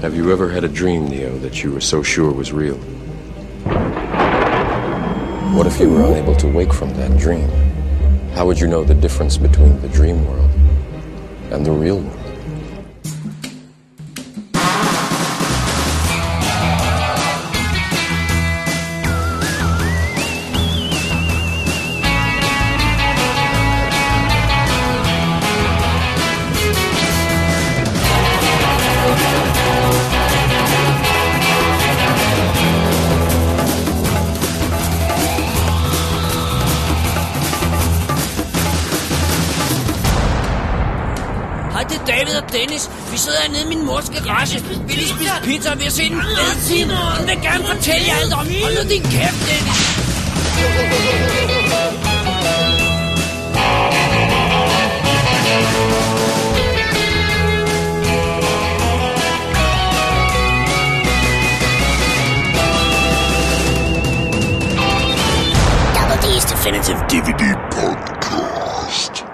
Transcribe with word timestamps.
Have 0.00 0.16
you 0.16 0.32
ever 0.32 0.48
had 0.48 0.64
a 0.64 0.68
dream, 0.68 1.08
Neo, 1.08 1.36
that 1.40 1.62
you 1.62 1.72
were 1.72 1.80
so 1.82 2.02
sure 2.02 2.32
was 2.32 2.54
real? 2.54 2.78
What 5.54 5.66
if 5.66 5.78
you 5.78 5.90
were 5.90 6.04
unable 6.04 6.34
to 6.36 6.46
wake 6.46 6.72
from 6.72 6.94
that 6.94 7.18
dream? 7.18 7.50
How 8.32 8.46
would 8.46 8.58
you 8.58 8.66
know 8.66 8.82
the 8.82 8.94
difference 8.94 9.36
between 9.36 9.78
the 9.82 9.90
dream 9.90 10.24
world 10.26 10.50
and 11.50 11.66
the 11.66 11.70
real 11.70 11.98
world? 11.98 12.19
Nu 48.82 48.88
din 48.88 49.02
kæft, 49.02 49.40
Dennis. 49.48 49.80
Double 65.94 66.18
D's 66.24 66.44
Definitive 66.52 66.98
DVD 67.10 67.44
Podcast. 67.72 69.24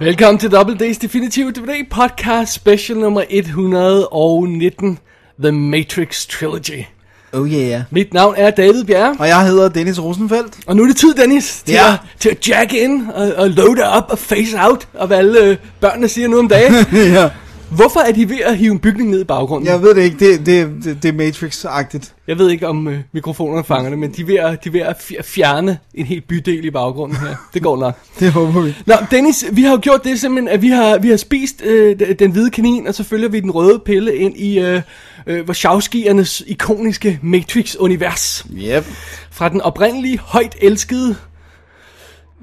Velkommen 0.00 0.38
til 0.38 0.50
Double 0.50 0.78
Days 0.78 0.98
Definitive 0.98 1.50
DVD 1.52 1.88
Podcast 1.90 2.52
Special 2.52 2.98
nummer 2.98 3.24
119, 3.30 4.98
The 5.42 5.52
Matrix 5.52 6.26
Trilogy. 6.26 6.93
Oh 7.34 7.52
yeah. 7.52 7.80
Mit 7.90 8.14
navn 8.14 8.34
er 8.36 8.50
David 8.50 8.84
Bjerre, 8.84 9.16
Og 9.18 9.28
jeg 9.28 9.46
hedder 9.46 9.68
Dennis 9.68 10.02
Rosenfeldt. 10.02 10.54
og 10.66 10.76
nu 10.76 10.82
er 10.82 10.86
det 10.86 10.96
tid, 10.96 11.14
Dennis, 11.14 11.62
til, 11.66 11.72
Ja. 11.74 11.92
at, 11.92 11.98
til 12.20 12.28
at 12.30 12.48
jack 12.48 12.72
in 12.72 13.04
og, 13.14 13.32
og 13.36 13.50
load 13.50 13.96
up 13.98 14.04
og 14.08 14.18
face 14.18 14.56
out, 14.60 14.88
og 14.94 15.06
hvad 15.06 15.18
alle 15.18 15.40
øh, 15.44 15.56
børnene 15.80 16.08
siger 16.08 16.28
nu 16.28 16.38
om 16.38 16.48
dagen. 16.48 16.74
ja. 16.92 17.28
Hvorfor 17.74 18.00
er 18.00 18.12
de 18.12 18.28
ved 18.28 18.38
at 18.44 18.56
hive 18.56 18.72
en 18.72 18.78
bygning 18.78 19.10
ned 19.10 19.20
i 19.20 19.24
baggrunden? 19.24 19.68
Jeg 19.68 19.82
ved 19.82 19.94
det 19.94 20.02
ikke, 20.02 20.18
det, 20.18 20.46
det, 20.46 20.84
det, 20.84 21.02
det 21.02 21.08
er 21.08 21.12
Matrix-agtigt. 21.12 22.12
Jeg 22.26 22.38
ved 22.38 22.50
ikke, 22.50 22.68
om 22.68 22.88
øh, 22.88 22.98
mikrofonerne 23.12 23.64
fanger 23.64 23.90
det, 23.90 23.98
men 23.98 24.12
de 24.12 24.22
er 24.22 24.26
ved 24.26 24.34
at, 24.36 24.64
de 24.64 24.68
er 24.68 24.72
ved 24.72 24.80
at 24.80 24.96
fj- 24.96 25.22
fjerne 25.22 25.78
en 25.94 26.06
hel 26.06 26.20
bydel 26.20 26.64
i 26.64 26.70
baggrunden 26.70 27.16
her. 27.18 27.36
Det 27.54 27.62
går 27.62 27.76
nok. 27.76 27.98
Det 28.20 28.32
håber 28.32 28.60
vi. 28.60 28.74
Nå, 28.86 28.94
Dennis, 29.10 29.44
vi 29.52 29.62
har 29.62 29.70
jo 29.70 29.78
gjort 29.82 30.04
det 30.04 30.20
simpelthen, 30.20 30.48
at 30.48 30.62
vi 30.62 30.68
har, 30.68 30.98
vi 30.98 31.08
har 31.08 31.16
spist 31.16 31.62
øh, 31.64 31.98
den 32.18 32.30
hvide 32.30 32.50
kanin, 32.50 32.86
og 32.86 32.94
så 32.94 33.04
følger 33.04 33.28
vi 33.28 33.40
den 33.40 33.50
røde 33.50 33.78
pille 33.78 34.16
ind 34.16 34.36
i 34.36 34.58
øh, 34.58 34.82
øh, 35.26 35.44
Wachowski'ernes 35.50 36.44
ikoniske 36.46 37.18
Matrix-univers. 37.22 38.46
Yep. 38.56 38.84
Fra 39.30 39.48
den 39.48 39.60
oprindelige, 39.60 40.18
højt 40.18 40.56
elskede 40.60 41.16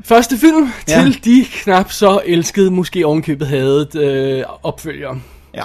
første 0.06 0.38
film, 0.38 0.70
Ja. 0.88 1.02
til 1.04 1.26
de 1.26 1.46
knap 1.52 1.92
så 1.92 2.22
elskede, 2.26 2.72
måske 2.72 3.06
ovenkøbet 3.06 3.48
havde 3.48 3.88
øh, 3.96 4.44
opfølgere. 4.64 5.22
Ja. 5.54 5.64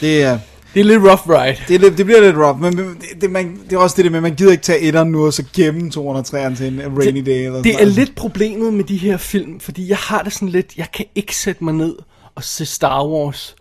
Det 0.00 0.22
er, 0.22 0.38
Det 0.74 0.80
er 0.80 0.84
lidt 0.84 1.02
rough 1.02 1.28
ride. 1.28 1.56
det, 1.68 1.74
er 1.74 1.78
lidt, 1.78 1.98
det 1.98 2.06
bliver 2.06 2.20
lidt 2.20 2.36
rough, 2.36 2.60
men 2.60 2.76
det, 2.78 2.86
det, 3.20 3.30
man, 3.30 3.60
det 3.64 3.72
er 3.72 3.78
også 3.78 3.96
det 3.96 4.04
der 4.04 4.10
med, 4.10 4.20
man 4.20 4.34
gider 4.34 4.52
ikke 4.52 4.62
tage 4.64 4.80
etteren 4.80 5.08
nu, 5.12 5.26
og 5.26 5.32
så 5.32 5.44
gemme 5.54 5.80
203'eren 5.96 6.56
til 6.56 6.66
en 6.66 6.98
rainy 6.98 7.26
day. 7.26 7.46
Eller 7.46 7.62
Det 7.62 7.72
sådan 7.74 7.88
er 7.88 7.92
lidt 7.92 8.14
problemet 8.14 8.74
med 8.74 8.84
de 8.84 8.96
her 8.96 9.16
film, 9.16 9.60
fordi 9.60 9.88
jeg 9.88 9.96
har 9.96 10.22
det 10.22 10.32
sådan 10.32 10.48
lidt, 10.48 10.76
jeg 10.76 10.86
kan 10.92 11.04
ikke 11.14 11.36
sætte 11.36 11.64
mig 11.64 11.74
ned 11.74 11.96
og 12.34 12.44
se 12.44 12.66
Star 12.66 13.06
Wars 13.06 13.56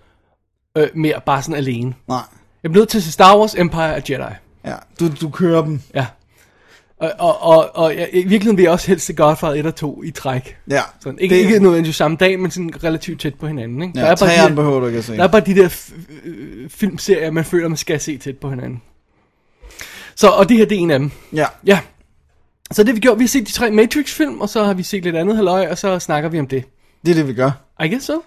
øh, 0.77 0.87
mere 0.95 1.21
bare 1.25 1.41
sådan 1.41 1.55
alene. 1.55 1.93
Nej. 2.07 2.21
Jeg 2.63 2.71
bliver 2.71 2.81
nødt 2.81 2.89
til 2.89 2.97
at 2.97 3.03
se 3.03 3.11
Star 3.11 3.37
Wars, 3.39 3.55
Empire 3.55 3.95
og 3.95 4.01
Jedi. 4.09 4.33
Ja, 4.65 4.75
du, 4.99 5.09
du 5.21 5.29
kører 5.29 5.61
dem. 5.65 5.81
Ja. 5.95 6.05
Og, 6.97 7.11
og, 7.19 7.41
og, 7.41 7.75
og 7.75 7.95
jeg, 7.95 8.09
i 8.13 8.17
virkeligheden 8.17 8.57
vil 8.57 8.63
jeg 8.63 8.71
også 8.71 8.87
helst 8.87 9.05
se 9.05 9.13
Godfather 9.13 9.59
1 9.59 9.65
og 9.65 9.75
2 9.75 10.03
i 10.03 10.11
træk. 10.11 10.57
Ja. 10.69 10.81
Sådan, 10.99 11.19
ikke, 11.19 11.35
det, 11.35 11.41
ikke 11.41 11.59
nødvendigvis 11.59 11.95
samme 11.95 12.17
dag, 12.17 12.39
men 12.39 12.51
sådan 12.51 12.83
relativt 12.83 13.21
tæt 13.21 13.35
på 13.35 13.47
hinanden. 13.47 13.81
Ikke? 13.81 13.99
Ja, 13.99 14.15
bare 14.15 14.29
de 14.29 14.49
der, 14.49 14.55
behøver 14.55 14.79
du 14.79 14.85
ikke 14.85 14.97
at 14.99 15.05
se. 15.05 15.17
der 15.17 15.23
er 15.23 15.27
bare 15.27 15.41
de 15.41 15.55
der 15.55 15.69
filmserier, 16.69 17.31
man 17.31 17.45
føler, 17.45 17.67
man 17.67 17.77
skal 17.77 17.99
se 17.99 18.17
tæt 18.17 18.37
på 18.37 18.49
hinanden. 18.49 18.81
Så, 20.15 20.27
og 20.27 20.49
det 20.49 20.57
her, 20.57 20.65
det 20.65 20.77
er 20.77 20.79
en 20.81 20.91
af 20.91 20.99
dem. 20.99 21.11
Ja. 21.33 21.45
Ja. 21.65 21.79
Så 22.71 22.83
det 22.83 22.95
vi 22.95 22.99
gjort, 22.99 23.19
vi 23.19 23.23
har 23.23 23.27
set 23.27 23.47
de 23.47 23.51
tre 23.51 23.71
Matrix-film, 23.71 24.41
og 24.41 24.49
så 24.49 24.63
har 24.63 24.73
vi 24.73 24.83
set 24.83 25.03
lidt 25.03 25.15
andet 25.15 25.35
halløj, 25.35 25.67
og 25.71 25.77
så 25.77 25.99
snakker 25.99 26.29
vi 26.29 26.39
om 26.39 26.47
det. 26.47 26.63
Det 27.05 27.11
er 27.11 27.15
det, 27.15 27.27
vi 27.27 27.33
gør. 27.33 27.51
I 27.83 27.89
guess 27.89 28.05
so. 28.05 28.21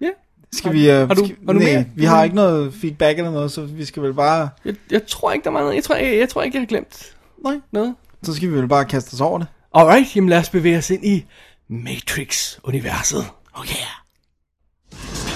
Ja. 0.00 0.08
Skal 0.52 0.72
vi... 0.72 0.90
Uh, 0.90 0.94
har 0.96 1.06
du- 1.14 1.24
skal, 1.24 1.36
har 1.46 1.52
du 1.52 1.58
nej, 1.58 1.68
mere? 1.72 1.84
vi 1.96 2.04
har 2.04 2.24
ikke 2.24 2.36
noget 2.36 2.74
feedback 2.74 3.18
eller 3.18 3.30
noget, 3.30 3.52
så 3.52 3.60
vi 3.62 3.84
skal 3.84 4.02
vel 4.02 4.14
bare... 4.14 4.48
Jeg, 4.64 4.74
jeg 4.90 5.06
tror 5.06 5.32
ikke, 5.32 5.44
der 5.44 5.50
var 5.50 5.60
noget. 5.60 5.74
Jeg 5.74 5.84
tror, 5.84 5.94
jeg, 5.94 6.18
jeg 6.18 6.28
tror 6.28 6.42
ikke, 6.42 6.56
jeg 6.56 6.62
har 6.62 6.66
glemt 6.66 7.14
Nej. 7.44 7.54
noget. 7.72 7.94
Så 8.24 8.34
skal 8.34 8.50
vi 8.50 8.54
vel 8.54 8.68
bare 8.68 8.84
kaste 8.84 9.14
os 9.14 9.20
over 9.20 9.38
det. 9.38 9.46
Alright, 9.74 10.16
jamen 10.16 10.28
lad 10.30 10.38
os 10.38 10.48
bevæge 10.48 10.78
os 10.78 10.90
ind 10.90 11.04
i 11.04 11.24
Matrix-universet. 11.68 13.24
Oh 13.54 13.66
yeah. 13.66 13.94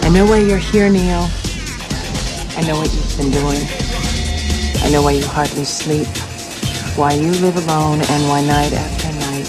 I 0.06 0.08
know 0.14 0.24
why 0.30 0.40
you're 0.48 0.64
here, 0.72 0.90
Neo. 0.90 1.22
I 2.58 2.62
know 2.66 2.76
what 2.80 2.90
you've 2.94 3.16
been 3.20 3.32
doing. 3.40 3.62
I 4.84 4.88
know 4.92 5.02
why 5.06 5.14
you 5.18 5.26
hardly 5.38 5.64
sleep. 5.64 6.08
Why 7.00 7.10
you 7.24 7.32
live 7.46 7.56
alone 7.64 8.00
and 8.12 8.20
why 8.30 8.40
night 8.56 8.72
after 8.84 9.10
night 9.28 9.48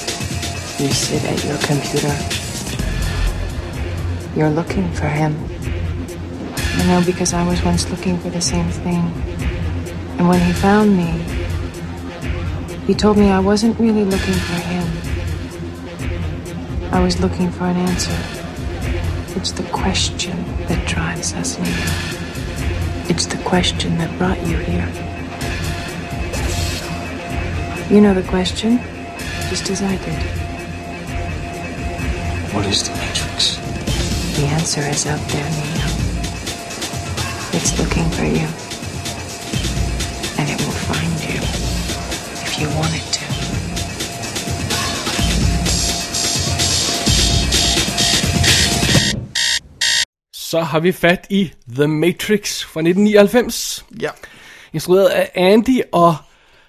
you 0.80 0.88
sit 1.06 1.24
at 1.34 1.40
your 1.48 1.60
computer. 1.70 2.16
You're 4.36 4.56
looking 4.60 4.88
for 5.00 5.10
him. 5.20 5.32
I 6.80 6.84
know 6.90 7.02
because 7.12 7.32
I 7.34 7.44
was 7.52 7.60
once 7.64 7.90
looking 7.94 8.18
for 8.24 8.30
the 8.38 8.42
same 8.42 8.70
thing. 8.84 9.04
And 10.18 10.28
when 10.28 10.42
he 10.48 10.54
found 10.54 10.98
me, 11.02 11.39
he 12.90 12.96
told 12.96 13.18
me 13.20 13.30
I 13.30 13.38
wasn't 13.38 13.80
really 13.80 14.04
looking 14.04 14.34
for 14.34 14.56
him. 14.56 14.84
I 16.92 17.00
was 17.00 17.22
looking 17.22 17.52
for 17.52 17.66
an 17.66 17.78
answer. 17.78 18.18
It's 19.40 19.52
the 19.52 19.62
question 19.72 20.36
that 20.66 20.88
drives 20.88 21.36
us 21.36 21.60
near. 21.60 21.86
It's 23.08 23.28
the 23.28 23.38
question 23.44 23.96
that 24.00 24.18
brought 24.18 24.40
you 24.40 24.58
here. 24.58 24.90
You 27.94 28.02
know 28.02 28.16
the 28.16 28.28
question, 28.28 28.80
just 29.52 29.70
as 29.70 29.84
I 29.84 29.96
did. 29.98 30.24
What 32.56 32.66
is 32.66 32.90
the 32.90 32.96
Matrix? 32.96 33.58
The 34.36 34.48
answer 34.48 34.82
is 34.82 35.06
out 35.06 35.22
there, 35.30 35.48
Neo. 35.52 35.86
It's 37.54 37.78
looking 37.78 38.10
for 38.10 38.24
you. 38.24 38.48
And 40.40 40.50
it 40.50 40.60
will 40.66 40.74
find 40.90 41.24
you 41.32 41.79
if 42.60 42.66
you 42.66 42.80
want 42.80 42.96
it 42.96 43.14
to. 43.14 43.26
Så 50.34 50.62
har 50.62 50.80
vi 50.80 50.92
fat 50.92 51.28
i 51.30 51.52
The 51.76 51.88
Matrix 51.88 52.64
fra 52.64 52.80
1999. 52.80 53.86
Ja. 54.02 54.10
Instrueret 54.74 55.08
af 55.08 55.32
Andy 55.36 55.82
og 55.92 56.16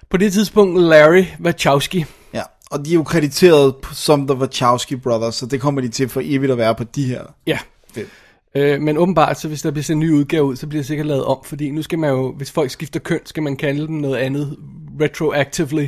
på 0.09 0.17
det 0.17 0.33
tidspunkt 0.33 0.81
Larry 0.81 1.25
Wachowski. 1.39 2.05
Ja, 2.33 2.43
og 2.71 2.85
de 2.85 2.89
er 2.89 2.95
jo 2.95 3.03
krediteret 3.03 3.75
som 3.93 4.27
The 4.27 4.37
Wachowski 4.37 4.95
Brothers, 4.95 5.35
så 5.35 5.45
det 5.45 5.61
kommer 5.61 5.81
de 5.81 5.89
til 5.89 6.09
for 6.09 6.21
evigt 6.23 6.51
at 6.51 6.57
være 6.57 6.75
på 6.75 6.83
de 6.83 7.05
her. 7.05 7.23
Ja. 7.47 7.59
Fedt. 7.93 8.09
Øh, 8.55 8.81
men 8.81 8.97
åbenbart, 8.97 9.39
så 9.39 9.47
hvis 9.47 9.61
der 9.61 9.71
bliver 9.71 9.83
sendt 9.83 10.03
en 10.03 10.09
ny 10.09 10.13
udgave 10.13 10.43
ud, 10.43 10.55
så 10.55 10.67
bliver 10.67 10.79
det 10.79 10.87
sikkert 10.87 11.07
lavet 11.07 11.23
om, 11.25 11.43
fordi 11.43 11.71
nu 11.71 11.81
skal 11.81 11.99
man 11.99 12.09
jo, 12.09 12.31
hvis 12.31 12.51
folk 12.51 12.71
skifter 12.71 12.99
køn, 12.99 13.19
skal 13.25 13.43
man 13.43 13.55
kalde 13.55 13.87
dem 13.87 13.95
noget 13.95 14.17
andet 14.17 14.57
retroactively. 15.01 15.87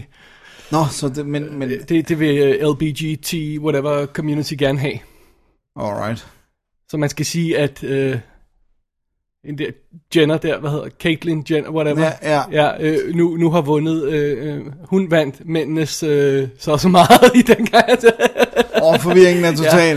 Nå, 0.72 0.86
så 0.92 1.10
det, 1.10 1.26
men, 1.26 1.60
men, 1.60 1.70
Det, 1.70 2.10
det 2.10 2.20
vil 2.20 2.38
øh, 2.38 2.70
LBGT, 2.70 3.34
whatever 3.64 4.06
community 4.06 4.54
gerne 4.58 4.80
have. 4.80 5.00
alright. 5.76 6.28
Så 6.90 6.98
man 6.98 7.10
skal 7.10 7.26
sige, 7.26 7.58
at 7.58 7.84
øh, 7.84 8.20
en 9.46 9.58
der 9.58 9.72
Jenner 10.16 10.38
der, 10.38 10.60
hvad 10.60 10.70
hedder 10.72 10.90
Caitlyn 10.90 11.44
Jenner, 11.52 11.70
whatever. 11.70 12.02
Ja, 12.02 12.12
ja. 12.22 12.44
ja 12.52 12.84
øh, 12.84 13.16
nu, 13.16 13.38
nu 13.38 13.52
har 13.52 13.62
vundet, 13.62 14.04
øh, 14.04 14.56
øh, 14.56 14.66
hun 14.90 15.12
vandt 15.12 15.46
mændenes 15.46 16.04
øh, 16.04 16.48
så 16.60 16.78
så 16.78 16.90
meget 16.90 17.32
i 17.40 17.42
den 17.42 17.66
gang. 17.66 17.90
Og 18.84 19.02
forvirringen 19.02 19.46
er 19.46 19.56
total. 19.56 19.96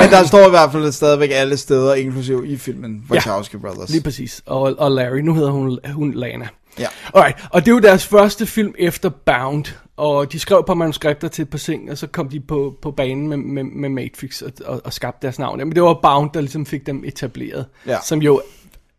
Men 0.00 0.10
der 0.10 0.26
står 0.26 0.46
i 0.46 0.50
hvert 0.50 0.72
fald 0.72 0.92
stadigvæk 0.92 1.30
alle 1.32 1.56
steder, 1.56 1.94
inklusiv 1.94 2.44
i 2.46 2.56
filmen 2.56 3.02
Wachowski 3.10 3.56
Brothers. 3.56 3.90
Lige 3.90 4.02
præcis. 4.02 4.42
Og, 4.46 4.74
og 4.78 4.90
Larry, 4.92 5.18
nu 5.18 5.34
hedder 5.34 5.50
hun, 5.50 5.78
hun 5.92 6.12
Lana. 6.14 6.48
Ja. 6.78 6.86
Alright, 7.14 7.36
og 7.50 7.60
det 7.60 7.70
er 7.70 7.74
jo 7.74 7.80
deres 7.80 8.06
første 8.06 8.46
film 8.46 8.74
efter 8.78 9.08
Bound, 9.08 9.64
og 9.96 10.32
de 10.32 10.38
skrev 10.38 10.64
på 10.66 10.74
manuskripter 10.74 11.28
til 11.28 11.42
et 11.42 11.48
par 11.50 11.58
ting, 11.58 11.90
og 11.90 11.98
så 11.98 12.06
kom 12.06 12.28
de 12.28 12.40
på, 12.40 12.74
på 12.82 12.90
banen 12.90 13.28
med, 13.28 13.36
med, 13.36 13.64
med 13.64 13.88
Matrix 13.88 14.42
og, 14.42 14.52
og, 14.64 14.80
og 14.84 14.92
skabte 14.92 15.18
deres 15.22 15.38
navn. 15.38 15.58
Men 15.58 15.72
det 15.74 15.82
var 15.82 15.98
Bound, 16.02 16.30
der 16.34 16.40
ligesom 16.40 16.66
fik 16.66 16.86
dem 16.86 17.02
etableret, 17.06 17.66
Ja. 17.86 17.96
som 18.04 18.22
jo 18.22 18.42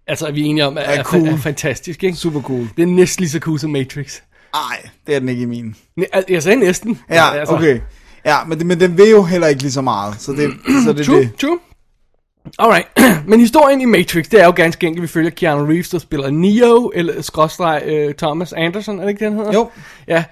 Altså, 0.07 0.27
er 0.27 0.31
vi 0.31 0.41
enige 0.41 0.65
om, 0.65 0.77
at 0.77 0.83
er, 0.85 0.91
Er 0.91 0.97
er, 0.99 1.03
cool. 1.03 1.27
er 1.27 1.37
fantastisk, 1.37 2.03
ikke? 2.03 2.17
Super 2.17 2.41
cool. 2.41 2.67
Det 2.77 2.83
er 2.83 2.87
næsten 2.87 3.21
lige 3.21 3.29
så 3.31 3.39
cool 3.39 3.59
som 3.59 3.69
Matrix. 3.71 4.19
Nej, 4.53 4.89
det 5.07 5.15
er 5.15 5.19
den 5.19 5.29
ikke 5.29 5.41
i 5.41 5.45
min. 5.45 5.75
Jeg 6.29 6.43
sagde 6.43 6.59
næsten. 6.59 6.99
Ja, 7.09 7.31
Altså, 7.33 7.55
okay. 7.55 7.79
Ja, 8.25 8.37
men, 8.47 8.57
det- 8.57 8.65
men 8.67 8.79
den 8.79 8.97
vil 8.97 9.09
jo 9.09 9.23
heller 9.23 9.47
ikke 9.47 9.61
lige 9.61 9.71
så 9.71 9.81
meget, 9.81 10.15
så 10.21 10.31
det, 10.31 10.51
så 10.85 10.93
det 10.93 11.05
True, 11.05 11.19
det. 11.19 11.35
true. 11.41 11.59
Alright, 12.59 12.87
men 13.29 13.39
historien 13.39 13.81
i 13.81 13.85
Matrix, 13.85 14.25
det 14.29 14.41
er 14.41 14.45
jo 14.45 14.53
ganske 14.55 14.87
enkelt, 14.87 15.01
vi 15.01 15.07
følger 15.07 15.29
Keanu 15.31 15.65
Reeves, 15.65 15.89
der 15.89 15.99
spiller 15.99 16.29
Neo, 16.29 16.91
eller 16.95 17.21
skråstreg 17.21 18.05
uh, 18.07 18.13
Thomas 18.15 18.53
Anderson, 18.53 18.99
er 18.99 19.03
det 19.03 19.09
ikke 19.09 19.19
det, 19.25 19.31
han 19.33 19.37
hedder? 19.37 19.53
Jo. 19.53 19.69
Ja, 20.07 20.23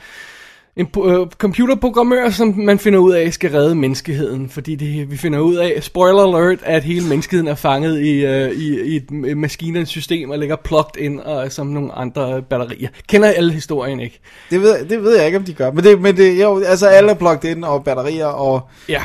en 0.76 0.88
uh, 0.98 1.28
computerprogrammør, 1.38 2.30
som 2.30 2.54
man 2.58 2.80
finder 2.80 3.00
ud 3.00 3.14
af 3.14 3.34
skal 3.34 3.52
redde 3.52 3.76
menneskeheden, 3.76 4.50
fordi 4.50 4.76
det, 4.76 5.12
vi 5.12 5.18
finder 5.18 5.40
ud 5.40 5.56
af, 5.56 5.84
spoiler 5.84 6.24
alert, 6.24 6.60
at 6.64 6.84
hele 6.84 7.08
menneskeheden 7.08 7.48
er 7.48 7.56
fanget 7.56 8.02
i, 8.02 8.26
uh, 8.26 8.52
i, 8.52 8.82
i 8.82 8.96
et 8.96 9.38
maskinernes 9.38 9.90
system 9.90 10.30
og 10.30 10.40
ligger 10.40 10.56
plugged 10.56 10.98
ind 10.98 11.20
uh, 11.20 11.50
som 11.50 11.68
nogle 11.68 11.92
andre 11.92 12.42
batterier. 12.42 12.90
Kender 13.08 13.28
alle 13.28 13.54
historien, 13.54 14.00
ikke? 14.00 14.20
Det 14.50 14.62
ved, 14.62 14.86
det 14.86 15.04
ved 15.04 15.18
jeg 15.18 15.26
ikke, 15.26 15.38
om 15.38 15.44
de 15.44 15.54
gør. 15.54 15.72
Men 15.72 15.84
det, 15.84 16.02
men 16.02 16.18
det 16.18 16.42
jo, 16.42 16.60
altså 16.60 16.88
alle 16.88 17.10
er 17.10 17.16
plugged 17.16 17.52
ind, 17.52 17.64
og 17.64 17.84
batterier, 17.84 18.26
og, 18.26 18.62
Ja, 18.90 19.04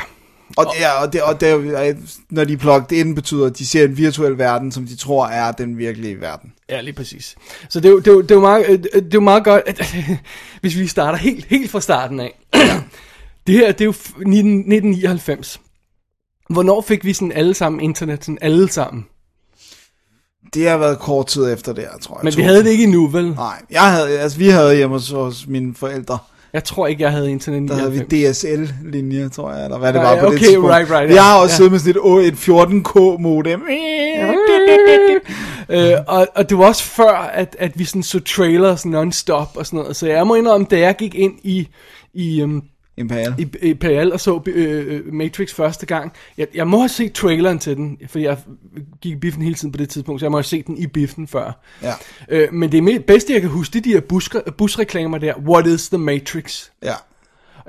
og, 0.57 0.65
ja, 0.79 1.01
og, 1.01 1.13
det, 1.13 1.21
og 1.21 1.41
det, 1.41 1.49
er 1.49 1.93
når 2.29 2.43
de 2.43 2.53
er 2.53 2.57
plugged 2.57 2.91
ind, 2.91 3.15
betyder, 3.15 3.45
at 3.45 3.57
de 3.57 3.65
ser 3.65 3.83
en 3.85 3.97
virtuel 3.97 4.37
verden, 4.37 4.71
som 4.71 4.87
de 4.87 4.95
tror 4.95 5.27
er 5.27 5.51
den 5.51 5.77
virkelige 5.77 6.21
verden. 6.21 6.53
Ja, 6.69 6.81
lige 6.81 6.93
præcis. 6.93 7.35
Så 7.69 7.79
det 7.79 7.85
er 7.89 7.91
jo, 7.91 7.99
det 7.99 8.07
er 8.07 8.11
jo, 8.11 8.21
det 8.21 8.31
er 8.31 8.35
jo, 8.35 8.41
meget, 8.41 8.65
øh, 8.69 8.79
det 8.83 8.95
er 8.95 9.09
jo 9.13 9.19
meget 9.19 9.43
godt, 9.43 9.63
at, 9.65 9.95
hvis 10.61 10.77
vi 10.77 10.87
starter 10.87 11.17
helt, 11.17 11.45
helt 11.45 11.71
fra 11.71 11.81
starten 11.81 12.19
af. 12.19 12.39
det 13.47 13.55
her, 13.55 13.71
det 13.71 13.81
er 13.81 13.85
jo 13.85 13.91
f- 13.91 14.17
19, 14.17 14.27
1999. 14.27 15.61
Hvornår 16.49 16.81
fik 16.81 17.05
vi 17.05 17.13
sådan 17.13 17.31
alle 17.31 17.53
sammen 17.53 17.81
internet, 17.81 18.25
sådan 18.25 18.37
alle 18.41 18.69
sammen? 18.71 19.05
Det 20.53 20.69
har 20.69 20.77
været 20.77 20.99
kort 20.99 21.27
tid 21.27 21.53
efter 21.53 21.73
det 21.73 21.83
her, 21.83 21.97
tror 21.97 22.17
jeg. 22.17 22.23
Men 22.23 22.37
vi 22.37 22.41
havde 22.41 22.63
det 22.63 22.69
ikke 22.69 22.83
endnu, 22.83 23.07
vel? 23.07 23.31
Nej, 23.31 23.61
jeg 23.71 23.91
havde, 23.91 24.19
altså 24.19 24.37
vi 24.37 24.49
havde 24.49 24.75
hjemme 24.75 24.95
hos, 24.95 25.09
hos 25.09 25.47
mine 25.47 25.75
forældre, 25.75 26.17
Jeg 26.55 26.63
tror 26.63 26.87
ikke, 26.87 27.03
jeg 27.03 27.11
havde 27.11 27.31
internet 27.31 27.63
i 27.63 27.67
der 27.67 27.75
havde 27.75 27.89
99. 27.89 28.43
vi 28.43 28.55
DSL-linje, 28.55 29.29
tror 29.29 29.51
jeg, 29.53 29.63
eller 29.63 29.77
hvad 29.77 29.93
det 29.93 30.01
var 30.01 30.19
på 30.19 30.25
okay, 30.25 30.33
det 30.37 30.39
tidspunkt. 30.45 30.69
right, 30.71 30.91
right, 30.91 31.13
jeg 31.13 31.23
har 31.23 31.37
også 31.39 31.53
Ja. 31.53 31.55
siddet 31.55 31.71
med 31.71 31.79
sådan 31.79 32.25
et 32.25 32.33
14K 32.33 33.21
modem. 33.21 33.61
Øh, 35.69 35.93
og, 36.07 36.27
og 36.35 36.49
det 36.49 36.57
var 36.57 36.65
også 36.65 36.83
før, 36.83 37.31
at, 37.33 37.55
at 37.59 37.79
vi 37.79 37.83
sådan 37.85 38.03
så 38.03 38.19
trailers 38.19 38.85
non-stop 38.85 39.57
og 39.57 39.65
sådan 39.65 39.79
noget. 39.79 39.95
Så 39.95 40.07
jeg 40.07 40.27
må 40.27 40.35
indrømme, 40.35 40.67
da 40.71 40.79
jeg 40.79 40.95
gik 40.95 41.15
ind 41.15 41.33
i, 41.43 41.67
i, 42.13 42.41
um, 42.43 42.63
Imperial. 42.97 43.35
i, 43.37 43.47
i 43.61 43.73
PL 43.73 44.09
og 44.13 44.19
så 44.19 44.41
øh, 44.45 44.85
øh, 44.95 45.13
Matrix 45.13 45.53
første 45.53 45.85
gang, 45.85 46.13
jeg, 46.37 46.47
jeg 46.55 46.67
må 46.67 46.79
have 46.79 46.89
set 46.89 47.13
traileren 47.13 47.59
til 47.59 47.75
den, 47.77 47.97
fordi 48.09 48.23
jeg 48.23 48.37
gik 49.01 49.11
i 49.11 49.15
biffen 49.15 49.41
hele 49.41 49.55
tiden 49.55 49.71
på 49.71 49.77
det 49.77 49.89
tidspunkt, 49.89 50.19
så 50.19 50.25
jeg 50.25 50.31
må 50.31 50.37
have 50.37 50.43
set 50.43 50.67
den 50.67 50.77
i 50.77 50.87
biffen 50.87 51.27
før. 51.27 51.51
Ja. 51.83 51.93
Øh, 52.29 52.53
men 52.53 52.71
det 52.71 52.81
me- 52.81 52.99
bedste, 52.99 53.33
jeg 53.33 53.41
kan 53.41 53.49
huske, 53.49 53.73
det 53.73 53.79
er 53.79 53.83
de 53.83 53.89
her 53.93 53.99
busker, 54.01 54.39
busreklamer 54.57 55.17
der, 55.17 55.33
What 55.47 55.67
is 55.67 55.89
the 55.89 55.97
Matrix? 55.97 56.65
Ja. 56.83 56.93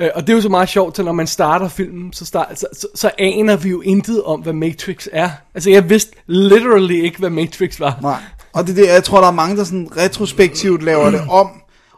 Øh, 0.01 0.09
og 0.15 0.23
det 0.23 0.31
er 0.31 0.35
jo 0.37 0.41
så 0.41 0.49
meget 0.49 0.69
sjovt, 0.69 0.97
så 0.97 1.03
når 1.03 1.13
man 1.13 1.27
starter 1.27 1.69
filmen, 1.69 2.13
så, 2.13 2.25
start, 2.27 2.59
så, 2.59 2.67
så, 2.73 2.87
så 2.95 3.11
aner 3.19 3.57
vi 3.57 3.69
jo 3.69 3.81
intet 3.81 4.23
om, 4.23 4.41
hvad 4.41 4.53
Matrix 4.53 5.07
er. 5.13 5.31
Altså, 5.55 5.71
jeg 5.71 5.91
vidste 5.91 6.17
literally 6.27 6.95
ikke, 7.03 7.19
hvad 7.19 7.31
Matrix 7.31 7.81
var. 7.81 7.99
Nej. 8.03 8.21
Og 8.53 8.67
det 8.67 8.71
er 8.71 8.83
det, 8.83 8.87
jeg 8.93 9.05
tror, 9.05 9.21
der 9.21 9.29
er 9.29 9.33
mange, 9.33 9.57
der 9.57 9.65
sådan 9.65 9.89
retrospektivt 9.97 10.83
laver 10.83 11.11
det 11.11 11.21
om, 11.31 11.49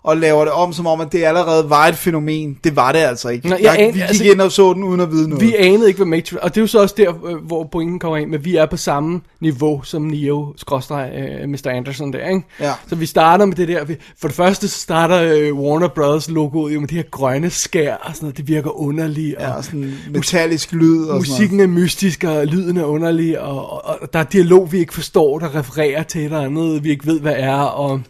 og 0.02 0.16
laver 0.16 0.44
det 0.44 0.52
om, 0.52 0.72
som 0.72 0.86
om, 0.86 1.00
at 1.00 1.12
det 1.12 1.24
allerede 1.24 1.70
var 1.70 1.86
et 1.86 1.94
fænomen. 1.94 2.58
Det 2.64 2.76
var 2.76 2.92
det 2.92 2.98
altså 2.98 3.28
ikke. 3.28 3.48
Nå, 3.48 3.56
jeg 3.56 3.76
jeg, 3.78 3.86
vi 3.86 3.92
gik 3.92 4.08
altså- 4.08 4.24
ind 4.24 4.40
og 4.40 4.52
så 4.52 4.72
den 4.72 4.84
uden 4.84 5.00
at 5.00 5.10
vide 5.10 5.28
noget. 5.28 5.44
Vi 5.44 5.54
anede 5.58 5.88
ikke, 5.88 5.98
hvad 5.98 6.06
Matrix 6.06 6.32
Og 6.32 6.54
det 6.54 6.56
er 6.56 6.62
jo 6.62 6.66
så 6.66 6.82
også 6.82 6.94
der, 6.98 7.26
øh, 7.26 7.36
hvor 7.36 7.68
pointen 7.72 7.98
kommer 7.98 8.16
ind, 8.16 8.30
men 8.30 8.44
vi 8.44 8.56
er 8.56 8.66
på 8.66 8.76
samme 8.76 9.20
niveau 9.40 9.82
som 9.82 10.02
Neo, 10.02 10.54
skråstreg, 10.56 11.12
øh, 11.14 11.48
Mr. 11.48 11.66
Anderson 11.66 12.12
der, 12.12 12.28
ikke? 12.28 12.42
Ja. 12.60 12.72
Så 12.88 12.94
vi 12.94 13.06
starter 13.06 13.44
med 13.44 13.54
det 13.54 13.68
der, 13.68 13.84
for 14.20 14.28
det 14.28 14.36
første 14.36 14.68
så 14.68 14.80
starter 14.80 15.22
øh, 15.22 15.54
Warner 15.54 15.88
Brothers 15.88 16.30
logoet 16.30 16.74
jo 16.74 16.80
med 16.80 16.88
de 16.88 16.94
her 16.94 17.02
grønne 17.10 17.50
skær 17.50 17.94
og 17.94 18.14
sådan 18.14 18.24
noget, 18.24 18.36
det 18.36 18.48
virker 18.48 18.80
underligt. 18.80 19.36
Ja, 19.40 19.50
og 19.50 19.56
og 19.56 19.64
sådan 19.64 19.94
metallisk 20.10 20.72
lyd 20.72 21.04
og 21.04 21.16
musikken 21.16 21.60
er 21.60 21.66
mystisk, 21.66 22.24
og 22.24 22.46
lyden 22.46 22.76
er 22.76 22.84
underlig, 22.84 23.40
og, 23.40 23.72
og, 23.72 23.98
og 24.00 24.12
der 24.12 24.18
er 24.18 24.24
dialog, 24.24 24.72
vi 24.72 24.78
ikke 24.78 24.94
forstår, 24.94 25.38
der 25.38 25.54
refererer 25.54 26.02
til 26.02 26.20
et 26.20 26.24
eller 26.24 26.40
andet, 26.40 26.84
vi 26.84 26.90
ikke 26.90 27.06
ved, 27.06 27.20
hvad 27.20 27.34
er, 27.36 27.56
og... 27.56 28.00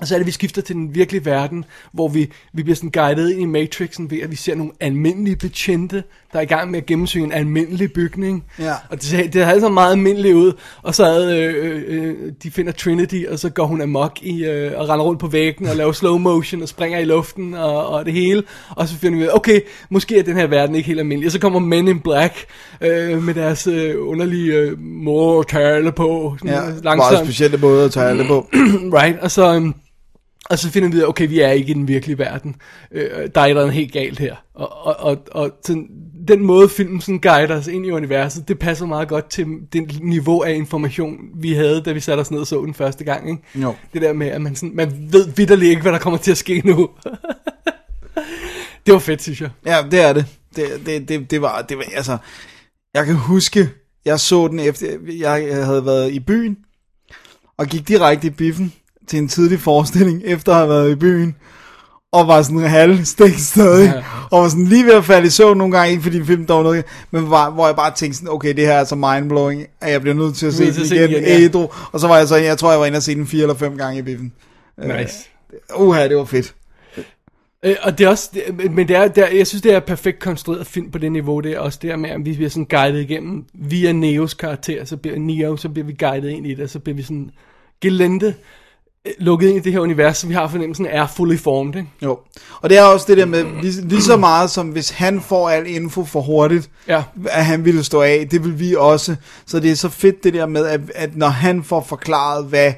Og 0.00 0.06
så 0.06 0.14
er 0.14 0.18
det, 0.18 0.26
vi 0.26 0.32
skifter 0.32 0.62
til 0.62 0.76
den 0.76 0.94
virkelige 0.94 1.24
verden, 1.24 1.64
hvor 1.92 2.08
vi, 2.08 2.30
vi 2.52 2.62
bliver 2.62 2.76
sådan 2.76 2.90
guidet 2.90 3.30
ind 3.30 3.40
i 3.40 3.44
Matrixen 3.44 4.10
ved, 4.10 4.18
at 4.20 4.30
vi 4.30 4.36
ser 4.36 4.54
nogle 4.54 4.72
almindelige 4.80 5.36
betjente, 5.36 6.02
der 6.32 6.38
er 6.38 6.42
i 6.42 6.46
gang 6.46 6.70
med 6.70 6.78
at 6.78 6.86
gennemsøge 6.86 7.24
en 7.24 7.32
almindelig 7.32 7.92
bygning. 7.92 8.44
Ja. 8.58 8.72
Og 8.90 8.96
det, 8.96 9.02
ser- 9.04 9.28
det 9.28 9.44
har 9.44 9.52
altså 9.52 9.68
meget 9.68 9.92
almindeligt 9.92 10.34
ud. 10.34 10.52
Og 10.82 10.94
så 10.94 11.04
er, 11.04 11.30
øh, 11.30 11.82
øh, 11.86 12.14
de 12.42 12.50
finder 12.50 12.72
Trinity, 12.72 13.22
og 13.30 13.38
så 13.38 13.48
går 13.50 13.66
hun 13.66 13.80
amok 13.80 14.18
i, 14.22 14.44
øh, 14.44 14.72
og 14.80 14.88
render 14.88 15.04
rundt 15.04 15.20
på 15.20 15.26
væggen 15.26 15.66
og 15.66 15.76
laver 15.76 15.92
slow 15.92 16.18
motion 16.18 16.62
og 16.62 16.68
springer 16.68 16.98
i 16.98 17.04
luften 17.04 17.54
og, 17.54 17.86
og 17.86 18.04
det 18.04 18.12
hele. 18.12 18.42
Og 18.70 18.88
så 18.88 18.94
finder 18.96 19.18
vi 19.18 19.24
ud 19.24 19.28
af, 19.28 19.34
okay, 19.36 19.60
måske 19.90 20.18
er 20.18 20.22
den 20.22 20.36
her 20.36 20.46
verden 20.46 20.74
ikke 20.74 20.86
helt 20.86 21.00
almindelig. 21.00 21.26
Og 21.26 21.32
så 21.32 21.38
kommer 21.38 21.58
Men 21.58 21.88
in 21.88 22.00
Black 22.00 22.34
øh, 22.80 23.22
med 23.22 23.34
deres 23.34 23.66
øh, 23.66 23.94
underlige 24.08 24.54
øh, 24.56 24.78
måde 24.78 25.38
at 25.38 25.46
tale 25.46 25.92
på. 25.92 26.36
Sådan 26.38 26.54
Ja, 26.54 26.60
langsomt. 26.64 26.96
meget 27.12 27.18
specielle 27.26 27.56
måder 27.58 27.84
at 28.10 28.18
det 28.18 28.26
på. 28.26 28.48
right, 28.98 29.18
og 29.20 29.30
så, 29.30 29.54
øhm, 29.54 29.74
og 30.50 30.58
så 30.58 30.70
finder 30.70 30.88
vi 30.88 30.96
ud 30.96 31.00
af, 31.00 31.06
okay, 31.06 31.28
vi 31.28 31.40
er 31.40 31.50
ikke 31.50 31.70
i 31.70 31.74
den 31.74 31.88
virkelige 31.88 32.18
verden. 32.18 32.56
Øh, 32.92 33.10
der 33.34 33.40
er 33.40 33.44
et 33.44 33.48
eller 33.48 33.62
andet 33.62 33.74
helt 33.74 33.92
galt 33.92 34.18
her. 34.18 34.36
Og, 34.54 34.86
og, 34.86 34.96
og, 34.98 35.26
og 35.30 35.50
sådan, 35.66 35.88
den 36.28 36.40
måde 36.40 36.68
filmen 36.68 37.00
sådan 37.00 37.20
guider 37.20 37.56
os 37.56 37.66
ind 37.66 37.86
i 37.86 37.90
universet, 37.90 38.48
det 38.48 38.58
passer 38.58 38.86
meget 38.86 39.08
godt 39.08 39.30
til 39.30 39.46
det 39.72 40.02
niveau 40.02 40.42
af 40.42 40.54
information, 40.54 41.16
vi 41.34 41.52
havde, 41.52 41.82
da 41.82 41.92
vi 41.92 42.00
satte 42.00 42.20
os 42.20 42.30
ned 42.30 42.40
og 42.40 42.46
så 42.46 42.64
den 42.64 42.74
første 42.74 43.04
gang. 43.04 43.30
Ikke? 43.30 43.42
Jo. 43.54 43.74
Det 43.92 44.02
der 44.02 44.12
med, 44.12 44.26
at 44.26 44.40
man, 44.40 44.56
sådan, 44.56 44.76
man 44.76 45.08
ved 45.12 45.32
vidderligt 45.36 45.70
ikke, 45.70 45.82
hvad 45.82 45.92
der 45.92 45.98
kommer 45.98 46.18
til 46.18 46.30
at 46.30 46.38
ske 46.38 46.62
nu. 46.64 46.90
det 48.86 48.94
var 48.94 48.98
fedt, 48.98 49.22
synes 49.22 49.40
jeg. 49.40 49.50
Ja, 49.66 49.78
det 49.90 50.00
er 50.00 50.12
det. 50.12 50.26
Det, 50.56 50.66
det, 50.86 51.08
det, 51.08 51.30
det 51.30 51.42
var, 51.42 51.62
det 51.62 51.76
var, 51.76 51.84
altså, 51.94 52.18
jeg 52.94 53.06
kan 53.06 53.14
huske, 53.14 53.68
jeg 54.04 54.20
så 54.20 54.48
den 54.48 54.60
efter, 54.60 54.86
jeg 55.18 55.64
havde 55.64 55.86
været 55.86 56.12
i 56.12 56.20
byen, 56.20 56.56
og 57.58 57.66
gik 57.66 57.88
direkte 57.88 58.26
i 58.26 58.30
biffen 58.30 58.72
til 59.06 59.18
en 59.18 59.28
tidlig 59.28 59.60
forestilling, 59.60 60.22
efter 60.24 60.52
at 60.52 60.58
have 60.58 60.68
været 60.68 60.90
i 60.90 60.94
byen, 60.94 61.36
og 62.12 62.28
var 62.28 62.42
sådan 62.42 62.60
halvstængt 62.60 63.40
stadig, 63.40 63.92
Ja. 63.94 64.02
og 64.30 64.42
var 64.42 64.48
sådan 64.48 64.64
lige 64.64 64.84
ved 64.86 64.92
at 64.92 65.04
falde 65.04 65.26
i 65.26 65.30
søvn 65.30 65.58
nogle 65.58 65.76
gange, 65.78 65.90
ikke 65.90 66.02
fordi 66.02 66.24
film 66.24 66.46
der 66.46 66.54
var 66.54 66.62
noget, 66.62 66.84
men 67.10 67.30
var, 67.30 67.50
hvor 67.50 67.66
jeg 67.66 67.76
bare 67.76 67.92
tænkte 67.96 68.18
sådan, 68.18 68.32
okay, 68.32 68.54
det 68.56 68.66
her 68.66 68.72
er 68.72 68.84
så 68.84 68.94
mindblowing, 68.94 69.66
at 69.80 69.92
jeg 69.92 70.00
bliver 70.00 70.14
nødt 70.14 70.36
til 70.36 70.46
at 70.46 70.54
se 70.54 70.64
den 70.72 70.84
igen, 70.84 71.10
igen, 71.10 71.22
ja. 71.22 71.40
ædru, 71.40 71.68
og 71.92 72.00
så 72.00 72.08
var 72.08 72.18
jeg 72.18 72.28
så, 72.28 72.36
jeg 72.36 72.58
tror 72.58 72.70
jeg 72.70 72.80
var 72.80 72.86
inde 72.86 72.96
og 72.96 73.02
se 73.02 73.14
den 73.14 73.26
fire 73.26 73.42
eller 73.42 73.54
fem 73.54 73.76
gange 73.76 73.98
i 73.98 74.02
biffen. 74.02 74.32
Nice. 74.78 75.28
Uha, 75.76 76.08
det 76.08 76.16
var 76.16 76.24
fedt. 76.24 76.54
Øh, 77.64 77.76
og 77.82 77.98
det 77.98 78.04
er 78.04 78.08
også, 78.08 78.30
det, 78.34 78.70
men 78.70 78.88
det 78.88 78.96
er, 78.96 79.08
det 79.08 79.24
er, 79.24 79.36
jeg 79.36 79.46
synes, 79.46 79.62
det 79.62 79.74
er 79.74 79.80
perfekt 79.80 80.18
konstrueret 80.18 80.66
film 80.66 80.90
på 80.90 80.98
det 80.98 81.12
niveau, 81.12 81.40
det 81.40 81.52
er 81.52 81.58
også 81.58 81.78
der 81.82 81.96
med, 81.96 82.10
at 82.10 82.24
vi 82.24 82.32
bliver 82.34 82.50
sådan 82.50 82.64
guidet 82.64 83.00
igennem, 83.00 83.44
via 83.54 83.92
Neos 83.92 84.34
karakter, 84.34 84.84
så 84.84 84.96
bliver 84.96 85.18
Neo, 85.18 85.56
så 85.56 85.68
bliver 85.68 85.86
vi 85.86 85.96
guidet 85.98 86.28
ind 86.30 86.46
i 86.46 86.54
det, 86.54 86.70
så 86.70 86.78
bliver 86.78 86.96
vi 86.96 87.02
sådan 87.02 87.30
gelente, 87.80 88.26
øh, 88.26 88.34
lukket 89.18 89.48
ind 89.48 89.56
i 89.56 89.60
det 89.60 89.72
her 89.72 89.80
univers, 89.80 90.18
som 90.18 90.28
vi 90.30 90.34
har 90.34 90.48
fornemmelsen 90.48 90.86
er 90.86 91.06
fully 91.06 91.36
formed, 91.36 91.76
ikke? 91.76 91.88
Jo, 92.02 92.18
og 92.60 92.70
det 92.70 92.78
er 92.78 92.82
også 92.82 93.06
det 93.08 93.16
der 93.18 93.26
med, 93.26 93.44
lige, 93.62 93.88
lige 93.88 94.02
så 94.02 94.16
meget 94.16 94.50
som 94.50 94.68
hvis 94.68 94.90
han 94.90 95.20
får 95.20 95.50
al 95.50 95.66
info 95.66 96.04
for 96.04 96.20
hurtigt, 96.20 96.70
Ja. 96.88 97.02
at 97.28 97.44
han 97.44 97.64
ville 97.64 97.84
stå 97.84 98.02
af, 98.02 98.28
det 98.30 98.44
vil 98.44 98.58
vi 98.60 98.74
også. 98.78 99.16
Så 99.46 99.60
det 99.60 99.70
er 99.70 99.74
så 99.74 99.88
fedt 99.88 100.24
det 100.24 100.34
der 100.34 100.46
med, 100.46 100.66
at, 100.66 100.80
at 100.94 101.16
når 101.16 101.28
han 101.28 101.64
får 101.64 101.80
forklaret, 101.80 102.44
hvad 102.44 102.72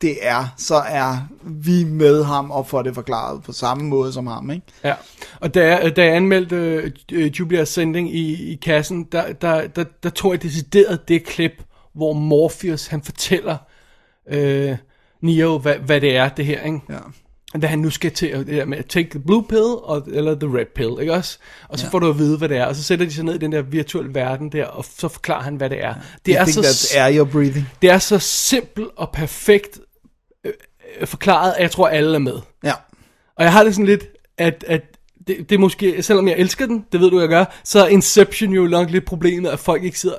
det 0.00 0.16
er, 0.22 0.54
så 0.56 0.74
er 0.76 1.16
vi 1.44 1.84
med 1.84 2.24
ham 2.24 2.50
og 2.50 2.66
får 2.66 2.82
det 2.82 2.94
forklaret 2.94 3.42
på 3.42 3.52
samme 3.52 3.84
måde 3.84 4.12
som 4.12 4.26
ham, 4.26 4.50
ikke? 4.50 4.66
Ja, 4.84 4.94
og 5.40 5.54
da 5.54 5.66
jeg, 5.66 5.96
da 5.96 6.04
jeg 6.04 6.16
anmeldte 6.16 6.56
øh, 6.56 6.90
øh, 7.12 7.26
Julia 7.26 7.64
Sending 7.64 8.14
i, 8.14 8.52
i 8.52 8.54
kassen, 8.62 9.04
der, 9.12 9.32
der, 9.32 9.66
der, 9.66 9.84
der 10.02 10.10
tog 10.10 10.32
jeg 10.32 10.42
decideret 10.42 11.08
det 11.08 11.24
klip, 11.24 11.52
hvor 11.94 12.12
Morpheus, 12.12 12.86
han 12.86 13.02
fortæller 13.02 13.56
øh, 14.30 14.76
Neo, 15.22 15.58
hvad, 15.58 15.74
hvad 15.74 16.00
det 16.00 16.16
er, 16.16 16.28
det 16.28 16.46
her, 16.46 16.62
ikke? 16.62 16.80
Ja. 16.90 17.58
hvad 17.58 17.68
han 17.68 17.78
nu 17.78 17.90
skal 17.90 18.12
til, 18.12 18.32
det 18.32 18.46
der 18.46 18.64
med 18.64 18.82
take 18.82 19.10
the 19.10 19.18
blue 19.18 19.44
pill, 19.48 19.62
og, 19.62 20.02
eller 20.12 20.34
the 20.34 20.58
red 20.58 20.66
pill, 20.74 21.00
ikke 21.00 21.12
også? 21.12 21.38
Og 21.68 21.78
så 21.78 21.86
ja. 21.86 21.90
får 21.90 21.98
du 21.98 22.08
at 22.08 22.18
vide, 22.18 22.38
hvad 22.38 22.48
det 22.48 22.56
er, 22.56 22.66
og 22.66 22.76
så 22.76 22.82
sætter 22.82 23.04
de 23.06 23.12
sig 23.12 23.24
ned 23.24 23.34
i 23.34 23.38
den 23.38 23.52
der 23.52 23.62
virtuelle 23.62 24.14
verden 24.14 24.52
der, 24.52 24.66
og 24.66 24.84
så 24.84 25.08
forklarer 25.08 25.42
han, 25.42 25.56
hvad 25.56 25.70
det 25.70 25.84
er. 25.84 25.94
Det, 26.26 26.32
I 26.32 26.34
er, 26.34 26.44
think 26.44 26.66
så, 26.66 26.70
that's 26.70 26.98
air 26.98 27.22
you're 27.22 27.32
breathing. 27.32 27.68
det 27.82 27.90
er 27.90 27.98
så 27.98 28.18
simpelt 28.18 28.88
og 28.96 29.10
perfekt 29.12 29.80
øh, 30.44 30.52
øh, 31.00 31.06
forklaret, 31.06 31.52
at 31.52 31.62
jeg 31.62 31.70
tror, 31.70 31.88
alle 31.88 32.14
er 32.14 32.18
med. 32.18 32.38
Ja. 32.64 32.72
Og 33.36 33.44
jeg 33.44 33.52
har 33.52 33.64
det 33.64 33.74
sådan 33.74 33.86
lidt, 33.86 34.04
at, 34.38 34.64
at 34.68 34.82
det, 35.26 35.36
det 35.50 35.54
er 35.54 35.58
måske, 35.58 36.02
selvom 36.02 36.28
jeg 36.28 36.36
elsker 36.38 36.66
den, 36.66 36.84
det 36.92 37.00
ved 37.00 37.10
du, 37.10 37.20
jeg 37.20 37.28
gør, 37.28 37.44
så 37.64 37.84
er 37.84 37.88
Inception 37.88 38.52
jo 38.52 38.66
nok 38.66 38.90
lidt 38.90 39.04
problemet, 39.04 39.50
at 39.50 39.58
folk 39.58 39.84
ikke 39.84 39.98
sidder, 39.98 40.16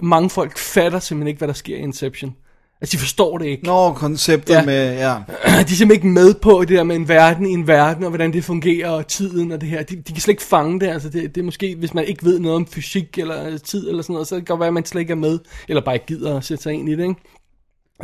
mange 0.00 0.30
folk 0.30 0.58
fatter 0.58 0.98
simpelthen 0.98 1.28
ikke, 1.28 1.38
hvad 1.38 1.48
der 1.48 1.54
sker 1.54 1.76
i 1.76 1.80
Inception. 1.80 2.36
Altså, 2.80 2.96
de 2.96 3.00
forstår 3.00 3.38
det 3.38 3.46
ikke. 3.46 3.64
Nå, 3.64 3.92
konceptet 3.92 4.54
Ja. 4.54 4.64
med, 4.64 4.94
ja. 4.94 5.14
De 5.14 5.20
er 5.46 5.56
simpelthen 5.66 5.90
ikke 5.90 6.06
med 6.06 6.34
på 6.34 6.60
det 6.60 6.68
der 6.68 6.82
med 6.82 6.96
en 6.96 7.08
verden 7.08 7.46
i 7.46 7.50
en 7.50 7.66
verden, 7.66 8.02
og 8.04 8.08
hvordan 8.08 8.32
det 8.32 8.44
fungerer, 8.44 8.90
og 8.90 9.06
tiden 9.06 9.52
og 9.52 9.60
det 9.60 9.68
her. 9.68 9.82
De, 9.82 9.96
de 9.96 10.12
kan 10.12 10.20
slet 10.20 10.32
ikke 10.32 10.42
fange 10.42 10.80
det, 10.80 10.86
altså 10.86 11.08
det, 11.08 11.34
det 11.34 11.40
er 11.40 11.44
måske, 11.44 11.74
hvis 11.78 11.94
man 11.94 12.04
ikke 12.04 12.24
ved 12.24 12.38
noget 12.38 12.56
om 12.56 12.66
fysik 12.66 13.18
eller 13.18 13.58
tid 13.58 13.88
eller 13.88 14.02
sådan 14.02 14.12
noget, 14.12 14.28
så 14.28 14.34
kan 14.34 14.40
det 14.40 14.48
godt 14.48 14.60
være, 14.60 14.66
at 14.66 14.74
man 14.74 14.84
slet 14.84 15.00
ikke 15.00 15.10
er 15.10 15.14
med, 15.16 15.38
eller 15.68 15.80
bare 15.84 15.94
ikke 15.94 16.06
gider 16.06 16.36
at 16.36 16.44
sætte 16.44 16.62
sig 16.62 16.72
ind 16.72 16.88
i 16.88 16.92
det, 16.96 17.02
ikke? 17.02 17.14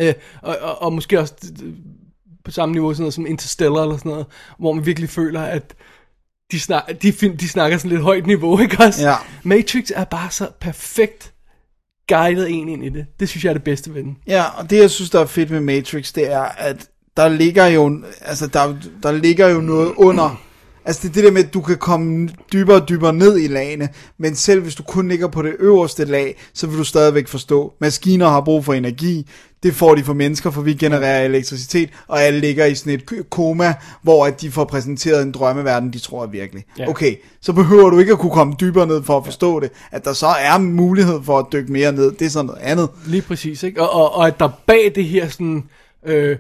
Øh, 0.00 0.14
og, 0.42 0.56
og, 0.60 0.82
og 0.82 0.92
måske 0.92 1.20
også 1.20 1.34
øh, 1.64 1.72
på 2.44 2.50
samme 2.50 2.72
niveau 2.72 2.92
sådan 2.92 3.02
noget 3.02 3.14
som 3.14 3.26
Interstellar 3.26 3.82
eller 3.82 3.96
sådan 3.96 4.10
noget, 4.10 4.26
hvor 4.58 4.72
man 4.72 4.86
virkelig 4.86 5.08
føler, 5.10 5.40
at 5.42 5.74
de, 6.52 6.60
snak, 6.60 6.82
de, 7.02 7.12
de 7.12 7.48
snakker 7.48 7.78
sådan 7.78 7.90
lidt 7.90 8.02
højt 8.02 8.26
niveau, 8.26 8.58
ikke 8.62 8.76
også? 8.84 9.08
Ja. 9.08 9.14
Matrix 9.42 9.90
er 9.94 10.04
bare 10.04 10.30
så 10.30 10.48
perfekt 10.60 11.33
guidet 12.08 12.50
en 12.50 12.68
ind 12.68 12.84
i 12.84 12.88
det. 12.88 13.06
Det 13.20 13.28
synes 13.28 13.44
jeg 13.44 13.50
er 13.50 13.54
det 13.54 13.64
bedste 13.64 13.94
ved 13.94 14.02
den. 14.02 14.16
Ja, 14.26 14.44
og 14.56 14.70
det 14.70 14.78
jeg 14.78 14.90
synes, 14.90 15.10
der 15.10 15.20
er 15.20 15.26
fedt 15.26 15.50
med 15.50 15.60
Matrix, 15.60 16.12
det 16.12 16.32
er, 16.32 16.42
at 16.42 16.88
der 17.16 17.28
ligger 17.28 17.66
jo, 17.66 18.02
altså 18.20 18.46
der, 18.46 18.76
der 19.02 19.12
ligger 19.12 19.48
jo 19.48 19.60
noget 19.60 19.92
under. 19.96 20.40
Altså 20.84 21.02
det 21.02 21.08
er 21.08 21.12
det 21.12 21.24
der 21.24 21.30
med, 21.30 21.44
at 21.44 21.54
du 21.54 21.60
kan 21.60 21.76
komme 21.76 22.28
dybere 22.52 22.80
og 22.80 22.88
dybere 22.88 23.12
ned 23.12 23.38
i 23.38 23.46
lagene, 23.46 23.88
men 24.18 24.34
selv 24.34 24.62
hvis 24.62 24.74
du 24.74 24.82
kun 24.82 25.08
ligger 25.08 25.28
på 25.28 25.42
det 25.42 25.56
øverste 25.58 26.04
lag, 26.04 26.36
så 26.52 26.66
vil 26.66 26.78
du 26.78 26.84
stadigvæk 26.84 27.28
forstå. 27.28 27.74
Maskiner 27.80 28.28
har 28.28 28.40
brug 28.40 28.64
for 28.64 28.74
energi, 28.74 29.28
det 29.62 29.74
får 29.74 29.94
de 29.94 30.04
for 30.04 30.14
mennesker, 30.14 30.50
for 30.50 30.62
vi 30.62 30.74
genererer 30.74 31.24
elektricitet, 31.24 31.90
og 32.08 32.22
alle 32.22 32.40
ligger 32.40 32.64
i 32.64 32.74
sådan 32.74 32.92
et 32.92 33.30
koma, 33.30 33.74
hvor 34.02 34.26
at 34.26 34.40
de 34.40 34.50
får 34.50 34.64
præsenteret 34.64 35.22
en 35.22 35.32
drømmeverden, 35.32 35.92
de 35.92 35.98
tror 35.98 36.22
er 36.22 36.26
virkelig. 36.26 36.64
Ja. 36.78 36.88
Okay, 36.88 37.16
så 37.40 37.52
behøver 37.52 37.90
du 37.90 37.98
ikke 37.98 38.12
at 38.12 38.18
kunne 38.18 38.32
komme 38.32 38.54
dybere 38.60 38.86
ned 38.86 39.02
for 39.02 39.16
at 39.16 39.24
forstå 39.24 39.60
det. 39.60 39.70
At 39.92 40.04
der 40.04 40.12
så 40.12 40.26
er 40.26 40.58
mulighed 40.58 41.22
for 41.22 41.38
at 41.38 41.46
dykke 41.52 41.72
mere 41.72 41.92
ned, 41.92 42.12
det 42.12 42.24
er 42.24 42.30
sådan 42.30 42.46
noget 42.46 42.60
andet. 42.62 42.88
Lige 43.06 43.22
præcis, 43.22 43.62
ikke? 43.62 43.82
Og, 43.82 43.92
og, 43.92 44.14
og 44.14 44.26
at 44.26 44.40
der 44.40 44.48
bag 44.66 44.92
det 44.94 45.04
her 45.04 45.28
sådan... 45.28 45.64
Øh, 46.06 46.36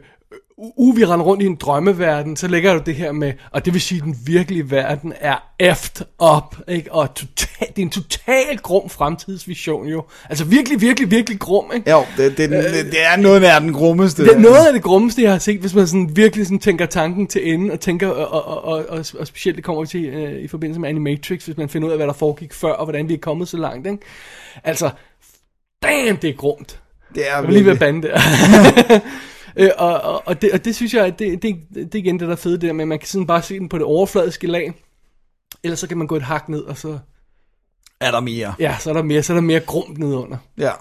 u 0.58 0.92
vi 0.92 1.04
render 1.04 1.26
rundt 1.26 1.42
i 1.42 1.46
en 1.46 1.54
drømmeverden, 1.54 2.36
så 2.36 2.48
ligger 2.48 2.72
jo 2.72 2.80
det 2.86 2.94
her 2.94 3.12
med, 3.12 3.32
og 3.50 3.64
det 3.64 3.72
vil 3.72 3.80
sige, 3.80 3.98
at 3.98 4.04
den 4.04 4.16
virkelige 4.26 4.70
verden 4.70 5.12
er 5.20 5.36
effed 5.58 6.06
op, 6.18 6.56
ikke? 6.68 6.92
Og 6.92 7.14
total, 7.14 7.68
det 7.68 7.78
er 7.78 7.82
en 7.82 7.90
total 7.90 8.58
grum 8.62 8.88
fremtidsvision 8.88 9.86
jo. 9.86 10.04
Altså 10.30 10.44
virkelig, 10.44 10.80
virkelig, 10.80 11.10
virkelig 11.10 11.40
grum, 11.40 11.70
ikke? 11.74 11.90
Jo, 11.90 12.04
det, 12.16 12.38
det, 12.38 12.50
det, 12.50 12.72
det 12.92 13.04
er 13.04 13.16
noget 13.16 13.44
af 13.44 13.60
den 13.60 13.72
grummeste. 13.72 14.24
Det 14.24 14.32
er 14.32 14.38
noget 14.38 14.66
af 14.66 14.72
det 14.72 14.82
grummeste, 14.82 15.22
jeg 15.22 15.30
har 15.30 15.38
set, 15.38 15.60
hvis 15.60 15.74
man 15.74 15.86
sådan 15.86 16.16
virkelig 16.16 16.46
sådan 16.46 16.58
tænker 16.58 16.86
tanken 16.86 17.26
til 17.26 17.52
ende, 17.52 17.72
og 17.72 17.80
tænker, 17.80 18.08
og, 18.08 18.44
og, 18.44 18.64
og, 18.64 18.84
og, 18.88 19.04
og 19.18 19.26
specielt 19.26 19.56
det 19.56 19.64
kommer 19.64 19.82
vi 19.82 19.88
til 19.88 20.04
øh, 20.04 20.42
i 20.42 20.48
forbindelse 20.48 20.80
med 20.80 20.88
Animatrix, 20.88 21.44
hvis 21.44 21.56
man 21.56 21.68
finder 21.68 21.88
ud 21.88 21.92
af, 21.92 21.98
hvad 21.98 22.06
der 22.06 22.12
foregik 22.12 22.52
før, 22.52 22.72
og 22.72 22.84
hvordan 22.84 23.08
vi 23.08 23.14
er 23.14 23.18
kommet 23.18 23.48
så 23.48 23.56
langt, 23.56 23.86
ikke? 23.86 23.98
Altså, 24.64 24.90
damn, 25.82 26.16
det 26.16 26.30
er 26.30 26.34
grumt. 26.34 26.80
det 27.14 27.30
er 27.30 27.34
Jeg 27.34 27.44
var 27.44 27.50
lige 27.50 27.66
ved 27.66 27.78
bande 27.78 28.08
der. 28.08 28.20
Øh, 29.56 29.70
og, 29.78 30.00
og, 30.00 30.22
og, 30.26 30.42
det, 30.42 30.52
og 30.52 30.64
det 30.64 30.76
synes 30.76 30.94
jeg, 30.94 31.18
det, 31.18 31.42
det, 31.42 31.56
det 31.74 31.94
er 31.94 31.98
igen 31.98 32.20
det 32.20 32.28
der 32.28 32.32
er 32.32 32.36
fede, 32.36 32.54
det 32.54 32.62
der 32.62 32.72
med, 32.72 32.84
at 32.84 32.88
man 32.88 32.98
kan 32.98 33.08
sådan 33.08 33.26
bare 33.26 33.42
se 33.42 33.58
den 33.58 33.68
på 33.68 33.78
det 33.78 33.86
overfladiske 33.86 34.46
lag, 34.46 34.72
eller 35.62 35.76
så 35.76 35.88
kan 35.88 35.98
man 35.98 36.06
gå 36.06 36.16
et 36.16 36.22
hak 36.22 36.48
ned, 36.48 36.60
og 36.60 36.78
så, 36.78 36.98
er 38.00 38.10
der 38.10 38.20
mere. 38.20 38.54
ja, 38.58 38.76
så 38.80 38.90
er 38.90 38.94
der 38.94 39.02
mere, 39.02 39.22
så 39.22 39.32
er 39.32 39.34
der 39.34 39.42
mere 39.42 39.60
grumt 39.60 39.98
nedunder. 39.98 40.36
Ja. 40.58 40.72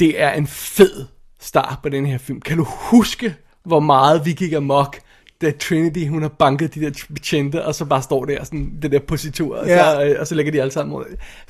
Det 0.00 0.20
er 0.20 0.32
en 0.32 0.46
fed 0.46 1.06
start 1.40 1.78
på 1.82 1.88
den 1.88 2.06
her 2.06 2.18
film. 2.18 2.40
Kan 2.40 2.56
du 2.56 2.64
huske, 2.68 3.36
hvor 3.64 3.80
meget 3.80 4.24
vi 4.24 4.32
gik 4.32 4.52
amok, 4.52 5.00
da 5.42 5.50
Trinity, 5.60 6.06
hun 6.08 6.22
har 6.22 6.28
banket 6.28 6.74
de 6.74 6.80
der 6.80 6.90
betjente, 7.14 7.64
og 7.64 7.74
så 7.74 7.84
bare 7.84 8.02
står 8.02 8.24
der 8.24 8.44
sådan, 8.44 8.72
det 8.82 8.92
der 8.92 8.98
positur, 9.08 9.56
og, 9.56 9.66
Ja. 9.66 9.92
så, 9.94 10.02
øh, 10.04 10.16
og 10.20 10.26
så 10.26 10.34
lægger 10.34 10.52
de 10.52 10.60
alle 10.60 10.72
sammen 10.72 10.92
mod. 10.92 11.04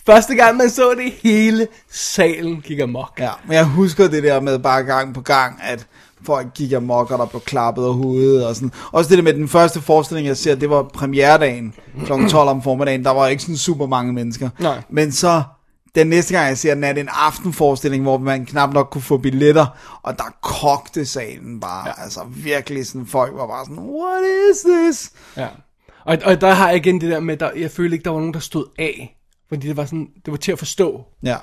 Første 0.07 0.35
gang 0.35 0.57
man 0.57 0.71
så 0.71 0.95
det, 1.05 1.13
hele 1.23 1.67
salen 1.91 2.61
gik 2.61 2.81
amok. 2.81 3.13
ja, 3.19 3.31
men 3.47 3.57
jeg 3.57 3.65
husker 3.65 4.09
det 4.09 4.23
der 4.23 4.41
med 4.41 4.59
bare 4.59 4.83
gang 4.83 5.15
på 5.15 5.21
gang, 5.21 5.61
at 5.63 5.87
folk 6.27 6.47
gik 6.55 6.73
amok, 6.73 7.11
og 7.11 7.19
der 7.19 7.27
blev 7.27 7.41
klappet 7.41 7.85
af 7.85 7.95
hovedet 7.95 8.47
og 8.47 8.55
sådan. 8.55 8.73
Også 8.93 9.09
det 9.09 9.19
der 9.19 9.25
med 9.25 9.33
den 9.35 9.49
første 9.49 9.81
forestilling, 9.81 10.27
jeg 10.29 10.37
ser, 10.37 10.55
det 10.55 10.71
var 10.71 10.83
premieredagen 10.83 11.75
kl. 12.05 12.13
12 12.29 12.35
om 12.35 12.63
formiddagen. 12.63 13.05
Der 13.05 13.11
var 13.11 13.27
ikke 13.27 13.43
sådan 13.43 13.57
super 13.57 13.87
mange 13.87 14.13
mennesker. 14.13 14.49
Nej. 14.61 14.83
Men 14.91 15.13
så 15.13 15.43
den 15.95 16.07
næste 16.07 16.35
gang, 16.35 16.49
jeg 16.49 16.59
ser 16.59 16.75
den, 16.75 16.85
er 16.85 16.93
det 16.93 17.01
en 17.01 17.09
aftenforestilling, 17.13 18.03
hvor 18.03 18.19
man 18.19 18.47
knap 18.47 18.73
nok 18.73 18.89
kunne 18.91 19.03
få 19.03 19.17
billetter, 19.17 19.67
og 20.03 20.19
der 20.19 20.37
kogte 20.43 21.07
salen 21.07 21.61
bare. 21.61 21.89
Ja. 21.89 22.03
Altså 22.03 22.21
virkelig 22.29 22.87
sådan, 22.87 23.07
folk 23.07 23.33
var 23.35 23.47
bare 23.47 23.65
sådan, 23.65 23.79
what 23.79 24.23
is 24.51 24.61
this? 24.61 25.13
Ja. 25.37 25.49
Og, 26.05 26.19
og 26.25 26.41
der 26.41 26.51
har 26.51 26.69
jeg 26.69 26.77
igen 26.77 27.01
det 27.01 27.11
der 27.11 27.21
med, 27.21 27.37
der, 27.37 27.51
jeg 27.57 27.71
følte 27.71 27.95
ikke, 27.95 28.05
der 28.05 28.11
var 28.11 28.19
nogen, 28.19 28.35
der 28.35 28.41
stod 28.41 28.67
af. 28.79 29.19
Fordi 29.49 29.69
det 29.69 29.77
var 29.77 29.85
sådan, 29.85 30.09
det 30.25 30.31
var 30.31 30.37
til 30.37 30.53
at 30.53 30.59
forstå. 30.59 31.05
Ja. 31.23 31.37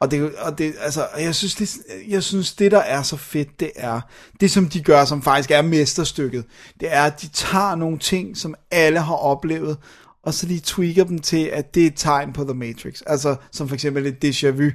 Og 0.00 0.10
det, 0.10 0.34
og 0.34 0.58
det, 0.58 0.74
altså, 0.80 1.06
jeg 1.18 1.34
synes, 1.34 1.54
det, 1.54 1.76
jeg 2.08 2.22
synes, 2.22 2.54
det 2.54 2.72
der 2.72 2.78
er 2.78 3.02
så 3.02 3.16
fedt, 3.16 3.60
det 3.60 3.70
er, 3.76 4.00
det 4.40 4.50
som 4.50 4.68
de 4.68 4.82
gør, 4.82 5.04
som 5.04 5.22
faktisk 5.22 5.50
er 5.50 5.62
mesterstykket, 5.62 6.44
det 6.80 6.88
er, 6.92 7.02
at 7.02 7.22
de 7.22 7.28
tager 7.28 7.74
nogle 7.74 7.98
ting, 7.98 8.36
som 8.36 8.54
alle 8.70 9.00
har 9.00 9.14
oplevet, 9.14 9.76
og 10.26 10.34
så 10.34 10.46
de 10.46 10.60
tweaker 10.60 11.04
dem 11.04 11.18
til, 11.18 11.50
at 11.52 11.74
det 11.74 11.82
er 11.82 11.86
et 11.86 11.92
tegn 11.96 12.32
på 12.32 12.44
The 12.44 12.54
Matrix. 12.54 13.00
Altså, 13.06 13.36
som 13.52 13.68
for 13.68 13.74
eksempel 13.74 14.06
et 14.06 14.24
déjà 14.24 14.50
vu. 14.50 14.70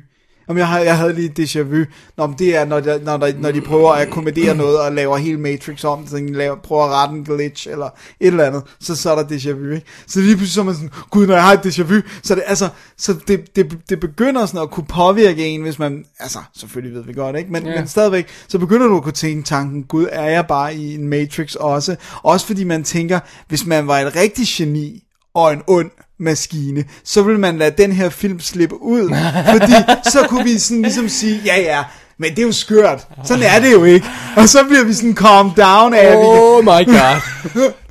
Om 0.49 0.57
jeg, 0.57 0.67
har, 0.67 0.79
jeg 0.79 0.97
havde 0.97 1.13
lige 1.13 1.31
et 1.37 1.39
déjà 1.39 1.61
vu. 1.61 1.85
Nå, 2.17 2.27
men 2.27 2.35
det 2.39 2.55
er, 2.55 2.65
når, 2.65 2.79
der, 2.79 2.99
når, 3.03 3.17
der, 3.17 3.33
når 3.39 3.51
de 3.51 3.61
prøver 3.61 3.91
at 3.91 4.07
akkommodere 4.07 4.55
noget 4.55 4.79
og 4.79 4.91
laver 4.91 5.17
hele 5.17 5.37
Matrix 5.37 5.83
om, 5.83 6.07
så 6.07 6.17
de 6.17 6.33
laver, 6.33 6.55
prøver 6.55 6.83
at 6.83 6.91
rette 6.91 7.15
en 7.15 7.23
glitch 7.23 7.69
eller 7.69 7.85
et 8.19 8.27
eller 8.27 8.45
andet, 8.45 8.63
så, 8.79 8.95
så 8.95 9.11
er 9.11 9.23
der 9.23 9.37
déjà 9.37 9.51
vu, 9.51 9.71
ikke? 9.71 9.87
Så 10.07 10.19
lige 10.19 10.37
pludselig 10.37 10.53
så 10.53 10.61
er 10.61 10.65
man 10.65 10.73
sådan, 10.73 10.91
gud, 11.09 11.27
når 11.27 11.33
jeg 11.33 11.43
har 11.43 11.53
et 11.53 11.65
déjà 11.65 11.83
vu, 11.83 12.01
så 12.23 12.35
det, 12.35 12.43
altså, 12.47 12.69
så 12.97 13.15
det, 13.27 13.55
det, 13.55 13.77
det 13.89 13.99
begynder 13.99 14.45
sådan 14.45 14.61
at 14.61 14.71
kunne 14.71 14.85
påvirke 14.85 15.45
en, 15.45 15.61
hvis 15.61 15.79
man, 15.79 16.05
altså, 16.19 16.39
selvfølgelig 16.55 16.95
ved 16.95 17.03
vi 17.03 17.13
godt, 17.13 17.35
ikke? 17.37 17.51
Men, 17.51 17.65
yeah. 17.65 17.79
men 17.79 17.87
stadigvæk, 17.87 18.27
så 18.47 18.59
begynder 18.59 18.87
du 18.87 18.97
at 18.97 19.03
kunne 19.03 19.13
tænke 19.13 19.43
tanken, 19.43 19.83
gud, 19.83 20.07
er 20.11 20.29
jeg 20.29 20.47
bare 20.47 20.75
i 20.75 20.95
en 20.95 21.07
Matrix 21.07 21.55
også? 21.55 21.95
Også 22.23 22.45
fordi 22.45 22.63
man 22.63 22.83
tænker, 22.83 23.19
hvis 23.47 23.65
man 23.65 23.87
var 23.87 23.99
et 23.99 24.15
rigtig 24.15 24.45
geni, 24.47 25.03
og 25.35 25.53
en 25.53 25.61
ond 25.67 25.91
maskine, 26.19 26.83
så 27.03 27.23
vil 27.23 27.39
man 27.39 27.57
lade 27.57 27.83
den 27.83 27.91
her 27.91 28.09
film 28.09 28.39
slippe 28.39 28.81
ud, 28.81 29.09
fordi 29.51 29.73
så 30.11 30.25
kunne 30.29 30.43
vi 30.43 30.57
sådan 30.57 30.81
ligesom 30.81 31.09
sige, 31.09 31.41
ja 31.45 31.61
ja, 31.61 31.83
men 32.17 32.29
det 32.29 32.39
er 32.39 32.43
jo 32.43 32.51
skørt, 32.51 33.07
sådan 33.23 33.43
er 33.43 33.59
det 33.59 33.71
jo 33.71 33.83
ikke, 33.83 34.07
og 34.37 34.49
så 34.49 34.63
bliver 34.63 34.83
vi 34.83 34.93
sådan 34.93 35.15
calm 35.15 35.51
down 35.51 35.93
af, 35.93 36.15
oh. 36.17 36.63
My 36.63 36.85
god. 36.85 37.21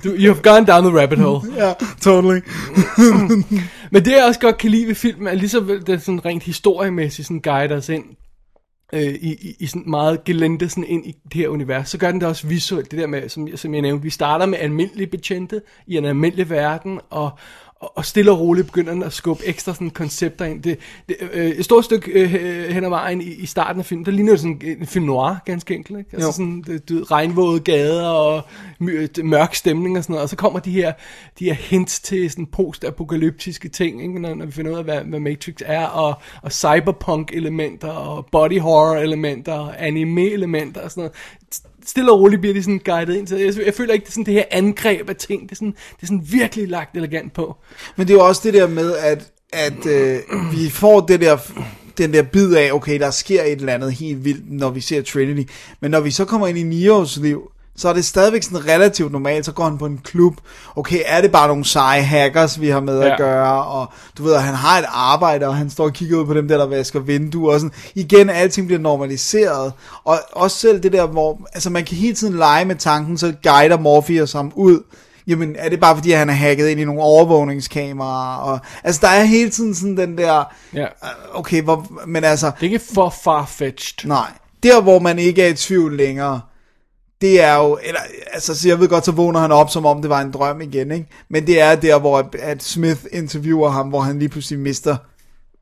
Du, 0.04 0.08
you 0.08 0.34
have 0.34 0.42
gone 0.42 0.66
down 0.66 0.84
the 0.84 1.00
rabbit 1.00 1.18
hole. 1.18 1.40
ja, 1.64 1.72
totally, 2.00 2.40
Men 3.92 4.04
det 4.04 4.12
jeg 4.12 4.24
også 4.24 4.40
godt 4.40 4.58
kan 4.58 4.70
lide 4.70 4.86
ved 4.86 4.94
filmen, 4.94 5.28
er 5.28 5.34
lige 5.34 5.48
så 5.48 5.60
vel 5.60 5.86
det 5.86 6.02
sådan 6.02 6.24
rent 6.24 6.42
historiemæssigt 6.42 7.28
sådan 7.28 7.40
guider 7.40 7.76
os 7.76 7.88
ind 7.88 8.04
øh, 8.92 9.00
i, 9.00 9.32
i, 9.32 9.56
i 9.58 9.66
sådan 9.66 9.90
meget 9.90 10.24
gelente 10.24 10.68
sådan 10.68 10.84
ind 10.84 11.06
i 11.06 11.16
det 11.24 11.34
her 11.34 11.48
univers. 11.48 11.88
Så 11.88 11.98
gør 11.98 12.10
den 12.10 12.20
det 12.20 12.28
også 12.28 12.46
visuelt, 12.46 12.90
det 12.90 12.98
der 12.98 13.06
med, 13.06 13.28
som, 13.28 13.56
som 13.56 13.74
jeg 13.74 13.82
nævnte, 13.82 14.02
vi 14.02 14.10
starter 14.10 14.46
med 14.46 14.58
almindelige 14.58 15.06
betjente 15.06 15.62
i 15.86 15.96
en 15.96 16.04
almindelig 16.04 16.50
verden, 16.50 17.00
og, 17.10 17.30
og, 17.80 17.96
og 17.96 18.04
stille 18.04 18.30
og 18.30 18.40
roligt 18.40 18.66
begynder 18.66 18.92
den 18.92 19.02
at 19.02 19.12
skubbe 19.12 19.46
ekstra 19.46 19.74
sådan 19.74 19.90
koncepter 19.90 20.44
ind. 20.44 20.62
Det, 20.62 20.78
det, 21.08 21.16
øh, 21.32 21.46
et 21.46 21.64
stort 21.64 21.84
stykke 21.84 22.10
øh, 22.10 22.30
hen 22.74 22.84
ad 22.84 22.88
vejen 22.88 23.20
i, 23.20 23.24
i 23.24 23.46
starten 23.46 23.80
af 23.80 23.86
filmen, 23.86 24.06
der 24.06 24.12
ligner 24.12 24.32
jo 24.32 24.36
sådan 24.36 24.60
en 24.80 24.86
film 24.86 25.04
noir, 25.04 25.36
ganske 25.44 25.74
enkelt. 25.74 25.98
Ikke? 25.98 26.10
Altså 26.12 26.28
Jo. 26.28 26.32
sådan 26.32 26.62
det, 26.66 26.88
du 26.88 27.02
regnvåde 27.02 27.60
gader 27.60 28.08
og 28.08 28.42
my, 28.78 29.08
mørk 29.22 29.54
stemning 29.54 29.98
og 29.98 30.04
sådan 30.04 30.12
noget. 30.12 30.22
Og 30.22 30.28
så 30.28 30.36
kommer 30.36 30.58
de 30.60 30.70
her, 30.70 30.92
de 31.38 31.44
her 31.44 31.54
hints 31.54 32.00
til 32.00 32.30
sådan 32.30 32.46
post-apokalyptiske 32.46 33.68
ting, 33.68 34.02
ikke? 34.02 34.20
Når, 34.20 34.34
når 34.34 34.46
vi 34.46 34.52
finder 34.52 34.72
ud 34.72 34.76
af, 34.78 34.84
hvad, 34.84 35.00
hvad 35.00 35.20
Matrix 35.20 35.54
er, 35.64 35.86
og, 35.86 36.14
og 36.42 36.52
cyberpunk-elementer, 36.52 37.88
og 37.88 38.26
body 38.32 38.60
horror-elementer, 38.60 39.52
og 39.52 39.86
anime-elementer 39.86 40.80
og 40.80 40.90
sådan 40.90 41.00
noget. 41.00 41.12
Stille 41.88 42.12
og 42.12 42.20
roligt 42.20 42.40
bliver 42.40 42.54
de 42.54 42.62
sådan 42.62 42.80
guidet 42.84 43.16
ind. 43.16 43.26
Så 43.26 43.36
jeg, 43.36 43.66
jeg 43.66 43.74
føler 43.74 43.92
ikke, 43.92 44.04
det 44.04 44.08
er 44.08 44.12
sådan 44.12 44.26
det 44.26 44.34
her 44.34 44.44
angreb 44.50 45.08
af 45.08 45.16
ting. 45.16 45.42
Det 45.42 45.50
er 45.50 45.56
sådan, 45.56 45.74
det 45.96 46.02
er 46.02 46.06
sådan 46.06 46.26
virkelig 46.30 46.68
lagt 46.68 46.96
elegant 46.96 47.32
på. 47.32 47.56
men 47.96 48.06
det 48.06 48.14
er 48.14 48.18
jo 48.18 48.26
også 48.26 48.40
det 48.44 48.54
der 48.54 48.68
med, 48.68 48.96
at, 48.96 49.30
at 49.52 49.86
øh, 49.86 50.18
vi 50.52 50.70
får 50.70 51.00
det 51.00 51.20
der, 51.20 51.36
den 51.98 52.12
der 52.12 52.22
bid 52.22 52.54
af, 52.54 52.72
okay, 52.72 53.00
der 53.00 53.10
sker 53.10 53.42
et 53.42 53.52
eller 53.52 53.72
andet 53.72 53.92
helt 53.92 54.24
vildt, 54.24 54.52
når 54.52 54.70
vi 54.70 54.80
ser 54.80 55.02
Trinity, 55.02 55.52
men 55.80 55.90
når 55.90 56.00
vi 56.00 56.10
så 56.10 56.24
kommer 56.24 56.46
ind 56.46 56.58
i 56.58 56.62
Nios 56.62 57.16
liv, 57.16 57.50
så 57.78 57.88
er 57.88 57.92
det 57.92 58.04
stadigvæk 58.04 58.42
sådan 58.42 58.68
relativt 58.68 59.12
normalt, 59.12 59.44
så 59.46 59.52
går 59.52 59.64
han 59.64 59.78
på 59.78 59.86
en 59.86 60.00
klub, 60.04 60.34
okay, 60.76 60.98
er 61.06 61.20
det 61.20 61.32
bare 61.32 61.48
nogle 61.48 61.64
seje 61.64 62.02
hackers, 62.02 62.60
vi 62.60 62.68
har 62.68 62.80
med 62.80 63.00
Ja. 63.02 63.12
at 63.12 63.18
gøre, 63.18 63.64
og 63.64 63.86
du 64.18 64.22
ved, 64.22 64.36
han 64.36 64.54
har 64.54 64.78
et 64.78 64.84
arbejde, 64.88 65.46
og 65.48 65.56
han 65.56 65.70
står 65.70 65.84
og 65.84 65.92
kigger 65.92 66.16
ud 66.18 66.26
på 66.26 66.34
dem 66.34 66.48
der, 66.48 66.58
der 66.58 66.66
vasker 66.66 67.00
vinduer, 67.00 67.52
og 67.54 67.60
sådan, 67.60 67.74
igen, 67.94 68.30
alting 68.30 68.66
bliver 68.66 68.80
normaliseret, 68.80 69.72
og 70.04 70.18
også 70.32 70.56
selv 70.56 70.82
det 70.82 70.92
der, 70.92 71.06
hvor, 71.06 71.40
altså 71.54 71.70
man 71.70 71.84
kan 71.84 71.96
hele 71.96 72.14
tiden 72.14 72.36
lege 72.36 72.64
med 72.64 72.76
tanken, 72.76 73.18
så 73.18 73.32
guider 73.42 73.78
Morpheus 73.78 74.32
ham 74.32 74.52
ud, 74.54 74.82
jamen 75.26 75.56
er 75.58 75.68
det 75.68 75.80
bare 75.80 75.96
fordi, 75.96 76.10
han 76.10 76.28
er 76.30 76.34
hacket 76.34 76.68
ind 76.68 76.80
i 76.80 76.84
nogle 76.84 77.02
overvågningskameraer, 77.02 78.36
og, 78.36 78.58
altså 78.84 79.00
der 79.02 79.08
er 79.08 79.24
hele 79.24 79.50
tiden 79.50 79.74
sådan 79.74 79.96
den 79.96 80.18
der, 80.18 80.44
Ja. 80.74 80.82
øh, 80.82 80.88
okay, 81.34 81.62
hvor, 81.62 81.86
men 82.06 82.24
altså, 82.24 82.46
Det 82.46 82.66
er 82.66 82.72
ikke 82.72 82.84
for 82.94 83.14
farfetched. 83.24 84.08
Nej. 84.08 84.30
Der, 84.62 84.80
hvor 84.80 84.98
man 84.98 85.18
ikke 85.18 85.42
er 85.42 85.48
i 85.48 85.54
tvivl 85.54 85.96
længere, 85.96 86.40
det 87.20 87.42
er 87.42 87.56
jo, 87.56 87.78
eller, 87.82 88.00
altså, 88.32 88.54
så 88.54 88.68
jeg 88.68 88.80
ved 88.80 88.88
godt, 88.88 89.04
så 89.04 89.12
vågner 89.12 89.40
han 89.40 89.52
op, 89.52 89.70
som 89.70 89.86
om 89.86 90.00
det 90.02 90.10
var 90.10 90.20
en 90.20 90.30
drøm 90.30 90.60
igen, 90.60 90.90
ikke? 90.90 91.06
Men 91.28 91.46
det 91.46 91.60
er 91.60 91.74
der, 91.74 91.98
hvor 91.98 92.30
at, 92.38 92.62
Smith 92.62 93.00
interviewer 93.12 93.68
ham, 93.68 93.88
hvor 93.88 94.00
han 94.00 94.18
lige 94.18 94.28
pludselig 94.28 94.58
mister 94.58 94.96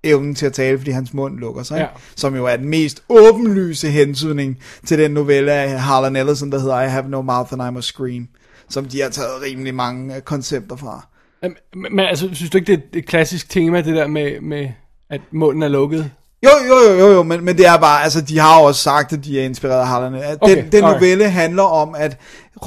evnen 0.03 0.35
til 0.35 0.47
at 0.47 0.53
tale, 0.53 0.79
fordi 0.79 0.91
hans 0.91 1.15
mund 1.15 1.39
lukker 1.39 1.63
sig, 1.63 1.77
ikke? 1.77 1.91
Ja. 1.95 2.01
som 2.17 2.37
jo 2.37 2.47
er 2.47 2.57
den 2.57 2.69
mest 2.69 3.03
åbenlyse 3.09 3.89
hensydning 3.89 4.59
til 4.87 4.99
den 4.99 5.11
novelle 5.11 5.53
af 5.53 5.81
Harlan 5.81 6.17
Ellison, 6.17 6.53
der 6.53 6.59
hedder 6.59 6.81
I 6.81 6.89
Have 6.89 7.09
No 7.09 7.23
Mouth 7.23 7.53
and 7.53 7.63
I 7.63 7.71
Must 7.71 7.89
Scream, 7.89 8.29
som 8.69 8.85
de 8.85 9.01
har 9.01 9.09
taget 9.09 9.43
rimelig 9.43 9.75
mange 9.75 10.17
øh, 10.17 10.23
koncepter 10.23 10.77
fra. 10.77 11.07
Men, 11.43 11.57
men 11.75 12.01
altså, 12.01 12.29
synes 12.33 12.51
du 12.51 12.59
ikke, 12.59 12.73
det 12.73 12.83
er 12.83 12.99
et 12.99 13.07
klassisk 13.07 13.51
tema, 13.51 13.83
det 13.83 13.97
der 13.97 14.07
med, 14.07 14.41
med 14.41 14.69
at 15.11 15.21
munden 15.31 15.63
er 15.63 15.69
lukket? 15.69 16.11
Jo, 16.45 16.51
jo, 16.69 16.75
jo, 16.75 16.99
jo, 16.99 17.13
jo 17.13 17.23
men, 17.23 17.45
men 17.45 17.59
det 17.59 17.67
er 17.67 17.77
bare, 17.77 18.03
altså 18.03 18.21
de 18.21 18.39
har 18.39 18.61
også 18.61 18.83
sagt, 18.83 19.13
at 19.13 19.25
de 19.25 19.41
er 19.41 19.45
inspireret 19.45 19.81
af 19.81 19.87
Harlan. 19.87 20.13
Den, 20.13 20.23
Okay, 20.41 20.57
den 20.57 20.85
alright. 20.85 21.01
novelle 21.01 21.31
handler 21.31 21.63
om, 21.63 21.95
at 21.99 22.19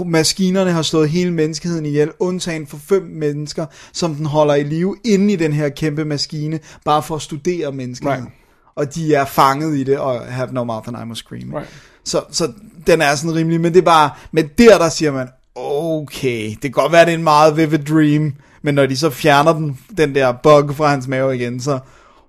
maskinerne 0.06 0.72
har 0.72 0.82
slået 0.82 1.10
hele 1.10 1.32
menneskeheden 1.34 1.86
ihjel, 1.86 2.12
undtagen 2.20 2.68
for 2.68 2.78
fem 2.90 3.04
mennesker, 3.04 3.66
som 3.94 4.16
den 4.16 4.26
holder 4.26 4.56
i 4.56 4.64
live 4.64 4.96
inde 5.06 5.34
i 5.34 5.36
den 5.36 5.54
her 5.54 5.70
kæmpe 5.70 6.06
maskine, 6.06 6.60
bare 6.86 7.04
for 7.04 7.16
at 7.16 7.22
studere 7.22 7.72
menneskeheden. 7.72 8.24
Right. 8.24 8.34
Og 8.76 8.96
de 8.96 9.16
er 9.16 9.26
fanget 9.26 9.78
i 9.78 9.84
det, 9.84 9.98
og 9.98 10.22
have 10.22 10.50
no 10.52 10.64
mouth 10.64 10.88
and 10.88 10.98
I 11.04 11.06
must 11.06 11.26
scream. 11.26 11.54
Right. 11.54 11.70
Så, 12.06 12.24
så 12.32 12.52
den 12.88 13.02
er 13.02 13.16
sådan 13.16 13.36
rimelig, 13.36 13.62
men 13.62 13.74
det 13.74 13.80
er 13.80 13.86
bare, 13.86 14.10
men 14.32 14.50
der, 14.58 14.78
der 14.78 14.90
siger 14.90 15.12
man, 15.12 15.28
okay, 15.56 16.50
det 16.50 16.62
kan 16.62 16.72
godt 16.72 16.92
være, 16.92 17.06
det 17.06 17.14
er 17.14 17.18
en 17.18 17.24
meget 17.24 17.58
vivid 17.58 17.80
dream, 17.80 18.34
men 18.62 18.76
når 18.76 18.86
de 18.86 18.98
så 18.98 19.10
fjerner 19.10 19.54
den, 19.54 19.80
den 19.98 20.16
der 20.16 20.32
bug 20.32 20.76
fra 20.76 20.88
hans 20.88 21.08
mave 21.08 21.36
igen, 21.36 21.60
så, 21.60 21.80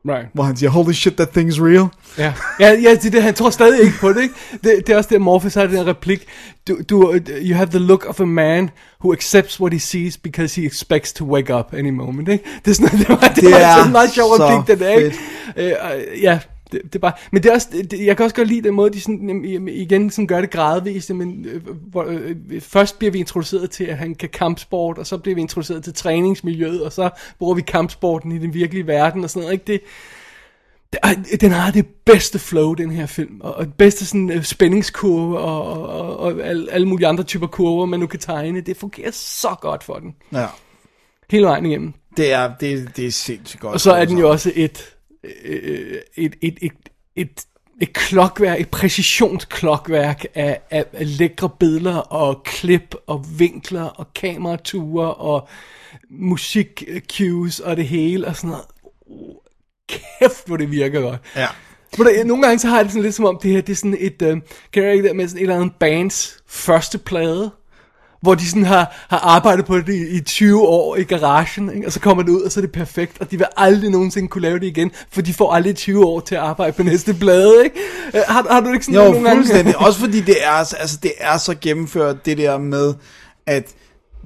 Right. 0.08 0.26
hvor 0.34 0.42
han 0.42 0.56
siger, 0.56 0.70
holy 0.70 0.92
shit, 0.92 1.16
that 1.16 1.28
thing's 1.38 1.62
real. 1.64 1.86
Ja, 2.18 2.32
ja, 2.60 2.70
ja 2.72 2.90
det, 2.90 3.04
er 3.04 3.10
det, 3.10 3.22
han 3.22 3.34
tror 3.34 3.50
stadig 3.50 3.80
ikke 3.80 3.98
på 4.00 4.12
det, 4.12 4.22
ikke? 4.22 4.34
Det, 4.52 4.74
det 4.86 4.92
er 4.92 4.96
også 4.96 5.08
det, 5.12 5.20
Morpheus 5.20 5.54
har 5.54 5.66
den 5.66 5.76
her 5.76 5.86
replik. 5.86 6.26
Du, 6.68 6.78
du, 6.90 7.14
you 7.42 7.54
have 7.56 7.66
the 7.70 7.78
look 7.78 8.06
of 8.08 8.20
a 8.20 8.24
man 8.24 8.70
who 9.04 9.12
accepts 9.12 9.60
what 9.60 9.72
he 9.72 9.78
sees 9.80 10.16
because 10.16 10.60
he 10.60 10.66
expects 10.66 11.12
to 11.12 11.24
wake 11.24 11.54
up 11.54 11.74
any 11.74 11.90
moment, 11.90 12.28
ikke? 12.28 12.44
Det 12.64 12.70
er 12.70 12.74
sådan, 12.74 12.98
det 12.98 13.08
var, 13.08 13.16
det 13.16 13.36
Det 13.36 13.50
var 13.50 13.56
er 13.58 13.72
sådan 13.74 13.86
en 13.86 13.92
meget 13.92 14.10
sjov 14.10 14.26
replik, 14.30 14.78
den 14.78 14.86
der, 14.86 14.90
ikke? 14.90 15.16
øh, 15.56 16.22
ja, 16.22 16.38
det, 16.72 16.82
det 16.84 16.94
er 16.94 16.98
bare, 16.98 17.12
men 17.32 17.42
det 17.42 17.48
er 17.48 17.54
også, 17.54 17.68
det, 17.90 18.06
jeg 18.06 18.16
kan 18.16 18.24
også 18.24 18.36
godt 18.36 18.48
lide 18.48 18.62
den 18.62 18.74
måde, 18.74 18.90
de 18.90 19.00
sådan, 19.00 19.44
igen 19.68 20.10
sådan 20.10 20.26
gør 20.26 20.40
det 20.40 20.50
gradvist, 20.50 21.14
men 21.14 21.46
øh, 21.48 21.60
hvor, 21.90 22.04
øh, 22.08 22.60
først 22.60 22.98
bliver 22.98 23.12
vi 23.12 23.18
introduceret 23.18 23.70
til, 23.70 23.84
at 23.84 23.98
han 23.98 24.14
kan 24.14 24.28
kampsport, 24.28 24.98
og 24.98 25.06
så 25.06 25.18
bliver 25.18 25.34
vi 25.34 25.40
introduceret 25.40 25.84
til 25.84 25.94
træningsmiljøet, 25.94 26.82
og 26.82 26.92
så 26.92 27.10
bruger 27.38 27.54
vi 27.54 27.62
kampsporten 27.62 28.32
i 28.32 28.38
den 28.38 28.54
virkelige 28.54 28.86
verden, 28.86 29.24
og 29.24 29.30
sådan 29.30 29.42
noget, 29.42 29.52
ikke? 29.52 29.64
Det, 29.72 29.80
den 31.40 31.50
har 31.50 31.70
det 31.70 31.86
bedste 32.04 32.38
flow, 32.38 32.74
den 32.74 32.90
her 32.90 33.06
film, 33.06 33.40
og, 33.40 33.54
og 33.54 33.66
det 33.66 33.74
bedste 33.74 34.06
sådan, 34.06 34.30
øh, 34.30 34.42
spændingskurve, 34.44 35.38
og, 35.38 35.64
og, 35.64 35.88
og, 35.88 36.16
og 36.16 36.40
alle, 36.42 36.72
alle 36.72 36.88
mulige 36.88 37.06
andre 37.06 37.24
typer 37.24 37.46
kurver, 37.46 37.86
man 37.86 38.00
nu 38.00 38.06
kan 38.06 38.20
tegne. 38.20 38.60
Det 38.60 38.76
fungerer 38.76 39.10
så 39.12 39.54
godt 39.60 39.84
for 39.84 39.94
den, 39.94 40.14
Ja. 40.32 40.46
hele 41.30 41.46
vejen 41.46 41.66
igennem. 41.66 41.92
Det 42.16 42.32
er, 42.32 42.52
det, 42.60 42.96
det 42.96 43.06
er 43.06 43.10
sindssygt 43.10 43.60
godt. 43.60 43.74
Og 43.74 43.80
så 43.80 43.92
er 43.92 44.04
den 44.04 44.18
jo 44.18 44.30
også 44.30 44.52
et, 44.54 44.96
øh, 45.24 46.00
et, 46.16 46.34
et, 46.40 46.58
et, 46.62 46.72
et, 47.16 47.46
et 47.80 47.92
klokværk, 47.92 48.60
et 48.60 48.68
præcisionsklokværk 48.68 50.24
af, 50.34 50.60
af, 50.70 50.84
af 50.92 51.18
lækre 51.18 51.50
billeder 51.60 51.96
og 51.96 52.42
klip 52.44 52.94
og 53.06 53.24
vinkler 53.38 53.84
og 53.84 54.14
kamerature 54.14 55.14
og 55.14 55.48
musik 56.10 56.84
øh, 56.88 57.00
cues 57.00 57.60
og 57.60 57.76
det 57.76 57.88
hele 57.88 58.26
og 58.26 58.36
sådan 58.36 58.50
noget. 58.50 58.64
Kæft, 59.88 60.46
hvor 60.46 60.56
det 60.56 60.70
virker 60.70 61.00
godt. 61.00 61.20
Ja. 61.36 61.46
Ved 61.98 62.22
du, 62.22 62.28
Nogle 62.28 62.42
gange 62.42 62.58
så 62.58 62.68
har 62.68 62.76
jeg 62.76 62.84
det 62.84 62.92
sådan 62.92 63.02
lidt 63.02 63.14
som 63.14 63.24
om 63.24 63.38
det 63.42 63.50
her, 63.50 63.60
det 63.60 63.72
er 63.72 63.76
sådan 63.76 63.96
et, 64.00 64.22
øh, 64.22 64.40
kan 64.72 64.82
jeg 64.82 64.92
ikke 64.92 65.08
det 65.08 65.16
med 65.16 65.28
sådan 65.28 65.38
et 65.38 65.42
eller 65.42 65.56
andet 65.56 65.74
bands 65.80 66.42
første 66.46 66.98
plade, 66.98 67.50
hvor 68.20 68.34
de 68.34 68.48
sådan 68.48 68.64
har, 68.64 69.06
har 69.08 69.18
arbejdet 69.18 69.64
på 69.66 69.76
det 69.78 69.88
i, 69.94 70.16
i 70.16 70.20
20 70.20 70.60
år 70.68 70.96
i 70.96 71.02
garagen, 71.02 71.74
ikke? 71.74 71.86
og 71.86 71.92
så 71.92 72.00
kommer 72.00 72.22
det 72.22 72.30
ud, 72.32 72.40
og 72.40 72.52
så 72.52 72.60
er 72.60 72.62
det 72.62 72.72
perfekt, 72.72 73.20
og 73.20 73.30
de 73.30 73.36
vil 73.36 73.46
aldrig 73.56 73.90
nogensinde 73.90 74.28
kunne 74.28 74.42
lave 74.42 74.58
det 74.58 74.66
igen, 74.66 74.90
for 75.10 75.22
de 75.22 75.34
får 75.34 75.52
aldrig 75.52 75.76
20 75.76 76.06
år 76.06 76.20
til 76.20 76.34
at 76.34 76.40
arbejde 76.40 76.72
på 76.72 76.82
næste 76.82 77.14
plade, 77.14 77.64
ikke? 77.64 77.76
Øh, 78.14 78.20
Har, 78.28 78.46
har 78.50 78.60
du 78.60 78.72
ikke 78.72 78.84
sådan 78.84 79.00
Jo, 79.00 79.04
nogle 79.12 79.28
gange? 79.28 79.42
fuldstændig. 79.42 79.76
Også 79.78 80.00
fordi 80.00 80.20
det 80.20 80.36
er, 80.44 80.50
altså, 80.50 80.98
det 81.02 81.12
er 81.18 81.38
så 81.38 81.54
gennemført, 81.60 82.26
det 82.26 82.38
der 82.38 82.58
med, 82.58 82.94
at 83.46 83.64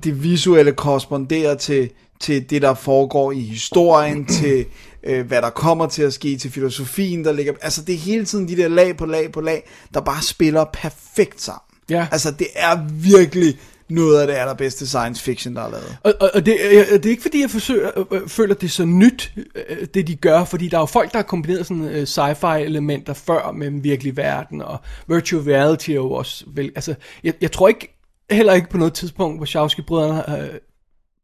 det 0.04 0.22
visuelle 0.22 0.72
korresponderer 0.72 1.54
til, 1.54 1.90
til 2.20 2.50
det, 2.50 2.62
der 2.62 2.74
foregår 2.74 3.32
i 3.32 3.40
historien, 3.40 4.26
til 4.40 4.64
øh, 5.06 5.26
hvad 5.26 5.42
der 5.42 5.50
kommer 5.50 5.86
til 5.86 6.02
at 6.02 6.12
ske, 6.12 6.36
til 6.36 6.50
filosofien, 6.50 7.24
der 7.24 7.32
ligger... 7.32 7.52
Altså, 7.62 7.82
det 7.82 7.94
er 7.94 7.98
hele 7.98 8.24
tiden 8.24 8.48
de 8.48 8.56
der 8.56 8.68
lag 8.68 8.96
på 8.96 9.06
lag 9.06 9.32
på 9.32 9.40
lag, 9.40 9.68
der 9.94 10.00
bare 10.00 10.22
spiller 10.22 10.64
perfekt 10.72 11.42
sammen. 11.42 11.60
Ja. 11.90 12.06
Altså, 12.12 12.30
det 12.30 12.46
er 12.54 12.78
virkelig 12.90 13.58
noget 13.88 14.20
af 14.20 14.26
det 14.26 14.34
allerbedste 14.34 14.86
science 14.86 15.22
fiction, 15.22 15.56
der 15.56 15.62
er 15.62 15.70
lavet. 15.70 15.96
Og, 16.02 16.14
og, 16.20 16.30
og 16.34 16.46
det, 16.46 16.56
jeg, 16.72 16.86
det 16.90 17.06
er 17.06 17.10
ikke 17.10 17.22
fordi, 17.22 17.40
jeg 17.40 17.50
forsøger, 17.50 17.90
øh, 17.96 18.04
øh, 18.10 18.28
føler, 18.28 18.54
det 18.54 18.66
er 18.66 18.70
så 18.70 18.84
nyt, 18.84 19.32
øh, 19.68 19.86
det 19.94 20.06
de 20.06 20.16
gør, 20.16 20.44
fordi 20.44 20.68
der 20.68 20.76
er 20.76 20.80
jo 20.82 20.86
folk, 20.86 21.12
der 21.12 21.18
har 21.18 21.22
kombineret 21.22 21.66
sådan 21.66 21.84
øh, 21.84 22.02
sci-fi 22.02 22.58
elementer 22.58 23.12
før 23.12 23.52
med 23.52 23.66
den 23.66 23.84
virkelige 23.84 24.16
verden, 24.16 24.62
og 24.62 24.78
virtual 25.08 25.42
reality 25.42 25.90
er 25.90 25.94
jo 25.94 26.12
også, 26.12 26.44
vel, 26.46 26.72
altså, 26.74 26.94
jeg, 27.24 27.34
jeg 27.40 27.52
tror 27.52 27.68
ikke, 27.68 27.98
heller 28.30 28.52
ikke 28.52 28.68
på 28.70 28.78
noget 28.78 28.94
tidspunkt, 28.94 29.38
hvor 29.38 29.44
Wachowski-brødrene 29.44 30.38
øh, 30.38 30.48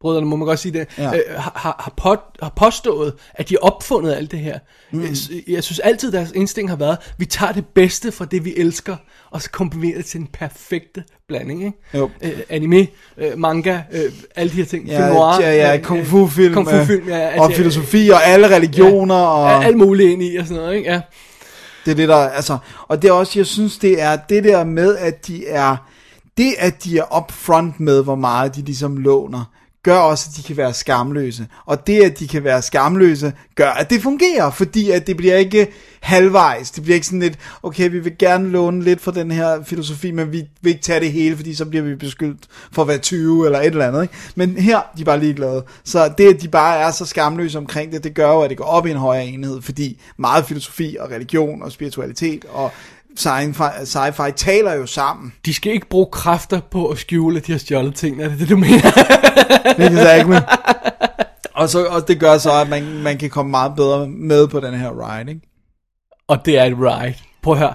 brødrene, 0.00 0.26
må 0.26 0.36
man 0.36 0.46
godt 0.46 0.58
sige 0.58 0.72
det, 0.78 0.88
Ja. 0.98 1.04
øh, 1.14 1.20
har, 1.36 1.52
har, 1.54 1.92
på, 1.96 2.16
har 2.42 2.52
påstået, 2.56 3.14
at 3.34 3.48
de 3.48 3.54
har 3.54 3.68
opfundet 3.70 4.14
alt 4.14 4.30
det 4.30 4.38
her. 4.38 4.58
Mm. 4.92 5.02
Jeg, 5.02 5.10
jeg 5.48 5.64
synes 5.64 5.78
altid, 5.78 6.12
deres 6.12 6.32
instinkt 6.34 6.70
har 6.70 6.76
været, 6.76 6.98
vi 7.18 7.24
tager 7.24 7.52
det 7.52 7.66
bedste 7.74 8.12
fra 8.12 8.24
det, 8.24 8.44
vi 8.44 8.54
elsker, 8.56 8.96
og 9.30 9.42
så 9.42 9.50
kombinerer 9.50 9.96
det 9.96 10.04
til 10.06 10.20
en 10.20 10.26
perfekte 10.26 11.04
blanding. 11.28 11.64
Ikke? 11.64 11.78
Jo. 11.94 12.10
Øh, 12.22 12.40
anime, 12.48 12.86
øh, 13.18 13.38
manga, 13.38 13.80
øh, 13.92 14.12
alle 14.36 14.50
de 14.52 14.56
her 14.56 14.64
ting. 14.64 14.86
Ja, 14.86 14.98
film 14.98 15.14
noir, 15.14 15.40
ja, 15.40 15.54
ja, 15.54 15.76
øh, 15.76 15.82
kung 15.82 16.06
fu 16.06 16.26
film, 16.26 16.54
kung 16.54 16.68
fu 16.68 16.84
film 16.84 17.08
ja, 17.08 17.26
og 17.26 17.44
altså, 17.44 17.56
filosofi, 17.56 18.08
og 18.08 18.26
alle 18.26 18.54
religioner, 18.56 19.14
og... 19.14 19.62
Ja, 19.62 19.66
alt 19.66 19.76
muligt 19.76 20.10
ind 20.12 20.22
i 20.22 20.36
og 20.36 20.46
sådan 20.46 20.62
noget, 20.62 20.76
ikke? 20.76 20.90
Ja. 20.90 21.00
Det 21.84 21.90
er 21.90 21.94
det 21.94 22.08
der, 22.08 22.16
altså, 22.16 22.58
og 22.88 23.02
det 23.02 23.08
er 23.08 23.12
også, 23.12 23.38
jeg 23.38 23.46
synes, 23.46 23.78
det 23.78 24.02
er 24.02 24.16
det 24.16 24.44
der 24.44 24.64
med, 24.64 24.96
at 24.96 25.26
de 25.26 25.46
er, 25.46 25.76
det 26.36 26.54
at 26.58 26.84
de 26.84 26.98
er 26.98 27.18
upfront 27.18 27.80
med, 27.80 28.02
hvor 28.02 28.14
meget 28.14 28.56
de 28.56 28.62
ligesom 28.62 28.96
låner, 28.96 29.44
gør 29.82 29.96
også, 29.96 30.26
at 30.30 30.36
de 30.36 30.42
kan 30.42 30.56
være 30.56 30.74
skamløse. 30.74 31.46
Og 31.66 31.86
det, 31.86 32.02
at 32.02 32.18
de 32.18 32.28
kan 32.28 32.44
være 32.44 32.62
skamløse, 32.62 33.32
gør, 33.54 33.70
at 33.70 33.90
det 33.90 34.02
fungerer, 34.02 34.50
fordi 34.50 34.90
at 34.90 35.06
det 35.06 35.16
bliver 35.16 35.36
ikke 35.36 35.68
halvvejs. 36.00 36.70
Det 36.70 36.82
bliver 36.82 36.94
ikke 36.94 37.06
sådan 37.06 37.20
lidt, 37.20 37.38
okay, 37.62 37.90
vi 37.90 37.98
vil 37.98 38.18
gerne 38.18 38.48
låne 38.48 38.84
lidt 38.84 39.00
fra 39.00 39.12
den 39.12 39.30
her 39.30 39.64
filosofi, 39.64 40.10
men 40.10 40.32
vi 40.32 40.44
vil 40.60 40.70
ikke 40.70 40.82
tage 40.82 41.00
det 41.00 41.12
hele, 41.12 41.36
fordi 41.36 41.54
så 41.54 41.64
bliver 41.64 41.82
vi 41.82 41.94
beskyldt 41.94 42.44
for 42.72 42.82
at 42.82 42.88
være 42.88 42.98
20 42.98 43.46
eller 43.46 43.60
et 43.60 43.66
eller 43.66 43.88
andet. 43.88 44.02
Ikke? 44.02 44.14
Men 44.34 44.56
her, 44.58 44.80
de 44.96 45.00
er 45.00 45.04
bare 45.04 45.20
ligeglade. 45.20 45.64
Så 45.84 46.12
det, 46.18 46.34
at 46.34 46.42
de 46.42 46.48
bare 46.48 46.78
er 46.78 46.90
så 46.90 47.06
skamløse 47.06 47.58
omkring 47.58 47.92
det, 47.92 48.04
det 48.04 48.14
gør 48.14 48.32
jo, 48.32 48.40
at 48.40 48.50
det 48.50 48.58
går 48.58 48.64
op 48.64 48.86
i 48.86 48.90
en 48.90 48.96
højere 48.96 49.26
enhed, 49.26 49.62
fordi 49.62 50.00
meget 50.16 50.44
filosofi 50.44 50.96
og 51.00 51.10
religion 51.10 51.62
og 51.62 51.72
spiritualitet 51.72 52.44
og 52.52 52.70
sci-fi, 53.16 53.84
sci-fi 53.84 54.30
taler 54.36 54.74
jo 54.74 54.86
sammen. 54.86 55.32
De 55.44 55.54
skal 55.54 55.72
ikke 55.72 55.88
bruge 55.88 56.06
kræfter 56.12 56.60
på 56.70 56.86
at 56.88 56.98
skjule, 56.98 57.36
at 57.36 57.46
de 57.46 57.52
har 57.52 57.58
stjålet 57.58 57.94
ting. 57.94 58.22
Er 58.22 58.28
det 58.28 58.38
det, 58.38 58.48
du 58.48 58.56
mener? 58.56 58.90
Ikke 59.84 59.96
Zachman? 59.96 60.42
og, 61.60 61.68
så, 61.68 61.84
og 61.86 62.08
det 62.08 62.20
gør 62.20 62.38
så, 62.38 62.52
at 62.60 62.68
man, 62.68 62.84
man 63.02 63.18
kan 63.18 63.30
komme 63.30 63.50
meget 63.50 63.72
bedre 63.76 64.08
med 64.08 64.48
på 64.48 64.60
den 64.60 64.74
her 64.74 64.90
ride, 65.08 65.30
ikke? 65.30 65.40
og 66.28 66.46
det 66.46 66.58
er 66.58 66.64
et 66.64 66.74
ride. 66.78 67.14
Prøv 67.42 67.52
at 67.54 67.58
høre. 67.58 67.74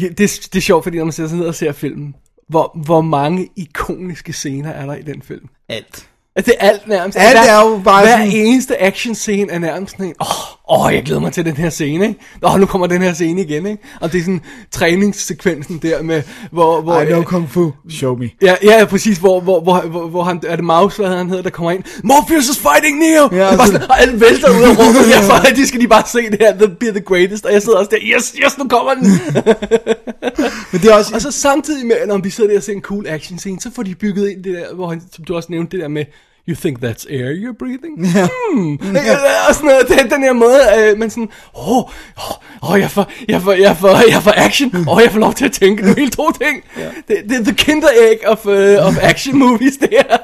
Ja, 0.00 0.06
Det, 0.08 0.18
det 0.52 0.56
er 0.56 0.60
sjovt, 0.60 0.82
fordi 0.84 0.96
når 0.98 1.04
man 1.04 1.12
sætter 1.12 1.28
sig 1.28 1.38
ned 1.38 1.46
og 1.46 1.54
ser 1.54 1.72
filmen, 1.72 2.14
hvor, 2.48 2.80
hvor 2.84 3.00
mange 3.00 3.48
ikoniske 3.56 4.32
scener 4.32 4.70
er 4.70 4.86
der 4.86 4.94
i 4.94 5.02
den 5.02 5.22
film? 5.22 5.46
Alt. 5.68 6.06
Altså, 6.36 6.52
det 6.52 6.54
er 6.60 6.68
alt 6.70 6.86
nærmest. 6.88 7.18
Alt 7.18 7.32
hver, 7.38 7.52
er 7.52 7.68
jo 7.68 7.80
bare 7.84 8.02
Hver 8.02 8.16
sådan- 8.16 8.30
eneste 8.32 8.82
action 8.82 9.14
scene 9.14 9.52
er 9.52 9.58
nærmest 9.58 9.92
sådan 9.92 10.06
en, 10.06 10.14
åh, 10.20 10.26
åh, 10.70 10.94
jeg 10.94 11.02
glæder 11.02 11.20
mig 11.20 11.32
til 11.32 11.44
den 11.44 11.56
her 11.56 11.70
scene, 11.70 12.08
ikke? 12.08 12.20
Åh, 12.42 12.60
nu 12.60 12.66
kommer 12.66 12.86
den 12.86 13.02
her 13.02 13.12
scene 13.12 13.40
igen, 13.40 13.66
ikke? 13.66 13.82
Og 14.00 14.12
det 14.12 14.18
er 14.18 14.22
sådan 14.22 14.40
træningssekvensen 14.70 15.78
der 15.82 16.02
med, 16.02 16.22
hvor... 16.50 16.80
hvor 16.82 17.00
I 17.00 17.06
know 17.06 17.22
kung 17.22 17.50
fu. 17.50 17.72
Show 17.90 18.16
me. 18.16 18.30
Ja, 18.42 18.54
ja, 18.62 18.84
præcis, 18.84 19.18
hvor, 19.18 19.40
hvor, 19.40 19.60
hvor, 19.60 19.80
hvor, 19.80 20.06
hvor 20.08 20.22
han, 20.22 20.40
er 20.46 20.56
det 20.56 20.64
Maus, 20.64 20.96
hvad 20.96 21.08
han 21.08 21.28
hedder, 21.28 21.42
der 21.42 21.50
kommer 21.50 21.70
ind, 21.70 21.82
Morpheus 22.04 22.48
is 22.48 22.58
fighting 22.58 22.98
Neo! 22.98 23.28
Ja, 23.32 23.36
er 23.52 23.56
bare 23.56 23.66
sådan- 23.66 23.80
sådan, 23.80 23.90
og 23.90 24.00
alle 24.00 24.20
vælter 24.20 24.48
ud 24.58 24.62
af 24.62 24.78
rummet, 24.78 25.10
ja, 25.14 25.20
for 25.20 25.54
de 25.56 25.66
skal 25.66 25.80
de 25.80 25.88
bare 25.88 26.02
se 26.06 26.18
det 26.30 26.36
her, 26.40 26.52
the, 26.56 26.68
be 26.80 26.86
the 26.86 27.00
greatest, 27.00 27.46
og 27.46 27.52
jeg 27.52 27.62
sidder 27.62 27.78
også 27.78 27.90
der, 27.90 27.98
yes, 28.16 28.34
yes, 28.44 28.58
nu 28.58 28.68
kommer 28.68 28.94
den! 28.94 29.04
Men 30.72 30.80
det 30.80 30.90
er 30.90 30.94
også... 30.94 31.14
og 31.14 31.20
så 31.22 31.30
samtidig 31.30 31.86
med, 31.86 31.96
når 32.06 32.18
vi 32.18 32.30
sidder 32.30 32.50
der 32.50 32.56
og 32.56 32.62
ser 32.62 32.72
en 32.72 32.80
cool 32.82 33.06
action 33.08 33.38
scene, 33.38 33.60
så 33.60 33.70
får 33.74 33.82
de 33.82 33.94
bygget 33.94 34.30
ind 34.30 34.44
det 34.44 34.54
der, 34.54 34.74
hvor 34.74 34.88
han, 34.88 35.02
som 35.14 35.24
du 35.24 35.34
også 35.36 35.48
nævnte, 35.52 35.76
det 35.76 35.82
der 35.82 35.88
med, 35.88 36.04
You 36.50 36.56
think 36.56 36.78
that's 36.84 37.04
air 37.10 37.30
you're 37.42 37.58
breathing? 37.58 37.94
Ja. 38.16 38.28
Hmm. 38.52 38.78
Ja. 38.94 39.16
Og 39.48 39.54
sådan 39.54 39.66
noget, 39.70 39.88
den, 39.88 40.10
den 40.10 40.22
her 40.22 40.32
måde, 40.32 40.60
øh, 40.78 40.98
man 40.98 41.10
sådan, 41.10 41.28
åh, 41.56 41.68
oh, 41.78 41.84
oh, 42.16 42.70
oh, 42.70 42.80
jeg, 42.80 42.90
får, 42.90 43.10
jeg, 43.28 43.42
får, 43.42 43.52
jeg, 43.52 43.76
får, 43.76 44.10
jeg 44.10 44.22
får 44.22 44.32
action, 44.36 44.76
åh, 44.88 44.96
oh, 44.96 45.02
jeg 45.02 45.12
får 45.12 45.18
lov 45.18 45.34
til 45.34 45.44
at 45.44 45.52
tænke 45.52 45.86
nu 45.86 45.94
helt 45.94 46.12
to 46.16 46.30
ting. 46.32 46.62
Ja. 46.78 46.84
Det, 47.08 47.16
det 47.28 47.36
er 47.40 47.44
the 47.44 47.54
kinder 47.54 47.88
egg 48.10 48.28
of, 48.28 48.46
uh, 48.46 48.86
of 48.86 48.98
action 49.02 49.38
movies, 49.38 49.76
det 49.80 49.88
her. 49.90 50.16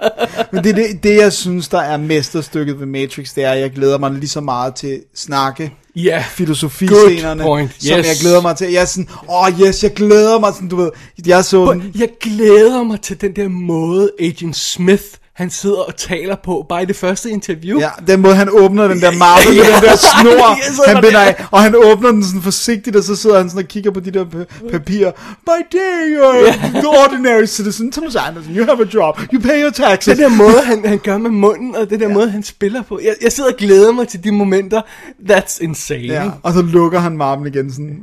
Men 0.53 0.65
det, 0.65 0.77
det, 0.77 1.03
det, 1.03 1.17
jeg 1.17 1.33
synes, 1.33 1.69
der 1.69 1.81
er 1.81 1.97
mesterstykket 1.97 2.81
ved 2.81 2.87
Matrix, 2.87 3.35
det 3.35 3.45
er, 3.45 3.51
at 3.51 3.61
jeg 3.61 3.71
glæder 3.71 3.99
mig 3.99 4.11
lige 4.12 4.29
så 4.29 4.41
meget 4.41 4.75
til 4.75 5.01
snakke 5.15 5.73
Ja, 5.97 6.25
filosofiscenerne, 6.31 7.43
point. 7.43 7.71
som 7.79 7.99
Yes. 7.99 8.07
jeg 8.07 8.17
glæder 8.21 8.43
mig 8.43 8.57
til. 8.57 8.73
Jeg 8.73 8.81
er 8.83 8.85
sådan, 8.85 9.09
åh 9.29 9.43
oh 9.43 9.61
yes, 9.61 9.83
jeg 9.83 9.93
glæder 9.95 10.39
mig, 10.41 10.53
sådan, 10.55 10.69
du 10.69 10.77
ved, 10.77 10.91
jeg 11.27 11.45
så 11.45 11.73
den. 11.73 11.93
jeg 11.99 12.09
glæder 12.21 12.83
mig 12.83 13.01
til 13.01 13.21
den 13.21 13.37
der 13.37 13.49
måde, 13.49 14.11
Agent 14.21 14.57
Smith 14.57 15.03
han 15.37 15.51
sidder 15.51 15.77
og 15.79 15.96
taler 15.96 16.37
på, 16.44 16.66
bare 16.68 16.83
i 16.83 16.87
det 16.87 16.96
første 16.96 17.31
interview. 17.31 17.79
Ja, 17.81 17.90
den 18.07 18.20
måde 18.20 18.35
han 18.35 18.49
åbner 18.51 18.88
den 18.88 19.01
der 19.01 19.11
mappe 19.25 19.44
med 19.49 19.55
Ja. 19.57 19.62
den 19.75 19.83
der 19.83 19.96
snor, 19.96 20.87
han 20.92 20.96
binder 21.03 21.11
der. 21.20 21.27
af, 21.27 21.44
og 21.51 21.62
han 21.62 21.75
åbner 21.77 22.11
den 22.11 22.25
sådan 22.25 22.42
forsigtigt, 22.42 22.96
og 22.96 23.03
så 23.05 23.16
sidder 23.16 23.38
han 23.38 23.51
sådan 23.51 23.62
og 23.64 23.68
kigger 23.68 23.90
på 23.90 24.01
de 24.01 24.11
der 24.11 24.25
pa- 24.25 24.70
papirer. 24.70 25.12
By 25.46 25.59
day, 25.72 26.16
you're 26.16 26.53
the 26.68 26.88
ordinary 26.88 27.46
citizen. 27.46 27.92
Thomas 27.92 28.16
Anderson, 28.16 28.55
you 28.57 28.64
have 28.64 28.83
a 28.83 28.87
job, 28.94 29.20
you 29.33 29.40
pay 29.40 29.62
your 29.62 29.70
taxes. 29.70 30.16
Den 30.18 30.22
der 30.31 30.37
måde, 30.37 30.61
han, 30.64 30.85
han 30.88 30.99
gør 30.99 31.18
med 31.18 31.31
munden, 31.31 31.77
og 31.77 31.90
den 31.90 32.01
der 32.01 32.09
ja. 32.09 32.14
måde, 32.14 32.31
han 32.31 32.42
spiller 32.42 32.83
på. 32.83 33.01
Jeg, 33.05 33.14
jeg 33.22 33.33
sidder 33.33 33.51
og 33.51 33.57
glæder 33.57 33.92
mig 33.92 34.09
til 34.09 34.25
de 34.25 34.31
momenter. 34.33 34.83
That's 35.31 35.59
insane. 35.61 36.01
Ja, 36.03 36.22
Ja. 36.25 36.31
og 36.42 36.53
så 36.53 36.62
lukker 36.62 36.99
han 36.99 37.16
mappen 37.16 37.46
igen 37.46 37.70
sådan. 37.72 37.99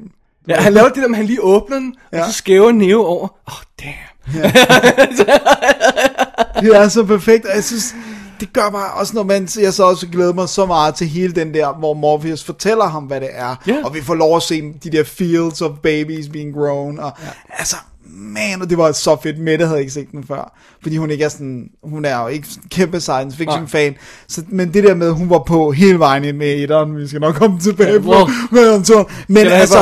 Ja, 0.48 0.56
han 0.62 0.74
laver 0.74 0.88
det 0.90 0.98
der 1.04 1.08
med, 1.08 1.16
at 1.16 1.18
han 1.18 1.26
lige 1.26 1.44
åbner 1.44 1.78
den, 1.78 1.96
ja. 2.14 2.18
Ja. 2.18 2.24
og 2.24 2.30
så 2.32 2.38
skæver 2.38 2.72
Neo 2.72 3.04
over. 3.04 3.28
Oh, 3.48 3.54
damn. 3.84 3.94
Det 6.62 6.76
er 6.76 6.88
så 6.88 7.04
perfekt, 7.06 7.46
og 7.46 7.56
jeg 7.56 7.64
synes, 7.64 7.96
det 8.40 8.54
gør 8.54 8.70
bare 8.70 8.94
også, 8.94 9.14
når 9.16 9.24
man, 9.24 9.48
jeg 9.62 9.74
så 9.74 9.84
også 9.84 10.08
glæder 10.08 10.34
mig 10.34 10.50
så 10.50 10.66
meget 10.66 10.96
til 10.96 11.08
hele 11.08 11.34
den 11.34 11.54
der, 11.54 11.74
hvor 11.74 11.94
Morpheus 11.94 12.44
fortæller 12.44 12.86
ham, 12.86 13.04
hvad 13.04 13.22
det 13.22 13.30
er, 13.32 13.56
Ja. 13.68 13.76
og 13.84 13.94
vi 13.94 14.02
får 14.02 14.16
lov 14.16 14.36
at 14.36 14.44
se 14.44 14.74
de 14.84 14.92
der 14.92 15.04
fields 15.04 15.62
of 15.62 15.72
babies 15.84 16.30
being 16.30 16.54
grown, 16.56 17.00
og 17.00 17.12
ja. 17.24 17.30
altså, 17.50 17.76
man, 18.16 18.62
og 18.62 18.70
det 18.70 18.78
var 18.78 18.92
så 18.92 19.18
fedt, 19.24 19.40
Mette 19.40 19.66
havde 19.68 19.80
ikke 19.80 19.92
set 19.92 20.12
den 20.12 20.24
før, 20.24 20.58
fordi 20.82 20.98
hun 20.98 21.12
ikke 21.12 21.24
er 21.24 21.30
sådan, 21.30 21.70
hun 21.84 22.06
er 22.06 22.22
jo 22.22 22.28
ikke 22.28 22.48
kæmpe 22.70 23.00
science 23.00 23.38
fiction 23.38 23.68
fan, 23.68 23.96
så, 24.28 24.44
men 24.48 24.74
det 24.74 24.84
der 24.84 24.94
med, 24.96 25.12
hun 25.12 25.30
var 25.30 25.40
på 25.48 25.72
hele 25.72 26.00
vejen 26.00 26.38
med 26.38 26.54
etteren, 26.64 26.98
vi 26.98 27.08
skal 27.08 27.22
nok 27.22 27.36
komme 27.36 27.60
tilbage 27.60 28.00
på, 28.00 28.04
hvor- 28.04 28.30
med 28.56 28.84
to, 28.84 29.04
men 29.28 29.48
altså, 29.48 29.76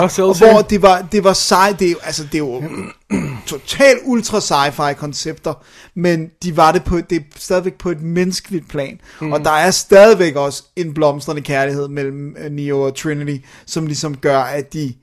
hvor 0.51 0.61
det 0.61 0.81
var, 0.81 1.07
det 1.11 1.23
var 1.23 1.33
sej, 1.33 1.75
det 1.79 1.95
altså, 2.03 2.23
det 2.23 2.35
er 2.35 2.39
jo 2.39 2.63
total 3.47 3.95
ultra 4.05 4.39
sci-fi 4.39 4.93
koncepter, 4.93 5.53
men 5.95 6.27
de 6.43 6.57
var 6.57 6.71
det 6.71 6.83
på, 6.83 6.97
det 6.97 7.15
er 7.17 7.21
stadigvæk 7.37 7.73
på 7.77 7.89
et 7.91 8.01
menneskeligt 8.01 8.69
plan, 8.69 8.99
mm. 9.21 9.31
og 9.31 9.39
der 9.43 9.51
er 9.51 9.71
stadigvæk 9.71 10.35
også 10.35 10.63
en 10.75 10.93
blomstrende 10.93 11.41
kærlighed 11.41 11.87
mellem 11.87 12.35
øh, 12.45 12.51
Neo 12.51 12.81
og 12.81 12.95
Trinity, 12.95 13.45
som 13.65 13.85
ligesom 13.85 14.17
gør, 14.17 14.39
at 14.39 14.73
de 14.73 14.93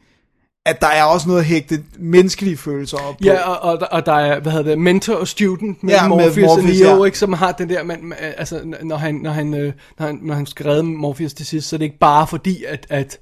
at 0.67 0.81
der 0.81 0.87
er 0.87 1.05
også 1.05 1.29
noget 1.29 1.41
at 1.41 1.47
hægte 1.47 1.83
menneskelige 1.99 2.57
følelser 2.57 2.97
op 2.99 3.15
på. 3.15 3.19
Ja, 3.25 3.49
og, 3.49 3.73
og, 3.73 3.81
der- 3.81 3.87
og 3.87 4.07
der 4.07 4.13
er, 4.13 4.41
hvad 4.41 4.53
hedder 4.53 4.71
det, 4.71 4.79
mentor 4.79 5.15
og 5.15 5.29
student 5.29 5.83
med 5.83 5.95
Ja, 5.95 6.03
ja, 6.03 6.09
med 6.09 6.17
Morpheus, 6.17 6.51
og 6.51 6.57
Morpheus, 6.57 6.81
Neo, 6.81 6.97
ja. 6.99 7.05
ikke, 7.05 7.19
som 7.19 7.33
har 7.33 7.53
den 7.53 7.69
der, 7.69 7.83
man, 7.83 7.99
man- 8.03 8.19
altså, 8.37 8.61
når 8.83 8.97
han, 8.97 9.15
når 9.15 9.31
han, 9.31 9.55
øh, 9.55 9.73
når 9.99 10.07
han, 10.07 10.19
når 10.23 10.35
han 10.35 10.47
skal 10.47 10.67
redde 10.67 10.83
Morpheus 10.83 11.33
til 11.33 11.47
sidst, 11.47 11.69
så 11.69 11.77
er 11.77 11.79
det 11.79 11.85
ikke 11.85 11.99
bare 11.99 12.27
fordi, 12.27 12.65
at, 12.65 12.87
at, 12.91 13.19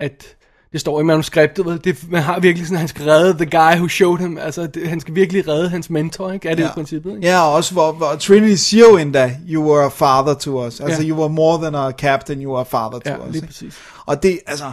at 0.00 0.24
det 0.72 0.80
står 0.80 1.00
i 1.00 1.04
manuskriptet, 1.04 1.66
vel? 1.66 1.80
det, 1.84 2.10
man 2.10 2.22
har 2.22 2.40
virkelig 2.40 2.66
sådan, 2.66 2.76
at 2.76 2.80
han 2.80 2.88
skal 2.88 3.04
redde 3.04 3.34
the 3.44 3.46
guy 3.58 3.76
who 3.76 3.88
showed 3.88 4.18
him, 4.18 4.38
altså, 4.38 4.66
det, 4.66 4.88
han 4.88 5.00
skal 5.00 5.14
virkelig 5.14 5.48
redde 5.48 5.68
hans 5.68 5.90
mentor, 5.90 6.32
ikke? 6.32 6.48
Er 6.48 6.54
det 6.54 6.62
ja. 6.62 6.68
i 6.68 6.72
princippet, 6.74 7.14
ikke? 7.16 7.26
Ja, 7.28 7.40
og 7.42 7.52
også 7.52 7.72
hvor, 7.72 7.92
hvor 7.92 8.14
Trinity 8.20 8.54
siger 8.62 8.84
jo 8.90 8.96
endda, 8.96 9.36
you 9.48 9.72
were 9.72 9.84
a 9.84 9.88
father 9.88 10.34
to 10.34 10.66
us. 10.66 10.80
Altså, 10.80 11.02
Ja. 11.02 11.08
you 11.08 11.18
were 11.18 11.28
more 11.28 11.62
than 11.62 11.74
a 11.74 11.90
captain, 11.90 12.42
you 12.42 12.50
were 12.52 12.60
a 12.60 12.64
father 12.64 12.98
to 12.98 13.10
Ja, 13.10 13.16
us. 13.16 13.24
lige 13.26 13.36
ikke? 13.36 13.46
præcis. 13.46 13.74
Og 14.06 14.22
det, 14.22 14.38
altså, 14.46 14.72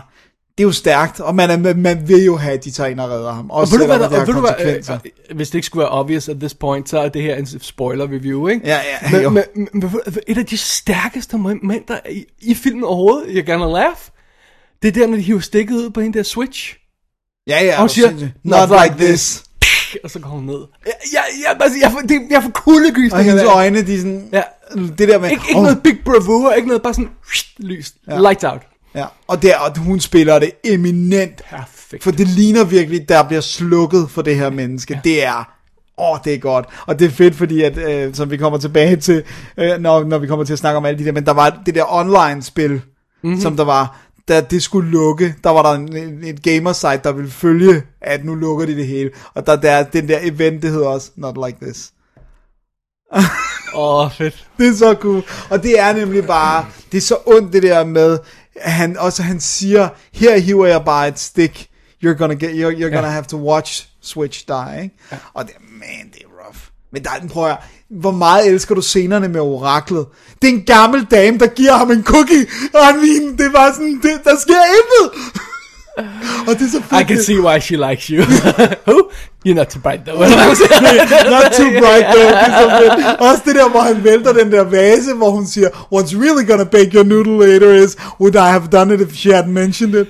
det 0.57 0.63
er 0.63 0.67
jo 0.67 0.71
stærkt, 0.71 1.19
og 1.19 1.35
man, 1.35 1.49
er, 1.65 1.73
man, 1.73 2.07
vil 2.07 2.23
jo 2.25 2.35
have, 2.37 2.53
at 2.53 2.63
de 2.63 2.71
tager 2.71 2.89
ind 2.89 2.99
og 2.99 3.09
redder 3.09 3.31
ham. 3.33 3.49
Og 3.49 3.57
Også 3.57 3.73
ved 3.73 3.79
du 3.79 3.85
hvad, 3.85 3.99
og 4.19 4.27
ved 4.27 4.33
du 4.33 4.39
hvad 4.39 4.99
øh, 5.29 5.35
hvis 5.35 5.49
det 5.49 5.55
ikke 5.55 5.65
skulle 5.65 5.81
være 5.81 5.91
obvious 5.91 6.29
at 6.29 6.39
this 6.39 6.53
point, 6.53 6.89
så 6.89 6.99
er 6.99 7.09
det 7.09 7.21
her 7.21 7.35
en 7.35 7.47
spoiler 7.61 8.05
review, 8.05 8.47
ikke? 8.47 8.67
Ja, 8.67 8.79
ja, 9.11 9.21
jo. 9.21 9.29
men, 9.29 9.43
men, 9.55 9.67
men, 9.73 9.91
et 10.27 10.37
af 10.37 10.45
de 10.45 10.57
stærkeste 10.57 11.37
momenter 11.37 11.99
i, 12.09 12.25
i 12.39 12.53
filmen 12.55 12.83
overhovedet, 12.83 13.27
you're 13.27 13.51
gonna 13.51 13.79
laugh, 13.79 13.97
det 14.81 14.87
er 14.87 14.91
der, 14.91 15.07
når 15.07 15.15
de 15.15 15.21
hiver 15.21 15.39
stikket 15.39 15.75
ud 15.75 15.89
på 15.89 16.01
hende 16.01 16.17
der 16.17 16.23
switch, 16.23 16.75
Ja, 17.47 17.63
ja, 17.63 17.71
og 17.71 17.77
hun 17.77 17.83
og 17.83 17.89
siger, 17.89 18.09
siger, 18.17 18.29
not 18.43 18.69
like 18.83 19.05
this. 19.05 19.43
og 20.03 20.09
så 20.11 20.19
går 20.19 20.29
hun 20.29 20.43
ned. 20.43 20.59
Jeg, 20.85 20.93
jeg, 21.13 21.23
jeg, 21.45 21.57
altså, 21.61 21.79
jeg, 21.81 22.09
det, 22.09 22.21
jeg 22.29 22.41
får 22.43 22.49
Og 22.49 22.53
kuldegysninger. 22.53 23.23
hendes 23.23 23.43
øjne, 23.43 23.81
de 23.87 23.93
er 23.93 23.97
sådan, 23.97 24.29
Ja. 24.33 24.41
det 24.75 25.07
der 25.07 25.19
med, 25.19 25.29
Ikke, 25.31 25.43
ikke 25.49 25.57
åh, 25.57 25.63
noget 25.63 25.83
big 25.83 25.97
bravura, 26.05 26.53
ikke 26.53 26.67
noget 26.67 26.81
bare 26.83 26.93
sådan, 26.93 27.09
lys, 27.69 27.93
Ja. 28.07 28.19
lights 28.21 28.43
out. 28.43 28.61
Ja, 28.97 29.05
og, 29.27 29.41
der, 29.41 29.57
og 29.57 29.77
hun 29.77 29.99
spiller 29.99 30.39
det 30.39 30.51
eminent, 30.63 31.41
Perfekt. 31.49 32.03
for 32.03 32.11
det 32.11 32.27
ligner 32.27 32.63
virkelig, 32.63 33.09
der 33.09 33.23
bliver 33.23 33.41
slukket 33.41 34.09
for 34.09 34.21
det 34.21 34.35
her 34.35 34.49
menneske. 34.49 34.93
Ja. 34.93 34.99
Det 35.03 35.25
er, 35.25 35.53
åh, 35.97 36.17
det 36.25 36.33
er 36.33 36.37
godt. 36.37 36.65
Og 36.87 36.99
det 36.99 37.05
er 37.05 37.09
fedt, 37.11 37.35
fordi, 37.35 37.61
at, 37.63 37.77
øh, 37.77 38.13
som 38.15 38.31
vi 38.31 38.37
kommer 38.37 38.59
tilbage 38.59 38.95
til, 38.95 39.23
øh, 39.57 39.79
når, 39.79 40.03
når 40.03 40.17
vi 40.17 40.27
kommer 40.27 40.45
til 40.45 40.53
at 40.53 40.59
snakke 40.59 40.77
om 40.77 40.85
alle 40.85 40.99
de 40.99 41.05
der, 41.05 41.11
men 41.11 41.25
der 41.25 41.33
var 41.33 41.61
det 41.65 41.75
der 41.75 41.83
online-spil, 41.93 42.71
Mhm. 42.71 42.81
mm-hmm. 43.29 43.41
som 43.41 43.57
der 43.57 43.63
var, 43.65 43.99
da 44.27 44.41
det 44.41 44.63
skulle 44.63 44.91
lukke, 44.91 45.35
der 45.43 45.49
var 45.49 45.61
der 45.63 45.71
en, 45.79 45.95
en, 45.97 46.23
et 46.23 46.43
gamersite, 46.43 46.99
der 47.03 47.11
ville 47.11 47.31
følge, 47.31 47.81
at 48.01 48.25
nu 48.25 48.35
lukker 48.35 48.65
de 48.65 48.75
det 48.75 48.87
hele. 48.87 49.09
Og 49.33 49.47
der, 49.47 49.55
der 49.55 49.71
er 49.71 49.83
den 49.83 50.07
der 50.07 50.19
event, 50.21 50.61
det 50.63 50.71
hedder 50.71 50.87
også 50.87 51.11
Not 51.15 51.35
Like 51.47 51.57
This. 51.61 51.91
Åh, 53.73 54.05
oh, 54.05 54.11
fedt. 54.11 54.47
Det 54.57 54.67
er 54.67 54.73
så 54.73 54.95
cool. 54.99 55.23
Og 55.49 55.63
det 55.63 55.79
er 55.79 55.93
nemlig 55.93 56.25
bare, 56.27 56.65
det 56.91 56.97
er 56.97 57.01
så 57.01 57.17
ondt 57.25 57.53
det 57.53 57.63
der 57.63 57.83
med, 57.85 58.13
at 58.13 58.19
han, 58.61 58.97
også 58.97 59.23
han 59.23 59.39
siger, 59.39 59.89
her 60.13 60.37
hiver 60.37 60.65
jeg 60.67 60.81
bare 60.85 61.07
et 61.07 61.19
stik, 61.19 61.69
you're 62.05 62.17
gonna, 62.17 62.33
get, 62.35 62.49
you're, 62.49 62.77
you're 62.77 62.83
gonna 62.93 63.07
Ja. 63.07 63.13
have 63.13 63.23
to 63.25 63.37
watch 63.37 63.87
Switch 64.01 64.45
die, 64.47 64.83
ikke? 64.83 64.95
Ja. 65.11 65.17
Og 65.33 65.45
det, 65.47 65.53
man, 65.79 66.11
det 66.13 66.21
er 66.21 66.45
rough. 66.45 66.57
Men 66.93 67.03
der, 67.03 67.09
den 67.21 67.29
prøver 67.29 67.55
hvor 68.01 68.11
meget 68.11 68.47
elsker 68.47 68.75
du 68.75 68.81
scenerne 68.81 69.27
med 69.27 69.41
oraklet? 69.41 70.05
Det 70.41 70.49
er 70.49 70.53
en 70.53 70.63
gammel 70.65 71.05
dame, 71.11 71.37
der 71.37 71.47
giver 71.47 71.73
ham 71.73 71.91
en 71.91 72.03
cookie, 72.03 72.47
og 72.73 72.85
han 72.85 72.95
mener, 72.95 73.37
det 73.37 73.53
var 73.53 73.71
sådan, 73.73 73.99
det, 74.03 74.21
der 74.23 74.37
sker 74.39 74.61
intet. 74.77 75.21
Og 76.47 76.53
det 76.59 76.61
er 76.61 76.71
så 76.71 76.81
fedt. 76.89 77.01
I 77.01 77.03
can 77.13 77.23
see 77.23 77.39
why 77.41 77.59
she 77.59 77.75
likes 77.89 78.05
you. 78.07 78.23
Who? 78.87 78.99
You're 79.47 79.53
not 79.53 79.67
too 79.67 79.79
bright 79.81 80.01
though. 80.05 80.19
Not 81.35 81.51
too 81.59 81.69
bright 81.83 82.05
though. 82.13 82.29
Det 82.29 82.47
er 82.47 82.61
så 82.61 82.79
fedt. 82.81 83.19
Også 83.19 83.41
det 83.45 83.55
der, 83.55 83.69
hvor 83.69 83.79
han 83.79 84.03
vælter 84.03 84.33
den 84.33 84.51
der 84.51 84.63
vase, 84.63 85.13
hvor 85.13 85.29
hun 85.29 85.45
siger, 85.47 85.67
what's 85.69 86.15
really 86.23 86.47
gonna 86.49 86.63
bake 86.63 86.91
your 86.95 87.03
noodle 87.03 87.37
later 87.47 87.73
is, 87.83 87.95
would 88.19 88.35
I 88.35 88.37
have 88.51 88.67
done 88.71 88.93
it 88.93 89.01
if 89.01 89.15
she 89.15 89.39
hadn't 89.39 89.47
mentioned 89.49 89.95
it? 89.95 90.07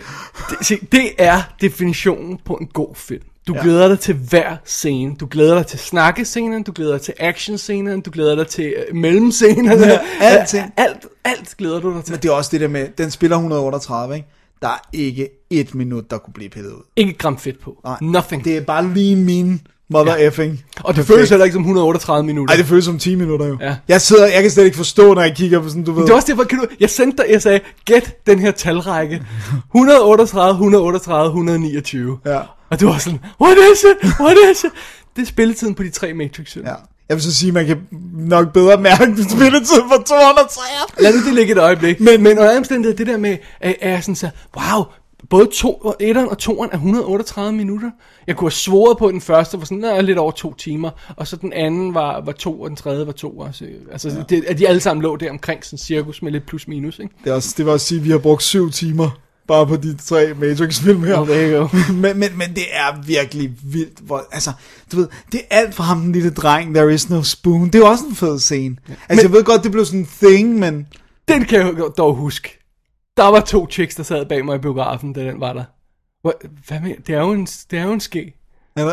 det, 0.50 0.58
se, 0.68 0.78
det 0.92 1.10
er 1.18 1.42
definitionen 1.62 2.38
på 2.46 2.54
en 2.54 2.68
god 2.74 2.96
film. 2.96 3.22
Du 3.48 3.54
Ja. 3.56 3.62
glæder 3.64 3.88
dig 3.88 4.00
til 4.00 4.14
hver 4.30 4.56
scene. 4.66 5.16
Du 5.20 5.28
glæder 5.32 5.56
dig 5.56 5.66
til 5.68 5.80
snakkescenen, 5.80 6.64
du 6.64 6.72
glæder 6.76 6.92
dig 6.92 7.02
til 7.02 7.14
actionscenen, 7.20 8.02
du 8.02 8.12
glæder 8.14 8.36
dig 8.36 8.48
til 8.48 8.74
uh, 8.92 8.98
mellemscenerne. 8.98 9.86
Ja, 9.88 10.00
alting. 10.22 10.74
Alt, 10.78 11.06
alt 11.26 11.56
glæder 11.58 11.80
du 11.80 11.94
dig 11.94 12.04
til. 12.04 12.12
Men 12.14 12.22
det 12.22 12.30
er 12.30 12.34
også 12.34 12.50
det 12.54 12.62
der 12.62 12.68
med, 12.68 12.88
den 12.98 13.12
spiller 13.12 13.36
138, 13.38 14.16
ikke? 14.16 14.28
Der 14.62 14.68
er 14.68 14.82
ikke 14.94 15.30
et 15.50 15.76
minut, 15.76 16.12
der 16.12 16.18
kunne 16.18 16.34
blive 16.34 16.50
pillet 16.50 16.72
ud. 16.72 16.82
Ikke 16.96 17.12
et 17.12 17.18
gram 17.18 17.38
fedt 17.38 17.62
på. 17.62 17.82
Nej. 17.84 17.98
Nothing. 18.02 18.46
Det 18.46 18.58
er 18.58 18.62
bare 18.62 18.94
lige 18.94 19.16
min 19.16 19.62
mother 19.90 20.18
ja. 20.18 20.28
effing. 20.28 20.52
og 20.52 20.88
det 20.88 20.96
Perfekt. 20.96 21.08
føles 21.08 21.30
heller 21.30 21.46
ikke 21.46 21.54
som 21.54 21.62
138 21.62 22.26
minutter. 22.26 22.54
Ej, 22.54 22.58
det 22.58 22.66
føles 22.66 22.86
som 22.86 23.00
10 23.00 23.16
minutter 23.16 23.46
jo. 23.46 23.58
Ja. 23.62 23.76
Jeg 23.88 24.02
sidder, 24.02 24.28
jeg 24.28 24.42
kan 24.42 24.52
slet 24.52 24.66
ikke 24.66 24.78
forstå, 24.78 25.14
når 25.14 25.22
jeg 25.22 25.36
kigger 25.36 25.62
på 25.62 25.70
sådan, 25.70 25.84
du 25.84 25.92
ved. 25.92 26.02
Det 26.02 26.10
var 26.10 26.16
også 26.16 26.28
derfor, 26.28 26.44
kan 26.44 26.60
du, 26.60 26.66
jeg 26.80 26.90
sendte 26.90 27.24
dig, 27.24 27.32
jeg 27.32 27.42
sagde, 27.42 27.60
gæt 27.86 28.18
den 28.28 28.40
her 28.40 28.52
talrække. 28.52 29.24
138, 29.76 30.52
138, 30.52 31.28
129. 31.28 32.18
Ja. 32.26 32.40
Og 32.70 32.80
du 32.80 32.88
var 32.88 32.98
sådan, 32.98 33.20
what 33.42 33.58
is 33.74 33.84
it? 33.84 34.12
What 34.20 34.38
is 34.52 34.64
it? 34.64 34.72
Det 35.16 35.22
er 35.22 35.26
spilletiden 35.26 35.76
på 35.76 35.84
de 35.84 35.90
tre 35.90 36.14
Matrix-film. 36.14 36.66
Ja. 36.66 36.74
Jeg 37.10 37.16
vil 37.16 37.24
så 37.24 37.36
sige, 37.36 37.52
man 37.52 37.66
kan 37.66 37.88
nok 38.14 38.54
bedre 38.54 38.82
mærke 38.82 39.24
spilletid 39.30 39.82
for 39.92 40.04
203. 40.04 40.62
Lad 41.00 41.14
nu 41.14 41.26
det 41.26 41.34
ligge 41.34 41.52
et 41.52 41.58
øjeblik. 41.58 42.00
Men, 42.00 42.24
men 42.24 42.32
under 42.32 42.50
alle 42.50 42.58
omstændigheder, 42.58 42.98
det 42.98 43.08
der 43.08 43.18
med, 43.18 43.38
at 43.60 43.76
at 43.82 43.92
jeg 43.92 44.04
sådan 44.04 44.16
så, 44.16 44.30
wow, 44.56 44.84
både 45.30 45.50
to, 45.54 45.74
og 45.74 45.96
etteren 46.00 46.30
og 46.30 46.38
toeren 46.38 46.70
er 46.72 46.76
138 46.76 47.54
minutter. 47.54 47.92
Jeg 48.28 48.36
kunne 48.36 48.46
have 48.46 48.52
svoret 48.52 48.98
på, 48.98 49.08
at 49.08 49.14
den 49.14 49.22
første 49.22 49.58
var 49.60 49.66
sådan, 49.66 49.84
der 49.84 50.02
lidt 50.02 50.18
over 50.18 50.32
to 50.32 50.54
timer, 50.54 50.90
og 51.16 51.28
så 51.28 51.36
den 51.36 51.54
anden 51.54 51.94
var, 51.94 52.22
var 52.22 52.32
to, 52.32 52.62
og 52.62 52.70
den 52.70 52.78
tredje 52.78 53.06
var 53.08 53.14
to. 53.14 53.44
Altså, 53.44 53.66
altså 53.92 54.10
ja. 54.10 54.24
det, 54.30 54.46
at 54.46 54.58
de 54.58 54.68
alle 54.68 54.82
sammen 54.82 55.02
lå 55.02 55.16
der 55.16 55.30
omkring 55.30 55.66
sådan 55.66 55.78
cirkus 55.78 56.22
med 56.22 56.32
lidt 56.32 56.46
plus 56.46 56.68
minus, 56.68 57.00
ikke? 57.00 57.14
Det, 57.24 57.30
er 57.30 57.36
også, 57.36 57.54
det 57.58 57.66
vil 57.66 57.74
også 57.74 57.86
sige, 57.86 58.00
at 58.00 58.06
vi 58.06 58.12
har 58.12 58.18
brugt 58.18 58.44
syv 58.44 58.72
timer 58.72 59.10
bare 59.48 59.68
på 59.68 59.76
de 59.76 59.98
tre 59.98 60.34
Matrix-film 60.34 61.04
her. 61.04 61.18
Oh, 61.18 61.76
men, 61.96 62.20
men, 62.20 62.38
men 62.38 62.56
det 62.56 62.66
er 62.72 63.02
virkelig 63.06 63.52
vildt. 63.64 64.00
Hvor, 64.00 64.28
altså, 64.32 64.52
du 64.92 64.98
ved, 64.98 65.08
det 65.32 65.42
er 65.50 65.58
alt 65.58 65.76
for 65.76 65.84
ham, 65.84 66.02
den 66.02 66.12
lille 66.12 66.30
dreng, 66.30 66.76
There 66.76 66.94
is 66.94 67.10
no 67.10 67.24
spoon. 67.24 67.66
Det 67.66 67.76
er 67.76 67.80
jo 67.80 67.86
også 67.86 68.06
en 68.10 68.16
fed 68.16 68.40
scene. 68.40 68.76
Altså, 68.88 69.00
men, 69.10 69.20
jeg 69.20 69.32
ved 69.32 69.44
godt, 69.44 69.64
det 69.64 69.72
blev 69.72 69.86
sådan 69.86 70.00
en 70.00 70.10
thing, 70.24 70.60
men... 70.60 70.88
Den 71.28 71.46
kan 71.46 71.60
jeg 71.60 71.74
dog 71.98 72.16
huske. 72.16 72.60
Der 73.18 73.24
var 73.24 73.40
to 73.40 73.68
chicks, 73.72 73.96
der 73.96 74.04
sad 74.04 74.26
bag 74.26 74.46
mig 74.46 74.56
i 74.56 74.60
biografen, 74.60 75.14
da 75.14 75.24
den 75.24 75.40
var 75.40 75.54
der. 75.54 75.64
Hvad, 76.22 76.32
hvad 76.68 76.80
med, 76.80 76.96
det 77.08 77.16
er 77.16 77.20
jo 77.20 77.32
en, 77.32 77.46
det 77.46 77.80
er 77.80 77.84
jo 77.84 77.92
en 77.92 78.00
ske. 78.00 78.34
Ja, 78.78 78.90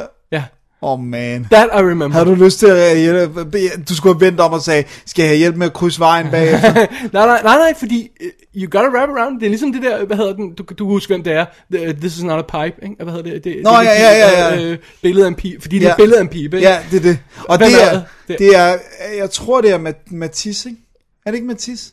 Oh 0.87 1.01
man. 1.01 1.47
that 1.51 1.69
I 1.73 1.79
remember. 1.83 2.09
Har 2.19 2.25
du 2.25 2.35
lyst 2.35 2.59
til 2.59 2.67
at 2.67 2.99
hjælpe? 2.99 3.45
Du 3.89 3.95
skulle 3.97 4.15
have 4.15 4.21
ventet 4.21 4.41
om 4.41 4.53
og 4.53 4.63
sige, 4.63 4.85
skal 5.07 5.23
jeg 5.23 5.31
have 5.31 5.39
hjælp 5.39 5.57
med 5.57 5.67
at 5.67 5.73
krydse 5.73 6.01
vejen 6.01 6.31
bagefter? 6.31 6.73
nej, 7.13 7.27
nej, 7.27 7.43
nej, 7.43 7.57
nej, 7.57 7.75
fordi 7.79 8.09
uh, 8.21 8.63
you 8.63 8.71
gotta 8.71 8.89
wrap 8.99 9.09
around. 9.09 9.41
Det 9.41 9.47
er 9.47 9.51
ligesom 9.51 9.73
det 9.73 9.83
der, 9.83 10.05
hvad 10.05 10.17
hedder 10.17 10.33
den, 10.33 10.55
du, 10.55 10.65
du 10.79 10.87
husker, 10.89 11.15
hvem 11.15 11.25
det 11.25 11.33
er. 11.33 11.45
The, 11.73 11.93
this 11.93 12.17
is 12.17 12.23
not 12.25 12.39
a 12.39 12.65
pipe, 12.67 12.77
ikke? 12.85 13.05
Hvad 13.05 13.13
hedder 13.13 13.31
det? 13.31 13.45
det 13.45 13.57
Nå, 13.63 13.71
det, 13.71 13.85
ja, 13.85 13.93
ja, 13.93 14.19
ja, 14.19 14.55
ja. 14.55 14.63
Øh, 14.63 14.79
billede 15.03 15.25
af 15.27 15.29
en 15.29 15.35
pipe, 15.35 15.61
fordi 15.63 15.79
det 15.79 15.85
er 15.85 15.89
Ja. 15.89 15.93
et 15.93 15.97
billede 15.97 16.17
af 16.19 16.23
en 16.23 16.29
pipe, 16.29 16.57
ikke? 16.57 16.69
ja, 16.69 16.79
det 16.91 16.97
er 16.97 17.01
det. 17.03 17.19
Og 17.49 17.59
det 17.59 17.67
er 17.83 17.87
er, 17.91 18.01
det? 18.29 18.39
det 18.39 18.57
er, 18.57 18.77
jeg 19.19 19.31
tror 19.31 19.61
det 19.61 19.71
er 19.71 19.79
Mat- 19.79 20.13
Matisse, 20.13 20.69
ikke? 20.69 20.81
Er 21.27 21.31
det 21.31 21.35
ikke 21.37 21.47
Matisse? 21.49 21.93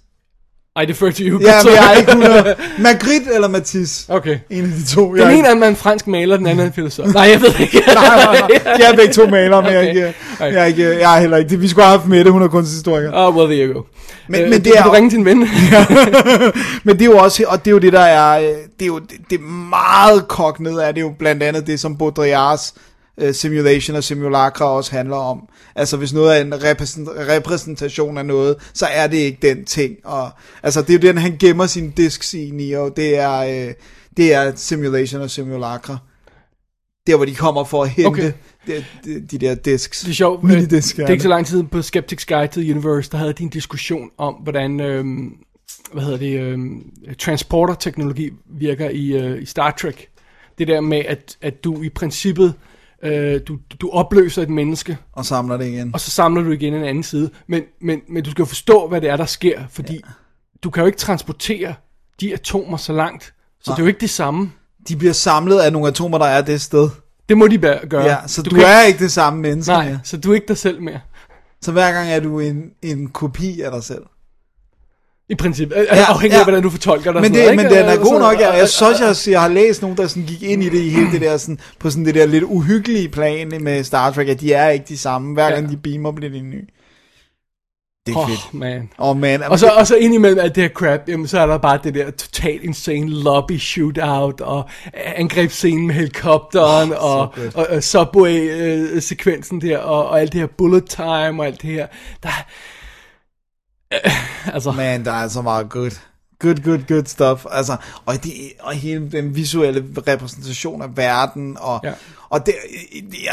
I 0.81 0.85
defer 0.85 1.11
to 1.11 1.23
you. 1.23 1.39
Ja, 1.41 1.63
men 1.63 1.73
jeg 1.73 1.93
er 1.93 1.97
ikke 1.97 2.11
100. 2.11 2.55
Magritte 2.79 3.33
eller 3.33 3.47
Matisse? 3.47 4.05
Okay. 4.13 4.37
En 4.49 4.63
af 4.63 4.69
de 4.71 4.85
to. 4.95 5.09
Den 5.09 5.17
Jeg 5.17 5.25
er 5.25 5.29
ene 5.29 5.47
er 5.65 5.67
en 5.69 5.75
firansk 5.75 6.07
maler, 6.07 6.37
den 6.37 6.47
anden 6.47 6.59
er 6.63 6.67
en 6.67 6.73
filosof. 6.73 7.07
Nej, 7.13 7.23
jeg 7.23 7.41
ved 7.41 7.59
ikke. 7.59 7.83
Nej, 7.87 7.95
nej, 7.95 8.39
nej. 8.39 8.47
De 8.77 8.83
er 8.83 8.95
begge 8.95 9.13
to 9.13 9.25
malere, 9.27 9.61
men 9.61 9.69
okay. 9.69 9.95
jeg 9.95 10.13
Okay. 10.39 10.47
ikke... 10.47 10.53
Jeg 10.53 10.61
er, 10.61 10.65
ikke, 10.65 10.99
jeg 10.99 11.15
er 11.15 11.19
heller 11.21 11.37
ikke 11.37 11.49
det. 11.49 11.61
Vi 11.61 11.67
skulle 11.67 11.85
have 11.85 11.97
haft 11.97 12.09
Mette, 12.09 12.31
hun 12.31 12.41
er 12.41 12.47
kunsthistoriker. 12.47 13.11
Oh, 13.13 13.35
well, 13.35 13.51
there 13.51 13.67
you 13.67 13.73
go. 13.73 13.81
Men- 14.27 14.41
Øh, 14.41 14.49
men 14.49 14.53
det 14.59 14.65
du, 14.65 14.71
er 14.77 14.83
Du 14.83 14.89
jo- 14.89 14.95
ringe 14.95 15.17
en 15.17 15.25
ven. 15.25 15.37
Men 16.83 16.95
det 16.99 17.01
er 17.01 17.05
jo 17.05 17.17
også, 17.17 17.43
og 17.47 17.59
det 17.65 17.71
er 17.71 17.75
jo 17.75 17.79
det, 17.79 17.93
der 17.93 17.99
er, 17.99 18.39
det 18.39 18.55
er 18.81 18.85
jo 18.85 18.99
det, 18.99 19.17
det 19.29 19.35
er 19.39 19.43
meget 19.69 20.27
kogt 20.27 20.59
ned 20.59 20.79
af, 20.79 20.93
det 20.93 21.01
er 21.01 21.05
jo 21.05 21.13
blandt 21.19 21.43
andet 21.43 21.67
det, 21.67 21.79
som 21.79 21.97
Baudrillards 21.97 22.73
uh, 23.23 23.31
simulation 23.31 23.97
og 23.97 24.03
simulacra 24.03 24.65
også 24.65 24.91
handler 24.91 25.15
om. 25.15 25.49
Altså 25.75 25.97
hvis 25.97 26.13
noget 26.13 26.37
er 26.37 26.41
en 26.41 26.53
repræsent- 26.53 27.29
repræsentation 27.35 28.17
af 28.17 28.25
noget, 28.25 28.55
så 28.73 28.85
er 28.85 29.07
det 29.07 29.17
ikke 29.17 29.37
den 29.41 29.65
ting. 29.65 29.95
Og, 30.03 30.29
altså 30.63 30.81
det 30.81 30.89
er 30.89 30.93
jo 30.93 30.99
den, 30.99 31.17
han 31.17 31.37
gemmer 31.39 31.65
sin 31.65 31.91
disks 31.91 32.33
i, 32.33 32.51
Neo. 32.53 32.89
Det 32.89 33.17
er, 33.17 33.67
uh, 33.67 33.73
det 34.17 34.33
er 34.33 34.51
simulation 34.55 35.21
og 35.21 35.29
simulacra. 35.31 35.97
Der 37.07 37.15
hvor 37.15 37.25
de 37.25 37.35
kommer 37.35 37.63
for 37.63 37.83
at 37.83 37.89
hente 37.89 38.07
Okay. 38.07 38.31
de, 38.67 38.85
de, 39.03 39.21
de 39.31 39.37
der 39.37 39.55
disks. 39.55 40.01
Det 40.01 40.09
er 40.09 40.13
sjovt. 40.13 40.43
Minidisk 40.43 40.97
det 40.97 41.03
er 41.03 41.09
ikke 41.09 41.23
så 41.23 41.29
lang 41.29 41.45
tid 41.45 41.63
på 41.63 41.81
Skeptics 41.81 42.25
Guide 42.25 42.47
to 42.47 42.61
the 42.61 42.71
Universe, 42.73 43.11
der 43.11 43.17
havde 43.17 43.33
de 43.33 43.43
en 43.43 43.49
diskussion 43.49 44.09
om, 44.17 44.33
hvordan 44.33 44.79
øhm, 44.79 45.33
hvad 45.93 46.03
hedder 46.03 46.17
det, 46.17 46.39
øhm, 46.39 46.81
transporter-teknologi 47.19 48.29
virker 48.59 48.89
i, 48.89 49.07
øh, 49.07 49.41
i 49.41 49.45
Star 49.45 49.71
Trek. 49.71 50.07
Det 50.57 50.67
der 50.67 50.81
med, 50.81 51.03
at, 51.07 51.37
at 51.41 51.63
du 51.63 51.81
i 51.81 51.89
princippet, 51.89 52.45
øh, 52.45 52.70
du, 53.47 53.57
du 53.81 53.89
opløser 53.89 54.41
et 54.41 54.49
menneske, 54.49 54.97
Og 55.13 55.25
samler 55.25 55.57
det 55.57 55.67
igen. 55.67 55.91
og 55.93 55.99
så 55.99 56.11
samler 56.11 56.43
du 56.43 56.51
igen 56.51 56.73
en 56.73 56.83
anden 56.83 57.03
side. 57.03 57.29
Men, 57.47 57.63
men, 57.81 58.01
men 58.09 58.23
du 58.23 58.31
skal 58.31 58.41
jo 58.41 58.45
forstå, 58.45 58.87
hvad 58.87 59.01
det 59.01 59.09
er, 59.09 59.17
der 59.17 59.25
sker, 59.25 59.61
fordi 59.69 59.93
ja. 59.93 59.99
du 60.63 60.69
kan 60.69 60.81
jo 60.81 60.87
ikke 60.87 60.97
transportere 60.99 61.73
de 62.21 62.33
atomer 62.33 62.77
så 62.77 62.93
langt, 62.93 63.33
så 63.61 63.71
det 63.71 63.79
er 63.79 63.83
jo 63.83 63.87
ikke 63.87 63.99
det 63.99 64.09
samme. 64.09 64.51
De 64.87 64.95
bliver 64.95 65.13
samlet 65.13 65.59
af 65.59 65.73
nogle 65.73 65.87
atomer, 65.87 66.17
der 66.17 66.25
er 66.25 66.41
det 66.41 66.61
sted. 66.61 66.89
Det 67.29 67.37
må 67.37 67.47
de 67.47 67.57
gøre. 67.89 68.03
Ja, 68.03 68.17
så 68.27 68.41
du, 68.41 68.49
du 68.49 68.61
er 68.61 68.81
ikke 68.81 68.99
det 68.99 69.11
samme 69.11 69.39
menneske 69.41 69.71
Nej, 69.71 69.89
mere. 69.89 69.99
så 70.03 70.17
du 70.17 70.31
er 70.31 70.35
ikke 70.35 70.47
dig 70.47 70.57
selv 70.57 70.81
mere. 70.81 70.99
Så 71.61 71.71
hver 71.71 71.91
gang 71.91 72.09
er 72.09 72.19
du 72.19 72.39
en, 72.39 72.63
en 72.81 73.07
kopi 73.09 73.61
af 73.61 73.71
dig 73.71 73.83
selv. 73.83 74.01
I 75.31 75.35
princippet. 75.35 75.75
Ja, 75.91 76.03
afhængig 76.07 76.35
ja. 76.35 76.39
af, 76.39 76.45
hvordan 76.45 76.63
du 76.63 76.69
fortolker 76.69 77.11
dig. 77.11 77.21
Men, 77.21 77.31
og 77.31 77.35
det, 77.35 77.43
sådan 77.43 77.55
men 77.57 77.65
noget, 77.65 77.79
den 77.79 77.89
er 77.89 77.97
god 77.97 78.05
Så- 78.05 78.19
nok. 78.19 78.39
Jeg, 78.39 78.47
og- 78.47 78.53
jeg 78.55 78.63
og- 78.63 78.69
synes, 78.69 79.27
jeg, 79.27 79.33
jeg 79.33 79.41
har 79.41 79.47
læst 79.49 79.81
nogen, 79.81 79.97
der 79.97 80.07
sådan 80.07 80.23
gik 80.23 80.43
ind 80.43 80.63
i 80.63 80.69
det 80.69 80.79
i 80.79 80.89
hele 80.89 81.11
det 81.11 81.21
der, 81.21 81.37
sådan, 81.37 81.59
på 81.79 81.89
sådan 81.89 82.05
det 82.05 82.15
der 82.15 82.25
lidt 82.25 82.43
uhyggelige 82.43 83.09
plan 83.09 83.51
med 83.61 83.83
Star 83.83 84.11
Trek, 84.11 84.27
at 84.27 84.41
de 84.41 84.53
er 84.53 84.69
ikke 84.69 84.85
de 84.89 84.97
samme. 84.97 85.33
Hver 85.33 85.49
gang 85.51 85.65
Ja. 85.65 85.71
de 85.71 85.77
beamer, 85.77 86.11
bliver 86.11 86.31
de 86.31 86.39
nye. 86.41 86.65
Det 88.07 88.13
er 88.13 88.17
Åh, 88.19 88.29
fedt. 88.29 88.53
man. 88.53 88.89
Oh, 88.97 89.17
man. 89.17 89.43
Og 89.43 89.59
så, 89.59 89.67
og 89.67 89.87
så 89.87 89.95
indimellem 89.95 90.39
alt 90.39 90.55
det 90.55 90.63
her 90.63 90.69
crap, 90.69 90.99
jamen, 91.07 91.27
så 91.27 91.39
er 91.39 91.45
der 91.45 91.57
bare 91.57 91.79
det 91.83 91.93
der 91.95 92.11
totalt 92.11 92.63
insane 92.63 93.09
lobby 93.09 93.57
shootout, 93.59 94.41
og 94.41 94.69
angrebsscenen 94.93 95.87
med 95.87 95.95
helikopteren, 95.95 96.91
oh, 96.91 96.97
og, 97.19 97.33
good. 97.35 97.51
og, 97.55 97.67
og 97.69 97.83
subway-sekvensen 97.83 99.61
der, 99.61 99.77
og, 99.77 100.07
og 100.09 100.21
alt 100.21 100.31
det 100.33 100.39
her 100.41 100.47
bullet 100.57 100.85
time, 100.89 101.41
og 101.41 101.45
alt 101.45 101.61
det 101.61 101.69
her. 101.69 101.87
Der, 102.23 102.29
øh, 102.29 102.43
altså, 104.53 104.71
Man, 104.71 105.05
der 105.05 105.11
er 105.11 105.27
så 105.27 105.41
meget 105.41 105.69
good. 105.69 105.91
Good, 106.39 106.55
good, 106.63 106.79
good 106.87 107.05
stuff. 107.05 107.45
Altså, 107.51 107.75
og, 108.05 108.23
det, 108.23 108.31
og 108.59 108.73
hele 108.73 109.11
den 109.11 109.35
visuelle 109.35 109.85
repræsentation 110.07 110.81
af 110.81 110.97
verden, 110.97 111.57
og, 111.59 111.79
Ja. 111.83 111.89
ja. 111.89 111.95
og 112.29 112.45
det, 112.45 112.53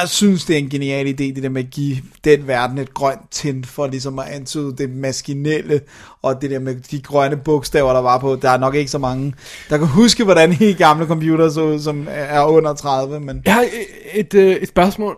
jeg 0.01 0.09
synes, 0.09 0.45
det 0.45 0.55
er 0.55 0.59
en 0.59 0.69
genial 0.71 1.07
idé, 1.07 1.35
det 1.35 1.43
der 1.43 1.49
med 1.49 1.65
at 1.65 1.71
give 1.71 1.97
den 2.25 2.47
verden 2.47 2.79
et 2.79 2.95
grønt 2.95 3.21
tint, 3.31 3.67
for 3.67 3.87
ligesom 3.87 4.19
at 4.19 4.27
antyde 4.29 4.77
det 4.77 4.91
maskinelle, 4.91 5.81
og 6.23 6.43
det 6.43 6.51
der 6.51 6.59
med 6.59 6.75
de 6.91 7.01
grønne 7.03 7.37
bogstaver, 7.37 7.93
der 7.93 8.01
var 8.01 8.19
på. 8.19 8.37
Der 8.37 8.51
er 8.51 8.59
nok 8.59 8.75
ikke 8.75 8.91
så 8.91 8.99
mange, 8.99 9.35
der 9.71 9.79
kan 9.79 9.87
huske, 9.87 10.25
hvordan 10.25 10.53
helt 10.53 10.79
gamle 10.79 11.07
computer 11.07 11.51
så 11.51 11.63
ud, 11.63 11.81
som 11.81 12.07
er 12.11 12.43
under 12.45 12.75
30, 12.75 13.21
men 13.21 13.43
jeg 13.45 13.55
har 13.55 13.63
et, 13.63 13.71
et, 14.15 14.35
øh, 14.35 14.57
et 14.57 14.69
spørgsmål, 14.69 15.17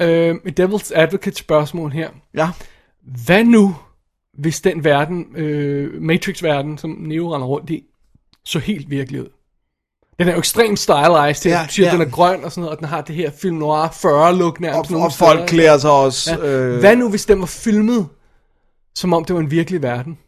øh, 0.00 0.34
et 0.46 0.60
Devil's 0.60 0.90
Advocate 0.94 1.36
spørgsmål 1.36 1.92
her. 1.92 2.08
ja. 2.34 2.50
Hvad 3.26 3.44
nu, 3.44 3.74
hvis 4.38 4.60
den 4.60 4.84
verden, 4.84 5.26
øh, 5.36 6.02
Matrix-verden, 6.02 6.78
som 6.78 6.90
Neo 6.90 7.34
render 7.34 7.46
rundt 7.46 7.70
i, 7.70 7.84
så 8.44 8.58
helt 8.58 8.90
virkelig 8.90 9.20
ud? 9.22 9.28
Den 10.18 10.28
er 10.28 10.32
jo 10.32 10.38
ekstremt 10.38 10.78
stylized, 10.78 11.50
ja, 11.50 11.66
siger, 11.70 11.86
ja. 11.86 11.92
den 11.92 12.00
er 12.00 12.10
grøn 12.10 12.44
og 12.44 12.50
sådan 12.50 12.60
noget, 12.60 12.76
og 12.76 12.78
den 12.78 12.88
har 12.88 13.00
det 13.00 13.14
her 13.14 13.30
film 13.30 13.56
noir 13.56 13.86
40-look 13.86 14.60
nærmest 14.60 14.92
Og, 14.92 15.00
og 15.00 15.12
folk 15.12 15.48
klæder 15.48 15.78
sig 15.78 15.90
også. 15.90 16.38
Ja. 16.42 16.46
Øh, 16.46 16.80
Hvad 16.80 16.96
nu, 16.96 17.10
hvis 17.10 17.26
den 17.26 17.40
var 17.40 17.46
filmet, 17.46 18.08
som 18.94 19.12
om 19.12 19.24
det 19.24 19.34
var 19.34 19.40
en 19.40 19.50
virkelig 19.50 19.82
verden? 19.82 20.18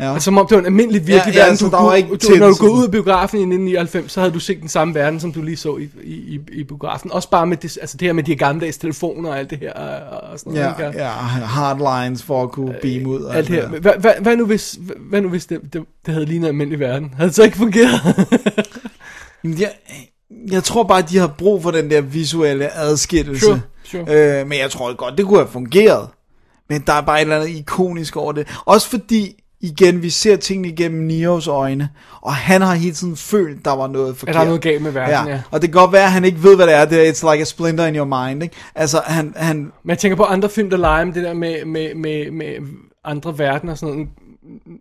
Ja. 0.00 0.12
Altså, 0.12 0.24
som 0.24 0.38
om 0.38 0.46
det 0.46 0.54
var 0.54 0.60
en 0.60 0.66
almindelig 0.66 1.06
virkelig 1.06 1.34
Ja, 1.34 1.40
ja, 1.40 1.46
verden. 1.46 1.58
Du, 1.66 1.70
der 1.76 1.82
var 1.82 1.94
ikke 1.94 2.08
du, 2.16 2.34
når 2.38 2.48
du 2.48 2.54
går 2.54 2.68
ud 2.68 2.84
af 2.84 2.90
biografen 2.90 3.38
i 3.38 3.42
1999, 3.42 4.12
så 4.12 4.20
havde 4.20 4.32
du 4.32 4.38
set 4.40 4.60
den 4.60 4.68
samme 4.68 4.94
verden, 4.94 5.20
som 5.20 5.32
du 5.32 5.42
lige 5.42 5.56
så 5.56 5.76
i, 5.76 5.88
i, 6.02 6.14
i, 6.14 6.40
i 6.52 6.64
biografen. 6.64 7.12
Også 7.12 7.30
bare 7.30 7.46
med 7.46 7.56
det, 7.56 7.78
altså 7.80 7.96
det 7.96 8.08
her 8.08 8.12
med 8.12 8.22
de 8.22 8.36
gammeldags 8.36 8.78
telefoner 8.78 9.30
og 9.30 9.38
alt 9.38 9.50
det 9.50 9.58
her. 9.58 9.72
Og, 9.72 10.30
og 10.32 10.38
sådan 10.38 10.52
noget, 10.52 10.74
Ja, 10.78 10.86
ikke? 10.86 10.98
ja, 11.02 11.08
hardlines 11.44 12.22
for 12.22 12.42
at 12.42 12.50
kunne 12.52 12.74
beam 12.82 13.06
ud. 13.06 13.20
og 13.22 13.36
alt 13.36 13.48
det 13.48 13.54
her. 13.56 13.68
der. 13.70 13.80
Hvad, 13.80 13.92
hvad, 14.00 14.12
hvad 14.20 14.36
nu 14.36 14.46
hvis, 14.46 14.78
hvad 15.10 15.20
nu 15.20 15.28
hvis 15.28 15.46
det, 15.46 15.60
det, 15.72 15.82
det 16.06 16.14
havde 16.14 16.26
lignet 16.26 16.44
en 16.46 16.48
almindelig 16.48 16.80
verden? 16.80 17.14
Havde 17.16 17.28
det 17.28 17.36
så 17.36 17.42
ikke 17.42 17.56
fungeret? 17.56 18.00
Jeg, 19.44 19.70
jeg 20.50 20.64
tror 20.64 20.82
bare, 20.82 20.98
at 20.98 21.10
de 21.10 21.18
har 21.18 21.26
brug 21.26 21.62
for 21.62 21.70
den 21.70 21.90
der 21.90 22.00
visuelle 22.00 22.76
adskillelse. 22.76 23.46
Sure, 23.46 23.60
sure. 23.84 24.40
Øh, 24.40 24.46
men 24.48 24.58
jeg 24.58 24.70
tror 24.70 24.94
godt, 24.94 25.18
det 25.18 25.26
kunne 25.26 25.38
have 25.38 25.48
fungeret. 25.48 26.08
Men 26.68 26.82
der 26.86 26.92
er 26.92 27.00
bare 27.00 27.16
et 27.18 27.20
eller 27.22 27.36
andet 27.36 27.48
ikonisk 27.48 28.16
over 28.16 28.32
det. 28.32 28.46
Også 28.64 28.88
fordi, 28.88 29.39
igen, 29.60 30.02
vi 30.02 30.10
ser 30.10 30.36
tingene 30.36 30.68
igennem 30.68 31.06
Neos 31.06 31.46
øjne, 31.46 31.88
og 32.20 32.34
han 32.34 32.62
har 32.62 32.74
hele 32.74 32.94
tiden 32.94 33.16
følt, 33.16 33.64
der 33.64 33.76
var 33.76 33.86
noget 33.86 34.16
forkert. 34.16 34.34
der 34.34 34.40
er 34.40 34.44
noget 34.44 34.60
galt 34.60 34.82
med 34.82 34.90
verden, 34.90 35.32
ja. 35.32 35.42
Og 35.50 35.62
det 35.62 35.72
kan 35.72 35.80
godt 35.80 35.92
være, 35.92 36.04
at 36.04 36.12
han 36.12 36.24
ikke 36.24 36.42
ved, 36.42 36.56
hvad 36.56 36.66
det 36.66 36.74
er. 36.74 36.84
Det 36.84 37.08
er 37.08 37.12
it's 37.12 37.32
like 37.32 37.42
a 37.42 37.44
splinter 37.44 37.86
in 37.86 37.96
your 37.96 38.26
mind, 38.26 38.42
ikke? 38.42 38.56
Altså, 38.74 39.02
han, 39.06 39.32
han, 39.36 39.56
Men 39.56 39.90
jeg 39.90 39.98
tænker 39.98 40.16
på 40.16 40.24
andre 40.24 40.48
film, 40.48 40.70
der 40.70 40.76
leger 40.76 41.04
med 41.04 41.14
det 41.14 41.24
der 41.24 41.34
med, 41.34 41.64
med, 41.64 41.94
med, 41.94 42.30
med 42.30 42.54
andre 43.04 43.38
verdener 43.38 43.72
og 43.72 43.78
sådan 43.78 43.94
noget. 43.94 44.08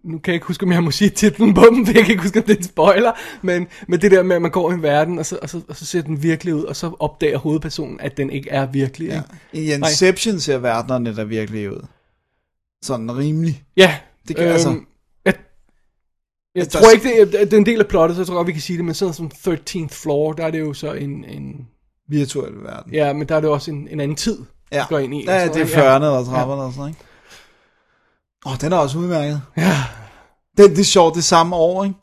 Nu 0.03 0.17
kan 0.17 0.31
jeg 0.31 0.33
ikke 0.33 0.45
huske, 0.45 0.63
om 0.63 0.71
jeg 0.71 0.83
må 0.83 0.91
sige 0.91 1.09
titlen 1.09 1.53
på 1.53 1.65
dem, 1.71 1.85
for 1.85 1.93
jeg 1.93 2.03
kan 2.03 2.11
ikke 2.11 2.23
huske, 2.23 2.39
om 2.39 2.45
det 2.45 2.53
er 2.53 2.57
en 2.57 2.63
spoiler. 2.63 3.11
Men, 3.41 3.67
men 3.87 4.01
det 4.01 4.11
der 4.11 4.23
med, 4.23 4.35
at 4.35 4.41
man 4.41 4.51
går 4.51 4.71
i 4.71 4.73
en 4.73 4.83
verden, 4.83 5.19
og 5.19 5.25
så, 5.25 5.39
og, 5.41 5.49
så, 5.49 5.61
og 5.69 5.75
så 5.75 5.85
ser 5.85 6.01
den 6.01 6.23
virkelig 6.23 6.55
ud, 6.55 6.63
og 6.63 6.75
så 6.75 6.91
opdager 6.99 7.37
hovedpersonen, 7.37 7.99
at 7.99 8.17
den 8.17 8.29
ikke 8.29 8.49
er 8.49 8.65
virkelig. 8.65 9.07
ja. 9.07 9.21
Ikke? 9.53 9.71
I 9.71 9.73
Inception 9.73 10.39
ser 10.39 10.57
verdenerne 10.57 11.15
der 11.15 11.23
virkelig 11.23 11.71
ud. 11.71 11.85
Sådan 12.83 13.17
rimelig. 13.17 13.63
Ja, 13.77 13.95
Det 14.37 14.43
kan- 14.43 14.53
altså- 14.53 14.69
jeg, 15.25 15.33
jeg 16.55 16.61
Altså, 16.63 16.79
tror 16.79 16.91
ikke, 16.91 17.03
det 17.09 17.21
er, 17.41 17.45
det 17.45 17.53
er 17.53 17.57
en 17.57 17.65
del 17.65 17.79
af 17.79 17.87
plottet, 17.87 18.15
så 18.15 18.21
jeg 18.21 18.27
tror 18.27 18.35
godt, 18.35 18.47
vi 18.47 18.51
kan 18.51 18.61
sige 18.61 18.77
det, 18.77 18.85
men 18.85 18.93
sådan 18.95 19.13
som 19.13 19.31
13th 19.37 19.87
Floor, 19.89 20.33
der 20.33 20.45
er 20.45 20.51
det 20.51 20.59
jo 20.59 20.73
så 20.73 20.93
en, 20.93 21.23
en 21.25 21.67
Virtuel 22.09 22.53
verden. 22.63 22.93
ja, 22.93 23.13
men 23.13 23.29
der 23.29 23.35
er 23.35 23.39
det 23.41 23.49
også 23.49 23.71
en, 23.71 23.87
en 23.91 23.99
anden 23.99 24.17
tid, 24.17 24.39
Ja, 24.71 24.85
går 24.89 24.99
ind 24.99 25.13
i. 25.15 25.17
og 25.27 25.33
ja 25.33 25.39
sådan 25.47 25.67
det 25.67 25.73
er 25.73 25.77
noget, 25.77 25.77
ikke? 25.77 25.81
40'erne 25.81 25.95
eller 25.95 26.45
30'erne 26.45 26.61
og 26.61 26.73
sådan 26.73 26.87
ikke? 26.89 26.99
Åh, 28.45 28.51
oh, 28.51 28.57
den 28.61 28.73
er 28.73 28.77
også 28.77 28.97
udmærket. 28.97 29.41
Ja. 29.57 29.77
Det, 30.57 30.69
det 30.69 30.79
er 30.79 30.83
sjovt, 30.83 31.15
det 31.15 31.23
samme 31.23 31.55
år, 31.55 31.83
ikke? 31.83 31.95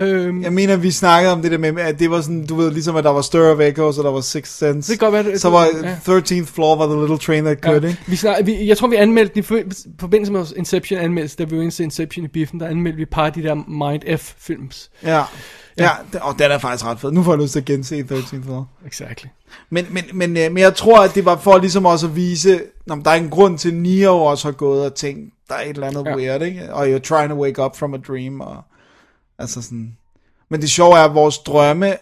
Øhm, 0.00 0.42
Jeg 0.42 0.52
mener, 0.52 0.76
vi 0.76 0.90
snakkede 0.90 1.32
om 1.32 1.42
det 1.42 1.50
der 1.50 1.58
med, 1.58 1.82
at 1.82 1.98
det 1.98 2.10
var 2.10 2.20
sådan, 2.20 2.46
du 2.46 2.54
ved, 2.56 2.70
ligesom 2.70 2.96
at 2.96 3.04
der 3.04 3.10
var 3.10 3.20
Stir 3.22 3.40
of 3.52 3.60
Echoes, 3.60 3.98
og 3.98 4.04
der 4.04 4.10
var 4.10 4.20
Sixth 4.20 4.54
Sense. 4.58 4.92
Det 4.92 4.98
kan 5.00 5.10
godt 5.12 5.26
være, 5.26 5.38
Så 5.38 5.50
var 5.50 5.64
ja. 5.82 5.94
13th 6.18 6.44
Floor 6.44 6.76
var 6.76 6.86
The 6.86 7.00
Little 7.00 7.18
Train 7.18 7.44
That 7.44 7.58
Could, 7.62 7.84
ikke? 7.84 7.98
Vi 8.06 8.16
snak, 8.16 8.36
vi, 8.46 8.66
jeg 8.68 8.76
tror, 8.78 8.88
vi 8.88 8.96
anmeldte 8.96 9.38
i 9.38 9.42
for- 9.42 9.60
forbindelse 10.00 10.32
med 10.32 10.46
Inception 10.56 10.98
anmeldelse, 11.00 11.36
da 11.36 11.44
vi 11.44 11.56
var 11.56 11.62
inde 11.62 11.82
Inception 11.84 12.24
i 12.24 12.28
biffen, 12.28 12.60
der 12.60 12.66
anmeldte 12.66 12.96
vi 12.96 13.02
et 13.02 13.10
par 13.10 13.26
af 13.26 13.32
de 13.32 13.42
der 13.42 13.54
Mind 13.54 14.18
F-films. 14.18 14.90
Ja. 15.04 15.22
Ja, 15.78 15.90
den- 16.12 16.20
og 16.22 16.34
den 16.38 16.50
er 16.50 16.58
faktisk 16.58 16.84
ret 16.84 17.00
fed. 17.00 17.10
Nu 17.12 17.22
får 17.22 17.32
jeg 17.32 17.42
lyst 17.42 17.52
til 17.52 17.58
at 17.60 17.64
gense 17.64 18.04
13th 18.12 18.44
Floor. 18.44 18.68
Exactly. 18.86 19.26
Men, 19.70 19.86
men, 19.90 20.04
men, 20.14 20.36
øh, 20.36 20.42
men 20.52 20.58
jeg 20.58 20.74
tror, 20.74 21.02
at 21.04 21.14
det 21.14 21.24
var 21.24 21.36
for 21.36 21.58
ligesom 21.58 21.86
også 21.86 22.06
at 22.06 22.16
vise, 22.16 22.60
om 22.90 23.02
der 23.02 23.10
er 23.10 23.14
en 23.14 23.28
grund 23.28 23.58
til, 23.58 23.68
at 23.68 23.74
Neo 23.74 24.12
også 24.16 24.48
har 24.48 24.52
gået 24.52 24.84
og 24.84 24.94
tænkt, 24.94 25.34
der 25.48 25.54
er 25.54 25.62
et 25.62 25.68
eller 25.68 25.86
andet 25.86 26.04
Ja. 26.04 26.10
ja. 26.10 26.16
weird, 26.16 26.42
ikke? 26.42 26.74
Og 26.74 26.86
you're 26.96 26.98
trying 26.98 27.30
to 27.30 27.36
wake 27.42 27.62
up 27.64 27.76
from 27.76 27.94
a 27.94 27.96
dream, 28.08 28.40
og 28.40 28.56
altså 29.38 29.62
sådan... 29.62 29.96
Men 30.50 30.60
det 30.60 30.70
sjove 30.70 30.98
er, 30.98 31.02
at 31.04 31.14
vores 31.14 31.38
drømme, 31.38 31.94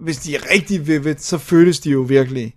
hvis 0.00 0.16
de 0.18 0.34
er 0.36 0.40
rigtig 0.54 0.86
vivid, 0.86 1.14
så 1.18 1.38
føles 1.38 1.80
de 1.80 1.90
jo 1.90 2.00
virkelig. 2.00 2.54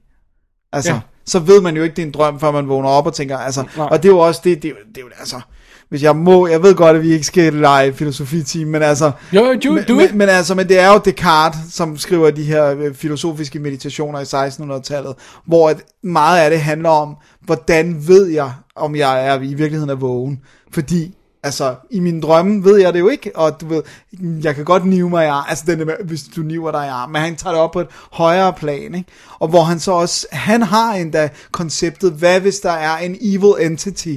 Altså, 0.74 0.92
Ja. 0.92 1.00
så 1.26 1.40
ved 1.40 1.62
man 1.62 1.76
jo 1.78 1.84
ikke, 1.84 1.96
det 1.96 2.02
er 2.02 2.06
en 2.06 2.12
drøm, 2.14 2.40
før 2.40 2.52
man 2.52 2.68
vågner 2.70 2.90
op 2.90 3.06
og 3.06 3.14
tænker, 3.14 3.38
altså, 3.38 3.64
Nej. 3.78 3.88
og 3.92 4.04
det 4.04 4.10
er 4.10 4.14
jo 4.14 4.20
også 4.20 4.42
det, 4.44 4.64
det, 4.64 4.68
er 4.68 4.72
jo- 4.72 4.88
det 4.90 4.98
er 4.98 5.02
jo, 5.02 5.08
altså, 5.20 5.42
hvis 5.90 6.04
jeg 6.04 6.16
må, 6.16 6.48
jeg 6.48 6.64
ved 6.64 6.76
godt, 6.76 6.98
at 6.98 7.04
vi 7.04 7.12
ikke 7.14 7.26
skal 7.26 7.54
lege 7.54 7.94
filosofi 7.94 8.64
men 8.64 8.82
altså, 8.84 9.12
Jo, 9.34 9.46
jo, 9.46 9.60
do, 9.64 9.72
men, 9.72 9.84
do 9.84 10.00
it. 10.00 10.10
men, 10.10 10.18
men 10.18 10.30
altså, 10.30 10.56
men 10.56 10.68
det 10.70 10.80
er 10.80 10.94
jo 10.94 11.02
Descartes, 11.06 11.74
som 11.74 11.98
skriver 11.98 12.32
de 12.32 12.44
her 12.44 12.66
øh, 12.78 12.94
filosofiske 12.96 13.60
meditationer 13.60 14.20
i 14.20 14.24
1600-tallet, 14.50 15.16
hvor 15.46 15.70
at 15.70 15.82
meget 16.04 16.40
af 16.40 16.50
det 16.50 16.62
handler 16.62 16.90
om, 16.90 17.16
hvordan 17.42 18.08
ved 18.08 18.26
jeg, 18.28 18.54
om 18.76 18.96
jeg 18.96 19.28
er 19.28 19.40
i 19.42 19.54
virkeligheden 19.54 19.90
er 19.90 19.96
vågen? 19.96 20.42
Fordi, 20.74 21.16
altså, 21.44 21.76
i 21.90 22.00
mine 22.00 22.22
drømme 22.22 22.64
ved 22.64 22.78
jeg 22.80 22.94
det 22.94 23.00
jo 23.00 23.10
ikke, 23.10 23.32
og 23.36 23.62
du 23.62 23.68
ved, 23.68 23.84
jeg 24.44 24.56
kan 24.56 24.66
godt 24.66 24.86
nive 24.86 25.10
mig 25.10 25.26
i 25.26 25.28
arm, 25.28 25.46
altså 25.50 25.64
den 25.68 25.80
der 25.80 25.86
med, 25.86 25.94
hvis 26.04 26.24
du 26.36 26.42
niver 26.42 26.72
dig 26.72 26.86
i 26.86 26.90
arm, 26.90 27.10
men 27.10 27.22
han 27.22 27.36
tager 27.36 27.54
det 27.54 27.62
op 27.62 27.72
på 27.72 27.80
et 27.80 27.88
højere 28.12 28.54
plan, 28.54 28.96
ikke? 28.96 29.10
Og 29.40 29.48
hvor 29.48 29.62
han 29.64 29.80
så 29.80 29.92
også, 29.92 30.28
han 30.32 30.62
har 30.62 30.94
endda 30.94 31.30
konceptet, 31.52 32.12
hvad 32.12 32.40
hvis 32.40 32.60
der 32.60 32.72
er 32.72 32.98
en 32.98 33.18
evil 33.22 33.66
entity, 33.72 34.16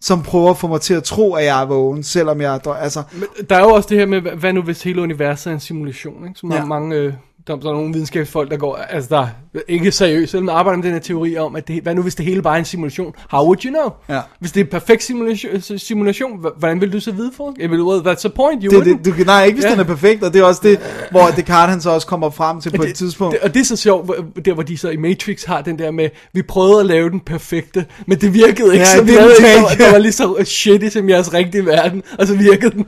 som 0.00 0.22
prøver 0.22 0.50
at 0.50 0.58
få 0.58 0.66
mig 0.66 0.80
til 0.80 0.94
at 0.94 1.04
tro, 1.04 1.34
at 1.34 1.44
jeg 1.44 1.62
er 1.62 1.66
vågen, 1.66 2.02
selvom 2.02 2.40
jeg 2.40 2.54
er, 2.54 2.58
drø- 2.58 2.78
altså, 2.82 3.02
Men 3.12 3.24
der 3.50 3.56
er 3.56 3.60
jo 3.60 3.68
også 3.68 3.88
det 3.88 3.98
her 3.98 4.06
med, 4.06 4.20
hvad- 4.20 4.52
nu 4.52 4.62
hvis 4.62 4.82
hele 4.82 5.02
universet 5.02 5.50
er 5.50 5.54
en 5.54 5.60
simulation, 5.60 6.24
ikke? 6.28 6.38
som. 6.40 6.52
Ja. 6.52 6.64
mange 6.64 6.96
øh, 6.96 7.12
der, 7.48 7.68
er 7.68 7.72
nogle 7.72 7.92
videnskabsfolk, 7.92 8.50
der 8.50 8.56
går, 8.56 8.76
altså 8.76 9.08
der 9.14 9.20
er 9.20 9.60
ikke 9.68 9.92
seriøst, 9.92 10.30
selvom 10.30 10.48
arbejder 10.48 10.76
med 10.76 10.84
den 10.84 10.92
her 10.92 11.00
teori 11.00 11.36
om, 11.36 11.56
at 11.56 11.68
det, 11.68 11.82
hvad 11.82 11.94
nu 11.94 12.02
hvis 12.02 12.14
det 12.14 12.24
hele 12.26 12.42
bare 12.42 12.54
er 12.54 12.58
en 12.58 12.64
simulation? 12.64 13.14
How 13.30 13.44
would 13.44 13.64
you 13.64 13.70
know? 13.70 14.16
Ja. 14.16 14.20
Hvis 14.40 14.52
det 14.52 14.60
er 14.60 14.64
en 14.64 14.70
perfekt 14.70 15.02
simulation, 15.02 15.60
simulation 15.78 16.46
hvordan 16.58 16.80
vil 16.80 16.92
du 16.92 17.00
så 17.00 17.12
vide 17.12 17.30
for? 17.36 17.54
Jeg 17.60 17.70
vil, 17.70 17.82
well, 17.82 18.08
that's 18.08 18.20
the 18.20 18.28
point, 18.28 18.62
you 18.64 18.70
Det, 18.70 18.86
wouldn't. 18.86 19.02
det, 19.04 19.18
du, 19.18 19.24
nej, 19.24 19.44
ikke 19.44 19.56
hvis 19.56 19.64
Ja. 19.64 19.70
den 19.70 19.80
er 19.80 19.84
perfekt, 19.84 20.22
og 20.22 20.32
det 20.32 20.40
er 20.40 20.44
også 20.44 20.60
det, 20.64 20.80
hvor 21.10 21.26
Descartes 21.36 21.72
han 21.72 21.80
så 21.80 21.90
også 21.90 22.06
kommer 22.06 22.30
frem 22.30 22.60
til 22.60 22.70
på 22.76 22.82
et 22.82 22.88
det, 22.88 22.96
tidspunkt. 22.96 23.32
Det, 23.34 23.40
og 23.42 23.54
det 23.54 23.60
er 23.60 23.64
så 23.64 23.76
sjovt, 23.76 24.10
der 24.44 24.54
hvor 24.54 24.62
de 24.62 24.76
så 24.78 24.88
i 24.90 24.96
Matrix 24.96 25.44
har 25.44 25.60
den 25.62 25.78
der 25.78 25.90
med, 25.90 26.08
vi 26.32 26.42
prøvede 26.42 26.80
at 26.80 26.86
lave 26.86 27.10
den 27.10 27.20
perfekte, 27.20 27.86
men 28.06 28.18
det 28.20 28.34
virkede 28.34 28.72
ikke, 28.72 28.78
Ja, 28.78 28.84
så 28.96 29.00
det 29.02 29.08
ikke, 29.08 29.20
der, 29.22 29.60
var- 29.62 29.68
der 29.78 29.90
var 29.92 29.98
lige 29.98 30.12
så 30.12 30.42
shitty 30.44 30.88
som 30.88 31.08
jeres 31.08 31.34
rigtige 31.34 31.66
verden, 31.66 32.02
og 32.18 32.26
så 32.26 32.34
virkede 32.36 32.70
den. 32.70 32.86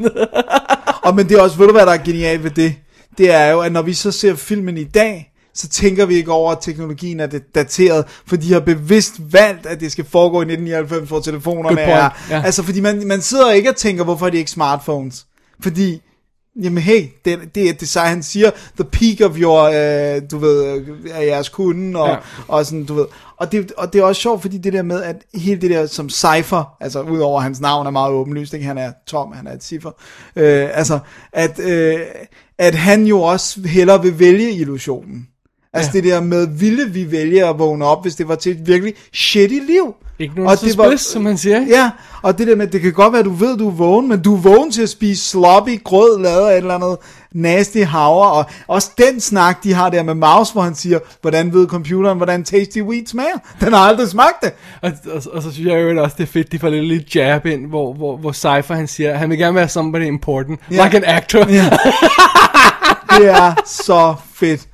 Og 1.03 1.15
men 1.17 1.29
det 1.29 1.39
er 1.39 1.43
også, 1.43 1.57
ved 1.59 1.67
du 1.67 1.73
hvad 1.73 1.87
der 1.87 1.93
er 1.93 1.97
genialt 2.05 2.45
ved 2.45 2.51
det? 2.51 2.75
Det 3.19 3.31
er 3.35 3.47
jo, 3.51 3.61
at 3.61 3.73
når 3.73 3.83
vi 3.83 3.95
så 3.95 4.11
ser 4.13 4.35
filmen 4.35 4.77
i 4.79 4.85
dag, 4.85 5.27
så 5.55 5.69
tænker 5.69 6.07
vi 6.07 6.15
ikke 6.15 6.33
over, 6.33 6.53
at 6.53 6.59
teknologien 6.61 7.21
er 7.21 7.27
det- 7.27 7.55
dateret, 7.55 8.05
for 8.27 8.37
de 8.37 8.53
har 8.53 8.61
bevidst 8.61 9.15
valgt, 9.33 9.67
at 9.67 9.81
det 9.81 9.93
skal 9.93 10.05
foregå 10.05 10.37
i 10.43 10.45
1999, 10.45 11.09
hvor 11.09 11.21
telefonerne 11.21 11.81
er. 11.81 12.11
ja. 12.31 12.43
Altså, 12.45 12.63
fordi 12.63 12.81
man, 12.81 13.07
man 13.07 13.21
sidder 13.21 13.51
ikke 13.51 13.71
og 13.71 13.77
tænker, 13.77 14.05
hvorfor 14.05 14.27
er 14.27 14.31
de 14.31 14.39
ikke 14.39 14.51
smartphones? 14.51 15.27
Fordi, 15.63 16.03
jamen 16.63 16.83
hey, 16.83 17.07
det, 17.25 17.39
det 17.55 17.69
er 17.69 17.73
det, 17.73 17.95
han 17.97 18.23
siger, 18.23 18.51
the 18.77 18.85
peak 18.85 19.31
of 19.31 19.37
your, 19.39 19.61
øh, 20.17 20.23
du 20.31 20.39
ved, 20.39 20.65
øh, 20.77 20.89
af 21.15 21.27
jeres 21.27 21.49
kunde, 21.49 22.01
og, 22.01 22.09
Ja. 22.09 22.17
og 22.49 22.67
sådan, 22.67 22.85
du 22.85 22.95
ved. 22.95 23.07
Og 23.37 23.53
det, 23.53 23.73
og 23.73 23.93
det 23.93 23.99
er 23.99 24.03
også 24.05 24.21
sjovt, 24.23 24.43
fordi 24.43 24.59
det 24.59 24.73
der 24.73 24.83
med, 24.83 25.03
at 25.03 25.17
hele 25.35 25.61
det 25.61 25.71
der 25.71 25.87
som 25.87 26.11
Cypher, 26.11 26.77
altså 26.81 27.01
udover 27.03 27.41
hans 27.41 27.61
navn 27.61 27.87
er 27.87 27.91
meget 27.91 28.13
åbenlyst, 28.13 28.55
ikke? 28.55 28.67
han 28.67 28.79
er 28.79 28.93
Tom, 29.07 29.33
han 29.33 29.47
er 29.47 29.53
et 29.53 29.65
ciffer, 29.65 29.91
øh, 30.37 30.69
altså, 30.73 30.99
at, 31.33 31.59
øh, 31.59 32.01
at 32.61 32.75
han 32.75 33.05
jo 33.07 33.23
også 33.23 33.61
hellere 33.67 34.03
vil 34.03 34.19
vælge 34.19 34.51
illusionen. 34.53 35.27
Altså 35.73 35.91
Ja. 35.95 36.01
det 36.01 36.11
der 36.11 36.21
med, 36.21 36.47
ville 36.59 36.91
vi 36.91 37.11
vælge 37.13 37.47
at 37.49 37.59
vågne 37.59 37.85
op, 37.85 38.03
hvis 38.05 38.15
det 38.15 38.29
var 38.29 38.35
til 38.35 38.53
et 38.53 38.67
virkelig 38.67 38.95
shitty 39.15 39.55
liv? 39.67 39.95
Ignorance 40.19 40.67
is 40.67 40.73
det 40.73 40.79
var- 40.79 40.89
bliss, 40.89 41.05
som 41.05 41.23
man 41.23 41.39
siger. 41.39 41.61
ikke? 41.61 41.73
Ja, 41.73 41.91
og 42.23 42.39
det 42.39 42.47
der 42.47 42.57
med, 42.57 42.67
det 42.67 42.81
kan 42.81 42.93
godt 42.93 43.13
være, 43.13 43.19
at 43.21 43.25
du 43.25 43.31
ved, 43.31 43.53
at 43.53 43.59
du 43.59 43.69
er 43.69 43.73
vågen, 43.73 44.09
men 44.09 44.23
du 44.23 44.35
er 44.37 44.41
vågen 44.41 44.71
til 44.71 44.83
at 44.83 44.89
spise 44.89 45.25
sloppy 45.25 45.85
grød, 45.85 46.21
lavet 46.23 46.47
af 46.49 46.53
et 46.53 46.57
eller 46.57 46.75
andet 46.75 46.97
nasty 47.35 47.79
havre, 47.79 48.31
og 48.33 48.45
også 48.69 48.91
den 48.99 49.21
snak, 49.21 49.65
de 49.65 49.73
har 49.75 49.91
der 49.91 50.03
med 50.03 50.15
Maus, 50.15 50.51
hvor 50.51 50.63
han 50.63 50.75
siger, 50.75 50.99
hvordan 51.21 51.53
ved 51.55 51.67
computeren, 51.69 52.17
hvordan 52.17 52.45
tasty 52.45 52.79
wheat 52.79 53.09
smager? 53.09 53.39
Den 53.61 53.73
har 53.73 53.81
aldrig 53.81 54.09
smagt 54.09 54.43
det. 54.45 54.53
Og, 54.83 54.93
og, 55.13 55.23
og, 55.33 55.43
så 55.43 55.53
synes 55.53 55.69
jeg 55.69 55.83
jo 55.83 56.03
også, 56.03 56.15
det 56.19 56.23
er 56.23 56.33
fedt, 56.33 56.53
de 56.53 56.59
får 56.59 56.69
lidt 56.69 56.85
lille 56.87 57.05
jab 57.15 57.47
ind, 57.47 57.67
hvor, 57.67 57.93
hvor, 57.95 58.17
hvor 58.17 58.33
Cypher 58.33 58.75
han 58.75 58.87
siger, 58.89 59.15
han 59.15 59.31
vil 59.31 59.39
gerne 59.39 59.55
være 59.55 59.69
somebody 59.69 60.03
important, 60.03 60.61
Ja. 60.71 60.85
like 60.85 60.97
an 60.97 61.05
actor. 61.07 61.39
Ja. 61.49 61.71
Det 63.19 63.29
er 63.29 63.55
så 63.67 64.15
fedt. 64.35 64.67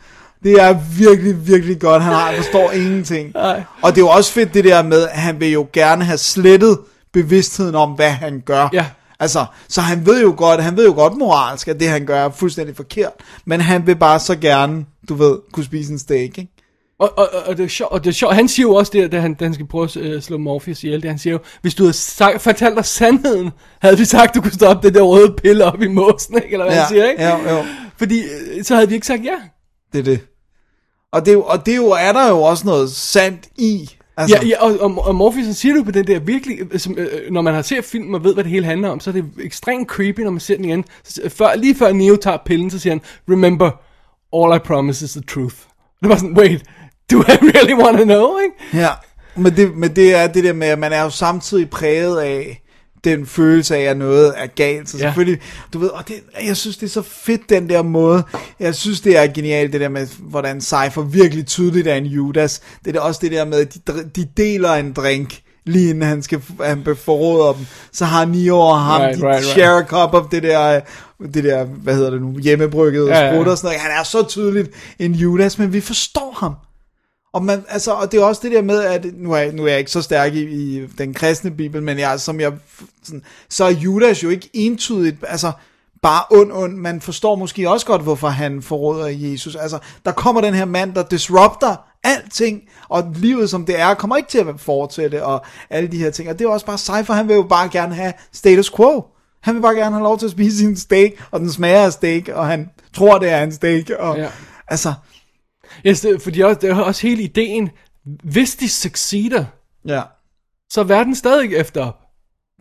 Det 0.42 0.52
er 0.52 0.76
virkelig, 0.98 1.46
virkelig 1.46 1.80
godt. 1.80 2.02
Han 2.02 2.12
har, 2.12 2.32
forstår 2.36 2.70
ingenting. 2.70 3.32
Nej. 3.34 3.62
Og 3.82 3.94
det 3.94 4.00
er 4.00 4.04
jo 4.04 4.08
også 4.08 4.32
fedt 4.32 4.54
det 4.54 4.64
der 4.64 4.82
med, 4.82 5.02
at 5.02 5.18
han 5.18 5.40
vil 5.40 5.52
jo 5.52 5.66
gerne 5.72 6.04
have 6.04 6.18
slettet 6.18 6.78
bevidstheden 7.12 7.74
om, 7.74 7.90
hvad 7.90 8.10
han 8.10 8.42
gør. 8.46 8.68
Ja. 8.72 8.86
Altså, 9.20 9.44
så 9.68 9.80
han 9.80 10.06
ved 10.06 10.22
jo 10.22 10.34
godt, 10.36 10.62
han 10.62 10.76
ved 10.76 10.86
jo 10.86 10.92
godt 10.92 11.16
moralsk, 11.16 11.68
at 11.68 11.80
det 11.80 11.88
han 11.88 12.06
gør 12.06 12.24
er 12.24 12.30
fuldstændig 12.30 12.76
forkert. 12.76 13.12
Men 13.44 13.60
han 13.60 13.86
vil 13.86 13.96
bare 13.96 14.18
så 14.18 14.36
gerne, 14.36 14.84
du 15.08 15.14
ved, 15.14 15.38
kunne 15.52 15.64
spise 15.64 15.92
en 15.92 15.98
steak, 15.98 16.20
ikke? 16.20 16.48
Og, 16.98 17.18
og, 17.18 17.28
og, 17.46 17.56
det 17.56 17.64
er 17.64 17.68
sjovt, 17.68 17.92
og 17.92 18.04
det 18.04 18.10
er 18.10 18.14
sjovt, 18.14 18.34
han 18.34 18.48
siger 18.48 18.66
jo 18.66 18.74
også 18.74 18.92
det, 18.92 19.12
da 19.12 19.20
han, 19.20 19.34
da 19.34 19.44
han 19.44 19.54
skal 19.54 19.66
prøve 19.66 19.84
at 19.84 19.96
øh, 19.96 20.22
slå 20.22 20.38
Morpheus 20.38 20.84
ihjel, 20.84 21.02
det 21.02 21.10
han 21.10 21.18
siger 21.18 21.32
jo, 21.32 21.38
hvis 21.62 21.74
du 21.74 21.82
havde 21.82 21.92
sagt, 21.92 22.42
fortalt 22.42 22.78
os 22.78 22.86
sandheden, 22.86 23.50
havde 23.82 23.98
vi 23.98 24.04
sagt, 24.04 24.34
du 24.34 24.40
kunne 24.40 24.52
stoppe 24.52 24.86
det 24.86 24.94
der 24.94 25.02
røde 25.02 25.34
pille 25.42 25.64
op 25.64 25.82
i 25.82 25.88
måsen, 25.88 26.36
ikke? 26.36 26.48
eller 26.52 26.66
hvad 26.66 26.76
han 26.76 26.88
siger, 26.88 27.04
ikke? 27.04 27.22
Ja, 27.22 27.56
jo. 27.56 27.64
Fordi 27.98 28.22
øh, 28.22 28.64
så 28.64 28.74
havde 28.74 28.88
vi 28.88 28.94
ikke 28.94 29.06
sagt 29.06 29.24
ja. 29.24 29.36
Det 29.92 29.98
er 29.98 30.02
det. 30.02 30.20
Og 31.12 31.20
det, 31.24 31.28
er 31.28 31.32
jo- 31.32 31.42
og 31.42 31.66
det 31.66 31.72
er 31.72 31.76
jo, 31.76 31.90
er 31.90 32.12
der 32.12 32.28
jo 32.28 32.42
også 32.42 32.66
noget 32.66 32.90
sandt 32.92 33.48
i. 33.58 33.90
Altså, 34.16 34.36
Ja, 34.42 34.46
ja 34.46 34.62
og, 34.64 34.78
og, 34.80 35.06
og 35.06 35.14
Morpheus 35.14 35.56
siger 35.56 35.74
du 35.74 35.84
på 35.84 35.90
den 35.90 36.06
der 36.06 36.18
virkelig, 36.18 36.58
øh, 36.70 36.80
som, 36.80 36.94
øh, 36.98 37.30
når 37.32 37.42
man 37.42 37.54
har 37.54 37.62
set 37.62 37.84
film 37.84 38.14
og 38.14 38.24
ved, 38.24 38.34
hvad 38.34 38.44
det 38.44 38.52
hele 38.52 38.64
handler 38.66 38.88
om, 38.88 39.00
så 39.00 39.10
er 39.10 39.12
det 39.12 39.24
ekstremt 39.42 39.88
creepy, 39.88 40.20
når 40.20 40.30
man 40.30 40.40
ser 40.40 40.56
den 40.56 40.64
igen. 40.64 40.84
Så, 41.04 41.20
før, 41.28 41.54
lige 41.56 41.74
før 41.74 41.92
Neo 41.92 42.16
tager 42.16 42.38
pillen, 42.46 42.70
så 42.70 42.78
siger 42.78 42.92
han, 42.94 43.00
remember, 43.30 43.70
all 44.36 44.56
I 44.56 44.58
promise 44.58 45.04
is 45.04 45.10
the 45.12 45.20
truth. 45.22 45.56
Det 46.00 46.08
var 46.08 46.16
sådan, 46.16 46.36
wait, 46.38 46.62
do 47.12 47.16
I 47.20 47.36
really 47.42 47.74
want 47.74 47.98
to 47.98 48.04
know, 48.04 48.38
ikke? 48.38 48.82
Ja, 48.82 48.90
men 49.36 49.56
det, 49.56 49.76
men 49.76 49.96
det 49.96 50.14
er 50.14 50.26
det 50.26 50.44
der 50.44 50.52
med, 50.52 50.66
at 50.68 50.78
man 50.78 50.92
er 50.92 51.02
jo 51.02 51.10
samtidig 51.10 51.70
præget 51.70 52.20
af 52.20 52.62
den 53.10 53.26
følelse 53.26 53.76
af, 53.76 53.80
at 53.82 53.96
noget 53.96 54.32
er 54.36 54.46
galt. 54.46 54.88
Så 54.90 54.96
Ja. 54.98 55.02
selvfølgelig, 55.02 55.40
du 55.72 55.78
ved, 55.78 55.88
og 55.88 56.08
det, 56.08 56.14
jeg 56.46 56.56
synes, 56.56 56.76
det 56.76 56.86
er 56.86 56.90
så 56.90 57.02
fedt, 57.02 57.48
den 57.48 57.68
der 57.68 57.82
måde. 57.82 58.22
Jeg 58.60 58.74
synes, 58.74 59.00
det 59.00 59.16
er 59.18 59.26
genialt, 59.26 59.72
det 59.72 59.80
der 59.80 59.88
med, 59.88 60.06
hvordan 60.20 60.60
Cypher 60.60 61.02
virkelig 61.02 61.46
tydeligt 61.46 61.86
er 61.86 61.94
en 61.94 62.06
Judas. 62.06 62.60
Det 62.84 62.88
er 62.88 62.92
da 62.92 63.00
også 63.00 63.20
det 63.22 63.32
der 63.32 63.44
med, 63.44 63.58
at 63.60 63.74
de, 63.74 63.80
de 64.16 64.28
deler 64.36 64.72
en 64.72 64.92
drink, 64.92 65.40
lige 65.66 65.90
inden 65.90 66.02
han 66.02 66.22
skal 66.22 66.40
han 66.64 66.86
forråder 67.04 67.52
dem. 67.52 67.66
Så 67.92 68.04
har 68.04 68.24
Neo 68.24 68.58
og 68.58 68.80
ham, 68.80 69.00
Right, 69.00 69.18
de 69.18 69.26
right, 69.26 69.36
right. 69.36 69.46
share 69.46 69.78
a 69.78 69.82
cup 69.84 70.14
of 70.14 70.24
det 70.30 70.42
der, 70.42 70.80
det 71.34 71.44
der, 71.44 71.64
hvad 71.64 71.94
hedder 71.94 72.10
det 72.10 72.20
nu, 72.22 72.38
hjemmebrygget 72.38 73.08
Ja, 73.08 73.18
ja, 73.18 73.24
ja. 73.26 73.32
sprut 73.34 73.48
og 73.48 73.58
sådan 73.58 73.66
noget. 73.68 73.80
Han 73.80 73.90
er 74.00 74.02
så 74.02 74.22
tydeligt 74.28 74.70
en 74.98 75.12
Judas, 75.12 75.58
men 75.58 75.72
vi 75.72 75.80
forstår 75.80 76.36
ham. 76.40 76.54
Og, 77.36 77.44
man, 77.44 77.64
altså, 77.68 77.92
og 77.92 78.12
det 78.12 78.20
er 78.20 78.24
også 78.24 78.40
det 78.44 78.52
der 78.52 78.62
med, 78.62 78.82
at 78.82 79.06
nu 79.14 79.32
er, 79.32 79.36
jeg- 79.36 79.52
nu 79.52 79.64
er 79.64 79.68
jeg 79.68 79.78
ikke 79.78 79.90
så 79.90 80.02
stærk 80.02 80.34
i, 80.34 80.40
i 80.42 80.86
den 80.98 81.14
kristne 81.14 81.50
bibel, 81.50 81.82
men 81.82 81.98
jeg, 81.98 82.20
som 82.20 82.40
jeg, 82.40 82.52
sådan, 83.04 83.22
så 83.50 83.64
er 83.64 83.70
Judas 83.70 84.22
jo 84.22 84.28
ikke 84.28 84.50
entydigt, 84.52 85.16
altså 85.28 85.52
bare 86.02 86.22
ond, 86.30 86.50
ond. 86.52 86.74
Man 86.76 87.00
forstår 87.00 87.34
måske 87.34 87.70
også 87.70 87.86
godt, 87.86 88.02
hvorfor 88.02 88.28
han 88.28 88.62
forråder 88.62 89.06
Jesus. 89.06 89.56
Altså, 89.56 89.78
der 90.04 90.12
kommer 90.12 90.40
den 90.40 90.54
her 90.54 90.64
mand, 90.64 90.94
der 90.94 91.02
disrupter 91.02 91.76
alting, 92.04 92.60
og 92.88 93.04
livet 93.14 93.50
som 93.50 93.66
det 93.66 93.80
er, 93.80 93.94
kommer 93.94 94.16
ikke 94.16 94.28
til 94.28 94.38
at 94.38 94.46
fortsætte, 94.58 95.24
og 95.24 95.44
alle 95.70 95.88
de 95.92 95.98
her 95.98 96.10
ting. 96.10 96.28
Og 96.30 96.38
det 96.38 96.44
er 96.44 96.48
også 96.48 96.66
bare 96.66 96.78
Cypher, 96.78 97.14
han 97.14 97.28
vil 97.28 97.34
jo 97.34 97.42
bare 97.42 97.68
gerne 97.68 97.94
have 97.94 98.12
status 98.32 98.70
quo. 98.70 99.04
Han 99.42 99.54
vil 99.54 99.60
bare 99.62 99.74
gerne 99.74 99.94
have 99.96 100.02
lov 100.04 100.18
til 100.18 100.26
at 100.26 100.32
spise 100.32 100.58
sin 100.58 100.76
steak, 100.76 101.10
og 101.30 101.40
den 101.40 101.50
smager 101.52 101.80
af 101.84 101.92
steak, 101.92 102.28
og 102.28 102.46
han 102.46 102.70
tror, 102.96 103.18
det 103.18 103.30
er 103.30 103.42
en 103.42 103.52
steak. 103.52 103.90
Og, 103.98 104.16
ja. 104.18 104.28
Altså, 104.68 104.92
Yes, 105.86 106.00
det, 106.00 106.22
fordi 106.22 106.40
også, 106.40 106.58
det 106.60 106.70
er 106.70 106.74
også 106.74 107.06
hele 107.06 107.22
ideen, 107.22 107.70
hvis 108.24 108.56
de 108.56 108.68
succeeder, 108.68 109.44
ja, 109.88 110.02
så 110.70 110.80
er 110.80 110.84
verden 110.84 111.14
stadig 111.14 111.56
efter 111.56 111.92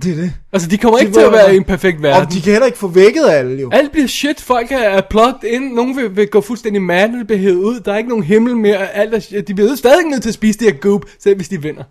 det 0.04 0.12
er 0.12 0.15
det. 0.15 0.34
Altså, 0.54 0.69
de 0.69 0.78
kommer 0.78 0.99
De 0.99 1.06
ikke 1.06 1.17
til 1.17 1.21
at 1.21 1.32
være 1.32 1.54
i 1.54 1.58
en 1.58 1.63
perfekt 1.63 2.01
verden. 2.01 2.25
Og 2.25 2.34
de 2.34 2.41
kan 2.41 2.51
heller 2.51 2.65
ikke 2.65 2.78
få 2.78 2.88
vækket 2.88 3.30
alle 3.30 3.62
jo. 3.62 3.69
Alt 3.73 3.91
bliver 3.91 4.08
shit, 4.08 4.41
folk 4.41 4.71
er, 4.71 5.01
plugged 5.10 5.43
ind, 5.43 5.73
nogen 5.73 5.97
vil, 5.97 6.15
vil 6.15 6.28
gå 6.28 6.41
fuldstændig 6.41 6.82
mad, 6.82 7.25
bliver 7.25 7.39
hævet 7.39 7.56
ud, 7.56 7.80
der 7.80 7.93
er 7.93 7.97
ikke 7.97 8.10
nogen 8.10 8.23
himmel 8.23 8.58
mere, 8.58 8.91
alt 8.91 9.13
er, 9.13 9.19
shit. 9.19 9.47
de 9.47 9.54
bliver 9.54 9.75
stadig 9.75 10.06
nødt 10.06 10.21
til 10.21 10.30
at 10.30 10.34
spise 10.34 10.60
det 10.60 10.73
her 10.73 10.80
goop, 10.80 11.06
selv 11.19 11.36
hvis 11.36 11.49
de 11.49 11.62
vinder. 11.62 11.84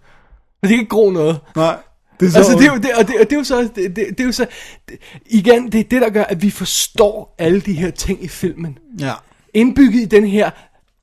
Men 0.62 0.68
de 0.68 0.74
kan 0.74 0.80
ikke 0.80 0.90
gro 0.90 1.10
noget. 1.10 1.40
Nej. 1.56 1.76
Det 2.20 2.26
er 2.26 2.30
så 2.30 2.38
Altså 2.38 2.52
det 2.52 2.66
er 2.66 2.72
jo, 2.72 2.78
det, 2.78 2.94
og 2.94 3.08
det, 3.08 3.20
og 3.20 3.30
det 3.30 3.32
er 3.32 3.36
jo 3.36 3.44
så, 3.44 3.62
det, 3.62 3.76
det, 3.76 3.96
det 3.96 4.20
er 4.20 4.24
jo 4.24 4.32
så, 4.32 4.46
det, 4.88 4.98
igen, 5.26 5.72
det 5.72 5.80
er 5.80 5.84
det, 5.84 6.02
der 6.02 6.10
gør, 6.10 6.24
at 6.24 6.42
vi 6.42 6.50
forstår 6.50 7.34
alle 7.38 7.60
de 7.60 7.72
her 7.72 7.90
ting 7.90 8.24
i 8.24 8.28
filmen. 8.28 8.78
Ja. 9.00 9.12
Indbygget 9.54 10.02
i 10.02 10.04
den 10.04 10.26
her 10.26 10.50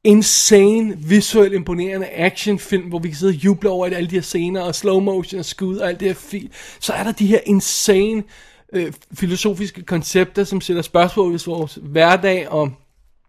insane, 0.04 0.98
visuelt 0.98 1.54
imponerende 1.54 2.08
actionfilm, 2.08 2.84
hvor 2.84 3.00
vi 3.00 3.10
kan 3.10 3.18
sidde 3.18 3.32
og 3.32 3.36
juble 3.36 3.70
over 3.70 3.86
alle 3.86 4.10
de 4.10 4.16
her 4.16 4.22
scener, 4.22 4.62
og 4.62 4.76
slow 4.76 5.00
motion 5.00 5.40
og 5.40 5.46
skud 5.46 5.78
og 5.78 5.90
alt 5.90 6.00
det 6.00 6.08
her 6.08 6.16
fint, 6.16 6.52
så 6.80 6.94
er 6.94 7.04
der 7.04 7.12
de 7.12 7.28
her 7.28 7.40
insane 7.46 8.24
øh, 8.74 8.94
filosofiske 9.14 9.82
koncepter, 9.82 10.44
som 10.44 10.62
sætter 10.62 10.82
spørgsmål 10.82 11.32
ved 11.32 11.40
vores 11.46 11.80
hverdag 11.82 12.50
og 12.50 12.72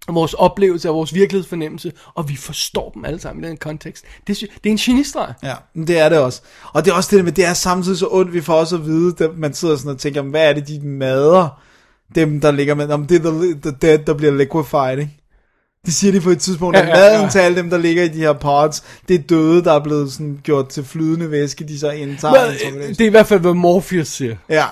vores 0.08 0.34
oplevelse 0.34 0.88
af 0.88 0.94
vores 0.94 1.14
virkelighedsfornemmelse, 1.14 1.92
og 2.14 2.28
vi 2.28 2.36
forstår 2.36 2.90
dem 2.90 3.04
alle 3.04 3.20
sammen 3.20 3.44
i 3.44 3.48
den 3.48 3.56
kontekst. 3.56 4.04
Det, 4.26 4.40
det 4.40 4.66
er 4.66 4.70
en 4.70 4.76
genistreg. 4.76 5.34
Ja, 5.42 5.54
men 5.74 5.86
det 5.86 5.98
er 5.98 6.08
det 6.08 6.18
også. 6.18 6.42
Og 6.72 6.84
det 6.84 6.90
er 6.90 6.94
også 6.94 7.16
det 7.16 7.24
med, 7.24 7.32
det 7.32 7.44
er 7.44 7.54
samtidig 7.54 7.98
så 7.98 8.08
ondt, 8.10 8.32
vi 8.32 8.40
får 8.40 8.54
også 8.54 8.76
at 8.76 8.86
vide, 8.86 9.24
at 9.24 9.38
man 9.38 9.54
sidder 9.54 9.76
sådan 9.76 9.90
og 9.90 9.98
tænker, 9.98 10.22
hvad 10.22 10.48
er 10.48 10.52
det, 10.52 10.68
de 10.68 10.80
mader, 10.80 11.62
dem 12.14 12.40
der 12.40 12.50
ligger 12.50 12.74
med, 12.74 12.90
om 12.90 13.06
det 13.06 13.26
er 13.26 13.30
the, 13.30 13.60
the 13.62 13.76
dead, 13.82 13.98
der 13.98 14.14
bliver 14.14 14.32
liquefied, 14.32 14.98
ikke? 14.98 15.21
De 15.86 15.92
siger 15.92 16.12
de 16.12 16.20
på 16.20 16.30
et 16.30 16.38
tidspunkt, 16.40 16.76
at 16.76 16.88
Ja, 16.88 16.98
ja, 16.98 17.10
maden 17.10 17.22
ja. 17.24 17.30
til 17.30 17.38
alle 17.38 17.58
dem, 17.58 17.70
der 17.70 17.78
ligger 17.78 18.02
i 18.04 18.08
de 18.08 18.18
her 18.18 18.32
pods, 18.32 18.82
det 19.08 19.14
er 19.14 19.18
døde, 19.22 19.64
der 19.64 19.72
er 19.72 19.80
blevet 19.82 20.12
sådan 20.12 20.40
gjort 20.42 20.68
til 20.68 20.84
flydende 20.84 21.30
væske, 21.30 21.64
de 21.64 21.78
så 21.78 21.90
indtager. 21.90 22.70
Men, 22.72 22.88
det 22.88 23.00
er 23.00 23.04
i 23.06 23.08
hvert 23.08 23.26
fald, 23.26 23.40
hvad 23.40 23.54
Morpheus 23.54 24.08
siger. 24.08 24.36
Ja, 24.48 24.64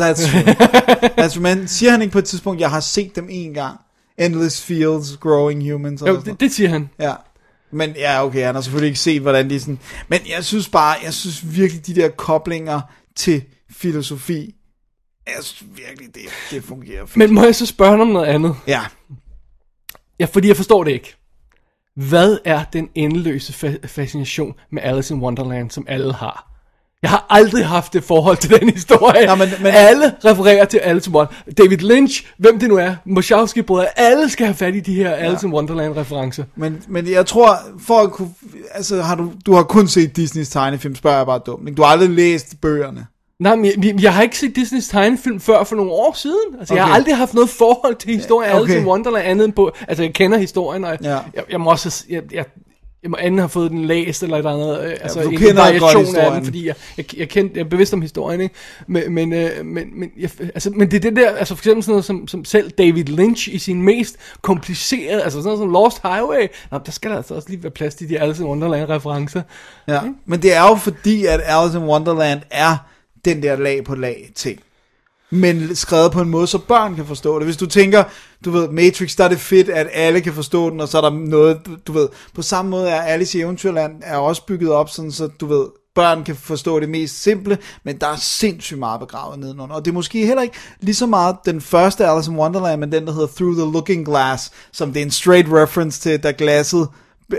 that's 0.00 0.30
true. 0.30 0.54
that's 1.18 1.34
true. 1.34 1.42
Men 1.42 1.68
siger 1.68 1.90
han 1.90 2.02
ikke 2.02 2.12
på 2.12 2.18
et 2.18 2.24
tidspunkt, 2.24 2.60
jeg 2.60 2.70
har 2.70 2.80
set 2.80 3.16
dem 3.16 3.26
en 3.30 3.54
gang? 3.54 3.80
Endless 4.18 4.62
fields, 4.62 5.16
growing 5.16 5.72
humans. 5.72 6.02
Jo, 6.06 6.20
det, 6.20 6.40
det 6.40 6.52
siger 6.52 6.68
han. 6.68 6.88
Ja. 6.98 7.12
Men 7.72 7.90
ja, 7.96 8.24
okay, 8.24 8.44
han 8.46 8.54
har 8.54 8.62
selvfølgelig 8.62 8.88
ikke 8.88 9.00
set, 9.00 9.22
hvordan 9.22 9.50
de 9.50 9.60
sådan... 9.60 9.78
Men 10.08 10.20
jeg 10.36 10.44
synes 10.44 10.68
bare, 10.68 10.96
jeg 11.04 11.14
synes 11.14 11.56
virkelig, 11.56 11.86
de 11.86 11.94
der 11.94 12.08
koblinger 12.08 12.80
til 13.16 13.42
filosofi, 13.70 14.54
jeg 15.26 15.44
synes 15.44 15.70
virkelig, 15.76 16.14
det, 16.14 16.22
det 16.50 16.64
fungerer 16.64 17.06
fint. 17.06 17.16
Men 17.16 17.34
må 17.34 17.44
jeg 17.44 17.54
så 17.54 17.66
spørge 17.66 18.02
om 18.02 18.08
noget 18.08 18.26
andet? 18.26 18.56
Ja, 18.66 18.80
Ja, 20.20 20.24
fordi 20.24 20.48
jeg 20.48 20.56
forstår 20.56 20.84
det 20.84 20.90
ikke. 20.90 21.14
Hvad 21.96 22.38
er 22.44 22.64
den 22.72 22.88
endeløse 22.94 23.52
fa- 23.66 23.86
fascination 23.86 24.54
med 24.72 24.82
Alice 24.82 25.14
in 25.14 25.20
Wonderland, 25.20 25.70
som 25.70 25.84
alle 25.88 26.12
har? 26.12 26.50
Jeg 27.02 27.10
har 27.10 27.26
aldrig 27.30 27.66
haft 27.66 27.92
det 27.92 28.04
forhold 28.04 28.36
til 28.36 28.60
den 28.60 28.70
historie. 28.70 29.26
Nå, 29.26 29.34
men- 29.34 29.48
men- 29.62 29.72
Alle 29.74 30.14
refererer 30.24 30.64
til 30.64 30.78
Alice 30.78 31.10
in 31.10 31.16
Wonderland. 31.16 31.54
David 31.54 31.78
Lynch, 31.78 32.26
hvem 32.38 32.58
det 32.58 32.68
nu 32.68 32.76
er, 32.76 32.94
Wachowski 33.16 33.62
brødre, 33.62 33.98
alle 33.98 34.28
skal 34.30 34.46
have 34.46 34.54
fat 34.54 34.74
i 34.74 34.80
de 34.80 34.94
her 34.94 35.10
Alice 35.10 35.46
in 35.46 35.52
Wonderland 35.52 35.96
referencer. 35.96 36.44
Men, 36.56 36.82
men 36.88 37.10
jeg 37.10 37.26
tror, 37.26 37.56
for 37.86 37.98
at 38.00 38.10
kunne... 38.12 38.30
Altså, 38.74 39.02
har 39.02 39.14
du, 39.14 39.32
du 39.46 39.52
har 39.54 39.62
kun 39.62 39.88
set 39.88 40.16
Disneys 40.16 40.48
tegnefilm, 40.48 40.94
spørger 40.94 41.16
jeg 41.16 41.26
bare 41.26 41.40
dumt. 41.46 41.68
ikke? 41.68 41.76
Du 41.76 41.82
har 41.82 41.88
aldrig 41.90 42.10
læst 42.10 42.60
bøgerne. 42.62 43.06
Nej, 43.40 43.56
men 43.56 43.64
jeg, 43.64 44.02
jeg 44.02 44.14
har 44.14 44.22
ikke 44.22 44.38
set 44.38 44.56
Disneys 44.56 44.88
tegnefilm 44.88 45.40
før 45.40 45.64
for 45.64 45.76
nogle 45.76 45.90
år 45.92 46.12
siden. 46.16 46.58
Altså, 46.58 46.74
okay. 46.74 46.78
jeg 46.78 46.84
har 46.84 46.90
Okay. 46.90 46.98
aldrig 47.00 47.16
haft 47.16 47.34
noget 47.34 47.50
forhold 47.50 47.94
til 47.96 48.14
historien 48.16 48.50
af 48.50 48.54
Okay. 48.54 48.62
Alice 48.62 48.78
in 48.78 48.86
Wonderland 48.86 49.26
andet 49.26 49.44
end 49.44 49.52
på... 49.52 49.72
Altså, 49.88 50.02
jeg 50.02 50.12
kender 50.14 50.38
historien, 50.38 50.84
og 50.84 50.98
Ja. 51.02 51.18
jeg, 51.34 51.44
jeg 51.50 51.60
må 51.60 51.70
også... 51.70 52.04
Jeg, 52.08 52.22
jeg, 52.32 52.44
jeg 53.02 53.10
må 53.10 53.16
anden 53.20 53.38
have 53.38 53.48
fået 53.48 53.70
den 53.70 53.84
læst 53.84 54.22
eller 54.22 54.36
et 54.36 54.38
eller 54.38 54.50
andet, 54.50 54.90
øh, 54.90 54.96
altså 55.02 55.22
du 55.22 55.30
en 55.30 55.56
variation 55.56 56.16
af 56.16 56.32
den, 56.32 56.44
fordi 56.44 56.66
jeg, 56.66 56.74
jeg, 56.96 57.18
jeg, 57.18 57.28
kendte, 57.28 57.58
jeg 57.58 57.64
er 57.64 57.68
bevidst 57.68 57.92
om 57.94 58.02
historien, 58.02 58.40
ikke? 58.40 58.54
Men, 58.86 59.12
men, 59.14 59.32
øh, 59.32 59.50
men, 59.64 59.84
men, 60.00 60.10
jeg, 60.18 60.30
altså, 60.40 60.70
men 60.70 60.90
det 60.90 60.96
er 60.96 61.00
det 61.10 61.16
der, 61.16 61.30
altså 61.30 61.54
for 61.54 61.60
eksempel 61.60 61.82
sådan 61.82 61.92
noget 61.92 62.04
som, 62.04 62.28
som 62.28 62.44
selv 62.44 62.70
David 62.70 63.04
Lynch 63.04 63.48
i 63.54 63.58
sin 63.58 63.82
mest 63.82 64.16
komplicerede, 64.42 65.22
altså 65.22 65.38
sådan 65.38 65.44
noget 65.44 65.58
som 65.58 65.70
Lost 65.70 66.00
Highway, 66.02 66.46
nå, 66.70 66.78
der 66.86 66.92
skal 66.92 67.10
der 67.10 67.16
altså 67.16 67.34
også 67.34 67.48
lige 67.48 67.62
være 67.62 67.70
plads 67.72 67.94
til 67.94 68.08
de 68.08 68.20
Alice 68.20 68.42
in 68.42 68.48
Wonderland 68.48 68.88
referencer. 68.88 69.42
Ja. 69.88 70.00
Men 70.26 70.42
det 70.42 70.54
er 70.54 70.68
jo 70.68 70.74
fordi, 70.74 71.26
at 71.26 71.40
Alice 71.44 71.78
in 71.78 71.84
Wonderland 71.84 72.40
er 72.50 72.76
den 73.24 73.42
der 73.42 73.56
lag 73.56 73.84
på 73.84 73.94
lag 73.94 74.30
ting. 74.34 74.60
Men 75.30 75.76
skrevet 75.76 76.12
på 76.12 76.20
en 76.20 76.28
måde, 76.28 76.46
så 76.46 76.58
børn 76.58 76.94
kan 76.96 77.06
forstå 77.06 77.38
det. 77.38 77.46
Hvis 77.46 77.56
du 77.56 77.66
tænker, 77.66 78.04
du 78.44 78.50
ved, 78.50 78.68
Matrix, 78.68 79.16
der 79.16 79.24
er 79.24 79.28
det 79.28 79.40
fedt, 79.40 79.68
at 79.68 79.86
alle 79.92 80.20
kan 80.20 80.32
forstå 80.32 80.70
den, 80.70 80.80
og 80.80 80.88
så 80.88 80.98
er 80.98 81.02
der 81.02 81.10
noget, 81.10 81.60
du- 81.86 81.92
ved, 81.92 82.08
på 82.34 82.42
samme 82.42 82.70
måde 82.70 82.88
er 82.90 83.00
Alice 83.02 83.38
i 83.38 83.40
Eventyrland 83.40 83.92
er 84.02 84.16
også 84.16 84.46
bygget 84.46 84.70
op, 84.70 84.90
sådan 84.90 85.12
så 85.12 85.26
du 85.26 85.46
ved, 85.46 85.66
børn 85.94 86.24
kan 86.24 86.36
forstå 86.36 86.80
det 86.80 86.88
mest 86.88 87.22
simple, 87.22 87.58
men 87.84 87.96
der 87.98 88.06
er 88.06 88.16
sindssygt 88.16 88.78
meget 88.78 89.00
begravet 89.00 89.38
nedenunder. 89.38 89.74
Og 89.74 89.84
det 89.84 89.90
er 89.90 89.94
måske 89.94 90.26
heller 90.26 90.42
ikke 90.42 90.54
lige 90.80 90.94
så 90.94 91.06
meget 91.06 91.36
den 91.46 91.60
første 91.60 92.06
Alice 92.06 92.30
in 92.30 92.36
Wonderland, 92.38 92.80
men 92.80 92.92
den, 92.92 93.06
der 93.06 93.12
hedder 93.12 93.26
Through 93.36 93.56
the 93.56 93.72
Looking 93.72 94.06
Glass, 94.06 94.50
som 94.72 94.92
det 94.92 95.00
er 95.00 95.04
en 95.04 95.10
straight 95.10 95.48
reference 95.52 96.00
til, 96.00 96.22
da 96.22 96.32
glasset, 96.38 96.88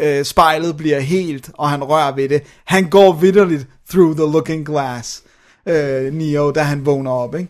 øh, 0.02 0.26
spejlet 0.26 0.78
bliver 0.78 1.00
helt, 1.00 1.50
og 1.54 1.70
han 1.70 1.84
rører 1.84 2.16
ved 2.16 2.30
det. 2.30 2.42
Han 2.66 2.90
går 2.90 3.14
vidderligt 3.14 3.68
through 3.90 4.16
the 4.18 4.32
looking 4.32 4.66
glass, 4.66 5.24
øh, 5.68 6.13
Neo, 6.13 6.51
da 6.51 6.61
han 6.61 6.86
vågner 6.86 7.11
op, 7.11 7.36
ikke? 7.36 7.49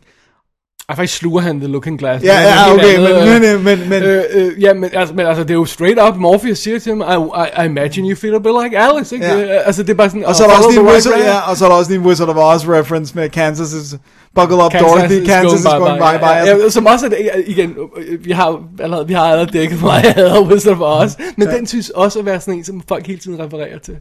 Ej, 0.90 0.96
faktisk 0.96 1.18
sluger 1.18 1.42
han 1.42 1.60
The 1.60 1.68
Looking 1.68 2.00
Glass. 2.00 2.24
Ja, 2.24 2.42
ja, 2.42 2.74
okay, 2.74 2.98
andet, 2.98 3.42
men, 3.42 3.44
øh, 3.44 3.64
men, 3.64 3.80
men, 3.80 3.90
men 3.90 4.04
Øh, 4.04 4.24
øh, 4.34 4.62
ja, 4.64 4.74
men 4.74 4.90
altså, 4.94 5.16
men 5.16 5.26
altså, 5.26 5.44
det 5.44 5.50
er 5.50 5.54
jo 5.54 5.66
straight 5.66 6.00
up, 6.08 6.16
Morpheus 6.16 6.58
siger 6.58 6.80
til 6.80 6.92
ham, 6.92 7.02
I, 7.02 7.40
I, 7.42 7.64
I 7.64 7.66
imagine 7.66 8.10
you 8.10 8.16
feel 8.16 8.36
a 8.36 8.38
bit 8.38 8.52
like 8.64 8.80
Alice, 8.80 9.16
ikke? 9.16 9.28
Ja. 9.28 9.38
Det, 9.38 9.62
altså, 9.66 9.84
det 9.84 9.90
er 9.90 9.94
bare 9.94 10.10
sådan, 10.10 10.26
og 10.26 10.36
så 10.36 10.44
er 10.44 10.48
der 10.48 10.58
også 10.58 10.70
lige 10.70 10.80
en 10.80 10.88
Wizard, 10.88 11.14
right 11.14 11.26
ja, 11.26 11.50
og 11.50 11.58
så 11.58 11.66
er 11.66 11.70
der 11.70 11.76
også 11.76 11.92
lige 11.92 12.00
en 12.00 12.06
Wizard 12.06 12.30
of 12.30 12.36
Oz 12.38 12.68
reference 12.68 13.16
med 13.16 13.30
Kansas 13.30 13.74
is, 13.74 13.96
buckle 14.36 14.56
up 14.66 14.72
Kansas 14.72 14.92
Dorothy, 14.92 15.22
is 15.22 15.30
Kansas 15.30 15.60
is 15.60 15.66
going 15.66 15.98
bye-bye. 15.98 16.12
bye 16.12 16.20
bye. 16.20 16.28
Ja, 16.28 16.58
ja, 16.58 16.70
som 16.70 16.86
også 16.86 17.06
er, 17.06 17.40
igen, 17.46 17.76
øh, 17.98 18.26
vi 18.26 18.32
har 18.32 18.62
allerede, 18.80 19.08
vi 19.08 19.14
har 19.14 19.24
allerede 19.24 19.58
dækket 19.58 19.82
mig, 19.82 20.02
jeg 20.04 20.14
hader 20.14 20.42
Wizard 20.42 20.82
of 20.82 21.04
Oz, 21.04 21.12
men 21.38 21.48
den 21.48 21.68
synes 21.68 21.90
også 21.90 22.20
at 22.20 22.26
være 22.26 22.40
sådan 22.40 22.54
en, 22.54 22.64
som 22.64 22.82
folk 22.88 23.08
hele 23.08 23.20
tiden 23.20 23.40
refererer 23.40 23.80
til. 23.80 23.96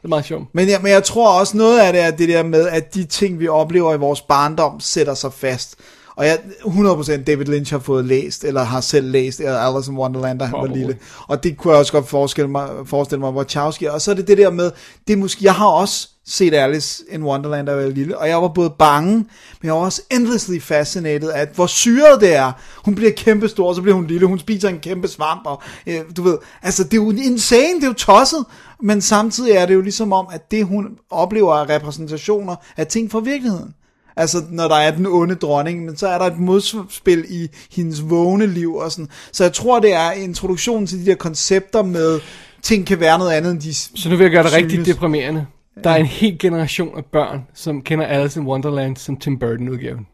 Det 0.00 0.04
er 0.04 0.08
meget 0.08 0.24
sjovt. 0.24 0.44
Men, 0.52 0.68
ja, 0.68 0.78
men 0.78 0.92
jeg 0.92 1.04
tror 1.04 1.38
også 1.40 1.56
noget 1.56 1.80
af 1.80 1.92
det 1.92 2.02
er 2.02 2.10
det 2.10 2.28
der 2.28 2.42
med, 2.42 2.68
at 2.68 2.94
de 2.94 3.04
ting, 3.04 3.40
vi 3.40 3.48
oplever 3.48 3.94
i 3.94 3.98
vores 3.98 4.20
barndom, 4.20 4.80
sætter 4.80 5.14
sig 5.14 5.32
fast. 5.32 5.74
Og 6.20 6.26
jeg 6.26 6.38
100% 6.60 7.24
David 7.24 7.44
Lynch 7.44 7.72
har 7.72 7.78
fået 7.78 8.04
læst, 8.04 8.44
eller 8.44 8.62
har 8.62 8.80
selv 8.80 9.10
læst 9.10 9.40
eller 9.40 9.58
Alice 9.58 9.90
in 9.90 9.98
Wonderland, 9.98 10.38
da 10.38 10.44
han 10.44 10.58
var 10.60 10.66
lille. 10.66 10.98
Og 11.28 11.42
det 11.42 11.56
kunne 11.56 11.72
jeg 11.72 11.80
også 11.80 11.92
godt 11.92 12.08
forestille 12.08 12.50
mig, 12.50 12.68
forestille 12.84 13.20
mig 13.20 13.30
Wachowski. 13.30 13.84
Og 13.84 14.00
så 14.00 14.10
er 14.10 14.14
det 14.14 14.28
det 14.28 14.38
der 14.38 14.50
med, 14.50 14.70
det 15.08 15.18
måske, 15.18 15.44
jeg 15.44 15.54
har 15.54 15.66
også 15.66 16.08
set 16.26 16.54
Alice 16.54 17.04
in 17.10 17.22
Wonderland, 17.22 17.66
da 17.66 17.72
jeg 17.72 17.84
var 17.84 17.90
lille, 17.90 18.18
og 18.18 18.28
jeg 18.28 18.42
var 18.42 18.48
både 18.48 18.70
bange, 18.78 19.12
men 19.12 19.26
jeg 19.62 19.72
var 19.72 19.80
også 19.80 20.02
endlessly 20.10 20.60
fascinated 20.60 21.30
af, 21.30 21.48
hvor 21.54 21.66
syret 21.66 22.20
det 22.20 22.34
er. 22.34 22.52
Hun 22.84 22.94
bliver 22.94 23.12
kæmpestor, 23.12 23.68
og 23.68 23.74
så 23.74 23.82
bliver 23.82 23.94
hun 23.94 24.06
lille, 24.06 24.26
hun 24.26 24.38
spiser 24.38 24.68
en 24.68 24.78
kæmpe 24.78 25.08
svamp, 25.08 25.42
og 25.44 25.62
øh, 25.86 26.00
du 26.16 26.22
ved, 26.22 26.38
altså 26.62 26.84
det 26.84 26.92
er 26.92 27.02
jo 27.02 27.10
insane, 27.10 27.74
det 27.74 27.82
er 27.82 27.88
jo 27.88 27.92
tosset, 27.92 28.44
men 28.82 29.00
samtidig 29.00 29.52
er 29.52 29.66
det 29.66 29.74
jo 29.74 29.80
ligesom 29.80 30.12
om, 30.12 30.26
at 30.32 30.50
det 30.50 30.64
hun 30.64 30.86
oplever 31.10 31.54
af 31.54 31.68
repræsentationer 31.68 32.56
af 32.76 32.86
ting 32.86 33.10
fra 33.10 33.20
virkeligheden. 33.20 33.74
Altså, 34.20 34.42
når 34.50 34.68
der 34.68 34.74
er 34.76 34.90
den 34.90 35.06
onde 35.06 35.34
dronning, 35.34 35.84
men 35.84 35.96
så 35.96 36.08
er 36.08 36.18
der 36.18 36.24
et 36.24 36.38
modspil 36.38 37.24
i 37.28 37.48
hendes 37.72 38.10
vågne 38.10 38.46
liv 38.46 38.74
og 38.74 38.92
sådan. 38.92 39.08
Så 39.32 39.44
jeg 39.44 39.52
tror, 39.52 39.80
det 39.80 39.92
er 39.92 40.12
introduktionen 40.12 40.86
til 40.86 40.98
de 40.98 41.06
der 41.06 41.14
koncepter 41.14 41.82
med, 41.82 42.20
ting 42.62 42.86
kan 42.86 43.00
være 43.00 43.18
noget 43.18 43.32
andet 43.32 43.52
end 43.52 43.60
de 43.60 43.74
Så 43.74 44.08
nu 44.08 44.16
vil 44.16 44.24
jeg 44.24 44.30
gøre 44.30 44.42
det 44.42 44.52
rigtig 44.52 44.70
synes. 44.70 44.88
deprimerende. 44.88 45.46
Der 45.84 45.90
er 45.90 45.96
en 45.96 46.06
hel 46.06 46.38
generation 46.38 46.96
af 46.98 47.04
børn, 47.04 47.46
som 47.54 47.82
kender 47.82 48.06
Alice 48.06 48.40
in 48.40 48.46
Wonderland 48.46 48.96
som 48.96 49.16
Tim 49.16 49.38
Burton-udgaven. 49.38 50.06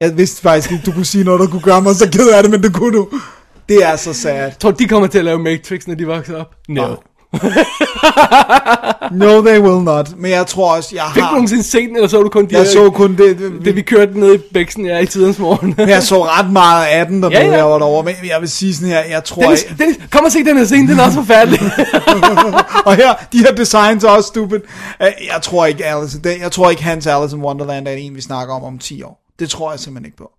Jeg 0.00 0.16
vidste 0.16 0.42
faktisk 0.42 0.72
ikke, 0.72 0.84
du 0.86 0.92
kunne 0.92 1.04
sige 1.04 1.24
noget, 1.24 1.40
der 1.40 1.46
kunne 1.46 1.62
gøre 1.62 1.82
mig 1.82 1.94
så 1.94 2.10
ked 2.10 2.30
af 2.30 2.42
det, 2.42 2.50
men 2.50 2.62
det 2.62 2.74
kunne 2.74 2.96
du. 2.98 3.08
Det 3.68 3.84
er 3.84 3.96
så 3.96 4.12
sad. 4.12 4.52
Tror 4.60 4.70
de 4.70 4.88
kommer 4.88 5.08
til 5.08 5.18
at 5.18 5.24
lave 5.24 5.38
Matrix, 5.38 5.86
når 5.86 5.94
de 5.94 6.06
vokser 6.06 6.36
op? 6.36 6.54
No. 6.68 6.86
Nej. 6.86 6.96
No, 9.12 9.40
they 9.42 9.58
will 9.60 9.84
not. 9.84 10.16
Men 10.16 10.30
jeg 10.30 10.46
tror 10.46 10.76
også, 10.76 10.90
jeg 10.94 11.04
Fik 11.14 11.20
du 11.20 11.24
har... 11.24 11.32
nogensinde 11.32 11.62
set 11.62 11.88
den, 11.88 11.96
eller 11.96 12.08
så 12.08 12.22
du 12.22 12.28
kun 12.28 12.46
de 12.46 12.54
Jeg 12.54 12.62
her- 12.62 12.70
så 12.70 12.90
kun 12.90 13.16
det, 13.16 13.38
det, 13.38 13.52
det, 13.64 13.76
vi 13.76 13.82
kørte 13.82 14.20
ned 14.20 14.34
i 14.34 14.38
Bæksen, 14.54 14.86
ja, 14.86 14.98
i 14.98 15.06
tidens 15.06 15.38
morgen. 15.38 15.74
Men 15.76 15.88
jeg 15.88 16.02
så 16.02 16.24
ret 16.24 16.50
meget 16.50 16.86
af 16.86 17.06
den, 17.06 17.22
der 17.22 17.30
Ja, 17.30 17.44
ja, 17.46 17.56
jeg 17.56 17.64
var 17.64 17.78
derovre. 17.78 18.04
Men 18.04 18.14
jeg 18.30 18.40
vil 18.40 18.48
sige 18.48 18.74
sådan 18.74 18.88
her, 18.88 19.00
jeg 19.04 19.24
tror... 19.24 19.42
Dennis, 19.42 19.64
jeg, 19.68 19.78
Dennis, 19.78 19.98
kom 20.10 20.24
og 20.24 20.32
se 20.32 20.44
den 20.44 20.56
her 20.58 20.64
scene, 20.64 20.88
den 20.88 20.98
er 20.98 21.04
også 21.04 21.18
forfærdelig. 21.18 21.60
og 22.86 22.96
her, 22.96 23.14
de 23.32 23.38
her 23.38 23.52
designs 23.54 24.04
er 24.04 24.08
også 24.08 24.26
stupid. 24.28 24.60
Øh, 25.02 25.06
Jeg 25.34 25.42
tror 25.42 25.66
ikke, 25.66 25.84
Alice, 25.86 26.20
jeg 26.40 26.52
tror 26.52 26.70
ikke, 26.70 26.82
hans 26.82 27.06
Alice 27.06 27.36
in 27.36 27.42
Wonderland 27.42 27.88
er 27.88 27.92
en, 27.92 28.14
vi 28.14 28.20
snakker 28.20 28.54
om 28.54 28.64
om 28.64 28.78
10 28.78 29.02
år. 29.02 29.20
Det 29.38 29.50
tror 29.50 29.70
jeg 29.70 29.80
simpelthen 29.80 30.06
ikke 30.06 30.16
på. 30.16 30.30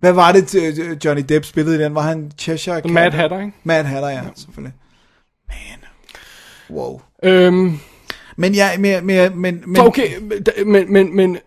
Hvad 0.00 0.12
var 0.12 0.32
det, 0.32 0.54
øh, 0.54 0.96
Johnny 1.04 1.24
Depp 1.28 1.44
spillede 1.44 1.76
i 1.76 1.78
den? 1.78 1.94
Var 1.94 2.02
han 2.02 2.32
Cheshire 2.38 2.80
Cat? 2.80 2.90
Mad 2.90 3.10
Hatter, 3.12 3.40
ikke? 3.40 3.52
Mad 3.64 3.84
Hatter, 3.84 4.08
ja, 4.08 4.20
selvfølgelig. 4.36 4.74
Man. 5.48 5.83
Wow. 6.70 7.00
Øhm, 7.22 7.78
Men 8.36 8.54
ja, 8.54 8.78
men, 8.78 9.06
men, 9.06 9.40
men, 9.40 9.62
men 9.66 9.82
okay, 9.82 10.08
men, 10.66 10.92
men, 10.92 11.16
men, 11.16 11.38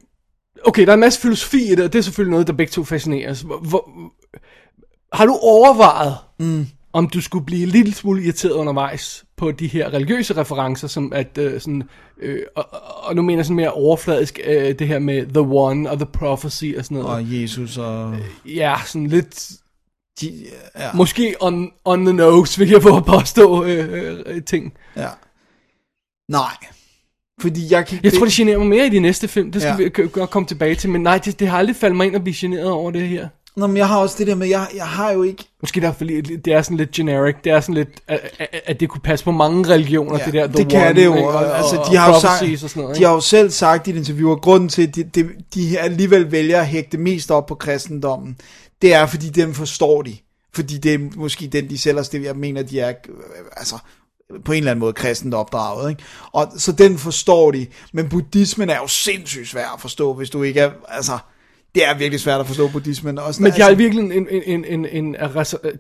okay, 0.66 0.82
der 0.82 0.90
er 0.90 0.94
en 0.94 1.00
masse 1.00 1.22
filosofi 1.22 1.72
i 1.72 1.76
det, 1.76 1.86
og 1.86 1.94
det 1.94 2.00
er 2.00 2.04
selvfølgelig 2.04 2.32
noget, 2.32 2.48
der 2.48 2.54
begge 2.54 2.72
to 2.72 2.84
fascinerer 2.84 3.32
os. 3.32 3.42
Hvor, 3.42 3.90
har 5.14 5.26
du 5.26 5.38
overvejet, 5.42 6.16
mm. 6.40 6.68
om 6.94 7.10
du 7.10 7.22
skulle 7.22 7.46
blive 7.46 7.64
en 7.64 7.70
lille 7.70 7.94
smule 7.94 8.24
irriteret 8.24 8.52
undervejs 8.52 9.26
på 9.38 9.52
de 9.52 9.68
her 9.68 9.94
religiøse 9.94 10.38
referencer, 10.38 10.88
som 10.88 11.14
at 11.14 11.38
øh, 11.38 11.62
sådan, 11.62 11.84
øh, 12.22 12.40
og, 12.56 12.66
og 13.04 13.16
nu 13.16 13.22
mener 13.22 13.38
jeg 13.38 13.46
sådan 13.46 13.56
mere 13.56 13.72
overfladisk, 13.72 14.40
øh, 14.46 14.80
det 14.80 14.88
her 14.88 15.00
med 15.00 15.26
The 15.26 15.40
One 15.40 15.92
og 15.92 15.98
The 15.98 16.08
Prophecy 16.14 16.66
og 16.78 16.84
sådan 16.84 16.98
noget. 16.98 17.16
og 17.16 17.42
Jesus 17.42 17.78
og... 17.78 18.16
Ja, 18.46 18.76
sådan 18.86 19.08
lidt, 19.08 19.52
De, 20.22 20.46
ja, 20.80 20.90
måske 20.94 21.36
on, 21.40 21.70
on 21.86 22.06
the 22.06 22.14
nose, 22.14 22.60
vil 22.60 22.70
jeg 22.70 22.82
få 22.82 22.98
at 22.98 23.06
påstå 23.06 23.64
øh, 23.64 24.20
øh, 24.26 24.44
ting. 24.44 24.74
ja. 24.96 25.08
Nej. 26.32 26.56
Fordi 27.42 27.68
jeg 27.74 27.88
kan 27.88 28.00
Jeg 28.04 28.14
tror, 28.14 28.26
det 28.26 28.34
generer 28.34 28.58
mig 28.58 28.68
mere 28.68 28.86
i 28.86 28.90
de 28.90 29.00
næste 29.00 29.28
film. 29.28 29.52
Det 29.52 29.62
skal 29.62 29.76
Ja. 29.80 30.02
vi 30.04 30.10
godt 30.12 30.30
komme 30.30 30.48
tilbage 30.48 30.76
til. 30.76 30.90
Men 30.90 31.02
nej, 31.04 31.18
det, 31.18 31.40
det 31.40 31.48
har 31.48 31.58
aldrig 31.58 31.76
faldet 31.76 31.98
mig 31.98 32.08
ind 32.08 32.16
at 32.16 32.24
blive 32.24 32.36
generet 32.38 32.70
over 32.72 32.92
det 32.92 33.08
her. 33.08 33.28
Nå, 33.56 33.68
men 33.68 33.78
jeg 33.78 33.88
har 33.88 33.98
også 34.00 34.16
det 34.20 34.28
der 34.28 34.36
med, 34.36 34.48
jeg, 34.48 34.68
jeg 34.76 34.86
har 34.88 35.12
jo 35.12 35.24
ikke... 35.24 35.44
Måske 35.62 35.82
derfor, 35.82 36.04
lige- 36.04 36.22
det 36.38 36.54
er 36.54 36.62
sådan 36.62 36.78
lidt 36.78 36.92
generic. 36.92 37.36
Det 37.44 37.52
er 37.52 37.60
sådan 37.60 37.76
lidt, 37.76 37.90
at, 38.08 38.20
at- 38.40 38.62
at 38.66 38.80
det 38.80 38.90
kunne 38.90 39.02
passe 39.02 39.26
på 39.26 39.32
mange 39.32 39.70
religioner, 39.70 40.20
Ja, 40.20 40.26
det 40.26 40.34
der 40.34 40.48
The 40.48 40.58
det 40.58 40.70
kan 40.72 40.88
One, 40.88 40.96
det 40.96 41.06
jo. 41.06 41.16
ikke? 41.16 41.28
Og, 41.30 41.58
altså, 41.58 41.76
og- 41.78 41.92
de, 41.92 41.98
har 41.98 42.08
jo 42.08 42.14
og 42.16 42.22
sagt, 42.22 42.64
og 42.64 42.70
sådan 42.70 42.84
noget, 42.84 42.98
de 42.98 43.04
har 43.04 43.14
jo 43.14 43.20
selv 43.20 43.50
sagt 43.50 43.88
i 43.88 43.90
et 43.92 43.96
interview, 43.96 44.32
at 44.32 44.42
grunden 44.42 44.70
til, 44.70 44.88
at 44.88 44.96
de, 44.96 45.04
de, 45.04 45.30
de 45.56 45.80
alligevel 45.80 46.32
vælger 46.32 46.60
at 46.60 46.68
hægte 46.68 46.98
mest 46.98 47.32
op 47.32 47.46
på 47.46 47.56
kristendommen, 47.56 48.38
det 48.82 48.94
er, 48.94 49.06
fordi 49.06 49.30
dem 49.30 49.54
forstår 49.54 50.02
de. 50.02 50.18
Fordi 50.54 50.78
det 50.78 50.94
er 50.94 51.00
måske 51.16 51.48
den, 51.48 51.70
de 51.70 51.78
selv 51.78 51.98
har. 51.98 52.20
Jeg 52.24 52.36
mener, 52.36 52.62
de 52.64 52.80
er 52.80 52.90
øh, 52.90 53.16
altså, 53.52 53.78
på 54.46 54.52
en 54.52 54.58
eller 54.58 54.72
anden 54.72 54.80
måde 54.80 54.94
kristent 54.94 55.34
opdraget. 55.34 55.90
Ikke? 55.90 56.04
Og, 56.32 56.52
så 56.58 56.72
den 56.72 56.98
forstår 56.98 57.52
de. 57.52 57.68
Men 57.94 58.10
buddhismen 58.10 58.70
er 58.70 58.78
jo 58.78 58.88
sindssygt 58.88 59.48
svær 59.48 59.74
at 59.74 59.82
forstå, 59.82 60.14
hvis 60.14 60.30
du 60.30 60.44
ikke 60.44 60.60
er... 60.60 60.72
Altså, 60.88 61.18
det 61.76 61.86
er 61.88 61.98
virkelig 61.98 62.20
svært 62.20 62.40
at 62.40 62.48
forstå 62.48 62.68
buddhismen. 62.68 63.20
Også, 63.20 63.44
Men 63.44 63.52
de 63.52 63.62
har 63.62 63.68
altså, 63.70 63.78
virkelig 63.78 64.04
en, 64.04 64.12
en, 64.12 64.28
en, 64.32 64.66
en, 64.66 64.86
en, 64.86 65.06
en 65.06 65.16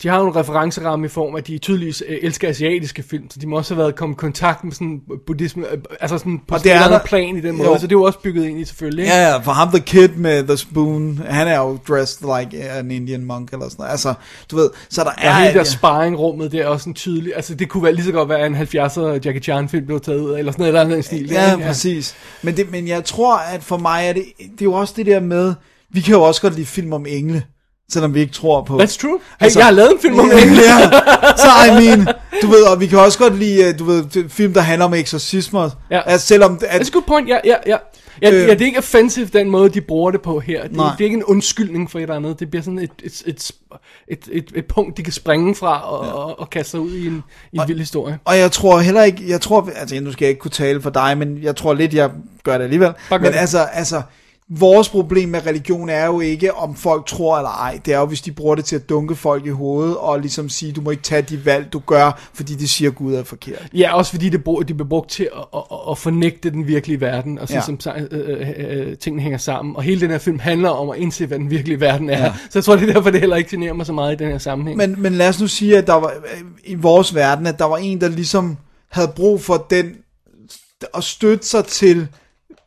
de 0.03 0.07
har 0.07 0.19
jo 0.19 0.27
en 0.27 0.35
referenceramme 0.35 1.05
i 1.05 1.09
form 1.09 1.35
af, 1.35 1.39
at 1.39 1.47
de 1.47 1.57
tydeligvis 1.57 2.03
øh, 2.07 2.17
elsker 2.21 2.49
asiatiske 2.49 3.03
film, 3.03 3.29
så 3.31 3.39
de 3.39 3.47
må 3.47 3.57
også 3.57 3.73
have 3.73 3.81
været 3.83 3.95
kommet 3.95 4.15
i 4.15 4.19
kontakt 4.19 4.63
med 4.63 4.71
sådan 4.71 5.01
buddhisme, 5.27 5.71
øh, 5.71 5.77
altså 5.99 6.17
sådan 6.17 6.41
på 6.47 6.57
sådan 6.57 6.71
andet 6.77 6.89
der- 6.91 6.99
plan 7.05 7.37
i 7.37 7.41
den 7.41 7.57
jo. 7.57 7.63
måde, 7.63 7.79
så 7.79 7.87
det 7.87 7.91
er 7.95 7.99
jo 7.99 8.03
også 8.03 8.19
bygget 8.19 8.45
ind 8.45 8.59
i 8.59 8.65
selvfølgelig. 8.65 9.03
ikke? 9.05 9.15
Ja, 9.15 9.27
ja, 9.31 9.37
for 9.37 9.51
ham, 9.51 9.69
the 9.69 9.79
kid 9.79 10.07
med 10.09 10.43
the 10.47 10.57
spoon, 10.57 11.21
han 11.29 11.47
er 11.47 11.57
jo 11.59 11.77
dressed 11.87 12.39
like 12.39 12.69
an 12.69 12.91
Indian 12.91 13.23
monk 13.23 13.51
eller 13.53 13.65
sådan 13.69 13.75
noget. 13.79 13.91
Altså, 13.91 14.13
du 14.51 14.55
ved, 14.55 14.69
så 14.89 15.03
der 15.03 15.11
Ja, 15.23 15.29
er... 15.29 15.33
hele 15.45 15.57
der 15.59 15.63
sparringrummet, 15.63 16.51
det 16.51 16.59
er 16.59 16.67
også 16.67 16.89
en 16.89 16.93
tydelig, 16.95 17.33
altså 17.35 17.55
det 17.55 17.69
kunne 17.69 17.83
være 17.83 17.93
lige 17.93 18.05
så 18.05 18.11
godt 18.11 18.29
være 18.29 18.45
en 18.47 18.55
70'er 18.55 19.01
Jackie 19.25 19.41
Chan 19.41 19.69
film 19.69 19.85
blev 19.85 19.99
taget 19.99 20.19
ud 20.19 20.31
af, 20.31 20.39
eller 20.39 20.51
sådan 20.51 20.61
noget 20.63 20.69
eller 20.81 20.81
andet 20.93 21.05
stil. 21.05 21.29
Ja, 21.29 21.53
ikke? 21.53 21.65
præcis. 21.67 22.15
Men, 22.41 22.57
det, 22.57 22.71
men 22.71 22.87
jeg 22.87 23.05
tror, 23.05 23.37
at 23.37 23.63
for 23.63 23.77
mig 23.77 24.05
er 24.07 24.13
det, 24.13 24.23
det 24.37 24.61
er 24.61 24.65
jo 24.65 24.73
også 24.73 24.93
det 24.97 25.05
der 25.05 25.19
med, 25.19 25.53
vi 25.93 26.01
kan 26.01 26.13
jo 26.13 26.21
også 26.21 26.41
godt 26.41 26.55
lide 26.55 26.65
film 26.65 26.93
om 26.93 27.05
engle, 27.05 27.43
selvom 27.91 28.13
vi 28.13 28.19
ikke 28.19 28.33
tror 28.33 28.63
på. 28.63 28.77
That's 28.79 28.99
true. 29.01 29.19
Hey, 29.39 29.45
Altså- 29.45 29.59
jeg 29.59 29.65
har 29.65 29.71
lavet 29.73 29.91
en 29.91 29.99
film 29.99 30.19
om 30.19 30.25
engle. 30.31 30.61
ja, 30.61 30.89
så 31.37 31.49
I 31.71 31.85
mean, 31.85 32.07
du 32.41 32.47
ved, 32.47 32.63
og 32.63 32.79
vi 32.79 32.87
kan 32.87 32.99
også 32.99 33.17
godt 33.19 33.37
lide, 33.39 33.63
øh, 33.63 33.79
du 33.79 33.83
ved, 33.85 34.29
film, 34.29 34.53
der 34.53 34.61
handler 34.61 34.85
om 34.85 34.93
eksorcismer. 34.93 35.69
Ja. 35.91 36.01
Altså, 36.05 36.27
selvom, 36.27 36.59
at, 36.67 36.81
That's 36.81 36.87
a 36.89 36.91
good 36.93 37.03
point, 37.07 37.29
ja, 37.29 37.37
ja, 37.45 37.55
ja. 37.65 37.77
Ja, 38.21 38.31
Øh. 38.31 38.47
ja, 38.47 38.53
det 38.53 38.61
er 38.61 38.65
ikke 38.65 38.77
offensive, 38.77 39.25
den 39.25 39.49
måde, 39.49 39.69
de 39.69 39.81
bruger 39.81 40.11
det 40.11 40.21
på 40.21 40.39
her. 40.39 40.63
Det, 40.63 40.71
Nej. 40.75 40.91
det 40.91 41.01
er 41.01 41.05
ikke 41.05 41.17
en 41.17 41.23
undskyldning 41.23 41.91
for 41.91 41.99
et 41.99 42.03
eller 42.03 42.15
andet. 42.15 42.39
Det 42.39 42.49
bliver 42.49 42.63
sådan 42.63 42.79
et, 42.79 42.89
et, 43.03 43.23
et, 43.25 43.51
et, 44.07 44.19
et, 44.31 44.51
et 44.55 44.65
punkt, 44.65 44.97
de 44.97 45.03
kan 45.03 45.13
springe 45.13 45.55
fra 45.55 45.91
og, 45.91 46.05
ja. 46.05 46.11
og, 46.11 46.39
og 46.39 46.49
kaste 46.49 46.71
sig 46.71 46.79
ud 46.79 46.91
i 46.91 47.07
en, 47.07 47.23
i 47.53 47.57
en 47.57 47.67
vild 47.67 47.79
historie. 47.79 48.19
Og 48.25 48.37
jeg 48.37 48.51
tror 48.51 48.79
heller 48.79 49.03
ikke, 49.03 49.29
jeg 49.29 49.41
tror, 49.41 49.69
altså 49.75 49.99
nu 50.01 50.11
skal 50.11 50.25
jeg 50.25 50.29
ikke 50.29 50.39
kunne 50.39 50.51
tale 50.51 50.81
for 50.81 50.89
dig, 50.89 51.17
men 51.17 51.43
jeg 51.43 51.55
tror 51.55 51.73
lidt, 51.73 51.93
jeg 51.93 52.09
gør 52.43 52.57
det 52.57 52.63
alligevel. 52.63 52.91
Bare 53.09 53.19
Men 53.19 53.31
det. 53.31 53.37
altså, 53.39 53.59
altså, 53.59 54.01
vores 54.49 54.89
problem 54.89 55.29
med 55.29 55.45
religion 55.45 55.89
er 55.89 56.05
jo 56.05 56.19
ikke, 56.19 56.53
om 56.53 56.75
folk 56.75 57.05
tror 57.05 57.37
eller 57.37 57.49
ej. 57.49 57.79
Det 57.85 57.93
er 57.93 57.99
jo, 57.99 58.05
hvis 58.05 58.21
de 58.21 58.31
bruger 58.31 58.55
det 58.55 58.65
til 58.65 58.75
at 58.75 58.89
dunke 58.89 59.15
folk 59.15 59.45
i 59.45 59.49
hovedet, 59.49 59.97
og 59.97 60.19
ligesom 60.19 60.49
sige, 60.49 60.71
du 60.71 60.81
må 60.81 60.91
ikke 60.91 61.03
tage 61.03 61.21
de 61.21 61.45
valg, 61.45 61.73
du 61.73 61.79
gør, 61.79 62.19
fordi 62.33 62.55
de 62.55 62.67
siger, 62.67 62.91
Gud 62.91 63.13
er 63.13 63.23
forkert. 63.23 63.67
Ja, 63.73 63.95
også 63.95 64.11
fordi 64.11 64.29
det, 64.29 64.45
de 64.67 64.73
bliver 64.73 64.87
brugt 64.89 65.09
til 65.09 65.29
at, 65.35 65.43
at, 65.55 65.63
at, 65.91 65.97
fornægte 65.97 66.49
den 66.49 66.67
virkelige 66.67 67.01
verden, 67.01 67.39
og 67.39 67.47
så 67.47 67.53
Ja. 67.53 67.61
som 67.61 67.79
øh, 67.97 68.07
øh, 68.11 68.49
øh, 68.57 68.97
tingene 68.97 69.21
hænger 69.21 69.37
sammen. 69.37 69.75
Og 69.75 69.83
hele 69.83 70.01
den 70.01 70.09
her 70.09 70.17
film 70.17 70.39
handler 70.39 70.69
om 70.69 70.89
at 70.89 70.97
indse, 70.97 71.25
hvad 71.25 71.39
den 71.39 71.49
virkelige 71.49 71.79
verden 71.79 72.09
er. 72.09 72.19
Ja. 72.23 72.33
Så 72.49 72.59
jeg 72.59 72.63
tror, 72.63 72.75
det 72.75 72.89
er 72.89 72.93
derfor, 72.93 73.09
det 73.09 73.19
heller 73.19 73.35
ikke 73.35 73.49
generer 73.49 73.73
mig 73.73 73.85
så 73.85 73.93
meget 73.93 74.13
i 74.13 74.23
den 74.23 74.31
her 74.31 74.37
sammenhæng. 74.37 74.77
Men, 74.77 75.01
men 75.01 75.13
lad 75.13 75.29
os 75.29 75.41
nu 75.41 75.47
sige, 75.47 75.77
at 75.77 75.87
der 75.87 75.93
var 75.93 76.13
i 76.63 76.75
vores 76.75 77.15
verden, 77.15 77.47
at 77.47 77.59
der 77.59 77.65
var 77.65 77.77
en, 77.77 78.01
der 78.01 78.07
ligesom 78.07 78.57
havde 78.91 79.11
brug 79.15 79.41
for 79.41 79.65
den, 79.69 79.95
at 80.93 81.03
støtte 81.03 81.47
sig 81.47 81.65
til 81.65 82.07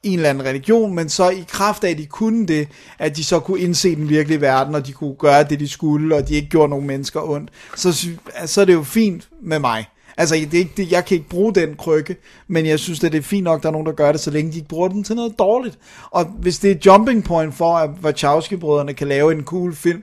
en 0.03 0.19
eller 0.19 0.31
anden 0.31 0.45
religion, 0.45 0.95
men 0.95 1.09
så 1.09 1.29
i 1.31 1.45
kraft 1.49 1.85
af, 1.85 1.91
at 1.91 1.99
de 1.99 2.07
kunne 2.07 2.47
det, 2.47 2.69
at 2.99 3.17
de 3.17 3.25
så 3.25 3.41
kunne 3.41 3.61
indse 3.61 3.97
den 3.97 4.09
virkelige 4.09 4.41
verden, 4.41 4.75
og 4.75 4.87
de 4.87 4.93
kunne 4.93 5.15
gøre 5.15 5.45
det, 5.45 5.61
de 5.61 5.69
skulle, 5.69 6.17
og 6.17 6.29
de 6.29 6.35
ikke 6.35 6.49
gjorde 6.49 6.71
nogen 6.71 6.87
mennesker 6.87 7.31
ondt, 7.31 7.51
så, 7.77 8.09
så 8.47 8.61
er 8.61 8.65
det 8.65 8.73
jo 8.73 8.83
fint 8.83 9.29
med 9.43 9.59
mig. 9.59 9.87
Altså, 10.17 10.35
det 10.35 10.55
er 10.55 10.59
ikke, 10.59 10.73
det, 10.77 10.93
jeg 10.93 11.05
kan 11.05 11.15
ikke 11.15 11.29
bruge 11.29 11.55
den 11.55 11.77
krykke, 11.77 12.17
men 12.49 12.67
jeg 12.67 12.79
synes, 12.79 13.05
at 13.05 13.13
det 13.13 13.19
er 13.19 13.23
fint 13.23 13.45
nok, 13.45 13.59
at 13.59 13.63
der 13.63 13.69
er 13.69 13.73
nogen, 13.73 13.87
der 13.87 13.93
gør 13.93 14.13
det, 14.13 14.21
så 14.21 14.31
længe 14.31 14.53
de 14.53 14.57
ikke 14.57 14.69
bruger 14.69 14.89
den 14.89 15.05
til 15.05 15.17
noget 15.17 15.39
dårligt. 15.39 15.79
Og 16.11 16.25
hvis 16.25 16.59
det 16.59 16.71
er 16.71 16.75
jumping 16.87 17.25
point 17.25 17.55
for, 17.55 17.77
at 17.77 17.91
Wachowski-brødrene 18.05 18.93
kan 18.93 19.09
lave 19.09 19.33
en 19.33 19.45
cool 19.45 19.75
film, 19.75 20.03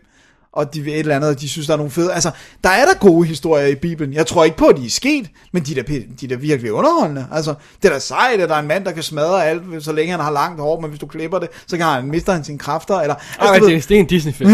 og 0.58 0.74
de 0.74 0.82
vil 0.82 0.94
et 0.94 1.00
eller 1.00 1.16
andet, 1.16 1.30
og 1.30 1.42
de 1.42 1.50
synes, 1.50 1.68
der 1.68 1.74
er 1.74 1.78
nogle 1.78 1.92
fede... 1.92 2.14
Altså, 2.14 2.32
der 2.64 2.70
er 2.70 2.86
der 2.86 2.94
gode 3.00 3.28
historier 3.28 3.68
i 3.68 3.76
Bibelen. 3.76 4.14
Jeg 4.14 4.28
tror 4.28 4.44
ikke 4.44 4.58
på, 4.58 4.66
at 4.66 4.78
de 4.78 4.86
er 4.86 4.90
sket, 4.90 5.30
men 5.54 5.64
de 5.64 5.80
er 5.80 5.84
da, 5.84 5.92
de 5.92 6.26
er 6.26 6.28
da 6.28 6.36
virkelig 6.36 6.74
underholdende. 6.74 7.28
Altså, 7.32 7.54
det 7.82 7.90
er 7.90 7.94
da 7.94 8.00
sejt, 8.00 8.42
at 8.42 8.50
der 8.50 8.56
er 8.56 8.60
en 8.60 8.68
mand, 8.68 8.86
der 8.86 8.92
kan 8.92 9.04
smadre 9.04 9.46
alt, 9.46 9.84
så 9.84 9.92
længe 9.92 10.12
han 10.12 10.20
har 10.20 10.32
langt 10.32 10.62
hår, 10.62 10.80
men 10.80 10.90
hvis 10.90 11.00
du 11.00 11.08
klipper 11.08 11.40
det, 11.40 11.50
så 11.68 11.78
kan 11.78 11.86
han 11.86 12.08
mister 12.08 12.34
han 12.34 12.44
sine 12.44 12.58
kræfter, 12.58 13.00
eller... 13.00 13.16
Altså, 13.40 13.60
du, 13.60 13.66
ved, 13.66 13.76
det, 13.76 13.90
det 13.90 13.96
er 13.96 14.00
en 14.00 14.06
Disney-film. 14.06 14.52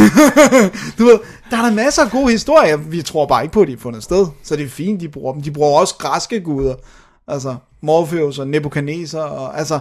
du 0.97 1.06
ved, 1.06 1.20
der 1.49 1.58
er 1.58 1.62
der 1.62 1.72
masser 1.72 2.04
af 2.04 2.12
gode 2.12 2.32
historier. 2.32 2.78
Vi 2.78 3.01
tror 3.01 3.26
bare 3.26 3.43
ikke 3.43 3.54
på, 3.54 3.62
at 3.62 3.68
de 3.68 3.74
er 3.74 3.78
fundet 3.78 4.04
sted. 4.04 4.28
Så 4.43 4.56
det 4.56 4.66
er 4.66 4.70
fint, 4.70 5.01
de 5.01 5.10
bruger 5.10 5.34
dem. 5.34 5.41
De 5.41 5.51
bruger 5.51 5.80
også 5.80 5.95
græske 5.95 6.41
guder. 6.41 6.76
Altså, 7.28 7.56
Morpheus 7.82 8.39
og 8.39 8.47
Nebuchadnezzar, 8.47 9.24
og 9.24 9.60
altså... 9.60 9.80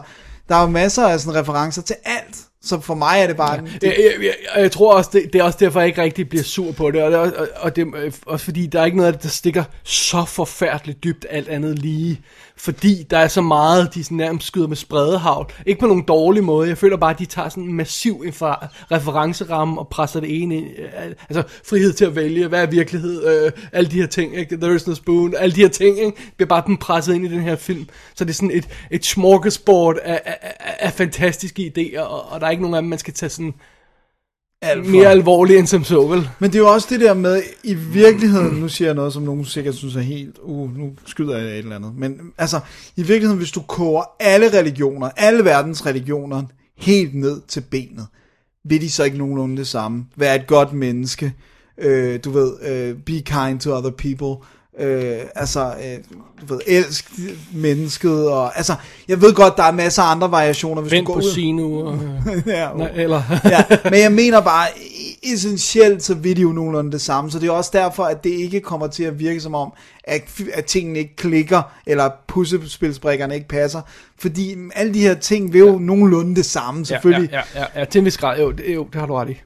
Der 0.49 0.55
er 0.59 0.63
jo 0.63 0.69
masser 0.69 1.09
af 1.09 1.21
sådan 1.21 1.41
referencer 1.41 1.83
til 1.83 1.97
alt. 2.05 2.37
Så 2.65 2.81
for 2.81 2.95
mig 2.95 3.21
er 3.23 3.27
det 3.27 3.37
bare... 3.37 3.55
Ja, 3.55 3.89
Jeg, 3.89 3.97
jeg, 3.99 4.25
jeg, 4.25 4.63
jeg 4.63 4.73
tror 4.73 4.95
også, 4.95 5.11
det, 5.13 5.33
det 5.33 5.39
er 5.39 5.43
også 5.43 5.59
derfor, 5.61 5.81
jeg 5.81 5.87
ikke 5.87 6.03
rigtig 6.03 6.29
bliver 6.29 6.45
sur 6.45 6.73
på 6.73 6.91
det. 6.91 7.03
Og 7.03 7.11
det 7.11 7.19
og, 7.37 7.49
og 7.57 7.77
det 7.77 7.87
også 8.27 8.45
fordi, 8.45 8.67
der 8.67 8.81
er 8.81 8.85
ikke 8.85 8.97
noget 8.97 9.07
af 9.07 9.13
det, 9.13 9.23
der 9.23 9.29
stikker 9.29 9.65
så 9.83 10.25
forfærdeligt 10.25 11.05
dybt 11.05 11.27
alt 11.31 11.49
andet 11.49 11.79
lige. 11.79 12.21
Fordi 12.63 13.03
der 13.11 13.19
er 13.19 13.29
så 13.29 13.41
meget, 13.41 13.95
de 13.95 14.05
sådan 14.05 14.17
nærmest 14.17 14.47
skyder 14.47 14.67
med 14.67 14.77
spredehavl. 14.77 15.53
Ikke 15.67 15.81
på 15.81 15.87
nogen 15.87 16.03
dårlig 16.03 16.45
måde. 16.45 16.69
Jeg 16.69 16.79
føler 16.79 16.97
bare, 16.97 17.11
at 17.11 17.19
de 17.19 17.25
tager 17.25 17.49
sådan 17.49 17.65
en 17.65 17.73
massiv 17.73 18.25
infra- 18.27 18.67
referenceramme 18.91 19.81
og 19.81 19.89
presser 19.89 20.21
det 20.21 20.43
ene 20.43 20.57
ind. 20.57 20.67
Øh, 20.79 21.13
altså 21.29 21.43
frihed 21.65 21.93
til 21.93 22.05
at 22.05 22.17
vælge, 22.17 22.49
hvad 22.49 22.63
er 22.63 22.67
virkelighed, 22.67 23.27
øh, 23.27 23.53
alle 23.73 23.91
de 23.91 24.01
her 24.01 24.07
ting. 24.07 24.37
Ikke? 24.37 24.57
There 24.57 24.75
is 24.75 24.87
no 24.87 24.95
spoon, 24.95 25.35
alle 25.39 25.55
de 25.55 25.61
her 25.61 25.69
ting 25.69 25.99
ikke? 25.99 26.33
bliver 26.37 26.49
bare 26.49 26.63
den 26.67 26.77
presset 26.77 27.15
ind 27.15 27.25
i 27.25 27.29
den 27.29 27.43
her 27.43 27.57
film. 27.57 27.89
Så 28.15 28.25
det 28.25 28.31
er 28.31 28.35
sådan 28.35 28.51
et, 28.51 28.69
et 28.91 29.05
smorgasbord 29.05 29.97
af, 30.05 30.21
af, 30.25 30.39
af, 30.43 30.77
af 30.81 30.93
fantastiske 30.93 31.73
idéer, 31.77 32.01
og, 32.01 32.33
og 32.33 32.41
der 32.41 32.47
er 32.47 32.51
ikke 32.51 32.63
nogen 32.63 32.75
af 32.75 32.83
dem, 32.83 32.89
man 32.89 32.99
skal 32.99 33.15
tage 33.15 33.31
sådan 33.31 33.55
alt 34.63 34.85
for- 34.85 34.91
mere 34.93 35.07
alvorligt 35.11 35.59
end 35.59 35.67
som 35.67 35.85
så, 35.85 36.07
vel? 36.07 36.29
Men 36.39 36.51
det 36.51 36.55
er 36.59 36.61
jo 36.63 36.69
også 36.73 36.87
det 36.91 37.01
der 37.01 37.15
med, 37.15 37.43
i 37.65 37.75
virkeligheden, 37.75 38.57
nu 38.61 38.69
siger 38.69 38.89
jeg 38.89 38.95
noget, 38.95 39.13
som 39.13 39.23
nogen 39.23 39.45
sikkert 39.45 39.75
synes 39.75 39.97
er 39.97 40.01
helt, 40.01 40.37
uh, 40.43 40.77
nu 40.79 40.93
skyder 41.07 41.37
jeg 41.39 41.47
et 41.47 41.59
eller 41.59 41.77
andet, 41.77 41.93
men 41.97 42.21
altså, 42.39 42.61
i 42.97 43.03
virkeligheden, 43.03 43.39
hvis 43.39 43.51
du 43.51 43.61
koger 43.61 44.03
alle 44.21 44.59
religioner, 44.59 45.11
alle 45.17 45.45
verdens 45.45 45.87
religioner, 45.87 46.43
helt 46.79 47.15
ned 47.15 47.41
til 47.49 47.61
benet, 47.61 48.07
vil 48.65 48.81
de 48.81 48.91
så 48.91 49.05
ikke 49.05 49.19
nogenlunde 49.19 49.57
det 49.57 49.67
samme? 49.67 50.05
Vær 50.17 50.35
et 50.35 50.47
godt 50.47 50.73
menneske, 50.73 51.33
øh, 51.79 52.21
du 52.25 52.31
ved, 52.31 52.53
øh, 52.63 52.95
be 53.07 53.13
kind 53.21 53.61
to 53.61 53.71
other 53.73 53.91
people, 53.91 54.47
øh, 54.79 55.21
altså, 55.35 55.75
øh, 55.85 55.99
du 56.41 56.55
ved, 56.55 56.61
elsk 56.67 57.11
mennesket, 57.53 58.31
og 58.31 58.57
altså, 58.57 58.75
jeg 59.09 59.21
ved 59.21 59.35
godt, 59.35 59.57
der 59.57 59.63
er 59.63 59.73
masser 59.73 60.03
af 60.03 60.11
andre 60.11 60.31
variationer, 60.31 60.83
hvis 60.83 60.93
Vent 60.93 61.07
du 61.07 61.13
går 61.13 61.21
på 61.21 61.27
ud. 61.27 61.33
Sinu, 61.33 61.87
og, 61.87 61.99
ja, 62.47 62.73
nej, 62.77 62.91
eller... 62.95 63.23
ja, 63.45 63.65
men 63.85 64.01
jeg 64.01 64.13
mener 64.13 64.41
bare, 64.41 64.67
essentielt 65.23 66.03
så 66.03 66.15
vil 66.15 66.37
de 66.37 66.43
jo 66.43 66.53
nogenlunde 66.53 66.93
det 66.93 67.01
samme, 67.01 67.31
så 67.31 67.39
det 67.39 67.49
er 67.49 67.53
også 67.53 67.71
derfor, 67.73 68.05
at 68.05 68.25
det 68.25 68.31
ikke 68.31 68.61
kommer 68.61 68.87
til 68.87 69.05
at 69.05 69.19
virke 69.19 69.41
som 69.41 69.55
om, 69.55 69.73
at, 70.05 70.23
at 70.55 70.65
tingene 70.65 70.99
ikke 70.99 71.17
klikker, 71.17 71.63
eller 71.87 72.11
puslespilsbrikkerne 72.29 73.35
ikke 73.35 73.49
passer, 73.49 73.81
fordi 74.19 74.57
alle 74.75 74.95
de 74.95 75.01
her 75.01 75.15
ting 75.15 75.53
vil 75.53 75.59
jo 75.59 75.73
ja. 75.73 75.79
nogenlunde 75.79 76.37
det 76.37 76.45
samme, 76.45 76.87
selvfølgelig. 76.87 77.31
Ja, 77.31 77.41
ja, 77.55 77.61
ja, 77.61 77.81
ja, 77.81 77.85
til 77.85 77.99
en 77.99 78.05
vis 78.05 78.17
grad, 78.17 78.41
jo, 78.41 78.51
det, 78.51 78.75
jo, 78.75 78.87
det 78.93 79.01
har 79.01 79.07
du 79.07 79.15
ret 79.15 79.31
i. 79.31 79.41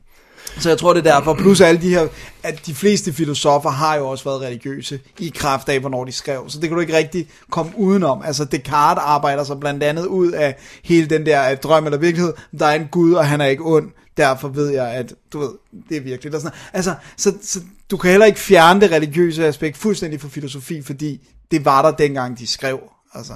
Så 0.59 0.68
jeg 0.68 0.78
tror, 0.78 0.92
det 0.92 1.07
er 1.07 1.14
derfor. 1.14 1.34
Plus 1.34 1.61
alle 1.61 1.80
de 1.80 1.88
her, 1.88 2.09
at 2.42 2.66
de 2.66 2.74
fleste 2.74 3.12
filosofer 3.12 3.70
har 3.70 3.96
jo 3.96 4.09
også 4.09 4.24
været 4.24 4.40
religiøse 4.40 5.00
i 5.18 5.32
kraft 5.34 5.68
af, 5.68 5.80
hvornår 5.80 6.04
de 6.04 6.12
skrev. 6.12 6.44
Så 6.48 6.61
det 6.61 6.68
kan 6.68 6.74
du 6.74 6.80
ikke 6.80 6.96
rigtig 6.96 7.28
komme 7.50 7.72
udenom. 7.76 8.22
Altså 8.24 8.44
Descartes 8.44 9.02
arbejder 9.07 9.44
sig 9.44 9.61
blandt 9.61 9.82
andet 9.82 10.07
ud 10.07 10.32
af 10.32 10.57
hele 10.84 11.07
den 11.07 11.26
der 11.26 11.54
drøm 11.54 11.84
eller 11.84 11.98
virkelighed. 11.98 12.32
Der 12.59 12.66
er 12.66 12.74
en 12.74 12.88
Gud, 12.90 13.12
og 13.12 13.26
han 13.26 13.40
er 13.40 13.46
ikke 13.46 13.62
ond. 13.62 13.90
Derfor 14.16 14.48
ved 14.48 14.70
jeg, 14.70 14.88
at 14.88 15.14
du 15.32 15.38
ved, 15.38 15.50
det 15.88 15.96
er 15.96 16.00
virkelig. 16.00 16.32
Der 16.32 16.38
sådan. 16.38 16.59
Altså, 16.72 16.94
så, 17.16 17.34
så 17.42 17.61
du 17.90 17.96
kan 17.96 18.11
heller 18.11 18.26
ikke 18.26 18.40
fjerne 18.40 18.80
det 18.80 18.90
religiøse 18.90 19.46
aspekt 19.46 19.76
fuldstændig 19.76 20.20
fra 20.20 20.28
filosofi, 20.28 20.82
fordi 20.82 21.28
det 21.50 21.64
var 21.64 21.82
der 21.82 21.90
dengang, 21.90 22.38
de 22.38 22.46
skrev. 22.46 22.80
Altså. 23.14 23.32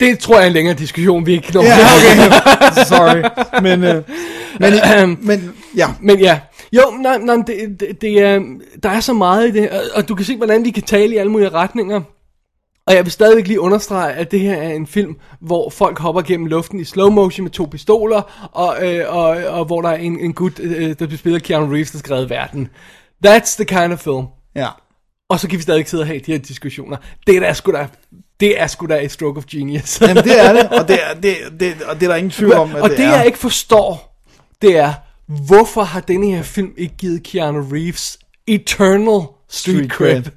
Det 0.00 0.18
tror 0.18 0.34
jeg 0.34 0.42
er 0.42 0.46
en 0.46 0.52
længere 0.52 0.74
diskussion, 0.74 1.26
vi 1.26 1.32
ikke 1.32 1.52
når. 1.54 1.62
Ja, 1.62 1.76
okay. 1.96 2.84
Sorry. 2.92 3.22
Men, 3.62 3.84
øh, 3.84 4.02
men, 4.60 5.18
men 5.28 5.54
ja. 5.76 5.88
Men 6.00 6.20
ja, 6.20 6.40
jo, 6.72 6.82
nej, 7.00 7.18
nej, 7.18 7.36
det, 7.46 7.80
det, 7.80 8.00
det 8.00 8.22
er, 8.22 8.40
der 8.82 8.90
er 8.90 9.00
så 9.00 9.12
meget 9.12 9.48
i 9.48 9.60
det, 9.60 9.70
og, 9.70 9.80
og 9.94 10.08
du 10.08 10.14
kan 10.14 10.26
se, 10.26 10.36
hvordan 10.36 10.64
de 10.64 10.72
kan 10.72 10.82
tale 10.82 11.14
i 11.14 11.16
alle 11.16 11.32
mulige 11.32 11.48
retninger. 11.48 12.00
Og 12.86 12.94
jeg 12.94 13.04
vil 13.04 13.12
stadigvæk 13.12 13.46
lige 13.46 13.60
understrege, 13.60 14.12
at 14.12 14.30
det 14.30 14.40
her 14.40 14.54
er 14.54 14.72
en 14.72 14.86
film, 14.86 15.16
hvor 15.40 15.70
folk 15.70 15.98
hopper 15.98 16.22
gennem 16.22 16.46
luften 16.46 16.80
i 16.80 16.84
slow 16.84 17.10
motion 17.10 17.44
med 17.44 17.50
to 17.50 17.64
pistoler, 17.64 18.48
og, 18.52 18.76
øh, 18.82 19.14
og, 19.14 19.28
og 19.28 19.64
hvor 19.64 19.82
der 19.82 19.88
er 19.88 19.96
en, 19.96 20.18
en 20.20 20.32
gut, 20.32 20.60
øh, 20.60 20.94
der 20.98 21.16
spiller 21.16 21.38
Keanu 21.38 21.72
Reeves, 21.72 21.90
der 21.90 21.98
skrevet 21.98 22.30
verden. 22.30 22.68
That's 23.26 23.56
the 23.56 23.64
kind 23.64 23.92
of 23.92 23.98
film. 23.98 24.26
Ja. 24.56 24.68
Og 25.28 25.40
så 25.40 25.48
kan 25.48 25.58
vi 25.58 25.62
stadig 25.62 25.88
sidde 25.88 26.02
og 26.02 26.06
have 26.06 26.18
de 26.18 26.32
her 26.32 26.38
diskussioner. 26.38 26.96
Det 27.26 27.36
er 27.36 27.40
da 27.40 27.52
sgu 27.52 27.72
da, 27.72 27.88
det 28.40 28.60
er 28.60 28.66
sgu 28.66 28.86
da 28.86 29.04
et 29.04 29.12
stroke 29.12 29.38
of 29.38 29.44
genius. 29.46 30.00
Jamen 30.00 30.24
det 30.24 30.40
er 30.40 30.52
det, 30.52 30.68
og 30.68 30.88
det 30.88 30.98
er, 31.02 31.14
det, 31.22 31.36
det, 31.60 31.82
og 31.82 32.00
det 32.00 32.02
er 32.06 32.10
der 32.10 32.16
ingen 32.16 32.30
tvivl 32.30 32.52
om, 32.52 32.76
at 32.76 32.82
og 32.82 32.90
det, 32.90 32.98
det, 32.98 33.06
er. 33.06 33.16
jeg 33.16 33.26
ikke 33.26 33.38
forstår, 33.38 34.16
det 34.62 34.76
er, 34.76 34.92
hvorfor 35.26 35.82
har 35.82 36.00
denne 36.00 36.26
her 36.26 36.42
film 36.42 36.72
ikke 36.76 36.94
givet 36.96 37.22
Keanu 37.22 37.60
Reeves 37.72 38.18
eternal 38.46 39.20
street, 39.48 39.76
Street 39.76 39.90
cred? 39.90 40.22
cred. 40.22 40.32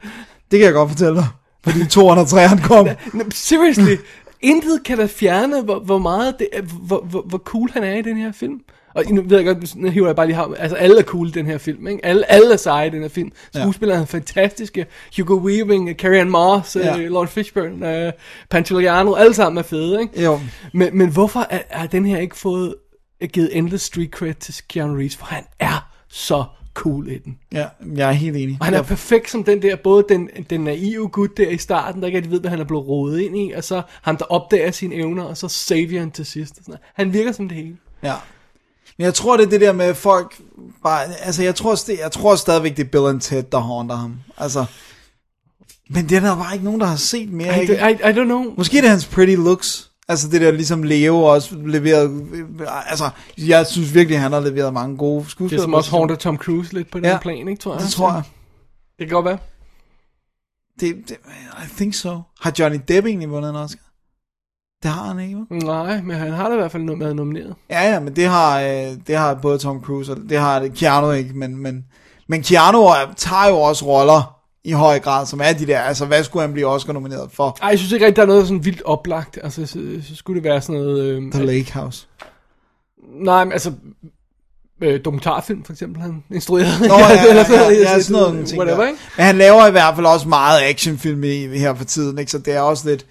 Det 0.51 0.59
kan 0.59 0.61
jeg 0.61 0.73
godt 0.73 0.89
fortælle 0.89 1.15
dig. 1.15 1.27
Fordi 1.63 1.85
203 1.85 2.47
han 2.47 2.57
kom. 2.57 2.87
Seriously, 3.31 3.95
intet 4.41 4.83
kan 4.85 4.97
da 4.97 5.05
fjerne, 5.05 5.61
hvor, 5.61 5.79
hvor 5.79 5.97
meget 5.97 6.35
det 6.39 6.47
hvor, 6.63 7.01
hvor, 7.09 7.21
hvor 7.21 7.37
cool 7.37 7.69
han 7.73 7.83
er 7.83 7.95
i 7.95 8.01
den 8.01 8.17
her 8.17 8.31
film. 8.31 8.59
Og 8.93 9.03
nu 9.09 9.21
ved 9.21 9.37
jeg 9.37 9.45
godt, 9.45 9.75
nu 9.75 9.89
hiver 9.89 10.07
jeg 10.07 10.15
bare 10.15 10.25
lige 10.25 10.35
ham. 10.35 10.55
Altså 10.59 10.77
alle 10.77 10.99
er 10.99 11.03
cool 11.03 11.27
i 11.27 11.31
den 11.31 11.45
her 11.45 11.57
film, 11.57 11.87
ikke? 11.87 12.05
Alle, 12.05 12.31
alle 12.31 12.53
er 12.53 12.57
seje 12.57 12.87
i 12.87 12.89
den 12.89 13.01
her 13.01 13.09
film. 13.09 13.31
Skuespillerne 13.55 14.01
er 14.01 14.05
fantastiske. 14.05 14.85
Hugo 15.17 15.35
Weaving, 15.35 15.89
Carrie 15.89 16.19
Ann 16.21 16.29
Moss, 16.29 16.75
Ja. 16.75 16.97
ja. 16.97 17.05
uh, 17.05 17.11
Lawrence 17.11 17.33
Fishburne, 17.33 18.07
uh, 18.07 18.13
Pantoliano, 18.49 19.13
alle 19.13 19.33
sammen 19.33 19.57
er 19.57 19.63
fede, 19.63 20.01
ikke? 20.01 20.23
Jo. 20.23 20.39
Men, 20.73 20.97
men 20.97 21.09
hvorfor 21.09 21.47
er 21.69 21.85
den 21.87 22.05
her 22.05 22.17
ikke 22.17 22.37
fået 22.37 22.75
givet 23.33 23.57
endless 23.57 23.85
street 23.85 24.09
cred 24.09 24.33
til 24.33 24.53
Keanu 24.69 24.93
Reeves? 24.97 25.15
For 25.15 25.25
han 25.25 25.43
er 25.59 25.89
så 26.09 26.43
cool 26.73 27.07
i 27.11 27.17
den. 27.17 27.37
Ja, 27.51 27.65
jeg 27.95 28.07
er 28.09 28.11
helt 28.13 28.37
enig. 28.37 28.57
Og 28.59 28.65
han 28.65 28.73
er 28.73 28.81
perfekt 28.81 29.29
som 29.29 29.43
den 29.43 29.61
der, 29.61 29.75
både 29.75 30.05
den, 30.09 30.29
den 30.49 30.61
naive 30.61 31.07
gut 31.09 31.37
der 31.37 31.49
i 31.49 31.57
starten, 31.57 32.01
der 32.01 32.07
ikke 32.07 32.17
rigtig 32.17 32.31
ved, 32.31 32.39
hvad 32.39 32.49
han 32.49 32.59
er 32.59 32.63
blevet 32.63 32.87
rodet 32.87 33.19
ind 33.19 33.37
i, 33.37 33.51
og 33.51 33.63
så 33.63 33.81
ham, 34.01 34.17
der 34.17 34.25
opdager 34.25 34.71
sine 34.71 34.95
evner, 34.95 35.23
og 35.23 35.37
så 35.37 35.47
Savior 35.47 36.09
til 36.13 36.25
sidst. 36.25 36.51
Og 36.57 36.63
sådan 36.63 36.71
noget. 36.71 36.81
Han 36.93 37.13
virker 37.13 37.31
som 37.31 37.47
det 37.49 37.57
hele. 37.57 37.77
Ja. 38.03 38.13
Men 38.97 39.05
jeg 39.05 39.13
tror, 39.13 39.37
det 39.37 39.45
er 39.45 39.49
det 39.49 39.61
der 39.61 39.71
med 39.73 39.93
folk 39.93 40.41
bare, 40.83 41.05
altså 41.19 41.43
jeg 41.43 41.55
tror, 41.55 41.91
jeg 42.01 42.11
tror 42.11 42.35
stadigvæk, 42.35 42.77
det 42.77 42.83
er 42.85 42.89
Bill 42.89 43.05
and 43.07 43.21
Ted, 43.21 43.43
der 43.43 43.59
haunter 43.59 43.95
ham. 43.95 44.15
Altså, 44.37 44.65
men 45.89 46.09
det 46.09 46.15
er 46.15 46.19
der 46.19 46.35
bare 46.35 46.53
ikke 46.53 46.65
nogen, 46.65 46.79
der 46.81 46.87
har 46.87 46.95
set 46.95 47.29
mere. 47.31 47.57
I, 47.57 47.61
Ikke? 47.61 47.73
I, 47.73 47.77
I 47.93 48.13
don't 48.13 48.23
know. 48.23 48.53
Måske 48.57 48.77
er 48.77 48.81
det 48.81 48.89
hans 48.89 49.05
pretty 49.05 49.35
looks. 49.35 49.89
Altså 50.07 50.27
det 50.29 50.41
der 50.41 50.51
ligesom 50.51 50.83
Leo 50.83 51.23
også 51.23 51.55
leveret, 51.55 52.27
altså 52.87 53.09
jeg 53.37 53.67
synes 53.67 53.93
virkelig, 53.93 54.19
han 54.19 54.31
har 54.31 54.39
leveret 54.39 54.73
mange 54.73 54.97
gode 54.97 55.19
Det 55.19 55.25
er 55.25 55.29
skuespillere. 55.29 55.63
som 55.63 55.73
også 55.73 55.91
haunter 55.91 56.15
Tom 56.15 56.37
Cruise 56.37 56.73
lidt 56.73 56.91
på 56.91 56.97
den 56.97 57.05
Ja, 57.05 57.17
plan, 57.19 57.47
ikke, 57.47 57.61
tror 57.61 57.73
jeg. 57.73 57.81
Det 57.83 57.91
tror 57.91 58.13
jeg. 58.13 58.23
Det 58.99 59.07
kan 59.07 59.13
godt 59.15 59.25
være. 59.25 59.37
Det, 60.79 60.95
det, 61.09 61.17
I 61.65 61.75
think 61.75 61.93
so. 61.93 62.21
Har 62.41 62.53
Johnny 62.59 62.79
Depp 62.87 63.07
egentlig 63.07 63.29
vundet 63.29 63.49
en 63.49 63.55
Oscar? 63.55 63.79
Det 64.83 64.91
har 64.91 65.03
han 65.13 65.19
ikke, 65.19 65.35
hva'? 65.51 65.65
Nej, 65.65 66.01
men 66.01 66.15
han 66.17 66.31
har 66.31 66.47
da 66.49 66.53
i 66.53 66.57
hvert 66.57 66.71
fald 66.71 66.99
været 66.99 67.15
nomineret. 67.15 67.55
Ja, 67.69 67.91
ja, 67.93 67.99
men 67.99 68.15
det 68.15 68.25
har, 68.27 68.59
øh, 68.61 68.87
det 69.07 69.17
har 69.17 69.33
både 69.33 69.57
Tom 69.57 69.81
Cruise 69.81 70.11
og 70.11 70.17
det 70.29 70.37
har 70.39 70.67
Keanu 70.75 71.11
ikke, 71.11 71.33
men, 71.33 71.57
men, 71.57 71.85
men 72.27 72.41
Keanu 72.43 72.81
er- 72.81 73.13
tager 73.17 73.47
jo 73.49 73.55
også 73.57 73.85
roller 73.85 74.39
i 74.63 74.71
høj 74.71 74.99
grad, 74.99 75.25
som 75.25 75.41
er 75.43 75.53
de 75.53 75.67
der, 75.67 75.79
altså 75.79 76.05
hvad 76.05 76.23
skulle 76.23 76.41
han 76.41 76.53
blive 76.53 76.67
Oscar 76.67 76.93
nomineret 76.93 77.29
for? 77.33 77.57
Ej, 77.61 77.69
jeg 77.69 77.79
synes 77.79 77.91
ikke 77.91 78.05
rigtig, 78.05 78.15
der 78.15 78.21
er 78.21 78.27
noget 78.27 78.47
sådan 78.47 78.65
vildt 78.65 78.81
oplagt. 78.85 79.39
Altså, 79.43 79.65
så, 79.65 79.79
så 80.07 80.15
skulle 80.15 80.35
det 80.41 80.43
være 80.49 80.61
sådan 80.61 80.81
noget... 80.81 81.03
Øh, 81.05 81.31
The 81.31 81.45
Lake 81.45 81.73
House. 81.73 82.07
nej, 83.23 83.43
men 83.43 83.51
altså... 83.51 83.71
Øh, 84.81 84.99
dokumentarfilm, 85.05 85.63
for 85.63 85.73
eksempel, 85.73 86.01
han 86.01 86.23
instruerede. 86.33 86.87
Nå, 86.87 86.93
ja, 86.93 87.09
ja, 87.11 87.23
Eller 87.29 87.45
ja, 87.49 87.71
ja, 87.93 88.01
sådan 88.01 88.21
noget, 88.21 88.53
Whatever, 88.57 88.83
ikke? 88.87 88.99
Men 89.17 89.25
han 89.25 89.37
laver 89.37 89.67
i 89.67 89.71
hvert 89.71 89.95
fald 89.95 90.05
også 90.05 90.27
meget 90.27 90.61
actionfilm 90.63 91.23
i, 91.23 91.57
her 91.57 91.73
for 91.75 91.83
tiden, 91.85 92.17
ikke? 92.19 92.31
så 92.31 92.37
det 92.37 92.53
er 92.55 92.59
også 92.61 92.89
lidt... 92.89 93.05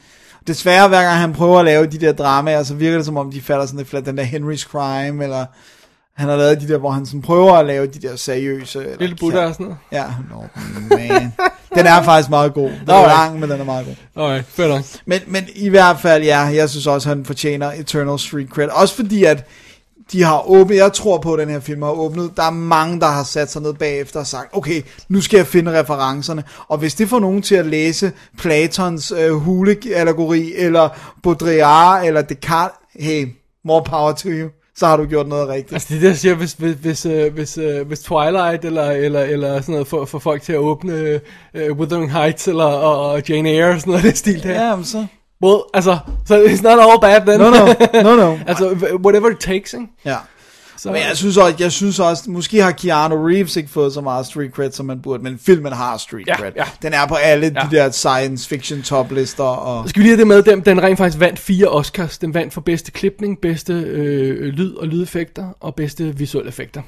Desværre, 0.47 0.89
hver 0.89 1.03
gang 1.03 1.19
han 1.19 1.33
prøver 1.33 1.59
at 1.59 1.65
lave 1.65 1.87
de 1.87 1.99
der 1.99 2.13
dramaer, 2.13 2.63
så 2.63 2.75
virker 2.75 2.97
det 2.97 3.07
som 3.07 3.17
om, 3.17 3.31
de 3.31 3.41
falder 3.41 3.67
sådan 3.67 3.79
lidt 3.79 3.89
flat. 3.89 4.07
Den 4.07 4.19
der 4.19 4.25
Henry's 4.25 4.69
Crime, 4.71 5.25
eller 5.25 5.47
han 6.17 6.29
har 6.29 6.37
lavet 6.37 6.61
de 6.61 6.69
der, 6.69 6.79
hvor 6.79 6.91
han 6.91 7.07
sådan 7.07 7.23
prøver 7.23 7.53
at 7.53 7.67
lave 7.67 7.87
de 7.87 8.09
der 8.09 8.17
seriøse... 8.17 8.79
Eller, 8.79 8.97
Lille 8.99 9.17
Buddha 9.17 9.41
og 9.47 9.53
sådan 9.53 9.65
noget. 9.65 9.79
Ja, 9.93 10.05
no, 10.31 10.43
man. 10.97 11.33
Den 11.75 11.87
er 11.87 12.03
faktisk 12.03 12.31
meget 12.31 12.55
god. 12.55 12.71
Den 12.71 12.89
er 12.89 13.07
lang, 13.07 13.41
men 13.41 13.51
den 13.51 13.61
er 13.61 13.65
meget 13.65 13.87
god. 13.87 13.95
Okay, 14.25 14.69
nok. 14.69 14.85
Men, 15.07 15.21
men 15.27 15.45
i 15.55 15.69
hvert 15.69 16.01
fald, 16.01 16.25
ja, 16.25 16.39
jeg 16.39 16.71
synes 16.71 16.87
også, 16.87 17.09
han 17.09 17.25
fortjener 17.25 17.73
Eternal 17.73 18.19
Street 18.19 18.49
Cred. 18.49 18.69
Også 18.69 18.95
fordi, 18.97 19.25
at 19.25 19.47
de 20.13 20.23
har 20.23 20.51
åbnet, 20.51 20.77
jeg 20.77 20.93
tror 20.93 21.19
på, 21.19 21.33
at 21.33 21.39
den 21.39 21.49
her 21.49 21.61
film 21.61 21.83
har 21.83 21.91
åbnet. 21.91 22.33
Der 22.37 22.43
er 22.43 22.51
mange, 22.51 23.01
der 23.01 23.07
har 23.07 23.25
sat 23.25 23.53
sig 23.53 23.63
ned 23.63 23.75
bagefter 23.75 24.21
og 24.21 24.27
sagt, 24.27 24.57
okay, 24.57 24.83
nu 25.09 25.21
skal 25.21 25.37
jeg 25.37 25.47
finde 25.47 25.81
referencerne. 25.81 26.45
Og 26.69 26.79
hvis 26.79 26.95
det 26.95 27.09
får 27.09 27.21
nogen 27.21 27.43
til 27.43 27.55
at 27.55 27.67
læse 27.67 28.13
Platons 28.39 29.13
øh, 29.13 29.33
huleallegori, 29.33 30.53
eller 30.57 30.89
Baudrillard, 31.23 32.05
eller 32.05 32.23
Descartes, 32.23 32.77
hey, 32.95 33.29
more 33.65 33.83
power 33.85 34.13
to 34.13 34.29
you. 34.29 34.49
Så 34.77 34.87
har 34.87 34.97
du 34.97 35.05
gjort 35.05 35.29
noget 35.29 35.49
rigtigt. 35.49 35.73
Altså 35.73 35.95
det 35.95 36.03
der 36.03 36.15
siger, 36.15 36.35
hvis, 36.35 36.53
hvis, 36.53 36.75
hvis, 36.75 37.07
øh, 37.07 37.33
hvis, 37.35 37.59
øh, 37.59 37.87
hvis 37.87 38.01
Twilight 38.01 38.65
eller, 38.65 38.91
eller, 38.91 39.21
eller 39.21 39.61
sådan 39.61 39.73
noget 39.73 39.87
får, 39.87 40.05
får 40.05 40.19
folk 40.19 40.43
til 40.43 40.53
at 40.53 40.59
åbne 40.59 41.21
øh, 41.55 41.73
Wuthering 41.73 42.13
Heights 42.13 42.49
eller 42.49 42.65
og, 42.65 43.11
og 43.11 43.29
Jane 43.29 43.51
Eyre 43.51 43.71
og 43.71 43.81
sådan 43.81 43.91
noget 43.91 44.05
den 44.05 44.17
stil 44.17 44.43
der. 44.43 44.67
Ja, 44.69 44.77
men 44.77 44.85
så... 44.85 45.07
Well, 45.43 45.61
altså, 45.75 45.99
so 46.29 46.35
it's 46.45 46.63
not 46.63 46.79
all 46.79 47.01
bad 47.01 47.21
then. 47.27 47.41
No, 47.41 47.51
no, 47.51 47.67
no, 48.03 48.17
no. 48.17 48.39
altså, 48.51 48.69
whatever 49.05 49.31
it 49.31 49.39
takes, 49.39 49.73
ikke? 49.75 49.87
Ja. 50.05 50.17
Så, 50.77 50.93
Men 50.93 51.03
jeg 51.03 51.17
synes 51.17 51.37
også, 51.37 51.57
jeg 51.59 51.73
synes 51.73 51.99
også, 52.01 52.31
måske 52.31 52.63
har 52.63 52.71
Keanu 52.73 53.27
Reeves 53.27 53.57
ikke 53.57 53.71
fået 53.71 53.93
så 53.93 54.01
meget 54.01 54.27
street 54.27 54.51
cred, 54.53 54.73
som 54.73 54.87
man 54.87 55.03
burde, 55.03 55.23
men 55.23 55.39
filmen 55.39 55.73
har 55.73 55.97
street 55.97 56.27
Ja, 56.27 56.37
cred. 56.37 56.53
ja. 56.57 56.65
Den 56.83 56.93
er 56.93 57.07
på 57.07 57.15
alle 57.15 57.53
Ja. 57.57 57.67
de 57.71 57.77
der 57.77 57.91
science 57.91 58.49
fiction 58.49 58.83
toplister, 58.83 59.45
og 59.45 59.89
Skal 59.89 60.01
vi 60.01 60.05
lige 60.05 60.11
have 60.11 60.19
det 60.19 60.27
med, 60.27 60.43
den, 60.43 60.61
den 60.61 60.83
rent 60.83 60.99
faktisk 60.99 61.21
vandt 61.21 61.39
fire 61.39 61.69
Oscars. 61.69 62.19
Den 62.19 62.35
vandt 62.35 62.53
for 62.55 62.61
bedste 62.61 62.91
klipning, 62.91 63.39
bedste 63.43 63.73
øh, 63.73 64.45
lyd 64.53 64.75
og 64.75 64.87
lydeffekter 64.87 65.49
og 65.61 65.75
bedste 65.75 66.17
visuelle 66.17 66.49
effekter. 66.49 66.83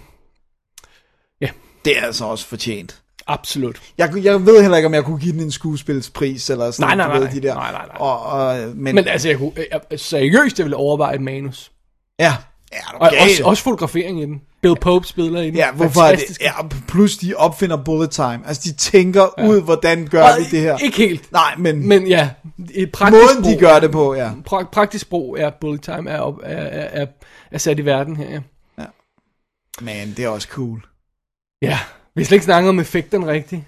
det 1.85 1.99
er 1.99 2.03
altså 2.07 2.25
også 2.25 2.47
fortjent. 2.47 3.01
Absolut. 3.27 3.81
Jeg, 3.99 4.13
jeg 4.25 4.47
ved 4.47 4.61
heller 4.63 4.77
ikke, 4.77 4.87
om 4.87 4.95
jeg 4.95 5.05
kunne 5.05 5.19
give 5.19 5.33
den 5.33 5.41
en 5.41 5.51
skuespilspris, 5.51 6.51
eller 6.51 6.71
sådan 6.71 6.99
Nej, 6.99 7.07
nej, 7.09 7.19
nej. 7.19 7.19
ved, 7.33 7.41
de 7.41 7.49
der. 7.49 7.55
Nej, 7.55 7.73
nej, 7.73 7.87
nej. 7.87 7.97
Og, 8.01 8.23
og, 8.23 8.57
men, 8.77 8.95
Men 8.95 9.09
altså, 9.09 9.29
jeg 9.29 9.39
kunne, 9.39 9.53
jeg, 9.91 10.01
seriøst, 10.01 10.59
jeg 10.59 10.65
ville 10.65 10.77
overveje 10.77 11.15
et 11.15 11.21
manus. 11.21 11.73
ja, 12.19 12.35
ja, 12.73 12.79
Og 12.99 13.11
gal? 13.11 13.21
også, 13.23 13.45
også 13.45 13.63
fotografering 13.63 14.23
i 14.23 14.25
den. 14.27 14.41
Bill 14.63 14.77
Pope 14.81 15.07
spiller 15.07 15.41
i 15.41 15.47
den. 15.47 15.55
Ja, 15.55 15.73
hvorfor 15.73 16.01
er 16.01 16.11
det? 16.11 16.19
Fantastisk. 16.19 16.41
Ja, 16.43 16.53
plus 16.89 17.17
de 17.17 17.35
opfinder 17.37 17.77
bullet 17.85 18.11
time. 18.11 18.41
Altså, 18.47 18.63
de 18.65 18.73
tænker 18.73 19.27
ja. 19.39 19.47
ud, 19.47 19.63
hvordan 19.63 20.07
gør 20.07 20.23
Og 20.23 20.29
vi 20.39 20.45
det 20.51 20.61
her. 20.61 20.79
Ikke 20.79 20.97
helt. 20.97 21.33
Nej, 21.33 21.55
men, 21.59 21.89
Men 21.89 22.07
ja, 22.07 22.31
et 22.75 22.93
praktisk 22.93 23.23
måden 23.23 23.45
de 23.45 23.51
sprog- 23.51 23.61
gør 23.61 23.81
det 23.81 23.91
på, 23.91 24.15
ja. 24.15 24.31
Pra- 24.51 24.69
praktisk 24.73 25.03
sprog 25.03 25.37
er 25.41 25.51
bullet 25.61 25.83
time 25.83 26.11
er, 26.11 26.19
op, 26.21 26.35
er, 26.43 26.57
er, 26.57 27.03
er, 27.03 27.07
er 27.51 27.59
sat 27.59 27.79
i 27.79 27.85
verden 27.85 28.17
her, 28.17 28.31
ja. 28.31 28.41
Men 29.81 30.15
det 30.17 30.25
er 30.25 30.29
også 30.29 30.49
cool. 30.49 30.87
Ja, 31.63 31.79
vi 32.15 32.23
har 32.23 32.27
slet 32.27 32.37
ikke 32.37 32.45
snakket 32.45 32.69
om 32.69 32.81
effekterne 32.81 33.27
rigtigt. 33.27 33.63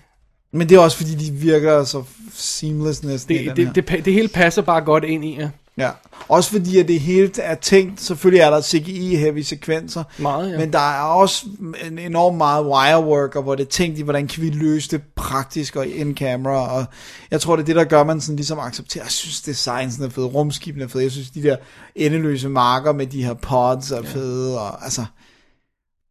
Men 0.53 0.69
det 0.69 0.75
er 0.75 0.81
også 0.81 0.97
fordi, 0.97 1.15
de 1.15 1.33
virker 1.33 1.85
så 1.85 2.03
seamless 2.35 3.03
næsten 3.03 3.37
Det, 3.37 3.57
det, 3.57 3.89
det, 3.89 4.05
det 4.05 4.13
hele 4.13 4.29
passer 4.29 4.63
bare 4.63 4.81
godt 4.81 5.05
ind 5.05 5.25
i, 5.25 5.37
ja. 5.39 5.49
Ja, 5.79 5.91
også 6.29 6.51
fordi 6.51 6.79
at 6.79 6.89
det 6.89 7.01
hele 7.01 7.31
er 7.39 7.55
tænkt, 7.55 8.01
selvfølgelig 8.01 8.41
er 8.41 8.51
der 8.51 8.61
CGI-heavy 8.61 9.43
sekvenser, 9.43 10.05
Meget, 10.19 10.53
ja. 10.53 10.59
men 10.59 10.73
der 10.73 10.79
er 10.79 11.03
også 11.03 11.47
en 11.87 11.99
enorm 11.99 12.35
meget 12.35 12.67
wirework, 12.67 13.37
og 13.37 13.43
hvor 13.43 13.55
det 13.55 13.65
er 13.65 13.71
tænkt 13.71 13.99
i, 13.99 14.03
hvordan 14.03 14.29
kan 14.29 14.43
vi 14.43 14.51
løse 14.51 14.91
det 14.91 15.03
praktisk 15.17 15.77
og 15.77 15.87
in 15.87 16.17
camera, 16.17 16.79
og 16.79 16.85
jeg 17.31 17.41
tror 17.41 17.57
det 17.57 17.63
er 17.63 17.67
det, 17.67 17.77
der 17.77 17.85
gør, 17.85 18.05
man 18.05 18.21
sådan 18.21 18.37
ligesom 18.37 18.59
accepterer, 18.59 19.05
jeg 19.05 19.11
synes 19.11 19.43
designen 19.43 20.03
er 20.03 20.09
fed, 20.09 20.25
rumskibene 20.25 20.85
er 20.85 20.89
fed, 20.89 21.01
jeg 21.01 21.11
synes 21.11 21.31
de 21.31 21.43
der 21.43 21.57
endeløse 21.95 22.49
marker 22.49 22.93
med 22.93 23.07
de 23.07 23.25
her 23.25 23.35
pods 23.35 23.91
er 23.91 24.03
fede, 24.03 24.61
og 24.61 24.85
altså, 24.85 25.05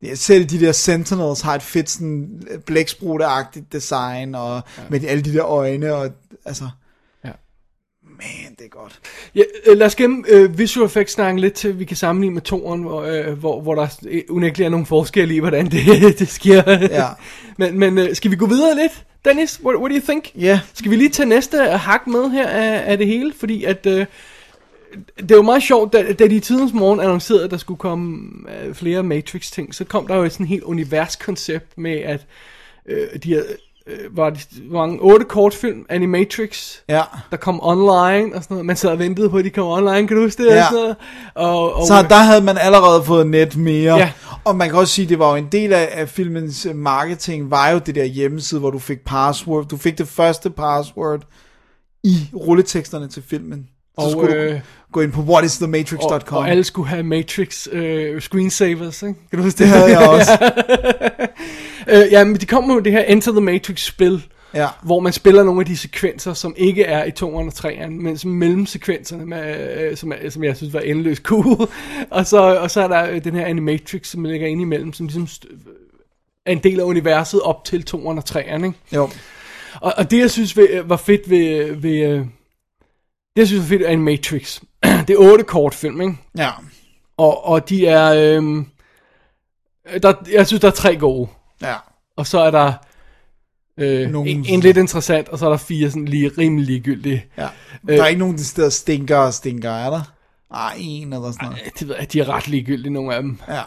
Ja, 0.05 0.15
selv 0.15 0.45
de 0.45 0.59
der 0.59 0.71
Sentinels 0.71 1.41
har 1.41 1.55
et 1.55 1.63
fedt 1.63 1.89
sådan 1.89 2.41
blæksprutte-agtigt 2.65 3.65
design, 3.71 4.35
og 4.35 4.61
ja. 4.77 4.83
med 4.89 5.03
alle 5.05 5.23
de 5.23 5.33
der 5.33 5.45
øjne, 5.45 5.93
og 5.93 6.09
altså, 6.45 6.69
Ja. 7.25 7.29
man, 8.03 8.55
det 8.57 8.65
er 8.65 8.69
godt. 8.69 8.99
Ja, 9.35 9.41
øh, 9.65 9.77
lad 9.77 9.87
os 9.87 9.95
gemme 9.95 10.23
øh, 10.27 10.57
visual 10.57 10.85
effects 10.85 11.13
snakken 11.13 11.39
lidt 11.39 11.53
til, 11.53 11.79
vi 11.79 11.85
kan 11.85 11.97
sammenligne 11.97 12.33
med 12.33 12.41
toren, 12.41 12.81
hvor, 12.81 13.01
øh, 13.01 13.39
hvor, 13.39 13.61
hvor 13.61 13.75
der 13.75 13.87
øh, 14.07 14.21
unægteligt 14.29 14.65
er 14.65 14.71
nogle 14.71 14.85
forskelle 14.85 15.35
i, 15.35 15.39
hvordan 15.39 15.71
det, 15.71 15.79
det 16.19 16.27
sker. 16.29 16.63
Ja. 16.81 17.07
men 17.57 17.79
men 17.79 17.97
øh, 17.97 18.15
skal 18.15 18.31
vi 18.31 18.35
gå 18.35 18.45
videre 18.45 18.75
lidt, 18.75 19.05
Dennis? 19.25 19.61
What, 19.63 19.77
what 19.77 19.91
do 19.91 19.95
you 19.95 20.05
think? 20.05 20.31
Ja. 20.35 20.59
Skal 20.73 20.91
vi 20.91 20.95
lige 20.95 21.09
tage 21.09 21.29
næste 21.29 21.57
hak 21.57 22.07
med 22.07 22.29
her 22.29 22.47
af, 22.47 22.91
af 22.91 22.97
det 22.97 23.07
hele? 23.07 23.33
Fordi 23.39 23.63
at... 23.63 23.85
Øh, 23.85 24.05
det 25.19 25.31
er 25.31 25.35
jo 25.35 25.41
meget 25.41 25.63
sjovt, 25.63 25.93
da, 25.93 26.13
da 26.13 26.27
de 26.27 26.35
i 26.35 26.39
tidens 26.39 26.73
morgen 26.73 26.99
annoncerede, 26.99 27.43
at 27.43 27.51
der 27.51 27.57
skulle 27.57 27.77
komme 27.77 28.29
øh, 28.63 28.73
flere 28.73 29.03
Matrix-ting, 29.03 29.75
så 29.75 29.83
kom 29.83 30.07
der 30.07 30.15
jo 30.15 30.23
et 30.23 30.31
sådan 30.31 30.45
helt 30.45 30.63
universkoncept 30.63 31.77
med, 31.77 31.91
at 31.97 32.25
øh, 32.89 33.07
de 33.23 33.29
her, 33.29 33.41
øh, 33.87 34.17
var 34.17 34.37
mange, 34.71 34.97
otte 35.01 35.25
kortfilm, 35.25 35.85
Animatrix, 35.89 36.75
Ja. 36.89 37.01
der 37.31 37.37
kom 37.37 37.59
online 37.63 38.35
og 38.35 38.43
sådan 38.43 38.53
noget. 38.55 38.65
Man 38.65 38.75
sad 38.75 38.89
og 38.89 38.99
ventede 38.99 39.29
på, 39.29 39.37
at 39.37 39.45
de 39.45 39.49
kom 39.49 39.67
online, 39.67 40.07
kan 40.07 40.17
du 40.17 40.23
huske 40.23 40.43
det? 40.43 40.49
Ja. 40.49 40.59
Og 40.61 40.65
sådan 40.71 40.81
noget. 40.83 40.95
Og, 41.35 41.73
og, 41.75 41.87
Så 41.87 42.05
der 42.09 42.15
havde 42.23 42.41
man 42.41 42.57
allerede 42.57 43.03
fået 43.03 43.27
net 43.27 43.57
mere. 43.57 43.95
Ja. 43.97 44.11
Og 44.43 44.55
man 44.55 44.69
kan 44.69 44.79
også 44.79 44.93
sige, 44.93 45.09
det 45.09 45.19
var 45.19 45.29
jo 45.29 45.35
en 45.35 45.47
del 45.51 45.73
af, 45.73 45.89
af 45.91 46.09
filmens 46.09 46.65
øh, 46.65 46.75
marketing, 46.75 47.51
var 47.51 47.69
jo 47.69 47.79
det 47.79 47.95
der 47.95 48.03
hjemmeside, 48.03 48.59
hvor 48.59 48.71
du 48.71 48.79
fik 48.79 49.05
password. 49.05 49.65
Du 49.65 49.77
fik 49.77 49.97
det 49.97 50.07
første 50.07 50.49
password 50.49 51.21
i 52.03 52.17
rulleteksterne 52.35 53.07
til 53.07 53.23
filmen. 53.29 53.67
Så 53.99 54.05
Og, 54.05 54.11
skulle 54.11 54.35
øh, 54.35 54.53
du 54.53 54.59
gå 54.95 55.01
ind 55.01 55.11
på 55.11 55.21
whatisthematrix.com. 55.21 56.37
og, 56.37 56.37
og 56.37 56.49
alle 56.49 56.63
skulle 56.63 56.87
have 56.89 57.03
Matrix 57.03 57.67
øh, 57.71 58.21
screensavers, 58.21 59.03
ikke? 59.03 59.15
Kan 59.29 59.39
du 59.39 59.43
huske 59.43 59.57
det 59.57 59.67
havde 59.67 59.89
jeg 59.99 60.09
også. 60.19 60.31
øh, 61.87 62.11
ja, 62.11 62.23
men 62.23 62.35
de 62.35 62.45
kom 62.45 62.63
med 62.63 62.81
det 62.81 62.91
her 62.91 63.01
Enter 63.01 63.31
the 63.31 63.41
Matrix-spil, 63.41 64.23
Ja. 64.53 64.67
hvor 64.83 64.99
man 64.99 65.13
spiller 65.13 65.43
nogle 65.43 65.59
af 65.59 65.65
de 65.65 65.77
sekvenser, 65.77 66.33
som 66.33 66.53
ikke 66.57 66.83
er 66.83 67.03
i 67.05 67.09
2'eren 67.09 67.23
og 67.25 67.53
3'eren, 67.57 67.89
men 67.89 68.17
som 68.17 68.31
mellemsekvenserne, 68.31 69.25
med, 69.25 69.77
øh, 69.79 69.97
som, 69.97 70.11
er, 70.11 70.29
som 70.29 70.43
jeg 70.43 70.57
synes 70.57 70.73
var 70.73 70.79
endeløst 70.79 71.21
cool. 71.23 71.45
og, 72.11 72.25
så, 72.25 72.37
og 72.37 72.71
så 72.71 72.81
er 72.81 72.87
der 72.87 73.09
øh, 73.09 73.23
den 73.23 73.35
her 73.35 73.45
Animatrix, 73.45 74.07
som 74.07 74.23
ligger 74.25 74.47
inde 74.47 74.61
imellem, 74.61 74.93
som 74.93 75.05
ligesom 75.05 75.27
er 76.45 76.51
en 76.51 76.59
del 76.63 76.79
af 76.79 76.83
universet 76.83 77.41
op 77.41 77.65
til 77.65 77.85
2'eren 77.89 77.97
og 78.07 78.23
3'eren, 78.29 78.65
ikke? 78.65 78.73
Jo. 78.95 79.09
Og, 79.81 79.93
og 79.97 80.11
det, 80.11 80.19
jeg 80.19 80.31
synes 80.31 80.57
ved, 80.57 80.83
var 80.83 80.97
fedt 80.97 81.29
ved, 81.29 81.75
ved 81.75 81.99
øh, 81.99 82.19
det, 82.19 82.27
jeg 83.41 83.47
synes 83.47 83.61
var 83.61 83.67
fedt 83.67 83.81
er 83.81 83.97
Matrix. 83.97 84.61
det 85.07 85.13
er 85.13 85.17
otte 85.17 85.43
kortfilm, 85.43 86.01
ikke? 86.01 86.15
Ja. 86.37 86.49
Og, 87.17 87.45
og 87.45 87.69
de 87.69 87.87
er, 87.87 88.35
øhm, 88.37 88.65
der, 90.03 90.13
jeg 90.31 90.47
synes, 90.47 90.61
der 90.61 90.67
er 90.67 90.71
tre 90.71 90.97
gode. 90.97 91.27
Ja. 91.61 91.75
Og 92.17 92.27
så 92.27 92.39
er 92.39 92.51
der 92.51 92.73
øh, 93.79 94.09
Nogle- 94.09 94.29
en, 94.29 94.45
en 94.45 94.59
lidt 94.59 94.77
interessant, 94.77 95.29
og 95.29 95.39
så 95.39 95.45
er 95.45 95.49
der 95.49 95.57
fire 95.57 95.89
sådan 95.89 96.05
lige 96.05 96.31
rimelig 96.37 96.65
ligegyldige. 96.65 97.25
ja. 97.37 97.47
Der 97.87 98.03
er 98.03 98.07
ikke 98.07 98.19
nogen 98.19 98.37
der 98.55 98.69
stinker 98.69 99.17
og 99.17 99.33
stinker, 99.33 99.71
er 99.71 99.89
der? 99.89 100.01
Ah, 100.51 100.71
en 100.77 101.13
eller 101.13 101.31
sådan 101.31 101.47
noget. 101.49 101.61
Det 101.79 101.87
ved 101.87 101.95
jeg, 101.99 102.13
de 102.13 102.19
er 102.19 102.29
ret 102.29 102.47
ligegyldige, 102.47 102.93
nogle 102.93 103.15
af 103.15 103.21
dem. 103.21 103.39
Ja. 103.47 103.61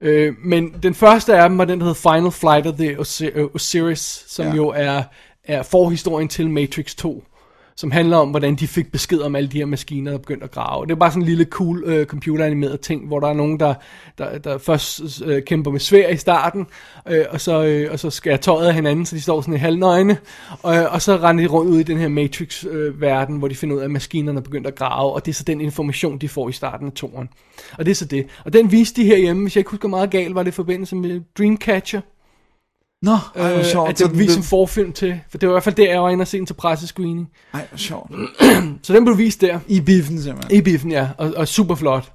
Øh, 0.00 0.34
men 0.44 0.74
den 0.82 0.94
første 0.94 1.36
af 1.36 1.48
dem 1.48 1.58
var 1.58 1.64
den, 1.64 1.80
der 1.80 1.86
hedder 1.86 2.14
Final 2.14 2.30
Flight 2.30 2.66
of 2.66 2.74
the 2.74 2.98
Osi- 3.00 3.38
øh, 3.38 3.46
Osiris, 3.54 4.24
som 4.28 4.46
ja. 4.46 4.54
jo 4.54 4.68
er, 4.68 5.02
er 5.44 5.62
forhistorien 5.62 6.28
til 6.28 6.50
Matrix 6.50 6.94
2, 6.94 7.24
som 7.76 7.90
handler 7.90 8.16
om, 8.16 8.30
hvordan 8.30 8.54
de 8.54 8.66
fik 8.66 8.92
besked 8.92 9.18
om 9.18 9.36
alle 9.36 9.48
de 9.48 9.58
her 9.58 9.66
maskiner, 9.66 10.10
der 10.10 10.18
begyndte 10.18 10.44
at 10.44 10.50
grave. 10.50 10.86
Det 10.86 10.92
er 10.92 10.96
bare 10.96 11.10
sådan 11.10 11.22
en 11.22 11.28
lille 11.28 11.44
cool 11.44 11.82
øh, 11.86 12.06
computeranimeret 12.06 12.80
ting, 12.80 13.06
hvor 13.06 13.20
der 13.20 13.28
er 13.28 13.32
nogen, 13.32 13.60
der, 13.60 13.74
der, 14.18 14.38
der 14.38 14.58
først 14.58 15.22
øh, 15.24 15.42
kæmper 15.42 15.70
med 15.70 15.80
svær 15.80 16.08
i 16.08 16.16
starten, 16.16 16.66
øh, 17.08 17.24
og, 17.30 17.40
så, 17.40 17.64
øh, 17.64 17.92
og 17.92 17.98
så 17.98 18.10
skærer 18.10 18.36
tøjet 18.36 18.68
af 18.68 18.74
hinanden, 18.74 19.06
så 19.06 19.16
de 19.16 19.20
står 19.20 19.40
sådan 19.40 19.54
i 19.54 19.58
halvnøgne, 19.58 20.18
og, 20.62 20.74
og 20.88 21.02
så 21.02 21.16
render 21.16 21.44
de 21.44 21.50
rundt 21.50 21.70
ud 21.70 21.78
i 21.78 21.82
den 21.82 21.98
her 21.98 22.08
Matrix-verden, 22.08 23.36
hvor 23.36 23.48
de 23.48 23.54
finder 23.54 23.76
ud 23.76 23.80
af, 23.80 23.84
at 23.84 23.90
maskinerne 23.90 24.38
er 24.38 24.42
begyndt 24.42 24.66
at 24.66 24.74
grave, 24.74 25.12
og 25.12 25.26
det 25.26 25.32
er 25.32 25.34
så 25.34 25.44
den 25.44 25.60
information, 25.60 26.18
de 26.18 26.28
får 26.28 26.48
i 26.48 26.52
starten 26.52 26.86
af 26.86 26.92
toren. 26.92 27.28
Og 27.78 27.84
det 27.84 27.90
er 27.90 27.94
så 27.94 28.04
det. 28.04 28.26
Og 28.44 28.52
den 28.52 28.72
viste 28.72 29.02
de 29.02 29.06
herhjemme, 29.06 29.42
hvis 29.42 29.56
jeg 29.56 29.60
ikke 29.60 29.70
husker 29.70 29.88
meget 29.88 30.10
galt, 30.10 30.34
var 30.34 30.42
det 30.42 30.50
i 30.50 30.54
forbindelse 30.54 30.96
med 30.96 31.20
Dreamcatcher. 31.38 32.00
Nå, 33.02 33.12
ej, 33.12 33.18
hvor 33.50 33.58
Øh, 33.58 33.64
sjovt. 33.64 33.88
at 33.90 33.98
Så 33.98 34.04
det 34.04 34.12
blev 34.12 34.20
vist 34.22 34.34
som 34.34 34.42
forfilm 34.42 34.92
til. 34.92 35.20
For 35.30 35.38
det 35.38 35.48
var 35.48 35.52
i 35.52 35.54
hvert 35.54 35.62
fald 35.64 35.74
der, 35.74 35.90
jeg 35.92 36.02
var 36.02 36.10
inde 36.10 36.22
og 36.22 36.26
se 36.28 36.38
den 36.38 36.46
til 36.46 36.54
pressescreening. 36.54 37.30
Ej, 37.54 37.66
hvor 37.68 37.78
sjovt. 37.78 38.10
Så 38.82 38.92
den 38.92 39.04
blev 39.04 39.18
vist 39.18 39.40
der. 39.40 39.58
I 39.68 39.80
biffen 39.80 40.22
simpelthen. 40.22 40.58
I 40.58 40.60
biffen, 40.60 40.90
ja. 40.90 41.08
Og, 41.18 41.32
og 41.36 41.48
super 41.48 41.74
flot. 41.74 42.12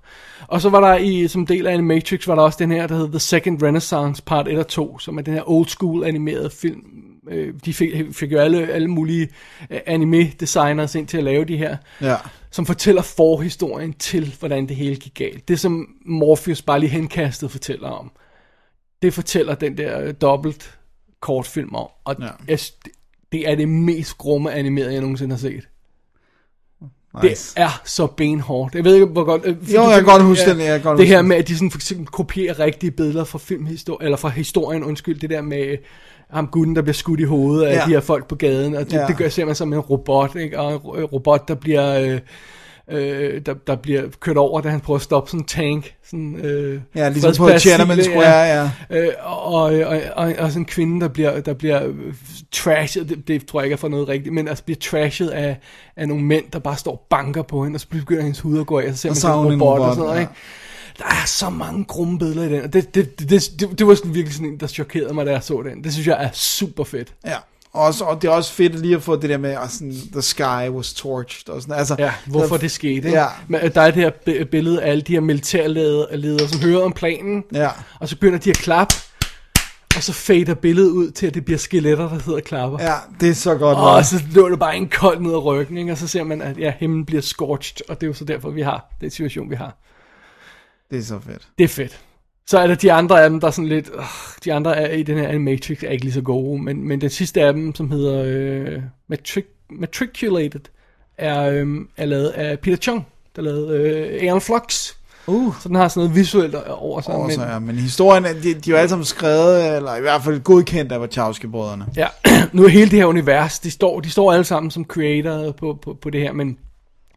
Og 0.48 0.62
så 0.62 0.70
var 0.70 0.80
der 0.92 0.98
i, 0.98 1.28
som 1.28 1.46
del 1.48 1.68
af 1.68 1.74
Animatrix, 1.74 2.28
var 2.28 2.36
der 2.36 2.42
også 2.42 2.58
den 2.62 2.72
her, 2.72 2.88
der 2.88 2.96
hedder 2.96 3.10
The 3.10 3.20
Second 3.20 3.64
Renaissance 3.64 4.24
Part 4.24 4.48
1 4.48 4.58
og 4.60 4.68
2, 4.68 5.00
som 5.00 5.18
er 5.18 5.22
den 5.22 5.34
her 5.34 5.50
old 5.50 5.68
school 5.68 6.04
animerede 6.04 6.50
film. 6.50 6.82
Øh, 7.32 7.54
de 7.66 7.74
fik, 7.74 7.92
fik 8.12 8.32
jo 8.32 8.38
alle, 8.40 8.68
alle 8.68 8.88
mulige 8.88 9.28
øh, 9.72 9.80
anime-designers 9.88 10.96
ind 10.96 11.08
til 11.08 11.18
at 11.18 11.24
lave 11.24 11.46
de 11.46 11.58
her, 11.58 11.78
Ja. 12.02 12.16
som 12.52 12.66
fortæller 12.66 13.02
forhistorien 13.02 13.94
til, 13.94 14.36
hvordan 14.40 14.68
det 14.68 14.76
hele 14.76 14.96
gik 14.96 15.14
galt. 15.16 15.48
Det, 15.48 15.60
som 15.60 15.88
Morpheus 16.06 16.62
bare 16.62 16.80
lige 16.80 16.90
henkastet 16.90 17.52
fortæller 17.52 17.90
om, 17.90 18.12
det 19.06 19.14
fortæller 19.14 19.56
den 19.56 19.78
der 19.78 20.02
øh, 20.02 20.14
dobbelt 20.22 20.78
kortfilm 21.22 21.76
om. 21.76 21.88
Og 22.06 22.16
Ja. 22.22 22.28
jeg, 22.48 22.60
det, 23.32 23.50
er 23.50 23.56
det 23.56 23.68
mest 23.70 24.18
grumme 24.18 24.52
animerede, 24.54 24.92
jeg 24.94 25.02
nogensinde 25.02 25.36
har 25.36 25.40
set. 25.40 25.68
Nice. 27.24 27.54
Det 27.56 27.62
er 27.64 27.82
så 27.86 28.08
benhårdt. 28.08 28.76
Jeg 28.76 28.84
ved 28.84 28.94
ikke, 28.94 29.06
hvor 29.06 29.24
godt... 29.24 29.42
øh, 29.46 29.74
Jo, 29.74 29.82
jeg 29.82 29.96
kan 29.96 30.04
godt 30.06 30.24
huske 30.24 30.50
den, 30.50 30.60
jeg 30.60 30.68
kan 30.68 30.82
godt 30.82 31.00
Det 31.00 31.08
her 31.08 31.22
med, 31.22 31.36
at 31.38 31.48
de 31.48 31.56
sådan 31.56 31.72
for 31.72 31.78
eksempel 31.78 32.08
kopierer 32.08 32.60
rigtige 32.60 32.92
billeder 32.92 33.24
fra 33.24 33.40
filmhistorie, 33.40 34.06
eller 34.06 34.18
fra 34.18 34.30
historien, 34.30 34.84
undskyld, 34.84 35.20
det 35.20 35.30
der 35.30 35.42
med 35.42 35.66
øh, 35.68 35.78
ham 36.30 36.48
gutten, 36.48 36.76
der 36.76 36.82
bliver 36.82 36.94
skudt 36.94 37.20
i 37.20 37.24
hovedet 37.24 37.66
af 37.66 37.76
Ja. 37.76 37.86
de 37.86 37.90
her 37.90 38.00
folk 38.00 38.28
på 38.28 38.36
gaden, 38.36 38.76
og 38.76 38.86
det, 38.86 38.94
Ja. 38.94 39.08
det 39.08 39.18
gør 39.18 39.46
man 39.46 39.56
som 39.56 39.74
en 39.74 39.80
robot, 39.80 40.36
ikke? 40.36 40.60
Og 40.60 40.72
en 40.72 40.78
ro- 40.78 41.06
robot, 41.06 41.48
der 41.48 41.56
bliver... 41.56 42.00
Øh, 42.00 42.20
øh, 42.92 43.42
der, 43.46 43.54
der 43.54 43.76
bliver 43.76 44.04
kørt 44.20 44.38
over, 44.38 44.62
da 44.62 44.70
han 44.70 44.80
prøver 44.80 44.96
at 44.96 45.02
stoppe 45.02 45.30
sådan 45.30 45.40
en 45.40 45.46
tank. 45.46 45.94
Sådan, 46.06 46.36
øh, 46.36 46.82
Ja, 46.96 47.10
ligesom 47.10 47.34
på 47.38 47.50
Tiananmen 47.60 48.04
Square, 48.04 48.44
ja. 48.44 48.72
Øh, 48.90 49.10
og, 49.24 49.54
og, 49.54 49.64
og, 49.64 50.02
og, 50.16 50.34
og 50.38 50.50
sådan 50.50 50.62
en 50.62 50.66
kvinde, 50.66 51.02
der 51.02 51.08
bliver, 51.08 51.40
der 51.40 51.54
bliver 51.54 51.88
øh, 51.88 52.14
trashet, 52.52 53.10
det, 53.10 53.28
det 53.28 53.46
tror 53.46 53.60
jeg 53.60 53.66
ikke 53.66 53.74
er 53.74 53.78
for 53.78 53.88
noget 53.88 54.08
rigtigt, 54.08 54.34
men 54.34 54.48
altså 54.48 54.64
bliver 54.64 54.78
trashet 54.82 55.30
af, 55.30 55.58
af 55.96 56.08
nogle 56.08 56.24
mænd, 56.24 56.46
der 56.54 56.60
bare 56.60 56.78
står 56.78 56.92
og 56.92 57.02
banker 57.10 57.42
på 57.42 57.64
hende, 57.64 57.78
og 57.78 57.82
så 57.82 57.88
begynder 57.90 58.22
hendes 58.24 58.40
hud 58.40 58.60
at 58.60 58.66
gå 58.66 58.80
af, 58.80 58.88
og 58.88 58.94
så 58.94 58.98
ser 59.02 59.10
Og 59.10 59.12
man 59.12 59.16
så 59.16 59.22
sådan 59.22 59.46
en 59.46 59.62
robot, 59.62 59.80
robot, 59.80 59.90
og 59.90 59.96
sådan 59.96 60.04
noget, 60.04 60.16
ja. 60.16 60.22
ikke? 60.22 60.34
Der 60.98 61.06
er 61.06 61.26
så 61.26 61.50
mange 61.50 61.86
grumme 61.86 62.20
billeder 62.20 62.44
i 62.44 62.54
den, 62.54 62.64
og 62.64 62.74
det, 62.74 62.96
det, 62.96 63.20
det, 63.20 63.30
det, 63.30 63.60
det, 63.60 63.80
det 63.80 63.88
var 63.88 63.96
sådan 63.96 64.14
virkelig 64.14 64.34
sådan 64.34 64.48
en, 64.48 64.60
der 64.60 64.68
chokerede 64.68 65.14
mig, 65.14 65.26
da 65.26 65.32
jeg 65.32 65.44
så 65.44 65.62
den. 65.62 65.84
Det 65.84 65.94
synes 65.94 66.08
jeg 66.08 66.24
er 66.24 66.30
super 66.34 66.84
fedt. 66.84 67.14
Ja. 67.26 67.36
Og, 67.76 67.82
også, 67.84 68.04
og 68.06 68.22
det 68.22 68.28
er 68.28 68.32
også 68.32 68.54
fedt 68.54 68.80
lige 68.80 68.96
at 68.96 69.04
få 69.04 69.16
det 69.16 69.30
der 69.30 69.38
med, 69.38 69.52
at 69.52 69.72
sådan, 69.72 69.94
the 70.12 70.22
sky 70.22 70.70
was 70.70 70.94
torched. 70.94 71.50
Og 71.50 71.62
sådan, 71.62 71.76
altså, 71.76 71.96
Ja, 72.00 72.14
hvorfor 72.26 72.56
der- 72.56 72.62
det 72.62 72.72
skete. 72.72 72.94
Ikke? 72.96 73.10
Ja. 73.10 73.26
Men, 73.48 73.62
øh, 73.64 73.76
der 73.76 73.82
er 73.82 73.92
det 73.92 74.04
her 74.04 74.10
bi- 74.26 74.44
billede 74.44 74.82
af 74.84 74.90
alle 74.90 75.02
de 75.02 75.14
her 75.14 75.20
militærledere, 75.20 76.48
som 76.48 76.62
hører 76.62 76.84
om 76.84 76.92
planen, 76.94 77.44
Ja. 77.54 77.70
og 78.00 78.10
så 78.10 78.16
begynder 78.16 78.40
de 78.40 78.50
at 78.50 78.56
klappe, 78.58 78.96
og 79.96 80.04
så 80.04 80.14
fader 80.14 80.54
billedet 80.54 80.90
ud 80.90 81.12
til, 81.12 81.28
at 81.28 81.34
det 81.34 81.46
bliver 81.46 81.58
skeletter, 81.58 82.10
der 82.10 82.20
sidder 82.20 82.38
og 82.38 82.44
klapper. 82.44 82.78
Ja, 82.84 82.94
det 83.20 83.30
er 83.30 83.34
så 83.34 83.56
godt. 83.56 83.78
Og 83.78 83.86
lavet. 83.94 84.06
så 84.06 84.20
lå 84.32 84.50
det 84.50 84.60
bare 84.60 84.76
en 84.78 84.90
kold 84.90 85.20
ned 85.20 85.32
ad 85.32 85.46
ryggen, 85.46 85.78
ikke? 85.78 85.92
og 85.92 85.98
så 85.98 86.08
ser 86.08 86.24
man, 86.24 86.42
at 86.42 86.58
ja, 86.60 86.74
himlen 86.80 87.06
bliver 87.06 87.22
scorched, 87.22 87.90
og 87.90 87.96
det 88.02 88.04
er 88.04 88.08
jo 88.08 88.14
så 88.14 88.26
derfor, 88.26 88.50
vi 88.50 88.62
har 88.62 88.96
den 89.02 89.10
situation, 89.12 89.50
vi 89.50 89.56
har. 89.56 89.78
Det 90.92 91.00
er 91.00 91.04
så 91.04 91.20
fedt. 91.28 91.48
Det 91.58 91.64
er 91.64 91.68
fedt. 91.68 92.00
Så 92.48 92.60
er 92.60 92.68
der 92.68 92.76
de 92.76 92.92
andre 92.94 93.24
af 93.24 93.30
dem, 93.30 93.40
der 93.40 93.48
er 93.48 93.52
sådan 93.52 93.70
lidt... 93.70 93.90
Øh, 93.96 94.04
de 94.46 94.54
andre 94.54 94.76
er, 94.78 94.92
i 94.96 95.04
den 95.04 95.18
her 95.18 95.28
Animatrix 95.28 95.84
er 95.84 95.90
ikke 95.90 96.04
lige 96.06 96.14
så 96.14 96.22
gode, 96.22 96.62
men, 96.62 96.88
men 96.88 97.02
den 97.02 97.10
sidste 97.10 97.42
af 97.42 97.54
dem, 97.54 97.76
som 97.76 97.92
hedder 97.92 98.24
øh, 98.28 98.82
Matric, 99.08 99.46
Matriculated, 99.70 100.60
er, 101.18 101.42
øh, 101.50 101.68
er 101.98 102.06
lavet 102.06 102.28
af 102.30 102.60
Peter 102.60 102.78
Chung, 102.78 103.06
der 103.36 103.42
lavede 103.42 103.78
øh, 103.80 104.22
Aeon 104.24 104.42
Flux. 104.42 104.92
Uh. 105.28 105.54
Så 105.62 105.68
den 105.68 105.76
har 105.76 105.88
sådan 105.88 106.02
noget 106.08 106.16
visuelt 106.16 106.56
over 106.56 107.02
sig. 107.02 107.14
Og 107.14 107.22
men, 107.22 107.32
så, 107.36 107.44
ja, 107.44 107.60
men 107.60 107.76
historien, 107.76 108.26
er- 108.26 108.34
de, 108.34 108.40
de 108.42 108.50
er 108.54 108.62
jo 108.72 108.76
alle 108.76 108.90
sammen 108.90 109.06
skrevet, 109.06 109.76
eller 109.76 109.96
i 109.96 110.02
hvert 110.02 110.24
fald 110.24 110.40
godkendt 110.40 110.92
af 110.92 111.00
Wachowski-brødrene. 111.00 111.86
Ja, 111.96 112.08
nu 112.54 112.64
er 112.64 112.68
hele 112.70 112.92
det 112.92 113.00
her 113.00 113.06
univers, 113.06 113.60
de 113.60 113.72
står, 113.72 114.00
de 114.00 114.10
står 114.10 114.32
alle 114.34 114.44
sammen 114.46 114.72
som 114.72 114.86
creator 114.86 115.52
på, 115.52 115.80
på, 115.82 115.98
på 116.02 116.10
det 116.10 116.22
her, 116.22 116.34
men 116.34 116.58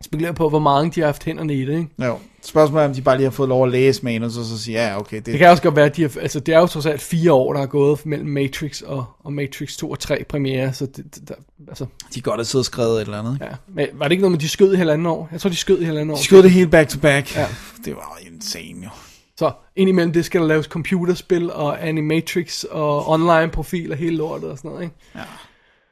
spekulerer 0.05 0.33
på, 0.33 0.49
hvor 0.49 0.59
meget 0.59 0.95
de 0.95 1.01
har 1.01 1.07
haft 1.07 1.25
hænderne 1.25 1.55
i 1.55 1.65
det, 1.65 1.79
ikke? 1.79 2.05
Jo. 2.05 2.19
Spørgsmålet 2.43 2.85
er, 2.85 2.89
om 2.89 2.95
de 2.95 3.03
bare 3.03 3.17
lige 3.17 3.25
har 3.25 3.31
fået 3.31 3.49
lov 3.49 3.65
at 3.65 3.71
læse 3.71 4.05
manus, 4.05 4.37
og 4.37 4.45
så 4.45 4.63
sige, 4.63 4.87
ja, 4.87 4.99
okay, 4.99 5.17
det, 5.17 5.27
Det 5.27 5.39
kan 5.39 5.49
også 5.49 5.63
godt 5.63 5.77
være, 5.77 5.87
at 5.87 5.97
de 5.97 6.03
har, 6.03 6.13
altså 6.21 6.41
det 6.41 6.55
er 6.55 6.59
jo 6.59 6.67
trods 6.67 6.87
alt 6.87 7.01
fire 7.01 7.33
år, 7.33 7.53
der 7.53 7.61
er 7.61 7.67
gået 7.67 8.07
mellem 8.07 8.29
Matrix 8.29 8.81
og, 8.81 9.05
og 9.25 9.33
Matrix 9.33 9.77
2 9.77 9.91
og 9.91 9.99
3 9.99 10.25
premiere, 10.29 10.73
så 10.73 10.87
det, 10.87 11.29
der, 11.29 11.35
altså, 11.69 11.87
de 12.15 12.21
godt 12.21 12.39
har 12.39 12.45
siddet 12.45 12.63
og 12.63 12.65
skrevet 12.67 12.95
et 12.95 13.01
eller 13.01 13.19
andet. 13.19 13.35
ikke? 13.35 13.45
ja. 13.45 13.51
Men 13.75 13.87
var 13.93 14.05
det 14.05 14.13
ikke 14.13 14.23
noget 14.23 14.33
med, 14.33 14.39
de 14.39 14.49
skød 14.49 14.75
i 14.75 14.77
halvanden 14.77 15.07
år? 15.07 15.29
Jeg 15.33 15.41
tror, 15.41 15.51
de 15.51 15.57
skød 15.57 15.81
i 15.81 15.85
halvanden 15.85 16.11
år. 16.11 16.17
De 16.17 16.25
skød 16.25 16.43
det 16.43 16.51
helt 16.51 16.71
back 16.71 16.89
to 16.89 16.99
back. 16.99 17.37
Ja. 17.37 17.47
Det 17.85 17.95
var 17.97 18.19
insane 18.33 18.85
jo. 18.85 18.91
Så 19.39 19.53
indimellem 19.77 20.13
det 20.13 20.25
skal 20.25 20.41
der 20.41 20.47
laves 20.47 20.67
computerspil 20.67 21.53
og 21.53 21.87
animatrix 21.89 22.65
og 22.65 23.09
online 23.09 23.49
profil 23.53 23.93
og 23.93 23.99
hele 23.99 24.17
lortet 24.17 24.51
og 24.51 24.59
sådan 24.59 24.71
noget, 24.71 24.85
ikke? 24.85 24.95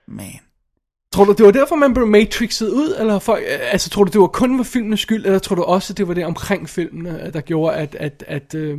Man. 0.09 0.27
Tror 1.13 1.25
du, 1.25 1.33
det 1.33 1.47
var 1.47 1.53
derfor, 1.53 1.77
man 1.77 1.95
blev 1.95 2.07
matrixet 2.07 2.69
ud? 2.69 2.95
Eller 2.99 3.19
folk, 3.19 3.43
altså, 3.73 3.91
tror 3.91 4.05
du, 4.05 4.11
det 4.13 4.21
var 4.21 4.27
kun 4.27 4.59
var 4.59 4.65
filmenes 4.65 5.01
skyld, 5.01 5.27
eller 5.27 5.39
tror 5.39 5.57
du 5.57 5.63
også, 5.63 5.93
det 5.93 6.09
var 6.09 6.15
det 6.15 6.25
omkring 6.27 6.69
filmene, 6.69 7.31
der 7.35 7.41
gjorde, 7.41 7.77
at, 7.77 7.97
at, 8.01 8.25
at, 8.29 8.55
øh, 8.55 8.79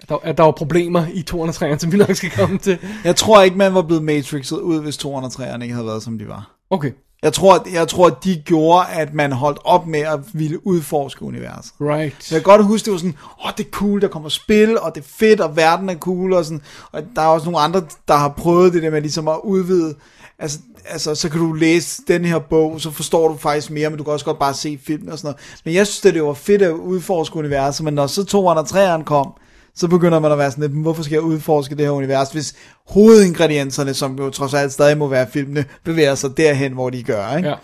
at, 0.00 0.08
der, 0.08 0.16
at 0.22 0.38
der 0.38 0.44
var 0.44 0.50
problemer 0.52 1.06
i 1.14 1.24
203'eren, 1.30 1.78
som 1.78 1.92
vi 1.92 1.96
nok 1.96 2.14
skal 2.14 2.30
komme 2.30 2.58
til? 2.58 2.78
Jeg 3.04 3.16
tror 3.16 3.42
ikke, 3.42 3.56
man 3.58 3.74
var 3.74 3.82
blevet 3.82 4.02
Matrixet 4.02 4.58
ud, 4.58 4.80
hvis 4.80 4.96
203'erne 4.96 5.62
ikke 5.62 5.74
havde 5.74 5.86
været, 5.86 6.02
som 6.02 6.18
de 6.18 6.28
var. 6.28 6.50
Okay, 6.70 6.90
Jeg 7.22 7.32
tror, 7.32 7.66
jeg 7.72 7.88
tror, 7.88 8.06
at 8.06 8.14
de 8.24 8.42
gjorde, 8.44 8.86
at 8.92 9.14
man 9.14 9.32
holdt 9.32 9.58
op 9.64 9.86
med 9.86 10.00
at 10.00 10.20
ville 10.32 10.66
udforske 10.66 11.22
universet. 11.22 11.72
right. 11.80 12.16
Så 12.18 12.34
jeg 12.34 12.44
kan 12.44 12.52
godt 12.52 12.64
huske, 12.64 12.84
det 12.84 12.92
var 12.92 12.98
sådan, 12.98 13.16
åh, 13.44 13.50
det 13.56 13.66
er 13.66 13.70
cool, 13.70 14.00
der 14.00 14.08
kommer 14.08 14.28
spil, 14.28 14.78
og 14.78 14.94
det 14.94 15.00
er 15.00 15.08
fedt, 15.18 15.40
og 15.40 15.56
verden 15.56 15.88
er 15.88 15.94
cool, 15.98 16.32
og 16.32 16.44
sådan. 16.44 16.62
Og 16.92 17.02
der 17.16 17.22
er 17.22 17.26
også 17.26 17.44
nogle 17.44 17.58
andre, 17.58 17.82
der 18.08 18.14
har 18.14 18.28
prøvet 18.28 18.72
det 18.72 18.82
der 18.82 18.90
med 18.90 19.00
ligesom 19.00 19.28
at 19.28 19.38
udvide, 19.44 19.94
altså, 20.38 20.58
altså, 20.88 21.14
så 21.14 21.28
kan 21.28 21.40
du 21.40 21.52
læse 21.52 22.02
den 22.08 22.24
her 22.24 22.38
bog, 22.38 22.80
så 22.80 22.90
forstår 22.90 23.28
du 23.28 23.36
faktisk 23.36 23.70
mere, 23.70 23.90
men 23.90 23.98
du 23.98 24.04
kan 24.04 24.12
også 24.12 24.24
godt 24.24 24.38
bare 24.38 24.54
se 24.54 24.78
filmen 24.86 25.08
og 25.08 25.18
sådan 25.18 25.28
noget. 25.28 25.58
Men 25.64 25.74
jeg 25.74 25.86
synes, 25.86 26.06
at 26.06 26.14
det 26.14 26.22
var 26.22 26.34
fedt 26.34 26.62
at 26.62 26.72
udforske 26.72 27.36
universet, 27.36 27.84
men 27.84 27.94
når 27.94 28.06
så 28.06 28.20
203'eren 28.20 29.04
kom, 29.04 29.32
så 29.74 29.88
begynder 29.88 30.18
man 30.18 30.32
at 30.32 30.38
være 30.38 30.50
sådan 30.50 30.62
lidt, 30.70 30.82
hvorfor 30.82 31.02
skal 31.02 31.14
jeg 31.14 31.22
udforske 31.22 31.74
det 31.74 31.84
her 31.84 31.90
univers, 31.90 32.30
hvis 32.30 32.54
hovedingredienserne, 32.86 33.94
som 33.94 34.18
jo 34.18 34.30
trods 34.30 34.54
alt 34.54 34.72
stadig 34.72 34.98
må 34.98 35.08
være 35.08 35.26
filmene, 35.30 35.64
bevæger 35.84 36.14
sig 36.14 36.36
derhen, 36.36 36.72
hvor 36.72 36.90
de 36.90 37.02
gør, 37.02 37.36
ikke? 37.36 37.48
Ja 37.48 37.54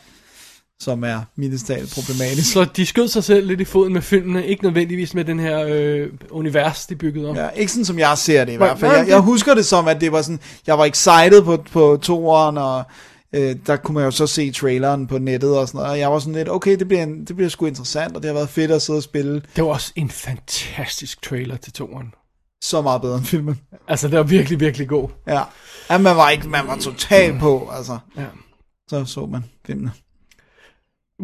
som 0.82 1.04
er 1.04 1.20
mildest 1.36 1.66
talt 1.66 1.94
problematisk. 1.94 2.52
Så 2.52 2.64
de 2.64 2.86
skød 2.86 3.08
sig 3.08 3.24
selv 3.24 3.46
lidt 3.46 3.60
i 3.60 3.64
foden 3.64 3.92
med 3.92 4.02
filmene, 4.02 4.46
ikke 4.46 4.64
nødvendigvis 4.64 5.14
med 5.14 5.24
den 5.24 5.40
her 5.40 5.64
øh, 5.68 6.08
univers, 6.30 6.86
de 6.86 6.96
byggede 6.96 7.28
om. 7.28 7.36
Ja, 7.36 7.48
ikke 7.48 7.72
sådan 7.72 7.84
som 7.84 7.98
jeg 7.98 8.18
ser 8.18 8.44
det 8.44 8.52
i 8.52 8.56
hvert 8.56 8.78
fald. 8.78 8.90
nej, 8.92 9.00
Jeg, 9.00 9.08
jeg 9.08 9.20
husker 9.20 9.54
det 9.54 9.66
som, 9.66 9.88
at 9.88 10.00
det 10.00 10.12
var 10.12 10.22
sådan, 10.22 10.40
jeg 10.66 10.78
var 10.78 10.84
excited 10.84 11.42
på, 11.42 11.56
på 11.72 11.98
toeren, 12.02 12.58
og 12.58 12.84
øh, 13.32 13.56
der 13.66 13.76
kunne 13.76 13.94
man 13.94 14.04
jo 14.04 14.10
så 14.10 14.26
se 14.26 14.50
traileren 14.52 15.06
på 15.06 15.18
nettet 15.18 15.58
og 15.58 15.68
sådan 15.68 15.78
noget, 15.78 15.90
og 15.92 15.98
jeg 15.98 16.12
var 16.12 16.18
sådan 16.18 16.34
lidt, 16.34 16.48
okay, 16.48 16.78
det 16.78 16.88
bliver, 16.88 17.02
en, 17.02 17.24
det 17.24 17.36
bliver 17.36 17.48
sgu 17.48 17.66
interessant, 17.66 18.16
og 18.16 18.22
det 18.22 18.28
har 18.28 18.34
været 18.34 18.48
fedt 18.48 18.70
at 18.70 18.82
sidde 18.82 18.96
og 18.96 19.02
spille 19.02 19.42
Det 19.56 19.64
var 19.64 19.70
også 19.70 19.92
en 19.96 20.10
fantastisk 20.10 21.22
trailer 21.22 21.56
til 21.56 21.72
toeren. 21.72 22.14
så 22.64 22.82
meget 22.82 23.02
bedre 23.02 23.16
end 23.16 23.24
filmen. 23.24 23.60
Altså, 23.88 24.08
det 24.08 24.16
var 24.18 24.22
virkelig, 24.24 24.60
virkelig 24.60 24.88
god. 24.88 25.08
Ja, 25.26 25.42
ja 25.90 25.98
man 25.98 26.16
var 26.16 26.30
ikke, 26.30 26.48
man 26.48 26.66
var 26.66 26.76
totalt 26.76 27.40
på, 27.40 27.70
altså. 27.76 27.98
Ja. 28.16 28.24
Så 28.88 29.04
så 29.04 29.26
man 29.26 29.44
filmene. 29.66 29.90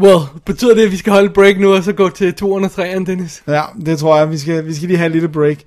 Well, 0.03 0.19
betyder 0.45 0.75
det, 0.75 0.85
at 0.85 0.93
vi 0.93 0.97
skal 0.97 1.13
holde 1.13 1.31
break 1.31 1.59
nu, 1.59 1.75
og 1.75 1.83
så 1.85 1.93
gå 1.93 2.09
til 2.09 2.35
203'eren, 2.43 3.05
Dennis? 3.05 3.43
Ja, 3.49 3.63
det 3.87 3.99
tror 3.99 4.19
jeg, 4.19 4.31
vi 4.31 4.39
skal, 4.39 4.67
vi 4.67 4.75
skal 4.75 4.89
lige 4.89 4.99
have 4.99 5.07
et 5.07 5.13
lille 5.13 5.29
break. 5.29 5.59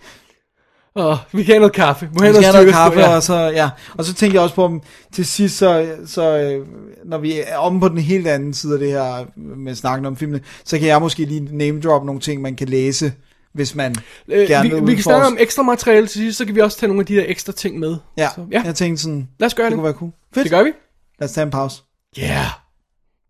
Og 0.95 1.17
vi 1.31 1.43
kan 1.43 1.53
have 1.53 1.59
noget 1.59 1.73
kaffe. 1.73 2.09
Må 2.13 2.19
Vi 2.21 2.25
have 2.25 2.53
noget 2.53 2.73
kaffe, 2.73 2.99
ja. 2.99 3.15
og 3.15 3.23
så, 3.23 3.35
ja. 3.35 3.69
Og 3.97 4.05
så 4.05 4.13
tænker 4.13 4.35
jeg 4.35 4.43
også 4.43 4.55
på, 4.55 4.63
om 4.63 4.81
til 5.13 5.25
sidst, 5.25 5.57
så, 5.57 5.95
så 6.05 6.37
øh, 6.37 6.65
når 7.05 7.17
vi 7.17 7.39
er 7.47 7.57
omme 7.57 7.79
på 7.79 7.89
den 7.89 7.97
helt 7.97 8.27
anden 8.27 8.53
side 8.53 8.73
af 8.73 8.79
det 8.79 8.91
her, 8.91 9.25
med 9.35 9.75
snakken 9.75 10.05
om 10.05 10.17
filmene, 10.17 10.41
så 10.65 10.79
kan 10.79 10.87
jeg 10.87 11.01
måske 11.01 11.25
lige 11.25 11.57
name 11.57 11.81
drop 11.81 12.05
nogle 12.05 12.21
ting, 12.21 12.41
man 12.41 12.55
kan 12.55 12.67
læse, 12.67 13.13
hvis 13.53 13.75
man 13.75 13.95
Øh, 14.27 14.47
gerne 14.47 14.69
vi, 14.69 14.75
vil 14.75 14.87
vi 14.87 14.93
kan 14.93 15.03
snakke 15.03 15.27
om 15.27 15.37
ekstra 15.39 15.63
materiale 15.63 16.07
til 16.07 16.21
sidst, 16.21 16.37
så 16.37 16.45
kan 16.45 16.55
vi 16.55 16.61
også 16.61 16.77
tage 16.77 16.87
nogle 16.87 17.01
af 17.01 17.05
de 17.05 17.15
der 17.15 17.23
ekstra 17.27 17.51
ting 17.51 17.79
med. 17.79 17.95
Ja, 18.17 18.29
så, 18.35 18.45
ja. 18.51 18.61
jeg 18.65 18.75
tænkte 18.75 19.03
sådan, 19.03 19.27
Lad 19.39 19.45
os 19.45 19.53
gøre 19.53 19.65
det 19.65 19.71
det. 19.71 19.77
kunne 19.77 19.83
være 19.85 19.93
cool. 19.93 20.11
Fedt. 20.33 20.43
Det 20.43 20.51
gør 20.51 20.63
vi. 20.63 20.71
Lad 21.19 21.29
os 21.29 21.33
tage 21.33 21.45
en 21.45 21.51
pause. 21.51 21.81
Ja. 22.17 22.23
Yeah. 22.23 22.60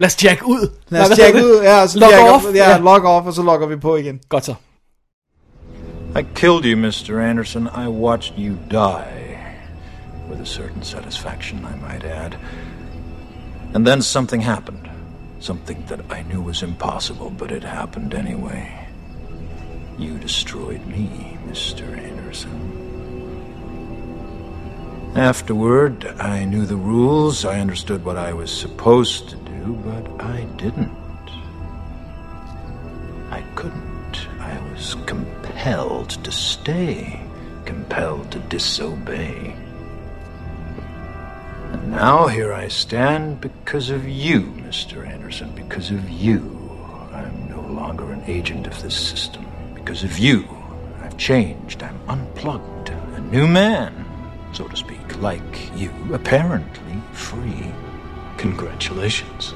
Lad 0.02 0.08
os 0.08 0.16
tjekke 0.16 0.46
ud. 0.46 0.70
Lad 0.90 1.00
Nej, 1.00 1.02
os 1.02 1.08
hvad 1.08 1.18
tjekke 1.18 1.40
hedder 1.40 1.54
ud, 1.54 1.60
det? 1.60 1.66
ja, 1.66 1.88
så 1.88 2.00
Log 2.00 2.10
tjekker- 2.10 2.32
off. 2.32 2.46
Ja, 2.56 2.70
Ja. 2.70 2.78
log 2.78 3.04
off, 3.06 3.28
og 3.28 3.34
så 3.34 3.42
logger 3.44 3.68
vi 3.68 3.76
på 3.76 3.96
igen. 3.96 4.20
Godt 4.30 4.46
så. 4.46 4.54
I 6.20 6.24
killed 6.36 6.66
you, 6.66 6.78
Mr. 6.80 7.20
Anderson. 7.30 7.70
I 7.86 7.88
watched 7.88 8.34
you 8.38 8.56
die. 8.72 9.38
With 10.30 10.42
a 10.42 10.46
certain 10.46 10.84
satisfaction, 10.84 11.60
I 11.60 11.76
might 11.92 12.04
add. 12.06 12.34
And 13.76 13.86
then 13.86 14.02
something 14.02 14.46
happened. 14.46 14.80
Something 15.40 15.88
that 15.88 16.00
I 16.20 16.24
knew 16.34 16.42
was 16.48 16.62
impossible, 16.64 17.30
but 17.38 17.52
it 17.52 17.64
happened 17.64 18.14
anyway. 18.14 18.64
You 20.00 20.18
destroyed 20.22 20.82
me, 20.88 21.10
Mr. 21.52 21.84
Anderson. 22.10 22.52
Afterward, 25.16 26.06
I 26.20 26.46
knew 26.46 26.66
the 26.66 26.78
rules. 26.78 27.44
I 27.44 27.60
understood 27.60 28.06
what 28.06 28.16
I 28.16 28.32
was 28.32 28.50
supposed 28.50 29.28
to 29.30 29.36
do, 29.36 29.74
but 29.84 30.24
I 30.24 30.46
didn't. 30.56 30.90
I 33.30 33.42
couldn't. 33.56 34.28
I 34.40 34.58
was 34.72 34.96
compelled 35.06 36.12
to 36.24 36.32
stay, 36.32 37.22
compelled 37.66 38.32
to 38.32 38.40
disobey. 38.40 39.54
Now 41.88 42.28
here 42.28 42.54
I 42.54 42.70
stand 42.70 43.42
because 43.42 43.90
of 43.90 44.08
you, 44.08 44.44
Mr. 44.44 45.06
Anderson. 45.06 45.52
Because 45.54 45.92
of 45.92 46.10
you. 46.10 46.40
I'm 47.12 47.50
no 47.50 47.60
longer 47.60 48.14
an 48.14 48.24
agent 48.28 48.66
of 48.66 48.82
this 48.82 48.96
system. 48.96 49.46
Because 49.74 50.06
of 50.06 50.18
you, 50.18 50.48
I've 51.02 51.18
changed. 51.18 51.84
I'm 51.84 52.00
unplugged. 52.08 52.90
A 52.90 53.20
new 53.20 53.46
man, 53.46 54.01
so 54.54 54.68
to 54.68 54.76
speak. 54.76 55.22
Like 55.22 55.72
you. 55.82 55.90
Apparently 56.14 56.96
free. 57.14 57.74
Congratulations. 58.38 59.56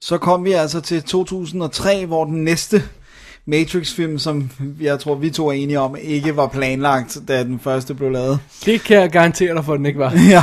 Så 0.00 0.18
kom 0.18 0.44
vi 0.44 0.52
altså 0.52 0.80
til 0.80 1.02
2003, 1.02 2.06
hvor 2.06 2.24
den 2.24 2.44
næste 2.44 2.82
Matrix-film, 3.48 4.18
som 4.18 4.50
jeg 4.80 5.00
tror, 5.00 5.14
vi 5.14 5.30
to 5.30 5.48
er 5.48 5.52
enige 5.52 5.80
om, 5.80 5.96
ikke 6.02 6.36
var 6.36 6.46
planlagt, 6.46 7.18
da 7.28 7.42
den 7.44 7.60
første 7.64 7.94
blev 7.94 8.10
lavet. 8.10 8.38
Det 8.64 8.82
kan 8.82 8.96
jeg 8.96 9.10
garantere 9.10 9.54
dig 9.54 9.64
for, 9.64 9.72
at 9.72 9.78
den 9.78 9.86
ikke 9.86 9.98
var. 9.98 10.12
ja, 10.34 10.42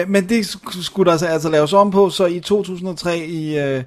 øh, 0.00 0.08
men 0.10 0.28
det 0.28 0.40
sk- 0.44 0.82
skulle 0.82 1.06
der 1.06 1.12
altså, 1.12 1.26
altså 1.26 1.48
laves 1.48 1.72
om 1.72 1.90
på, 1.90 2.10
så 2.10 2.26
i 2.26 2.40
2003 2.40 3.18
i, 3.18 3.58
øh, 3.58 3.82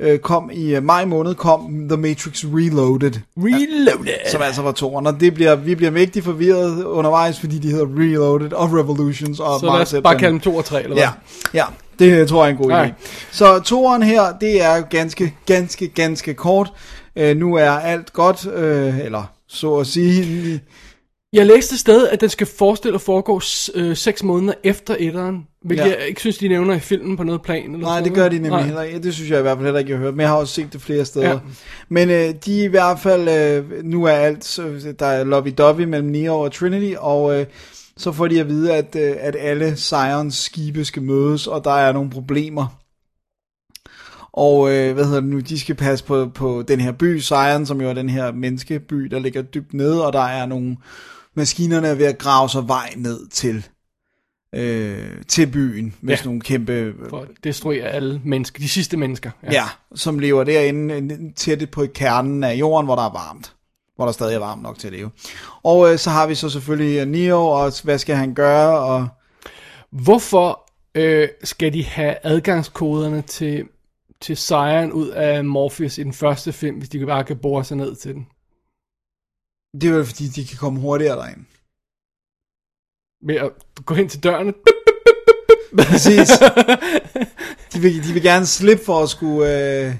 øh, 0.00 0.18
kom 0.18 0.50
i 0.52 0.74
øh, 0.74 0.82
maj 0.82 1.04
måned 1.04 1.34
kom 1.34 1.88
The 1.88 1.96
Matrix 1.96 2.44
Reloaded, 2.44 3.12
Reloaded. 3.36 4.30
som 4.30 4.42
altså 4.42 4.62
var 4.62 4.72
toeren, 4.72 5.06
og 5.06 5.20
det 5.20 5.34
bliver, 5.34 5.54
vi 5.56 5.74
bliver 5.74 5.90
mægtigt 5.90 6.24
forvirret 6.24 6.84
undervejs, 6.84 7.40
fordi 7.40 7.58
de 7.58 7.68
hedder 7.70 7.86
Reloaded 7.98 8.52
og 8.52 8.72
Revolutions 8.72 9.40
og 9.40 9.60
Så 9.60 9.66
lad 9.66 9.72
os 9.74 9.94
bare 10.04 10.18
kalde 10.18 10.32
dem 10.32 10.40
2 10.40 10.56
og 10.56 10.64
3, 10.64 10.82
eller 10.82 10.94
hvad? 10.94 11.04
Ja, 11.04 11.10
ja, 11.54 11.64
det 11.98 12.28
tror 12.28 12.44
jeg 12.44 12.52
er 12.52 12.56
en 12.58 12.62
god 12.62 12.72
idé. 12.72 12.92
Så 13.30 13.58
toeren 13.60 14.02
her, 14.02 14.22
det 14.40 14.62
er 14.64 14.80
ganske, 14.80 15.34
ganske, 15.46 15.88
ganske 15.88 16.34
kort. 16.34 16.72
Øh, 17.16 17.36
nu 17.36 17.54
er 17.54 17.70
alt 17.70 18.12
godt, 18.12 18.46
øh, 18.54 18.98
eller 18.98 19.22
så 19.48 19.74
at 19.76 19.86
sige. 19.86 20.60
Jeg 21.32 21.46
læste 21.46 21.72
et 21.74 21.78
sted, 21.80 22.08
at 22.08 22.20
den 22.20 22.28
skal 22.28 22.46
forestille 22.46 22.94
at 22.94 23.00
foregå 23.00 23.40
øh, 23.74 23.96
6 23.96 24.22
måneder 24.22 24.54
efter 24.64 24.96
etteren, 24.98 25.46
hvilket 25.64 25.84
Ja. 25.86 25.90
jeg 25.98 26.06
ikke 26.08 26.20
synes, 26.20 26.38
de 26.38 26.48
nævner 26.48 26.74
i 26.74 26.78
filmen 26.78 27.16
på 27.16 27.22
noget 27.22 27.42
plan. 27.42 27.64
Eller 27.64 27.78
Nej, 27.78 27.96
sådan 27.98 28.04
det 28.04 28.14
gør 28.14 28.28
de 28.28 28.34
nemlig 28.34 28.50
Nej. 28.50 28.62
heller 28.62 28.82
ikke. 28.82 28.98
Det 29.02 29.14
synes 29.14 29.30
jeg 29.30 29.38
i 29.38 29.42
hvert 29.42 29.56
fald 29.56 29.64
heller 29.66 29.78
ikke, 29.78 29.90
jeg 29.90 29.98
har 29.98 30.04
hørt. 30.04 30.14
Men 30.14 30.20
jeg 30.20 30.28
har 30.28 30.36
også 30.36 30.54
set 30.54 30.72
det 30.72 30.80
flere 30.82 31.04
steder. 31.04 31.28
Ja. 31.30 31.38
Men 31.88 32.10
øh, 32.10 32.34
de 32.44 32.60
er 32.60 32.64
i 32.64 32.66
hvert 32.66 32.98
fald, 32.98 33.28
øh, 33.28 33.84
nu 33.84 34.04
er 34.04 34.10
alt, 34.12 34.44
så 34.44 34.94
der 34.98 35.06
er 35.06 35.24
lovey-dovey 35.24 35.84
mellem 35.84 36.08
Neo 36.08 36.40
og 36.40 36.52
Trinity, 36.52 36.94
og 36.98 37.40
øh, 37.40 37.46
så 37.96 38.12
får 38.12 38.28
de 38.28 38.40
at 38.40 38.48
vide, 38.48 38.74
at, 38.74 38.96
øh, 38.98 39.14
at 39.20 39.36
alle 39.40 39.76
Sions 39.76 40.36
skibe 40.36 40.84
skal 40.84 41.02
mødes, 41.02 41.46
og 41.46 41.64
der 41.64 41.70
er 41.76 41.92
nogle 41.92 42.10
problemer. 42.10 42.79
Og 44.32 44.70
øh, 44.72 44.94
hvad 44.94 45.04
hedder 45.04 45.20
det 45.20 45.28
nu, 45.30 45.40
de 45.40 45.60
skal 45.60 45.74
passe 45.74 46.04
på, 46.04 46.30
på 46.34 46.62
den 46.68 46.80
her 46.80 46.92
by, 46.92 47.18
Sion, 47.18 47.66
som 47.66 47.80
jo 47.80 47.88
er 47.88 47.92
den 47.92 48.08
her 48.08 48.32
menneskeby, 48.32 48.94
der 49.04 49.18
ligger 49.18 49.42
dybt 49.42 49.74
nede, 49.74 50.06
og 50.06 50.12
der 50.12 50.20
er 50.24 50.46
nogle 50.46 50.76
maskinerne 51.34 51.88
er 51.88 51.94
ved 51.94 52.06
at 52.06 52.18
grave 52.18 52.48
sig 52.48 52.68
vej 52.68 52.92
ned 52.96 53.28
til, 53.28 53.66
øh, 54.54 55.22
til 55.28 55.46
byen, 55.46 55.94
med 56.00 56.12
Ja. 56.12 56.16
sådan 56.16 56.28
nogle 56.28 56.40
kæmpe 56.40 56.94
For 57.08 57.20
at 57.20 57.28
destruere 57.44 57.84
alle 57.84 58.20
mennesker, 58.24 58.58
de 58.60 58.68
sidste 58.68 58.96
mennesker. 58.96 59.30
Ja. 59.42 59.52
ja, 59.52 59.64
som 59.94 60.18
lever 60.18 60.44
derinde 60.44 60.94
øh, 60.94 61.10
tæt 61.36 61.70
på 61.70 61.86
kernen 61.94 62.44
af 62.44 62.54
jorden, 62.54 62.86
hvor 62.86 62.94
der 62.94 63.02
er 63.02 63.12
varmt. 63.12 63.54
Hvor 63.96 64.04
der 64.04 64.12
stadig 64.12 64.34
er 64.34 64.38
varmt 64.38 64.62
nok 64.62 64.78
til 64.78 64.86
at 64.86 64.92
leve. 64.92 65.10
Og 65.62 65.92
øh, 65.92 65.98
så 65.98 66.10
har 66.10 66.26
vi 66.26 66.34
så 66.34 66.48
selvfølgelig 66.48 67.00
øh, 67.00 67.06
Neo, 67.08 67.46
og 67.46 67.72
hvad 67.84 67.98
skal 67.98 68.16
han 68.16 68.34
gøre? 68.34 68.78
Og 68.78 69.08
Hvorfor 69.90 70.70
øh, 70.94 71.28
skal 71.44 71.72
de 71.72 71.84
have 71.84 72.14
adgangskoderne 72.22 73.22
til, 73.22 73.64
til 74.20 74.36
sejren 74.36 74.92
ud 74.92 75.08
af 75.08 75.44
Morpheus 75.44 75.98
i 75.98 76.02
den 76.02 76.12
første 76.12 76.52
film, 76.52 76.78
hvis 76.78 76.88
de 76.88 77.06
bare 77.06 77.24
kan 77.24 77.38
bore 77.38 77.64
sig 77.64 77.76
ned 77.76 77.94
til 77.94 78.14
den? 78.14 78.26
det 79.74 79.90
er 79.90 79.96
jo 79.96 80.04
fordi, 80.04 80.26
de 80.26 80.46
kan 80.46 80.58
komme 80.58 80.80
hurtigere 80.80 81.16
derind. 81.16 81.44
Ved 83.26 83.34
at 83.34 83.50
gå 83.86 83.94
hen 83.94 84.08
til 84.08 84.22
dørene. 84.22 84.52
Præcis. 85.78 86.28
De 87.72 87.80
vil, 87.80 88.08
de 88.08 88.12
vil 88.12 88.22
gerne 88.22 88.46
slippe 88.46 88.84
for 88.84 89.02
at 89.02 89.08
skulle... 89.08 89.46
Øh... 89.46 89.94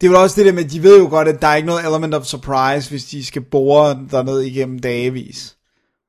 Det 0.00 0.06
er 0.06 0.10
vel 0.10 0.16
også 0.16 0.36
det 0.36 0.46
der 0.46 0.52
med, 0.52 0.64
at 0.64 0.72
de 0.72 0.82
ved 0.82 0.98
jo 0.98 1.08
godt, 1.08 1.28
at 1.28 1.42
der 1.42 1.48
er 1.48 1.56
ikke 1.56 1.66
noget 1.66 1.86
element 1.86 2.14
of 2.14 2.24
surprise, 2.24 2.90
hvis 2.90 3.04
de 3.04 3.24
skal 3.24 3.42
bore 3.42 4.06
derned 4.10 4.40
igennem 4.40 4.78
dagevis. 4.78 5.56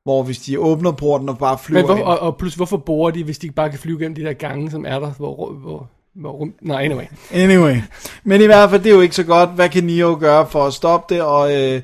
Hvor 0.04 0.24
hvis 0.24 0.40
de 0.40 0.60
åbner 0.60 0.92
porten 0.92 1.30
og 1.30 1.38
bare 1.38 1.58
flyver 1.58 1.82
Men 1.82 1.98
hvor, 1.98 2.06
og, 2.06 2.20
og 2.20 2.38
plus, 2.38 2.56
hvorfor 2.56 2.78
borer 2.78 3.12
de, 3.12 3.24
hvis 3.24 3.40
de 3.40 3.52
bare 3.52 3.70
kan 3.70 3.80
flyve 3.80 4.00
gennem 4.00 4.16
de 4.16 4.24
der 4.24 4.34
gange, 4.34 4.72
som 4.72 4.86
er 4.86 5.00
der, 5.00 5.12
hvor, 5.12 5.52
hvor 5.54 5.90
rum, 6.26 6.54
nej, 6.62 6.84
anyway. 6.84 7.06
Anyway. 7.32 7.76
Men 8.24 8.42
i 8.42 8.46
hvert 8.46 8.70
fald, 8.70 8.84
det 8.84 8.90
er 8.90 8.96
jo 8.96 9.02
ikke 9.02 9.16
så 9.16 9.24
godt. 9.24 9.50
Hvad 9.50 9.70
kan 9.70 9.84
Neo 9.84 10.18
gøre 10.20 10.48
for 10.50 10.66
at 10.66 10.74
stoppe 10.74 11.16
det? 11.16 11.24
Og 11.24 11.56
øh, 11.56 11.82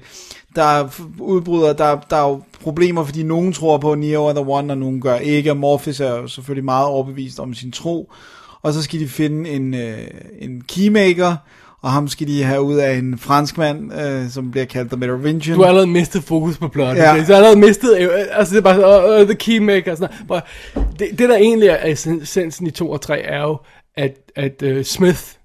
der 0.55 0.63
er 0.63 0.89
udbryder, 1.19 1.73
der, 1.73 1.99
der 2.09 2.15
er 2.15 2.29
jo 2.29 2.41
problemer, 2.63 3.03
fordi 3.03 3.23
nogen 3.23 3.53
tror 3.53 3.77
på, 3.77 3.91
at 3.91 3.99
Neo 3.99 4.25
er 4.25 4.34
the 4.34 4.45
one, 4.47 4.73
og 4.73 4.77
nogen 4.77 5.01
gør 5.01 5.15
ikke. 5.15 5.51
Og 5.51 5.57
Morpheus 5.57 5.99
er 5.99 6.09
jo 6.09 6.27
selvfølgelig 6.27 6.65
meget 6.65 6.88
overbevist 6.88 7.39
om 7.39 7.53
sin 7.53 7.71
tro. 7.71 8.11
Og 8.61 8.73
så 8.73 8.81
skal 8.81 8.99
de 8.99 9.07
finde 9.07 9.49
en, 9.49 9.73
øh, 9.73 9.97
en 10.39 10.61
keymaker, 10.67 11.36
og 11.81 11.91
ham 11.91 12.07
skal 12.07 12.27
de 12.27 12.43
have 12.43 12.61
ud 12.61 12.75
af 12.75 12.93
en 12.93 13.17
franskmand, 13.17 13.93
øh, 13.93 14.29
som 14.29 14.51
bliver 14.51 14.65
kaldt 14.65 14.91
The 14.91 14.99
Merovingian. 14.99 15.55
Du 15.55 15.61
har 15.61 15.67
allerede 15.69 15.89
mistet 15.89 16.23
fokus 16.23 16.57
på 16.57 16.67
plottet. 16.67 17.03
Ja. 17.03 17.17
Du 17.17 17.23
har 17.23 17.36
allerede 17.36 17.59
mistet, 17.59 17.97
øh, 17.99 18.09
altså 18.31 18.53
det 18.55 18.59
er 18.59 18.63
bare 18.63 18.75
så, 18.75 19.15
uh, 19.15 19.21
uh, 19.21 19.27
the 19.27 19.36
keymaker 19.36 19.91
og 19.91 19.97
sådan 19.97 20.15
noget. 20.29 20.43
Det, 20.99 21.19
det 21.19 21.29
der 21.29 21.36
egentlig 21.36 21.69
er 21.69 21.77
essensen 22.21 22.67
i 22.67 22.71
2 22.71 22.89
og 22.91 23.01
3 23.01 23.19
er 23.19 23.41
jo, 23.41 23.57
at, 23.96 24.32
at 24.36 24.64
uh, 24.64 24.84
Smith, 24.84 25.36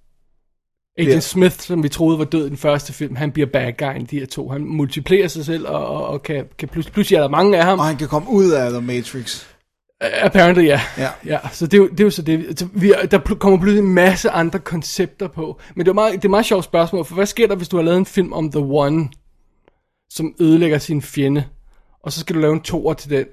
Agent 0.99 1.15
Ja. 1.15 1.21
Smith, 1.21 1.59
som 1.59 1.83
vi 1.83 1.89
troede 1.89 2.19
var 2.19 2.25
død 2.25 2.47
i 2.47 2.49
den 2.49 2.57
første 2.57 2.93
film, 2.93 3.17
han 3.17 3.33
bliver 3.33 3.47
bad 3.53 3.73
guy 3.73 4.01
i 4.01 4.03
de 4.03 4.19
her 4.19 4.27
to. 4.27 4.49
Han 4.49 4.65
multiplerer 4.65 5.29
sig 5.29 5.45
selv, 5.45 5.69
og, 5.69 5.87
og, 5.87 6.07
og 6.07 6.23
kan, 6.23 6.45
kan 6.59 6.69
plus, 6.69 6.91
pludselig 6.91 7.17
er 7.17 7.21
der 7.21 7.29
mange 7.29 7.59
af 7.59 7.65
ham. 7.65 7.79
Og 7.79 7.85
han 7.85 7.97
kan 7.97 8.09
komme 8.09 8.31
ud 8.31 8.51
af 8.51 8.71
The 8.71 8.81
Matrix. 8.81 9.47
Apparently, 10.01 10.65
ja. 10.65 10.81
Ja. 10.99 11.11
ja 11.27 11.39
så 11.53 11.67
det 11.67 11.75
er, 11.75 11.79
jo, 11.79 11.89
det 11.89 12.01
er 12.01 12.05
jo 12.05 12.11
så 12.11 12.23
det. 12.23 12.59
Så 12.59 12.69
vi, 12.73 12.93
der 13.11 13.19
kommer 13.19 13.59
pludselig 13.59 13.85
en 13.85 13.95
masse 13.95 14.31
andre 14.31 14.59
koncepter 14.59 15.29
på. 15.29 15.61
Men 15.75 15.87
det 15.87 15.91
er, 15.91 15.95
meget, 15.95 16.13
det 16.13 16.19
er 16.19 16.29
et 16.29 16.31
meget 16.31 16.47
sjovt 16.47 16.65
spørgsmål, 16.65 17.05
for 17.05 17.15
hvad 17.15 17.27
sker 17.27 17.47
der, 17.47 17.57
hvis 17.57 17.69
du 17.69 17.77
har 17.77 17.85
lavet 17.85 17.99
en 17.99 18.07
film 18.07 18.33
om 18.33 18.51
The 18.53 18.61
One, 18.61 19.09
som 20.11 20.35
ødelægger 20.41 20.79
sin 20.79 21.03
fjende, 21.03 21.45
og 22.03 22.13
så 22.13 22.21
skal 22.21 22.37
du 22.37 22.41
lave 22.41 22.53
en 22.53 22.61
toer 22.61 22.95
til 22.95 23.11
den, 23.11 23.27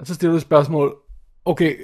og 0.00 0.06
så 0.06 0.14
stiller 0.14 0.32
du 0.32 0.36
et 0.36 0.42
spørgsmål, 0.42 0.96
okay, 1.48 1.74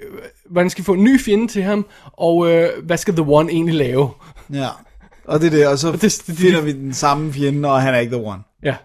hvordan 0.51 0.71
skal 0.71 0.83
vi 0.83 0.85
få 0.85 0.93
en 0.93 1.05
ny 1.05 1.21
fjende 1.21 1.49
til 1.49 1.62
ham, 1.62 1.87
og 2.12 2.51
øh, 2.53 2.69
hvad 2.85 2.97
skal 2.97 3.15
The 3.17 3.25
One 3.29 3.53
egentlig 3.53 3.75
lave? 3.75 4.11
Ja. 4.53 4.69
Og 5.25 5.41
det 5.41 5.47
er 5.47 5.51
det, 5.51 5.67
og 5.67 5.79
så 5.79 5.89
Og 5.89 6.01
det- 6.03 6.23
det- 6.27 6.37
finder 6.37 6.61
vi 6.61 6.73
den 6.73 6.95
samme 6.95 7.33
fjende, 7.33 7.71
og 7.71 7.83
han 7.83 7.95
er 7.95 7.99
ikke 7.99 8.17
the 8.17 8.25
one. 8.27 8.41
Ja. 8.62 8.77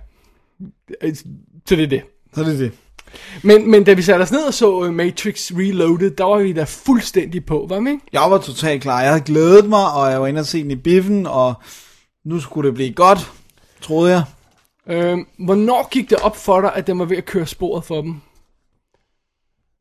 Så 1.13 1.23
det 1.75 1.79
er 1.83 1.87
det. 1.87 2.01
Så 2.35 2.43
det 2.43 2.53
er 2.53 2.57
det. 2.57 2.71
Men, 3.43 3.71
men 3.71 3.83
da 3.83 3.93
vi 3.93 4.01
satte 4.01 4.23
os 4.23 4.31
ned 4.31 4.43
og 4.47 4.53
så 4.53 4.83
øh, 4.85 4.93
Matrix 4.93 5.51
Reloaded, 5.51 6.11
der 6.11 6.23
var 6.23 6.37
vi 6.37 6.53
da 6.53 6.63
fuldstændig 6.63 7.45
på, 7.45 7.65
var 7.69 7.79
vi 7.79 7.89
ikke? 7.89 8.01
Jeg 8.13 8.21
var 8.31 8.37
totalt 8.37 8.81
klar. 8.81 9.01
Jeg 9.01 9.09
havde 9.09 9.23
glædet 9.23 9.69
mig, 9.69 9.91
og 9.93 10.11
jeg 10.11 10.21
var 10.21 10.27
inde 10.27 10.39
og 10.39 10.45
se 10.45 10.63
den 10.63 10.71
i 10.71 10.75
biffen, 10.75 11.27
og 11.27 11.53
nu 12.25 12.39
skulle 12.39 12.67
det 12.67 12.75
blive 12.75 12.93
godt, 12.93 13.31
troede 13.81 14.11
jeg. 14.11 14.23
Øhm, 14.87 15.25
hvornår 15.45 15.87
gik 15.91 16.09
det 16.09 16.17
op 16.17 16.37
for 16.37 16.61
dig, 16.61 16.71
at 16.75 16.87
den 16.87 16.99
var 16.99 17.05
ved 17.05 17.17
at 17.17 17.25
køre 17.25 17.45
sporet 17.47 17.83
for 17.83 18.01
dem? 18.01 18.15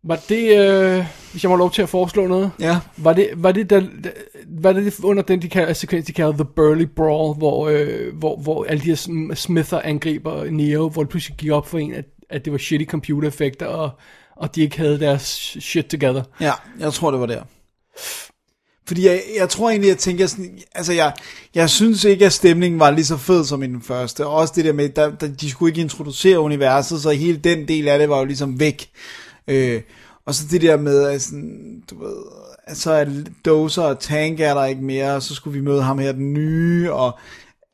Var 0.08 0.18
det, 0.28 0.58
øh, 0.58 1.04
hvis 1.32 1.42
jeg 1.44 1.50
må 1.50 1.56
lov 1.56 1.70
til 1.72 1.82
at 1.82 1.88
foreslå 1.88 2.26
noget, 2.26 2.50
Ja. 2.60 2.78
var 2.96 3.12
det, 3.12 3.30
var 3.36 3.52
det, 3.52 3.70
der, 3.70 3.82
var 4.48 4.72
det 4.72 5.00
under 5.02 5.22
den 5.22 5.42
de 5.42 5.48
kalder, 5.48 5.72
sekvens, 5.72 6.06
de 6.06 6.12
kalder 6.12 6.32
The 6.32 6.44
Burly 6.44 6.86
Brawl, 6.96 7.34
hvor, 7.36 7.68
øh, 7.68 8.14
hvor, 8.14 8.36
hvor 8.36 8.64
alle 8.64 8.80
de 8.82 8.86
her 8.86 8.96
sm- 8.96 9.34
Smither 9.34 9.80
angriber 9.84 10.44
Neo, 10.50 10.88
hvor 10.88 11.02
det 11.02 11.10
pludselig 11.10 11.36
gik 11.36 11.50
op 11.50 11.66
for 11.68 11.78
en, 11.78 11.94
at, 11.94 12.04
at 12.30 12.44
det 12.44 12.52
var 12.52 12.58
shitty 12.58 12.84
computereffekter, 12.90 13.66
og, 13.66 13.90
og 14.36 14.54
de 14.54 14.62
ikke 14.62 14.78
havde 14.78 15.00
deres 15.00 15.56
shit 15.60 15.86
together. 15.86 16.22
Ja, 16.40 16.52
jeg 16.80 16.92
tror, 16.92 17.10
det 17.10 17.20
var 17.20 17.26
der. 17.26 17.42
Fordi 18.88 19.06
jeg, 19.06 19.20
jeg 19.38 19.48
tror 19.48 19.70
egentlig, 19.70 19.88
jeg 19.88 19.98
tænker 19.98 20.26
sådan, 20.26 20.58
altså 20.74 20.92
jeg, 20.92 21.12
jeg 21.54 21.70
synes 21.70 22.04
ikke, 22.04 22.26
at 22.26 22.32
stemningen 22.32 22.80
var 22.80 22.90
lige 22.90 23.04
så 23.04 23.16
fed 23.16 23.44
som 23.44 23.62
i 23.62 23.66
den 23.66 23.82
første. 23.82 24.26
Og 24.26 24.32
også 24.34 24.52
det 24.56 24.64
der 24.64 24.72
med, 24.72 24.88
der, 24.88 25.10
der, 25.10 25.28
de 25.28 25.50
skulle 25.50 25.70
ikke 25.70 25.80
introducere 25.80 26.40
universet, 26.40 27.02
så 27.02 27.10
hele 27.10 27.36
den 27.38 27.68
del 27.68 27.88
af 27.88 27.98
det 27.98 28.08
var 28.08 28.18
jo 28.18 28.24
ligesom 28.24 28.60
væk. 28.60 28.90
Øh, 29.48 29.80
og 30.28 30.34
så 30.34 30.44
det 30.50 30.62
der 30.62 30.76
med, 30.76 31.04
at 31.08 31.22
sådan, 31.22 31.82
du 31.90 32.04
ved, 32.04 32.16
at 32.64 32.76
så 32.76 32.92
er 32.92 33.24
Dozer 33.44 33.82
og 33.82 34.00
Tank 34.00 34.40
er 34.40 34.54
der 34.54 34.64
ikke 34.64 34.82
mere, 34.82 35.14
og 35.14 35.22
så 35.22 35.34
skulle 35.34 35.58
vi 35.58 35.64
møde 35.64 35.82
ham 35.82 35.98
her, 35.98 36.12
den 36.12 36.32
nye, 36.34 36.92
og 36.92 37.18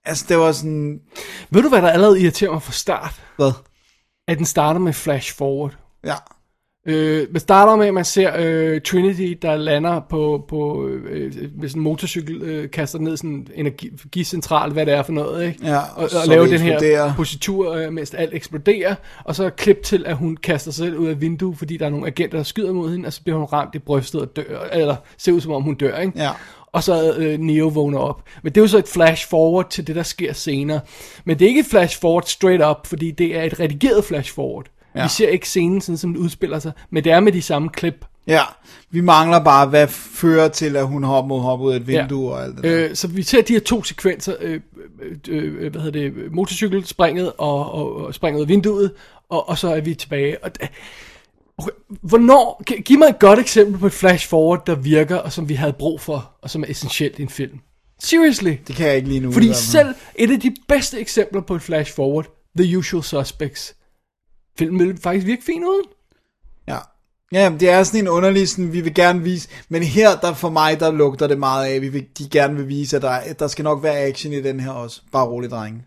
altså 0.04 0.24
det 0.28 0.38
var 0.38 0.52
sådan, 0.52 1.00
Ved 1.50 1.62
du, 1.62 1.68
hvad 1.68 1.82
der 1.82 1.90
allerede 1.90 2.20
irriterer 2.20 2.52
mig 2.52 2.62
fra 2.62 2.72
start? 2.72 3.22
hvad? 3.36 3.52
At 4.28 4.38
den 4.38 4.46
starter 4.46 4.80
med 4.80 4.92
flash 4.92 5.36
forward. 5.36 5.76
Ja, 6.04 6.14
Øh, 6.86 7.26
det 7.32 7.40
starter 7.40 7.76
med, 7.76 7.86
at 7.86 7.94
man 7.94 8.04
ser 8.04 8.32
øh, 8.38 8.80
Trinity, 8.80 9.34
der 9.42 9.56
lander 9.56 10.00
på, 10.00 10.44
på 10.48 10.88
øh, 10.88 11.32
med 11.60 11.68
sådan 11.68 11.80
en 11.80 11.84
motorcykel, 11.84 12.42
øh, 12.42 12.70
kaster 12.70 12.98
ned 12.98 13.16
sådan 13.16 13.30
en 13.30 13.48
energicentral, 13.54 14.72
hvad 14.72 14.86
det 14.86 14.94
er 14.94 15.02
for 15.02 15.12
noget, 15.12 15.46
ikke? 15.46 15.66
Ja, 15.66 15.78
og, 15.78 16.02
og 16.22 16.28
laver 16.28 16.46
den 16.46 16.60
her 16.60 17.14
positur, 17.16 17.74
øh, 17.74 17.92
mens 17.92 18.14
alt 18.14 18.34
eksploderer, 18.34 18.94
og 19.24 19.34
så 19.34 19.50
klip 19.50 19.82
til, 19.82 20.06
at 20.06 20.16
hun 20.16 20.36
kaster 20.36 20.70
sig 20.70 20.84
selv 20.84 20.96
ud 20.96 21.08
af 21.08 21.20
vinduet, 21.20 21.58
fordi 21.58 21.76
der 21.76 21.86
er 21.86 21.90
nogle 21.90 22.06
agenter, 22.06 22.38
der 22.38 22.44
skyder 22.44 22.72
mod 22.72 22.90
hende, 22.90 23.06
og 23.06 23.12
så 23.12 23.22
bliver 23.22 23.38
hun 23.38 23.46
ramt 23.52 23.74
i 23.74 23.78
brystet 23.78 24.20
og 24.20 24.36
dør, 24.36 24.68
eller 24.72 24.96
ser 25.18 25.32
ud 25.32 25.40
som 25.40 25.52
om 25.52 25.62
hun 25.62 25.74
dør, 25.74 25.98
ikke? 25.98 26.12
Ja. 26.16 26.30
Og 26.72 26.82
så 26.82 27.14
øh, 27.16 27.38
Neo 27.38 27.68
vågner 27.68 27.98
op. 27.98 28.22
Men 28.42 28.52
det 28.52 28.60
er 28.60 28.62
jo 28.62 28.68
så 28.68 28.78
et 28.78 28.88
flash 28.88 29.28
forward 29.28 29.70
til 29.70 29.86
det, 29.86 29.96
der 29.96 30.02
sker 30.02 30.32
senere. 30.32 30.80
Men 31.24 31.38
det 31.38 31.44
er 31.44 31.48
ikke 31.48 31.60
et 31.60 31.66
flash 31.66 32.00
forward 32.00 32.22
straight 32.26 32.64
up, 32.64 32.86
fordi 32.86 33.10
det 33.10 33.36
er 33.36 33.42
et 33.42 33.60
redigeret 33.60 34.04
flash 34.04 34.34
forward. 34.34 34.66
Ja. 34.94 35.02
Vi 35.02 35.08
ser 35.08 35.28
ikke 35.28 35.48
scenen, 35.48 35.80
sådan 35.80 35.96
som 35.98 36.12
det 36.12 36.20
udspiller 36.20 36.58
sig, 36.58 36.72
men 36.90 37.04
det 37.04 37.12
er 37.12 37.20
med 37.20 37.32
de 37.32 37.42
samme 37.42 37.68
klip. 37.68 38.04
Ja, 38.26 38.42
vi 38.90 39.00
mangler 39.00 39.44
bare, 39.44 39.66
hvad 39.66 39.88
fører 39.88 40.48
til, 40.48 40.76
at 40.76 40.86
hun 40.86 41.04
hopper, 41.04 41.38
hopper 41.38 41.66
ud 41.66 41.72
af 41.72 41.76
et 41.76 41.86
vindue 41.86 42.30
ja. 42.30 42.36
og 42.36 42.44
alt 42.44 42.56
det 42.56 42.64
der. 42.64 42.88
Øh, 42.88 42.94
så 42.96 43.08
vi 43.08 43.22
ser 43.22 43.42
de 43.42 43.52
her 43.52 43.60
to 43.60 43.82
sekvenser, 43.82 44.34
øh, 44.40 44.60
øh, 45.28 45.64
øh, 45.64 45.70
hvad 45.72 45.80
hedder 45.80 46.00
det, 46.00 46.32
motorcykelspringet 46.32 47.32
og, 47.38 47.72
og, 47.74 47.96
og 47.96 48.14
springet 48.14 48.38
ud 48.38 48.44
af 48.44 48.48
vinduet, 48.48 48.92
og, 49.28 49.48
og 49.48 49.58
så 49.58 49.68
er 49.74 49.80
vi 49.80 49.94
tilbage. 49.94 50.44
Og, 50.44 50.50
d- 50.62 50.66
okay, 51.58 51.70
hvornår, 51.88 52.62
gi- 52.66 52.82
giv 52.82 52.98
mig 52.98 53.06
et 53.08 53.18
godt 53.18 53.38
eksempel 53.38 53.78
på 53.80 53.86
et 53.86 53.92
flash 53.92 54.28
forward, 54.28 54.66
der 54.66 54.74
virker, 54.74 55.16
og 55.16 55.32
som 55.32 55.48
vi 55.48 55.54
havde 55.54 55.72
brug 55.72 56.00
for, 56.00 56.30
og 56.42 56.50
som 56.50 56.62
er 56.62 56.66
essentielt 56.68 57.18
i 57.18 57.22
en 57.22 57.28
film. 57.28 57.58
Seriously. 58.00 58.52
Det 58.66 58.76
kan 58.76 58.86
jeg 58.86 58.96
ikke 58.96 59.08
lige 59.08 59.20
nu. 59.20 59.32
Fordi 59.32 59.52
selv 59.54 59.88
et 60.16 60.30
af 60.30 60.40
de 60.40 60.54
bedste 60.68 61.00
eksempler 61.00 61.40
på 61.40 61.54
et 61.54 61.62
flash 61.62 61.94
forward, 61.94 62.26
The 62.58 62.78
Usual 62.78 63.02
Suspects, 63.02 63.74
filmen 64.58 64.78
ville 64.78 64.96
faktisk 65.02 65.26
virke 65.26 65.44
fint 65.44 65.64
uden. 65.64 65.86
Ja. 66.68 66.78
Ja, 67.32 67.52
det 67.60 67.70
er 67.70 67.82
sådan 67.82 68.00
en 68.00 68.08
underlig, 68.08 68.48
sådan, 68.48 68.72
vi 68.72 68.80
vil 68.80 68.94
gerne 68.94 69.22
vise, 69.22 69.48
men 69.68 69.82
her, 69.82 70.16
der 70.16 70.34
for 70.34 70.50
mig, 70.50 70.80
der 70.80 70.92
lugter 70.92 71.26
det 71.26 71.38
meget 71.38 71.66
af, 71.66 71.80
vi 71.80 71.88
vil, 71.88 72.06
de 72.18 72.28
gerne 72.28 72.56
vil 72.56 72.68
vise, 72.68 72.96
at 72.96 73.02
der, 73.02 73.10
at 73.10 73.40
der 73.40 73.46
skal 73.46 73.62
nok 73.62 73.82
være 73.82 73.98
action 73.98 74.32
i 74.32 74.42
den 74.42 74.60
her 74.60 74.70
også. 74.70 75.02
Bare 75.12 75.26
rolig, 75.26 75.50
drenge. 75.50 75.84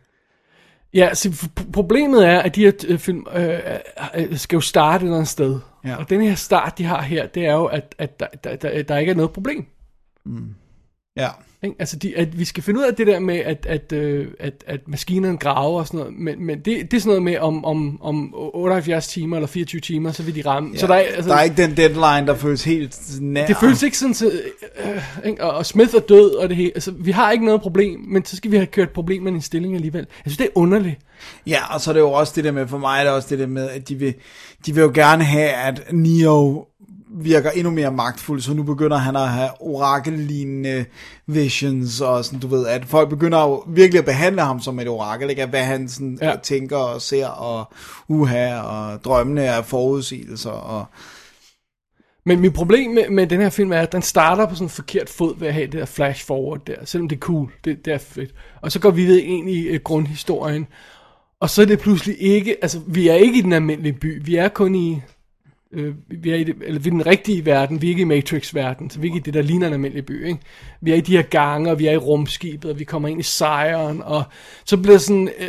Ja, 0.94 1.14
så 1.14 1.50
problemet 1.74 2.28
er, 2.28 2.40
at 2.40 2.56
de 2.56 2.66
her 2.66 2.72
øh, 2.88 3.00
film 3.00 3.26
øh, 3.36 3.60
øh, 4.16 4.38
skal 4.38 4.56
jo 4.56 4.62
starte 4.62 4.96
et 4.96 5.04
eller 5.04 5.16
andet 5.16 5.28
sted. 5.28 5.60
Ja. 5.86 5.96
Og 5.96 6.10
den 6.10 6.22
her 6.22 6.36
start, 6.36 6.78
de 6.78 6.84
har 6.84 7.02
her, 7.02 7.28
det 7.28 7.46
er 7.46 7.54
jo, 7.54 7.66
at, 7.66 7.96
at 7.98 8.20
der, 8.20 8.28
der, 8.44 8.56
der, 8.56 8.84
der 8.84 8.98
ikke 8.98 9.12
er 9.12 9.16
noget 9.16 9.32
problem. 9.32 9.66
Ja. 11.16 11.30
Ikke? 11.64 11.76
Altså, 11.80 11.98
de, 11.98 12.18
at 12.18 12.40
vi 12.40 12.46
skal 12.46 12.64
finde 12.64 12.80
ud 12.80 12.86
af 12.86 12.96
det 12.96 13.08
der 13.08 13.20
med, 13.20 13.36
at, 13.36 13.66
at, 13.66 13.94
øh, 13.94 14.28
at, 14.40 14.54
at 14.68 14.80
maskinerne 14.88 15.38
graver 15.38 15.80
og 15.80 15.88
sådan 15.88 15.98
noget, 15.98 16.14
men, 16.14 16.46
men 16.46 16.58
det, 16.58 16.92
det 16.92 16.94
er 16.94 17.02
sådan 17.02 17.10
noget 17.10 17.24
med, 17.24 17.38
om, 17.38 17.66
om, 17.66 18.02
om 18.02 18.34
78 18.36 19.08
timer 19.08 19.38
eller 19.38 19.48
24 19.48 19.82
timer, 19.82 20.12
så 20.12 20.24
vil 20.24 20.36
de 20.36 20.42
ramme. 20.42 20.70
ja. 20.74 20.80
Så 20.80 20.88
der 20.88 20.94
er, 20.94 21.00
altså, 21.00 21.30
der 21.30 21.36
er 21.36 21.44
ikke 21.44 21.62
den 21.62 21.78
deadline, 21.78 22.28
der 22.28 22.36
føles 22.36 22.64
helt 22.64 23.00
nær. 23.22 23.48
det 23.48 23.58
føles 23.58 23.84
ikke 23.84 23.98
sådan, 23.98 24.14
så, 24.14 24.32
øh, 24.86 25.28
ikke? 25.28 25.44
Og, 25.44 25.52
og 25.52 25.66
Smith 25.66 25.96
er 25.96 26.00
død, 26.00 26.32
og 26.32 26.50
det 26.50 26.58
hele. 26.58 26.72
Altså, 26.76 26.92
vi 26.92 27.12
har 27.12 27.32
ikke 27.32 27.46
noget 27.46 27.62
problem, 27.62 28.00
men 28.00 28.26
så 28.26 28.36
skal 28.36 28.52
vi 28.52 28.56
have 28.56 28.68
kørt 28.68 28.90
problemerne 28.90 29.36
i 29.36 29.38
en 29.38 29.42
stilling 29.42 29.76
alligevel. 29.76 30.08
Jeg 30.26 30.32
synes, 30.32 30.38
det 30.38 30.46
er 30.46 30.52
underligt. 30.56 31.00
Ja, 31.48 31.74
og 31.74 31.82
så 31.82 31.92
er 31.92 31.94
det 31.94 32.02
jo 32.02 32.12
også 32.12 32.34
det 32.36 32.44
der 32.44 32.52
med, 32.52 32.68
for 32.68 32.78
mig 32.78 33.00
er 33.00 33.04
det 33.04 33.14
også 33.14 33.28
det 33.30 33.40
der 33.40 33.48
med, 33.48 33.70
at 33.70 33.90
de 33.90 33.96
vil, 33.96 34.14
de 34.66 34.74
vil 34.76 34.82
jo 34.82 34.92
gerne 34.94 35.24
have, 35.24 35.50
at 35.50 35.94
Neo 35.94 36.66
virker 37.10 37.50
endnu 37.52 37.72
mere 37.72 37.92
magtfuld, 37.92 38.42
så 38.42 38.54
nu 38.54 38.64
begynder 38.64 38.98
han 38.98 39.16
at 39.16 39.28
have 39.30 39.50
orakellignende 39.60 40.86
visions, 41.28 42.02
og 42.02 42.26
sådan, 42.26 42.40
du 42.40 42.48
ved, 42.48 42.68
at 42.68 42.86
folk 42.86 43.10
begynder 43.10 43.42
jo 43.42 43.64
virkelig 43.68 44.00
at 44.00 44.06
behandle 44.06 44.42
ham 44.42 44.60
som 44.60 44.80
et 44.80 44.88
orakel, 44.88 45.30
ikke? 45.30 45.44
At 45.44 45.50
hvad 45.50 45.64
han 45.64 45.90
sådan 45.90 46.20
Ja. 46.22 46.36
tænker 46.44 46.78
og 46.78 47.02
ser, 47.02 47.28
og 47.28 47.74
uha, 48.08 48.60
og 48.60 49.04
drømmene 49.04 49.42
er 49.44 49.62
forudsigelser, 49.62 50.50
og 50.52 50.86
Men 52.26 52.40
mit 52.40 52.54
problem 52.54 52.92
med, 52.92 53.10
med 53.10 53.28
den 53.28 53.42
her 53.42 53.50
film 53.50 53.72
er, 53.72 53.80
at 53.80 53.92
den 53.92 54.02
starter 54.02 54.46
på 54.46 54.56
sådan 54.56 54.66
en 54.66 54.70
forkert 54.70 55.10
fod 55.10 55.40
ved 55.40 55.48
at 55.48 55.54
have 55.54 55.66
det 55.66 55.74
der 55.74 55.86
flash 55.86 56.26
forward 56.26 56.60
der, 56.68 56.76
selvom 56.86 57.08
det 57.10 57.16
er 57.16 57.20
cool, 57.20 57.52
det, 57.66 57.86
det 57.86 57.94
er 57.94 57.98
fedt. 57.98 58.34
Og 58.62 58.72
så 58.72 58.80
går 58.80 58.92
vi 58.92 59.06
ved 59.08 59.20
ind 59.20 59.50
i 59.50 59.70
uh, 59.76 59.82
grundhistorien, 59.84 60.68
og 61.40 61.50
så 61.50 61.62
er 61.62 61.66
det 61.66 61.80
pludselig 61.80 62.16
ikke, 62.22 62.56
altså 62.62 62.80
vi 62.88 63.08
er 63.08 63.14
ikke 63.14 63.40
i 63.40 63.42
den 63.42 63.54
almindelige 63.54 63.94
by, 63.94 64.26
vi 64.26 64.36
er 64.36 64.48
kun 64.48 64.76
i, 64.76 65.02
øh, 65.78 65.96
vi 66.08 66.30
er 66.30 66.36
i, 66.36 66.44
det, 66.44 66.56
eller 66.62 66.80
vi 66.80 66.90
er 66.90 66.94
i 66.94 66.96
den 66.96 67.06
rigtige 67.06 67.46
verden, 67.46 67.82
vi 67.82 67.88
er 67.88 67.90
ikke 67.90 68.02
i 68.02 68.06
Matrix-verden, 68.06 68.90
så 68.90 69.00
vi 69.00 69.08
er 69.08 69.10
ikke 69.10 69.18
i 69.18 69.22
det, 69.22 69.34
der 69.34 69.42
ligner 69.42 69.68
en 69.68 69.74
almindelig 69.74 70.06
by, 70.06 70.28
ikke? 70.28 70.40
Vi 70.82 70.92
er 70.92 70.96
i 70.96 71.02
de 71.02 71.16
her 71.16 71.22
gange, 71.22 71.72
og 71.72 71.80
vi 71.80 71.88
er 71.88 71.92
i 71.92 71.98
rumskibet, 71.98 72.72
og 72.72 72.80
vi 72.80 72.84
kommer 72.84 73.08
ind 73.08 73.20
i 73.20 73.24
sejren, 73.24 74.02
og 74.02 74.24
så 74.66 74.78
bliver 74.78 74.98
sådan, 74.98 75.30
øh, 75.40 75.48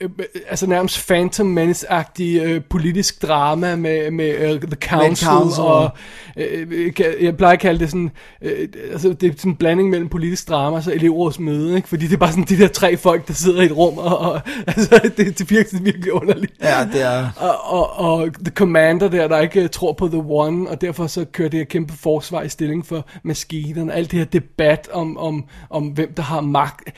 øh, 0.00 0.10
altså 0.48 0.66
nærmest 0.66 1.06
Phantom 1.06 1.58
Menace-agtig 1.58 2.42
øh, 2.42 2.60
politisk 2.70 3.22
drama 3.22 3.76
med, 3.76 4.10
med 4.10 4.28
øh, 4.28 4.60
The 4.60 4.88
Council, 4.88 5.26
Council. 5.26 5.62
og 5.62 5.90
øh, 6.36 6.66
øh, 6.70 6.92
jeg 7.24 7.36
plejer 7.36 7.52
at 7.52 7.60
kalde 7.60 7.80
det 7.80 7.90
sådan, 7.90 8.10
øh, 8.42 8.68
altså 8.92 9.08
det 9.08 9.28
er 9.28 9.32
sådan 9.36 9.52
en 9.52 9.56
blanding 9.56 9.90
mellem 9.90 10.08
politisk 10.08 10.48
drama 10.48 10.76
og 10.76 10.82
så 10.82 10.92
elevrådsmøde, 10.92 11.76
ikke? 11.76 11.88
Fordi 11.88 12.06
det 12.06 12.12
er 12.12 12.18
bare 12.18 12.30
sådan 12.30 12.44
de 12.44 12.58
der 12.58 12.68
tre 12.68 12.96
folk, 12.96 13.28
der 13.28 13.34
sidder 13.34 13.62
i 13.62 13.66
et 13.66 13.76
rum, 13.76 13.98
og, 13.98 14.18
og 14.18 14.40
altså 14.66 15.10
det, 15.16 15.38
det 15.38 15.50
virker 15.50 15.82
virkelig 15.82 16.12
underligt. 16.12 16.52
ja, 16.62 16.88
det 16.92 17.02
er... 17.02 17.30
Og, 17.36 17.72
og, 17.72 17.98
og 17.98 18.28
The 18.44 18.54
Commander 18.54 19.08
der, 19.08 19.28
der 19.28 19.40
ikke 19.40 19.62
øh, 19.62 19.68
tror 19.68 19.92
på 19.92 20.08
The 20.08 20.22
One, 20.26 20.70
og 20.70 20.80
derfor 20.80 21.06
så 21.06 21.24
kører 21.24 21.48
det 21.48 21.58
her 21.58 21.64
kæmpe 21.64 21.92
forsvar 21.92 22.42
i 22.42 22.48
stilling 22.48 22.86
for 22.86 23.06
maskinerne, 23.22 23.94
alt 23.94 24.10
det 24.10 24.18
her 24.18 24.26
debat 24.26 24.88
om, 24.92 25.18
om, 25.18 25.44
om 25.70 25.86
hvem 25.86 26.14
der 26.14 26.22
har 26.22 26.40
magt. 26.40 26.90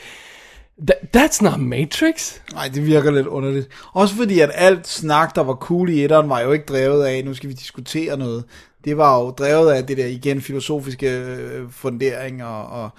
That, 0.87 1.17
that's 1.17 1.43
not 1.43 1.61
Matrix. 1.61 2.35
Nej, 2.53 2.69
det 2.69 2.87
virker 2.87 3.11
lidt 3.11 3.27
underligt. 3.27 3.69
Også 3.93 4.15
fordi, 4.15 4.41
at 4.41 4.51
alt 4.55 4.89
snak, 4.89 5.35
der 5.35 5.41
var 5.41 5.55
cool 5.55 5.91
i 5.91 6.05
etteren, 6.05 6.29
var 6.29 6.41
jo 6.41 6.53
ikke 6.53 6.65
drevet 6.65 7.05
af, 7.05 7.25
nu 7.25 7.35
skal 7.35 7.49
vi 7.49 7.55
diskutere 7.55 8.17
noget. 8.17 8.45
Det 8.85 8.97
var 8.97 9.21
jo 9.21 9.31
drevet 9.31 9.73
af 9.73 9.87
det 9.87 9.97
der, 9.97 10.07
igen, 10.07 10.41
filosofiske 10.41 11.11
øh, 11.11 11.71
fundering 11.71 12.45
og, 12.45 12.67
og, 12.67 12.91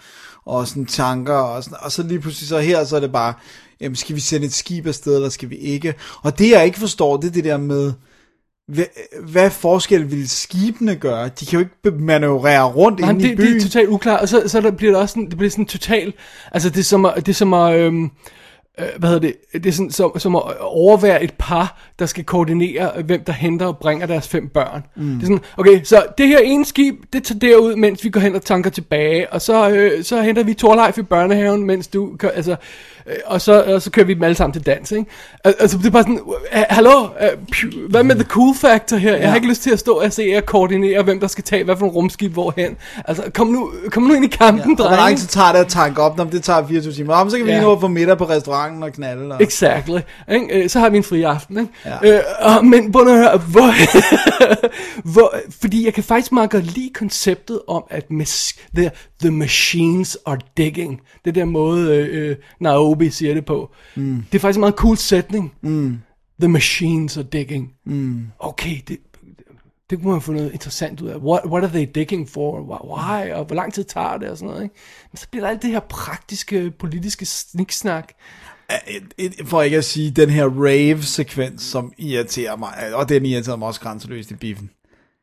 og 0.45 0.67
sådan 0.67 0.85
tanker. 0.85 1.33
Og, 1.33 1.63
sådan, 1.63 1.77
og 1.81 1.91
så 1.91 2.03
lige 2.03 2.19
pludselig 2.19 2.47
så 2.47 2.59
her, 2.59 2.83
så 2.83 2.95
er 2.95 2.99
det 2.99 3.11
bare, 3.11 3.33
jamen, 3.81 3.95
skal 3.95 4.15
vi 4.15 4.21
sende 4.21 4.45
et 4.45 4.53
skib 4.53 4.87
afsted, 4.87 5.15
eller 5.15 5.29
skal 5.29 5.49
vi 5.49 5.55
ikke? 5.55 5.93
Og 6.21 6.39
det, 6.39 6.49
jeg 6.49 6.65
ikke 6.65 6.79
forstår, 6.79 7.17
det 7.17 7.27
er 7.27 7.31
det 7.31 7.43
der 7.43 7.57
med, 7.57 7.93
hvad, 8.73 8.85
hvad 9.21 9.49
forskel 9.49 10.11
vil 10.11 10.29
skibene 10.29 10.95
gøre? 10.95 11.29
De 11.39 11.45
kan 11.45 11.59
jo 11.59 11.59
ikke 11.59 11.97
manøvrere 11.97 12.65
rundt 12.65 12.99
Nej, 12.99 13.09
inde 13.09 13.25
i 13.25 13.29
det, 13.29 13.37
byen. 13.37 13.47
det 13.47 13.57
er 13.57 13.61
totalt 13.61 13.89
uklart, 13.89 14.21
og 14.21 14.29
så, 14.29 14.43
så 14.47 14.61
der 14.61 14.71
bliver 14.71 14.91
det 14.91 15.01
også 15.01 15.13
sådan, 15.13 15.29
det 15.29 15.37
bliver 15.37 15.51
sådan 15.51 15.65
totalt, 15.65 16.15
altså 16.51 16.69
det 16.69 16.77
er 16.77 16.83
som 16.83 17.05
at, 17.05 17.15
det 17.15 17.29
er 17.29 17.33
som 17.33 17.53
at 17.53 17.75
øhm, 17.75 18.11
øh, 18.79 18.85
hvad 18.97 19.09
hedder 19.09 19.27
det, 19.27 19.35
det 19.53 19.65
er 19.65 19.71
sådan, 19.71 19.91
som, 19.91 20.19
som 20.19 20.35
at 20.35 20.43
overvære 20.59 21.23
et 21.23 21.33
par, 21.37 21.81
der 21.99 22.05
skal 22.05 22.23
koordinere, 22.23 22.91
øh, 22.97 23.05
hvem 23.05 23.23
der 23.23 23.33
henter 23.33 23.65
og 23.65 23.77
bringer 23.77 24.05
deres 24.05 24.27
fem 24.27 24.49
børn. 24.49 24.83
Mm. 24.95 25.13
Det 25.13 25.21
er 25.21 25.25
sådan, 25.25 25.39
okay, 25.57 25.83
så 25.83 26.05
det 26.17 26.27
her 26.27 26.39
ene 26.39 26.65
skib, 26.65 26.95
det 27.13 27.23
tager 27.23 27.39
derud, 27.39 27.75
mens 27.75 28.03
vi 28.03 28.09
går 28.09 28.19
hen 28.19 28.35
og 28.35 28.41
tanker 28.41 28.69
tilbage, 28.69 29.33
og 29.33 29.41
så, 29.41 29.69
øh, 29.69 30.03
så 30.03 30.21
henter 30.21 30.43
vi 30.43 30.53
Torleif 30.53 30.97
i 30.97 31.01
børnehaven, 31.01 31.63
mens 31.63 31.87
du, 31.87 32.17
altså, 32.33 32.55
og 33.25 33.41
så, 33.41 33.63
og 33.63 33.81
så 33.81 33.91
kører 33.91 34.05
vi 34.05 34.13
dem 34.13 34.23
alle 34.23 34.35
sammen 34.35 34.53
til 34.53 34.65
dans, 34.65 34.91
ikke? 34.91 35.05
Al- 35.43 35.53
Altså, 35.59 35.77
det 35.77 35.85
er 35.85 35.89
bare 35.89 36.03
sådan, 36.03 36.19
øh, 36.53 36.63
hallo, 36.69 36.91
øh, 37.21 37.29
hvad 37.89 38.03
med 38.03 38.15
the 38.15 38.23
cool 38.23 38.55
factor 38.55 38.97
her? 38.97 39.15
Jeg 39.17 39.29
har 39.29 39.35
ikke 39.35 39.47
lyst 39.47 39.63
til 39.63 39.71
at 39.71 39.79
stå 39.79 39.93
og 39.93 40.13
se 40.13 40.23
jer 40.33 40.41
koordinere, 40.41 41.03
hvem 41.03 41.19
der 41.19 41.27
skal 41.27 41.43
tage 41.43 41.63
hvad 41.63 41.75
for 41.77 41.85
en 41.85 41.91
rumskib 41.91 42.31
hvorhen. 42.33 42.77
Altså, 43.05 43.23
kom 43.33 43.47
nu, 43.47 43.71
kom 43.91 44.03
nu 44.03 44.13
ind 44.13 44.25
i 44.25 44.27
kampen, 44.27 44.71
og 44.71 44.75
hvor 44.77 44.85
lang 44.85 44.99
drenge. 45.01 45.19
tid 45.19 45.27
tager 45.27 45.51
det 45.51 45.59
at 45.59 45.67
tanke 45.67 46.01
op? 46.01 46.17
Nå, 46.17 46.23
men 46.23 46.33
det 46.33 46.43
tager 46.43 46.67
24 46.67 46.93
timer. 46.93 47.23
Men 47.23 47.31
så 47.31 47.37
kan 47.37 47.45
vi 47.45 47.51
Ja. 47.51 47.57
lige 47.57 47.65
nå 47.67 47.79
få 47.79 47.87
middag 47.87 48.17
på 48.17 48.25
restauranten 48.25 48.83
og 48.83 48.91
knalde. 48.93 49.35
Og... 49.35 49.43
Exactly. 49.43 49.99
Ikke? 50.31 50.63
Øh, 50.63 50.69
Så 50.69 50.79
har 50.79 50.89
vi 50.89 50.97
en 50.97 51.03
fri 51.03 51.23
aften. 51.23 51.59
Ikke? 51.59 51.71
Ja. 52.03 52.15
Øh, 52.17 52.21
og, 52.39 52.65
men 52.65 52.91
nu 52.91 52.99
at 53.11 53.17
høre, 53.17 53.37
hvor, 53.37 53.73
hvor, 55.13 55.33
fordi 55.61 55.85
jeg 55.85 55.93
kan 55.93 56.03
faktisk 56.03 56.31
meget 56.31 56.49
godt 56.49 56.65
lide 56.65 56.89
konceptet 56.93 57.59
om, 57.67 57.83
at 57.89 58.11
the, 58.75 58.91
the 59.21 59.31
machines 59.31 60.17
are 60.25 60.37
digging. 60.57 61.01
Det 61.25 61.35
der 61.35 61.45
måde, 61.45 61.95
øh, 61.97 62.29
øh, 62.29 62.35
Naomi 62.59 63.09
siger 63.09 63.33
det 63.33 63.45
på. 63.45 63.71
Mm. 63.95 64.25
Det 64.31 64.37
er 64.37 64.39
faktisk 64.39 64.57
en 64.57 64.61
meget 64.61 64.75
cool 64.75 64.97
sætning. 64.97 65.53
Mm. 65.61 65.97
The 66.39 66.47
machines 66.47 67.17
are 67.17 67.25
digging. 67.31 67.73
Mm. 67.85 68.27
Okay, 68.39 68.77
det, 68.87 68.97
det 69.89 70.01
kunne 70.01 70.11
man 70.11 70.21
få 70.21 70.31
noget 70.31 70.53
interessant 70.53 71.01
ud 71.01 71.09
af. 71.09 71.17
What, 71.17 71.41
what 71.45 71.63
are 71.63 71.71
they 71.71 71.87
digging 71.95 72.29
for? 72.29 72.61
Why? 72.61 73.31
Og 73.31 73.45
hvor 73.45 73.55
lang 73.55 73.73
tid 73.73 73.83
tager 73.83 74.17
det? 74.17 74.29
Og 74.29 74.37
sådan 74.37 74.49
noget. 74.49 74.63
Ikke? 74.63 74.75
Men 75.11 75.17
så 75.17 75.27
bliver 75.31 75.43
der 75.45 75.49
alt 75.49 75.61
det 75.61 75.69
her 75.69 75.79
praktiske, 75.79 76.71
politiske 76.71 77.25
sniksnak. 77.25 78.11
for 79.45 79.61
ikke 79.61 79.77
at 79.77 79.85
sige 79.85 80.11
den 80.11 80.29
her 80.29 80.45
rave-sekvens, 80.45 81.63
som 81.63 81.93
irriterer 81.97 82.55
mig, 82.55 82.93
og 82.93 83.09
den 83.09 83.25
irriterer 83.25 83.55
mig 83.55 83.67
også 83.67 83.81
grænseløst 83.81 84.31
i 84.31 84.35
biffen. 84.35 84.69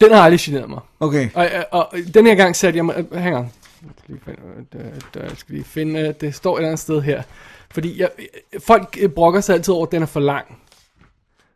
Den 0.01 0.12
har 0.12 0.20
aldrig 0.20 0.40
generet 0.40 0.70
mig. 0.70 0.80
Okay, 1.01 1.28
Og, 1.34 1.49
og, 1.70 1.88
og 1.92 1.99
den 2.14 2.26
her 2.26 2.34
gang 2.34 2.57
satte 2.57 2.76
jeg 2.76 2.84
mig... 2.84 3.05
Hang 3.12 3.36
on. 3.36 3.51
Jeg 3.83 3.91
skal 3.99 4.14
lige 4.14 4.20
finde, 4.24 4.41
øh, 4.49 4.64
der, 4.72 5.29
der 5.29 5.35
skal 5.35 5.55
lige 5.55 5.64
finde 5.64 6.01
øh, 6.01 6.14
det 6.20 6.35
står 6.35 6.55
et 6.55 6.59
eller 6.59 6.68
andet 6.68 6.81
sted 6.81 7.01
her. 7.03 7.22
Fordi 7.70 8.01
jeg, 8.01 8.11
folk 8.59 8.99
øh, 9.01 9.09
brokker 9.09 9.41
sig 9.41 9.55
altid 9.55 9.74
over, 9.74 9.87
at 9.87 9.93
den 9.93 10.03
er 10.03 10.07
for 10.07 10.20
lang. 10.20 10.62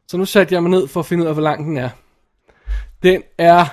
Så 0.09 0.16
nu 0.16 0.25
satte 0.25 0.55
jeg 0.55 0.62
mig 0.62 0.70
ned 0.70 0.89
for 0.89 1.01
at 1.01 1.07
finde 1.07 1.23
ud 1.23 1.29
af, 1.29 1.35
hvor 1.35 1.43
lang 1.43 1.64
den 1.64 1.77
er. 1.77 1.91
Den 3.03 3.23
er 3.39 3.64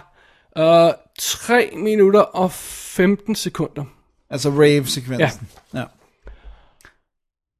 øh, 0.57 0.93
3 1.19 1.69
minutter 1.75 2.19
og 2.19 2.51
15 2.51 3.35
sekunder. 3.35 3.83
altså 4.29 4.49
rave-sekvensen. 4.49 5.47
Ja. 5.73 5.79
ja. 5.79 5.85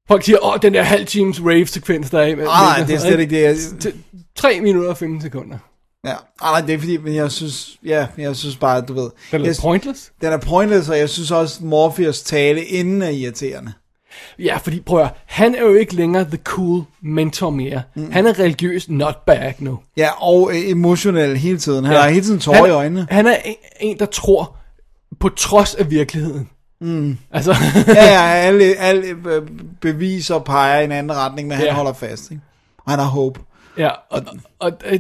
Folk 0.08 0.24
siger, 0.24 0.38
åh, 0.46 0.60
den 0.62 0.74
der 0.74 0.84
halv 0.84 1.06
times 1.06 1.42
rave-sekvens, 1.42 2.10
der 2.10 2.20
er 2.20 2.26
i. 2.26 2.36
Nej, 2.36 2.84
det 2.88 2.96
er 2.96 3.00
slet 3.00 3.20
ikke 3.20 3.36
det. 3.36 3.44
Jeg, 3.86 3.94
3 4.36 4.62
minutter 4.62 4.90
og 4.90 4.98
15 4.98 5.22
sekunder. 5.22 5.58
Ja. 6.06 6.14
Ah, 6.42 6.52
nej, 6.52 6.62
det 6.62 6.74
er 6.76 6.80
fordi, 6.80 6.98
men 6.98 7.16
jeg 7.16 7.32
synes, 7.32 7.78
ja, 7.86 8.08
jeg 8.18 8.36
synes 8.36 8.56
bare, 8.56 8.78
at 8.78 8.88
du 8.88 8.94
ved, 8.94 9.10
Den 9.32 9.42
er 9.42 9.46
jeg, 9.46 9.56
pointless. 9.62 10.12
den 10.22 10.34
er 10.34 10.38
pointless, 10.38 10.90
og 10.90 10.98
jeg 10.98 11.10
synes 11.10 11.32
også, 11.32 11.64
Morpheus 11.66 12.22
tale 12.22 12.64
inden 12.66 13.02
er 13.02 13.10
irriterende. 13.10 13.74
Ja, 14.40 14.58
fordi 14.58 14.80
prøv 14.80 15.02
at 15.02 15.10
han 15.26 15.56
er 15.56 15.62
jo 15.62 15.74
ikke 15.74 15.96
længere 15.96 16.24
the 16.24 16.38
cool 16.44 16.84
mentor 17.02 17.50
mere. 17.50 17.82
Mm. 17.96 18.12
Han 18.12 18.28
er 18.28 18.40
religiøs 18.40 18.90
nutbag 18.90 19.56
nu. 19.60 19.80
Ja, 19.98 20.10
og 20.24 20.50
øh, 20.54 20.70
emotionel 20.70 21.38
hele 21.38 21.58
tiden. 21.58 21.86
Han 21.86 21.94
ja. 21.96 22.02
har 22.02 22.10
hele 22.10 22.26
tiden 22.26 22.40
tårer 22.40 22.58
han, 22.58 22.68
i 22.68 22.70
øjnene. 22.72 23.08
Han 23.12 23.28
er 23.28 23.36
en, 23.46 23.56
en, 23.80 24.00
der 24.00 24.06
tror 24.06 24.56
på 25.20 25.30
trods 25.30 25.76
af 25.76 25.90
virkeligheden. 25.92 26.50
Mm. 26.82 27.18
Altså, 27.32 27.56
ja, 27.88 28.06
ja, 28.06 28.22
alle, 28.30 28.64
alle 28.76 29.08
øh, 29.08 29.42
beviser 29.82 30.40
peger 30.40 30.80
i 30.80 30.84
en 30.84 30.92
anden 30.92 31.18
retning, 31.18 31.48
men 31.48 31.58
han 31.58 31.66
Ja. 31.66 31.74
holder 31.74 31.94
fast. 31.94 32.32
Ikke? 32.32 32.44
Og 32.86 32.92
han 32.92 33.00
har 33.00 33.08
håb. 33.08 33.40
ja, 33.78 33.90
og, 33.90 33.98
og, 34.10 34.22
og, 34.60 34.72
og, 34.92 34.98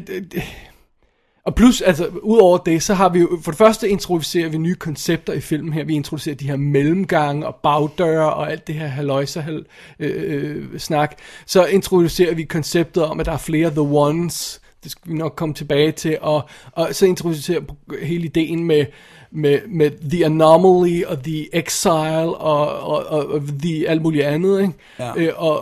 og 1.49 1.55
plus, 1.55 1.81
altså, 1.81 2.07
udover 2.07 2.57
det, 2.57 2.83
så 2.83 2.93
har 2.93 3.09
vi 3.09 3.19
jo, 3.19 3.39
for 3.41 3.51
det 3.51 3.57
første 3.57 3.89
introducerer 3.89 4.49
vi 4.49 4.57
nye 4.57 4.75
koncepter 4.75 5.33
i 5.33 5.41
filmen 5.41 5.73
her. 5.73 5.83
Vi 5.83 5.93
introducerer 5.93 6.35
de 6.35 6.47
her 6.47 6.55
mellemgange 6.55 7.47
og 7.47 7.55
bagdøre 7.55 8.33
og 8.33 8.51
alt 8.51 8.67
det 8.67 8.75
her 8.75 8.87
haløjse 8.87 9.41
hal, 9.41 9.65
øh, 9.99 10.63
øh, 10.71 10.79
snak. 10.79 11.15
Så 11.45 11.65
introducerer 11.65 12.33
vi 12.33 12.43
konceptet 12.43 13.03
om, 13.03 13.19
at 13.19 13.25
der 13.25 13.31
er 13.31 13.37
flere 13.37 13.69
The 13.69 13.81
Ones, 13.81 14.61
det 14.83 14.91
skal 14.91 15.11
vi 15.11 15.17
nok 15.17 15.35
komme 15.35 15.55
tilbage 15.55 15.91
til, 15.91 16.17
og, 16.21 16.49
og 16.71 16.95
så 16.95 17.05
introducerer 17.05 17.61
hele 18.01 18.25
ideen 18.25 18.63
med, 18.63 18.85
med, 19.31 19.59
med 19.67 19.91
The 20.09 20.25
Anomaly 20.25 21.03
og 21.03 21.23
The 21.23 21.55
Exile 21.55 22.35
og, 22.35 22.79
og, 22.79 23.05
og, 23.05 23.29
og 23.29 23.41
The 23.63 23.89
alt 23.89 24.01
muligt 24.01 24.25
andet, 24.25 24.61
ikke? 24.61 24.73
Ja. 24.99 25.11
Øh, 25.15 25.31
og 25.35 25.61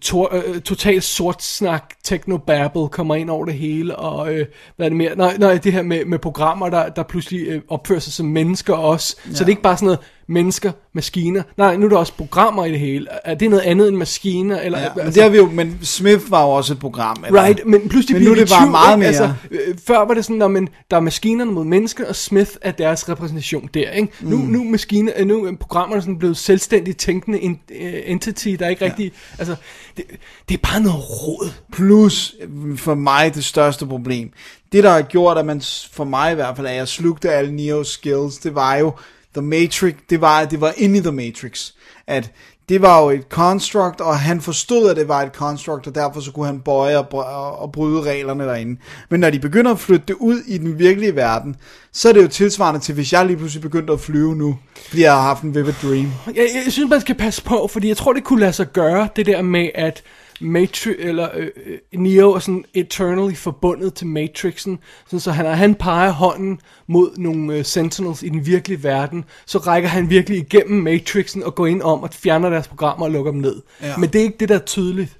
to, 0.00 0.28
øh, 0.32 0.60
totalt 0.60 1.04
sort 1.04 1.42
snak, 1.42 1.90
technobabble 2.04 2.88
kommer 2.88 3.14
ind 3.14 3.30
over 3.30 3.44
det 3.44 3.54
hele, 3.54 3.96
og 3.96 4.34
øh, 4.34 4.46
hvad 4.76 4.86
er 4.86 4.90
det 4.90 4.96
mere? 4.96 5.16
Nej, 5.16 5.36
nej 5.36 5.54
det 5.54 5.72
her 5.72 5.82
med, 5.82 6.04
med 6.04 6.18
programmer, 6.18 6.68
der, 6.68 6.88
der 6.88 7.02
pludselig 7.02 7.46
øh, 7.48 7.60
opfører 7.68 8.00
sig 8.00 8.12
som 8.12 8.26
mennesker 8.26 8.74
også, 8.74 9.16
ja. 9.26 9.34
så 9.34 9.38
det 9.38 9.44
er 9.44 9.48
ikke 9.48 9.62
bare 9.62 9.76
sådan 9.76 9.86
noget 9.86 10.00
mennesker, 10.30 10.72
maskiner, 10.92 11.42
nej, 11.56 11.76
nu 11.76 11.84
er 11.84 11.88
der 11.88 11.96
også 11.96 12.12
programmer 12.12 12.64
i 12.64 12.70
det 12.70 12.80
hele. 12.80 13.06
Er 13.24 13.34
det 13.34 13.50
noget 13.50 13.62
andet 13.62 13.88
end 13.88 13.96
maskiner? 13.96 14.60
Eller, 14.60 14.78
Ja, 14.78 14.88
men 14.96 15.06
det 15.06 15.22
har 15.22 15.28
vi 15.30 15.36
jo, 15.36 15.50
men 15.50 15.78
Smith 15.82 16.30
var 16.30 16.42
jo 16.44 16.50
også 16.50 16.72
et 16.72 16.78
program. 16.78 17.24
Eller? 17.26 17.44
Right, 17.44 17.60
men 17.66 17.88
pludselig 17.88 18.16
Men 18.16 18.24
nu 18.24 18.30
er 18.30 18.34
det 18.34 18.48
bare 18.48 18.70
meget 18.70 18.98
mere. 18.98 19.08
Altså, 19.08 19.32
øh, 19.50 19.58
før 19.86 19.98
var 19.98 20.14
det 20.14 20.24
sådan, 20.24 20.56
at 20.56 20.68
der 20.90 20.96
er 20.96 21.00
maskinerne 21.00 21.52
mod 21.52 21.64
mennesker, 21.64 22.06
og 22.08 22.16
Smith 22.16 22.50
er 22.62 22.70
deres 22.70 23.08
repræsentation 23.08 23.68
der. 23.74 23.90
Ikke? 23.90 24.08
Nu, 24.20 24.36
Mm. 24.36 24.42
nu, 24.42 24.64
maskiner, 24.64 25.12
øh, 25.16 25.26
nu 25.26 25.44
er 25.44 25.56
programmerne 25.60 26.02
sådan 26.02 26.18
blevet 26.18 26.36
selvstændigt 26.36 26.98
tænkende 26.98 27.40
en, 27.40 27.60
uh, 27.70 27.76
entity, 28.04 28.48
der 28.48 28.64
er 28.64 28.68
ikke 28.70 28.84
ja. 28.84 28.90
rigtig... 28.90 29.12
Altså, 29.38 29.56
det, 29.96 30.04
det 30.48 30.54
er 30.54 30.68
bare 30.70 30.80
noget 30.80 30.98
råd. 31.10 31.50
Plus, 31.72 32.34
øh, 32.40 32.78
for 32.78 32.94
mig, 32.94 33.34
det 33.34 33.44
største 33.44 33.86
problem. 33.86 34.32
Det, 34.72 34.84
der 34.84 34.90
har 34.90 35.02
gjort, 35.02 35.38
at 35.38 35.46
man, 35.46 35.62
for 35.92 36.04
mig 36.04 36.32
i 36.32 36.34
hvert 36.34 36.56
fald, 36.56 36.66
at 36.66 36.76
jeg 36.76 36.88
slugte 36.88 37.30
alle 37.30 37.56
Neo's 37.80 37.84
skills, 37.84 38.38
det 38.38 38.54
var 38.54 38.76
jo 38.76 38.92
The 39.34 39.42
Matrix, 39.42 39.94
det 40.10 40.20
var, 40.20 40.44
det 40.44 40.60
var 40.60 40.72
inde 40.76 40.98
i 40.98 41.00
The 41.00 41.12
Matrix. 41.12 41.72
At 42.06 42.32
det 42.68 42.82
var 42.82 43.02
jo 43.02 43.10
et 43.10 43.24
construct, 43.28 44.00
og 44.00 44.18
han 44.18 44.40
forstod, 44.40 44.90
at 44.90 44.96
det 44.96 45.08
var 45.08 45.22
et 45.22 45.32
construct, 45.32 45.86
og 45.86 45.94
derfor 45.94 46.20
så 46.20 46.32
kunne 46.32 46.46
han 46.46 46.60
bøje 46.60 46.98
og, 46.98 47.58
og 47.58 47.72
bryde 47.72 48.02
reglerne 48.02 48.44
derinde. 48.44 48.80
Men 49.10 49.20
når 49.20 49.30
de 49.30 49.38
begynder 49.38 49.70
at 49.70 49.78
flytte 49.78 50.04
det 50.08 50.14
ud 50.14 50.38
i 50.46 50.58
den 50.58 50.78
virkelige 50.78 51.16
verden, 51.16 51.56
så 51.92 52.08
er 52.08 52.12
det 52.12 52.22
jo 52.22 52.28
tilsvarende 52.28 52.80
til, 52.80 52.94
hvis 52.94 53.12
jeg 53.12 53.26
lige 53.26 53.36
pludselig 53.36 53.62
begyndte 53.62 53.92
at 53.92 54.00
flyve 54.00 54.36
nu, 54.36 54.58
fordi 54.88 55.02
jeg 55.02 55.12
har 55.12 55.22
haft 55.22 55.42
en 55.42 55.54
vivid 55.54 55.72
dream. 55.82 56.12
Jeg, 56.26 56.48
jeg 56.64 56.72
synes, 56.72 56.90
man 56.90 57.00
skal 57.00 57.14
passe 57.14 57.42
på, 57.42 57.68
fordi 57.72 57.88
jeg 57.88 57.96
tror, 57.96 58.12
det 58.12 58.24
kunne 58.24 58.40
lade 58.40 58.52
sig 58.52 58.72
gøre, 58.72 59.08
det 59.16 59.26
der 59.26 59.42
med, 59.42 59.68
at 59.74 60.02
Matrix, 60.40 60.96
eller 60.98 61.28
øh, 61.34 61.48
øh, 61.66 62.00
Neo 62.00 62.32
er 62.32 62.38
sådan 62.38 62.64
eternally 62.74 63.34
forbundet 63.34 63.94
til 63.94 64.06
Matrixen, 64.06 64.78
sådan, 65.06 65.20
så 65.20 65.30
han, 65.30 65.46
han 65.46 65.74
peger 65.74 66.10
hånden 66.10 66.60
mod 66.86 67.10
nogle 67.16 67.54
øh, 67.54 67.64
Sentinels 67.64 68.22
i 68.22 68.28
den 68.28 68.46
virkelige 68.46 68.82
verden, 68.82 69.24
så 69.46 69.58
rækker 69.58 69.88
han 69.88 70.10
virkelig 70.10 70.38
igennem 70.38 70.82
Matrixen 70.82 71.42
og 71.42 71.54
går 71.54 71.66
ind 71.66 71.82
om 71.82 72.02
og 72.02 72.10
fjerner 72.12 72.50
deres 72.50 72.68
programmer 72.68 73.06
og 73.06 73.12
lukker 73.12 73.32
dem 73.32 73.40
ned. 73.40 73.62
Ja. 73.82 73.96
Men 73.96 74.10
det 74.10 74.18
er 74.18 74.22
ikke 74.22 74.36
det, 74.40 74.48
der 74.48 74.54
er 74.54 74.64
tydeligt. 74.64 75.19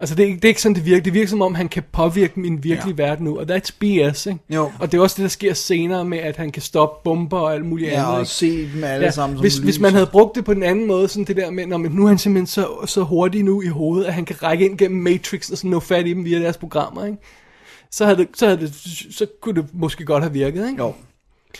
Altså, 0.00 0.14
det 0.14 0.22
er, 0.22 0.26
ikke, 0.26 0.36
det 0.36 0.44
er 0.44 0.48
ikke 0.48 0.62
sådan, 0.62 0.74
det 0.74 0.84
virker. 0.84 1.02
Det 1.02 1.14
virker 1.14 1.28
som 1.28 1.42
om, 1.42 1.54
han 1.54 1.68
kan 1.68 1.82
påvirke 1.92 2.34
den 2.34 2.64
virkelige 2.64 2.94
ja. 2.98 3.04
verden 3.04 3.24
nu, 3.24 3.38
og 3.38 3.56
that's 3.56 3.70
BS, 3.80 4.26
ikke? 4.26 4.38
Jo. 4.50 4.72
Og 4.80 4.92
det 4.92 4.98
er 4.98 5.02
også 5.02 5.14
det, 5.16 5.22
der 5.22 5.28
sker 5.28 5.54
senere 5.54 6.04
med, 6.04 6.18
at 6.18 6.36
han 6.36 6.52
kan 6.52 6.62
stoppe 6.62 7.04
bomber 7.04 7.38
og 7.38 7.54
alt 7.54 7.64
muligt 7.66 7.90
Ja, 7.90 7.96
andet, 7.98 8.14
og 8.14 8.20
ikke? 8.20 8.30
se 8.30 8.72
dem 8.74 8.84
alle 8.84 9.12
sammen 9.12 9.36
som 9.36 9.40
hvis, 9.40 9.56
lys. 9.58 9.64
hvis 9.64 9.78
man 9.80 9.92
havde 9.92 10.06
brugt 10.06 10.36
det 10.36 10.44
på 10.44 10.54
den 10.54 10.62
anden 10.62 10.86
måde, 10.86 11.08
sådan 11.08 11.24
det 11.24 11.36
der 11.36 11.50
med, 11.50 11.66
men 11.66 11.92
nu 11.92 12.04
er 12.04 12.08
han 12.08 12.18
simpelthen 12.18 12.46
så, 12.46 12.86
så 12.86 13.02
hurtig 13.02 13.42
nu 13.44 13.62
i 13.62 13.66
hovedet, 13.66 14.06
at 14.06 14.14
han 14.14 14.24
kan 14.24 14.42
række 14.42 14.64
ind 14.64 14.78
gennem 14.78 15.02
Matrix 15.02 15.50
og 15.50 15.58
sådan 15.58 15.70
nå 15.70 15.80
fat 15.80 16.06
i 16.06 16.14
dem 16.14 16.24
via 16.24 16.38
deres 16.38 16.56
programmer, 16.56 17.04
ikke? 17.04 17.18
Så, 17.90 18.04
havde 18.04 18.18
det, 18.18 18.28
så, 18.34 18.46
havde 18.46 18.60
det, 18.60 18.74
så 19.16 19.26
kunne 19.42 19.62
det 19.62 19.68
måske 19.72 20.04
godt 20.04 20.22
have 20.22 20.32
virket, 20.32 20.68
ikke? 20.70 20.82
Jo. 20.82 20.94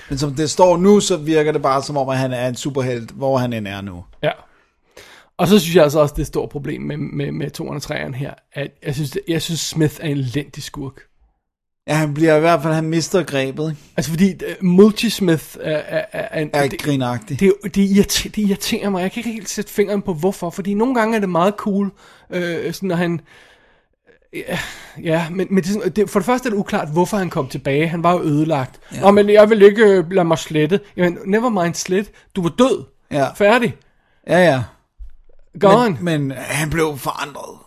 Men 0.09 0.19
som 0.19 0.35
det 0.35 0.51
står 0.51 0.77
nu, 0.77 1.01
så 1.01 1.17
virker 1.17 1.53
det 1.53 1.63
bare 1.63 1.83
som 1.83 1.97
om, 1.97 2.09
at 2.09 2.19
han 2.19 2.33
er 2.33 2.49
en 2.49 2.55
superhelt, 2.55 3.11
hvor 3.11 3.39
han 3.39 3.53
end 3.53 3.69
er 3.69 3.81
nu. 3.81 4.05
Ja. 4.23 4.31
Og 5.39 5.49
så 5.49 5.59
synes 5.59 5.77
jeg 5.77 5.83
altså 5.83 6.01
også, 6.01 6.13
det 6.13 6.19
er 6.19 6.23
et 6.23 6.27
stort 6.27 6.49
problem 6.49 6.83
med, 6.83 6.97
med, 6.97 7.33
med 7.33 7.61
203'eren 7.61 8.13
her, 8.17 8.35
at 8.53 8.71
jeg 8.87 8.95
synes, 8.95 9.19
jeg 9.29 9.43
synes 9.43 9.61
Smith 9.61 9.95
er 10.01 10.09
en 10.09 10.17
elendig 10.17 10.63
skurk. 10.63 11.01
Ja, 11.89 11.95
han 11.95 12.15
bliver 12.15 12.37
i 12.37 12.41
hvert 12.41 12.63
fald, 12.63 12.75
han 12.75 12.85
mister 12.85 13.23
grebet, 13.23 13.71
ikke? 13.71 13.83
Altså 13.97 14.11
fordi 14.11 14.35
uh, 14.35 14.65
Multismith 14.65 15.45
er, 15.61 15.71
er, 15.71 16.05
er, 16.13 16.29
er, 16.31 16.47
Er 16.53 16.69
det, 16.69 16.83
grinagtig. 16.83 17.41
det, 17.41 17.53
det, 17.65 17.77
irriterer, 17.77 18.33
det 18.33 18.43
irriterer 18.43 18.91
mig. 18.91 19.03
Jeg 19.03 19.13
kan 19.13 19.21
ikke 19.21 19.31
helt 19.31 19.49
sætte 19.49 19.73
fingeren 19.73 20.03
på 20.03 20.15
hvorfor, 20.15 20.51
fordi 20.51 20.75
nogle 20.75 20.95
gange 20.95 21.17
er 21.17 21.21
det 21.21 21.29
meget 21.29 21.55
cool, 21.57 21.91
øh, 22.31 22.73
sådan 22.73 22.89
når 22.89 22.97
han... 22.97 23.21
Ja, 24.33 24.59
ja 25.03 25.27
men, 25.31 25.47
men 25.51 25.65
det, 25.65 25.97
det, 25.97 26.11
for 26.11 26.19
det 26.19 26.27
første 26.27 26.47
er 26.47 26.51
det 26.51 26.59
uklart, 26.59 26.89
hvorfor 26.93 27.17
han 27.17 27.31
kom 27.31 27.49
tilbage. 27.49 27.89
Han 27.89 28.03
var 28.03 28.13
jo 28.13 28.23
ødelagt. 28.23 28.81
Ja. 28.95 29.01
Nå, 29.01 29.11
men 29.11 29.31
jeg 29.31 29.51
vil 29.51 29.63
ikke 29.63 29.85
øh, 29.85 30.11
lade 30.11 30.25
mig 30.25 30.39
slette. 30.39 30.81
Jamen, 30.97 31.19
never 31.27 31.49
mind 31.63 31.75
slet. 31.75 32.11
Du 32.37 32.43
var 32.43 32.53
død. 32.59 32.85
Ja. 33.11 33.33
Færdig. 33.33 33.77
Ja, 34.27 34.39
ja. 34.45 34.63
Gone. 35.61 35.99
Men, 36.01 36.29
men 36.29 36.37
han 36.37 36.71
blev 36.71 36.99
forandret. 36.99 37.59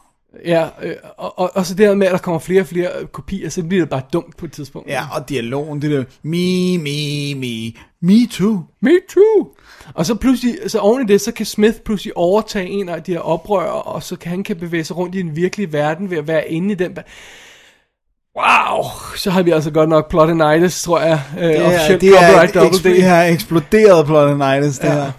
Ja, 0.46 0.68
øh, 0.84 0.96
og, 1.18 1.40
og, 1.40 1.52
og 1.56 1.66
så 1.66 1.74
det 1.74 1.88
her 1.88 1.96
med, 1.96 2.08
at 2.08 2.12
der 2.14 2.18
kommer 2.20 2.40
flere 2.40 2.62
og 2.62 2.68
flere 2.68 2.90
øh, 3.02 3.08
kopier, 3.08 3.50
så 3.50 3.64
bliver 3.64 3.82
det 3.82 3.90
bare 3.90 4.02
dumt 4.14 4.38
på 4.38 4.46
et 4.46 4.52
tidspunkt. 4.52 4.90
Ja, 4.90 5.04
og 5.16 5.30
dialogen, 5.30 5.82
det 5.82 5.92
der, 5.92 6.04
me, 6.24 6.78
me, 6.78 7.36
me, 7.40 7.72
me 8.02 8.28
too. 8.28 8.64
Me 8.82 8.92
too. 9.14 9.48
Og 9.94 10.06
så 10.06 10.16
pludselig, 10.16 10.58
så 10.68 10.80
oven 10.80 11.02
i 11.10 11.12
det, 11.12 11.22
så 11.22 11.32
kan 11.32 11.46
Smith 11.46 11.78
pludselig 11.86 12.18
overtage 12.18 12.68
en 12.70 12.90
af 12.90 13.04
de 13.04 13.12
her 13.12 13.20
oprør, 13.20 13.66
og 13.70 14.04
så 14.04 14.16
kan 14.16 14.30
han 14.30 14.44
kan 14.44 14.56
bevæge 14.56 14.84
sig 14.84 14.98
rundt 14.98 15.16
i 15.16 15.22
den 15.22 15.36
virkelige 15.36 15.74
verden 15.74 16.10
ved 16.10 16.18
at 16.18 16.28
være 16.28 16.52
inde 16.52 16.72
i 16.72 16.76
den. 16.76 16.98
Wow, 18.38 18.84
så 19.16 19.32
har 19.32 19.42
vi 19.44 19.52
altså 19.52 19.72
godt 19.72 19.90
nok 19.90 20.10
plotinitis, 20.10 20.84
tror 20.84 21.00
jeg. 21.00 21.22
Uh, 21.38 21.42
Det 21.44 21.56
er, 21.56 21.98
det 21.98 22.10
er, 22.10 22.14
copyright 22.20 22.50
et, 22.50 22.54
double 22.56 22.70
ekspl- 22.80 22.90
D. 22.90 22.96
det 22.96 23.04
har 23.04 23.24
eksploderet 23.24 24.06
plotinitis, 24.06 24.80
det 24.80 24.88
Ja. 24.88 24.94
her. 24.94 25.12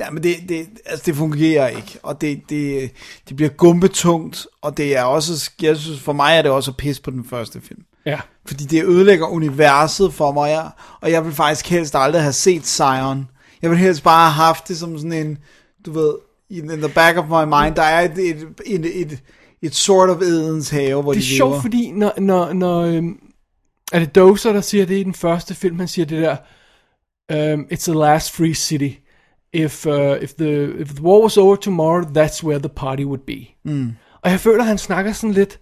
Ja, 0.00 0.10
men 0.10 0.22
det, 0.22 0.36
det, 0.48 0.68
altså 0.86 1.02
det 1.06 1.16
fungerer 1.16 1.68
ikke, 1.68 1.98
og 2.02 2.20
det, 2.20 2.40
det, 2.48 2.90
det 3.28 3.36
bliver 3.36 3.50
gumbetungt, 3.50 4.46
og 4.62 4.76
det 4.76 4.96
er 4.96 5.02
også, 5.02 5.50
jeg 5.62 5.76
synes, 5.76 6.00
for 6.00 6.12
mig 6.12 6.36
er 6.36 6.42
det 6.42 6.50
også 6.50 6.72
pisse 6.72 7.02
på 7.02 7.10
den 7.10 7.24
første 7.24 7.60
film. 7.60 7.82
Ja. 8.06 8.20
Fordi 8.46 8.64
det 8.64 8.84
ødelægger 8.84 9.26
universet 9.26 10.14
for 10.14 10.32
mig, 10.32 10.48
ja. 10.48 10.62
og 11.00 11.10
jeg 11.10 11.24
vil 11.24 11.32
faktisk 11.32 11.66
helst 11.66 11.94
aldrig 11.96 12.22
have 12.22 12.32
set 12.32 12.66
Zion. 12.66 13.28
Jeg 13.62 13.70
vil 13.70 13.78
helst 13.78 14.02
bare 14.02 14.30
have 14.30 14.44
haft 14.46 14.68
det 14.68 14.78
som 14.78 14.98
sådan 14.98 15.12
en, 15.12 15.38
du 15.86 15.92
ved, 15.92 16.14
in, 16.50 16.70
in 16.70 16.78
the 16.78 16.92
back 16.94 17.18
of 17.18 17.24
my 17.24 17.44
mind, 17.44 17.74
der 17.74 17.82
er 17.82 18.00
et, 18.00 18.18
et, 18.18 18.46
et, 18.66 19.00
et, 19.00 19.18
et 19.62 19.74
sort 19.74 20.10
of 20.10 20.22
Edens 20.22 20.70
have, 20.70 21.02
hvor 21.02 21.12
Det 21.12 21.18
er 21.18 21.22
de 21.22 21.36
sjovt, 21.36 21.62
fordi 21.62 21.90
når, 21.90 22.12
når, 22.20 22.52
når 22.52 22.80
øhm, 22.80 23.20
er 23.92 23.98
det 23.98 24.14
Dozer, 24.14 24.52
der 24.52 24.60
siger 24.60 24.86
det 24.86 24.98
i 24.98 25.02
den 25.02 25.14
første 25.14 25.54
film, 25.54 25.78
han 25.78 25.88
siger 25.88 26.06
det 26.06 26.22
der, 26.22 26.36
um, 27.54 27.66
it's 27.72 27.90
the 27.90 28.00
last 28.00 28.32
free 28.32 28.54
city. 28.54 28.90
If, 29.52 29.86
uh, 29.86 30.18
if, 30.20 30.36
the, 30.36 30.80
if 30.80 30.88
the 30.88 31.02
war 31.02 31.22
was 31.22 31.36
over 31.36 31.56
tomorrow, 31.56 32.04
that's 32.04 32.44
where 32.44 32.58
the 32.58 32.68
party 32.68 33.04
would 33.04 33.24
be. 33.26 33.56
Mm. 33.64 33.96
Og 34.22 34.30
jeg 34.30 34.40
føler, 34.40 34.64
han 34.64 34.78
snakker 34.78 35.12
sådan 35.12 35.34
lidt 35.34 35.60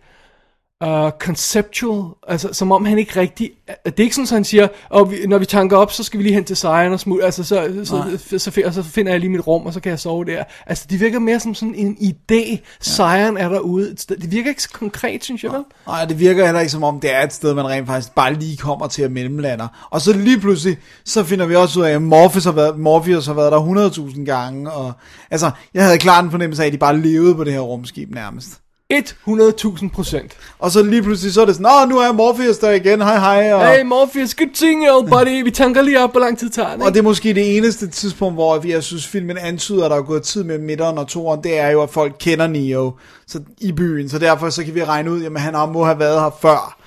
uh, 0.85 1.11
conceptual, 1.18 2.05
altså 2.29 2.53
som 2.53 2.72
om 2.72 2.85
han 2.85 2.99
ikke 2.99 3.20
rigtig, 3.20 3.51
det 3.66 4.01
er 4.01 4.03
ikke 4.03 4.14
sådan, 4.14 4.24
at 4.24 4.31
han 4.31 4.45
siger, 4.45 4.68
og 4.89 5.11
vi, 5.11 5.27
når 5.27 5.39
vi 5.39 5.47
tanker 5.47 5.77
op, 5.77 5.93
så 5.93 6.03
skal 6.03 6.18
vi 6.18 6.24
lige 6.24 6.35
hen 6.35 6.45
til 6.45 6.57
sejren 6.57 6.93
og 6.93 7.01
smut, 7.01 7.20
altså 7.24 7.45
så, 7.45 7.85
så, 7.85 8.18
så, 8.27 8.39
så, 8.39 8.62
og 8.66 8.72
så 8.72 8.83
finder 8.83 9.12
jeg 9.12 9.20
lige 9.20 9.31
mit 9.31 9.47
rum, 9.47 9.66
og 9.66 9.72
så 9.72 9.81
kan 9.81 9.91
jeg 9.91 9.99
sove 9.99 10.24
der. 10.24 10.45
Altså 10.66 10.87
det 10.91 11.01
virker 11.01 11.18
mere 11.18 11.41
som 11.41 11.55
sådan 11.55 11.74
en 11.74 11.97
idé, 12.01 12.59
sejren 12.81 13.37
er 13.37 13.49
derude. 13.49 13.95
Det 13.95 14.33
virker 14.33 14.49
ikke 14.49 14.62
så 14.62 14.70
konkret, 14.72 15.24
synes 15.24 15.45
jeg 15.45 15.53
vel? 15.53 15.64
Nej, 15.87 16.05
det 16.05 16.18
virker 16.18 16.45
heller 16.45 16.61
ikke 16.61 16.72
som 16.72 16.85
om, 16.85 17.01
det 17.01 17.14
er 17.14 17.22
et 17.22 17.33
sted, 17.33 17.55
man 17.55 17.66
rent 17.68 17.87
faktisk 17.87 18.14
bare 18.14 18.35
lige 18.35 18.57
kommer 18.57 18.87
til 18.87 19.03
at 19.03 19.12
mellemlander. 19.12 19.89
Og 19.91 20.01
så 20.01 20.12
lige 20.12 20.41
pludselig, 20.41 20.79
så 21.05 21.24
finder 21.24 21.47
vi 21.47 21.55
også 21.55 21.81
ud 21.81 21.85
af, 21.85 21.91
at 21.91 22.03
Morpheus 22.03 22.45
har 22.45 22.53
været, 22.53 22.79
Morpheus 22.79 23.27
har 23.27 23.35
været 23.35 23.53
der 23.53 23.91
100.000 24.11 24.24
gange. 24.24 24.70
Og, 24.70 24.93
altså, 25.31 25.51
jeg 25.74 25.85
havde 25.85 25.98
klart 25.98 26.24
en 26.24 26.31
fornemmelse 26.31 26.62
af, 26.62 26.66
at 26.66 26.73
de 26.73 26.78
bare 26.78 26.98
levede 26.98 27.35
på 27.35 27.44
det 27.44 27.53
her 27.53 27.61
rumskib 27.61 28.11
nærmest. 28.11 28.61
100.000 28.92 29.88
procent. 29.88 30.32
Og 30.58 30.70
så 30.70 30.82
lige 30.82 31.02
pludselig, 31.02 31.34
så 31.34 31.40
er 31.40 31.44
det 31.44 31.56
sådan, 31.56 31.88
nu 31.88 31.98
er 31.98 32.12
Morpheus 32.12 32.58
der 32.58 32.70
igen, 32.70 33.02
hej 33.02 33.18
hej. 33.18 33.52
Og, 33.52 33.66
Hey 33.66 33.82
Morpheus, 33.82 34.34
good 34.34 34.48
seeing 34.54 34.84
you, 34.88 35.02
buddy. 35.02 35.44
Vi 35.44 35.50
tanker 35.50 35.82
lige 35.82 36.00
op, 36.00 36.10
hvor 36.10 36.20
lang 36.20 36.38
tid 36.38 36.50
tager 36.50 36.76
det, 36.76 36.82
og 36.82 36.92
det 36.92 36.98
er 36.98 37.02
måske 37.02 37.34
det 37.34 37.56
eneste 37.56 37.88
tidspunkt, 37.88 38.34
hvor 38.34 38.66
jeg 38.66 38.82
synes, 38.82 39.06
filmen 39.06 39.38
antyder, 39.38 39.84
at 39.84 39.90
der 39.90 39.96
er 39.96 40.02
gået 40.02 40.22
tid 40.22 40.44
med 40.44 40.58
midteren 40.58 40.98
og 40.98 41.08
toeren, 41.08 41.42
det 41.42 41.58
er 41.58 41.70
jo, 41.70 41.82
at 41.82 41.90
folk 41.90 42.16
kender 42.18 42.46
Neo 42.46 42.92
så, 43.26 43.40
i 43.60 43.72
byen. 43.72 44.08
Så 44.08 44.18
derfor 44.18 44.50
så 44.50 44.64
kan 44.64 44.74
vi 44.74 44.84
regne 44.84 45.10
ud, 45.10 45.24
at 45.24 45.40
han 45.40 45.54
må 45.72 45.84
have 45.84 45.98
været 45.98 46.20
her 46.20 46.30
før. 46.42 46.82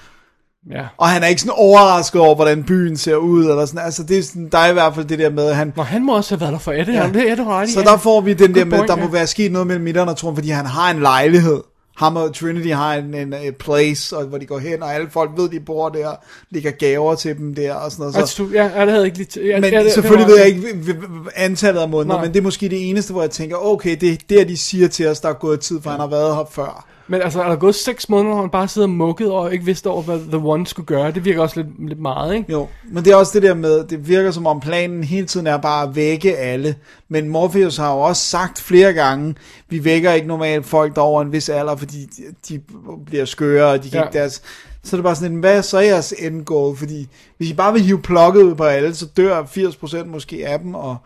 Ja. 0.72 0.86
Og 0.98 1.08
han 1.08 1.24
er 1.24 1.28
ikke 1.28 1.42
sådan 1.42 1.54
overrasket 1.58 2.22
over, 2.22 2.36
hvordan 2.36 2.64
byen 2.64 2.98
ser 2.98 3.16
ud, 3.16 3.46
eller 3.46 3.66
sådan. 3.66 3.86
Altså, 3.86 4.04
det 4.04 4.18
er 4.18 4.24
sådan, 4.24 4.50
der 4.52 4.58
er 4.58 4.70
i 4.70 4.74
hvert 4.74 4.96
fald 4.96 5.06
det 5.06 5.20
der 5.20 5.30
med, 5.30 5.48
at 5.48 5.56
han... 5.56 5.74
Nå, 5.76 5.84
han 5.84 6.06
må 6.06 6.16
også 6.16 6.36
have 6.36 6.42
været 6.42 6.54
der 6.54 6.60
for 6.60 6.72
et, 6.72 6.88
ja. 6.88 7.10
det 7.14 7.32
er 7.32 7.36
det 7.36 7.48
ret 7.48 7.70
Så 7.70 7.80
ja. 7.80 7.86
der 7.86 7.98
får 7.98 8.22
vi 8.22 8.34
den 8.34 8.56
der 8.56 8.62
Good 8.62 8.66
med, 8.66 8.78
point, 8.78 8.90
der 8.90 8.96
må 8.96 9.04
ja. 9.04 9.10
være 9.10 9.28
sket 9.28 9.52
noget 9.52 9.68
mellem 9.68 9.84
midteren 9.84 10.10
og 10.10 10.18
toren, 10.18 10.36
fordi 10.36 10.50
han 10.50 10.66
har 10.66 10.92
en 10.92 11.00
lejlighed. 11.00 11.62
Ham 12.00 12.16
og 12.16 12.36
Trinity 12.36 12.70
har 12.70 12.96
en, 12.96 13.14
en, 13.14 13.34
en 13.34 13.54
place, 13.54 14.18
og 14.18 14.26
hvor 14.26 14.38
de 14.38 14.46
går 14.46 14.60
hen, 14.60 14.84
og 14.84 14.94
alle 14.94 15.10
folk 15.10 15.32
ved, 15.38 15.50
de 15.50 15.60
bor 15.60 15.90
der, 15.90 16.12
ligger 16.50 16.72
gaver 16.72 17.16
til 17.16 17.38
dem 17.38 17.56
der, 17.56 17.74
og 17.74 17.92
sådan 17.92 18.02
noget. 18.02 18.14
Så, 18.14 18.20
Altså, 18.20 18.48
ja, 18.54 18.64
ja, 18.64 18.82
det 18.82 18.92
havde 18.92 18.96
jeg 18.96 19.06
ikke 19.06 19.18
lige... 19.18 19.48
Ja, 19.48 19.60
men 19.60 19.74
ja, 19.74 19.84
det, 19.84 19.92
selvfølgelig 19.92 20.28
det 20.28 20.34
ved 20.34 20.40
jeg 20.40 20.48
ikke 20.48 20.98
antallet 21.36 21.82
af 21.82 21.90
måneder, 21.90 22.16
Nej. 22.16 22.26
men 22.26 22.34
det 22.34 22.40
er 22.40 22.44
måske 22.44 22.70
det 22.70 22.90
eneste, 22.90 23.14
hvor 23.14 23.22
jeg 23.22 23.32
tænker, 23.32 23.58
okay, 23.58 23.98
det 24.02 24.12
er 24.12 24.18
der, 24.30 24.44
de 24.44 24.58
siger 24.58 24.88
til 24.88 25.08
os, 25.08 25.20
der 25.20 25.30
er 25.30 25.34
gået 25.34 25.60
tid, 25.60 25.82
for 25.82 25.90
han 25.90 26.00
har 26.00 26.08
været 26.08 26.36
her 26.36 26.50
før. 26.52 26.89
Men 27.10 27.22
altså, 27.22 27.42
er 27.42 27.50
der 27.50 27.56
gået 27.56 27.76
seks 27.76 28.10
måneder, 28.10 28.34
hvor 28.34 28.42
han 28.42 28.50
bare 28.50 28.68
sidder 28.68 28.88
mukket 28.88 29.32
og 29.32 29.54
ikke 29.54 29.66
vidste 29.66 29.88
over, 29.90 30.02
hvad 30.02 30.20
The 30.20 30.38
One 30.38 30.68
skulle 30.68 30.86
gøre? 30.86 31.12
Det 31.12 31.26
virker 31.26 31.42
også 31.42 31.62
lidt, 31.62 31.88
lidt 31.88 32.00
meget, 32.00 32.36
ikke? 32.36 32.52
Jo, 32.52 32.68
men 32.92 33.06
det 33.06 33.12
er 33.12 33.16
også 33.16 33.32
det 33.34 33.44
der 33.44 33.54
med, 33.54 33.84
det 33.84 34.08
virker 34.08 34.32
som 34.32 34.48
om 34.48 34.60
planen 34.60 35.04
hele 35.04 35.28
tiden 35.28 35.48
er 35.48 35.58
bare 35.58 35.84
at 35.90 35.96
vække 35.96 36.38
alle. 36.38 36.76
Men 37.10 37.30
Morpheus 37.30 37.78
har 37.78 37.94
jo 37.94 38.00
også 38.00 38.22
sagt 38.24 38.62
flere 38.62 38.94
gange, 38.94 39.36
vi 39.70 39.84
vækker 39.84 40.12
ikke 40.14 40.28
normalt 40.28 40.66
folk 40.66 40.96
der 40.96 41.02
er 41.02 41.06
over 41.06 41.22
en 41.22 41.32
vis 41.32 41.50
alder, 41.50 41.76
fordi 41.76 42.06
de, 42.18 42.24
de 42.50 42.62
bliver 43.06 43.26
skøre, 43.26 43.72
og 43.72 43.84
de 43.84 43.90
kan 43.90 44.00
Ja. 44.00 44.06
ikke 44.06 44.18
deres... 44.18 44.42
Så 44.84 44.96
er 44.96 44.98
det 44.98 45.04
bare 45.04 45.16
sådan, 45.16 45.32
en, 45.32 45.40
hvad 45.40 45.58
er 45.58 45.62
så 45.62 45.80
jeres 45.80 46.14
end 46.20 46.46
goal? 46.46 46.78
Fordi 46.78 47.08
hvis 47.38 47.50
I 47.50 47.54
bare 47.54 47.74
vil 47.74 47.82
hive 47.82 48.02
plukket 48.02 48.42
ud 48.44 48.56
på 48.56 48.64
alle, 48.64 48.96
så 48.96 49.06
dør 49.06 49.44
80% 49.44 50.06
måske 50.06 50.48
af 50.48 50.60
dem, 50.60 50.76
og 50.76 50.98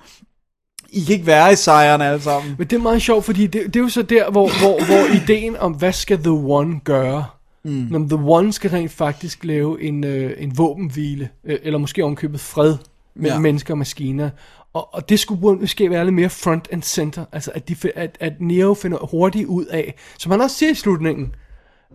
I 0.93 1.03
kan 1.03 1.13
ikke 1.13 1.25
være 1.25 1.53
i 1.53 1.55
sejren 1.55 2.01
alle 2.01 2.21
sammen. 2.21 2.55
Men 2.57 2.67
det 2.67 2.75
er 2.75 2.81
meget 2.81 3.01
sjovt, 3.01 3.25
fordi 3.25 3.47
det, 3.47 3.65
det 3.65 3.75
er 3.75 3.79
jo 3.79 3.89
så 3.89 4.01
der, 4.01 4.31
hvor, 4.31 4.49
hvor, 4.59 4.85
hvor 4.85 5.13
ideen 5.23 5.57
om, 5.57 5.71
hvad 5.71 5.91
skal 5.91 6.17
The 6.17 6.31
One 6.31 6.79
gøre? 6.83 7.25
Mm. 7.63 7.87
Når 7.89 7.99
The 7.99 8.25
One 8.25 8.53
skal 8.53 8.69
rent 8.69 8.91
faktisk 8.91 9.43
lave 9.43 9.83
en, 9.83 10.03
øh, 10.03 10.31
en 10.37 10.57
våbenhvile, 10.57 11.29
øh, 11.45 11.59
eller 11.63 11.79
måske 11.79 12.03
omkøbet 12.03 12.39
fred 12.39 12.75
mellem 13.15 13.37
ja. 13.37 13.41
Mennesker 13.41 13.73
og 13.73 13.77
maskiner. 13.77 14.29
Og, 14.73 14.93
og 14.93 15.09
det 15.09 15.19
skulle 15.19 15.59
måske 15.59 15.89
være 15.89 16.05
lidt 16.05 16.15
mere 16.15 16.29
front 16.29 16.67
and 16.71 16.83
center, 16.83 17.25
altså 17.31 17.51
at, 17.55 17.69
de, 17.69 17.75
at, 17.95 18.17
at 18.19 18.33
Neo 18.39 18.73
finder 18.73 18.97
hurtigt 18.97 19.45
ud 19.45 19.65
af, 19.65 19.95
som 20.17 20.31
han 20.31 20.41
også 20.41 20.55
siger 20.55 20.71
i 20.71 20.75
slutningen, 20.75 21.35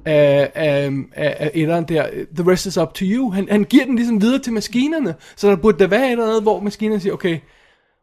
af, 0.04 0.50
af, 0.54 0.90
af, 1.12 1.36
af 1.38 1.50
etteren 1.54 1.84
der, 1.84 2.06
the 2.36 2.52
rest 2.52 2.66
is 2.66 2.78
up 2.78 2.94
to 2.94 3.04
you. 3.04 3.30
Han, 3.30 3.48
han 3.50 3.64
giver 3.64 3.84
den 3.84 3.96
ligesom 3.96 4.22
videre 4.22 4.38
til 4.38 4.52
maskinerne, 4.52 5.14
så 5.36 5.48
der 5.48 5.56
burde 5.56 5.78
der 5.78 5.86
være 5.86 6.06
et 6.06 6.12
eller 6.12 6.24
andet, 6.24 6.42
hvor 6.42 6.60
maskinerne 6.60 7.00
siger, 7.00 7.12
okay, 7.12 7.38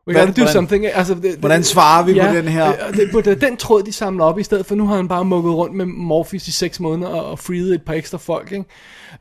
we 0.07 0.13
gotta 0.13 0.25
do 0.25 0.31
hvordan- 0.31 0.53
something. 0.53 0.85
Altså, 0.85 1.13
det, 1.13 1.35
hvordan 1.35 1.63
svarer 1.63 2.05
vi 2.05 2.13
på 2.13 2.27
den 2.27 2.47
her? 2.47 2.87
øh, 2.87 2.97
det 2.97 3.09
burde 3.11 3.25
være 3.25 3.49
den 3.49 3.57
tråd, 3.57 3.83
de 3.83 3.91
samler 3.91 4.25
op, 4.25 4.39
i 4.39 4.43
stedet 4.43 4.65
for 4.65 4.75
nu 4.75 4.87
har 4.87 4.95
han 4.95 5.07
bare 5.07 5.25
mukket 5.25 5.53
rundt 5.53 5.75
med 5.75 5.85
Morpheus 5.85 6.47
i 6.47 6.51
seks 6.51 6.79
måneder, 6.79 7.09
og, 7.09 7.25
og 7.25 7.39
freeet 7.39 7.73
et 7.73 7.81
par 7.81 7.93
ekstra 7.93 8.17
folk, 8.17 8.51
ikke? 8.51 8.65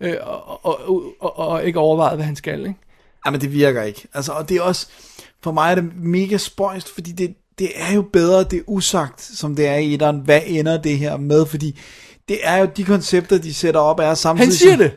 Øh, 0.00 0.16
og, 0.22 0.64
og, 0.66 1.02
og, 1.20 1.38
og, 1.38 1.64
ikke 1.64 1.78
overvejet, 1.78 2.16
hvad 2.16 2.26
han 2.26 2.36
skal, 2.36 2.60
ikke? 2.60 2.74
Jamen, 3.26 3.40
det 3.40 3.52
virker 3.52 3.82
ikke. 3.82 4.08
Altså, 4.14 4.32
og 4.32 4.48
det 4.48 4.56
er 4.56 4.62
også, 4.62 4.86
for 5.42 5.52
mig 5.52 5.70
er 5.70 5.74
det 5.74 5.84
mega 5.96 6.36
spøjst, 6.36 6.94
fordi 6.94 7.12
det, 7.12 7.34
det 7.58 7.70
er 7.76 7.94
jo 7.94 8.02
bedre, 8.12 8.44
det 8.44 8.58
er 8.58 8.62
usagt, 8.66 9.22
som 9.22 9.56
det 9.56 9.66
er 9.66 9.74
i 9.76 9.94
etteren. 9.94 10.20
Hvad 10.24 10.40
ender 10.46 10.76
det 10.82 10.98
her 10.98 11.16
med? 11.16 11.46
Fordi 11.46 11.78
det 12.28 12.38
er 12.42 12.56
jo 12.56 12.68
de 12.76 12.84
koncepter, 12.84 13.38
de 13.38 13.54
sætter 13.54 13.80
op, 13.80 13.98
er 13.98 14.14
samtidig... 14.14 14.48
Han 14.48 14.52
siger 14.52 14.76
det. 14.76 14.92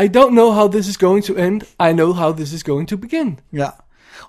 I 0.00 0.18
don't 0.18 0.30
know 0.30 0.50
how 0.50 0.70
this 0.70 0.88
is 0.88 0.96
going 0.96 1.24
to 1.24 1.34
end. 1.34 1.62
I 1.62 1.92
know 1.92 2.12
how 2.12 2.32
this 2.32 2.52
is 2.52 2.64
going 2.64 2.88
to 2.88 2.96
begin. 2.96 3.38
Ja. 3.52 3.68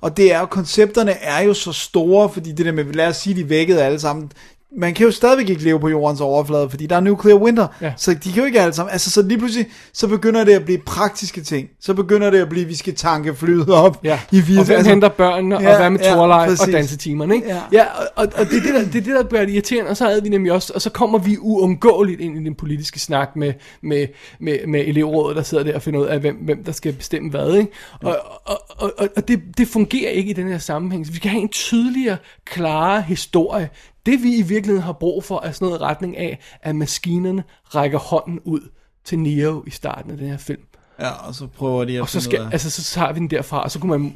Og 0.02 0.18
det 0.18 0.34
er 0.34 0.40
jo, 0.40 0.46
koncepterne 0.46 1.12
er 1.12 1.40
jo 1.40 1.54
så 1.54 1.74
store, 1.74 2.30
fordi 2.30 2.52
det 2.52 2.66
der 2.66 2.72
med, 2.72 2.84
lad 2.84 3.08
os 3.08 3.18
sige, 3.18 3.36
de 3.36 3.50
vækkede 3.50 3.84
alle 3.84 4.00
sammen. 4.00 4.32
Man 4.78 4.94
kan 4.94 5.06
jo 5.06 5.12
stadigvæk 5.12 5.50
ikke 5.50 5.64
leve 5.64 5.80
på 5.80 5.90
jordens 5.90 6.22
overflade, 6.22 6.70
fordi 6.70 6.86
der 6.86 6.96
er 6.96 7.00
nuclear 7.00 7.36
winter, 7.38 7.68
Ja. 7.82 7.94
så 7.98 8.14
de 8.14 8.32
kan 8.32 8.40
jo 8.42 8.46
ikke 8.46 8.62
alle 8.62 8.74
sammen. 8.74 8.92
Altså, 8.92 9.10
så 9.12 9.22
lige 9.22 9.38
pludselig, 9.38 9.66
så 9.94 10.08
begynder 10.08 10.44
det 10.44 10.52
at 10.54 10.66
blive 10.66 10.78
praktiske 10.78 11.42
ting. 11.42 11.70
Så 11.82 11.94
begynder 11.94 12.30
det 12.30 12.38
at 12.42 12.50
blive, 12.50 12.66
vi 12.66 12.76
skal 12.76 12.96
tanke 12.96 13.36
flyet 13.36 13.70
op 13.70 14.00
Ja. 14.04 14.20
i 14.32 14.42
fire 14.42 14.60
og 14.60 14.66
hvem 14.66 14.86
henter 14.86 15.10
børnene, 15.10 15.56
ja, 15.56 15.62
Ja, 15.62 15.72
og 15.72 15.78
hvad 15.78 15.90
med 15.90 16.00
ja, 16.00 16.14
torleje 16.14 16.50
og 16.50 16.72
dansetimerne, 16.72 17.36
ikke? 17.36 17.48
Ja. 17.48 17.60
ja 17.72 17.84
og, 18.16 18.28
og, 18.38 18.46
det, 18.50 18.58
er 18.58 18.62
det, 18.62 18.74
der, 18.74 18.80
det 18.80 18.96
er 18.96 19.02
det, 19.02 19.16
der 19.16 19.24
bliver 19.24 19.42
irriterende, 19.42 19.90
og 19.90 19.98
så 19.98 20.06
havde 20.06 20.24
vi 20.24 20.30
nemlig 20.30 20.52
også, 20.52 20.72
og 20.76 20.82
så 20.82 20.90
kommer 20.90 21.20
vi 21.20 21.38
uundgåeligt 21.40 22.22
ind 22.22 22.42
i 22.42 22.44
den 22.44 22.56
politiske 22.56 23.00
snak 23.00 23.36
med, 23.36 23.54
med, 23.84 24.08
med, 24.40 24.68
med 24.68 24.80
elevrådet, 24.88 25.38
der 25.38 25.44
sidder 25.44 25.64
der 25.64 25.76
og 25.76 25.82
finder 25.82 26.00
ud 26.00 26.06
af, 26.06 26.20
hvem, 26.20 26.36
hvem 26.36 26.64
der 26.64 26.72
skal 26.72 26.94
bestemme 26.94 27.30
hvad, 27.30 27.54
ikke? 27.56 27.72
Og, 28.04 28.18
og, 28.46 28.62
og, 28.78 28.92
og, 28.98 29.08
og 29.16 29.28
det, 29.28 29.40
det 29.58 29.68
fungerer 29.68 30.12
ikke 30.12 30.30
i 30.30 30.34
den 30.34 30.48
her 30.48 30.58
sammenhæng, 30.58 31.06
så 31.06 31.12
vi 31.12 31.18
skal 31.18 31.32
have 31.32 31.42
en 31.42 31.50
tydeligere, 31.50 32.18
klarere 32.46 33.02
historie. 33.02 33.70
Det 34.06 34.24
vi 34.24 34.38
i 34.38 34.42
virkeligheden 34.42 34.84
har 34.84 34.94
brug 34.94 35.24
for, 35.24 35.40
er 35.40 35.52
sådan 35.52 35.66
noget 35.66 35.82
retning 35.82 36.18
af, 36.18 36.40
at 36.62 36.76
maskinerne 36.76 37.44
rækker 37.64 38.00
hånden 38.00 38.40
ud 38.40 38.70
til 39.04 39.20
Neo 39.20 39.64
i 39.68 39.70
starten 39.70 40.12
af 40.12 40.18
den 40.18 40.28
her 40.28 40.38
film. 40.38 40.62
Ja, 41.02 41.10
og 41.28 41.36
så 41.36 41.48
prøver 41.58 41.86
de 41.86 41.96
at 41.96 42.02
Og 42.02 42.10
så, 42.10 42.22
skal, 42.22 42.48
altså, 42.52 42.70
så 42.70 42.84
tager 42.84 43.14
vi 43.14 43.20
den 43.20 43.28
derfra, 43.30 43.64
og 43.64 43.72
så 43.72 43.80
kunne 43.80 43.90
man, 43.90 44.14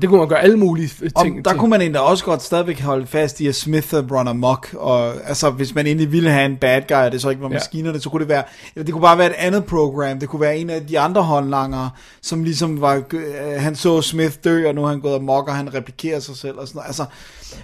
det 0.00 0.08
kunne 0.08 0.18
man 0.18 0.28
gøre 0.28 0.40
alle 0.40 0.56
mulige 0.56 0.88
ting 0.88 1.12
Om, 1.16 1.42
der 1.42 1.50
til. 1.50 1.58
kunne 1.58 1.70
man 1.70 1.80
egentlig 1.80 2.00
også 2.00 2.24
godt 2.24 2.42
stadigvæk 2.42 2.80
holde 2.80 3.06
fast 3.06 3.40
i, 3.40 3.46
at 3.46 3.54
Smith 3.54 3.94
runner 3.94 4.30
amok, 4.30 4.74
og 4.78 5.14
altså, 5.28 5.50
hvis 5.50 5.74
man 5.74 5.86
egentlig 5.86 6.12
ville 6.12 6.30
have 6.30 6.46
en 6.46 6.56
bad 6.56 6.82
guy, 6.88 6.94
og 6.96 7.12
det 7.12 7.20
så 7.22 7.30
ikke 7.30 7.42
var 7.42 7.48
Ja. 7.48 7.52
maskinerne, 7.54 8.00
så 8.00 8.10
kunne 8.10 8.20
det 8.20 8.28
være, 8.28 8.42
eller 8.74 8.84
det 8.84 8.92
kunne 8.92 9.02
bare 9.02 9.18
være 9.18 9.26
et 9.30 9.34
andet 9.38 9.64
program, 9.64 10.18
det 10.20 10.28
kunne 10.28 10.40
være 10.40 10.56
en 10.58 10.70
af 10.70 10.86
de 10.86 10.98
andre 11.00 11.22
håndlangere, 11.22 11.90
som 12.22 12.44
ligesom 12.44 12.80
var, 12.80 13.02
øh, 13.12 13.22
han 13.58 13.76
så 13.76 14.02
Smith 14.02 14.34
dø, 14.44 14.68
og 14.68 14.74
nu 14.74 14.84
er 14.84 14.88
han 14.88 15.00
gået 15.00 15.14
amok, 15.14 15.48
og 15.48 15.54
han 15.56 15.74
replikerer 15.74 16.20
sig 16.20 16.36
selv, 16.36 16.58
og 16.58 16.68
sådan 16.68 16.78
noget. 16.78 16.86
Altså, 16.86 17.04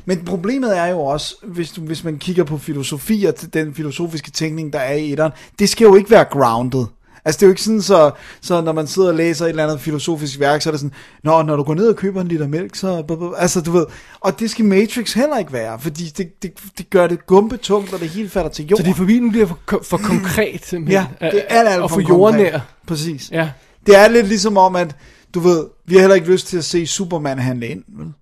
men 0.05 0.24
problemet 0.24 0.78
er 0.78 0.86
jo 0.86 1.01
også, 1.01 1.35
hvis, 1.43 1.70
du, 1.70 1.81
hvis 1.81 2.05
man 2.05 2.19
kigger 2.19 2.44
på 2.44 2.59
filosofi, 2.59 3.24
og 3.24 3.35
den 3.55 3.74
filosofiske 3.74 4.31
tænkning, 4.31 4.73
der 4.73 4.78
er 4.78 4.94
i 4.94 5.12
etteren, 5.12 5.32
det 5.59 5.69
skal 5.69 5.85
jo 5.85 5.94
ikke 5.94 6.11
være 6.11 6.24
grounded. 6.24 6.85
Altså 7.24 7.39
det 7.39 7.43
er 7.43 7.47
jo 7.47 7.53
ikke 7.53 7.62
sådan, 7.62 7.82
så, 7.82 8.11
så 8.40 8.61
når 8.61 8.73
man 8.73 8.86
sidder 8.86 9.09
og 9.09 9.15
læser 9.15 9.44
et 9.44 9.49
eller 9.49 9.62
andet 9.65 9.81
filosofisk 9.81 10.40
værk, 10.40 10.62
så 10.62 10.69
er 10.69 10.70
det 10.70 10.81
sådan, 10.81 10.94
Nå, 11.24 11.43
når 11.43 11.57
du 11.57 11.62
går 11.62 11.74
ned 11.74 11.89
og 11.89 11.97
køber 11.97 12.20
en 12.20 12.28
liter 12.28 12.47
mælk, 12.49 12.74
så... 12.77 13.05
Altså 13.36 13.61
du 13.61 13.70
ved, 13.73 13.86
og 14.20 14.40
det 14.40 14.51
skal 14.51 14.65
Matrix 14.65 15.12
heller 15.12 15.39
ikke 15.39 15.53
være, 15.53 15.78
fordi 15.81 16.05
det, 16.05 16.43
det, 16.43 16.53
det 16.78 16.90
gør 16.90 17.07
det 17.07 17.27
gumpetungt, 17.27 17.93
og 17.93 18.01
det 18.01 18.09
hele 18.09 18.28
falder 18.28 18.51
til 18.51 18.65
Så 18.65 18.69
jorden. 18.70 18.85
det 18.85 18.90
er 18.90 18.97
forbi, 18.97 19.15
den 19.15 19.31
bliver 19.31 19.47
for, 19.47 19.59
for 19.82 19.97
konkret, 19.97 20.65
simpelthen. 20.65 21.07
Ja, 21.20 21.27
det 21.31 21.44
er 21.49 21.59
alt, 21.59 21.69
alt 21.69 21.82
Og 21.82 21.90
for 21.90 21.97
for 21.97 22.09
jordnær. 22.09 22.59
Præcis. 22.86 23.31
Ja. 23.31 23.51
Det 23.86 23.97
er 23.97 24.09
lidt 24.09 24.27
ligesom 24.28 24.57
om, 24.57 24.77
at 24.77 24.97
du 25.35 25.40
ved, 25.40 25.65
vi 25.86 25.94
har 25.94 26.01
heller 26.01 26.15
ikke 26.15 26.31
lyst 26.31 26.47
til 26.47 26.57
at 26.59 26.65
se 26.65 26.86
Superman 26.86 27.39
handle 27.39 27.69
ind, 27.69 27.82
vel? 27.89 28.12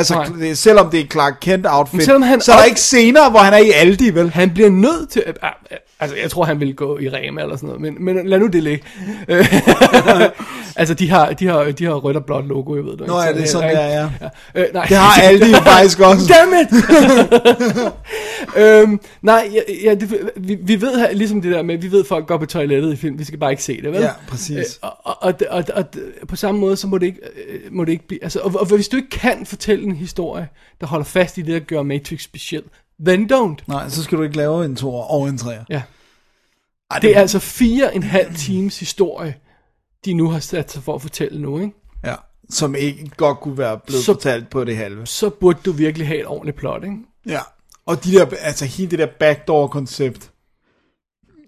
Altså, 0.00 0.34
Nej. 0.38 0.54
selvom 0.54 0.90
det 0.90 1.00
er 1.00 1.04
Clark 1.06 1.34
Kent 1.40 1.66
outfit, 1.70 1.94
Men 1.96 2.04
selvom 2.04 2.22
han 2.22 2.40
så 2.40 2.52
er 2.52 2.56
der 2.56 2.62
op- 2.62 2.68
ikke 2.68 2.80
scener, 2.80 3.30
hvor 3.30 3.40
han 3.40 3.52
er 3.52 3.58
i 3.58 3.70
Aldi, 3.70 4.10
vel? 4.14 4.30
Han 4.30 4.50
bliver 4.50 4.70
nødt 4.70 5.10
til... 5.10 5.22
ah, 5.42 5.50
Altså, 6.02 6.16
jeg 6.22 6.30
tror, 6.30 6.44
han 6.44 6.60
vil 6.60 6.76
gå 6.76 6.98
i 6.98 7.08
Rema 7.08 7.42
eller 7.42 7.56
sådan 7.56 7.66
noget, 7.66 7.80
men, 7.82 8.04
men 8.04 8.28
lad 8.28 8.38
nu 8.38 8.46
det 8.46 8.62
ligge. 8.62 8.84
Altså, 10.76 10.94
de 10.94 11.10
har, 11.10 11.32
de 11.32 11.46
har, 11.46 11.64
de 11.64 11.84
har 11.84 11.92
rødt 11.94 12.16
og 12.16 12.24
blåt 12.24 12.46
logo, 12.48 12.76
jeg 12.76 12.84
ved 12.84 12.96
det. 12.96 13.06
Nå, 13.06 13.16
er 13.16 13.32
det 13.32 13.48
sådan, 13.48 13.76
der, 13.76 13.86
ja. 13.86 14.04
Øh, 14.54 14.66
nej. 14.74 14.84
Det 14.88 14.96
har 14.96 15.22
Aldi 15.22 15.54
faktisk 15.54 16.00
også. 16.08 16.32
Damn 16.34 16.52
it! 16.62 16.68
øhm, 18.62 19.00
nej, 19.22 19.50
ja, 19.54 19.60
ja, 19.84 19.94
det, 19.94 20.30
vi, 20.36 20.58
vi 20.62 20.80
ved 20.80 21.14
ligesom 21.14 21.42
det 21.42 21.52
der 21.52 21.62
med, 21.62 21.78
vi 21.78 21.92
ved, 21.92 22.00
at 22.00 22.06
folk 22.06 22.26
går 22.26 22.38
på 22.38 22.46
toilettet 22.46 22.92
i 22.92 22.96
film, 22.96 23.18
vi 23.18 23.24
skal 23.24 23.38
bare 23.38 23.50
ikke 23.50 23.62
se 23.62 23.82
det, 23.82 23.92
vel? 23.92 24.00
Ja, 24.00 24.08
præcis. 24.28 24.56
Øh, 24.56 24.64
og, 24.82 24.96
og, 25.04 25.16
og, 25.22 25.34
og, 25.50 25.64
og, 25.74 25.84
på 26.28 26.36
samme 26.36 26.60
måde, 26.60 26.76
så 26.76 26.86
må 26.86 26.98
det 26.98 27.06
ikke, 27.06 27.20
øh, 27.48 27.60
må 27.70 27.84
det 27.84 27.92
ikke 27.92 28.06
blive, 28.08 28.22
altså, 28.24 28.38
og, 28.40 28.52
og 28.60 28.66
hvis 28.66 28.88
du 28.88 28.96
ikke 28.96 29.10
kan 29.10 29.46
fortælle 29.46 29.89
en 29.90 29.96
historie, 29.96 30.48
der 30.80 30.86
holder 30.86 31.04
fast 31.04 31.38
i 31.38 31.42
det, 31.42 31.52
der 31.52 31.66
gør 31.66 31.82
Matrix 31.82 32.22
speciel, 32.22 32.62
then 33.06 33.32
don't. 33.32 33.64
Nej, 33.66 33.88
så 33.88 34.02
skal 34.02 34.18
du 34.18 34.22
ikke 34.22 34.36
lave 34.36 34.64
en 34.64 34.76
toer 34.76 35.02
og 35.02 35.28
en 35.28 35.38
treer. 35.38 35.64
Ja. 35.68 35.82
Ej, 36.90 36.98
Det 36.98 37.16
er 37.16 37.20
altså 37.20 37.38
fire 37.38 37.94
en 37.94 38.02
halv 38.02 38.34
times 38.34 38.80
historie, 38.80 39.34
de 40.04 40.14
nu 40.14 40.30
har 40.30 40.40
sat 40.40 40.72
sig 40.72 40.82
for 40.82 40.94
at 40.94 41.02
fortælle 41.02 41.42
nu, 41.42 41.58
ikke? 41.58 41.72
Ja, 42.04 42.14
som 42.50 42.74
ikke 42.74 43.10
godt 43.16 43.40
kunne 43.40 43.58
være 43.58 43.78
blevet 43.86 44.04
så... 44.04 44.14
fortalt 44.14 44.50
på 44.50 44.64
det 44.64 44.76
halve. 44.76 45.06
Så 45.06 45.30
burde 45.30 45.58
du 45.64 45.72
virkelig 45.72 46.06
have 46.06 46.20
et 46.20 46.26
ordentligt 46.26 46.56
plot, 46.56 46.84
ikke? 46.84 46.96
Ja, 47.26 47.40
og 47.86 48.04
de 48.04 48.12
der, 48.12 48.26
altså 48.40 48.64
hele 48.64 48.90
det 48.90 48.98
der 48.98 49.08
backdoor-koncept. 49.20 50.29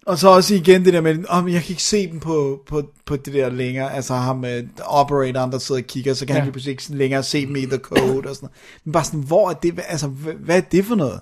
Og 0.05 0.17
så 0.17 0.27
også 0.27 0.55
igen 0.55 0.85
det 0.85 0.93
der 0.93 1.01
med, 1.01 1.25
om 1.29 1.49
jeg 1.49 1.61
kan 1.61 1.69
ikke 1.69 1.83
se 1.83 2.11
dem 2.11 2.19
på, 2.19 2.61
på, 2.67 2.83
på 3.05 3.15
det 3.15 3.33
der 3.33 3.49
længere, 3.49 3.93
altså 3.93 4.13
ham 4.13 4.37
med 4.37 4.63
operatoren, 4.85 5.51
der 5.51 5.57
sidder 5.57 5.81
og 5.81 5.87
kigger, 5.87 6.13
så 6.13 6.25
kan 6.25 6.35
ja. 6.35 6.39
Han 6.39 6.45
lige 6.45 6.51
pludselig 6.51 6.71
ikke 6.71 6.95
længere 6.95 7.23
se 7.23 7.45
dem 7.45 7.55
i 7.55 7.65
the 7.65 7.77
code 7.77 8.29
og 8.29 8.35
sådan 8.35 8.37
noget. 8.41 8.51
Men 8.85 8.91
bare 8.91 9.03
sådan, 9.03 9.19
hvor 9.19 9.49
er 9.49 9.53
det, 9.53 9.79
altså 9.87 10.07
hvad, 10.07 10.33
hvad 10.33 10.57
er 10.57 10.61
det 10.61 10.85
for 10.85 10.95
noget? 10.95 11.19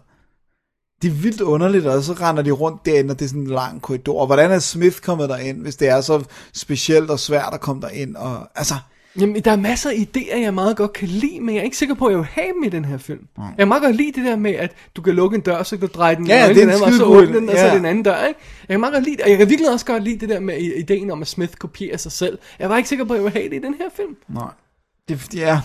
Det 1.02 1.08
er 1.08 1.12
vildt 1.12 1.42
underligt, 1.42 1.86
og 1.86 2.04
så 2.04 2.14
render 2.14 2.44
de 2.44 2.52
rundt 2.52 2.86
derinde, 2.86 3.12
og 3.12 3.20
det 3.20 3.26
er 3.26 3.30
sådan 3.30 3.42
en 3.42 3.48
lang 3.48 3.82
korridor. 3.82 4.20
Og 4.20 4.26
hvordan 4.26 4.52
er 4.52 4.60
Smith 4.60 5.00
kommet 5.02 5.30
derind, 5.30 5.62
hvis 5.62 5.76
det 5.76 5.88
er 5.88 6.02
så 6.02 6.24
specielt 6.54 7.10
og 7.10 7.20
svært 7.20 7.54
at 7.54 7.62
komme 7.62 7.82
derind? 7.82 8.16
Og, 8.16 8.50
altså, 8.56 8.76
Jamen, 9.20 9.42
der 9.42 9.52
er 9.52 9.56
masser 9.56 9.90
af 9.90 9.94
idéer, 9.94 10.38
jeg 10.38 10.54
meget 10.54 10.78
godt 10.78 10.94
kan 10.94 11.08
lide, 11.08 11.40
men 11.40 11.56
jeg 11.56 11.62
er 11.62 11.66
ikke 11.66 11.78
sikker 11.78 11.96
på, 11.96 12.06
at 12.06 12.12
jeg 12.12 12.18
vil 12.18 12.28
have 12.28 12.48
dem 12.54 12.64
i 12.64 12.70
den 12.70 12.86
her 12.86 12.98
film. 12.98 13.28
Mm. 13.38 13.44
Jeg 13.44 13.54
kan 13.58 13.68
meget 13.68 13.84
godt 13.84 13.96
lide 13.96 14.12
det 14.12 14.26
der 14.26 14.36
med, 14.36 14.52
at 14.52 14.72
du 14.96 15.02
kan 15.02 15.16
lukke 15.16 15.36
en 15.36 15.42
dør, 15.42 15.64
så 15.64 15.78
kan 15.78 15.88
du 15.88 15.94
dreje 15.94 16.16
den 16.16 16.28
Ja, 16.28 16.50
den 16.50 16.70
anden, 16.70 16.84
og 16.84 16.94
så 16.94 17.04
åbne 17.04 17.34
den, 17.34 17.50
og 17.50 17.56
så 17.58 17.66
ja. 17.66 17.72
det 17.72 17.80
en 17.80 17.86
anden 17.86 18.04
dør, 18.04 18.26
ikke? 18.26 18.40
Jeg 18.68 18.74
kan 18.74 18.80
meget 18.80 18.94
godt 18.94 19.04
lide 19.04 19.18
det, 19.18 19.24
og 19.24 19.30
jeg 19.30 19.38
kan 19.38 19.50
virkelig 19.50 19.72
også 19.72 19.86
godt 19.86 20.04
lide 20.04 20.20
det 20.20 20.30
der 20.30 20.40
med 20.40 20.58
ideen 20.58 21.12
om, 21.12 21.22
at 21.22 21.28
Smith 21.28 21.54
kopierer 21.54 21.98
sig 21.98 22.12
selv. 22.12 22.40
Jeg 22.60 22.70
var 22.70 22.78
ikke 22.78 22.90
sikker 22.90 23.06
på, 23.06 23.14
at 23.14 23.18
jeg 23.18 23.24
vil 23.24 23.32
have 23.32 23.50
det 23.50 23.56
i 23.56 23.60
den 23.60 23.74
her 23.74 23.90
film. 23.96 24.16
nej. 24.28 24.48
Det, 25.10 25.36
ja. 25.36 25.62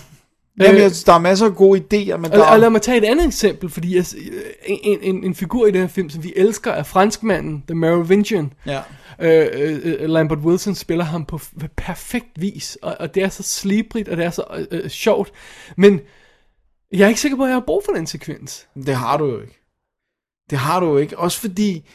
Jamen, 0.61 0.81
jeg, 0.81 0.91
der 1.07 1.13
er 1.13 1.19
masser 1.19 1.47
af 1.47 1.55
gode 1.55 1.81
idéer, 1.81 2.17
men 2.17 2.31
der 2.31 2.39
Og, 2.43 2.47
og 2.47 2.59
lad 2.59 2.67
er... 2.67 2.71
mig 2.71 2.83
tage 2.83 2.99
et 2.99 3.05
andet 3.05 3.27
eksempel, 3.27 3.71
fordi 3.71 3.97
jeg, 3.97 4.05
en, 4.67 4.99
en, 5.03 5.25
en 5.25 5.35
figur 5.35 5.67
i 5.67 5.71
den 5.71 5.81
her 5.81 5.89
film, 5.89 6.11
som 6.11 6.25
vi 6.25 6.33
elsker, 6.37 6.73
er 6.73 6.83
franskmanden, 6.83 7.65
The 7.69 7.75
Merovingian. 7.75 8.53
Ja. 8.67 8.81
Øh, 9.21 9.47
øh, 9.53 9.81
øh, 9.85 10.09
Lambert 10.09 10.39
Wilson 10.39 10.75
spiller 10.75 11.05
ham 11.05 11.25
på 11.25 11.41
perfekt 11.77 12.29
vis, 12.37 12.79
og, 12.83 12.97
og 13.01 13.15
det 13.15 13.23
er 13.23 13.29
så 13.29 13.43
slibrigt, 13.43 14.09
og 14.09 14.17
det 14.17 14.25
er 14.25 14.31
så 14.31 14.45
øh, 14.57 14.67
øh, 14.71 14.91
sjovt. 14.91 15.31
Men 15.77 16.01
jeg 16.93 17.05
er 17.05 17.09
ikke 17.09 17.21
sikker 17.21 17.37
på, 17.37 17.43
at 17.43 17.49
jeg 17.49 17.57
har 17.57 17.65
brug 17.67 17.83
for 17.85 17.93
den 17.93 18.07
sekvens. 18.07 18.67
Det 18.87 18.95
har 18.95 19.17
du 19.17 19.27
jo 19.27 19.41
ikke. 19.41 19.59
Det 20.51 20.59
har 20.59 20.81
du 20.81 20.87
jo 20.87 20.97
ikke. 20.97 21.19
Også 21.19 21.41
fordi, 21.41 21.89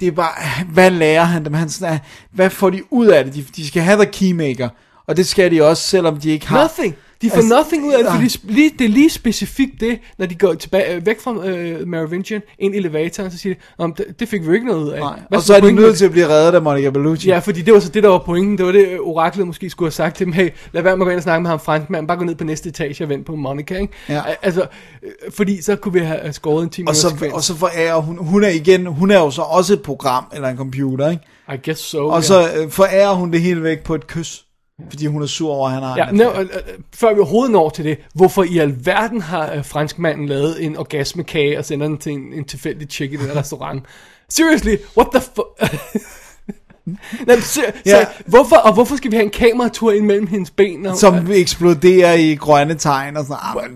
det 0.00 0.08
er 0.08 0.12
bare, 0.12 0.64
hvad 0.72 0.90
lærer 0.90 1.24
han 1.24 1.44
dem? 1.44 1.54
Han 1.54 1.68
sådan, 1.68 1.94
er- 1.94 1.98
hvad 2.32 2.50
får 2.50 2.70
de 2.70 2.82
ud 2.92 3.06
af 3.06 3.24
det? 3.24 3.34
De, 3.34 3.42
de 3.56 3.66
skal 3.66 3.82
have 3.82 4.04
the 4.04 4.12
keymaker. 4.12 4.68
Og 5.06 5.16
det 5.16 5.26
skal 5.26 5.50
de 5.50 5.62
også, 5.62 5.82
selvom 5.82 6.20
de 6.20 6.30
ikke 6.30 6.46
har... 6.48 6.62
Nothing. 6.62 6.96
De 7.24 7.30
får 7.30 7.36
Altså, 7.36 7.54
nothing 7.56 7.86
ud 7.86 7.92
af 7.92 7.98
det, 8.04 8.12
fordi 8.12 8.52
lige, 8.54 8.70
det 8.78 8.84
er 8.84 8.88
lige 8.88 9.10
specifikt 9.10 9.80
det, 9.80 9.98
når 10.18 10.26
de 10.26 10.34
går 10.34 10.54
tilbage, 10.54 10.94
øh, 10.96 11.06
væk 11.06 11.20
fra 11.20 11.46
øh, 11.46 11.88
Merovingian, 11.88 12.42
ind 12.58 12.74
i 12.74 12.78
elevatoren, 12.78 13.30
så 13.30 13.38
siger 13.38 13.54
de, 13.54 13.60
"Om 13.78 13.94
det, 13.94 14.20
det 14.20 14.28
fik 14.28 14.48
vi 14.48 14.54
ikke 14.54 14.66
noget 14.66 14.84
ud 14.84 14.88
af. 14.90 15.00
Nej. 15.00 15.20
Hvad 15.28 15.38
Og 15.38 15.42
så 15.44 15.54
er 15.54 15.60
de 15.60 15.72
nødt 15.72 15.98
til 15.98 16.04
at 16.04 16.10
blive 16.10 16.28
reddet 16.28 16.54
af 16.54 16.62
Monica 16.62 16.90
Bellucci. 16.90 17.28
Ja, 17.28 17.38
fordi 17.38 17.62
det 17.62 17.74
var 17.74 17.80
så 17.80 17.88
det, 17.88 18.02
der 18.02 18.08
var 18.08 18.18
pointen. 18.18 18.58
Det 18.58 18.66
var 18.66 18.72
det, 18.72 18.88
øh, 18.88 18.98
oraklet 19.00 19.46
måske 19.46 19.70
skulle 19.70 19.86
have 19.86 19.92
sagt 19.92 20.16
til 20.16 20.26
dem. 20.26 20.32
Hey, 20.32 20.50
lad 20.72 20.82
være 20.82 20.96
med 20.96 21.02
at 21.02 21.06
gå 21.06 21.10
ind 21.10 21.16
og 21.16 21.22
snakke 21.22 21.42
med 21.42 21.50
ham 21.50 21.60
franskmand. 21.60 22.08
Bare 22.08 22.16
gå 22.18 22.24
ned 22.24 22.34
på 22.34 22.44
næste 22.44 22.68
etage 22.68 23.04
og 23.04 23.08
vent 23.08 23.26
på 23.26 23.36
Monica, 23.36 23.78
ikke? 23.78 23.92
Ja. 24.08 24.22
Al- 24.26 24.36
Altså, 24.42 24.66
øh, 25.02 25.10
fordi 25.36 25.62
så 25.62 25.76
kunne 25.76 25.92
vi 25.92 25.98
have 26.00 26.32
skåret 26.32 26.62
en 26.64 26.70
10 26.70 26.84
Og 26.86 26.96
så, 26.96 27.08
og 27.32 27.42
så 27.42 27.56
forærer 27.56 27.96
hun, 28.00 28.18
hun 28.26 28.44
er 28.44 28.48
igen, 28.48 28.86
hun 28.86 29.10
er 29.10 29.18
jo 29.18 29.30
så 29.30 29.42
også 29.42 29.72
et 29.72 29.82
program, 29.82 30.24
eller 30.34 30.48
en 30.48 30.56
computer, 30.56 31.10
ikke? 31.10 31.22
I 31.54 31.56
guess 31.64 31.80
so. 31.82 32.06
Og 32.08 32.24
så 32.24 32.48
øh, 32.56 32.70
forærer 32.70 33.12
hun 33.14 33.32
det 33.32 33.40
hele 33.40 33.62
væk 33.62 33.82
på 33.84 33.94
et 33.94 34.06
kys. 34.06 34.44
Fordi 34.90 35.06
hun 35.06 35.22
er 35.22 35.26
sur 35.26 35.52
over, 35.52 35.68
at 35.68 35.74
han 35.74 35.82
har 35.82 35.96
Ja, 35.96 36.08
en 36.08 36.20
affære. 36.20 36.42
øh, 36.42 36.48
øh, 36.54 36.78
før 36.94 37.14
vi 37.14 37.20
overhovedet 37.20 37.52
når 37.52 37.68
til 37.70 37.84
det, 37.84 37.98
hvorfor 38.14 38.42
i 38.42 38.58
alverden 38.58 39.20
har 39.20 39.52
øh, 39.52 39.64
franskmanden 39.64 40.26
lavet 40.26 40.64
en 40.64 40.76
orgasmekage 40.76 41.58
og 41.58 41.64
sender 41.64 41.86
den 41.88 41.98
til 41.98 42.12
en, 42.12 42.32
en 42.32 42.44
tilfældig 42.44 42.88
chick 42.90 43.12
i 43.12 43.16
den 43.16 43.36
restaurant? 43.36 43.82
Seriously, 44.28 44.74
what 44.96 45.08
the 45.14 45.20
fuck? 45.20 45.80
Nej, 47.26 47.40
ser, 47.40 47.62
Ja. 47.86 47.98
ja. 47.98 48.06
hvorfor, 48.26 48.56
og 48.56 48.74
hvorfor 48.74 48.96
skal 48.96 49.10
vi 49.10 49.16
have 49.16 49.24
en 49.24 49.30
kameratur 49.30 49.92
ind 49.92 50.04
mellem 50.06 50.26
hendes 50.26 50.50
ben? 50.50 50.86
Og, 50.86 50.96
Som 50.96 51.30
eksploderer 51.30 52.12
i 52.14 52.34
grønne 52.34 52.74
tegn 52.74 53.16
og 53.16 53.24
sådan 53.24 53.36
noget. 53.54 53.70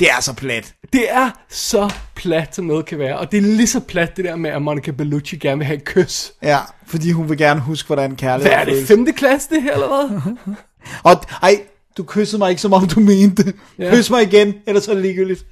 Det 0.00 0.08
er 0.10 0.20
så 0.20 0.32
plat. 0.32 0.74
Det 0.92 1.10
er 1.12 1.30
så 1.48 1.90
plat, 2.14 2.54
som 2.54 2.64
noget 2.64 2.86
kan 2.86 2.98
være. 2.98 3.18
Og 3.18 3.32
det 3.32 3.38
er 3.38 3.42
lige 3.42 3.66
så 3.66 3.80
plat, 3.80 4.16
det 4.16 4.24
der 4.24 4.36
med, 4.36 4.50
at 4.50 4.62
Monica 4.62 4.90
Bellucci 4.90 5.36
gerne 5.36 5.58
vil 5.58 5.66
have 5.66 5.76
et 5.76 5.84
kys. 5.84 6.32
Ja, 6.42 6.58
fordi 6.86 7.10
hun 7.10 7.28
vil 7.28 7.38
gerne 7.38 7.60
huske, 7.60 7.86
hvordan 7.86 8.16
kærlighed 8.16 8.50
Hvad 8.52 8.60
er 8.60 8.64
det, 8.64 8.74
føles. 8.74 8.88
femte 8.88 9.12
klasse 9.12 9.48
det 9.50 9.62
her, 9.62 9.72
eller 9.74 9.86
hvad? 9.86 10.32
Og 11.12 11.20
ej, 11.42 11.60
du 11.96 12.02
kyssede 12.02 12.38
mig 12.38 12.50
ikke, 12.50 12.62
som 12.62 12.72
om 12.72 12.86
du 12.88 13.00
mente 13.00 13.42
det. 13.44 13.54
Ja. 13.78 13.90
Kys 13.94 14.10
mig 14.10 14.22
igen, 14.22 14.54
ellers 14.66 14.88
er 14.88 14.92
det 14.94 15.02
ligegyldigt. 15.02 15.46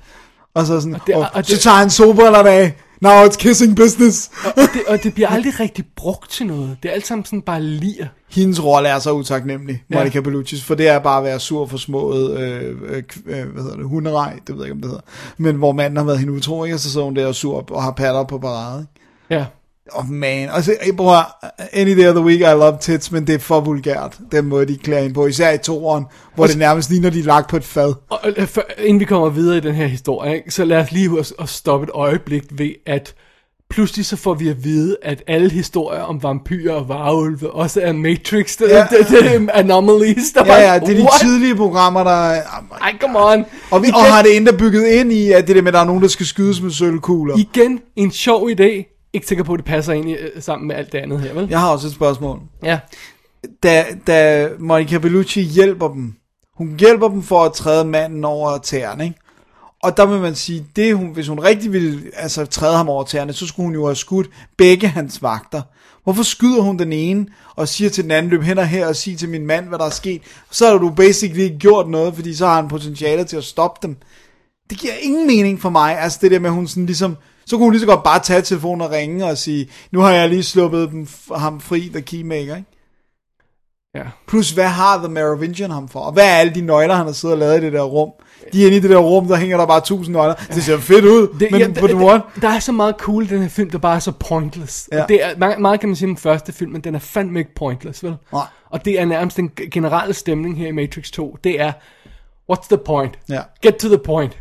Og 0.54 0.66
så 0.66 0.80
sådan, 0.80 0.94
og 0.94 1.00
det- 1.06 1.14
og, 1.14 1.28
og 1.32 1.44
så 1.44 1.52
det- 1.54 1.60
tager 1.60 1.76
han 1.76 1.90
solbrillerne 1.90 2.50
af. 2.50 2.72
Now 3.04 3.26
it's 3.26 3.36
kissing 3.36 3.76
business. 3.76 4.30
og, 4.44 4.52
det, 4.74 4.82
og 4.88 5.02
det 5.02 5.14
bliver 5.14 5.28
aldrig 5.28 5.60
rigtig 5.60 5.84
brugt 5.96 6.30
til 6.30 6.46
noget. 6.46 6.76
Det 6.82 6.88
er 6.88 6.92
alt 6.92 7.06
sammen 7.06 7.24
sådan 7.24 7.42
bare 7.42 7.62
lir. 7.62 8.04
Hendes 8.30 8.64
rolle 8.64 8.88
er 8.88 8.98
så 8.98 9.12
utaknemmelig, 9.12 9.82
Ja. 9.90 9.96
Monica 9.98 10.20
Bellucci's, 10.20 10.62
for 10.64 10.74
det 10.74 10.88
er 10.88 10.98
bare 10.98 11.18
at 11.18 11.24
være 11.24 11.40
sur 11.40 11.66
for 11.66 11.76
smået, 11.76 12.38
øh, 12.40 12.76
øh, 12.88 13.02
øh, 13.26 13.48
hvad 13.52 13.62
hedder 13.62 13.76
det, 13.76 13.86
hunderej, 13.86 14.38
det 14.46 14.54
ved 14.54 14.56
jeg 14.56 14.64
ikke, 14.64 14.72
om 14.74 14.80
det 14.80 14.90
hedder. 14.90 15.02
Men 15.36 15.56
hvor 15.56 15.72
manden 15.72 15.96
har 15.96 16.04
været 16.04 16.18
hende 16.18 16.32
utro, 16.32 16.64
ikke? 16.64 16.76
og 16.76 16.80
så 16.80 16.90
sidder 16.90 17.04
hun 17.04 17.16
der 17.16 17.26
og 17.26 17.34
sur 17.34 17.64
og 17.72 17.82
har 17.82 17.90
patter 17.92 18.24
på 18.24 18.38
parade. 18.38 18.80
ikke? 18.80 19.40
Ja. 19.40 19.44
Oh 19.92 20.08
man, 20.10 20.48
altså, 20.52 20.76
jeg 20.86 20.96
bruger 20.96 21.36
any 21.72 21.96
day 21.98 22.08
of 22.08 22.14
the 22.14 22.24
week, 22.24 22.40
I 22.40 22.42
love 22.42 22.76
tits, 22.80 23.12
men 23.12 23.26
det 23.26 23.34
er 23.34 23.38
for 23.38 23.60
vulgært, 23.60 24.18
den 24.32 24.44
måde, 24.44 24.66
de 24.66 24.76
klæder 24.78 25.02
ind 25.02 25.14
på, 25.14 25.26
især 25.26 25.50
i 25.52 25.58
toeren, 25.58 26.04
hvor 26.34 26.46
det 26.46 26.58
nærmest 26.58 26.90
ligner, 26.90 27.10
de 27.10 27.18
er 27.20 27.24
lagt 27.24 27.48
på 27.50 27.56
et 27.56 27.64
fad. 27.64 27.94
Og, 28.10 28.18
øh, 28.36 28.46
før, 28.46 28.62
inden 28.78 29.00
vi 29.00 29.04
kommer 29.04 29.28
videre 29.28 29.56
i 29.56 29.60
den 29.60 29.74
her 29.74 29.86
historie, 29.86 30.34
ikke, 30.36 30.50
så 30.50 30.64
lad 30.64 30.78
os 30.78 30.92
lige 30.92 31.18
at, 31.18 31.32
at 31.38 31.48
stoppe 31.48 31.84
et 31.84 31.90
øjeblik 31.94 32.42
ved, 32.50 32.70
at 32.86 33.14
pludselig 33.70 34.06
så 34.06 34.16
får 34.16 34.34
vi 34.34 34.48
at 34.48 34.64
vide, 34.64 34.96
at 35.02 35.22
alle 35.26 35.50
historier 35.50 36.00
om 36.02 36.22
vampyrer 36.22 36.74
og 36.74 36.88
varulve 36.88 37.50
også 37.50 37.80
er 37.80 37.92
Matrix. 37.92 38.56
Det, 38.56 38.68
Ja. 38.68 38.86
det, 38.90 39.08
det 39.08 39.34
er 39.34 39.46
anomalies. 39.54 40.32
Der 40.34 40.44
Ja, 40.46 40.72
ja, 40.72 40.78
det 40.78 40.88
er 40.90 40.94
de 40.94 41.00
What? 41.02 41.20
tidlige 41.20 41.56
programmer, 41.56 42.04
der... 42.04 42.10
Ej, 42.80 42.94
come 43.00 43.18
on. 43.18 43.44
Og, 43.70 43.82
vi, 43.82 43.88
og 43.94 44.04
har 44.04 44.22
det 44.22 44.36
endda 44.36 44.52
bygget 44.52 44.86
ind 44.86 45.12
i, 45.12 45.32
at 45.32 45.46
det 45.46 45.56
der 45.56 45.62
med, 45.62 45.68
at 45.68 45.74
der 45.74 45.80
er 45.80 45.84
nogen, 45.84 46.02
der 46.02 46.08
skal 46.08 46.26
skydes 46.26 46.60
med 46.60 46.70
sølvkugler. 46.70 47.36
Igen, 47.38 47.80
en 47.96 48.10
sjov 48.10 48.50
idé. 48.50 48.90
Ikke 49.14 49.26
sikker 49.26 49.44
på, 49.44 49.52
at 49.52 49.58
det 49.58 49.64
passer 49.64 49.92
ind 49.92 50.10
i, 50.10 50.12
øh, 50.12 50.42
sammen 50.42 50.68
med 50.68 50.76
alt 50.76 50.92
det 50.92 50.98
andet 50.98 51.20
her, 51.20 51.34
vel? 51.34 51.46
Jeg 51.50 51.60
har 51.60 51.70
også 51.70 51.86
et 51.86 51.92
spørgsmål. 51.92 52.40
Ja. 52.62 52.78
Da, 53.62 53.84
da 54.06 54.48
Monica 54.58 54.98
Bellucci 54.98 55.42
hjælper 55.42 55.88
dem, 55.88 56.14
hun 56.54 56.76
hjælper 56.78 57.08
dem 57.08 57.22
for 57.22 57.44
at 57.44 57.52
træde 57.52 57.84
manden 57.84 58.24
over 58.24 58.58
tæerne, 58.58 59.04
ikke? 59.04 59.18
Og 59.82 59.96
der 59.96 60.06
vil 60.06 60.20
man 60.20 60.34
sige, 60.34 60.66
det 60.76 60.96
hun, 60.96 61.10
hvis 61.12 61.28
hun 61.28 61.40
rigtig 61.40 61.72
ville 61.72 62.02
altså, 62.16 62.46
træde 62.46 62.76
ham 62.76 62.88
over 62.88 63.04
tæerne, 63.04 63.32
så 63.32 63.46
skulle 63.46 63.64
hun 63.66 63.74
jo 63.74 63.84
have 63.84 63.96
skudt 63.96 64.30
begge 64.56 64.88
hans 64.88 65.22
vagter. 65.22 65.62
Hvorfor 66.04 66.22
skyder 66.22 66.62
hun 66.62 66.78
den 66.78 66.92
ene 66.92 67.26
og 67.56 67.68
siger 67.68 67.90
til 67.90 68.04
den 68.04 68.10
anden, 68.10 68.30
løb 68.30 68.42
hen 68.42 68.58
og 68.58 68.66
her 68.66 68.86
og 68.86 68.96
sig 68.96 69.18
til 69.18 69.28
min 69.28 69.46
mand, 69.46 69.68
hvad 69.68 69.78
der 69.78 69.84
er 69.84 69.90
sket? 69.90 70.22
Så 70.50 70.66
har 70.66 70.78
du 70.78 70.90
basically 70.90 71.42
ikke 71.42 71.58
gjort 71.58 71.88
noget, 71.88 72.14
fordi 72.14 72.34
så 72.34 72.46
har 72.46 72.54
han 72.54 72.68
potentiale 72.68 73.24
til 73.24 73.36
at 73.36 73.44
stoppe 73.44 73.86
dem. 73.86 73.96
Det 74.70 74.78
giver 74.78 74.92
ingen 75.00 75.26
mening 75.26 75.60
for 75.60 75.70
mig, 75.70 75.98
altså 75.98 76.18
det 76.22 76.30
der 76.30 76.38
med, 76.38 76.50
at 76.50 76.54
hun 76.54 76.66
sådan 76.66 76.86
ligesom, 76.86 77.16
så 77.46 77.56
kunne 77.56 77.64
hun 77.64 77.72
lige 77.72 77.80
så 77.80 77.86
godt 77.86 78.02
bare 78.02 78.18
tage 78.18 78.42
telefonen 78.42 78.80
og 78.80 78.90
ringe 78.90 79.24
og 79.24 79.38
sige, 79.38 79.68
nu 79.90 80.00
har 80.00 80.10
jeg 80.10 80.28
lige 80.28 80.42
sluppet 80.42 80.90
dem, 80.90 81.06
ham 81.36 81.60
fri, 81.60 81.80
the 81.92 82.02
keymaker, 82.02 82.56
ikke? 82.56 82.68
Ja. 83.94 84.02
Plus, 84.28 84.50
hvad 84.50 84.68
har 84.68 84.98
The 84.98 85.08
Merovingian 85.08 85.70
ham 85.70 85.88
for? 85.88 86.00
Og 86.00 86.12
hvad 86.12 86.24
er 86.24 86.36
alle 86.36 86.54
de 86.54 86.60
nøgler, 86.60 86.94
han 86.94 87.06
har 87.06 87.12
siddet 87.12 87.34
og 87.34 87.38
lavet 87.38 87.62
i 87.62 87.64
det 87.64 87.72
der 87.72 87.82
rum? 87.82 88.10
De 88.52 88.62
er 88.62 88.66
inde 88.66 88.76
i 88.76 88.80
det 88.80 88.90
der 88.90 88.98
rum, 88.98 89.28
der 89.28 89.36
hænger 89.36 89.56
der 89.56 89.66
bare 89.66 89.80
tusind 89.80 90.12
nøgler. 90.12 90.34
Det 90.34 90.64
ser 90.64 90.78
fedt 90.78 91.04
ud, 91.04 91.38
det, 91.40 91.50
men 91.50 91.60
ja, 91.60 91.68
the 91.68 91.94
one... 91.94 92.22
Der 92.40 92.48
er 92.48 92.58
så 92.58 92.72
meget 92.72 92.94
cool 92.98 93.24
i 93.24 93.26
den 93.26 93.42
her 93.42 93.48
film, 93.48 93.70
der 93.70 93.78
bare 93.78 93.96
er 93.96 94.00
så 94.00 94.12
pointless. 94.12 94.88
Ja. 94.92 94.98
Ja. 94.98 95.04
Det 95.08 95.24
er, 95.24 95.36
meget, 95.38 95.58
meget 95.58 95.80
kan 95.80 95.88
man 95.88 95.96
sige 95.96 96.06
om 96.06 96.14
den 96.14 96.20
første 96.20 96.52
film, 96.52 96.72
men 96.72 96.80
den 96.80 96.94
er 96.94 96.98
fandme 96.98 97.38
ikke 97.38 97.54
pointless, 97.54 98.04
vel? 98.04 98.16
Nej. 98.32 98.46
Og 98.70 98.84
det 98.84 99.00
er 99.00 99.04
nærmest 99.04 99.36
den 99.36 99.50
generelle 99.70 100.14
stemning 100.14 100.58
her 100.58 100.68
i 100.68 100.72
Matrix 100.72 101.10
2. 101.10 101.38
Det 101.44 101.60
er, 101.60 101.72
what's 102.52 102.66
the 102.68 102.78
point? 102.78 103.18
Ja. 103.28 103.40
Get 103.62 103.76
to 103.76 103.88
the 103.88 103.98
point. 103.98 104.38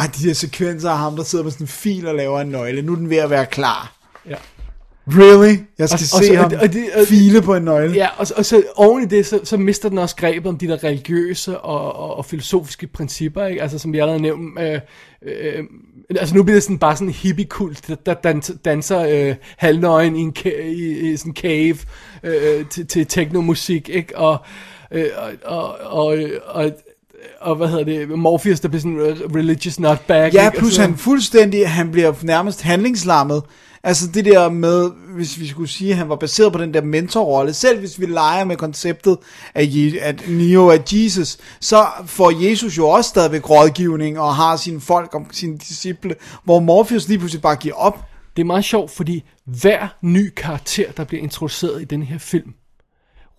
Ej, 0.00 0.06
de 0.18 0.26
her 0.26 0.32
sekvenser 0.34 0.90
af 0.90 0.98
ham, 0.98 1.16
der 1.16 1.22
sidder 1.24 1.44
med 1.44 1.52
sådan 1.52 1.64
en 1.64 1.68
fil 1.68 2.06
og 2.06 2.14
laver 2.14 2.40
en 2.40 2.48
nøgle. 2.48 2.82
Nu 2.82 2.92
er 2.92 2.96
den 2.96 3.10
ved 3.10 3.16
at 3.16 3.30
være 3.30 3.46
klar. 3.46 3.92
Ja. 4.28 4.34
Really? 5.08 5.56
Jeg 5.78 5.88
skal 5.88 5.94
Og- 5.96 5.98
se 6.00 6.16
og 6.16 6.24
så- 6.24 6.34
ham 6.36 6.52
og 6.54 6.58
og 6.62 6.72
det- 6.72 6.90
og 7.00 7.06
file 7.06 7.42
på 7.42 7.54
en 7.54 7.62
nøgle. 7.62 7.92
Ja, 7.94 8.08
og, 8.16 8.26
så- 8.26 8.34
og 8.36 8.44
så 8.44 8.62
oven 8.76 9.02
i 9.02 9.06
det, 9.06 9.26
så, 9.26 9.40
så 9.44 9.56
mister 9.56 9.88
den 9.88 9.98
også 9.98 10.16
grebet 10.16 10.46
om 10.48 10.58
de 10.58 10.66
der 10.68 10.84
religiøse 10.84 11.58
og, 11.60 11.92
og, 11.96 12.16
og 12.16 12.24
filosofiske 12.24 12.86
principper, 12.86 13.46
ikke? 13.46 13.62
Altså 13.62 13.78
som 13.78 13.94
jeg 13.94 14.02
allerede 14.02 14.22
nævnt, 14.22 14.60
øh, 14.60 14.80
øh, 15.22 15.64
altså 16.10 16.34
nu 16.34 16.42
bliver 16.42 16.56
det 16.56 16.62
sådan 16.62 16.78
bare 16.78 16.96
sådan 16.96 17.08
en 17.08 17.14
hippie-kult, 17.14 17.88
der, 17.88 17.94
der 17.94 18.14
dans, 18.14 18.52
danser 18.64 19.00
øh, 19.30 19.34
halvnøgen 19.56 20.16
i 20.16 20.20
en 20.20 20.34
i, 20.64 21.10
i 21.12 21.16
sådan 21.16 21.34
cave 21.36 21.76
øh, 22.22 22.66
til, 22.70 22.86
til 22.86 23.06
teknomusik, 23.06 23.88
ikke? 23.88 24.18
Og, 24.18 24.38
øh, 24.92 25.06
og, 25.44 25.76
og, 25.78 25.78
og, 26.06 26.18
og, 26.46 26.70
og 27.40 27.56
hvad 27.56 27.68
hedder 27.68 27.84
det, 27.84 28.08
Morpheus, 28.08 28.60
der 28.60 28.68
bliver 28.68 28.80
sådan 28.80 28.92
en 28.98 29.36
religious 29.36 29.80
nutbag. 29.80 30.32
Ja, 30.34 30.50
plus 30.50 30.64
Altså, 30.64 30.80
han 30.80 30.96
fuldstændig, 30.96 31.70
han 31.70 31.90
bliver 31.90 32.12
nærmest 32.22 32.62
handlingslammet. 32.62 33.42
Altså 33.82 34.06
det 34.14 34.24
der 34.24 34.48
med, 34.48 34.90
hvis 35.14 35.40
vi 35.40 35.48
skulle 35.48 35.68
sige, 35.68 35.90
at 35.90 35.96
han 35.96 36.08
var 36.08 36.16
baseret 36.16 36.52
på 36.52 36.58
den 36.58 36.74
der 36.74 36.82
mentorrolle, 36.82 37.52
selv 37.52 37.78
hvis 37.78 38.00
vi 38.00 38.06
leger 38.06 38.44
med 38.44 38.56
konceptet 38.56 39.18
af, 39.54 39.64
Je- 39.64 39.98
at 40.00 40.28
Neo 40.28 40.66
er 40.68 40.78
Jesus, 40.92 41.36
så 41.60 41.86
får 42.06 42.48
Jesus 42.48 42.78
jo 42.78 42.88
også 42.88 43.08
stadigvæk 43.08 43.50
rådgivning 43.50 44.18
og 44.20 44.34
har 44.34 44.56
sine 44.56 44.80
folk 44.80 45.14
om 45.14 45.26
sine 45.32 45.58
disciple, 45.58 46.14
hvor 46.44 46.60
Morpheus 46.60 47.08
lige 47.08 47.18
pludselig 47.18 47.42
bare 47.42 47.56
giver 47.56 47.74
op. 47.74 48.04
Det 48.36 48.42
er 48.42 48.46
meget 48.46 48.64
sjovt, 48.64 48.90
fordi 48.90 49.24
hver 49.44 49.88
ny 50.02 50.32
karakter, 50.36 50.92
der 50.92 51.04
bliver 51.04 51.22
introduceret 51.22 51.82
i 51.82 51.84
den 51.84 52.02
her 52.02 52.18
film, 52.18 52.52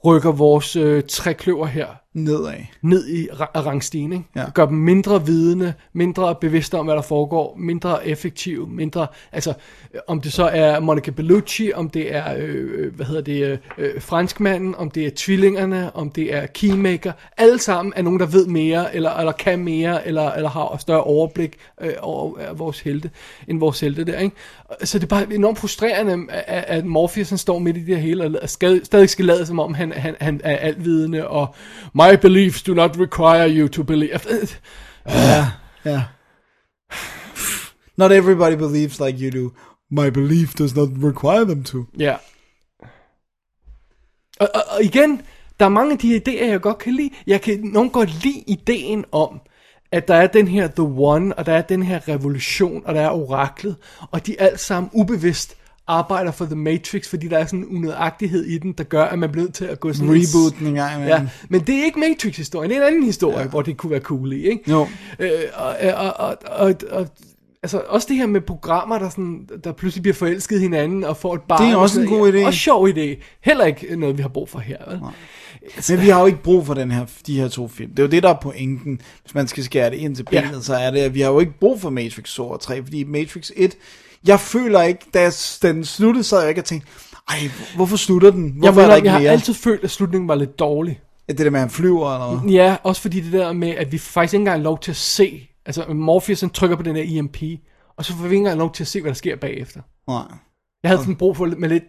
rykker 0.05 0.31
vores 0.31 0.75
øh, 0.75 1.03
trækløver 1.09 1.65
her 1.65 1.87
Nedad. 2.13 2.53
ned 2.81 3.07
i 3.07 3.27
ra- 3.27 3.59
rangstigen, 3.59 4.13
ikke? 4.13 4.25
Ja. 4.35 4.43
Gør 4.53 4.65
dem 4.65 4.77
mindre 4.77 5.25
vidende, 5.25 5.73
mindre 5.93 6.35
bevidste 6.35 6.77
om, 6.77 6.85
hvad 6.85 6.95
der 6.95 7.01
foregår, 7.01 7.55
mindre 7.59 8.07
effektive, 8.07 8.67
mindre, 8.67 9.07
altså, 9.31 9.53
om 10.07 10.21
det 10.21 10.33
så 10.33 10.43
er 10.43 10.79
Monica 10.79 11.11
Bellucci, 11.11 11.71
om 11.75 11.89
det 11.89 12.15
er, 12.15 12.35
øh, 12.37 12.69
øh, 12.73 12.95
hvad 12.95 13.05
hedder 13.05 13.21
det, 13.21 13.43
øh, 13.45 13.57
øh, 13.77 14.01
franskmanden, 14.01 14.75
om 14.75 14.91
det 14.91 15.05
er 15.05 15.11
tvillingerne, 15.15 15.95
om 15.95 16.09
det 16.09 16.33
er 16.35 16.45
Keymaker, 16.45 17.11
alle 17.37 17.59
sammen 17.59 17.93
er 17.95 18.01
nogen, 18.01 18.19
der 18.19 18.25
ved 18.25 18.47
mere, 18.47 18.95
eller, 18.95 19.11
eller 19.11 19.31
kan 19.31 19.59
mere, 19.59 20.07
eller, 20.07 20.31
eller 20.31 20.49
har 20.49 20.77
større 20.79 21.03
overblik 21.03 21.57
øh, 21.81 21.93
over 22.01 22.39
øh, 22.39 22.59
vores 22.59 22.79
helte, 22.79 23.09
end 23.47 23.59
vores 23.59 23.79
helte 23.79 24.03
der, 24.03 24.19
ikke? 24.19 24.35
Så 24.83 24.99
det 24.99 25.03
er 25.03 25.07
bare 25.07 25.33
enormt 25.33 25.59
frustrerende, 25.59 26.33
at, 26.33 26.63
at 26.67 26.85
Morpheus 26.85 27.29
han 27.29 27.37
står 27.37 27.59
midt 27.59 27.77
i 27.77 27.83
det 27.83 28.01
hele, 28.01 28.41
og 28.41 28.49
stadig 28.83 29.09
skal 29.09 29.25
lade, 29.25 29.45
som 29.45 29.59
om 29.59 29.73
han, 29.73 29.91
han, 29.91 30.15
han 30.19 30.41
er 30.43 30.57
altvidende, 30.57 31.27
og 31.27 31.55
my 32.01 32.15
beliefs 32.15 32.63
do 32.63 32.73
not 32.73 32.97
require 32.97 33.47
you 33.47 33.67
to 33.67 33.83
believe. 33.83 34.25
Ja. 35.85 36.01
Not 37.97 38.11
everybody 38.11 38.55
believes 38.55 38.99
like 38.99 39.17
you 39.19 39.31
do. 39.31 39.53
My 39.89 40.09
belief 40.09 40.53
does 40.53 40.75
not 40.75 40.89
require 41.03 41.45
them 41.45 41.63
to. 41.63 41.85
Ja. 41.97 42.17
Og, 44.39 44.49
og, 44.53 44.61
og 44.69 44.83
igen, 44.83 45.21
der 45.59 45.65
er 45.65 45.69
mange 45.69 45.91
af 45.91 45.97
de 45.97 46.17
idéer, 46.17 46.45
jeg 46.45 46.61
godt 46.61 46.77
kan 46.77 46.93
lide. 46.93 47.09
Jeg 47.27 47.41
kan 47.41 47.59
nogen 47.59 47.89
godt 47.89 48.23
lide 48.23 48.43
ideen 48.47 49.05
om, 49.11 49.41
at 49.91 50.07
der 50.07 50.15
er 50.15 50.27
den 50.27 50.47
her 50.47 50.67
The 50.67 50.83
One, 50.83 51.37
og 51.37 51.45
der 51.45 51.53
er 51.53 51.61
den 51.61 51.83
her 51.83 52.07
revolution, 52.07 52.83
og 52.85 52.95
der 52.95 53.01
er 53.01 53.09
oraklet, 53.09 53.75
og 54.11 54.27
de 54.27 54.41
alt 54.41 54.59
sammen 54.59 54.89
ubevidst 54.93 55.57
arbejder 55.91 56.31
for 56.31 56.45
The 56.45 56.55
Matrix, 56.55 57.07
fordi 57.09 57.27
der 57.27 57.37
er 57.37 57.45
sådan 57.45 57.59
en 57.59 57.65
unødagtighed 57.77 58.45
i 58.45 58.57
den, 58.57 58.71
der 58.71 58.83
gør, 58.83 59.03
at 59.03 59.19
man 59.19 59.31
bliver 59.31 59.43
nødt 59.45 59.55
til 59.55 59.65
at 59.65 59.79
gå 59.79 59.93
sådan 59.93 60.09
Reboot 60.09 60.67
en 60.67 60.73
gang 60.75 60.95
imellem. 60.95 61.21
Ja, 61.23 61.27
men 61.49 61.61
det 61.61 61.75
er 61.79 61.83
ikke 61.85 61.99
Matrix-historien, 61.99 62.69
det 62.71 62.77
er 62.77 62.81
en 62.81 62.87
anden 62.87 63.03
historie, 63.03 63.39
ja. 63.39 63.47
hvor 63.47 63.61
det 63.61 63.77
kunne 63.77 63.91
være 63.91 63.99
cool 63.99 64.33
i, 64.33 64.49
ikke? 64.49 64.71
Jo. 64.71 64.87
Øh, 65.19 65.29
og, 65.53 65.75
og, 65.93 66.13
og, 66.19 66.37
og, 66.45 66.75
og, 66.91 67.07
altså 67.63 67.81
også 67.87 68.07
det 68.09 68.17
her 68.17 68.27
med 68.27 68.41
programmer, 68.41 68.99
der, 68.99 69.09
sådan, 69.09 69.49
der 69.63 69.71
pludselig 69.71 70.01
bliver 70.01 70.15
forelsket 70.15 70.59
hinanden 70.59 71.03
og 71.03 71.17
får 71.17 71.35
et 71.35 71.41
barn. 71.41 71.65
Det 71.65 71.71
er 71.71 71.75
og 71.75 71.81
også 71.81 72.01
en 72.01 72.07
god 72.07 72.33
idé. 72.33 72.45
Også 72.45 72.59
sjov 72.59 72.87
idé. 72.89 73.23
Heller 73.41 73.65
ikke 73.65 73.95
noget, 73.95 74.17
vi 74.17 74.21
har 74.21 74.29
brug 74.29 74.49
for 74.49 74.59
her. 74.59 74.77
Vel? 74.87 74.99
Men 75.89 76.01
vi 76.01 76.09
har 76.09 76.19
jo 76.19 76.25
ikke 76.25 76.43
brug 76.43 76.65
for 76.65 76.73
den 76.73 76.91
her, 76.91 77.05
de 77.27 77.39
her 77.39 77.47
to 77.47 77.67
film. 77.67 77.89
Det 77.89 77.99
er 77.99 78.03
jo 78.03 78.09
det, 78.09 78.23
der 78.23 78.29
er 78.29 78.37
pointen. 78.41 79.01
Hvis 79.23 79.35
man 79.35 79.47
skal 79.47 79.63
skære 79.63 79.89
det 79.89 79.97
ind 79.97 80.15
til 80.15 80.23
benet, 80.23 80.51
Ja. 80.53 80.61
så 80.61 80.75
er 80.75 80.91
det, 80.91 80.99
at 80.99 81.13
vi 81.13 81.21
har 81.21 81.29
jo 81.31 81.39
ikke 81.39 81.53
brug 81.59 81.81
for 81.81 81.89
Matrix 81.89 82.35
2 82.35 82.49
og 82.49 82.59
3, 82.59 82.83
fordi 82.83 83.03
Matrix 83.03 83.51
1, 83.55 83.75
jeg 84.27 84.39
føler 84.39 84.81
ikke, 84.81 85.05
da 85.13 85.21
jeg- 85.21 85.33
den 85.61 85.85
sluttede, 85.85 86.23
så 86.23 86.39
jeg 86.39 86.49
ikke 86.49 86.61
og 86.61 86.65
tænkte, 86.65 86.87
ej, 87.29 87.37
hvorfor 87.75 87.97
slutter 87.97 88.31
den? 88.31 88.45
Jeg, 88.45 88.53
Hvorfor 88.53 88.69
er 88.69 88.75
mener, 88.83 88.87
der 88.89 88.95
ikke 88.95 89.05
jeg 89.05 89.13
har 89.13 89.19
mere? 89.19 89.31
altid 89.31 89.53
følt, 89.53 89.83
at 89.83 89.91
slutningen 89.91 90.27
var 90.27 90.35
lidt 90.35 90.59
dårlig. 90.59 90.99
Ja, 91.29 91.33
det 91.33 91.45
der 91.45 91.49
med, 91.49 91.59
at 91.59 91.63
han 91.63 91.69
flyver 91.69 92.13
eller 92.13 92.35
noget. 92.41 92.53
Ja, 92.53 92.75
også 92.83 93.01
fordi 93.01 93.19
det 93.21 93.33
der 93.33 93.53
med, 93.53 93.69
at 93.69 93.91
vi 93.91 93.97
faktisk 93.97 94.33
ikke 94.33 94.41
engang 94.41 94.59
har 94.59 94.63
lov 94.63 94.79
til 94.79 94.91
at 94.91 94.97
se, 94.97 95.47
altså 95.65 95.85
Morpheus 95.93 96.41
han 96.41 96.49
trykker 96.49 96.75
på 96.75 96.83
den 96.83 96.95
her 96.95 97.03
EMP, 97.19 97.37
og 97.97 98.05
så 98.05 98.13
får 98.13 98.21
vi 98.23 98.27
ikke 98.27 98.37
engang 98.37 98.57
lov 98.59 98.73
til 98.73 98.83
at 98.83 98.87
se, 98.87 99.01
hvad 99.01 99.09
der 99.09 99.15
sker 99.15 99.35
bagefter. 99.35 99.81
Nej. 100.07 100.23
Jeg 100.83 100.89
havde 100.91 101.01
sådan 101.01 101.15
brug 101.15 101.37
for 101.37 101.45
med 101.45 101.69
lidt, 101.69 101.83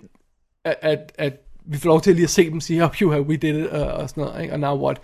at, 0.65 0.75
at, 0.83 0.99
at 1.19 1.33
vi 1.67 1.79
får 1.79 1.89
lov 1.89 2.01
til 2.01 2.15
lige 2.15 2.25
at 2.25 2.31
se 2.31 2.51
dem 2.51 2.61
sige, 2.61 2.85
oh, 2.85 2.91
you 3.03 3.11
have, 3.11 3.27
we 3.27 3.37
did 3.37 3.59
it, 3.59 3.67
og, 3.67 3.87
og 3.93 4.09
sådan 4.09 4.25
noget, 4.25 4.43
ikke? 4.43 4.55
og 4.55 4.61
now 4.61 4.85
what? 4.85 4.97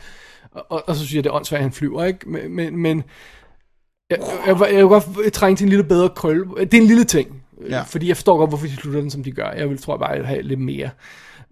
Og, 0.53 0.67
og, 0.69 0.83
og 0.87 0.95
så 0.97 1.01
synes 1.01 1.15
jeg, 1.15 1.25
det 1.25 1.31
er 1.31 1.35
åndssvagt, 1.35 1.59
at 1.59 1.63
han 1.65 1.73
flyver, 1.73 2.05
ikke? 2.05 2.29
Men, 2.31 2.53
men, 2.57 2.77
men 2.77 3.03
jeg, 4.11 4.19
jeg, 4.47 4.57
jeg, 4.61 4.69
jeg 4.71 4.77
vil 4.79 4.87
godt 4.89 5.33
trænge 5.33 5.57
til 5.57 5.65
en 5.65 5.69
lille 5.69 5.85
bedre 5.85 6.09
krølle. 6.09 6.45
Det 6.61 6.75
er 6.75 6.81
en 6.81 6.87
lille 6.87 7.05
ting, 7.05 7.43
Ja. 7.71 7.77
ja. 7.77 7.83
fordi 7.83 8.09
jeg 8.09 8.17
forstår 8.17 8.39
godt, 8.39 8.51
hvorfor 8.51 8.67
de 8.67 8.77
slutter 8.77 9.01
den, 9.01 9.11
som 9.11 9.23
de 9.25 9.31
gør. 9.33 9.51
Jeg 9.51 9.71
vil, 9.71 9.83
tror 9.83 9.95
jeg 9.95 10.01
bare, 10.01 10.17
at 10.17 10.27
have 10.27 10.43
lidt 10.43 10.61
mere. 10.61 10.91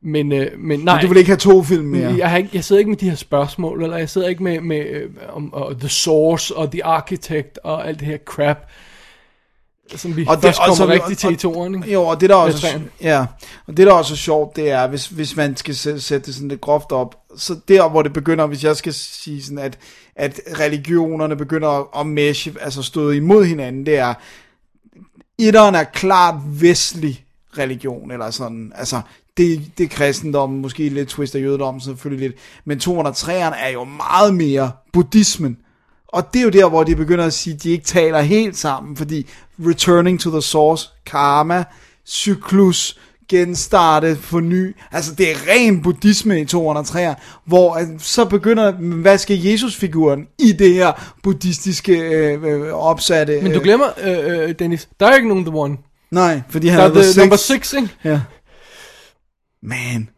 Men, 0.02 0.32
øh, 0.32 0.46
men 0.58 0.80
nej, 0.80 0.94
Men 0.94 1.02
du 1.02 1.08
vil 1.08 1.18
ikke 1.18 1.30
have 1.30 1.36
to 1.38 1.62
film 1.62 1.84
mere? 1.84 2.14
jeg, 2.18 2.30
har 2.30 2.36
ikke, 2.36 2.50
jeg 2.52 2.64
sidder 2.64 2.78
ikke 2.78 2.90
med 2.90 2.98
de 2.98 3.08
her 3.08 3.16
spørgsmål, 3.16 3.82
eller 3.82 3.96
jeg 3.96 4.08
sidder 4.10 4.28
ikke 4.28 4.42
med, 4.42 4.60
med 4.60 4.86
øh, 4.86 5.10
om, 5.32 5.52
og 5.54 5.78
The 5.80 5.88
Source 5.88 6.56
og 6.56 6.70
The 6.70 6.84
Architect 6.84 7.58
og 7.64 7.88
alt 7.88 8.00
det 8.00 8.08
her 8.08 8.18
crap, 8.24 8.56
som 9.96 10.16
vi 10.16 10.22
og 10.26 10.30
Og 10.30 10.36
det, 10.36 10.44
først 10.44 10.60
og 10.60 10.66
kommer 10.76 10.86
vi- 10.94 11.00
rigtigt 11.00 11.20
til 11.20 11.26
og- 11.26 11.32
i 11.32 11.36
toeren. 11.36 11.84
Jo, 11.84 12.02
og 12.02 12.20
det 12.20 12.30
der 12.30 12.34
også, 12.36 12.80
ja, 13.02 13.26
og 13.66 13.76
det 13.76 13.86
der 13.86 13.92
også 13.92 14.14
er 14.14 14.16
sjovt, 14.16 14.56
det 14.56 14.70
er, 14.70 14.86
hvis, 14.86 15.06
hvis 15.06 15.36
man 15.36 15.56
skal 15.56 15.74
sæ- 15.74 15.98
sætte 15.98 16.26
det 16.26 16.34
sådan 16.34 16.48
lidt 16.48 16.60
groft 16.60 16.92
op, 16.92 17.16
så 17.36 17.56
der, 17.68 17.88
hvor 17.88 18.02
det 18.02 18.12
begynder, 18.12 18.46
hvis 18.46 18.64
jeg 18.64 18.76
skal 18.76 18.94
sige 18.94 19.42
sådan, 19.42 19.58
at, 19.58 19.78
at 20.16 20.40
religionerne 20.60 21.36
begynder 21.36 21.98
at, 22.00 22.06
meshe, 22.06 22.54
altså 22.60 22.82
støde 22.82 23.16
imod 23.16 23.44
hinanden, 23.44 23.86
det 23.86 23.98
er, 23.98 24.14
etteren 25.38 25.74
er 25.74 25.84
klart 25.84 26.34
vestlig 26.46 27.24
religion, 27.58 28.10
eller 28.10 28.30
sådan, 28.30 28.72
altså, 28.74 29.00
det, 29.36 29.70
det 29.78 29.84
er 29.84 29.88
kristendom, 29.88 30.50
måske 30.50 30.88
lidt 30.88 31.08
twist 31.08 31.34
af 31.34 31.40
jødedom, 31.40 31.80
selvfølgelig 31.80 32.28
lidt, 32.28 32.38
men 32.64 32.78
203'eren 32.78 33.64
er 33.64 33.68
jo 33.68 33.84
meget 33.84 34.34
mere 34.34 34.72
buddhismen, 34.92 35.58
og 36.08 36.32
det 36.32 36.38
er 36.38 36.44
jo 36.44 36.50
der, 36.50 36.68
hvor 36.68 36.84
de 36.84 36.96
begynder 36.96 37.24
at 37.24 37.32
sige, 37.32 37.54
at 37.54 37.62
de 37.62 37.70
ikke 37.70 37.84
taler 37.84 38.20
helt 38.20 38.56
sammen, 38.56 38.96
fordi 38.96 39.26
returning 39.60 40.20
to 40.20 40.30
the 40.30 40.42
source, 40.42 40.88
karma, 41.06 41.64
cyklus, 42.06 42.98
genstarte, 43.28 44.16
forny, 44.16 44.76
altså 44.92 45.14
det 45.14 45.30
er 45.30 45.34
ren 45.48 45.82
buddhisme 45.82 46.40
i 46.40 46.44
203'eren, 46.44 47.14
hvor 47.46 47.76
øh, 47.78 47.86
så 47.98 48.24
begynder, 48.24 48.72
hvad 48.72 49.18
skal 49.18 49.38
Jesus-figuren 49.42 50.26
i 50.38 50.52
det 50.52 50.74
her 50.74 51.14
buddhistiske 51.22 51.98
øh, 51.98 52.42
øh, 52.44 52.72
opsatte? 52.72 53.40
Men 53.42 53.52
du 53.52 53.58
øh, 53.58 53.64
glemmer, 53.64 53.86
øh, 54.02 54.48
øh, 54.48 54.54
Dennis, 54.58 54.88
der 55.00 55.06
er 55.06 55.16
ikke 55.16 55.28
nogen 55.28 55.44
The 55.44 55.54
One. 55.56 55.76
Nej, 56.10 56.40
fordi 56.48 56.68
han 56.68 56.78
Der 56.78 56.84
er 56.84 56.90
er 56.90 56.94
the 56.94 57.04
six. 57.04 57.16
number 57.16 57.36
6, 57.36 57.72
ikke? 57.72 57.88
Ja. 58.04 58.20
Man. 59.62 60.08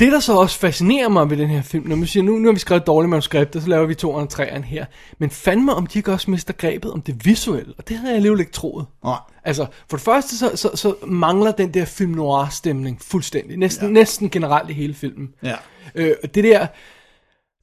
Det, 0.00 0.12
der 0.12 0.20
så 0.20 0.32
også 0.32 0.58
fascinerer 0.58 1.08
mig 1.08 1.30
ved 1.30 1.36
den 1.36 1.48
her 1.48 1.62
film, 1.62 1.88
når 1.88 1.96
man 1.96 2.06
siger, 2.06 2.22
nu, 2.22 2.38
nu 2.38 2.48
har 2.48 2.52
vi 2.52 2.58
skrevet 2.58 2.80
et 2.80 2.86
dårligt 2.86 3.10
manuskript, 3.10 3.56
og 3.56 3.62
så 3.62 3.68
laver 3.68 3.86
vi 3.86 3.94
to 3.94 4.12
og 4.12 4.28
træerne 4.28 4.64
her. 4.64 4.84
Men 5.18 5.30
fandme, 5.30 5.74
om 5.74 5.86
de 5.86 5.98
ikke 5.98 6.12
også 6.12 6.30
mister 6.30 6.52
grebet 6.52 6.92
om 6.92 7.02
det 7.02 7.26
visuelle, 7.26 7.74
og 7.78 7.88
det 7.88 7.96
havde 7.96 8.10
jeg 8.10 8.16
alligevel 8.16 8.40
ikke 8.40 8.52
troet. 8.52 8.86
Nej. 9.04 9.18
Altså, 9.44 9.66
for 9.90 9.96
det 9.96 10.04
første, 10.04 10.38
så, 10.38 10.56
så, 10.56 10.70
så 10.74 10.94
mangler 11.06 11.52
den 11.52 11.74
der 11.74 11.84
film 11.84 12.10
noir 12.10 12.48
stemning 12.50 13.00
fuldstændig. 13.02 13.56
Næsten, 13.56 13.86
ja. 13.86 13.92
næsten 13.92 14.30
generelt 14.30 14.70
i 14.70 14.72
hele 14.72 14.94
filmen. 14.94 15.34
Ja. 15.42 15.54
Øh, 15.94 16.14
og 16.22 16.34
det 16.34 16.44
der, 16.44 16.66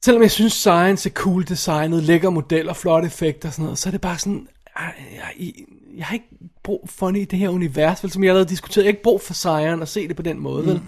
selvom 0.04 0.22
jeg 0.22 0.30
synes, 0.30 0.52
science 0.52 1.08
er 1.08 1.12
cool 1.12 1.48
designet, 1.48 2.02
lækker 2.02 2.30
modeller, 2.30 2.72
flotte 2.72 3.06
effekter 3.06 3.48
og 3.48 3.52
sådan 3.52 3.62
noget, 3.62 3.78
så 3.78 3.88
er 3.88 3.90
det 3.90 4.00
bare 4.00 4.18
sådan, 4.18 4.48
ej, 4.76 4.94
jeg, 5.38 5.52
jeg 5.96 6.06
har 6.06 6.14
ikke 6.14 6.28
brug 6.70 6.88
for 6.88 7.10
det 7.10 7.20
i 7.20 7.24
det 7.24 7.38
her 7.38 7.48
univers, 7.48 8.02
vel, 8.02 8.12
som 8.12 8.24
jeg 8.24 8.30
allerede 8.30 8.48
diskuteret. 8.48 8.84
Jeg 8.84 8.88
har 8.88 8.92
ikke 8.92 9.02
brug 9.02 9.20
for 9.20 9.34
sejren 9.34 9.82
og 9.82 9.88
se 9.88 10.08
det 10.08 10.16
på 10.16 10.22
den 10.22 10.38
måde, 10.38 10.66
vel. 10.66 10.80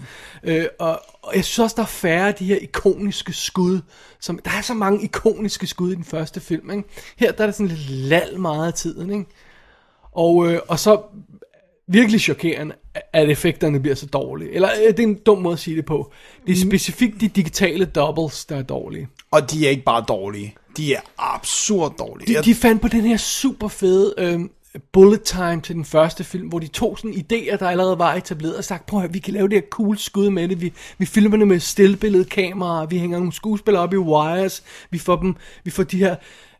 Øh, 0.43 0.65
og, 0.79 1.01
og 1.21 1.35
jeg 1.35 1.45
synes 1.45 1.59
også, 1.59 1.75
der 1.75 1.81
er 1.81 1.87
færre 1.87 2.27
af 2.27 2.35
de 2.35 2.45
her 2.45 2.57
ikoniske 2.57 3.33
skud. 3.33 3.79
Som, 4.19 4.39
der 4.45 4.51
er 4.51 4.61
så 4.61 4.73
mange 4.73 5.03
ikoniske 5.03 5.67
skud 5.67 5.91
i 5.91 5.95
den 5.95 6.03
første 6.03 6.39
film, 6.39 6.71
ikke? 6.71 6.83
Her 7.17 7.31
der 7.31 7.43
er 7.43 7.47
det 7.47 7.55
sådan 7.55 7.67
lidt 7.67 7.89
lal 7.89 8.39
meget 8.39 8.67
af 8.67 8.73
tiden, 8.73 9.09
ikke? 9.09 9.25
Og, 10.11 10.51
øh, 10.51 10.59
og 10.67 10.79
så 10.79 11.01
virkelig 11.87 12.21
chokerende, 12.21 12.75
at 13.13 13.29
effekterne 13.29 13.79
bliver 13.79 13.95
så 13.95 14.05
dårlige. 14.05 14.51
Eller 14.51 14.69
øh, 14.87 14.91
det 14.91 14.99
er 14.99 15.07
en 15.07 15.15
dum 15.15 15.41
måde 15.41 15.53
at 15.53 15.59
sige 15.59 15.77
det 15.77 15.85
på. 15.85 16.11
Det 16.47 16.57
er 16.57 16.61
specifikt 16.61 17.21
de 17.21 17.27
digitale 17.27 17.85
doubles, 17.85 18.45
der 18.45 18.57
er 18.57 18.63
dårlige. 18.63 19.07
Og 19.31 19.51
de 19.51 19.65
er 19.65 19.69
ikke 19.69 19.83
bare 19.83 20.05
dårlige. 20.07 20.55
De 20.77 20.93
er 20.93 21.01
absurd 21.17 21.97
dårlige. 21.99 22.37
De, 22.37 22.43
de 22.43 22.55
fandt 22.55 22.81
på 22.81 22.87
den 22.87 23.01
her 23.01 23.17
super 23.17 23.67
fede 23.67 24.13
øh, 24.17 24.39
bullet 24.79 25.23
time 25.23 25.61
til 25.61 25.75
den 25.75 25.85
første 25.85 26.23
film, 26.23 26.47
hvor 26.47 26.59
de 26.59 26.67
tog 26.67 26.97
sådan 26.97 27.13
idéer, 27.13 27.57
der 27.57 27.69
allerede 27.69 27.99
var 27.99 28.13
etableret, 28.13 28.55
og 28.55 28.63
sagt, 28.63 28.85
prøv 28.85 29.03
at 29.03 29.13
vi 29.13 29.19
kan 29.19 29.33
lave 29.33 29.47
det 29.47 29.55
her 29.55 29.69
cool 29.69 29.97
skud 29.97 30.29
med 30.29 30.47
det, 30.47 30.61
vi, 30.61 30.73
vi 30.97 31.05
filmer 31.05 31.37
det 31.37 31.47
med 31.47 31.59
stillbilledkameraer, 31.59 32.85
vi 32.85 32.97
hænger 32.97 33.17
nogle 33.17 33.33
skuespillere 33.33 33.83
op 33.83 33.93
i 33.93 33.97
wires, 33.97 34.63
vi 34.89 34.97
får 34.97 35.15
dem, 35.15 35.35
vi 35.63 35.71
får 35.71 35.83
de 35.83 35.97
her 35.97 36.15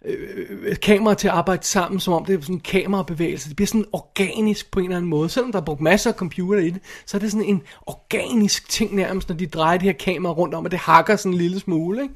øh, 0.05 0.47
øh, 0.63 0.75
kameraer 0.75 1.15
til 1.15 1.27
at 1.27 1.33
arbejde 1.33 1.65
sammen, 1.65 1.99
som 1.99 2.13
om 2.13 2.25
det 2.25 2.35
er 2.35 2.41
sådan 2.41 2.55
en 2.55 2.59
kamerabevægelse. 2.59 3.47
Det 3.49 3.55
bliver 3.55 3.67
sådan 3.67 3.85
organisk 3.93 4.71
på 4.71 4.79
en 4.79 4.85
eller 4.85 4.97
anden 4.97 5.09
måde. 5.09 5.29
Selvom 5.29 5.51
der 5.51 5.59
er 5.59 5.65
brugt 5.65 5.81
masser 5.81 6.09
af 6.09 6.15
computer 6.15 6.61
i 6.61 6.69
det, 6.69 6.81
så 7.05 7.17
er 7.17 7.19
det 7.19 7.31
sådan 7.31 7.47
en 7.47 7.61
organisk 7.85 8.69
ting 8.69 8.95
nærmest, 8.95 9.29
når 9.29 9.35
de 9.35 9.47
drejer 9.47 9.77
det 9.77 9.85
her 9.85 9.93
kamera 9.93 10.33
rundt 10.33 10.53
om, 10.53 10.65
og 10.65 10.71
det 10.71 10.79
hakker 10.79 11.15
sådan 11.15 11.31
en 11.31 11.37
lille 11.37 11.59
smule, 11.59 12.01
ikke? 12.01 12.13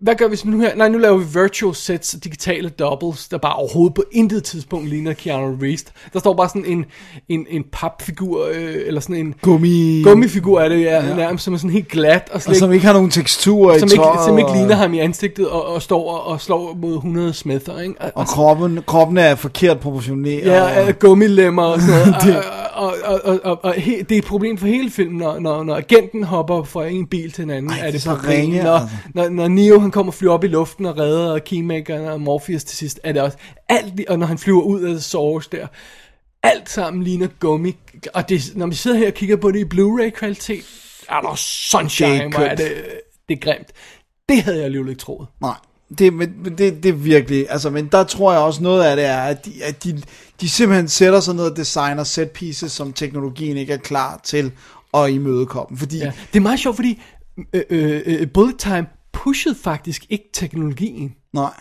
Hvad 0.00 0.14
gør 0.14 0.24
vi 0.24 0.28
hvis 0.28 0.44
nu 0.44 0.60
her? 0.60 0.76
Nej, 0.76 0.88
nu 0.88 0.98
laver 0.98 1.16
vi 1.18 1.24
virtual 1.40 1.74
sets 1.74 2.14
og 2.14 2.24
digitale 2.24 2.68
doubles, 2.68 3.28
der 3.28 3.38
bare 3.38 3.54
overhovedet 3.54 3.94
på 3.94 4.04
intet 4.12 4.44
tidspunkt 4.44 4.88
ligner 4.88 5.12
Keanu 5.12 5.56
Reeves. 5.62 5.84
Der 6.12 6.18
står 6.18 6.34
bare 6.34 6.48
sådan 6.48 6.64
en, 6.64 6.84
en, 7.28 7.46
en 7.50 7.64
papfigur, 7.72 8.46
øh, 8.54 8.74
eller 8.86 9.00
sådan 9.00 9.16
en 9.16 9.34
Gummi... 9.42 10.02
gummifigur 10.02 10.60
er 10.60 10.68
det, 10.68 10.80
ja, 10.80 11.06
ja. 11.06 11.14
nærmest 11.16 11.44
som 11.44 11.54
er 11.54 11.58
sådan 11.58 11.70
helt 11.70 11.88
glat, 11.88 12.22
og, 12.28 12.34
Og 12.34 12.42
slet 12.42 12.56
som 12.56 12.72
ikke 12.72 12.86
har 12.86 12.92
nogen 12.92 13.10
teksturer 13.10 13.78
som 13.78 13.88
i 13.88 13.92
ikke, 13.92 14.04
tøjet. 14.04 14.24
som 14.24 14.38
ikke 14.38 14.50
og- 14.50 14.56
ligner 14.56 14.74
ham 14.74 14.94
i 14.94 14.98
ansigtet, 14.98 15.48
og, 15.48 15.66
og 15.66 15.82
står 15.82 16.10
og, 16.10 16.26
og 16.26 16.40
slår 16.40 16.74
mod 16.80 16.94
100 16.94 17.32
smither, 17.32 17.80
ikke? 17.80 17.94
Og, 18.00 18.10
Og 18.14 18.26
kroppen, 18.26 18.78
kroppen 18.86 19.18
er 19.18 19.34
forkert 19.34 19.80
proportioneret. 19.80 20.46
Ja, 20.46 20.88
øh, 20.88 20.94
gummilemmer 20.94 21.62
og 21.62 21.80
sådan 21.80 22.00
noget. 22.24 22.36
og, 22.76 22.94
og, 23.04 23.20
og, 23.24 23.40
og, 23.44 23.64
og 23.64 23.72
he, 23.72 23.92
det 24.08 24.12
er 24.12 24.18
et 24.18 24.24
problem 24.24 24.58
for 24.58 24.66
hele 24.66 24.90
filmen, 24.90 25.18
når, 25.18 25.38
når, 25.38 25.64
når 25.64 25.76
agenten 25.76 26.24
hopper 26.24 26.62
fra 26.64 26.86
en 26.86 27.06
bil 27.06 27.32
til 27.32 27.44
en 27.44 27.50
anden. 27.50 27.70
Ej, 27.70 27.78
er 27.80 27.84
det 27.84 27.92
det 27.92 28.02
så 28.02 28.16
ringe, 28.28 28.62
når, 28.62 28.72
altså. 28.72 28.96
når, 29.14 29.28
når 29.28 29.48
Neo 29.48 29.78
han 29.86 29.90
kommer 29.92 30.12
og 30.12 30.14
flyver 30.14 30.32
op 30.32 30.44
i 30.44 30.48
luften 30.48 30.86
og 30.86 30.98
redder 30.98 31.32
og 31.32 31.44
Keymaker 31.44 32.10
og 32.10 32.20
Morpheus 32.20 32.64
til 32.64 32.76
sidst, 32.78 33.00
er 33.04 33.12
det 33.12 33.22
også 33.22 33.38
alt, 33.68 34.08
og 34.08 34.18
når 34.18 34.26
han 34.26 34.38
flyver 34.38 34.62
ud 34.62 34.80
af 34.82 35.00
Source 35.00 35.48
der, 35.52 35.66
alt 36.42 36.70
sammen 36.70 37.02
ligner 37.02 37.28
gummi. 37.40 37.76
Og 38.14 38.28
det, 38.28 38.42
når 38.54 38.66
vi 38.66 38.74
sidder 38.74 38.96
her 38.96 39.06
og 39.06 39.14
kigger 39.14 39.36
på 39.36 39.50
det 39.50 39.58
i 39.58 39.64
Blu-ray 39.74 40.10
kvalitet, 40.10 40.64
er 41.08 41.20
der 41.20 41.34
sunshine, 41.34 42.10
Det 42.10 42.22
er 42.22 42.28
hvor 42.28 42.38
er 42.40 42.48
kønt. 42.48 42.58
det, 42.58 42.74
det 43.28 43.34
er 43.36 43.40
grimt. 43.40 43.68
Det 44.28 44.42
havde 44.42 44.56
jeg 44.56 44.64
alligevel 44.64 44.90
ikke 44.90 45.00
troet. 45.00 45.28
Nej, 45.40 45.54
det, 45.98 46.12
men, 46.12 46.34
men 46.42 46.58
det, 46.58 46.82
det 46.82 46.88
er 46.88 46.92
virkelig, 46.92 47.46
altså, 47.50 47.70
men 47.70 47.86
der 47.86 48.04
tror 48.04 48.32
jeg 48.32 48.40
også 48.40 48.62
noget 48.62 48.84
af 48.84 48.96
det 48.96 49.04
er, 49.04 49.18
at 49.20 49.44
de, 49.44 49.52
at 49.64 49.84
de, 49.84 50.02
de 50.40 50.48
simpelthen 50.48 50.88
sætter 50.88 51.20
sig 51.20 51.34
ned 51.34 51.50
og 51.50 51.56
designer 51.56 52.04
set 52.04 52.30
pieces, 52.30 52.72
som 52.72 52.92
teknologien 52.92 53.56
ikke 53.56 53.72
er 53.72 53.76
klar 53.78 54.20
til 54.24 54.52
at 54.94 55.10
imødekomme, 55.10 55.78
fordi 55.78 55.98
Ja. 55.98 56.12
Det 56.32 56.38
er 56.38 56.42
meget 56.42 56.60
sjovt, 56.60 56.76
fordi 56.76 57.02
øh, 57.52 57.62
øh, 57.70 58.02
øh, 58.06 58.28
Bullet 58.28 58.58
Time 58.58 58.86
pushede 59.16 59.54
faktisk 59.54 60.06
ikke 60.08 60.28
teknologien. 60.32 61.14
nej, 61.32 61.52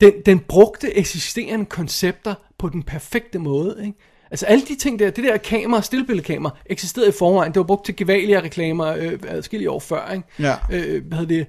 Den, 0.00 0.12
den 0.26 0.38
brugte 0.38 0.96
eksisterende 0.96 1.64
koncepter 1.64 2.34
på 2.58 2.68
den 2.68 2.82
perfekte 2.82 3.38
måde, 3.38 3.76
ikke? 3.86 3.98
Altså 4.32 4.46
alle 4.46 4.64
de 4.68 4.74
ting 4.76 4.98
der, 4.98 5.10
det 5.10 5.24
der 5.24 5.36
kamera, 5.36 5.82
stillbilledkamera, 5.82 6.56
eksisterede 6.66 7.08
i 7.08 7.12
forvejen. 7.18 7.52
Det 7.52 7.60
var 7.60 7.64
brugt 7.66 7.84
til 7.84 7.96
gevalige 7.96 8.40
reklamer 8.42 8.86
øh, 8.86 9.18
adskillige 9.28 9.70
år 9.70 9.78
før, 9.78 10.10
ikke? 10.12 10.24
Ja. 10.38 10.54
Øh, 10.72 11.04
hvad 11.06 11.26
det? 11.26 11.46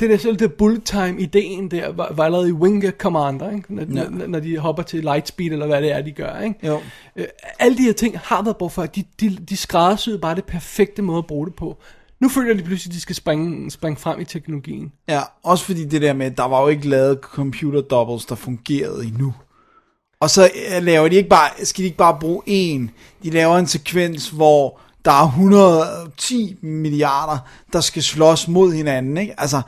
Det 0.00 0.10
der 0.10 0.16
selv 0.16 0.36
det 0.36 0.52
bullet 0.52 0.84
time 0.84 1.20
ideen 1.20 1.70
der, 1.70 1.92
var, 1.92 2.12
var 2.14 2.24
allerede 2.24 2.48
i 2.48 2.52
Wing 2.52 2.84
Commander, 2.98 3.50
ikke? 3.50 3.74
Når, 3.74 3.82
Ja. 3.82 4.08
når, 4.08 4.26
når 4.26 4.40
de 4.40 4.58
hopper 4.58 4.82
til 4.82 5.00
lightspeed, 5.04 5.50
eller 5.52 5.66
hvad 5.66 5.82
det 5.82 5.92
er, 5.92 6.02
de 6.02 6.12
gør, 6.12 6.40
ikke? 6.40 6.66
Jo. 6.66 6.80
Øh, 7.16 7.24
alle 7.58 7.78
de 7.78 7.82
her 7.82 7.92
ting 7.92 8.18
har 8.18 8.42
været 8.42 8.56
brugt 8.56 8.72
før. 8.74 8.86
De, 8.86 9.04
de, 9.20 9.36
de 9.48 9.56
skræddersyede 9.56 10.18
bare 10.18 10.34
det 10.34 10.44
perfekte 10.44 11.02
måde 11.02 11.18
at 11.18 11.26
bruge 11.26 11.46
det 11.46 11.54
på. 11.54 11.78
Nu 12.20 12.28
føler 12.28 12.54
de 12.54 12.62
pludselig, 12.62 12.90
at 12.90 12.94
de 12.94 13.00
skal 13.00 13.16
springe, 13.16 13.70
springe 13.70 13.96
frem 13.96 14.20
i 14.20 14.24
teknologien. 14.24 14.92
ja, 15.08 15.22
også 15.42 15.64
fordi 15.64 15.84
det 15.84 16.02
der 16.02 16.12
med, 16.12 16.26
at 16.26 16.36
der 16.36 16.44
var 16.44 16.60
jo 16.60 16.68
ikke 16.68 16.88
lavet 16.88 17.18
computer 17.22 17.80
doubles, 17.80 18.26
der 18.26 18.34
fungerede 18.34 19.04
endnu. 19.06 19.34
Og 20.20 20.30
så 20.30 20.44
øh, 20.44 20.82
laver 20.82 21.08
de 21.08 21.16
ikke 21.16 21.28
bare, 21.28 21.50
skal 21.64 21.82
de 21.82 21.86
ikke 21.86 21.96
bare 21.96 22.16
bruge 22.20 22.42
en, 22.46 22.90
de 23.22 23.30
laver 23.30 23.58
en 23.58 23.66
sekvens, 23.66 24.28
hvor 24.28 24.80
der 25.04 25.12
er 25.12 25.26
110 25.26 26.56
milliarder, 26.62 27.38
der 27.72 27.80
skal 27.80 28.02
slås 28.02 28.48
mod 28.48 28.72
hinanden, 28.72 29.16
ikke? 29.16 29.40
Altså, 29.40 29.62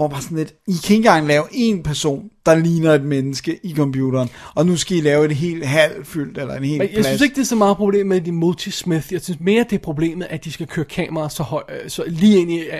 hvor 0.00 0.08
bare 0.08 0.22
sådan 0.22 0.36
lidt, 0.36 0.54
I 0.66 0.72
kan 0.72 0.76
ikke 0.82 0.94
engang 0.96 1.26
lave 1.26 1.44
en 1.52 1.82
person, 1.82 2.30
der 2.46 2.54
ligner 2.54 2.94
et 2.94 3.04
menneske 3.04 3.60
i 3.66 3.74
computeren, 3.74 4.28
og 4.54 4.66
nu 4.66 4.76
skal 4.76 4.96
I 4.96 5.00
lave 5.00 5.24
et 5.24 5.36
helt 5.36 5.66
halvfyldt, 5.66 6.38
eller 6.38 6.54
en 6.54 6.64
helt 6.64 6.78
Men 6.78 6.88
jeg 6.88 6.94
plads. 6.94 7.06
synes 7.06 7.20
ikke, 7.22 7.34
det 7.34 7.40
er 7.40 7.46
så 7.46 7.56
meget 7.56 7.76
problem 7.76 8.06
med 8.06 8.20
de 8.20 8.32
multismith. 8.32 9.12
Jeg 9.12 9.20
synes 9.20 9.40
mere, 9.40 9.64
det 9.70 9.72
er 9.72 9.78
problemet, 9.82 10.26
at 10.30 10.44
de 10.44 10.52
skal 10.52 10.66
køre 10.66 10.84
kameraer 10.84 11.28
så, 11.28 11.42
høj, 11.42 11.62
øh, 11.68 11.90
så 11.90 12.04
lige 12.06 12.38
ind 12.38 12.50
i 12.50 12.58
øh, 12.60 12.70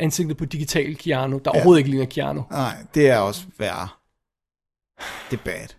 ansigtet 0.00 0.36
på 0.36 0.44
digital 0.44 0.96
Keanu, 0.96 1.40
der 1.44 1.50
overhovedet 1.50 1.78
ikke 1.78 1.90
ligner 1.90 2.06
Keanu. 2.06 2.44
Nej, 2.50 2.76
det 2.94 3.08
er 3.08 3.18
også 3.18 3.42
værre. 3.58 3.88
Det 5.30 5.36
er 5.36 5.42
bad. 5.44 5.77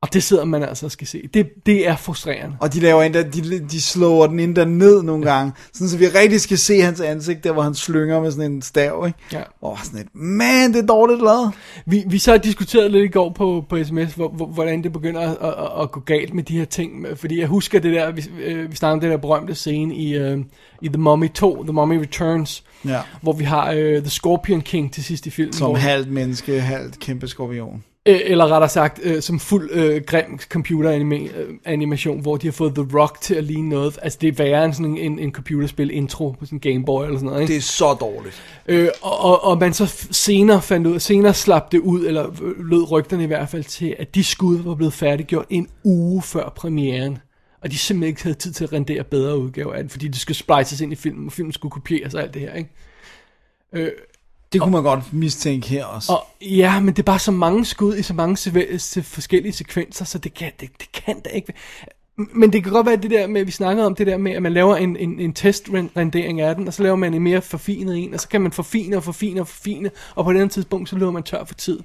Og 0.00 0.12
det 0.12 0.22
sidder 0.22 0.44
man 0.44 0.62
altså 0.62 0.86
og 0.86 0.92
skal 0.92 1.06
se. 1.06 1.28
Det, 1.34 1.48
det 1.66 1.88
er 1.88 1.96
frustrerende. 1.96 2.56
Og 2.60 2.72
de 2.74 2.80
laver 2.80 3.02
endda, 3.02 3.22
de, 3.22 3.58
de 3.58 3.80
slår 3.82 4.26
den 4.26 4.40
endda 4.40 4.64
ned 4.64 5.02
nogle 5.02 5.24
gange, 5.24 5.52
sådan 5.72 5.88
så 5.88 5.98
vi 5.98 6.06
rigtig 6.06 6.40
skal 6.40 6.58
se 6.58 6.80
hans 6.80 7.00
ansigt, 7.00 7.44
der 7.44 7.52
hvor 7.52 7.62
han 7.62 7.74
slynger 7.74 8.20
med 8.20 8.30
sådan 8.30 8.52
en 8.52 8.62
stav, 8.62 9.04
ikke? 9.06 9.18
Ja. 9.32 9.42
Og 9.62 9.78
sådan 9.84 10.00
et, 10.00 10.06
man, 10.14 10.72
det 10.72 10.82
er 10.82 10.86
dårligt 10.86 11.22
lavet. 11.22 11.52
Vi, 11.86 12.04
vi 12.06 12.18
så 12.18 12.38
diskuterede 12.38 12.88
lidt 12.88 13.04
i 13.04 13.08
går 13.08 13.30
på, 13.32 13.64
på 13.68 13.84
sms, 13.84 14.14
hvor, 14.14 14.28
hvor, 14.28 14.46
hvordan 14.46 14.82
det 14.82 14.92
begynder 14.92 15.20
at, 15.20 15.36
at, 15.48 15.82
at 15.82 15.90
gå 15.90 16.00
galt 16.00 16.34
med 16.34 16.42
de 16.42 16.58
her 16.58 16.64
ting. 16.64 17.06
Fordi 17.16 17.40
jeg 17.40 17.46
husker 17.48 17.80
det 17.80 17.94
der, 17.94 18.10
vi, 18.12 18.24
øh, 18.44 18.70
vi 18.70 18.76
snakkede 18.76 18.94
om 18.94 19.00
det 19.00 19.10
der 19.10 19.16
berømte 19.16 19.54
scene 19.54 19.94
i, 19.94 20.14
øh, 20.16 20.38
i 20.82 20.88
The 20.88 20.98
Mummy 21.00 21.28
2, 21.30 21.62
The 21.64 21.72
Mummy 21.72 21.98
Returns, 21.98 22.64
Ja. 22.84 23.00
hvor 23.22 23.32
vi 23.32 23.44
har 23.44 23.72
øh, 23.72 24.00
The 24.00 24.10
Scorpion 24.10 24.60
King 24.60 24.92
til 24.92 25.04
sidst 25.04 25.26
i 25.26 25.30
filmen. 25.30 25.52
Som 25.52 25.66
hvor, 25.66 25.76
halvt 25.76 26.10
menneske, 26.10 26.60
halvt 26.60 26.98
kæmpe 26.98 27.28
skorpion. 27.28 27.82
Øh, 28.08 28.20
eller 28.24 28.52
rettere 28.52 28.68
sagt, 28.68 29.00
øh, 29.02 29.22
som 29.22 29.40
fuld 29.40 29.70
øh, 29.72 30.02
grim 30.06 30.38
computeranimation, 30.48 32.20
hvor 32.20 32.36
de 32.36 32.46
har 32.46 32.52
fået 32.52 32.74
The 32.74 32.86
Rock 32.98 33.20
til 33.20 33.34
at 33.34 33.44
ligne 33.44 33.68
noget. 33.68 33.98
Altså 34.02 34.18
det 34.20 34.28
er 34.28 34.32
værre 34.32 34.64
end 34.64 34.72
sådan 34.72 34.86
en, 34.86 34.98
en, 34.98 35.18
en 35.18 35.32
computerspil 35.32 35.90
intro 35.90 36.30
på 36.30 36.46
sådan 36.46 36.60
en 36.62 36.72
Game 36.72 36.84
Boy 36.84 37.04
eller 37.04 37.18
sådan 37.18 37.26
noget. 37.26 37.40
Ikke? 37.40 37.52
Det 37.52 37.58
er 37.58 37.62
så 37.62 37.96
dårligt. 38.00 38.42
Øh, 38.66 38.88
og, 39.02 39.20
og, 39.20 39.44
og 39.44 39.58
man 39.58 39.72
så 39.72 40.06
senere 40.10 40.62
fandt 40.62 40.86
ud, 40.86 40.98
senere 40.98 41.34
slap 41.34 41.72
det 41.72 41.78
ud, 41.78 42.06
eller 42.06 42.26
øh, 42.42 42.66
lød 42.66 42.90
rygterne 42.90 43.22
i 43.24 43.26
hvert 43.26 43.48
fald 43.48 43.64
til, 43.64 43.96
at 43.98 44.14
de 44.14 44.24
skud 44.24 44.62
var 44.62 44.74
blevet 44.74 44.92
færdiggjort 44.92 45.46
en 45.50 45.68
uge 45.84 46.22
før 46.22 46.52
premieren. 46.56 47.18
Og 47.62 47.70
de 47.70 47.78
simpelthen 47.78 48.08
ikke 48.08 48.22
havde 48.22 48.38
tid 48.38 48.52
til 48.52 48.64
at 48.64 48.72
rendere 48.72 49.04
bedre 49.04 49.38
udgaver 49.38 49.72
af 49.72 49.82
den, 49.82 49.90
fordi 49.90 50.08
det 50.08 50.20
skulle 50.20 50.36
splices 50.36 50.80
ind 50.80 50.92
i 50.92 50.96
filmen, 50.96 51.26
og 51.26 51.32
filmen 51.32 51.52
skulle 51.52 51.72
kopieres 51.72 52.14
og 52.14 52.22
alt 52.22 52.34
det 52.34 52.42
her, 52.42 52.54
ikke? 52.54 52.70
Øh, 53.72 53.90
det 54.52 54.60
kunne 54.60 54.72
man 54.72 54.82
godt 54.82 55.12
mistænke 55.12 55.68
her 55.68 55.84
også. 55.84 56.12
og 56.12 56.26
ja, 56.40 56.80
men 56.80 56.88
det 56.88 56.98
er 56.98 57.02
bare 57.02 57.18
så 57.18 57.30
mange 57.32 57.64
skud 57.64 57.96
i 57.96 58.02
så 58.02 58.14
mange 58.14 58.36
se- 58.36 58.78
se- 58.78 59.02
forskellige 59.02 59.52
sekvenser, 59.52 60.04
så 60.04 60.18
det 60.18 60.34
kan, 60.34 60.52
det, 60.60 60.70
det 60.80 60.92
kan 60.92 61.20
da 61.20 61.30
ikke. 61.30 61.52
Men 62.34 62.52
det 62.52 62.62
kan 62.64 62.72
godt 62.72 62.86
være 62.86 62.96
det 62.96 63.10
der 63.10 63.26
med, 63.26 63.44
vi 63.44 63.50
snakkede 63.50 63.86
om 63.86 63.94
det 63.94 64.06
der 64.06 64.16
med, 64.16 64.32
at 64.32 64.42
man 64.42 64.52
laver 64.52 64.76
en, 64.76 64.96
en, 64.96 65.20
en 65.20 65.32
testrendering 65.32 66.40
af 66.40 66.54
den, 66.54 66.68
og 66.68 66.74
så 66.74 66.82
laver 66.82 66.96
man 66.96 67.14
en 67.14 67.22
mere 67.22 67.42
forfinet 67.42 67.98
en, 67.98 68.14
og 68.14 68.20
så 68.20 68.28
kan 68.28 68.40
man 68.40 68.52
forfine 68.52 68.96
og 68.96 69.04
forfine 69.04 69.40
og 69.40 69.48
forfine, 69.48 69.90
og 70.14 70.24
på 70.24 70.30
et 70.30 70.34
andet 70.34 70.50
tidspunkt, 70.50 70.88
så 70.88 70.96
løber 70.96 71.10
man 71.12 71.22
tør 71.22 71.44
for 71.44 71.54
tid. 71.54 71.80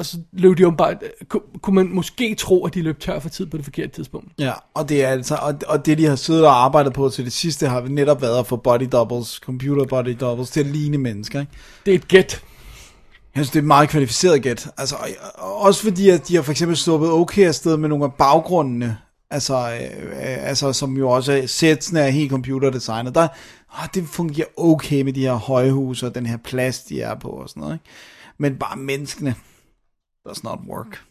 Og 0.00 0.06
så 0.06 0.16
løb 0.32 0.58
de 0.58 0.66
åbenbart, 0.66 0.96
kunne, 1.28 1.42
kunne 1.62 1.74
man 1.74 1.88
måske 1.88 2.34
tro, 2.34 2.66
at 2.66 2.74
de 2.74 2.82
løb 2.82 3.00
tør 3.00 3.18
for 3.18 3.28
tid 3.28 3.46
på 3.46 3.56
det 3.56 3.64
forkerte 3.64 3.92
tidspunkt. 3.92 4.28
Ja, 4.38 4.52
og 4.74 4.88
det 4.88 5.04
er 5.04 5.08
altså, 5.08 5.34
og, 5.34 5.54
og 5.68 5.86
det 5.86 5.98
de 5.98 6.06
har 6.06 6.16
siddet 6.16 6.46
og 6.46 6.64
arbejdet 6.64 6.92
på 6.92 7.08
til 7.08 7.24
det 7.24 7.32
sidste, 7.32 7.68
har 7.68 7.80
netop 7.80 8.22
været 8.22 8.38
at 8.38 8.46
få 8.46 8.56
body 8.56 8.88
doubles, 8.92 9.28
computer 9.28 9.84
body 9.84 10.16
doubles, 10.20 10.50
til 10.50 10.60
at 10.60 10.66
ligne 10.66 10.98
mennesker, 10.98 11.40
ikke? 11.40 11.52
Det 11.86 11.90
er 11.90 11.94
et 11.94 12.08
gæt. 12.08 12.42
Jeg 13.34 13.44
synes, 13.44 13.50
det 13.50 13.56
er 13.56 13.62
et 13.62 13.66
meget 13.66 13.88
kvalificeret 13.88 14.42
gæt. 14.42 14.68
Altså, 14.78 14.96
og, 14.96 15.08
og 15.34 15.56
også 15.56 15.82
fordi, 15.82 16.08
at 16.08 16.28
de 16.28 16.34
har 16.34 16.42
for 16.42 16.50
eksempel 16.50 16.76
sluppet 16.76 17.10
okay 17.10 17.46
afsted 17.46 17.76
med 17.76 17.88
nogle 17.88 18.04
af 18.04 18.12
baggrundene, 18.12 18.98
altså, 19.30 19.54
øh, 19.54 20.06
øh, 20.06 20.48
altså 20.48 20.72
som 20.72 20.96
jo 20.96 21.10
også 21.10 21.32
er 21.32 21.46
sætsene 21.46 22.00
er 22.00 22.08
helt 22.08 22.30
computerdesignet. 22.30 23.14
Der, 23.14 23.28
ah, 23.72 23.88
det 23.94 24.04
fungerer 24.08 24.48
okay 24.56 25.02
med 25.02 25.12
de 25.12 25.20
her 25.20 25.34
højhuse 25.34 26.06
og 26.06 26.14
den 26.14 26.26
her 26.26 26.36
plads, 26.36 26.82
de 26.82 27.00
er 27.00 27.14
på 27.14 27.28
og 27.28 27.48
sådan 27.48 27.60
noget, 27.60 27.74
ikke? 27.74 27.84
Men 28.38 28.56
bare 28.56 28.76
menneskene, 28.76 29.34
does 30.28 30.44
not 30.44 30.58
work. 30.68 31.02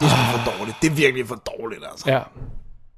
Det 0.00 0.06
er 0.08 0.38
for 0.38 0.58
dårligt. 0.58 0.76
Det 0.82 0.90
er 0.90 0.94
virkelig 0.94 1.28
for 1.28 1.34
dårligt, 1.58 1.82
altså. 1.90 2.10
Ja. 2.10 2.22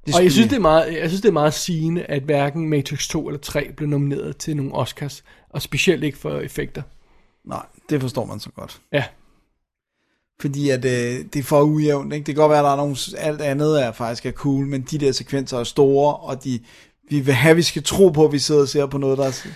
Det 0.07 0.15
Og 0.15 0.23
jeg 0.23 0.33
synes, 0.33 0.47
de- 0.47 0.51
det 0.51 0.57
er 0.57 0.61
meget, 0.61 0.93
jeg 0.93 1.09
synes, 1.11 1.23
det 1.23 1.29
er 1.29 1.33
meget 1.33 1.55
sigende, 1.55 2.03
at 2.05 2.23
hverken 2.23 2.69
Matrix 2.69 3.09
2 3.09 3.29
eller 3.29 3.41
3 3.41 3.73
blev 3.77 3.89
nomineret 3.89 4.37
til 4.37 4.57
nogle 4.57 4.75
Oscars, 4.75 5.25
og 5.51 5.63
specielt 5.63 6.05
ikke 6.05 6.19
for 6.19 6.39
effekter. 6.41 6.83
Nej, 7.45 7.67
det 7.91 8.01
forstår 8.01 8.25
man 8.25 8.41
så 8.41 8.51
godt. 8.51 8.81
Ja, 8.93 9.05
Fordi 10.41 10.71
at 10.71 10.85
øh, 10.85 11.25
det 11.33 11.37
er 11.37 11.43
for 11.43 11.63
ujævnt, 11.63 12.13
ikke? 12.13 12.27
Det 12.27 12.35
kan 12.35 12.43
godt 12.43 12.51
være, 12.51 12.59
at 12.59 12.65
der 12.65 12.71
er 12.71 12.77
nogle, 12.77 12.97
alt 13.19 13.41
andet 13.41 13.83
er 13.85 13.93
faktisk 13.93 14.27
er 14.27 14.33
cool, 14.33 14.67
men 14.67 14.83
de 14.83 14.99
der 14.99 15.13
sekvenser 15.13 15.59
er 15.59 15.65
store, 15.65 16.17
og 16.17 16.45
de, 16.45 16.61
vi 17.11 17.21
vil 17.21 17.35
have, 17.35 17.51
at 17.51 17.57
vi 17.57 17.63
skal 17.63 17.83
tro 17.83 18.09
på, 18.09 18.25
at 18.25 18.33
vi 18.33 18.39
sidder 18.39 18.61
og 18.63 18.69
ser 18.69 18.87
på 18.87 18.99
noget, 18.99 19.19
der, 19.19 19.47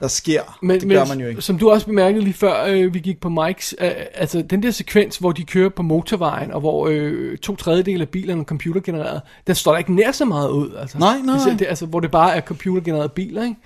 der 0.00 0.08
sker. 0.08 0.58
Men, 0.62 0.80
det 0.80 0.88
men 0.88 0.96
gør 0.96 1.04
man 1.04 1.20
jo 1.20 1.26
ikke. 1.28 1.42
som 1.42 1.58
du 1.58 1.70
også 1.70 1.86
bemærkede 1.86 2.24
lige 2.24 2.34
før 2.34 2.64
øh, 2.64 2.94
vi 2.94 2.98
gik 2.98 3.20
på 3.20 3.28
Mikes, 3.28 3.74
øh, 3.80 3.90
altså 4.14 4.42
den 4.42 4.62
der 4.62 4.70
sekvens, 4.70 5.16
hvor 5.16 5.32
de 5.32 5.44
kører 5.44 5.68
på 5.68 5.82
motorvejen, 5.82 6.52
og 6.52 6.60
hvor 6.60 6.88
øh, 6.90 7.38
to 7.38 7.56
tredjedele 7.56 8.02
af 8.02 8.08
bilerne 8.08 8.40
er 8.40 8.44
computergenereret, 8.44 9.20
den 9.46 9.54
står 9.54 9.72
der 9.72 9.78
ikke 9.78 9.94
nær 9.94 10.12
så 10.12 10.24
meget 10.24 10.50
ud. 10.50 10.74
Altså. 10.80 10.98
Nej, 10.98 11.18
nej, 11.24 11.38
ser- 11.38 11.46
nej. 11.46 11.56
det, 11.56 11.66
altså, 11.66 11.86
hvor 11.86 12.00
det 12.00 12.10
bare 12.10 12.36
er 12.36 12.40
computergenererede 12.40 13.08
biler, 13.08 13.42
ikke? 13.42 13.56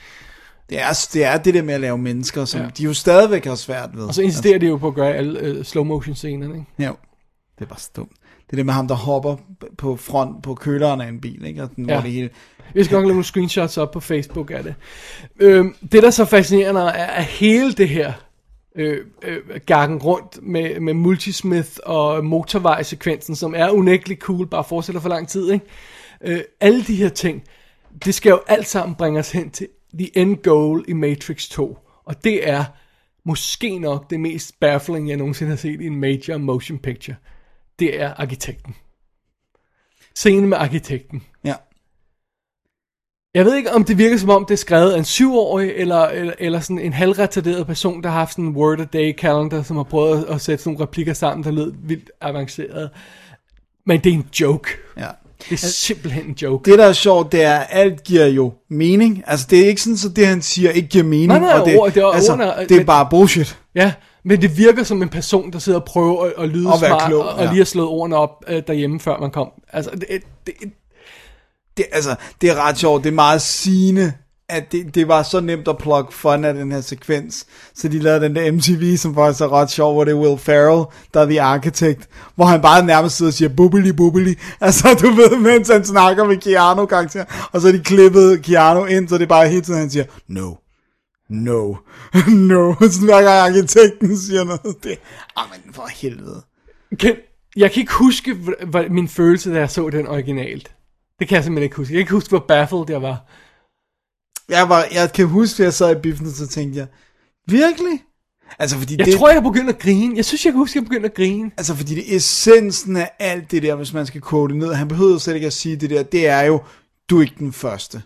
Det 0.71 0.81
er, 0.81 1.07
det 1.13 1.25
er 1.25 1.37
det 1.39 1.55
der 1.55 1.63
med 1.63 1.75
at 1.75 1.81
lave 1.81 1.99
mennesker, 1.99 2.45
som 2.45 2.61
Ja. 2.61 2.67
de 2.79 2.83
jo 2.83 2.95
stadigvæk 2.95 3.45
har 3.45 3.55
svært 3.55 3.91
ved. 3.95 4.05
Og 4.05 4.15
så 4.15 4.23
insisterer 4.23 4.59
de 4.59 4.67
jo 4.67 4.77
på 4.77 4.89
at 4.89 4.95
gøre 4.95 5.15
alle 5.15 5.41
øh, 5.41 5.65
slow 5.65 5.85
motion 5.85 6.15
scenerne, 6.15 6.55
ikke? 6.55 6.67
Ja, 6.79 6.91
det 7.59 7.65
er 7.65 7.69
bare 7.69 7.79
dumt. 7.97 8.13
Det 8.47 8.53
er 8.53 8.57
det 8.57 8.67
med 8.67 8.75
ham, 8.75 8.89
der 8.89 8.95
hopper 8.95 9.37
på 9.79 9.97
front 9.97 10.43
på 10.43 10.55
køleren 10.55 11.01
af 11.01 11.09
en 11.09 11.21
bil, 11.21 11.45
ikke? 11.45 11.63
Og 11.63 11.77
den, 11.77 11.89
Ja. 11.89 11.95
hvor 11.95 12.03
det 12.03 12.11
hele... 12.13 12.31
Vi 12.75 12.85
skal 12.85 12.95
nok 12.95 13.03
lave 13.03 13.09
nogle 13.13 13.25
screenshots 13.25 13.79
op 13.79 13.91
på 13.91 14.01
Facebook 14.01 14.51
af 14.51 14.63
det. 14.63 14.75
Øhm, 15.41 15.75
det, 15.83 15.93
der 15.93 16.07
er 16.07 16.11
så 16.11 16.25
fascinerende, 16.25 16.81
er, 16.81 17.07
at 17.07 17.25
hele 17.25 17.73
det 17.73 17.89
her 17.89 18.13
øh, 18.77 18.99
øh, 19.23 19.39
gakken 19.67 19.99
rundt 19.99 20.39
med, 20.43 20.81
med 20.81 20.95
multismith 20.95 21.71
og 21.87 22.25
motorvejsekvensen, 22.25 23.37
som 23.37 23.55
er 23.57 23.71
unægteligt 23.71 24.21
cool, 24.21 24.47
bare 24.47 24.65
fortsætter 24.65 25.01
for 25.01 25.09
lang 25.09 25.29
tid, 25.29 25.51
ikke? 25.53 25.65
Øh, 26.25 26.41
alle 26.61 26.83
de 26.85 26.97
her 26.97 27.09
ting, 27.09 27.43
det 28.05 28.15
skal 28.15 28.31
jo 28.31 28.41
alt 28.47 28.67
sammen 28.69 28.95
bringe 28.95 29.21
os 29.21 29.33
hen 29.33 29.51
til 29.51 29.69
the 29.99 30.19
end 30.19 30.37
goal 30.37 30.85
i 30.89 30.93
Matrix 30.93 31.49
2. 31.49 31.79
Og 32.05 32.25
det 32.25 32.49
er 32.49 32.65
måske 33.25 33.79
nok 33.79 34.11
det 34.11 34.21
mest 34.21 34.61
baffling, 34.61 35.09
jeg 35.09 35.17
nogensinde 35.17 35.51
har 35.51 35.57
set 35.57 35.81
i 35.81 35.87
en 35.87 35.97
major 36.01 36.39
motion 36.39 36.79
picture. 36.79 37.17
Det 37.79 38.01
er 38.01 38.15
arkitekten. 38.17 38.75
Scenen 40.17 40.49
med 40.49 40.59
arkitekten. 40.59 41.23
Ja. 41.45 41.55
Jeg 43.35 43.45
ved 43.45 43.57
ikke, 43.57 43.73
om 43.73 43.85
det 43.85 43.99
virker 43.99 44.17
som 44.17 44.31
om, 44.31 44.45
det 44.45 44.55
er 44.55 44.59
skrevet 44.59 44.93
af 44.93 44.99
en 44.99 45.05
syvårig, 45.05 45.71
eller, 45.77 46.07
eller, 46.07 46.33
eller 46.39 46.61
sådan 46.61 46.79
en 46.79 46.93
halvretarderet 46.93 47.67
person, 47.67 48.03
der 48.03 48.09
har 48.09 48.19
haft 48.19 48.33
sådan 48.33 48.45
en 48.45 48.57
word 48.57 48.81
a 48.81 48.85
day 48.85 49.13
calendar, 49.19 49.63
som 49.63 49.77
har 49.77 49.85
prøvet 49.85 50.25
at 50.25 50.41
sætte 50.41 50.65
sådan 50.65 50.73
nogle 50.75 50.87
replikker 50.87 51.13
sammen, 51.15 51.45
der 51.45 51.51
lød 51.51 51.73
vildt 51.79 52.11
avanceret. 52.21 52.91
Men 53.87 54.01
det 54.01 54.11
er 54.11 54.15
en 54.15 54.29
joke. 54.41 54.69
ja. 54.97 55.07
Det 55.49 55.53
er 55.53 55.57
simpelthen 55.67 56.27
en 56.27 56.33
joke. 56.43 56.71
Det, 56.71 56.79
der 56.79 56.87
er 56.87 56.93
sjovt, 56.93 57.33
det 57.33 57.43
er, 57.43 57.57
at 57.59 57.67
alt 57.71 58.05
giver 58.05 58.27
jo 58.27 58.53
mening. 58.71 59.23
Altså, 59.27 59.47
det 59.51 59.61
er 59.65 59.67
ikke 59.69 59.83
sådan, 59.83 59.97
så 59.97 60.09
det, 60.09 60.27
han 60.27 60.43
siger, 60.43 60.71
ikke 60.71 60.89
giver 60.89 61.05
mening. 61.05 61.27
Nej, 61.27 61.39
nej, 61.39 61.53
og 61.61 61.67
det, 61.67 61.79
ord- 61.79 61.93
det 61.93 62.03
er 62.03 62.07
altså, 62.07 62.33
ordene- 62.33 62.61
det 62.63 62.71
er 62.73 62.77
men- 62.77 62.87
bare 62.87 63.07
bullshit. 63.11 63.59
Ja, 63.75 63.93
men 64.25 64.43
det 64.43 64.59
virker 64.59 64.83
som 64.83 65.03
en 65.03 65.09
person, 65.09 65.53
der 65.53 65.59
sidder 65.59 65.79
og 65.79 65.85
prøver 65.85 66.25
at, 66.25 66.33
at 66.39 66.49
lyde 66.49 66.69
Og 66.69 66.79
smart, 66.79 67.03
klog, 67.09 67.25
og, 67.25 67.35
og 67.35 67.45
ja. 67.45 67.49
lige 67.49 67.59
har 67.59 67.65
slået 67.65 67.89
ordene 67.89 68.17
op 68.17 68.45
øh, 68.49 68.63
derhjemme, 68.67 69.01
før 69.01 69.21
man 69.21 69.31
kom. 69.31 69.49
Altså, 69.73 69.91
det, 69.91 70.09
det, 70.47 70.55
det, 71.77 71.87
altså, 71.93 72.15
det 72.41 72.51
er 72.51 72.55
ret 72.55 72.79
sjovt, 72.79 73.05
det 73.05 73.11
er 73.11 73.15
meget 73.15 73.43
sigende, 73.43 74.13
at 74.49 74.73
det, 74.73 74.95
det 74.95 75.09
var 75.09 75.23
så 75.23 75.41
nemt 75.41 75.69
at 75.69 75.79
plukke 75.79 76.15
fun 76.15 76.45
af 76.45 76.55
den 76.55 76.73
her 76.73 76.81
sekvens, 76.81 77.47
så 77.75 77.89
de 77.89 77.99
lavede 77.99 78.25
den 78.25 78.37
der 78.37 78.53
MTV, 78.53 78.97
som 78.97 79.15
faktisk 79.15 79.41
er 79.41 79.53
ret 79.53 79.71
sjov, 79.71 79.93
hvor 79.93 80.05
det 80.05 80.13
er 80.13 80.17
Will 80.17 80.39
Ferrell, 80.39 80.85
der 81.15 81.21
er 81.21 81.27
The 81.27 81.43
Architect, 81.43 82.09
hvor 82.35 82.45
han 82.45 82.63
bare 82.63 82.87
nærmest 82.87 83.17
sidder 83.17 83.31
og 83.31 83.35
siger, 83.35 83.49
bubbly, 83.49 83.89
bubbly, 83.89 84.39
altså 84.61 84.99
du 85.03 85.11
ved, 85.11 85.39
mens 85.39 85.69
han 85.69 85.85
snakker 85.85 86.25
med 86.25 86.37
Keanu 86.37 86.87
karakter, 86.87 87.25
og 87.53 87.61
så 87.61 87.69
har 87.69 87.73
de 87.73 87.83
klippet 87.83 88.43
Keanu 88.43 88.85
ind, 88.85 89.09
så 89.09 89.15
det 89.15 89.23
er 89.23 89.27
bare 89.27 89.49
hele 89.49 89.63
tiden, 89.63 89.79
han 89.79 89.91
siger, 89.91 90.05
no, 90.29 90.55
no, 91.35 91.75
no, 92.51 92.75
sådan 92.81 93.05
hver 93.11 93.23
gang 93.23 93.39
arkitekten 93.39 94.19
siger 94.19 94.45
noget, 94.45 94.77
det, 94.83 94.99
ah, 95.37 95.45
men 95.51 95.75
for 95.75 95.87
helvede. 95.87 96.43
kan, 96.99 97.17
jeg 97.57 97.73
kan 97.73 97.81
ikke 97.81 97.93
huske, 97.93 98.35
hvad, 98.69 98.89
min 98.89 99.09
følelse, 99.09 99.53
da 99.53 99.59
jeg 99.59 99.71
så 99.71 99.91
den 99.91 100.07
originalt. 100.07 100.75
Det 101.19 101.29
kan 101.29 101.37
jeg 101.37 101.45
simpelthen 101.45 101.65
ikke 101.65 101.77
huske. 101.77 101.93
Jeg 101.93 101.99
kan 101.99 102.03
ikke 102.03 102.13
huske, 102.13 102.29
hvor 102.29 102.45
baffled 102.49 102.85
jeg 102.89 103.03
var. 103.03 103.31
Jeg, 104.49 104.69
var, 104.69 104.85
jeg 104.95 105.13
kan 105.13 105.27
huske, 105.27 105.63
at 105.63 105.65
jeg 105.65 105.75
sad 105.75 105.97
i 105.97 106.01
biffen, 106.01 106.27
og 106.27 106.33
så 106.33 106.47
tænkte 106.47 106.79
jeg, 106.79 106.87
virkelig? 107.47 108.01
Altså, 108.59 108.79
fordi 108.79 108.97
Jeg 108.99 109.07
det, 109.07 109.15
tror, 109.15 109.31
jeg 109.31 109.43
begyndte 109.43 109.73
at 109.73 109.79
grine. 109.79 110.17
Jeg 110.17 110.25
synes, 110.25 110.45
jeg 110.45 110.53
kan 110.53 110.59
huske, 110.59 110.73
at 110.73 110.83
jeg 110.83 110.85
begyndte 110.85 111.09
at 111.09 111.15
grine. 111.15 111.51
Altså, 111.57 111.75
fordi 111.75 111.95
det 111.95 112.17
essensen 112.17 112.97
af 112.97 113.11
alt 113.19 113.51
det 113.51 113.63
der, 113.63 113.75
hvis 113.75 113.93
man 113.93 114.07
skal 114.07 114.21
kode 114.21 114.49
det 114.49 114.57
ned, 114.57 114.75
han 114.75 114.89
behøver 114.89 115.19
slet 115.19 115.35
ikke 115.35 115.47
at 115.47 115.53
sige 115.53 115.77
det 115.77 115.91
der, 115.91 116.03
det 116.03 116.27
er 116.27 116.41
jo, 116.41 116.61
du 117.11 117.19
er 117.19 117.23
ikke 117.23 117.35
den 117.39 117.53
første. 117.53 118.03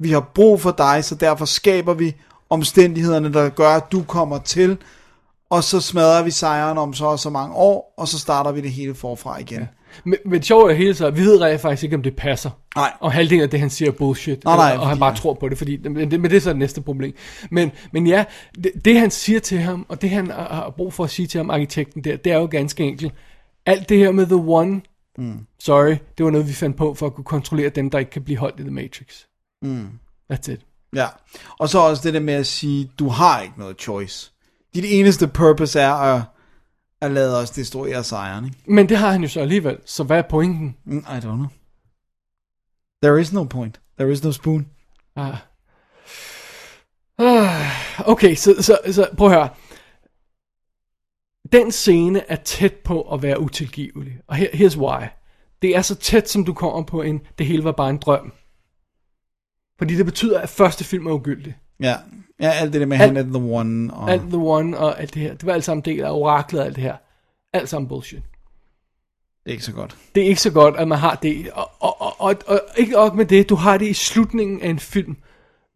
Vi 0.00 0.10
har 0.10 0.30
brug 0.34 0.60
for 0.60 0.74
dig, 0.78 1.04
så 1.04 1.14
derfor 1.14 1.44
skaber 1.44 1.94
vi 1.94 2.16
omstændighederne, 2.50 3.32
der 3.32 3.48
gør, 3.48 3.68
at 3.68 3.92
du 3.92 4.02
kommer 4.02 4.38
til, 4.38 4.78
og 5.50 5.64
så 5.64 5.80
smadrer 5.80 6.22
vi 6.22 6.30
sejren 6.30 6.78
om 6.78 6.94
så 6.94 7.06
og 7.06 7.18
så 7.18 7.30
mange 7.30 7.54
år, 7.54 7.94
og 7.96 8.08
så 8.08 8.18
starter 8.18 8.52
vi 8.52 8.60
det 8.60 8.70
hele 8.70 8.94
forfra 8.94 9.38
igen. 9.38 9.58
Ja. 9.58 9.66
Men, 10.04 10.18
men 10.24 10.32
det 10.32 10.44
sjove 10.44 10.70
er 10.70 10.74
hele 10.74 10.94
så, 10.94 11.10
vi 11.10 11.20
ved 11.20 11.40
rent 11.40 11.60
faktisk 11.60 11.84
ikke, 11.84 11.96
om 11.96 12.02
det 12.02 12.16
passer. 12.16 12.50
Nej. 12.76 12.92
Og 13.00 13.12
halvdelen 13.12 13.42
af 13.42 13.50
det, 13.50 13.60
han 13.60 13.70
siger, 13.70 13.90
er 13.90 13.92
bullshit. 13.92 14.44
Nej, 14.44 14.56
nej, 14.56 14.76
og, 14.76 14.82
og 14.82 14.88
han 14.88 14.98
bare 14.98 15.16
tror 15.16 15.34
på 15.34 15.48
det, 15.48 15.58
fordi, 15.58 15.76
men 15.76 16.10
det, 16.10 16.20
men 16.20 16.30
det 16.30 16.36
er 16.36 16.40
så 16.40 16.50
det 16.50 16.58
næste 16.58 16.80
problem. 16.80 17.14
Men, 17.50 17.72
men 17.92 18.06
ja, 18.06 18.24
det, 18.64 18.72
det 18.84 19.00
han 19.00 19.10
siger 19.10 19.40
til 19.40 19.58
ham, 19.58 19.86
og 19.88 20.02
det 20.02 20.10
han 20.10 20.30
har 20.30 20.54
har 20.54 20.74
brug 20.76 20.92
for 20.92 21.04
at 21.04 21.10
sige 21.10 21.26
til 21.26 21.38
ham, 21.38 21.50
arkitekten 21.50 22.04
der, 22.04 22.16
det 22.16 22.32
er 22.32 22.38
jo 22.38 22.48
ganske 22.50 22.84
enkelt. 22.84 23.14
Alt 23.66 23.88
det 23.88 23.98
her 23.98 24.12
med 24.12 24.26
The 24.26 24.36
One, 24.36 24.80
mm. 25.18 25.38
sorry, 25.58 25.96
det 26.18 26.24
var 26.24 26.30
noget, 26.30 26.48
vi 26.48 26.52
fandt 26.52 26.76
på 26.76 26.94
for 26.94 27.06
at 27.06 27.14
kunne 27.14 27.24
kontrollere 27.24 27.68
dem, 27.68 27.90
der 27.90 27.98
ikke 27.98 28.10
kan 28.10 28.22
blive 28.22 28.38
holdt 28.38 28.60
i 28.60 28.62
The 28.62 28.70
Matrix. 28.70 29.24
Mm. 29.62 29.88
That's 30.32 30.52
it. 30.52 30.60
Ja. 30.96 31.06
Og 31.58 31.68
så 31.68 31.78
også 31.78 32.02
det 32.02 32.14
der 32.14 32.20
med 32.20 32.34
at 32.34 32.46
sige, 32.46 32.90
du 32.98 33.08
har 33.08 33.42
ikke 33.42 33.58
noget 33.58 33.80
choice. 33.80 34.32
Dit 34.74 34.84
eneste 34.88 35.28
purpose 35.28 35.80
er 35.80 35.92
at, 35.92 36.22
at 37.00 37.10
lade 37.10 37.38
os 37.40 37.50
destruere 37.50 38.04
sejren. 38.04 38.44
Ikke? 38.44 38.56
Men 38.66 38.88
det 38.88 38.96
har 38.96 39.10
han 39.10 39.22
jo 39.22 39.28
så 39.28 39.40
alligevel, 39.40 39.78
så 39.84 40.04
hvad 40.04 40.18
er 40.18 40.22
pointen? 40.30 40.76
Mm, 40.84 40.98
I 40.98 41.18
don't 41.18 41.20
know. 41.20 41.46
There 43.02 43.20
is 43.20 43.32
no 43.32 43.44
point. 43.44 43.80
There 43.98 44.12
is 44.12 44.24
no 44.24 44.32
spoon. 44.32 44.66
Ah. 45.16 45.36
Ah, 47.18 47.70
Okay, 48.06 48.34
så, 48.34 48.54
så, 48.60 48.78
så 48.92 49.08
prøv 49.16 49.28
at 49.28 49.34
høre. 49.34 49.48
Den 51.52 51.72
scene 51.72 52.30
er 52.30 52.36
tæt 52.36 52.74
på 52.74 53.02
at 53.02 53.22
være 53.22 53.40
utilgivelig. 53.40 54.12
Og 54.26 54.36
her, 54.36 54.48
here's 54.48 54.78
why. 54.78 55.06
Det 55.62 55.76
er 55.76 55.82
så 55.82 55.94
tæt, 55.94 56.28
som 56.30 56.44
du 56.44 56.54
kommer 56.54 56.82
på 56.82 57.02
en, 57.02 57.20
det 57.38 57.46
hele 57.46 57.64
var 57.64 57.72
bare 57.72 57.90
en 57.90 57.98
drøm. 57.98 58.32
Fordi 59.78 59.96
det 59.96 60.06
betyder, 60.06 60.40
at 60.40 60.48
første 60.48 60.84
film 60.84 61.06
er 61.06 61.12
ugyldig. 61.12 61.56
Ja. 61.80 61.96
Ja, 62.40 62.50
alt 62.50 62.72
det 62.72 62.80
der 62.80 62.86
med, 62.86 63.00
Alt- 63.00 63.06
han 63.06 63.16
er 63.16 63.22
the 63.40 63.52
one. 63.52 63.94
Og... 63.94 64.10
Alt 64.10 64.22
The 64.22 64.36
One 64.36 64.78
og 64.78 65.00
alt 65.00 65.14
det 65.14 65.22
her. 65.22 65.34
Det 65.34 65.46
var 65.46 65.52
alt 65.52 65.64
sammen 65.64 65.84
del 65.84 66.00
af 66.04 66.10
oraklet 66.10 66.60
og 66.60 66.66
alt 66.66 66.76
det 66.76 66.82
her. 66.84 66.96
Alt 67.52 67.68
sammen 67.68 67.88
bullshit. 67.88 68.22
Det 69.44 69.50
er 69.50 69.52
ikke 69.52 69.64
så 69.64 69.72
godt. 69.72 69.96
Det 70.14 70.22
er 70.22 70.26
ikke 70.26 70.40
så 70.40 70.50
godt, 70.52 70.76
at 70.76 70.88
man 70.88 70.98
har 70.98 71.14
det. 71.14 71.50
Og, 71.50 71.70
og, 71.80 72.00
og, 72.00 72.12
og, 72.18 72.36
og 72.46 72.60
ikke 72.76 72.92
nok 72.92 73.14
med 73.14 73.24
det, 73.26 73.48
du 73.48 73.54
har 73.54 73.78
det 73.78 73.86
i 73.86 73.92
slutningen 73.92 74.62
af 74.62 74.68
en 74.68 74.78
film, 74.78 75.16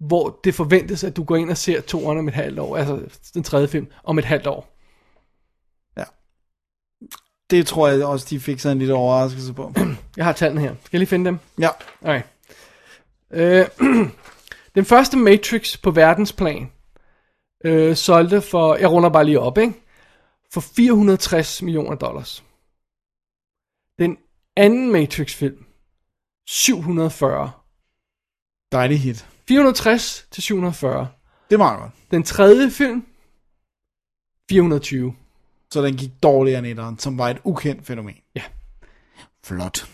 hvor 0.01 0.41
det 0.45 0.55
forventes, 0.55 1.05
at 1.05 1.17
du 1.17 1.25
går 1.25 1.37
ind 1.37 1.51
og 1.51 1.57
ser 1.57 1.81
toeren 1.81 2.19
om 2.19 2.29
et 2.29 2.35
halvt 2.35 2.59
år, 2.59 2.77
altså 2.77 3.01
den 3.35 3.43
tredje 3.43 3.69
film, 3.69 3.87
om 4.05 4.19
et 4.19 4.25
halvt 4.25 4.47
år. 4.47 4.77
Det 7.51 7.67
tror 7.67 7.89
jeg 7.89 8.05
også, 8.05 8.27
de 8.31 8.41
fik 8.41 8.59
sig 8.61 8.73
en 8.73 8.79
lille 8.79 8.95
overraskelse 8.95 9.53
på. 9.53 9.73
Jeg 10.17 10.25
har 10.25 10.33
tallene 10.33 10.61
her. 10.61 10.75
Skal 10.85 10.89
jeg 10.93 10.99
lige 10.99 11.09
finde 11.09 11.25
dem? 11.25 11.39
ja. 11.59 11.69
Okay. 12.03 12.23
Øh, 13.33 13.67
den 14.75 14.85
første 14.85 15.17
Matrix 15.17 15.83
på 15.83 15.91
verdensplan 15.91 16.73
øh, 17.65 17.97
solgte 17.97 18.41
for, 18.41 18.77
jeg 18.77 18.91
runder 18.91 19.11
bare 19.11 19.25
lige 19.25 19.41
op, 19.41 19.59
ikke? 19.59 19.75
For 20.53 20.61
460 20.61 21.63
millioner 21.63 21.97
dollars. 21.97 22.45
Den 23.99 24.19
anden 24.57 24.93
Matrix-film, 24.93 25.67
740. 26.47 27.51
Dejlig 28.73 29.01
hit. 29.01 29.27
460 29.49 30.27
til 30.31 30.43
740. 30.43 31.09
Det 31.51 31.55
er 31.55 31.59
meget 31.59 31.81
godt. 31.81 31.93
Den 32.11 32.23
tredje 32.23 32.71
film, 32.71 33.07
420. 34.51 35.15
Så 35.71 35.83
den 35.83 35.97
gik 35.97 36.11
dårligere 36.23 36.59
end 36.59 36.67
etteren, 36.67 36.99
som 36.99 37.19
var 37.19 37.29
et 37.29 37.41
ukendt 37.45 37.87
fænomen. 37.87 38.17
Ja. 38.35 38.43
Flot. 39.45 39.89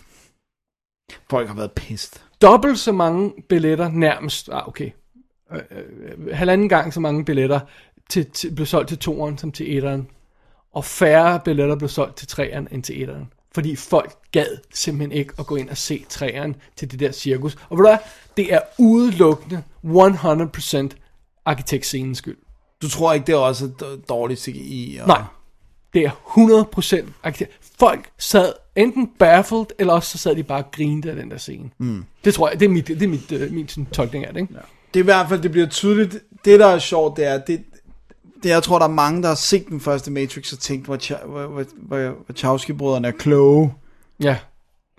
Folk 1.29 1.47
har 1.47 1.55
været 1.55 1.71
pissed. 1.71 2.26
Dobbelt 2.41 2.79
så 2.79 2.91
mange 2.91 3.33
billetter 3.49 3.89
nærmest, 3.89 4.49
ah 4.49 4.67
okay, 4.67 4.91
øh, 5.53 5.59
øh, 5.71 6.35
halvanden 6.35 6.69
gang 6.69 6.93
så 6.93 6.99
mange 6.99 7.25
billetter 7.25 7.59
til, 8.09 8.29
til, 8.31 8.55
blev 8.55 8.65
solgt 8.65 8.89
til 8.89 8.97
toeren 8.97 9.37
som 9.37 9.51
til 9.51 9.77
etteren. 9.77 10.07
Og 10.73 10.85
færre 10.85 11.39
billetter 11.45 11.75
blev 11.75 11.89
solgt 11.89 12.17
til 12.17 12.27
treeren 12.27 12.67
end 12.71 12.83
til 12.83 13.01
etteren. 13.01 13.33
Fordi 13.53 13.75
folk 13.75 14.31
gad 14.31 14.57
simpelthen 14.73 15.11
ikke 15.11 15.33
at 15.39 15.45
gå 15.45 15.55
ind 15.55 15.69
og 15.69 15.77
se 15.77 16.05
træeren 16.09 16.55
til 16.75 16.91
det 16.91 16.99
der 16.99 17.11
cirkus. 17.11 17.55
Og 17.69 17.77
ved 17.77 17.83
du 17.83 17.89
hvad? 17.89 17.97
Det 18.37 18.53
er 18.53 18.59
udelukkende 18.79 19.63
100% 19.83 20.89
arkitektscenens 21.45 22.17
skyld. 22.17 22.37
Du 22.81 22.89
tror 22.89 23.13
ikke, 23.13 23.27
det 23.27 23.33
er 23.33 23.37
også 23.37 23.69
dårligt 24.09 24.39
CGI? 24.39 24.99
Og... 25.01 25.07
Nej. 25.07 25.21
Det 25.93 26.05
er 26.05 26.11
100% 27.01 27.11
arkitekt. 27.23 27.51
Folk 27.79 28.09
sad 28.17 28.53
enten 28.75 29.09
baffled, 29.19 29.65
eller 29.79 29.93
også 29.93 30.09
så 30.11 30.17
sad 30.17 30.35
de 30.35 30.43
bare 30.43 30.63
og 30.63 30.71
grinede 30.71 31.09
af 31.09 31.15
den 31.15 31.31
der 31.31 31.37
scene. 31.37 31.69
Mm. 31.77 32.03
Det 32.25 32.33
tror 32.33 32.49
jeg, 32.49 32.59
det 32.59 32.65
er, 32.65 32.69
mit, 32.69 32.87
det 32.87 33.01
er 33.03 33.07
mit, 33.07 33.31
uh, 33.31 33.51
min 33.51 33.67
sådan, 33.67 33.85
tolkning 33.85 34.25
af 34.25 34.33
det, 34.33 34.41
ikke? 34.41 34.53
Ja. 34.53 34.59
Det 34.93 34.99
er 34.99 35.03
i 35.03 35.05
hvert 35.05 35.29
fald, 35.29 35.41
det 35.41 35.51
bliver 35.51 35.67
tydeligt. 35.67 36.17
Det, 36.45 36.59
der 36.59 36.67
er 36.67 36.79
sjovt, 36.79 37.17
det 37.17 37.25
er, 37.27 37.37
det, 37.37 37.63
det 38.43 38.49
jeg 38.49 38.63
tror, 38.63 38.79
der 38.79 38.85
er 38.85 38.89
mange, 38.91 39.21
der 39.21 39.27
har 39.27 39.35
set 39.35 39.67
den 39.67 39.79
første 39.81 40.11
Matrix 40.11 40.53
og 40.53 40.59
tænkt, 40.59 40.85
hvor, 40.85 41.27
hvor, 41.27 41.47
hvor, 41.47 41.63
hvor 41.87 42.13
Wachowski-brødrene 42.29 43.07
er 43.07 43.11
kloge. 43.11 43.73
ja. 44.23 44.37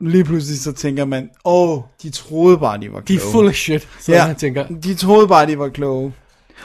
Lige 0.00 0.24
pludselig 0.24 0.60
så 0.60 0.72
tænker 0.72 1.04
man, 1.04 1.30
åh, 1.44 1.70
oh, 1.70 1.82
de 2.02 2.10
troede 2.10 2.58
bare, 2.58 2.80
de 2.80 2.92
var 2.92 3.00
De 3.00 3.04
kloge. 3.04 3.28
er 3.28 3.32
full 3.32 3.48
of 3.48 3.54
shit, 3.54 3.88
så 4.00 4.12
ja. 4.12 4.24
jeg 4.24 4.36
tænker. 4.36 4.66
de 4.66 4.94
troede 4.94 5.28
bare, 5.28 5.46
de 5.46 5.58
var 5.58 5.68
kloge. 5.68 6.12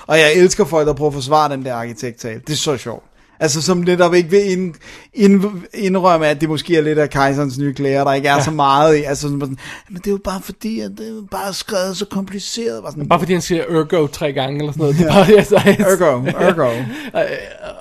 Og 0.07 0.17
jeg 0.19 0.33
elsker 0.35 0.65
folk, 0.65 0.87
der 0.87 0.93
prøver 0.93 1.09
at 1.09 1.13
forsvare 1.13 1.51
den 1.51 1.65
der 1.65 1.73
arkitekttale. 1.73 2.41
Det 2.47 2.53
er 2.53 2.57
så 2.57 2.77
sjovt. 2.77 3.03
Altså 3.39 3.61
som 3.61 3.77
netop 3.77 4.13
ikke 4.13 4.29
vil 4.29 4.51
ind, 4.51 4.75
ind, 5.13 5.43
indrømme, 5.73 6.27
at 6.27 6.41
det 6.41 6.49
måske 6.49 6.77
er 6.77 6.81
lidt 6.81 6.99
af 6.99 7.09
kejserens 7.09 7.57
nye 7.59 7.73
klæder, 7.73 8.03
der 8.03 8.13
ikke 8.13 8.27
er 8.27 8.33
ja. 8.35 8.43
så 8.43 8.51
meget 8.51 8.97
i. 8.97 9.03
Altså 9.03 9.21
sådan, 9.21 9.39
sådan, 9.39 9.57
men 9.89 9.97
det 9.97 10.07
er 10.07 10.11
jo 10.11 10.19
bare 10.23 10.41
fordi, 10.41 10.79
at 10.79 10.91
det 10.97 11.07
er 11.17 11.27
bare 11.31 11.53
skrevet 11.53 11.97
så 11.97 12.05
kompliceret. 12.05 12.83
Var 12.83 12.89
sådan, 12.91 13.07
Bare 13.07 13.19
fordi 13.19 13.33
han 13.33 13.41
siger 13.41 13.63
ergo 13.63 14.07
tre 14.07 14.33
gange, 14.33 14.59
eller 14.59 14.71
sådan 14.71 14.81
noget. 14.81 14.95
Det 14.97 15.05
er 15.07 15.13
bare, 15.13 15.37
altså, 15.37 15.55
Ergo, 15.55 16.25
ergo. 16.27 16.83
og, 17.19 17.25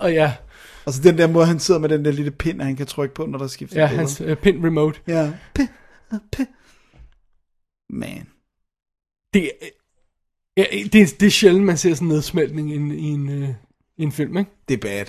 og 0.01 0.13
ja, 0.13 0.33
Altså 0.87 1.03
den 1.03 1.19
der 1.19 1.27
måde, 1.27 1.47
han 1.47 1.59
sidder 1.61 1.81
med 1.81 1.89
den 1.89 2.05
der 2.05 2.11
lille 2.13 2.31
pind, 2.31 2.61
han 2.61 2.77
kan 2.77 2.87
trykke 2.87 3.15
på, 3.15 3.27
når 3.27 3.39
der 3.39 3.47
skifter 3.47 3.81
ja 3.81 3.87
billeder. 3.89 4.01
hans 4.09 4.21
uh, 4.21 4.35
pin 4.35 4.65
remote. 4.67 5.01
Ja. 5.09 5.31
P, 5.55 5.59
p. 6.33 6.41
Man. 7.91 8.27
Det, 9.35 9.45
er- 9.45 9.67
ja, 10.57 10.65
det, 10.93 11.01
er- 11.03 11.17
det 11.21 11.27
er 11.27 11.31
sjældent, 11.31 11.65
man 11.65 11.77
ser 11.77 11.95
sådan 11.95 12.09
en 12.09 12.15
nedsmeltning 12.15 12.71
i 12.73 12.77
en, 12.77 12.91
i 12.93 13.09
en, 13.11 13.29
uh, 13.43 13.49
i 13.99 14.03
en 14.03 14.13
film, 14.13 14.37
ikke? 14.39 14.51
Det 14.69 14.75
er 14.75 14.79
bad. 14.79 15.05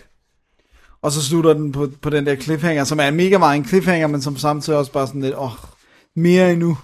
Og 1.04 1.12
så 1.12 1.24
slutter 1.24 1.54
den 1.54 1.72
på, 1.72 1.90
på 2.02 2.10
den 2.10 2.26
der 2.26 2.36
cliffhanger, 2.36 2.84
som 2.84 3.00
er 3.00 3.08
en 3.08 3.16
mega 3.16 3.38
meget 3.38 3.58
en 3.58 3.66
cliffhanger, 3.66 4.08
men 4.08 4.22
som 4.22 4.38
samtidig 4.38 4.80
også 4.80 4.92
bare 4.92 5.08
sådan 5.08 5.22
lidt, 5.22 5.36
åh, 5.38 5.52
mere 6.16 6.52
endnu. 6.52 6.78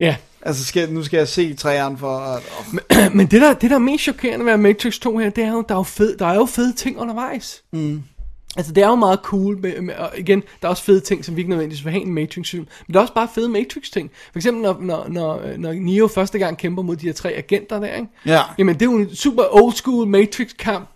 Ja, 0.00 0.16
Altså, 0.44 0.64
skal, 0.64 0.92
nu 0.92 1.02
skal 1.02 1.18
jeg 1.18 1.28
se 1.28 1.54
træerne 1.54 1.98
for 1.98 2.18
at... 2.18 2.42
Oh. 2.58 3.12
men 3.16 3.26
det 3.26 3.40
der, 3.40 3.54
det 3.54 3.70
der 3.70 3.76
er 3.76 3.80
mest 3.80 4.02
chokerende 4.02 4.46
ved 4.46 4.56
Matrix 4.56 4.98
2 4.98 5.18
her, 5.18 5.30
det 5.30 5.44
er 5.44 5.52
jo, 5.52 5.64
der 5.68 5.74
er 5.74 5.78
jo 5.78 5.82
fede, 5.82 6.16
der 6.18 6.26
er 6.26 6.34
jo 6.34 6.44
fede 6.44 6.72
ting 6.72 6.98
undervejs. 6.98 7.62
Mm. 7.72 8.02
Altså, 8.56 8.72
det 8.72 8.82
er 8.84 8.88
jo 8.88 8.94
meget 8.94 9.20
cool, 9.22 9.58
med, 9.58 9.80
med, 9.80 9.94
og 9.94 10.10
igen, 10.18 10.42
der 10.62 10.68
er 10.68 10.70
også 10.70 10.82
fede 10.82 11.00
ting, 11.00 11.24
som 11.24 11.36
vi 11.36 11.40
ikke 11.40 11.50
nødvendigvis 11.50 11.84
vil 11.84 11.92
have 11.92 12.02
i 12.02 12.06
en 12.06 12.14
Matrix-film, 12.14 12.66
men 12.86 12.94
der 12.94 13.00
er 13.00 13.02
også 13.02 13.14
bare 13.14 13.28
fede 13.34 13.48
Matrix-ting. 13.48 14.10
For 14.32 14.38
eksempel, 14.38 14.62
når, 14.62 14.76
når, 14.80 15.06
når, 15.08 15.56
når 15.58 15.72
Neo 15.72 16.08
første 16.08 16.38
gang 16.38 16.58
kæmper 16.58 16.82
mod 16.82 16.96
de 16.96 17.06
her 17.06 17.12
tre 17.12 17.32
agenter 17.32 17.80
der, 17.80 17.94
ikke? 17.94 18.08
Ja. 18.26 18.40
Jamen, 18.58 18.74
det 18.74 18.82
er 18.82 18.86
jo 18.86 18.96
en 18.96 19.14
super 19.14 19.42
old 19.50 19.72
school 19.72 20.06
Matrix-kamp, 20.06 20.88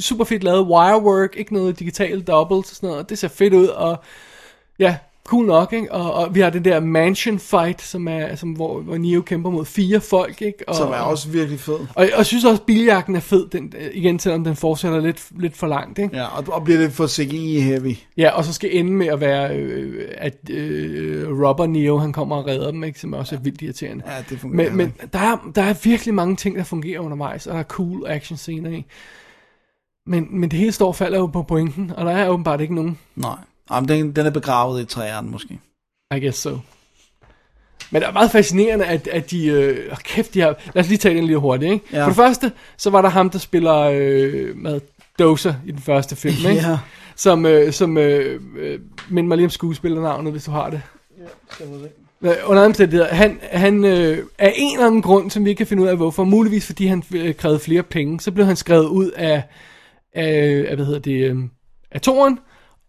super 0.00 0.24
fedt 0.24 0.44
lavet 0.44 0.66
wirework, 0.66 1.36
ikke 1.36 1.54
noget 1.54 1.78
digitale 1.78 2.22
doubles 2.22 2.70
og 2.70 2.76
sådan 2.76 2.88
noget, 2.88 3.10
det 3.10 3.18
ser 3.18 3.28
fedt 3.28 3.54
ud, 3.54 3.66
og 3.66 4.02
ja, 4.78 4.96
cool 5.28 5.46
nok, 5.46 5.72
ikke? 5.72 5.92
Og, 5.92 6.14
og 6.14 6.34
vi 6.34 6.40
har 6.40 6.50
den 6.50 6.64
der 6.64 6.80
mansion 6.80 7.38
fight, 7.38 7.82
som 7.82 8.08
er, 8.08 8.34
som, 8.34 8.52
hvor, 8.52 8.80
hvor 8.80 8.98
Neo 8.98 9.20
kæmper 9.20 9.50
mod 9.50 9.64
fire 9.64 10.00
folk, 10.00 10.42
ikke? 10.42 10.68
Og, 10.68 10.74
Som 10.74 10.88
er 10.88 10.96
også 10.96 11.28
virkelig 11.28 11.60
fed. 11.60 11.74
Og, 11.74 11.88
og 11.94 12.08
jeg 12.16 12.26
synes 12.26 12.44
også, 12.44 12.60
at 12.60 12.66
biljagten 12.66 13.16
er 13.16 13.20
fed, 13.20 13.48
den, 13.48 13.72
igen, 13.92 14.18
selvom 14.18 14.44
den 14.44 14.56
fortsætter 14.56 15.00
lidt, 15.00 15.26
lidt 15.38 15.56
for 15.56 15.66
langt, 15.66 15.98
ikke? 15.98 16.16
Ja, 16.16 16.24
og, 16.24 16.44
og 16.48 16.64
bliver 16.64 16.78
lidt 16.78 16.92
for 16.92 17.06
CGI-heavy. 17.06 17.96
Ja, 18.16 18.30
og 18.30 18.44
så 18.44 18.52
skal 18.52 18.76
ende 18.76 18.92
med 18.92 19.06
at 19.06 19.20
være, 19.20 19.56
øh, 19.56 20.08
at 20.16 20.50
øh, 20.50 21.28
Robert 21.46 21.70
Neo, 21.70 21.98
han 21.98 22.12
kommer 22.12 22.36
og 22.36 22.46
redder 22.46 22.70
dem, 22.70 22.84
ikke? 22.84 23.00
Som 23.00 23.12
også 23.12 23.34
er 23.34 23.40
vildt 23.40 23.62
irriterende. 23.62 24.04
Ja, 24.06 24.24
det 24.30 24.40
fungerer 24.40 24.70
Men, 24.70 24.76
men 24.76 24.94
der, 25.12 25.18
er, 25.18 25.50
der 25.54 25.62
er 25.62 25.74
virkelig 25.84 26.14
mange 26.14 26.36
ting, 26.36 26.56
der 26.56 26.64
fungerer 26.64 27.00
undervejs, 27.00 27.46
og 27.46 27.52
der 27.52 27.60
er 27.60 27.64
cool 27.64 28.06
action 28.06 28.36
scener 28.36 28.70
i. 28.70 28.86
Men, 30.08 30.40
men 30.40 30.50
det 30.50 30.58
hele 30.58 30.72
står 30.72 30.86
og 30.86 30.96
falder 30.96 31.18
jo 31.18 31.26
på 31.26 31.42
pointen, 31.42 31.92
og 31.96 32.06
der 32.06 32.12
er 32.12 32.28
åbenbart 32.28 32.60
ikke 32.60 32.74
nogen. 32.74 32.98
Nej. 33.16 33.36
Jamen, 33.70 33.88
den, 33.88 34.12
den 34.16 34.26
er 34.26 34.30
begravet 34.30 34.82
i 34.82 34.84
træerne, 34.84 35.30
måske. 35.30 35.58
I 36.16 36.20
guess 36.20 36.38
so. 36.38 36.58
Men 37.90 38.02
det 38.02 38.08
er 38.08 38.12
meget 38.12 38.30
fascinerende, 38.30 38.84
at, 38.84 39.08
at 39.08 39.30
de... 39.30 39.46
Øh, 39.46 39.96
kæft, 39.96 40.34
de 40.34 40.40
har... 40.40 40.54
Lad 40.74 40.82
os 40.84 40.88
lige 40.88 40.98
tage 40.98 41.16
den 41.16 41.24
lige 41.24 41.38
hurtigt, 41.38 41.72
ikke? 41.72 41.84
Ja. 41.92 42.02
For 42.02 42.08
det 42.08 42.16
første, 42.16 42.52
så 42.76 42.90
var 42.90 43.02
der 43.02 43.08
ham, 43.08 43.30
der 43.30 43.38
spiller 43.38 43.76
øh, 43.76 44.56
med 44.56 44.80
Dozer 45.18 45.54
i 45.66 45.70
den 45.70 45.80
første 45.80 46.16
film, 46.16 46.50
ikke? 46.50 46.68
Ja. 46.68 46.78
Som, 47.16 47.46
øh, 47.46 47.72
som 47.72 47.98
øh, 47.98 48.40
øh, 48.58 48.80
minder 49.08 49.28
mig 49.28 49.36
lige 49.36 49.46
om 49.46 49.50
skuespillernavnet, 49.50 50.32
hvis 50.32 50.44
du 50.44 50.50
har 50.50 50.70
det. 50.70 50.82
Ja, 52.22 52.28
under 52.44 52.62
andre 52.62 52.64
omstændigheder, 52.64 53.14
han, 53.14 53.40
han 53.52 53.84
øh, 53.84 54.18
af 54.38 54.52
en 54.56 54.76
eller 54.76 54.86
anden 54.86 55.02
grund, 55.02 55.30
som 55.30 55.44
vi 55.44 55.50
ikke 55.50 55.58
kan 55.58 55.66
finde 55.66 55.82
ud 55.82 55.88
af 55.88 55.96
hvorfor, 55.96 56.24
muligvis 56.24 56.66
fordi 56.66 56.86
han 56.86 57.02
øh, 57.14 57.34
krævede 57.34 57.58
flere 57.60 57.82
penge, 57.82 58.20
så 58.20 58.30
blev 58.32 58.46
han 58.46 58.56
skrevet 58.56 58.86
ud 58.86 59.10
af, 59.10 59.42
af, 60.18 60.66
af 60.68 60.76
hvad 60.76 60.86
hedder 60.86 61.00
det, 61.00 61.30
øh, 61.30 61.36
af 61.90 62.00
toren, 62.00 62.38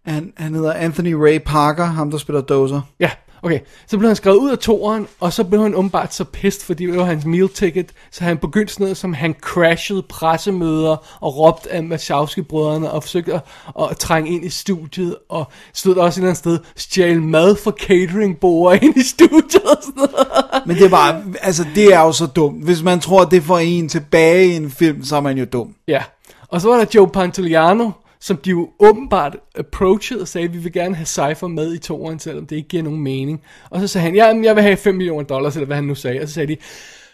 Han, 0.05 0.33
han 0.37 0.53
hedder 0.53 0.73
Anthony 0.73 1.13
Ray 1.13 1.39
Parker, 1.45 1.85
ham 1.85 2.11
der 2.11 2.17
spiller 2.17 2.41
Dozer. 2.41 2.81
Ja, 2.99 3.11
Okay, 3.41 3.59
så 3.87 3.97
blev 3.97 4.09
han 4.09 4.15
skrevet 4.15 4.37
ud 4.37 4.51
af 4.51 4.57
toeren, 4.57 5.07
og 5.19 5.33
så 5.33 5.43
blev 5.43 5.61
han 5.61 5.75
åbenbart 5.75 6.13
så 6.13 6.23
pissed, 6.23 6.65
fordi 6.65 6.85
det 6.85 6.97
var 6.97 7.03
hans 7.03 7.25
meal 7.25 7.49
ticket, 7.49 7.91
så 8.11 8.23
han 8.23 8.37
begyndte 8.37 8.73
sådan 8.73 8.83
noget, 8.83 8.97
som 8.97 9.13
han 9.13 9.35
crashede 9.41 10.01
pressemøder 10.01 11.17
og 11.21 11.37
råbte 11.37 11.71
af 11.71 11.81
Wachowski-brødrene 11.81 12.91
og 12.91 13.03
forsøgte 13.03 13.33
at, 13.33 13.41
at, 13.81 13.97
trænge 13.97 14.31
ind 14.31 14.45
i 14.45 14.49
studiet, 14.49 15.15
og 15.29 15.51
stod 15.73 15.95
også 15.95 16.19
et 16.19 16.21
eller 16.21 16.29
andet 16.29 16.37
sted, 16.37 16.59
stjæle 16.75 17.21
mad 17.21 17.55
fra 17.55 17.71
cateringbord 17.71 18.83
ind 18.83 18.97
i 18.97 19.03
studiet 19.03 19.63
og 19.63 19.77
sådan 19.83 19.93
noget. 19.95 20.27
Men 20.65 20.75
det 20.75 20.85
er 20.85 20.89
bare, 20.89 21.23
altså 21.41 21.65
det 21.75 21.93
er 21.93 22.01
jo 22.01 22.11
så 22.11 22.25
dumt. 22.25 22.63
Hvis 22.63 22.83
man 22.83 22.99
tror, 22.99 23.25
det 23.25 23.43
får 23.43 23.59
en 23.59 23.89
tilbage 23.89 24.47
i 24.47 24.55
en 24.55 24.71
film, 24.71 25.03
så 25.03 25.15
er 25.15 25.21
man 25.21 25.37
jo 25.37 25.45
dum. 25.45 25.75
Ja, 25.87 26.03
og 26.49 26.61
så 26.61 26.69
var 26.69 26.77
der 26.77 26.85
Joe 26.95 27.09
Pantoliano, 27.09 27.91
som 28.19 28.37
de 28.37 28.49
jo 28.49 28.69
åbenbart 28.79 29.37
approachede 29.55 30.21
og 30.21 30.27
sagde, 30.27 30.51
vi 30.51 30.57
vil 30.57 30.73
gerne 30.73 30.95
have 30.95 31.05
Cypher 31.05 31.47
med 31.47 31.73
i 31.73 31.77
toeren, 31.77 32.19
selvom 32.19 32.45
det 32.45 32.55
ikke 32.55 32.69
giver 32.69 32.83
nogen 32.83 33.01
mening. 33.01 33.41
Og 33.69 33.79
så 33.79 33.87
sagde 33.87 34.05
han, 34.05 34.15
ja, 34.15 34.25
jeg 34.43 34.55
vil 34.55 34.63
have 34.63 34.77
5 34.77 34.95
millioner 34.95 35.23
dollars, 35.23 35.55
eller 35.55 35.65
hvad 35.65 35.75
han 35.75 35.85
nu 35.85 35.95
sagde. 35.95 36.21
Og 36.21 36.27
så 36.27 36.33
sagde 36.33 36.47
de, 36.47 36.57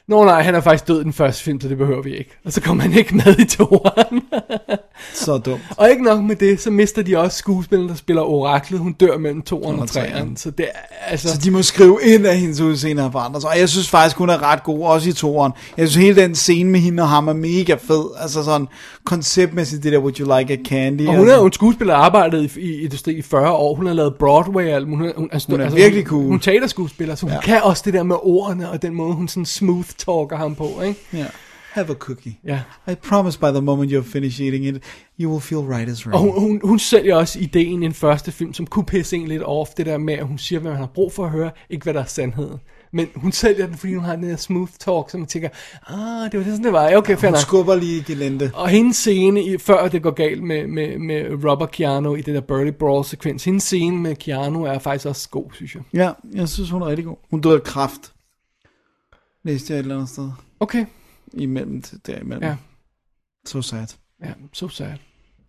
Nå 0.08 0.26
nej, 0.26 0.42
han 0.42 0.56
er 0.56 0.62
faktisk 0.62 0.88
død 0.88 1.02
i 1.02 1.04
den 1.04 1.14
første 1.14 1.44
film, 1.44 1.62
så 1.62 1.68
det 1.68 1.78
behøver 1.78 2.02
vi 2.04 2.16
ikke. 2.18 2.38
Og 2.46 2.52
så 2.54 2.62
kommer 2.62 2.84
han 2.84 2.94
ikke 2.94 3.16
med 3.16 3.40
i 3.40 3.46
toeren. 3.46 4.22
Så 5.14 5.38
dumt. 5.38 5.62
og 5.78 5.90
ikke 5.90 6.04
nok 6.04 6.24
med 6.24 6.36
det, 6.36 6.62
så 6.62 6.72
mister 6.72 7.02
de 7.02 7.18
også 7.18 7.38
skuespilleren, 7.38 7.90
der 7.90 7.96
spiller 7.96 8.22
Oraklet. 8.22 8.80
Hun 8.80 8.94
dør 8.94 9.18
mellem 9.18 9.42
toeren 9.42 9.80
og 9.80 9.88
treeren. 9.90 10.38
Så 10.38 10.50
det 10.52 10.66
er, 10.66 10.80
altså... 11.08 11.30
Så 11.30 11.38
de 11.44 11.52
må 11.52 11.62
skrive 11.62 12.00
ind, 12.04 12.28
at 12.28 12.38
hendes 12.38 12.62
udseende 12.62 13.02
har 13.02 13.12
forandret 13.12 13.42
sig. 13.42 13.52
Og 13.52 13.60
jeg 13.60 13.70
synes 13.70 13.90
faktisk, 13.90 14.18
hun 14.18 14.30
er 14.30 14.44
ret 14.44 14.64
god, 14.64 14.86
også 14.86 15.10
i 15.10 15.14
toeren. 15.14 15.52
Jeg 15.78 15.90
synes, 15.90 16.06
hele 16.06 16.22
den 16.22 16.36
scene 16.36 16.70
med 16.70 16.80
hende 16.80 17.04
og 17.04 17.10
ham 17.10 17.28
er 17.28 17.34
mega 17.34 17.74
fed. 17.88 18.06
Altså 18.22 18.44
sådan 18.44 18.68
konceptmæssigt, 19.04 19.84
det 19.84 19.92
der 19.92 20.00
Would 20.00 20.20
You 20.20 20.38
Like 20.40 20.54
a 20.54 20.58
Candy. 20.66 21.08
Og 21.08 21.16
hun 21.18 21.30
er 21.30 21.36
jo 21.36 21.46
en 21.46 21.54
skuespiller, 21.54 21.94
der 21.94 22.02
arbejdet 22.02 22.56
i, 22.58 22.60
i 22.62 22.84
industri 22.84 23.14
i 23.14 23.22
40 23.22 23.52
år. 23.52 23.76
Hun 23.76 23.86
har 23.88 23.94
lavet 23.94 24.16
Broadway. 24.16 24.80
Hun, 24.80 24.98
hun, 25.00 25.12
hun, 25.18 25.30
altså, 25.32 25.48
Hun 25.52 25.62
er 25.62 25.70
virkelig 25.70 26.04
hun, 26.04 26.10
cool. 26.10 26.22
Hun, 26.22 26.30
hun 26.30 26.40
teaterskuespiller, 26.40 27.16
så 27.16 27.26
hun 27.26 27.34
Ja. 27.34 27.42
kan 27.42 27.62
også 27.64 27.82
det 27.86 27.94
der 27.94 28.04
med 28.04 28.16
ordene, 28.22 28.70
og 28.70 28.82
den 28.82 28.94
måde, 28.96 29.14
hun 29.14 29.28
sådan 29.28 29.46
smooth 29.46 29.90
talker 29.98 30.36
ham 30.36 30.56
på, 30.56 30.82
ikke? 30.82 31.00
Ja. 31.14 31.26
Have 31.72 31.90
a 31.90 31.94
cookie. 31.94 32.40
Ja. 32.46 32.60
I 32.92 32.96
promise 32.96 33.40
by 33.40 33.46
the 33.46 33.62
moment 33.62 33.92
you're 33.92 34.12
finished 34.12 34.46
eating 34.46 34.66
it, 34.66 34.84
you 35.20 35.30
will 35.32 35.42
feel 35.42 35.62
right 35.62 35.90
as 35.90 36.08
rain. 36.08 36.14
Og 36.14 36.20
hun, 36.20 36.40
hun, 36.40 36.62
hun 36.64 36.80
sælger 36.80 37.16
også 37.16 37.40
ideen 37.40 37.84
i 37.84 37.86
en 37.86 37.94
første 37.94 38.32
film, 38.32 38.54
som 38.54 38.68
kunne 38.68 38.86
pisse 38.86 39.16
en 39.16 39.28
lidt 39.28 39.44
off, 39.46 39.72
det 39.78 39.86
der 39.86 39.98
med, 39.98 40.14
at 40.14 40.28
hun 40.28 40.38
siger, 40.38 40.60
hvad 40.60 40.72
man 40.72 40.80
har 40.80 40.88
brug 40.94 41.14
for 41.14 41.26
at 41.26 41.32
høre, 41.32 41.52
ikke 41.70 41.84
hvad 41.84 41.94
der 41.94 42.00
er 42.00 42.06
sandheden. 42.06 42.60
Men 42.94 43.08
hun 43.16 43.32
sælger 43.32 43.68
den, 43.68 43.78
fordi 43.78 43.94
hun 43.94 44.04
har 44.04 44.16
den 44.16 44.30
der 44.30 44.36
smooth 44.36 44.72
talk, 44.80 45.10
som 45.10 45.20
man 45.20 45.28
tænker, 45.28 45.50
ah, 45.88 46.32
det 46.32 46.40
var 46.40 46.44
det, 46.44 46.46
sådan 46.46 46.64
det 46.64 46.74
var. 46.74 46.90
Ja, 46.90 46.98
Okay, 46.98 47.18
fair 47.18 47.30
Hun 47.30 47.40
skubber 47.40 47.76
lige 47.76 48.04
gelente. 48.04 48.52
Og 48.54 48.70
hendes 48.70 48.96
scene, 48.96 49.44
i, 49.44 49.58
før 49.58 49.88
det 49.88 50.04
går 50.04 50.12
galt 50.12 50.44
med, 50.44 50.68
med, 50.68 50.98
med 51.00 51.50
Robert 51.50 51.72
Keanu 51.72 52.16
i 52.16 52.22
det 52.22 52.36
der 52.36 52.42
Burly 52.42 52.72
Brawl 52.80 53.06
sekvens, 53.06 53.44
hendes 53.44 53.64
scene 53.64 53.98
med 53.98 54.16
Keanu 54.16 54.64
er 54.64 54.80
faktisk 54.80 55.06
også 55.06 55.30
god, 55.30 55.46
synes 55.54 55.76
jeg. 55.76 55.84
Ja, 55.94 56.12
jeg 56.34 56.50
synes, 56.50 56.70
hun 56.70 56.82
er 56.82 56.86
rigtig 56.86 57.06
god. 57.06 57.16
Hun 57.30 57.42
døde 57.42 57.56
af 57.56 57.64
kraft. 57.64 58.12
Læste 59.46 59.74
jeg 59.74 59.80
et 59.80 59.84
eller 59.84 59.96
andet 59.96 60.10
sted. 60.10 60.30
Okay, 60.60 60.86
Imellem, 61.34 61.84
derimellem. 62.08 62.44
ja, 62.44 62.56
So 63.48 63.62
sad. 63.62 63.88
ja, 64.24 64.30
so 64.54 64.70
sad. 64.70 64.92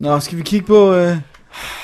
Nå, 0.01 0.21
skal 0.21 0.39
vi 0.39 0.43
kigge 0.43 0.67
på 0.67 0.95
øh, 0.95 1.17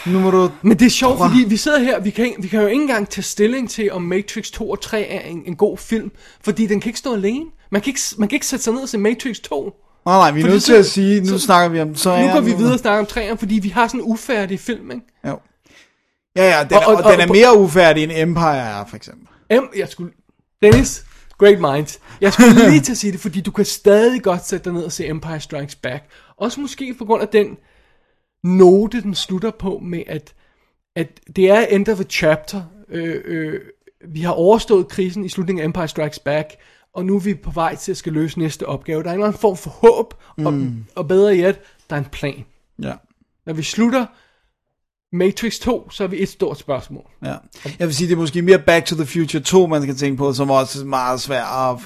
nummer 0.06 0.48
Men 0.62 0.78
det 0.78 0.86
er 0.86 0.90
sjovt, 0.90 1.16
Prøv. 1.16 1.28
fordi 1.28 1.44
vi 1.48 1.56
sidder 1.56 1.78
her, 1.78 2.00
vi 2.00 2.10
kan, 2.10 2.32
vi 2.38 2.48
kan 2.48 2.60
jo 2.60 2.66
ikke 2.66 2.82
engang 2.82 3.08
tage 3.08 3.22
stilling 3.22 3.70
til, 3.70 3.92
om 3.92 4.02
Matrix 4.02 4.50
2 4.50 4.70
og 4.70 4.80
3 4.80 5.02
er 5.02 5.20
en, 5.20 5.42
en 5.46 5.56
god 5.56 5.78
film, 5.78 6.10
fordi 6.40 6.66
den 6.66 6.80
kan 6.80 6.88
ikke 6.88 6.98
stå 6.98 7.14
alene. 7.14 7.44
Man 7.70 7.80
kan 7.82 7.90
ikke, 7.90 8.00
man 8.18 8.28
kan 8.28 8.36
ikke 8.36 8.46
sætte 8.46 8.62
sig 8.64 8.72
ned 8.72 8.82
og 8.82 8.88
se 8.88 8.98
Matrix 8.98 9.38
2. 9.40 9.76
Nej, 10.06 10.16
nej, 10.16 10.30
vi 10.30 10.40
er 10.40 10.42
Fordi 10.44 10.52
nødt 10.52 10.62
så- 10.62 10.66
til 10.66 10.74
at 10.74 10.86
sige, 10.86 11.20
nu 11.20 11.26
så- 11.26 11.38
snakker 11.38 11.68
vi 11.68 11.80
om, 11.80 11.94
så 11.96 12.20
Nu 12.22 12.32
går 12.32 12.40
vi 12.40 12.52
videre 12.52 12.72
og 12.72 12.78
snakker 12.78 13.00
om 13.00 13.06
3'eren, 13.06 13.36
fordi 13.38 13.54
vi 13.54 13.68
har 13.68 13.86
sådan 13.88 14.00
en 14.00 14.06
ufærdig 14.06 14.60
film, 14.60 14.90
ikke? 14.90 15.06
Jo. 15.26 15.38
Ja, 16.36 16.58
ja, 16.58 16.64
den, 16.64 16.72
Og- 16.76 16.86
og, 16.86 17.04
og- 17.04 17.12
den 17.12 17.20
er 17.20 17.26
mere 17.32 17.58
ufærdig 17.58 18.02
end 18.02 18.12
Empire 18.14 18.56
er, 18.56 18.84
for 18.86 18.96
eksempel. 18.96 19.26
M, 19.50 19.64
jeg 19.76 19.88
skulle... 19.88 20.12
Dennis, 20.62 21.04
great 21.42 21.74
minds. 21.74 22.00
Jeg 22.20 22.32
skulle 22.32 22.68
lige 22.70 22.80
til 22.80 22.92
at 22.92 22.98
sige 22.98 23.12
det, 23.12 23.20
fordi 23.20 23.40
du 23.40 23.50
kan 23.50 23.64
stadig 23.64 24.22
godt 24.22 24.46
sætte 24.46 24.64
dig 24.64 24.72
ned 24.72 24.84
og 24.84 24.92
se 24.92 25.06
Empire 25.06 25.40
Strikes 25.40 25.74
Back. 25.74 26.04
Også 26.36 26.60
måske 26.60 26.94
på 26.98 27.04
grund 27.04 27.22
af 27.22 27.28
den 27.28 27.56
note, 28.44 29.02
den 29.02 29.14
slutter 29.14 29.50
på 29.50 29.78
med, 29.82 30.02
at, 30.06 30.34
at 30.96 31.20
det 31.36 31.50
er 31.50 31.60
end 31.60 31.88
of 31.88 32.00
a 32.00 32.04
chapter. 32.04 32.62
Øh, 32.88 33.22
øh, 33.24 33.60
vi 34.08 34.20
har 34.20 34.32
overstået 34.32 34.88
krisen 34.88 35.24
i 35.24 35.28
slutningen 35.28 35.62
af 35.62 35.66
Empire 35.66 35.88
Strikes 35.88 36.18
Back, 36.18 36.48
og 36.94 37.04
nu 37.04 37.16
er 37.16 37.20
vi 37.20 37.34
på 37.34 37.50
vej 37.50 37.74
til 37.74 37.92
at 37.92 37.96
skal 37.96 38.12
løse 38.12 38.38
næste 38.38 38.66
opgave. 38.66 39.02
Der 39.02 39.08
er 39.08 39.12
en 39.12 39.18
eller 39.18 39.26
anden 39.26 39.40
form 39.40 39.56
for 39.56 39.70
håb, 39.70 40.14
og, 40.46 40.52
mm. 40.54 40.84
og 40.94 41.08
bedre 41.08 41.36
yet, 41.36 41.60
der 41.90 41.96
er 41.96 42.00
en 42.00 42.04
plan. 42.12 42.44
Ja. 42.82 42.92
Når 43.46 43.52
vi 43.52 43.62
slutter 43.62 44.06
Matrix 45.12 45.58
2, 45.58 45.90
så 45.90 46.04
er 46.04 46.08
vi 46.08 46.22
et 46.22 46.28
stort 46.28 46.58
spørgsmål. 46.58 47.04
Ja. 47.24 47.34
Jeg 47.78 47.86
vil 47.88 47.94
sige, 47.94 48.08
det 48.08 48.14
er 48.14 48.18
måske 48.18 48.42
mere 48.42 48.58
Back 48.58 48.86
to 48.86 48.96
the 48.96 49.06
Future 49.06 49.42
2, 49.42 49.66
man 49.66 49.82
skal 49.82 49.96
tænke 49.96 50.16
på, 50.16 50.32
som 50.32 50.50
også 50.50 50.80
er 50.80 50.84
meget 50.84 51.20
svært 51.20 51.46
at, 51.70 51.76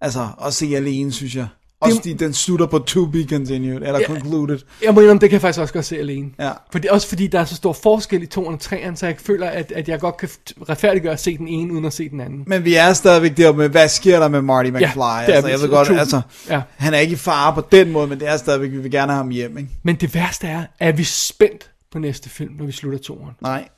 altså, 0.00 0.28
at 0.46 0.54
se 0.54 0.72
alene, 0.76 1.12
synes 1.12 1.36
jeg. 1.36 1.46
Også 1.80 1.96
fordi 1.96 2.12
den 2.12 2.34
slutter 2.34 2.66
på 2.66 2.78
to 2.78 3.06
be 3.06 3.24
continued, 3.24 3.74
eller 3.74 3.98
Ja. 3.98 4.06
concluded. 4.06 4.58
Jeg 4.84 4.94
må 4.94 5.00
indrømme, 5.00 5.20
det 5.20 5.28
kan 5.30 5.34
jeg 5.34 5.40
faktisk 5.40 5.60
også 5.60 5.74
godt 5.74 5.84
se 5.84 5.98
alene. 5.98 6.30
Ja. 6.38 6.50
Fordi, 6.72 6.88
også 6.90 7.08
fordi 7.08 7.26
der 7.26 7.40
er 7.40 7.44
så 7.44 7.54
stor 7.54 7.72
forskel 7.72 8.22
i 8.22 8.26
2'eren 8.34 8.38
og 8.46 8.58
3'eren, 8.64 8.96
så 8.96 9.06
jeg 9.06 9.16
føler, 9.18 9.46
at, 9.50 9.72
at 9.72 9.88
jeg 9.88 10.00
godt 10.00 10.16
kan 10.16 10.28
retfærdiggøre 10.68 11.12
at 11.12 11.20
se 11.20 11.38
den 11.38 11.48
ene, 11.48 11.72
uden 11.72 11.84
at 11.84 11.92
se 11.92 12.08
den 12.08 12.20
anden. 12.20 12.44
Men 12.46 12.64
vi 12.64 12.74
er 12.74 12.92
stadigvæk 12.92 13.36
der 13.36 13.52
med, 13.52 13.68
hvad 13.68 13.88
sker 13.88 14.20
der 14.20 14.28
med 14.28 14.42
Marty 14.42 14.70
McFly? 14.70 14.82
det 14.82 14.88
er 15.00 15.32
altså, 15.32 15.48
jeg 15.48 15.60
ved 15.60 15.68
godt, 15.68 15.88
True. 15.88 15.98
altså, 16.00 16.20
Ja. 16.50 16.62
han 16.76 16.94
er 16.94 16.98
ikke 16.98 17.12
i 17.12 17.16
fare 17.16 17.54
på 17.54 17.62
den 17.72 17.92
måde, 17.92 18.06
men 18.06 18.20
det 18.20 18.28
er 18.28 18.36
stadigvæk, 18.36 18.70
vi 18.72 18.78
vil 18.78 18.90
gerne 18.90 19.12
have 19.12 19.16
ham 19.22 19.28
hjem, 19.30 19.58
ikke? 19.58 19.70
Men 19.82 19.96
det 19.96 20.14
værste 20.14 20.46
er, 20.46 20.62
er 20.80 20.92
vi 20.92 21.04
spændt 21.04 21.70
på 21.96 22.00
næste 22.00 22.30
film, 22.30 22.52
når 22.58 22.66
vi 22.66 22.72
slutter 22.72 23.14
2'eren. 23.14 23.34
Nej, 23.40 23.68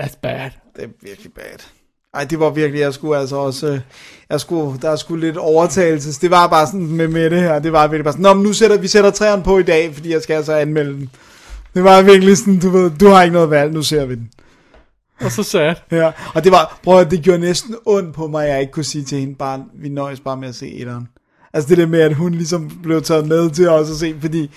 That's 0.00 0.18
bad. 0.22 0.50
det 0.76 0.84
er 0.84 0.88
virkelig 1.02 1.32
bad. 1.32 1.58
Ej, 2.14 2.24
det 2.24 2.40
var 2.40 2.50
virkelig, 2.50 2.80
jeg 2.80 2.94
skulle 2.94 3.18
altså 3.18 3.36
også, 3.36 3.66
øh, 3.72 3.80
jeg 4.30 4.40
skulle, 4.40 4.80
der 4.82 4.96
skulle 4.96 5.26
lidt 5.26 5.36
overtagelses. 5.36 6.18
Det 6.18 6.30
var 6.30 6.46
bare 6.48 6.66
sådan 6.66 6.86
med, 6.86 7.08
med 7.08 7.30
det 7.30 7.40
her, 7.40 7.58
det 7.58 7.72
var 7.72 7.86
virkelig 7.86 8.04
bare 8.04 8.12
sådan, 8.12 8.22
Nå, 8.22 8.34
men 8.34 8.42
nu 8.42 8.52
sætter 8.52 8.78
vi 8.78 8.88
sætter 8.88 9.10
træerne 9.10 9.42
på 9.42 9.58
i 9.58 9.62
dag, 9.62 9.94
fordi 9.94 10.12
jeg 10.12 10.22
skal 10.22 10.34
altså 10.34 10.52
anmelde 10.52 10.92
den. 10.92 11.10
Det 11.74 11.84
var 11.84 12.02
virkelig 12.02 12.36
sådan, 12.38 12.58
du 12.58 12.70
ved, 12.70 12.90
du 12.90 13.08
har 13.08 13.22
ikke 13.22 13.34
noget 13.34 13.50
valg, 13.50 13.72
nu 13.72 13.82
ser 13.82 14.04
vi 14.04 14.14
den. 14.14 14.30
Og 15.20 15.32
så 15.32 15.42
sad. 15.42 15.74
Ja, 15.90 16.12
og 16.34 16.44
det 16.44 16.52
var, 16.52 16.78
prøv 16.82 17.00
at 17.00 17.10
det 17.10 17.22
gjorde 17.22 17.40
næsten 17.40 17.76
ondt 17.86 18.14
på 18.14 18.26
mig, 18.26 18.44
at 18.44 18.52
jeg 18.52 18.60
ikke 18.60 18.72
kunne 18.72 18.84
sige 18.84 19.04
til 19.04 19.18
hende, 19.18 19.34
bare, 19.34 19.64
vi 19.74 19.88
nøjes 19.88 20.20
bare 20.20 20.36
med 20.36 20.48
at 20.48 20.54
se 20.54 20.72
etteren. 20.72 21.08
Altså 21.52 21.68
det 21.68 21.78
der 21.78 21.86
med, 21.86 22.00
at 22.00 22.14
hun 22.14 22.34
ligesom 22.34 22.70
blev 22.82 23.02
taget 23.02 23.28
med 23.28 23.50
til 23.50 23.68
os 23.68 23.90
at 23.90 23.96
se, 23.96 24.14
fordi 24.20 24.50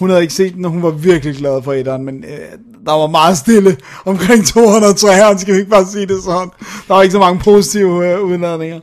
hun 0.00 0.10
havde 0.10 0.22
ikke 0.22 0.34
set 0.34 0.54
den, 0.54 0.64
og 0.64 0.70
hun 0.70 0.82
var 0.82 0.90
virkelig 0.90 1.36
glad 1.36 1.62
for 1.62 1.72
etteren, 1.72 2.04
men 2.04 2.24
øh, 2.24 2.38
der 2.86 2.92
var 2.92 3.06
meget 3.06 3.38
stille 3.38 3.76
omkring 4.04 4.46
203, 4.46 5.38
skal 5.38 5.54
vi 5.54 5.58
ikke 5.58 5.70
bare 5.70 5.86
sige 5.86 6.06
det 6.06 6.22
sådan. 6.22 6.48
Der 6.88 6.94
var 6.94 7.02
ikke 7.02 7.12
så 7.12 7.18
mange 7.18 7.40
positive 7.44 8.08
øh, 8.08 8.20
udladninger. 8.20 8.80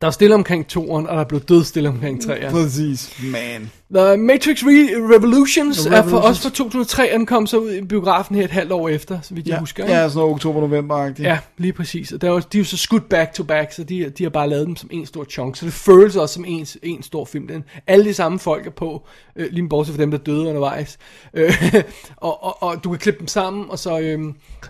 Der 0.00 0.06
var 0.06 0.10
stille 0.12 0.34
omkring 0.34 0.66
2'eren, 0.72 0.90
og 1.08 1.16
der 1.16 1.24
blev 1.24 1.40
dødstille 1.40 1.88
omkring 1.88 2.24
3'eren. 2.24 2.50
Præcis. 2.50 3.18
Man. 3.32 3.70
The 3.94 4.16
Matrix 4.16 4.62
Re- 4.62 5.14
Revolutions 5.14 5.86
er 5.86 5.90
for 5.90 5.96
Revolutions. 5.98 6.36
os 6.36 6.42
fra 6.42 6.50
2003, 6.50 7.12
og 7.12 7.18
den 7.18 7.26
kom 7.26 7.46
så 7.46 7.58
ud 7.58 7.70
i 7.72 7.82
biografen 7.84 8.36
her 8.36 8.44
et 8.44 8.50
halvt 8.50 8.72
år 8.72 8.88
efter, 8.88 9.20
så 9.22 9.34
vidt 9.34 9.46
jeg 9.46 9.54
Ja, 9.54 9.60
husker. 9.60 9.84
ikke? 9.84 9.94
ja 9.96 10.08
sådan 10.08 10.18
noget 10.18 10.34
oktober-november-agtigt. 10.34 11.28
Ja, 11.28 11.38
lige 11.58 11.72
præcis. 11.72 12.12
Og 12.12 12.20
der 12.20 12.30
var, 12.30 12.40
de 12.40 12.58
er 12.58 12.60
jo 12.60 12.64
så 12.64 12.76
skudt 12.76 13.08
back 13.08 13.32
to 13.32 13.42
back, 13.44 13.72
så 13.72 13.84
de, 13.84 14.10
de 14.18 14.22
har 14.22 14.30
bare 14.30 14.48
lavet 14.48 14.66
dem 14.66 14.76
som 14.76 14.88
en 14.92 15.06
stor 15.06 15.24
chunk. 15.24 15.56
Så 15.56 15.64
det 15.66 15.72
føles 15.72 16.16
også 16.16 16.34
som 16.34 16.44
en, 16.48 16.66
en 16.82 17.02
stor 17.02 17.24
film. 17.24 17.48
Den, 17.48 17.64
alle 17.86 18.04
de 18.04 18.14
samme 18.14 18.38
folk 18.38 18.66
er 18.66 18.70
på, 18.70 19.06
øh, 19.36 19.46
lige 19.52 19.68
bortset 19.68 19.94
fra 19.94 20.02
dem, 20.02 20.10
der 20.10 20.18
døde 20.18 20.48
undervejs. 20.48 20.98
Øh, 21.34 21.54
og, 22.16 22.44
og, 22.44 22.62
og, 22.62 22.84
du 22.84 22.90
kan 22.90 22.98
klippe 22.98 23.18
dem 23.20 23.28
sammen, 23.28 23.64
og 23.70 23.78
så, 23.78 23.98
øh, 24.00 24.18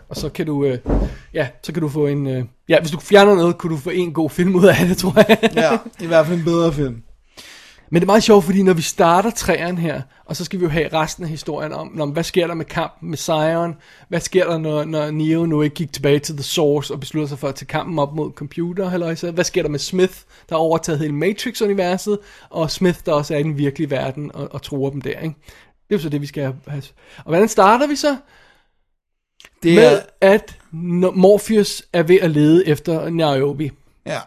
og 0.08 0.16
så 0.16 0.28
kan 0.28 0.46
du, 0.46 0.64
øh, 0.64 0.78
ja, 1.34 1.46
så 1.62 1.72
kan 1.72 1.82
du 1.82 1.88
få 1.88 2.06
en, 2.06 2.26
øh, 2.26 2.44
ja, 2.68 2.80
hvis 2.80 2.90
du 2.90 3.00
fjerner 3.00 3.34
noget, 3.34 3.58
kunne 3.58 3.72
du 3.72 3.80
få 3.80 3.90
en 3.90 4.12
god 4.12 4.30
film 4.30 4.54
ud 4.54 4.64
af 4.64 4.86
det, 4.86 4.98
tror 4.98 5.14
jeg. 5.28 5.50
ja, 5.54 5.78
i 6.00 6.06
hvert 6.06 6.26
fald 6.26 6.38
en 6.38 6.44
bedre 6.44 6.72
film. 6.72 7.02
Men 7.90 8.00
det 8.00 8.04
er 8.04 8.06
meget 8.06 8.22
sjovt, 8.22 8.44
fordi 8.44 8.62
når 8.62 8.72
vi 8.72 8.82
starter 8.82 9.30
træerne 9.30 9.80
her, 9.80 10.02
og 10.24 10.36
så 10.36 10.44
skal 10.44 10.60
vi 10.60 10.64
jo 10.64 10.70
have 10.70 10.88
resten 10.92 11.24
af 11.24 11.30
historien 11.30 11.72
om, 11.72 12.00
om 12.00 12.10
hvad 12.10 12.24
sker 12.24 12.46
der 12.46 12.54
med 12.54 12.64
kampen 12.64 13.10
med 13.10 13.18
Zion, 13.18 13.74
hvad 14.08 14.20
sker 14.20 14.50
der, 14.50 14.58
når, 14.58 14.84
når 14.84 15.10
Neo 15.10 15.46
nu 15.46 15.62
ikke 15.62 15.74
gik 15.74 15.92
tilbage 15.92 16.18
til 16.18 16.36
The 16.36 16.42
Source 16.42 16.94
og 16.94 17.00
beslutter 17.00 17.28
sig 17.28 17.38
for 17.38 17.48
at 17.48 17.54
tage 17.54 17.66
kampen 17.66 17.98
op 17.98 18.14
mod 18.14 18.32
computer, 18.32 18.88
halløjsa. 18.88 19.30
hvad 19.30 19.44
sker 19.44 19.62
der 19.62 19.68
med 19.68 19.78
Smith, 19.78 20.14
der 20.48 20.54
har 20.54 20.60
overtaget 20.60 21.00
hele 21.00 21.14
Matrix-universet, 21.14 22.18
og 22.50 22.70
Smith, 22.70 22.98
der 23.06 23.12
også 23.12 23.34
er 23.34 23.38
i 23.38 23.42
den 23.42 23.58
virkelige 23.58 23.90
verden 23.90 24.30
og, 24.34 24.48
og 24.50 24.62
tror 24.62 24.90
dem 24.90 25.00
der, 25.00 25.18
ikke? 25.20 25.36
Det 25.88 25.94
er 25.94 25.98
jo 25.98 26.02
så 26.02 26.08
det, 26.08 26.20
vi 26.20 26.26
skal 26.26 26.54
have. 26.66 26.82
Og 27.16 27.24
hvordan 27.24 27.48
starter 27.48 27.86
vi 27.86 27.96
så? 27.96 28.16
Det 29.62 29.74
Med 29.74 29.84
er, 29.84 30.00
at 30.20 30.58
Morpheus 31.14 31.82
er 31.92 32.02
ved 32.02 32.18
at 32.20 32.30
lede 32.30 32.68
efter 32.68 33.08
Niobe. 33.10 33.70
ja. 34.06 34.18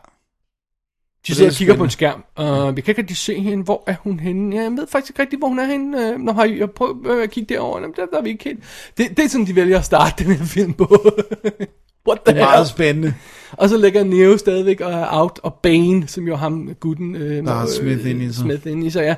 De 1.28 1.36
sidder 1.36 1.50
og 1.50 1.54
er 1.54 1.58
kigger 1.58 1.76
på 1.78 1.84
en 1.84 1.90
skærm. 1.90 2.24
Uh, 2.40 2.76
vi 2.76 2.82
kan 2.82 2.92
ikke 2.92 3.02
rigtig 3.02 3.18
se 3.18 3.40
hende. 3.40 3.64
Hvor 3.64 3.84
er 3.88 3.96
hun 4.04 4.20
henne? 4.20 4.56
Ja, 4.56 4.62
jeg 4.62 4.72
ved 4.72 4.88
faktisk 4.88 5.12
ikke 5.12 5.22
rigtig, 5.22 5.40
hvor 5.40 5.48
hun 5.48 5.60
er 5.60 5.66
henne. 5.66 6.14
Uh, 6.16 6.20
når 6.22 6.34
har 6.34 6.46
jeg 6.46 6.72
prøvet 6.72 7.08
øh, 7.08 7.24
at 7.24 7.32
kigge 7.32 7.54
derover. 7.54 7.80
Jamen, 7.80 7.94
der, 7.96 8.06
der 8.06 8.18
er 8.18 8.22
vi 8.22 8.30
ikke 8.30 8.44
helt. 8.44 8.60
Det, 8.98 9.18
det 9.18 9.26
er 9.26 9.30
sådan, 9.30 9.48
de 9.48 9.56
vælger 9.56 9.78
at 9.80 9.86
starte 9.86 10.24
den 10.24 10.34
her 10.36 10.46
film 10.46 10.74
på. 10.74 10.86
What 12.08 12.20
the 12.26 12.34
Det 12.36 12.42
er 12.42 12.46
meget 12.46 12.58
hell? 12.60 12.68
spændende. 12.70 13.14
Og 13.52 13.70
så 13.70 13.78
lægger 13.78 14.04
Neo 14.04 14.38
stadigvæk 14.38 14.82
og 14.82 14.92
er 14.92 15.08
out, 15.12 15.40
og 15.44 15.54
Bane, 15.54 16.08
som 16.08 16.28
jo 16.28 16.36
ham, 16.36 16.76
gutten, 16.80 17.16
øh, 17.16 17.46
Der 17.46 17.54
har 17.54 17.62
øh, 17.62 17.68
Smith 17.70 18.10
inde 18.10 18.26
i 18.26 18.28
sig. 18.28 18.36
Smith 18.36 18.68
inde 18.68 18.88
i 18.88 18.90
sig, 18.90 19.02
ja. 19.02 19.16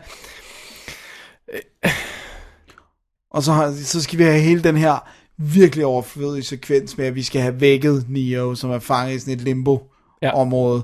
Og 3.31 3.43
så, 3.43 3.51
har, 3.51 3.71
så 3.83 4.01
skal 4.01 4.19
vi 4.19 4.23
have 4.23 4.39
hele 4.39 4.63
den 4.63 4.77
her 4.77 5.09
virkelig 5.37 5.85
overflødig 5.85 6.45
sekvens 6.45 6.97
med, 6.97 7.05
at 7.05 7.15
vi 7.15 7.23
skal 7.23 7.41
have 7.41 7.61
vækket 7.61 8.05
Neo, 8.09 8.55
som 8.55 8.71
er 8.71 8.79
fanget 8.79 9.15
i 9.15 9.19
sådan 9.19 9.33
et 9.33 9.41
limbo-område. 9.41 10.83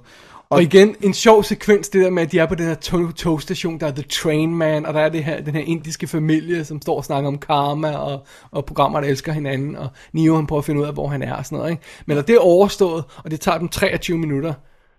Og 0.49 0.63
igen, 0.63 0.95
en 1.01 1.13
sjov 1.13 1.43
sekvens, 1.43 1.89
det 1.89 2.03
der 2.03 2.09
med, 2.09 2.23
at 2.23 2.31
de 2.31 2.39
er 2.39 2.45
på 2.45 2.55
den 2.55 2.65
her 2.65 2.75
tog- 2.75 3.15
togstation, 3.15 3.79
der 3.79 3.87
er 3.87 3.91
The 3.91 4.03
Train 4.03 4.55
Man, 4.55 4.85
og 4.85 4.93
der 4.93 4.99
er 4.99 5.09
det 5.09 5.23
her, 5.23 5.41
den 5.41 5.55
her 5.55 5.61
indiske 5.61 6.07
familie, 6.07 6.65
som 6.65 6.81
står 6.81 6.97
og 6.97 7.05
snakker 7.05 7.27
om 7.27 7.37
karma, 7.37 7.91
og, 7.97 8.25
og 8.51 8.65
programmer, 8.65 9.01
der 9.01 9.07
elsker 9.07 9.31
hinanden, 9.31 9.75
og 9.75 9.87
Neo, 10.13 10.35
han 10.35 10.47
prøver 10.47 10.61
at 10.61 10.65
finde 10.65 10.81
ud 10.81 10.85
af, 10.85 10.93
hvor 10.93 11.07
han 11.07 11.21
er, 11.21 11.35
og 11.35 11.45
sådan 11.45 11.57
noget, 11.57 11.71
ikke? 11.71 11.83
Men 12.05 12.15
når 12.15 12.21
det 12.21 12.35
er 12.35 12.39
overstået, 12.39 13.03
og 13.23 13.31
det 13.31 13.41
tager 13.41 13.57
dem 13.57 13.69
23 13.69 14.17
minutter, 14.17 14.53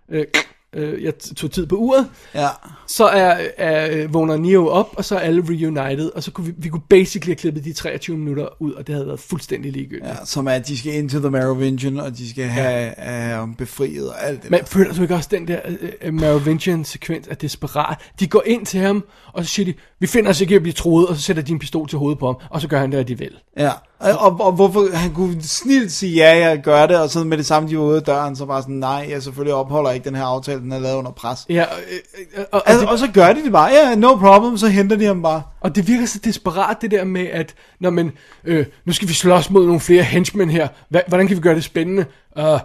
øh, 0.09 0.27
øh, 0.73 1.05
jeg 1.05 1.19
tog 1.19 1.51
tid 1.51 1.67
på 1.67 1.77
uret, 1.77 2.09
Ja. 2.35 2.49
så 2.87 3.05
er, 3.07 3.47
er, 3.59 4.07
vågner 4.09 4.37
Neo 4.37 4.69
op, 4.69 4.89
og 4.97 5.05
så 5.05 5.15
er 5.15 5.19
alle 5.21 5.43
reunited, 5.49 6.11
og 6.15 6.23
så 6.23 6.31
kunne 6.31 6.47
vi, 6.47 6.53
vi 6.57 6.69
kunne 6.69 6.83
basically 6.91 7.29
have 7.31 7.37
klippet 7.37 7.65
de 7.65 7.73
23 7.73 8.17
minutter 8.19 8.63
ud, 8.63 8.73
og 8.73 8.87
det 8.87 8.95
havde 8.95 9.07
været 9.07 9.21
fuldstændig 9.21 9.73
ligegyldigt. 9.73 10.07
ja, 10.09 10.25
som 10.25 10.47
er, 10.47 10.51
at 10.53 10.69
de 10.69 10.79
skal 10.79 10.95
ind 10.95 11.11
til 11.11 11.21
The 11.21 11.31
Merovingian, 11.31 12.01
og 12.01 12.19
de 12.19 12.31
skal 12.31 12.45
have, 12.45 12.95
have 12.99 13.35
ham 13.37 13.55
befriet 13.55 14.09
og 14.11 14.25
alt 14.27 14.43
det 14.43 14.51
Men 14.51 14.61
der. 14.61 14.67
føler 14.67 14.95
du 14.95 15.03
ikke 15.03 15.15
også 15.15 15.29
den 15.33 15.49
der 15.49 15.61
uh, 16.07 16.15
Merovingian 16.15 16.85
sekvens 16.85 17.29
af 17.29 17.37
desperat? 17.37 17.99
De 18.21 18.27
går 18.27 18.43
ind 18.47 18.67
til 18.67 18.81
ham, 18.81 19.05
og 19.33 19.45
så 19.45 19.51
siger 19.51 19.67
de, 19.67 19.75
vi 20.01 20.07
finder 20.07 20.31
os 20.31 20.41
ikke 20.41 20.55
at 20.55 20.63
blive 20.63 20.73
troet, 20.73 21.07
og 21.07 21.17
så 21.17 21.23
sætter 21.23 21.43
de 21.43 21.53
en 21.53 21.59
pistol 21.59 21.89
til 21.89 21.99
hovedet 21.99 22.19
på 22.19 22.27
ham, 22.27 22.37
og 22.51 22.61
så 22.61 22.69
gør 22.69 22.81
han 22.81 22.93
det, 22.93 23.09
de 23.09 23.19
vil. 23.19 23.33
Ja, 23.57 23.71
og, 24.01 24.19
og, 24.19 24.41
og 24.41 24.53
hvorfor 24.53 24.97
han 24.97 25.15
kunne 25.15 25.43
snilt 25.43 25.93
sige, 25.93 26.15
ja, 26.15 26.49
jeg 26.49 26.63
gør 26.63 26.87
det, 26.87 27.01
og 27.01 27.11
så 27.11 27.25
med 27.25 27.39
det 27.39 27.47
samme, 27.47 27.69
de 27.69 27.79
var 27.79 27.85
ude 27.85 27.97
af 27.97 28.03
døren, 28.03 28.37
så 28.37 28.47
bare 28.47 28.63
sådan, 28.63 28.75
nej, 28.75 29.07
jeg 29.11 29.23
selvfølgelig 29.23 29.55
opholder 29.55 29.91
ikke 29.91 30.05
den 30.05 30.17
her 30.17 30.25
aftale, 30.25 30.61
den 30.61 30.73
er 30.73 30.79
lavet 30.79 30.97
under 30.97 31.11
pres. 31.11 31.47
Ja, 31.49 31.63
øh, 31.63 31.99
øh, 32.19 32.41
og, 32.41 32.47
og, 32.53 32.63
Altså, 32.69 32.81
det, 32.81 32.91
og 32.91 32.99
så 32.99 33.09
gør 33.15 33.33
de 33.33 33.45
det 33.45 33.53
bare, 33.53 33.71
ja, 33.73 33.95
no 33.95 34.15
problem, 34.15 34.57
så 34.57 34.69
henter 34.69 34.97
de 34.97 35.05
ham 35.05 35.23
bare. 35.23 35.43
og 35.61 35.77
det 35.77 35.89
virker 35.89 36.07
så 36.07 36.19
desperat, 36.25 36.77
det 36.81 36.91
der 36.91 37.05
med, 37.05 37.27
at 37.27 37.55
når 37.81 37.91
man, 37.91 38.13
øh, 38.45 38.67
nu 38.85 38.93
skal 38.93 39.09
vi 39.09 39.15
slås 39.15 39.51
mod 39.51 39.67
nogle 39.67 39.81
flere 39.81 40.03
henchmen 40.03 40.51
her, 40.51 40.69
Hva, 40.89 41.01
hvordan 41.09 41.27
kan 41.27 41.37
vi 41.37 41.43
gøre 41.43 41.55
det 41.55 41.65
spændende? 41.65 42.05
Uh, 42.37 42.45
uh, 42.45 42.59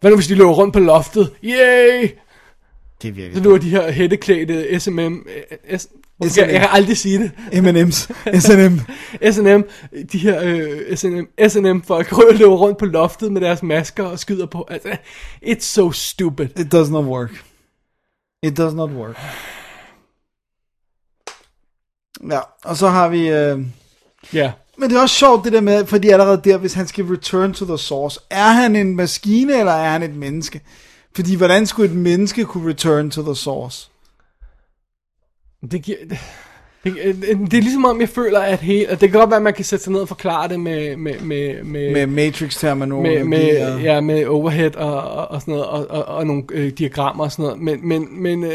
hvad 0.00 0.10
nu 0.10 0.14
hvis 0.14 0.26
de 0.26 0.34
løber 0.34 0.52
rundt 0.52 0.72
på 0.72 0.80
loftet? 0.80 1.30
Yay! 1.44 2.10
Det 3.02 3.16
virker. 3.16 3.36
Så 3.36 3.42
løber 3.42 3.58
de 3.58 3.70
her 3.70 3.90
hætteklædte 3.90 4.80
SMM, 4.80 5.26
S, 5.76 5.88
jeg, 6.20 6.30
S&M. 6.30 6.40
jeg 6.40 6.60
kan 6.60 6.68
aldrig 6.72 6.96
sige 6.96 7.18
det. 7.18 7.30
M&M's, 7.52 8.12
S&M. 8.40 8.80
S&M, 9.32 9.62
de 10.12 10.18
her 10.18 10.42
øh, 10.44 10.96
S&M, 10.96 11.48
S&M 11.48 11.82
folk 11.82 12.12
løber 12.38 12.56
rundt 12.56 12.78
på 12.78 12.86
loftet 12.86 13.32
med 13.32 13.40
deres 13.40 13.62
masker 13.62 14.04
og 14.04 14.18
skyder 14.18 14.46
på. 14.46 14.66
Altså, 14.70 14.96
it's 15.44 15.60
so 15.60 15.92
stupid. 15.92 16.58
It 16.58 16.72
does 16.72 16.90
not 16.90 17.04
work. 17.04 17.44
It 18.42 18.56
does 18.56 18.74
not 18.74 18.90
work. 18.90 19.16
Ja, 22.30 22.40
og 22.64 22.76
så 22.76 22.88
har 22.88 23.08
vi... 23.08 23.28
Øh... 23.28 23.58
Ja. 24.32 24.52
Men 24.78 24.90
det 24.90 24.96
er 24.96 25.00
også 25.00 25.16
sjovt 25.16 25.44
det 25.44 25.52
der 25.52 25.60
med, 25.60 25.86
fordi 25.86 26.08
allerede 26.08 26.40
der, 26.44 26.56
hvis 26.56 26.74
han 26.74 26.86
skal 26.86 27.04
return 27.04 27.54
to 27.54 27.66
the 27.66 27.78
source, 27.78 28.20
er 28.30 28.48
han 28.48 28.76
en 28.76 28.96
maskine, 28.96 29.58
eller 29.58 29.72
er 29.72 29.90
han 29.90 30.02
et 30.02 30.14
menneske? 30.14 30.60
Fordi 31.14 31.34
hvordan 31.34 31.66
skulle 31.66 31.90
et 31.90 31.96
menneske 31.96 32.44
kunne 32.44 32.68
return 32.70 33.10
to 33.10 33.22
the 33.22 33.36
source? 33.36 33.90
Det 35.70 35.82
giver... 35.82 35.96
Det, 36.84 36.94
det, 36.94 37.50
det 37.50 37.58
er 37.58 37.62
ligesom 37.62 37.84
om, 37.84 38.00
jeg 38.00 38.08
føler, 38.08 38.40
at 38.40 38.58
hele... 38.60 38.86
At 38.86 39.00
det 39.00 39.10
kan 39.10 39.18
godt 39.20 39.30
være, 39.30 39.36
at 39.36 39.42
man 39.42 39.54
kan 39.54 39.64
sætte 39.64 39.82
sig 39.84 39.92
ned 39.92 40.00
og 40.00 40.08
forklare 40.08 40.48
det 40.48 40.60
med... 40.60 40.96
Med, 40.96 41.20
med, 41.20 41.62
med, 41.62 41.92
Med 41.92 42.06
Matrix-terminologi. 42.06 43.08
med, 43.08 43.24
med, 43.24 43.72
og- 43.72 43.80
ja, 43.82 44.00
med 44.00 44.26
overhead 44.26 44.76
og, 44.76 45.02
og, 45.02 45.30
og 45.30 45.40
sådan 45.40 45.52
noget, 45.52 45.66
og, 45.66 45.86
og, 45.90 46.04
og 46.04 46.26
nogle 46.26 46.42
øh, 46.50 46.70
diagrammer 46.72 47.24
og 47.24 47.32
sådan 47.32 47.42
noget. 47.42 47.60
Men, 47.60 47.88
men, 47.88 48.22
men 48.22 48.44
øh, 48.44 48.50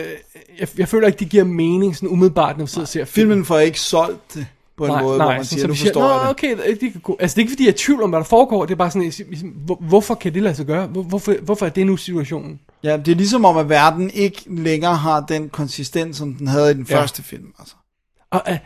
jeg, 0.59 0.67
jeg 0.77 0.88
føler 0.88 1.07
ikke, 1.07 1.19
det 1.19 1.30
giver 1.30 1.43
mening 1.43 1.95
sådan 1.95 2.09
umiddelbart, 2.09 2.57
når 2.57 2.65
vi 2.65 2.69
sidder 2.69 2.81
og 2.81 2.88
ser 2.88 3.05
filmen. 3.05 3.31
Filmen 3.31 3.45
får 3.45 3.59
ikke 3.59 3.80
solgt 3.80 4.34
det 4.34 4.45
på 4.77 4.85
en 4.85 4.91
nej, 4.91 5.01
måde, 5.01 5.17
nej, 5.17 5.25
hvor 5.27 5.34
man 5.34 5.45
sådan, 5.45 5.57
siger, 5.57 5.61
så 5.61 5.67
du 5.67 5.75
siger, 5.75 5.93
forstår 5.93 6.19
det. 6.19 6.30
okay, 6.30 6.57
det 6.81 6.91
kan 6.91 7.01
gå. 7.03 7.17
Altså, 7.19 7.35
det 7.35 7.39
er 7.41 7.43
ikke, 7.43 7.51
fordi 7.51 7.63
jeg 7.63 7.69
er 7.69 7.73
i 7.73 7.77
tvivl 7.77 8.03
om, 8.03 8.09
hvad 8.09 8.19
der 8.19 8.25
foregår. 8.25 8.65
Det 8.65 8.71
er 8.71 8.75
bare 8.75 8.91
sådan, 8.91 9.11
hvor, 9.65 9.77
hvorfor 9.81 10.15
kan 10.15 10.34
det 10.34 10.43
lade 10.43 10.55
sig 10.55 10.65
gøre? 10.65 10.88
Hvor, 10.88 11.01
hvorfor, 11.03 11.35
hvorfor 11.41 11.65
er 11.65 11.69
det 11.69 11.85
nu 11.85 11.97
situationen? 11.97 12.59
Ja, 12.84 12.97
det 12.97 13.07
er 13.11 13.15
ligesom 13.15 13.45
om, 13.45 13.57
at 13.57 13.69
verden 13.69 14.10
ikke 14.11 14.43
længere 14.47 14.95
har 14.95 15.19
den 15.19 15.49
konsistens, 15.49 16.18
som 16.18 16.34
den 16.35 16.47
havde 16.47 16.72
i 16.72 16.73
den 16.73 16.85
Ja. 16.89 16.99
første 17.01 17.23
film. 17.23 17.53
Altså. 17.60 17.76
Og 18.31 18.41
er, 18.45 18.57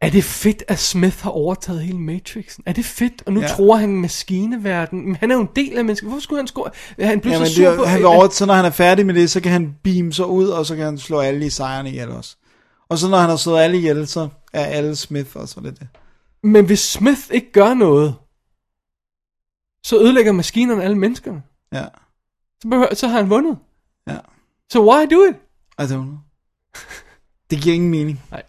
er 0.00 0.10
det 0.10 0.24
fedt, 0.24 0.62
at 0.68 0.78
Smith 0.78 1.18
har 1.22 1.30
overtaget 1.30 1.82
hele 1.82 1.98
Matrixen? 1.98 2.62
Er 2.66 2.72
det 2.72 2.84
fedt? 2.84 3.22
Og 3.26 3.32
nu 3.32 3.40
Ja. 3.40 3.46
tror 3.48 3.76
han 3.76 3.88
maskineverden. 3.96 5.04
Men 5.06 5.16
han 5.16 5.30
er 5.30 5.34
jo 5.34 5.40
en 5.40 5.48
del 5.56 5.78
af 5.78 5.84
mennesket. 5.84 6.08
Hvorfor 6.08 6.20
skulle 6.22 6.38
han 6.40 6.46
score? 6.46 6.70
Han 7.00 7.20
blev 7.20 7.32
Ja, 7.32 7.44
så 7.44 7.54
sur 7.54 7.70
det, 7.70 7.88
han 7.88 7.98
vil 7.98 8.06
over, 8.06 8.28
så 8.28 8.46
når 8.46 8.54
han 8.54 8.64
er 8.64 8.70
færdig 8.70 9.06
med 9.06 9.14
det, 9.14 9.30
så 9.30 9.40
kan 9.40 9.52
han 9.52 9.74
beam 9.84 10.12
sig 10.12 10.26
ud, 10.26 10.48
og 10.48 10.66
så 10.66 10.76
kan 10.76 10.84
han 10.84 10.98
slå 10.98 11.20
alle 11.20 11.46
i 11.46 11.50
sejrene 11.50 11.88
ihjel 11.90 12.08
også. 12.10 12.36
Og 12.88 12.98
så 12.98 13.08
når 13.08 13.18
han 13.18 13.30
har 13.30 13.36
slået 13.36 13.60
alle 13.60 13.76
ihjel, 13.76 14.06
så 14.08 14.28
er 14.52 14.64
alle 14.64 14.96
Smith, 14.96 15.30
og 15.34 15.48
så 15.48 15.60
er 15.60 15.64
det 15.64 15.78
det. 15.80 15.88
Men 16.42 16.64
hvis 16.66 16.80
Smith 16.80 17.20
ikke 17.30 17.52
gør 17.52 17.74
noget, 17.74 18.14
så 19.84 19.98
ødelægger 20.02 20.32
maskinerne 20.32 20.84
alle 20.84 20.98
menneskerne. 20.98 21.42
Ja, 21.72 21.84
Så, 22.62 22.68
behøver, 22.68 22.94
så 22.94 23.08
har 23.08 23.16
han 23.16 23.30
vundet. 23.30 23.58
ja. 24.08 24.16
Så 24.70 24.80
why 24.80 25.06
do 25.10 25.24
it? 25.24 25.36
I 25.78 25.82
don't 25.82 26.02
know. 26.02 26.18
Det 27.50 27.62
giver 27.62 27.74
ingen 27.74 27.90
mening. 27.90 28.22
Nej. 28.30 28.42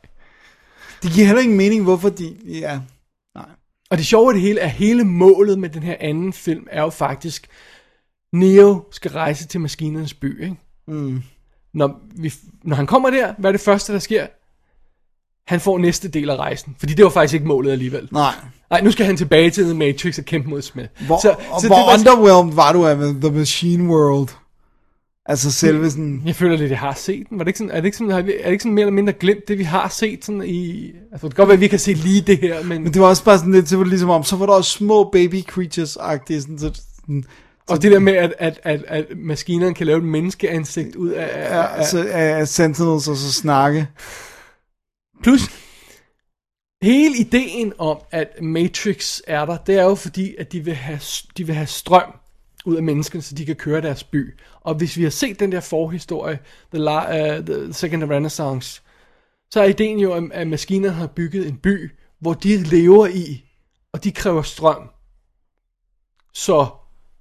Det 1.04 1.12
giver 1.12 1.26
heller 1.26 1.42
ingen 1.42 1.58
mening, 1.58 1.84
hvorfor 1.84 2.10
de... 2.10 2.38
Ja, 2.46 2.80
nej. 3.36 3.50
Og 3.90 3.98
det 3.98 4.06
sjove 4.06 4.30
af 4.30 4.34
det 4.34 4.42
hele 4.42 4.60
er, 4.60 4.68
hele 4.68 5.04
målet 5.04 5.60
med 5.60 5.70
den 5.70 5.84
her 5.84 5.96
anden 6.00 6.34
film 6.34 6.68
er 6.72 6.82
jo 6.82 6.90
faktisk, 6.90 7.48
Neo 8.34 8.84
skal 8.92 9.12
rejse 9.12 9.48
til 9.48 9.62
maskinernes 9.62 10.14
by, 10.14 10.44
ikke? 10.44 10.56
Mm. 10.88 11.24
Når, 11.74 12.00
vi, 12.16 12.34
når 12.64 12.76
han 12.76 12.88
kommer 12.88 13.10
der, 13.10 13.34
hvad 13.38 13.50
er 13.50 13.52
det 13.52 13.62
første, 13.62 13.94
der 13.94 14.00
sker? 14.00 14.28
Han 15.48 15.60
får 15.60 15.78
næste 15.78 16.08
del 16.08 16.30
af 16.30 16.36
rejsen. 16.36 16.76
Fordi 16.80 16.94
det 16.94 17.06
var 17.06 17.12
faktisk 17.12 17.34
ikke 17.34 17.48
målet 17.48 17.72
alligevel. 17.72 18.10
Nej. 18.12 18.34
Nej, 18.72 18.82
nu 18.82 18.92
skal 18.92 19.06
han 19.06 19.18
tilbage 19.18 19.50
til 19.50 19.64
The 19.64 19.74
Matrix 19.74 20.18
og 20.20 20.26
kæmpe 20.26 20.50
mod 20.50 20.62
Smith. 20.62 20.90
Hvor, 21.06 21.20
så, 21.22 21.36
så 21.62 21.68
hvor 21.68 21.76
var- 21.76 21.94
underwhelmed 22.00 22.54
var 22.54 22.74
du 22.74 22.86
af 22.86 22.96
The 22.96 23.32
Machine 23.32 23.90
World? 23.90 24.30
Altså 25.26 25.52
selve 25.52 25.92
sådan... 25.92 26.22
Jeg 26.26 26.36
føler 26.36 26.58
lidt, 26.58 26.72
jeg 26.72 26.80
har 26.80 26.94
set 26.94 27.30
den. 27.30 27.38
Var 27.38 27.44
det 27.44 27.50
ikke 27.50 27.58
sådan, 27.58 27.72
er, 27.72 27.76
det 27.76 27.86
ikke 27.86 27.98
sådan, 27.98 28.12
er 28.12 28.22
det 28.22 28.52
ikke 28.52 28.62
sådan 28.62 28.74
mere 28.74 28.82
eller 28.84 28.94
mindre 28.94 29.14
glemt, 29.14 29.48
det 29.48 29.58
vi 29.58 29.64
har 29.64 29.90
set 29.90 30.26
sådan 30.26 30.44
i... 30.46 30.92
Altså, 31.12 31.28
det 31.28 31.36
kan 31.36 31.42
godt 31.42 31.48
være, 31.48 31.54
at 31.54 31.60
vi 31.62 31.68
kan 31.68 31.80
se 31.80 31.94
lige 31.94 32.22
det 32.22 32.38
her, 32.38 32.64
men... 32.64 32.84
Men 32.84 32.94
det 32.94 33.02
var 33.02 33.08
også 33.08 33.24
bare 33.24 33.38
sådan 33.38 33.54
lidt, 33.54 33.70
så 33.70 33.76
var 33.78 33.84
det 33.84 33.90
ligesom 33.90 34.10
om, 34.10 34.24
så 34.24 34.36
var 34.36 34.46
der 34.46 34.54
også 34.54 34.72
små 34.72 35.10
baby 35.12 35.42
creatures-agtige, 35.52 36.42
sådan, 36.42 36.60
så, 36.60 36.72
sådan, 37.02 37.24
Og 37.70 37.82
det 37.82 37.92
der 37.92 38.00
med, 38.00 38.14
at, 38.14 38.34
at, 38.40 38.60
at, 38.64 38.84
at 38.88 39.06
maskinerne 39.16 39.74
kan 39.74 39.88
lave 39.88 39.98
et 39.98 40.04
menneskeansigt 40.04 40.96
ud 40.96 41.10
af... 41.10 41.30
af, 41.34 41.56
ja, 41.56 41.62
af 41.62 41.78
altså, 41.78 42.08
af 42.12 42.48
Sentinels 42.48 43.08
og 43.08 43.16
så 43.18 43.32
snakke. 43.34 43.88
Plus, 45.24 45.42
hele 46.82 47.18
ideen 47.18 47.74
om, 47.78 47.98
at 48.12 48.42
Matrix 48.42 49.20
er 49.28 49.46
der, 49.46 49.58
det 49.58 49.78
er 49.80 49.84
jo 49.84 49.96
fordi, 49.96 50.36
at 50.36 50.52
de 50.52 50.66
vil 50.66 50.74
have, 50.74 51.00
de 51.38 51.46
vil 51.46 51.56
have 51.56 51.68
strøm 51.68 52.14
ud 52.66 52.76
af 52.76 52.84
menneskene, 52.84 53.22
så 53.22 53.36
de 53.36 53.46
kan 53.46 53.56
køre 53.56 53.82
deres 53.82 54.04
by. 54.04 54.40
Og 54.62 54.76
hvis 54.76 54.98
vi 54.98 55.04
har 55.04 55.10
set 55.10 55.40
den 55.40 55.52
der 55.52 55.60
forhistorie, 55.60 56.40
The, 56.74 56.84
La, 56.84 57.38
uh, 57.38 57.46
the 57.46 57.74
Second 57.74 58.04
Renaissance, 58.04 58.82
så 59.52 59.62
er 59.62 59.66
ideen 59.66 60.00
jo, 60.00 60.14
at, 60.14 60.24
at 60.32 60.48
maskinerne 60.48 60.96
har 60.96 61.08
bygget 61.08 61.48
en 61.48 61.58
by, 61.58 61.92
hvor 62.20 62.34
de 62.34 62.58
lever 62.58 63.08
i, 63.08 63.46
og 63.94 64.04
de 64.04 64.12
kræver 64.12 64.42
strøm. 64.42 64.90
Så 66.34 66.68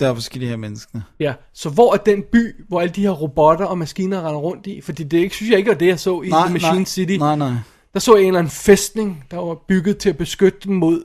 Derfor 0.01 0.23
skal 0.23 0.41
de 0.41 0.47
have 0.47 0.57
menneskene. 0.57 1.05
Ja, 1.21 1.35
så 1.53 1.71
hvor 1.71 1.95
er 1.95 1.97
den 1.97 2.23
by, 2.33 2.65
hvor 2.69 2.81
alle 2.81 2.93
de 2.95 3.03
her 3.03 3.11
robotter 3.11 3.65
og 3.67 3.79
maskiner 3.79 4.19
render 4.19 4.41
rundt 4.41 4.67
i? 4.67 4.81
Fordi 4.81 5.05
det 5.05 5.19
ikke, 5.19 5.35
synes 5.35 5.51
jeg 5.51 5.59
ikke 5.59 5.71
var 5.71 5.77
det, 5.77 5.87
jeg 5.87 6.01
så 6.01 6.23
i 6.23 6.29
Nej, 6.29 6.45
The 6.45 6.53
Machine 6.53 6.75
nej, 6.75 6.85
City. 6.85 7.17
nej, 7.17 7.37
nej. 7.37 7.53
Der 7.95 8.01
så 8.01 8.15
jeg 8.15 8.23
en 8.23 8.27
eller 8.27 8.39
anden 8.39 8.51
fæstning, 8.51 9.25
der 9.31 9.37
var 9.37 9.57
bygget 9.69 9.99
til 9.99 10.09
at 10.09 10.17
beskytte 10.17 10.59
dem 10.69 10.75
mod, 10.77 11.03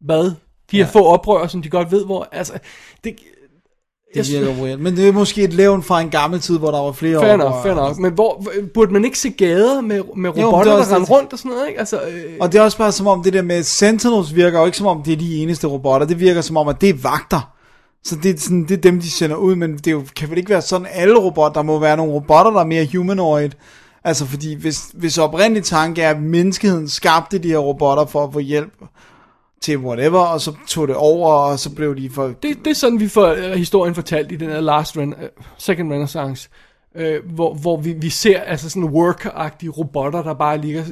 hvad? 0.00 0.24
De 0.70 0.76
her 0.76 0.78
Ja. 0.84 0.90
få 0.92 1.04
oprør, 1.04 1.46
som 1.46 1.62
de 1.62 1.68
godt 1.70 1.92
ved, 1.92 2.04
hvor... 2.04 2.28
Altså, 2.32 2.52
det, 3.04 3.16
Det 4.14 4.28
virker 4.32 4.62
weird. 4.62 4.78
Men 4.78 4.96
det 4.96 5.08
er 5.08 5.12
måske 5.12 5.42
et 5.42 5.52
levn 5.52 5.82
fra 5.82 6.00
en 6.00 6.10
gammel 6.10 6.40
tid, 6.40 6.58
hvor 6.58 6.70
der 6.70 6.78
var 6.78 6.92
flere 6.92 7.20
Fair 7.20 7.36
nok, 7.36 7.62
fair 7.62 7.74
nok. 7.74 7.98
Men 7.98 8.12
hvor, 8.12 8.44
burde 8.74 8.92
man 8.92 9.04
ikke 9.04 9.18
se 9.18 9.30
gader 9.30 9.80
med, 9.80 10.02
med 10.16 10.30
Jo, 10.30 10.46
robotter, 10.46 10.72
er 10.72 10.84
der 10.84 10.98
det. 10.98 11.10
rundt 11.10 11.32
og 11.32 11.38
sådan 11.38 11.50
noget, 11.52 11.68
ikke? 11.68 11.78
Altså, 11.78 12.00
øh, 12.00 12.32
Og 12.40 12.52
det 12.52 12.58
er 12.58 12.62
også 12.62 12.78
bare 12.78 12.92
som 12.92 13.06
om, 13.06 13.22
det 13.22 13.32
der 13.32 13.42
med 13.42 13.62
Sentinels 13.62 14.34
virker 14.34 14.58
jo 14.60 14.66
ikke 14.66 14.78
som 14.78 14.86
om, 14.86 15.02
det 15.02 15.12
er 15.12 15.16
de 15.16 15.36
eneste 15.42 15.66
robotter. 15.66 16.06
Det 16.06 16.20
virker 16.20 16.40
som 16.40 16.56
om, 16.56 16.68
at 16.68 16.80
det 16.80 16.88
er 16.88 16.94
vagter. 17.02 17.50
Så 18.04 18.16
det 18.22 18.34
er, 18.34 18.38
sådan, 18.40 18.62
det 18.62 18.70
er 18.70 18.76
dem, 18.80 19.00
de 19.00 19.10
sender 19.10 19.36
ud, 19.36 19.54
men 19.54 19.76
det 19.78 19.92
jo, 19.92 20.02
kan 20.16 20.30
vel 20.30 20.38
ikke 20.38 20.50
være 20.50 20.62
sådan 20.62 20.86
alle 20.90 21.18
robotter. 21.18 21.52
Der 21.60 21.62
må 21.66 21.78
være 21.78 21.96
nogle 21.96 22.12
robotter, 22.12 22.50
der 22.52 22.60
er 22.60 22.64
mere 22.64 22.88
humanoid. 22.96 23.50
Altså 24.04 24.26
fordi, 24.26 24.54
hvis, 24.54 24.90
hvis 24.94 25.18
oprindelig 25.18 25.64
tanke 25.64 26.02
er, 26.02 26.10
at 26.10 26.22
menneskeheden 26.22 26.88
skabte 26.88 27.38
de 27.38 27.48
her 27.48 27.58
robotter 27.58 28.06
for 28.06 28.24
at 28.24 28.32
få 28.32 28.38
hjælp 28.38 28.72
til 29.60 29.78
whatever, 29.78 30.20
og 30.20 30.40
så 30.40 30.52
tog 30.66 30.88
det 30.88 30.96
over, 30.96 31.32
og 31.32 31.58
så 31.58 31.74
blev 31.74 31.96
de 31.96 32.10
for... 32.10 32.26
det, 32.26 32.58
det 32.64 32.66
er 32.66 32.74
sådan, 32.74 33.00
vi 33.00 33.08
får 33.08 33.26
øh, 33.26 33.52
historien 33.52 33.94
fortalt 33.94 34.32
i 34.32 34.36
den 34.36 34.48
her 34.48 34.60
Last 34.60 34.96
Ren, 34.96 35.14
øh, 35.22 35.28
Second 35.58 35.92
Renaissance, 35.92 36.48
øh, 36.96 37.20
hvor, 37.34 37.54
hvor 37.54 37.76
vi, 37.76 37.92
vi 37.92 38.10
ser 38.10 38.40
altså 38.40 38.70
sådan 38.70 38.88
worker-agtige 38.88 39.70
robotter, 39.70 40.22
der 40.22 40.34
bare 40.34 40.58
ligger, 40.58 40.84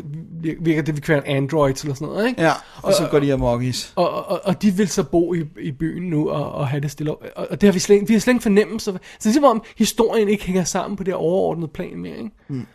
virker 0.60 0.82
det, 0.82 0.96
vi 0.96 1.00
kalder 1.00 1.22
androids 1.26 1.82
eller 1.82 1.94
sådan 1.94 2.08
noget, 2.08 2.28
ikke? 2.28 2.42
Ja, 2.42 2.52
og 2.82 2.92
så 2.92 3.08
går 3.10 3.20
de 3.20 3.32
amokis. 3.32 3.92
Og, 3.96 4.28
og, 4.28 4.40
og 4.44 4.62
de 4.62 4.70
vil 4.70 4.88
så 4.88 5.02
bo 5.02 5.34
i, 5.34 5.44
i 5.60 5.72
byen 5.72 6.10
nu 6.10 6.30
og, 6.30 6.52
og 6.52 6.68
have 6.68 6.80
det 6.80 6.90
stille. 6.90 7.14
Og, 7.14 7.46
og 7.50 7.60
det 7.60 7.66
har 7.66 7.72
vi 7.72 7.78
slet, 7.78 8.08
vi 8.08 8.12
har 8.12 8.20
slet 8.20 8.32
ikke 8.32 8.42
fornemmelse. 8.42 8.92
Så 8.92 8.98
det 9.18 9.26
er 9.26 9.32
som 9.32 9.44
om 9.44 9.62
historien 9.76 10.28
ikke 10.28 10.44
hænger 10.44 10.64
sammen 10.64 10.96
på 10.96 11.04
det 11.04 11.14
overordnede 11.14 11.68
plan 11.68 11.98
mere, 11.98 12.16
ikke? 12.16 12.30
Mm. 12.48 12.66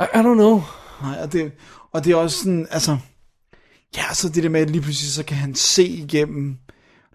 I, 0.00 0.02
I 0.02 0.18
don't 0.18 0.34
know. 0.34 0.62
Nej, 1.02 1.22
og 1.22 1.32
det, 1.32 1.52
og 1.92 2.04
det 2.04 2.12
er 2.12 2.16
også 2.16 2.38
sådan, 2.38 2.66
altså, 2.70 2.98
Ja, 3.96 4.14
så 4.14 4.28
det 4.28 4.42
der 4.42 4.48
med, 4.48 4.60
at 4.60 4.70
lige 4.70 4.82
pludselig 4.82 5.12
så 5.12 5.24
kan 5.24 5.36
han 5.36 5.54
se 5.54 5.86
igennem 5.86 6.58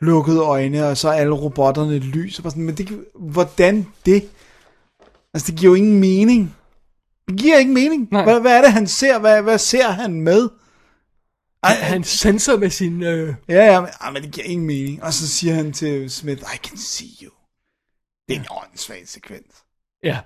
lukkede 0.02 0.40
øjne, 0.40 0.88
og 0.88 0.98
så 0.98 1.10
er 1.10 1.14
alle 1.14 1.34
robotterne 1.34 2.00
lys. 2.00 2.40
Og 2.40 2.52
sådan, 2.52 2.64
men 2.64 2.78
det, 2.78 3.06
hvordan 3.16 3.88
det? 4.06 4.30
Altså, 5.34 5.52
det 5.52 5.60
giver 5.60 5.72
jo 5.72 5.76
ingen 5.76 6.00
mening. 6.00 6.56
Det 7.28 7.38
giver 7.40 7.58
ikke 7.58 7.72
mening. 7.72 8.08
Nej. 8.12 8.24
Hvad, 8.24 8.42
hvad 8.42 8.58
er 8.58 8.62
det, 8.62 8.72
han 8.74 8.88
ser? 8.88 9.20
Hvad, 9.20 9.42
hvad 9.42 9.58
ser 9.58 9.88
han 9.90 10.22
med? 10.22 10.50
Ej, 11.64 11.74
Han 11.74 12.04
sensor 12.04 12.58
med 12.58 12.70
sin... 12.70 13.04
Øh, 13.04 13.36
Ja, 13.50 13.66
ja, 13.74 13.82
men, 13.82 13.90
ej, 14.02 14.12
men 14.12 14.24
det 14.24 14.32
giver 14.32 14.46
ingen 14.48 14.68
mening. 14.68 15.04
Og 15.04 15.14
så 15.14 15.28
siger 15.28 15.54
han 15.54 15.74
til 15.74 16.10
Smith, 16.12 16.42
I 16.56 16.58
can 16.58 16.78
see 16.78 17.08
you. 17.24 17.32
Det 18.28 18.36
er 18.36 18.40
en 18.40 18.46
åndssvag 18.52 19.08
sekvens. 19.08 19.56
ja. 20.04 20.20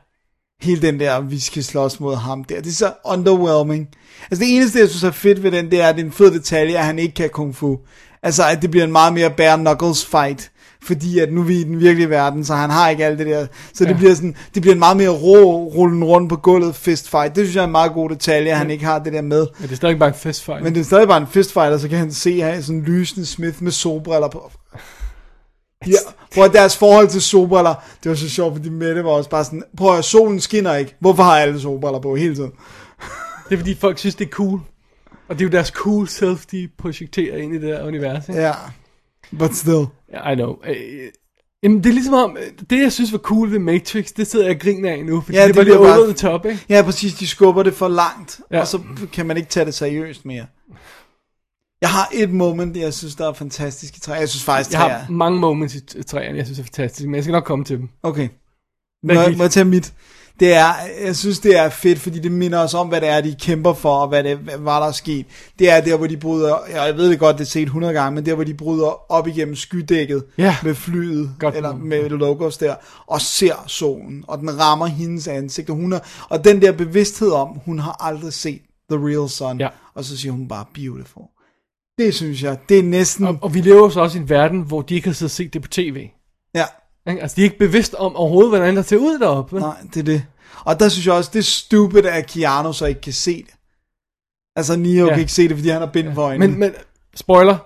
Hele 0.64 0.82
den 0.82 1.00
der, 1.00 1.22
vi 1.22 1.40
skal 1.40 1.64
slås 1.64 2.00
mod 2.00 2.16
ham 2.16 2.44
der, 2.44 2.56
det 2.62 2.68
er 2.68 2.72
så 2.72 2.92
underwhelming. 3.06 3.88
Altså 4.32 4.46
det 4.46 4.56
eneste, 4.56 4.80
jeg 4.80 4.90
synes 4.90 5.04
er 5.04 5.12
fedt 5.12 5.44
ved 5.44 5.52
den, 5.52 5.72
det 5.72 5.82
er, 5.82 5.88
at 5.88 5.96
det 5.96 6.02
er 6.02 6.06
en 6.06 6.12
fed 6.12 6.32
detalje, 6.32 6.78
at 6.78 6.86
han 6.86 7.00
ikke 7.00 7.16
kan 7.16 7.30
kung 7.30 7.56
fu. 7.56 7.78
Altså, 8.24 8.44
at 8.48 8.62
det 8.62 8.72
bliver 8.72 8.84
en 8.84 8.92
meget 8.92 9.14
mere 9.14 9.30
bare 9.30 9.58
knuckles 9.58 10.06
fight. 10.06 10.50
Fordi 10.84 11.20
at 11.20 11.34
nu 11.34 11.42
er 11.42 11.46
vi 11.46 11.60
i 11.60 11.64
den 11.64 11.80
virkelige 11.80 12.10
verden, 12.10 12.46
så 12.46 12.56
han 12.56 12.70
har 12.70 12.90
ikke 12.90 13.06
alt 13.06 13.20
det 13.20 13.28
der. 13.28 13.46
Så 13.74 13.84
det 13.84 13.92
Ja. 13.92 13.98
bliver 13.98 14.14
sådan, 14.14 14.36
det 14.54 14.62
bliver 14.62 14.74
en 14.74 14.80
meget 14.80 14.98
mere 14.98 15.10
rå, 15.10 15.64
rullen 15.68 16.04
rundt 16.04 16.30
på 16.30 16.36
gulvet 16.36 16.76
fist 16.76 17.10
fight. 17.10 17.36
Det 17.36 17.46
synes 17.46 17.56
jeg 17.56 17.62
er 17.62 17.66
en 17.66 17.72
meget 17.72 17.94
god 17.94 18.10
detalje, 18.10 18.52
at 18.52 18.58
han 18.58 18.70
ikke 18.72 18.86
har 18.86 19.00
det 19.00 19.14
der 19.14 19.22
med. 19.22 19.48
Men 19.60 19.64
det 19.68 19.72
er 19.72 19.76
stadig 19.76 20.00
bare 20.00 20.10
en 20.10 20.16
festfight. 20.16 20.64
Men 20.64 20.74
det 20.76 20.82
er 20.82 20.86
stadig 20.86 21.08
bare 21.08 21.18
en 21.22 21.28
fistfight, 21.28 21.74
og 21.74 21.80
så 21.80 21.88
kan 21.88 21.98
han 21.98 22.12
se 22.12 22.34
her 22.36 22.62
sådan 22.62 22.76
en 22.76 22.82
lysende 22.84 23.26
Smith 23.26 23.64
med 23.64 23.72
solbriller 23.72 24.28
på. 24.28 24.52
Ja, 25.88 25.98
hvor 26.34 26.48
deres 26.48 26.78
forhold 26.78 27.08
til 27.08 27.22
solbriller, 27.22 27.74
det 28.04 28.10
var 28.10 28.16
så 28.16 28.30
sjovt, 28.30 28.56
fordi 28.56 28.70
Mette 28.70 29.04
var 29.04 29.10
også 29.10 29.30
bare 29.30 29.44
sådan, 29.44 29.64
prøv 29.78 29.98
at 29.98 30.06
solen 30.06 30.40
skinner 30.40 30.76
ikke. 30.76 30.96
Hvorfor 31.00 31.24
har 31.24 31.38
alle 31.40 31.60
solbriller 31.60 32.00
på 32.00 32.16
hele 32.16 32.36
tiden? 32.36 32.52
Det 33.50 33.56
er 33.56 33.58
fordi 33.58 33.76
folk 33.76 33.98
synes, 33.98 34.16
det 34.16 34.26
er 34.26 34.30
cool. 34.30 34.60
Og 35.28 35.40
det 35.40 35.42
er 35.42 35.46
jo 35.46 35.52
deres 35.52 35.68
cool 35.68 36.08
self, 36.08 36.46
de 36.46 36.70
projekterer 36.78 37.38
ind 37.38 37.56
i 37.56 37.60
det 37.60 37.70
der 37.70 37.88
univers. 37.88 38.30
Ikke? 38.30 38.42
Ja, 38.42 38.54
but 39.40 39.56
still. 39.56 39.86
Ja, 40.14 40.32
I 40.32 40.36
know. 40.36 40.56
Øh, 40.68 40.76
jamen, 41.64 41.78
det 41.84 41.90
er 41.90 41.94
ligesom 41.94 42.14
om, 42.14 42.38
det 42.70 42.82
jeg 42.82 42.92
synes 42.92 43.12
var 43.12 43.18
cool 43.18 43.52
ved 43.52 43.60
Matrix, 43.60 44.12
det 44.12 44.28
sidder 44.28 44.46
jeg 44.46 44.56
og 44.56 44.62
griner 44.62 44.92
af 44.92 45.06
nu, 45.06 45.22
fordi 45.22 45.38
Ja, 45.38 45.48
det 45.48 45.56
det, 45.56 45.58
var 45.58 45.64
lidt 45.64 45.78
over 45.78 46.06
the 46.06 46.14
top, 46.14 46.46
ikke? 46.46 46.66
Ja, 46.70 46.82
præcis, 46.82 47.14
de 47.14 47.28
skubber 47.28 47.64
det 47.64 47.74
for 47.74 47.88
langt. 47.88 48.42
Ja. 48.52 48.60
og 48.60 48.68
så 48.68 48.80
kan 49.14 49.26
man 49.26 49.38
ikke 49.38 49.50
tage 49.50 49.66
det 49.66 49.74
seriøst 49.74 50.26
mere. 50.26 50.46
Jeg 51.84 51.92
har 51.92 52.10
et 52.14 52.30
moment, 52.30 52.78
jeg 52.78 52.94
synes, 52.94 53.16
der 53.16 53.30
er 53.30 53.34
fantastisk 53.34 53.98
i 53.98 54.00
træ. 54.00 54.14
Jeg 54.14 54.30
synes 54.30 54.44
faktisk, 54.44 54.72
Jeg 54.72 54.80
træer. 54.80 54.98
har 54.98 55.12
mange 55.12 55.40
moments 55.40 55.76
i 55.76 56.04
træerne, 56.04 56.38
jeg 56.38 56.46
synes 56.46 56.60
er 56.60 56.64
fantastisk, 56.64 57.08
men 57.08 57.16
jeg 57.16 57.24
skal 57.24 57.32
nok 57.32 57.44
komme 57.44 57.66
til 57.66 57.78
dem. 57.78 57.90
Okay. 58.04 58.30
Må, 59.04 59.14
jeg- 59.14 59.34
må 59.38 59.44
jeg 59.44 59.52
tage 59.52 59.66
mit? 59.66 59.94
Det 60.40 60.54
er, 60.54 60.74
jeg 61.06 61.16
synes, 61.16 61.40
det 61.40 61.58
er 61.60 61.70
fedt, 61.70 62.00
fordi 62.00 62.20
det 62.20 62.32
minder 62.32 62.60
os 62.60 62.74
om, 62.74 62.88
hvad 62.88 63.02
det 63.02 63.10
er, 63.10 63.22
de 63.22 63.36
kæmper 63.42 63.74
for, 63.74 63.96
og 63.96 64.08
hvad 64.08 64.24
det 64.24 64.38
hvad 64.38 64.58
var, 64.58 64.80
der 64.80 64.88
er 64.88 64.92
sket. 64.92 65.26
Det 65.60 65.70
er 65.70 65.82
der, 65.82 65.98
hvor 65.98 66.08
de 66.08 66.18
bryder, 66.18 66.58
ja, 66.70 66.82
jeg 66.84 66.98
ved 66.98 67.10
det 67.10 67.20
godt, 67.20 67.38
det 67.38 67.44
er 67.44 67.50
set 67.50 67.64
100 67.66 67.94
gange, 67.94 68.16
men 68.16 68.26
der, 68.26 68.36
hvor 68.36 68.44
de 68.44 68.54
bryder 68.54 69.12
op 69.12 69.28
igennem 69.28 69.56
skydækket 69.56 70.24
Ja. 70.38 70.56
med 70.64 70.76
flyet, 70.76 71.32
Godt. 71.40 71.56
eller 71.56 71.76
med 71.76 72.10
logos 72.10 72.58
der, 72.58 72.76
og 73.08 73.22
ser 73.22 73.64
solen, 73.68 74.24
og 74.28 74.38
den 74.40 74.60
rammer 74.60 74.86
hendes 74.86 75.28
ansigt, 75.28 75.70
og, 75.70 75.76
hun 75.76 75.94
er, 75.94 76.00
og 76.30 76.44
den 76.44 76.62
der 76.62 76.72
bevidsthed 76.72 77.32
om, 77.32 77.48
hun 77.66 77.80
har 77.80 77.98
aldrig 78.00 78.34
set 78.34 78.62
The 78.92 79.00
Real 79.08 79.30
Sun, 79.30 79.60
Ja. 79.60 79.68
og 79.96 80.06
så 80.06 80.18
siger 80.18 80.32
hun 80.32 80.48
bare, 80.48 80.66
beautiful. 80.74 81.24
Det 81.98 82.16
synes 82.16 82.44
jeg, 82.44 82.58
det 82.70 82.80
er 82.80 82.84
næsten, 82.84 83.28
Og, 83.28 83.38
og 83.42 83.54
vi 83.54 83.62
lever 83.62 83.90
så 83.90 84.02
også 84.02 84.18
i 84.18 84.22
en 84.22 84.30
verden, 84.30 84.62
hvor 84.62 84.82
de 84.82 84.96
ikke 84.96 85.08
har 85.08 85.14
siddet 85.14 85.32
og 85.32 85.36
set 85.36 85.54
det 85.54 85.62
på 85.62 85.68
tv. 85.68 86.10
ja? 86.56 86.66
Altså, 87.06 87.36
de 87.36 87.42
er 87.42 87.46
ikke 87.46 87.58
bevidst 87.58 87.94
om 87.94 88.16
overhovedet, 88.16 88.52
hvordan 88.52 88.76
der 88.76 88.82
ser 88.82 88.98
ud 88.98 89.20
deroppe. 89.20 89.60
Nej, 89.60 89.76
det 89.94 90.00
er 90.00 90.04
det. 90.04 90.26
Og 90.66 90.80
der 90.80 90.90
synes 90.90 91.06
jeg 91.06 91.14
også, 91.14 91.30
det 91.34 91.40
er 91.40 91.44
stupid, 91.44 92.06
at 92.06 92.28
Keanu 92.28 92.74
så 92.74 92.86
ikke 92.86 93.02
kan 93.02 93.14
se 93.14 93.38
det. 93.44 93.54
Altså, 94.56 94.76
Neo 94.76 94.92
ja. 94.94 95.04
Ja. 95.04 95.10
kan 95.10 95.20
ikke 95.20 95.32
se 95.32 95.48
det, 95.48 95.58
fordi 95.58 95.70
han 95.70 95.82
har 95.82 95.90
bind 95.92 96.14
for 96.14 96.22
øjnene. 96.22 96.48
Men, 96.48 96.60
men, 96.60 96.72
spoiler. 97.16 97.58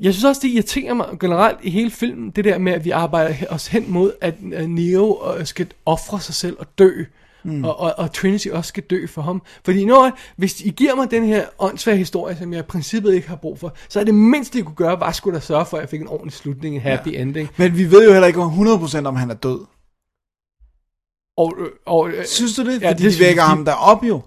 Jeg 0.00 0.12
synes 0.14 0.24
også, 0.24 0.40
det 0.44 0.48
irriterer 0.48 0.94
mig 0.94 1.06
generelt 1.20 1.58
i 1.62 1.70
hele 1.70 1.90
filmen, 1.90 2.30
det 2.30 2.44
der 2.44 2.58
med, 2.58 2.72
at 2.72 2.84
vi 2.84 2.90
arbejder 2.90 3.34
os 3.48 3.66
hen 3.66 3.84
mod, 3.88 4.12
at 4.20 4.42
Neo 4.68 5.34
øh, 5.38 5.46
skal 5.46 5.66
ofre 5.86 6.20
sig 6.20 6.34
selv 6.34 6.56
og 6.58 6.66
dø. 6.78 7.04
Mm. 7.44 7.64
Og, 7.64 7.80
og, 7.80 7.94
og 7.98 8.12
Trinity 8.12 8.48
også 8.48 8.68
skal 8.68 8.82
dø 8.82 9.06
for 9.06 9.22
ham. 9.22 9.42
Fordi 9.64 9.84
når, 9.84 10.18
hvis 10.36 10.60
I 10.60 10.68
giver 10.70 10.94
mig 10.94 11.10
den 11.10 11.24
her 11.24 11.46
åndssvage 11.58 11.96
historie, 11.98 12.36
som 12.36 12.52
jeg 12.52 12.60
i 12.60 12.62
princippet 12.62 13.14
ikke 13.14 13.28
har 13.28 13.36
brug 13.36 13.58
for, 13.58 13.76
så 13.88 14.00
er 14.00 14.04
det 14.04 14.14
mindste, 14.14 14.58
jeg 14.58 14.64
kunne 14.66 14.76
gøre, 14.76 15.00
var 15.00 15.12
skulle 15.12 15.34
da 15.34 15.40
sørge 15.44 15.66
for, 15.66 15.76
at 15.76 15.80
jeg 15.80 15.88
fik 15.88 16.00
en 16.00 16.08
ordentlig 16.08 16.32
slutning, 16.32 16.74
en 16.74 16.80
happy 16.80 17.12
ja. 17.12 17.20
ending. 17.22 17.48
men 17.56 17.76
vi 17.78 17.90
ved 17.90 18.04
jo 18.06 18.12
heller 18.12 18.26
ikke 18.26 18.40
100% 19.04 19.06
om 19.06 19.16
han 19.16 19.30
er 19.30 19.34
død. 19.34 19.60
Og, 21.36 21.54
øh, 21.58 21.70
og, 21.86 22.08
øh, 22.10 22.24
Synes 22.26 22.54
du 22.56 22.64
det? 22.64 22.82
Ja, 22.82 22.90
Fordi 22.90 23.02
det 23.02 23.12
de 23.12 23.20
vækker 23.20 23.42
de- 23.42 23.48
ham 23.48 23.64
derop 23.64 24.04
jo. 24.04 24.22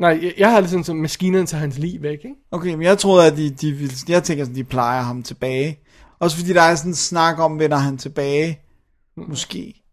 nej, 0.00 0.18
jeg, 0.22 0.34
jeg 0.38 0.50
har 0.52 0.60
det 0.60 0.70
sådan, 0.70 0.84
som 0.84 0.96
maskinerne 0.96 1.46
tager 1.46 1.60
hans 1.60 1.78
liv 1.78 2.02
væk, 2.02 2.12
ikke? 2.24 2.34
Okay, 2.50 2.74
men 2.74 2.82
jeg 2.82 2.98
troede, 2.98 3.26
at 3.26 3.36
de, 3.36 3.50
de 3.50 3.90
jeg 4.08 4.22
tænker 4.22 4.44
sådan, 4.44 4.56
de 4.56 4.64
plejer 4.64 5.02
ham 5.02 5.22
tilbage. 5.22 5.78
Også 6.18 6.36
fordi 6.36 6.52
der 6.52 6.62
er 6.62 6.74
sådan 6.74 6.90
en 6.90 6.94
snak 6.94 7.38
om, 7.38 7.58
vender 7.58 7.76
han 7.76 7.98
tilbage. 7.98 8.60
Måske. 9.16 9.83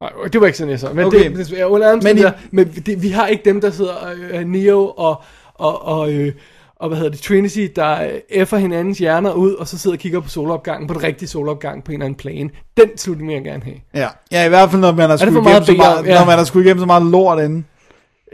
Nej, 0.00 0.10
det 0.32 0.40
var 0.40 0.46
ikke 0.46 0.58
sådan, 0.58 0.70
jeg 0.70 0.80
så. 0.80 0.92
Men, 0.94 1.04
Okay. 1.04 1.30
det, 1.30 1.48
det, 1.50 1.60
er 1.60 1.64
under 1.64 1.92
andre 1.92 2.12
Men 2.14 2.18
i- 2.18 2.30
men, 2.50 2.68
det, 2.86 3.02
vi 3.02 3.08
har 3.08 3.26
ikke 3.26 3.44
dem, 3.44 3.60
der 3.60 3.70
sidder, 3.70 3.94
øh, 4.32 4.44
Neo 4.48 4.88
og, 4.96 5.22
og, 5.54 5.82
og, 5.84 6.12
øh, 6.12 6.32
og 6.76 6.88
hvad 6.88 6.98
hedder 6.98 7.10
det, 7.10 7.20
Trinity, 7.20 7.66
der 7.76 8.02
øh, 8.04 8.10
effer 8.28 8.56
hinandens 8.56 8.98
hjerner 8.98 9.32
ud, 9.32 9.52
og 9.54 9.68
så 9.68 9.78
sidder 9.78 9.96
og 9.96 10.00
kigger 10.00 10.20
på 10.20 10.28
solopgangen, 10.28 10.88
på 10.88 10.94
den 10.94 11.02
rigtige 11.02 11.28
solopgang 11.28 11.84
på 11.84 11.92
en 11.92 11.94
eller 11.96 12.04
anden 12.04 12.16
plane. 12.16 12.50
Den 12.76 12.98
slutning 12.98 13.28
vil 13.28 13.34
jeg 13.34 13.44
gerne 13.44 13.62
have. 13.64 13.76
Ja. 13.94 14.08
ja, 14.32 14.46
i 14.46 14.48
hvert 14.48 14.70
fald, 14.70 14.80
når 14.80 14.92
man 14.92 15.10
har 15.10 15.16
skulle 15.16 15.40
igennem, 15.40 15.64
så 15.64 15.72
meget? 15.76 16.06
Ja. 16.06 16.18
når 16.18 16.26
man 16.26 16.38
har 16.38 16.44
skulle 16.44 16.64
igennem 16.66 16.80
så 16.80 16.86
meget 16.86 17.06
lort 17.06 17.38
inden. 17.44 17.66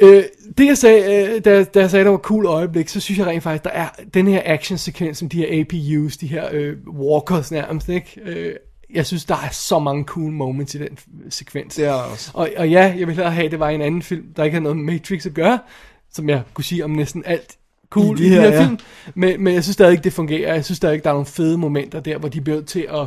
Øh, 0.02 0.22
det 0.58 0.66
jeg 0.66 0.78
sagde, 0.78 1.24
øh, 1.36 1.44
da, 1.44 1.64
da 1.64 1.80
jeg 1.80 1.90
sagde, 1.90 2.04
der 2.04 2.10
var 2.10 2.18
cool 2.18 2.46
øjeblik, 2.46 2.88
så 2.88 3.00
synes 3.00 3.18
jeg 3.18 3.26
rent 3.26 3.42
faktisk, 3.42 3.64
der 3.64 3.70
er 3.70 3.88
den 4.14 4.28
her 4.28 4.42
action-sekvens, 4.44 5.18
som 5.18 5.28
de 5.28 5.38
her 5.46 5.60
APUs, 5.60 6.16
de 6.16 6.26
her 6.26 6.44
øh, 6.52 6.76
walkers 6.88 7.50
nærmest, 7.52 7.88
ikke? 7.88 8.20
Øh, 8.26 8.54
jeg 8.94 9.06
synes, 9.06 9.24
der 9.24 9.34
er 9.34 9.48
så 9.52 9.78
mange 9.78 10.04
cool 10.04 10.32
moments 10.32 10.74
i 10.74 10.78
den 10.78 10.98
sekvens. 11.30 11.74
Det 11.74 11.84
er 11.84 11.92
også. 11.92 12.30
Og, 12.34 12.50
og 12.56 12.70
ja, 12.70 12.94
jeg 12.98 13.06
vil 13.06 13.06
hellere 13.06 13.30
have, 13.30 13.44
at 13.44 13.50
det 13.50 13.60
var 13.60 13.68
en 13.68 13.82
anden 13.82 14.02
film, 14.02 14.24
der 14.36 14.44
ikke 14.44 14.54
har 14.54 14.60
noget 14.60 14.76
med 14.76 14.94
Matrix 14.94 15.26
at 15.26 15.34
gøre, 15.34 15.58
som 16.12 16.28
jeg 16.28 16.42
kunne 16.54 16.64
sige 16.64 16.84
om 16.84 16.90
næsten 16.90 17.22
alt 17.26 17.56
cool 17.90 18.20
I 18.20 18.22
i 18.22 18.24
de 18.24 18.30
de, 18.30 18.34
her, 18.34 18.40
her, 18.40 18.52
ja. 18.52 18.64
film. 18.64 18.78
Men, 19.14 19.44
men 19.44 19.54
jeg 19.54 19.62
synes 19.62 19.74
stadig 19.74 19.92
ikke, 19.92 20.04
det 20.04 20.12
fungerer. 20.12 20.54
Jeg 20.54 20.64
synes 20.64 20.76
stadig 20.76 20.94
ikke, 20.94 21.04
der 21.04 21.10
er 21.10 21.14
nogle 21.14 21.26
fede 21.26 21.58
momenter 21.58 22.00
der, 22.00 22.18
hvor 22.18 22.28
de 22.28 22.40
bliver 22.40 22.60
til 22.60 22.86
at... 22.90 23.06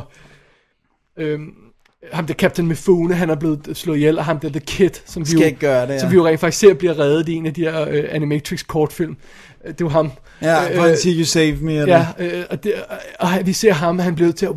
Øhm, 1.16 1.54
ham 2.12 2.26
der 2.26 2.34
Captain 2.34 2.68
Mifune, 2.68 3.14
han 3.14 3.30
er 3.30 3.34
blevet 3.34 3.70
slået 3.72 3.96
ihjel, 3.96 4.18
og 4.18 4.24
ham 4.24 4.40
der 4.40 4.48
The 4.48 4.60
Kid, 4.60 4.90
som 5.04 5.26
vi, 5.26 5.32
jo, 5.32 5.56
gøre 5.60 5.86
det, 5.86 5.92
ja. 5.92 5.98
som 5.98 6.10
vi 6.10 6.14
jo 6.14 6.26
rent 6.26 6.40
faktisk 6.40 6.60
ser 6.60 6.74
bliver 6.74 6.98
reddet 6.98 7.28
i 7.28 7.32
en 7.32 7.46
af 7.46 7.54
de 7.54 7.60
her 7.60 7.88
øh, 7.88 8.04
Animatrix 8.08 8.66
kortfilm. 8.66 9.16
Øh, 9.66 9.74
Det 9.78 9.84
var 9.84 9.90
ham. 9.90 10.10
Ja, 10.42 10.78
for 10.78 10.84
Øh, 10.84 10.96
Take 10.96 11.16
You 11.18 11.24
Save 11.24 11.56
Me. 11.56 11.72
Eller? 11.72 12.06
Ja, 12.18 12.24
øh, 12.24 12.44
og, 12.50 12.64
det, 12.64 12.74
og 13.20 13.28
vi 13.44 13.52
ser 13.52 13.72
ham, 13.72 13.98
han 13.98 14.14
blev 14.14 14.32
til 14.32 14.46
at 14.46 14.52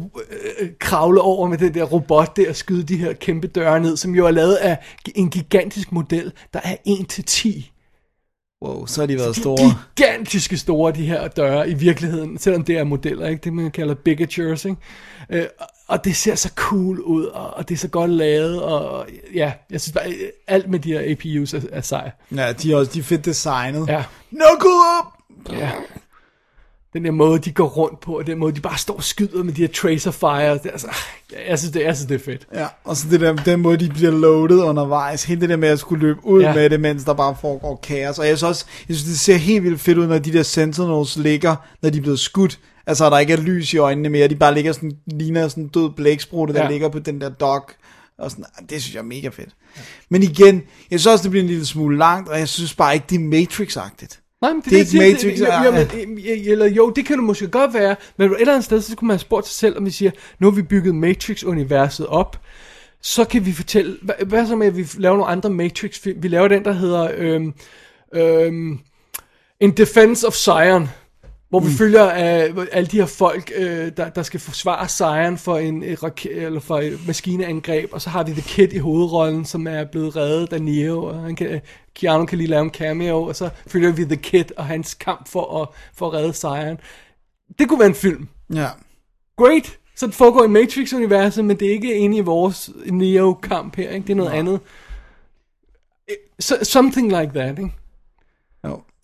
øh, 0.60 0.70
kravle 0.80 1.22
over 1.22 1.48
med 1.48 1.58
den 1.58 1.74
der 1.74 1.84
robot 1.84 2.38
der 2.38 2.50
og 2.50 2.56
skyde 2.56 2.84
de 2.84 2.98
her 2.98 3.14
kæmpe 3.14 3.48
døre 3.48 3.80
ned, 3.80 3.98
som 3.98 4.16
jo 4.16 4.26
er 4.26 4.32
lavet 4.32 4.56
af 4.56 4.78
en 5.16 5.30
gigantisk 5.30 5.92
model, 5.92 6.32
der 6.54 6.60
er 6.64 6.76
1 6.86 7.08
til 7.10 7.24
10. 7.24 7.72
Wow, 8.62 8.86
så 8.86 9.02
har 9.02 9.06
de 9.08 9.16
været 9.16 9.36
store. 9.36 9.58
gigantiske 9.96 10.58
store, 10.58 10.92
de 10.94 11.06
her 11.06 11.28
døre 11.28 11.70
i 11.70 11.74
virkeligheden, 11.74 12.38
selvom 12.38 12.64
det 12.64 12.78
er 12.78 12.84
modeller, 12.84 13.28
ikke? 13.28 13.42
det 13.44 13.54
man 13.54 13.72
kalder 13.72 13.94
bigatures, 13.94 14.66
ikke? 14.66 14.78
Øh, 15.30 15.46
og- 15.88 16.04
det 16.04 16.16
ser 16.16 16.36
så 16.36 16.52
cool 16.56 17.00
ud, 17.00 17.26
og, 17.26 17.54
og 17.54 17.70
det 17.70 17.76
er 17.76 17.80
så 17.80 17.88
godt 17.88 18.12
lavet, 18.12 18.64
og 18.64 19.08
ja, 19.34 19.52
jeg 19.72 19.82
synes 19.82 19.94
bare, 19.94 20.14
alt 20.48 20.70
med 20.70 20.80
de 20.80 20.92
her 20.94 21.12
APUs 21.12 21.54
er, 21.54 21.62
er 21.72 21.82
sej. 21.82 22.12
Ja, 22.36 22.52
de 22.54 22.72
er 22.72 22.76
også 22.78 22.92
de 22.94 23.00
er 23.00 23.04
fedt 23.04 23.26
designet. 23.26 23.88
Ja. 23.88 24.04
Knuckle 24.30 24.70
up! 25.00 25.06
Ja. 25.58 25.72
Den 26.98 27.06
der 27.06 27.12
måde, 27.12 27.40
de 27.40 27.52
går 27.52 27.68
rundt 27.68 28.00
på, 28.00 28.18
og 28.18 28.28
den 28.28 28.38
måde, 28.38 28.56
de 28.56 28.62
bare 28.62 28.78
står 28.78 28.94
og 28.94 29.04
skyder 29.04 29.44
med 29.44 29.54
de 29.54 29.62
her 29.62 29.68
tracer 29.68 30.12
fires. 30.12 30.62
Det 30.62 30.72
altså, 30.72 30.88
jeg, 31.48 31.60
synes, 31.60 31.72
det, 31.72 31.84
jeg 31.84 31.96
synes, 31.96 32.08
det 32.08 32.16
er 32.16 32.26
fedt. 32.26 32.48
Ja, 32.54 32.68
og 32.84 32.98
så 32.98 33.08
det 33.12 33.22
der, 33.22 33.36
den 33.36 33.60
måde, 33.60 33.78
de 33.78 33.90
bliver 33.90 34.12
loaded 34.12 34.60
undervejs. 34.60 35.24
Hele 35.24 35.42
det 35.42 35.50
der 35.50 35.56
med 35.56 35.70
at 35.70 35.80
skulle 35.80 36.08
løbe 36.08 36.20
ud 36.26 36.42
ja. 36.42 36.54
Med 36.54 36.70
det, 36.70 36.80
mens 36.80 37.04
der 37.04 37.14
bare 37.14 37.36
foregår 37.42 37.80
kaos. 37.84 38.20
Og 38.20 38.28
jeg 38.28 38.38
synes 38.38 38.50
også, 38.50 38.66
jeg 38.90 38.96
synes, 38.96 39.10
det 39.10 39.20
ser 39.20 39.36
helt 39.36 39.64
vildt 39.64 39.82
fedt 39.82 39.98
ud, 39.98 40.08
når 40.08 40.18
de 40.18 40.34
der 40.34 40.44
sentinels 40.44 41.18
ligger, 41.18 41.56
når 41.82 41.90
de 41.90 41.98
er 41.98 42.02
blevet 42.02 42.20
skudt. 42.20 42.60
Altså, 42.88 43.10
der 43.10 43.20
ikke 43.20 43.34
er 43.34 43.38
lys 43.38 43.74
i 43.74 43.78
øjnene 43.78 44.10
mere. 44.10 44.28
De 44.28 44.36
bare 44.36 44.54
ligger 44.54 44.72
sådan, 44.72 44.92
ligner 45.08 45.48
sådan 45.48 45.64
en 45.64 45.70
død 45.70 45.90
blæksprutte, 45.90 46.54
der 46.54 46.64
ja. 46.64 46.70
Ligger 46.70 46.90
på 46.90 47.00
den 47.00 47.22
der 47.22 47.30
dock. 47.30 47.76
Og 48.20 48.32
sådan, 48.32 48.46
det 48.70 48.82
synes 48.82 48.96
jeg 48.96 49.00
er 49.00 49.06
mega 49.06 49.28
fedt. 49.28 49.50
Ja. 49.78 49.82
Men 50.10 50.24
igen, 50.24 50.56
jeg 50.92 51.00
synes 51.00 51.08
også, 51.08 51.24
det 51.24 51.32
bliver 51.32 51.44
en 51.44 51.50
lille 51.50 51.66
smule 51.66 51.98
langt, 51.98 52.30
og 52.30 52.40
jeg 52.40 52.48
synes 52.48 52.76
bare 52.76 52.94
ikke, 52.94 53.06
det 53.10 53.16
er 53.16 53.20
Matrix-agtigt. 53.20 54.27
Nej, 54.48 54.54
men 54.54 54.62
det, 54.62 54.72
Det 54.72 54.80
er 54.80 54.84
det, 54.84 54.94
ikke 54.94 55.04
jeg 55.06 55.14
Matrix, 55.14 55.38
siger. 55.38 55.52
er- 55.52 55.66
jo, 55.66 55.72
men, 55.72 56.20
øh, 56.20 56.48
eller 56.52 56.66
jo, 56.66 56.90
det 56.90 57.06
kan 57.06 57.18
det 57.18 57.24
måske 57.24 57.48
godt 57.48 57.74
være, 57.74 57.96
men 58.18 58.32
et 58.32 58.40
eller 58.42 58.54
andet 58.54 58.66
sted, 58.66 58.82
så 58.82 58.96
kunne 58.96 59.08
man 59.08 59.14
have 59.16 59.20
spurgt 59.20 59.48
sig 59.48 59.56
selv, 59.56 59.78
om 59.78 59.86
vi 59.86 59.92
siger, 59.92 60.12
nu 60.40 60.48
har 60.50 60.56
vi 60.56 60.62
bygget 60.62 60.96
Matrix-universet 60.96 62.06
op, 62.08 62.40
så 63.02 63.24
kan 63.26 63.46
vi 63.46 63.52
fortælle, 63.54 63.98
hvad, 64.02 64.16
hvad 64.28 64.48
så 64.48 64.56
med, 64.56 64.68
at 64.68 64.78
vi 64.78 64.88
laver 64.98 65.16
nogle 65.18 65.32
andre 65.32 65.50
Matrix-film? 65.50 66.24
Vi 66.24 66.28
laver 66.28 66.48
den, 66.48 66.66
der 66.66 66.72
hedder 66.72 67.12
øhm, 67.18 67.54
øhm, 68.16 68.80
In 69.60 69.72
Defense 69.72 70.28
of 70.28 70.34
Zion, 70.34 70.90
Hvor 71.50 71.60
vi 71.60 71.66
mm. 71.68 71.72
følger 71.72 72.06
uh, 72.54 72.66
alle 72.72 72.88
de 72.88 72.98
her 72.98 73.06
folk, 73.06 73.52
uh, 73.60 73.64
der, 73.98 74.10
der 74.10 74.24
skal 74.24 74.40
forsvare 74.40 74.88
sejren 74.88 75.38
for 75.38 75.58
en 75.58 75.84
et 75.84 76.04
rake- 76.04 76.32
eller 76.32 76.60
for 76.60 76.80
et 76.80 77.00
maskineangreb, 77.08 77.94
og 77.94 78.02
så 78.02 78.10
har 78.10 78.24
vi 78.24 78.32
The 78.32 78.42
Kid 78.42 78.74
i 78.74 78.78
hovedrollen, 78.78 79.46
som 79.46 79.68
er 79.68 79.84
blevet 79.84 80.16
reddet 80.16 80.54
af 80.54 80.62
Neo, 80.62 81.04
og 81.04 81.22
han 81.22 81.36
kan, 81.36 81.62
Keanu 81.96 82.26
kan 82.26 82.38
lige 82.38 82.48
lave 82.48 82.64
en 82.64 82.70
cameo, 82.70 83.24
og 83.24 83.36
så 83.36 83.50
følger 83.68 83.92
vi 83.92 84.06
The 84.06 84.16
Kid 84.16 84.46
og 84.58 84.66
hans 84.66 84.94
kamp 84.94 85.28
for 85.28 85.62
at, 85.62 85.68
for 85.94 86.08
at 86.08 86.14
redde 86.14 86.34
sejren. 86.34 86.78
Det 87.60 87.70
kunne 87.70 87.80
være 87.80 87.90
en 87.90 87.96
film. 87.96 88.28
Ja. 88.54 88.68
Great! 89.38 89.78
Så 89.96 90.08
det 90.08 90.16
foregår 90.16 90.44
i 90.44 90.48
Matrix-universet, 90.48 91.46
men 91.46 91.60
det 91.60 91.68
er 91.68 91.72
ikke 91.72 91.96
inde 91.96 92.18
i 92.18 92.22
vores 92.22 92.70
Neo-kamp 92.86 93.76
her, 93.76 93.90
ikke? 93.90 94.08
Det 94.08 94.14
er 94.14 94.18
noget 94.18 94.32
Nej. 94.32 94.40
andet. 94.40 94.60
So, 96.40 96.56
something 96.64 97.08
like 97.08 97.32
that, 97.36 97.60
ikke? 97.60 97.72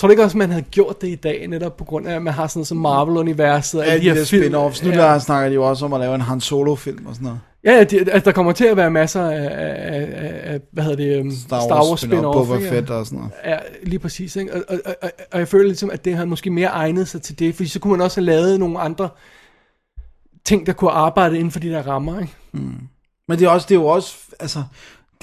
Tror 0.03 0.07
du 0.07 0.11
ikke 0.11 0.23
også, 0.23 0.38
man 0.38 0.49
havde 0.49 0.65
gjort 0.71 1.01
det 1.01 1.07
i 1.07 1.15
dag, 1.15 1.47
netop 1.47 1.77
på 1.77 1.84
grund 1.84 2.07
af, 2.07 2.15
at 2.15 2.21
man 2.21 2.34
har 2.34 2.47
sådan 2.47 2.59
noget 2.59 2.67
som 2.67 2.77
Marvel-universet 2.77 3.81
Alle 3.81 4.03
de 4.03 4.09
her 4.09 4.13
der 4.13 4.23
spin-offs. 4.23 4.85
Nu 4.85 4.91
ja. 4.91 4.97
der 4.97 5.19
snakker 5.19 5.49
de 5.49 5.55
jo 5.55 5.69
også 5.69 5.85
om 5.85 5.93
at 5.93 5.99
lave 5.99 6.15
en 6.15 6.21
Han 6.21 6.41
Solo-film 6.41 7.05
og 7.05 7.15
sådan 7.15 7.25
noget. 7.25 7.39
Ja, 7.63 7.71
ja, 7.71 7.84
de, 7.84 7.99
altså, 7.99 8.25
der 8.25 8.31
kommer 8.31 8.51
til 8.51 8.65
at 8.65 8.77
være 8.77 8.91
masser 8.91 9.21
af, 9.21 9.49
af, 9.51 10.07
af, 10.25 10.53
af 10.53 10.59
hvad 10.71 10.84
hedder 10.84 10.97
det, 10.97 11.21
um, 11.21 11.31
Star 11.31 11.55
Wars, 11.55 11.63
Star 11.63 11.89
Wars 11.89 12.03
spin-off. 12.03 12.34
Boba 12.34 12.55
ikke? 12.55 12.69
Fett 12.69 12.89
og 12.89 13.05
sådan 13.05 13.17
noget. 13.19 13.31
Ja, 13.45 13.57
lige 13.84 13.99
præcis. 13.99 14.35
Ikke? 14.35 14.53
Og, 14.53 14.61
og, 14.69 14.80
og, 15.01 15.11
og, 15.31 15.39
jeg 15.39 15.47
føler 15.47 15.65
ligesom, 15.65 15.89
at 15.89 16.05
det 16.05 16.15
har 16.15 16.25
måske 16.25 16.49
mere 16.49 16.69
egnet 16.69 17.07
sig 17.07 17.21
til 17.21 17.39
det, 17.39 17.55
fordi 17.55 17.69
så 17.69 17.80
kunne 17.80 17.91
man 17.91 18.01
også 18.01 18.21
have 18.21 18.25
lavet 18.25 18.59
nogle 18.59 18.80
andre 18.80 19.09
ting, 20.45 20.65
der 20.65 20.73
kunne 20.73 20.91
arbejde 20.91 21.35
inden 21.35 21.51
for 21.51 21.59
de 21.59 21.69
der 21.69 21.88
rammer. 21.88 22.19
Ikke? 22.19 22.34
Men 23.27 23.39
det 23.39 23.45
er, 23.45 23.49
også, 23.49 23.65
det 23.69 23.75
er 23.75 23.80
jo 23.80 23.88
også, 23.88 24.15
altså, 24.39 24.63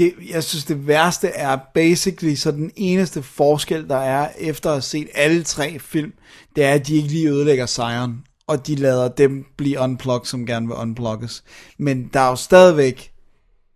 det, 0.01 0.15
jeg 0.31 0.45
synes 0.45 0.65
det 0.65 0.87
værste 0.87 1.29
er 1.29 1.59
basically, 1.75 2.35
så 2.35 2.51
den 2.51 2.71
eneste 2.77 3.23
forskel, 3.23 3.89
der 3.89 3.97
er 3.97 4.29
efter 4.39 4.71
at 4.71 4.75
have 4.75 4.83
set 4.83 5.09
alle 5.15 5.43
tre 5.43 5.79
film, 5.79 6.13
det 6.57 6.65
er, 6.65 6.73
at 6.73 6.87
de 6.87 6.97
ikke 6.97 7.09
lige 7.09 7.29
ødelægger 7.29 7.67
sejren, 7.67 8.25
og 8.47 8.67
de 8.67 8.75
lader 8.75 9.09
dem 9.09 9.45
blive 9.57 9.79
unplugged, 9.79 10.27
som 10.27 10.47
gerne 10.47 10.67
vil 10.67 10.77
unplugges. 10.77 11.45
Men 11.79 12.11
der 12.15 12.21
er 12.21 12.29
jo 12.29 12.37
stadigvæk, 12.37 13.13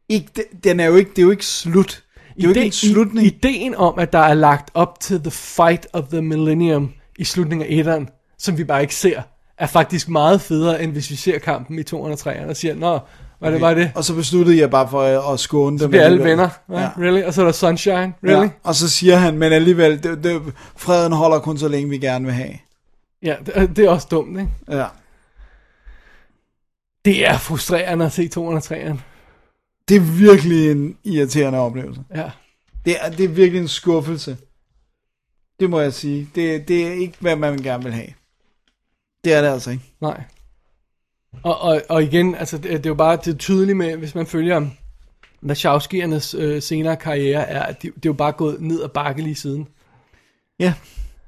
ikke, 0.09 0.29
den 0.65 0.81
er 0.81 0.87
jo 0.87 0.97
ikke, 0.97 1.11
det 1.11 1.19
er 1.19 1.23
jo 1.23 1.31
ikke 1.31 1.47
slut. 1.47 2.05
Det 2.37 2.45
er 2.45 2.49
jo 2.49 2.49
ikke 2.49 2.65
en 2.65 2.73
slutning. 2.73 3.27
Ideen 3.27 3.75
om, 3.75 3.99
at 3.99 4.13
der 4.13 4.19
er 4.19 4.35
lagt 4.35 4.71
op 4.75 5.01
til 5.01 5.21
The 5.21 5.31
Fight 5.31 5.87
of 5.93 6.05
the 6.09 6.23
Millennium 6.23 6.93
i 7.19 7.25
slutningen 7.25 7.67
af 7.69 7.71
etteren, 7.71 8.09
som 8.39 8.59
vi 8.59 8.65
bare 8.65 8.83
ikke 8.83 8.95
ser, 8.95 9.23
er 9.59 9.67
faktisk 9.67 10.09
meget 10.09 10.41
federe, 10.41 10.83
end 10.83 10.93
hvis 10.93 11.11
vi 11.11 11.17
ser 11.17 11.39
kampen 11.39 11.79
i 11.79 11.83
203'eren 11.83 12.49
og 12.49 12.57
siger, 12.57 12.75
nå, 12.75 12.99
hvad 13.39 13.53
det 13.53 13.61
var 13.61 13.75
det? 13.75 13.93
Og 13.95 14.05
så 14.05 14.15
besluttede 14.15 14.59
jeg 14.59 14.71
bare 14.71 14.89
for 14.89 15.03
at, 15.33 15.41
skåne 15.41 15.71
dem. 15.71 15.79
Så 15.79 15.89
bliver 15.89 16.05
alle 16.05 16.25
venner. 16.25 16.49
Ja. 16.71 16.91
Really? 16.99 17.23
Og 17.23 17.35
så 17.35 17.41
er 17.41 17.45
der 17.45 17.53
Sunshine. 17.53 18.15
Really? 18.25 18.43
Ja. 18.45 18.51
Og 18.63 18.75
så 18.75 18.89
siger 18.89 19.17
han, 19.17 19.39
men 19.39 19.53
alligevel, 19.53 20.03
det, 20.03 20.25
det, 20.25 20.43
freden 20.77 21.13
holder 21.13 21.39
kun 21.39 21.59
så 21.59 21.69
længe, 21.69 21.91
vi 21.91 21.99
gerne 21.99 22.25
vil 22.25 22.35
have. 22.35 22.55
Ja, 23.23 23.37
det, 23.47 23.53
er- 23.57 23.67
det 23.67 23.85
er 23.85 23.91
også 23.91 24.07
dumt, 24.11 24.39
ikke? 24.41 24.51
Ja. 24.71 24.87
Det 27.05 27.27
er 27.27 27.39
frustrerende 27.39 28.05
at 28.05 28.13
se 28.13 28.31
203'eren. 28.39 28.99
Det 29.89 29.97
er 29.97 30.01
virkelig 30.19 30.71
en 30.71 30.97
irriterende 31.05 31.59
oplevelse. 31.59 32.01
Ja. 32.15 32.31
Det 32.85 32.97
er, 33.01 33.11
det 33.11 33.25
er 33.25 33.29
virkelig 33.29 33.61
en 33.61 33.69
skuffelse. 33.69 34.37
Det 35.61 35.71
må 35.71 35.81
jeg 35.81 35.93
sige. 35.93 36.29
Det, 36.35 36.69
det 36.69 36.87
er 36.87 36.93
ikke, 36.93 37.15
hvad 37.21 37.37
man 37.37 37.59
gerne 37.59 37.85
vil 37.85 37.93
have. 37.93 38.09
Det 39.25 39.33
er 39.35 39.41
det 39.43 39.49
altså 39.49 39.71
ikke. 39.71 39.85
Nej. 40.01 40.23
Og, 41.43 41.61
og, 41.61 41.83
og 41.89 42.03
igen, 42.03 42.35
altså 42.35 42.59
det, 42.59 42.71
det 42.71 42.87
er 42.87 42.91
jo 42.91 42.95
bare 42.95 43.19
det 43.25 43.39
tydeligt 43.39 43.77
med, 43.77 43.97
hvis 43.97 44.15
man 44.15 44.27
følger 44.27 44.67
Wachowski'ernes 45.47 46.39
øh, 46.39 46.63
senere 46.63 46.97
karriere, 46.97 47.49
er, 47.49 47.63
at 47.63 47.83
de, 47.83 47.87
det 47.87 47.97
er 47.97 48.01
jo 48.07 48.13
bare 48.13 48.33
gået 48.33 48.61
ned 48.61 48.83
ad 48.83 48.89
bakke 48.89 49.23
lige 49.23 49.35
siden. 49.35 49.69
Ja. 50.61 50.75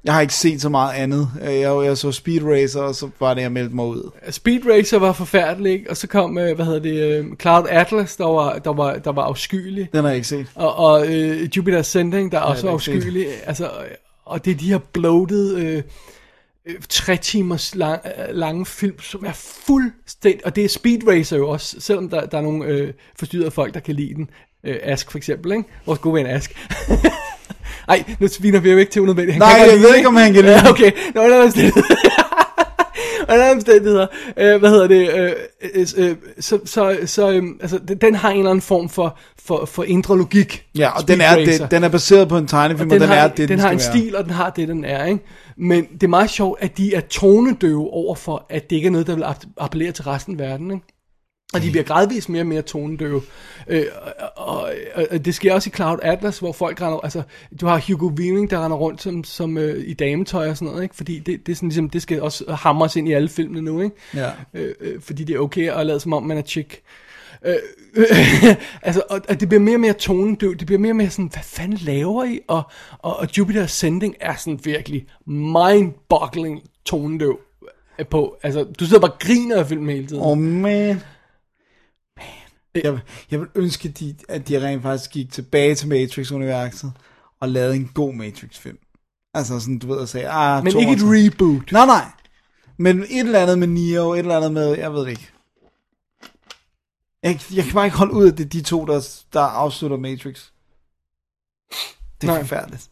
Jeg 0.03 0.13
har 0.13 0.21
ikke 0.21 0.33
set 0.33 0.61
så 0.61 0.69
meget 0.69 0.95
andet. 0.95 1.29
Jeg, 1.43 1.83
jeg 1.83 1.97
så 1.97 2.11
Speed 2.11 2.43
Racer, 2.43 2.81
og 2.81 2.95
så 2.95 3.09
var 3.19 3.33
det, 3.33 3.41
jeg 3.41 3.51
meldte 3.51 3.75
mig 3.75 3.85
ud. 3.85 4.11
Speed 4.29 4.59
Racer 4.69 4.99
var 4.99 5.11
forfærdelig, 5.11 5.71
ikke? 5.71 5.89
og 5.89 5.97
så 5.97 6.07
kom, 6.07 6.37
øh, 6.37 6.55
hvad 6.55 6.65
hedder 6.65 6.79
det, 6.79 7.03
øh, 7.03 7.25
Cloud 7.41 7.65
Atlas, 7.69 8.15
der 8.15 8.25
var, 8.25 8.59
der 8.59 8.73
var, 8.73 8.97
der 8.97 9.11
var 9.11 9.23
afskyelig, 9.23 9.89
Den 9.93 10.01
har 10.01 10.07
jeg 10.07 10.15
ikke 10.15 10.27
set. 10.27 10.51
og, 10.55 10.75
og 10.75 11.07
øh, 11.07 11.57
Jupiter 11.57 11.79
Ascending, 11.79 12.31
der 12.31 12.37
er 12.37 12.41
også 12.41 12.67
er 12.67 12.71
ikke 12.71 12.73
afskyelig, 12.73 13.27
altså, 13.45 13.65
øh, 13.65 13.71
og 14.25 14.45
det 14.45 14.51
er 14.51 14.57
de 14.57 14.69
her 14.69 14.79
bloated, 14.93 15.55
øh, 15.55 15.77
øh, 15.77 15.83
tre 16.89 17.17
timers 17.17 17.75
lang, 17.75 18.01
lange 18.29 18.65
film, 18.65 18.99
som 19.01 19.25
er 19.25 19.33
fuldstændig, 19.33 20.45
og 20.45 20.55
det 20.55 20.65
er 20.65 20.69
Speed 20.69 21.07
Racer 21.07 21.37
jo 21.37 21.49
også, 21.49 21.75
selvom 21.79 22.09
der, 22.09 22.25
der 22.25 22.37
er 22.37 22.41
nogle 22.41 22.65
øh, 22.65 22.93
forstyrrede 23.19 23.51
folk, 23.51 23.73
der 23.73 23.79
kan 23.79 23.95
lide 23.95 24.13
den. 24.13 24.29
Øh, 24.63 24.75
Ask 24.83 25.11
for 25.11 25.17
eksempel, 25.17 25.51
ikke? 25.51 25.63
Vores 25.85 25.99
gode 25.99 26.13
ven 26.15 26.25
Ask. 26.25 26.51
Ej, 27.89 28.03
nu 28.19 28.27
sviner 28.27 28.59
vi 28.59 28.71
jo 28.71 28.77
ikke 28.77 28.91
til 28.91 29.01
unødvendigt. 29.01 29.37
Nej, 29.37 29.49
jeg 29.49 29.79
ved 29.79 29.89
det, 29.89 29.95
ikke, 29.95 30.07
om 30.07 30.15
han 30.15 30.33
kan 30.33 30.43
lide 30.43 30.57
den. 30.57 30.67
okay. 30.67 30.91
Nå, 31.15 31.21
under 31.21 31.43
omstændigheder. 31.43 32.23
Under 33.29 33.51
omstændigheder. 33.51 34.07
Øh, 34.37 34.59
hvad 34.59 34.69
hedder 34.69 34.87
det? 34.87 35.09
Øh, 35.19 35.31
øh, 35.75 35.87
øh, 36.09 36.15
så, 36.39 36.59
så, 36.65 36.97
så 37.05 37.31
øh, 37.31 37.43
altså, 37.61 37.79
den- 37.87 37.97
den 37.97 38.15
har 38.15 38.29
en 38.31 38.37
eller 38.37 38.49
anden 38.51 38.61
form 38.61 38.89
for, 38.89 39.17
for, 39.45 39.65
for 39.65 39.83
indre 39.83 40.17
logik. 40.17 40.65
Ja, 40.77 40.89
og 40.89 41.07
den 41.07 41.21
er, 41.21 41.35
Racer. 41.35 41.57
den, 41.67 41.71
den 41.71 41.83
er 41.83 41.89
baseret 41.89 42.29
på 42.29 42.37
en 42.37 42.47
tegnefilm, 42.47 42.89
og 42.89 42.93
den, 42.93 43.01
den, 43.01 43.09
har, 43.09 43.15
er 43.15 43.27
det, 43.27 43.37
den, 43.37 43.47
skal 43.47 43.59
har 43.59 43.69
en 43.69 43.77
være. 43.77 43.91
stil, 43.93 44.15
og 44.15 44.23
den 44.23 44.33
har 44.33 44.49
det, 44.49 44.67
den 44.67 44.85
er, 44.85 45.05
ikke? 45.05 45.23
Men 45.57 45.85
det 45.93 46.03
er 46.03 46.07
meget 46.07 46.29
sjovt, 46.29 46.61
at 46.63 46.77
de 46.77 46.93
er 46.95 46.99
tonedøve 47.01 47.89
over 47.93 48.15
for, 48.15 48.45
at 48.49 48.69
det 48.69 48.75
ikke 48.75 48.87
er 48.87 48.91
noget, 48.91 49.07
der 49.07 49.15
vil 49.15 49.23
app- 49.23 49.53
appellere 49.57 49.91
til 49.91 50.03
resten 50.03 50.33
af 50.41 50.49
verden, 50.49 50.71
ikke? 50.71 50.83
Og 51.53 51.61
de 51.61 51.71
bliver 51.71 51.83
gradvist 51.83 52.29
mere 52.29 52.41
og 52.41 52.47
mere 52.47 52.61
tonedøve. 52.61 53.21
Øh, 53.67 53.85
og, 54.35 54.71
og, 54.95 55.05
og, 55.11 55.25
det 55.25 55.35
sker 55.35 55.53
også 55.53 55.69
i 55.69 55.75
Cloud 55.75 55.97
Atlas, 56.01 56.39
hvor 56.39 56.51
folk 56.51 56.81
render, 56.81 56.99
altså, 56.99 57.21
du 57.61 57.65
har 57.67 57.83
Hugo 57.87 58.07
Weaving, 58.07 58.49
der 58.49 58.65
render 58.65 58.77
rundt 58.77 59.01
som, 59.01 59.23
som 59.23 59.57
øh, 59.57 59.83
i 59.87 59.93
dametøj 59.93 60.49
og 60.49 60.57
sådan 60.57 60.67
noget, 60.67 60.83
ikke? 60.83 60.95
Fordi 60.95 61.19
det, 61.19 61.45
det, 61.45 61.51
er 61.51 61.55
sådan, 61.55 61.69
ligesom, 61.69 61.89
det 61.89 62.01
skal 62.01 62.21
også 62.21 62.51
hamres 62.51 62.95
ind 62.95 63.09
i 63.09 63.11
alle 63.11 63.29
filmene 63.29 63.61
nu, 63.61 63.81
ikke? 63.81 63.95
Ja. 64.15 64.29
øh, 64.53 64.73
øh, 64.81 65.01
fordi 65.01 65.23
det 65.23 65.35
er 65.35 65.39
okay 65.39 65.71
at 65.71 65.85
lade 65.85 65.99
som 65.99 66.13
om, 66.13 66.23
man 66.23 66.37
er 66.37 66.41
chick. 66.41 66.81
Øh, 67.45 67.55
øh, 67.95 68.05
altså, 68.87 69.01
og, 69.09 69.21
og 69.29 69.39
det 69.39 69.49
bliver 69.49 69.61
mere 69.61 69.75
og 69.75 69.79
mere 69.79 69.93
tonedøv, 69.93 70.55
det 70.55 70.65
bliver 70.65 70.79
mere 70.79 70.91
og 70.91 70.95
mere 70.95 71.09
sådan, 71.09 71.29
hvad 71.33 71.43
fanden 71.43 71.77
laver 71.77 72.23
I? 72.23 72.39
Og, 72.47 72.63
og, 72.99 73.17
og 73.17 73.37
Jupiter 73.37 73.63
Ascending 73.63 74.15
er 74.19 74.35
sådan 74.35 74.59
virkelig 74.63 75.05
mind-boggling 75.25 76.61
tonedøv 76.85 77.39
øh, 77.99 78.05
på. 78.05 78.37
Altså, 78.43 78.63
du 78.79 78.85
sidder 78.85 79.01
bare 79.01 79.11
og 79.11 79.19
griner 79.19 79.59
af 79.59 79.67
filmen 79.67 79.95
hele 79.95 80.07
tiden. 80.07 80.21
Åh, 80.21 80.27
oh, 80.27 80.37
man. 80.37 81.01
Jeg, 82.75 82.99
jeg 83.31 83.39
vil 83.39 83.47
ønske, 83.55 83.89
de, 83.89 84.15
at 84.29 84.47
de 84.47 84.67
rent 84.67 84.81
faktisk 84.81 85.11
gik 85.11 85.31
tilbage 85.31 85.75
til 85.75 85.87
Matrix-universet 85.87 86.91
og 87.39 87.49
lavede 87.49 87.75
en 87.75 87.91
god 87.93 88.13
Matrix-film. 88.13 88.77
Altså 89.33 89.59
sådan, 89.59 89.79
du 89.79 89.87
ved, 89.87 90.01
at 90.01 90.09
sige, 90.09 90.29
ah, 90.29 90.63
Men 90.63 90.79
ikke 90.79 90.91
et 90.91 90.99
22. 90.99 91.25
reboot. 91.25 91.71
Nej, 91.71 91.85
nej. 91.85 92.05
Men 92.77 93.03
et 93.03 93.19
eller 93.19 93.39
andet 93.39 93.59
med 93.59 93.67
Neo, 93.67 94.13
et 94.13 94.19
eller 94.19 94.37
andet 94.37 94.51
med, 94.51 94.77
jeg 94.77 94.93
ved 94.93 95.01
det 95.01 95.09
ikke. 95.09 95.31
Jeg, 97.23 97.39
jeg 97.53 97.63
kan 97.63 97.73
bare 97.73 97.85
ikke 97.85 97.97
holde 97.97 98.13
ud 98.13 98.27
af 98.27 98.35
det, 98.35 98.53
de 98.53 98.61
to, 98.61 98.85
der, 98.85 99.09
der 99.33 99.41
afslutter 99.41 99.97
Matrix. 99.97 100.45
Det 102.21 102.27
er 102.29 102.33
Nej. 102.33 102.39
forfærdeligt. 102.41 102.89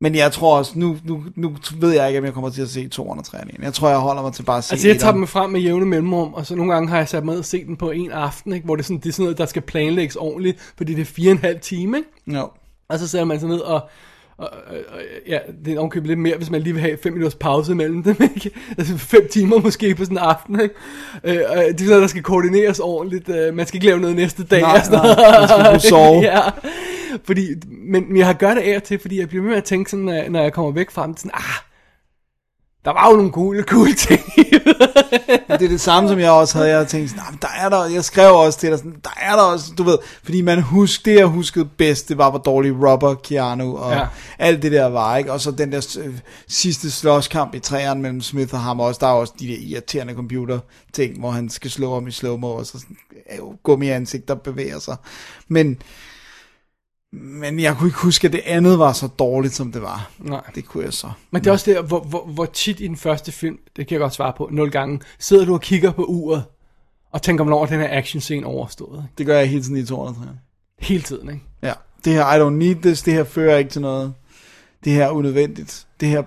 Men 0.00 0.14
jeg 0.14 0.32
tror 0.32 0.58
også, 0.58 0.72
nu, 0.74 0.96
nu, 1.04 1.22
nu 1.36 1.56
ved 1.80 1.92
jeg 1.92 2.08
ikke, 2.08 2.18
om 2.18 2.24
jeg 2.24 2.32
kommer 2.34 2.50
til 2.50 2.62
at 2.62 2.68
se 2.68 2.88
203 2.88 3.38
igen. 3.48 3.62
Jeg 3.62 3.74
tror, 3.74 3.88
jeg 3.88 3.98
holder 3.98 4.22
mig 4.22 4.32
til 4.32 4.42
bare 4.42 4.58
at 4.58 4.64
se 4.64 4.72
Altså, 4.72 4.88
jeg 4.88 4.98
tager 4.98 5.12
dem 5.12 5.26
frem 5.26 5.50
med 5.50 5.60
jævne 5.60 5.86
mellemrum, 5.86 6.34
og 6.34 6.46
så 6.46 6.54
nogle 6.54 6.72
gange 6.72 6.88
har 6.88 6.96
jeg 6.96 7.08
sat 7.08 7.24
ned 7.24 7.38
og 7.38 7.44
set 7.44 7.66
den 7.66 7.76
på 7.76 7.90
en 7.90 8.12
aften, 8.12 8.52
ikke? 8.52 8.64
hvor 8.64 8.76
det 8.76 8.82
er, 8.82 8.84
sådan, 8.84 9.00
det 9.00 9.08
er 9.08 9.12
sådan 9.12 9.24
noget, 9.24 9.38
der 9.38 9.46
skal 9.46 9.62
planlægges 9.62 10.16
ordentligt, 10.16 10.72
fordi 10.76 10.94
det 10.94 11.00
er 11.00 11.04
fire 11.04 11.28
og 11.30 11.32
en 11.32 11.38
halv 11.38 11.60
time, 11.60 11.96
ikke? 11.96 12.38
Jo. 12.38 12.50
Og 12.88 12.98
så 12.98 13.08
sætter 13.08 13.24
man 13.24 13.40
sig 13.40 13.48
ned 13.48 13.58
og, 13.58 13.88
og, 14.38 14.50
og, 14.66 14.76
og 14.88 15.00
ja, 15.28 15.38
det 15.64 15.74
er 15.74 15.80
omkøbet 15.80 16.08
lidt 16.08 16.18
mere, 16.18 16.36
hvis 16.36 16.50
man 16.50 16.62
lige 16.62 16.72
vil 16.72 16.82
have 16.82 16.98
fem 17.02 17.12
minutters 17.12 17.34
pause 17.34 17.74
mellem 17.74 18.02
dem, 18.02 18.16
ikke? 18.34 18.50
Altså 18.78 18.98
fem 18.98 19.28
timer 19.30 19.58
måske 19.58 19.94
på 19.94 20.04
sådan 20.04 20.16
en 20.16 20.22
aften, 20.22 20.60
ikke? 20.60 20.74
Øh, 21.24 21.40
og 21.48 21.56
det 21.56 21.64
er 21.64 21.78
sådan 21.78 21.86
noget, 21.86 22.02
der 22.02 22.08
skal 22.08 22.22
koordineres 22.22 22.78
ordentligt. 22.78 23.28
Øh, 23.28 23.54
man 23.54 23.66
skal 23.66 23.76
ikke 23.76 23.86
lave 23.86 24.00
noget 24.00 24.16
næste 24.16 24.44
dag. 24.44 24.60
Nej, 24.60 24.76
og 24.78 24.84
sådan 24.84 24.98
nej, 24.98 25.40
man 25.40 25.48
skal 25.48 25.70
kunne 25.70 25.80
sove. 25.80 26.20
ja. 26.32 26.40
Fordi, 27.24 27.48
men, 27.68 28.08
men 28.08 28.16
jeg 28.16 28.26
har 28.26 28.32
gjort 28.34 28.56
det 28.56 28.62
af 28.62 28.82
til, 28.82 28.98
fordi 28.98 29.20
jeg 29.20 29.28
bliver 29.28 29.42
ved 29.42 29.50
med 29.50 29.58
at 29.58 29.64
tænke 29.64 29.90
sådan, 29.90 30.04
når, 30.04 30.28
når 30.28 30.42
jeg 30.42 30.52
kommer 30.52 30.70
væk 30.72 30.90
fra 30.90 31.06
dem, 31.06 31.16
sådan, 31.16 31.30
ah, 31.34 31.42
der 32.84 32.92
var 32.92 33.10
jo 33.10 33.16
nogle 33.16 33.32
cool, 33.32 33.62
cool 33.62 33.94
ting. 33.94 34.20
Det 35.48 35.64
er 35.64 35.68
det 35.68 35.80
samme, 35.80 36.08
som 36.08 36.18
jeg 36.18 36.30
også 36.30 36.54
havde. 36.58 36.68
Jeg 36.68 36.76
havde 36.76 36.88
tænkt 36.88 37.10
sådan, 37.10 37.24
"Nå, 37.24 37.30
men 37.30 37.38
der 37.42 37.48
er 37.58 37.68
der, 37.68 37.84
jeg 37.94 38.04
skrev 38.04 38.34
også 38.34 38.58
til 38.58 38.70
dig 38.70 38.78
sådan, 38.78 38.96
der 39.04 39.10
er 39.20 39.36
der 39.36 39.42
også, 39.42 39.72
du 39.78 39.82
ved, 39.82 39.98
fordi 40.22 40.42
man 40.42 40.62
husk, 40.62 41.04
det 41.04 41.14
jeg 41.14 41.26
huskede 41.26 41.64
bedst, 41.78 42.08
det 42.08 42.18
var, 42.18 42.30
hvor 42.30 42.38
dårlig 42.38 42.72
Robber, 42.88 43.14
Keanu 43.14 43.76
og 43.76 43.92
Ja. 43.92 44.06
alt 44.38 44.62
det 44.62 44.72
der 44.72 44.86
var, 44.86 45.16
ikke? 45.16 45.32
Og 45.32 45.40
så 45.40 45.50
den 45.50 45.72
der 45.72 45.96
øh, 46.04 46.14
sidste 46.48 46.90
slåskamp 46.90 47.54
i 47.54 47.58
træerne 47.58 48.02
mellem 48.02 48.20
Smith 48.20 48.54
og 48.54 48.60
ham 48.60 48.80
også, 48.80 48.98
der 49.00 49.06
er 49.06 49.12
også 49.12 49.32
de 49.40 49.46
der 49.48 49.56
irriterende 49.60 50.14
computer 50.14 50.58
ting, 50.92 51.18
hvor 51.18 51.30
han 51.30 51.48
skal 51.48 51.70
slå 51.70 51.92
om 51.92 52.08
i 52.08 52.10
slow-mo, 52.10 52.46
og 52.46 52.66
så 52.66 52.72
sådan, 52.78 52.96
øh, 53.32 53.38
gummi 53.62 53.88
ansigt, 53.88 54.28
der 54.28 54.34
bevæger 54.34 54.78
sig. 54.78 54.96
Men, 55.48 55.78
men 57.20 57.60
jeg 57.60 57.76
kunne 57.76 57.88
ikke 57.88 57.98
huske, 57.98 58.26
at 58.26 58.32
det 58.32 58.40
andet 58.44 58.78
var 58.78 58.92
så 58.92 59.06
dårligt, 59.06 59.54
som 59.54 59.72
det 59.72 59.82
var. 59.82 60.10
Nej. 60.18 60.40
Det 60.54 60.64
kunne 60.64 60.84
jeg 60.84 60.92
så. 60.92 61.10
Men 61.30 61.44
det 61.44 61.48
er 61.48 61.52
også 61.52 61.70
der, 61.70 61.82
hvor, 61.82 62.00
hvor, 62.00 62.26
hvor 62.26 62.44
tit 62.44 62.80
i 62.80 62.86
den 62.86 62.96
første 62.96 63.32
film, 63.32 63.58
det 63.76 63.86
kan 63.86 63.94
jeg 63.94 64.00
godt 64.00 64.14
svare 64.14 64.32
på, 64.36 64.48
nul 64.52 64.70
gange, 64.70 65.00
sidder 65.18 65.44
du 65.44 65.52
og 65.52 65.60
kigger 65.60 65.90
på 65.90 66.04
uret, 66.04 66.44
og 67.12 67.22
tænker, 67.22 67.44
hvornår 67.44 67.66
den 67.66 67.80
her 67.80 67.98
action 67.98 68.20
scene 68.20 68.46
overstået. 68.46 69.04
Det 69.18 69.26
gør 69.26 69.38
jeg 69.38 69.48
hele 69.48 69.62
tiden 69.62 69.76
i 69.76 69.86
203. 69.86 70.28
Hele 70.78 71.02
tiden, 71.02 71.28
ikke? 71.28 71.42
Ja, 71.62 71.72
det 72.04 72.12
her 72.12 72.34
I 72.34 72.40
don't 72.40 72.54
need 72.54 72.76
this, 72.82 73.02
det 73.02 73.14
her 73.14 73.24
fører 73.24 73.56
ikke 73.56 73.70
til 73.70 73.80
noget. 73.80 74.14
Det 74.84 74.92
her 74.92 75.04
er 75.04 75.10
unødvendigt. 75.10 75.86
det 76.00 76.08
her 76.08 76.22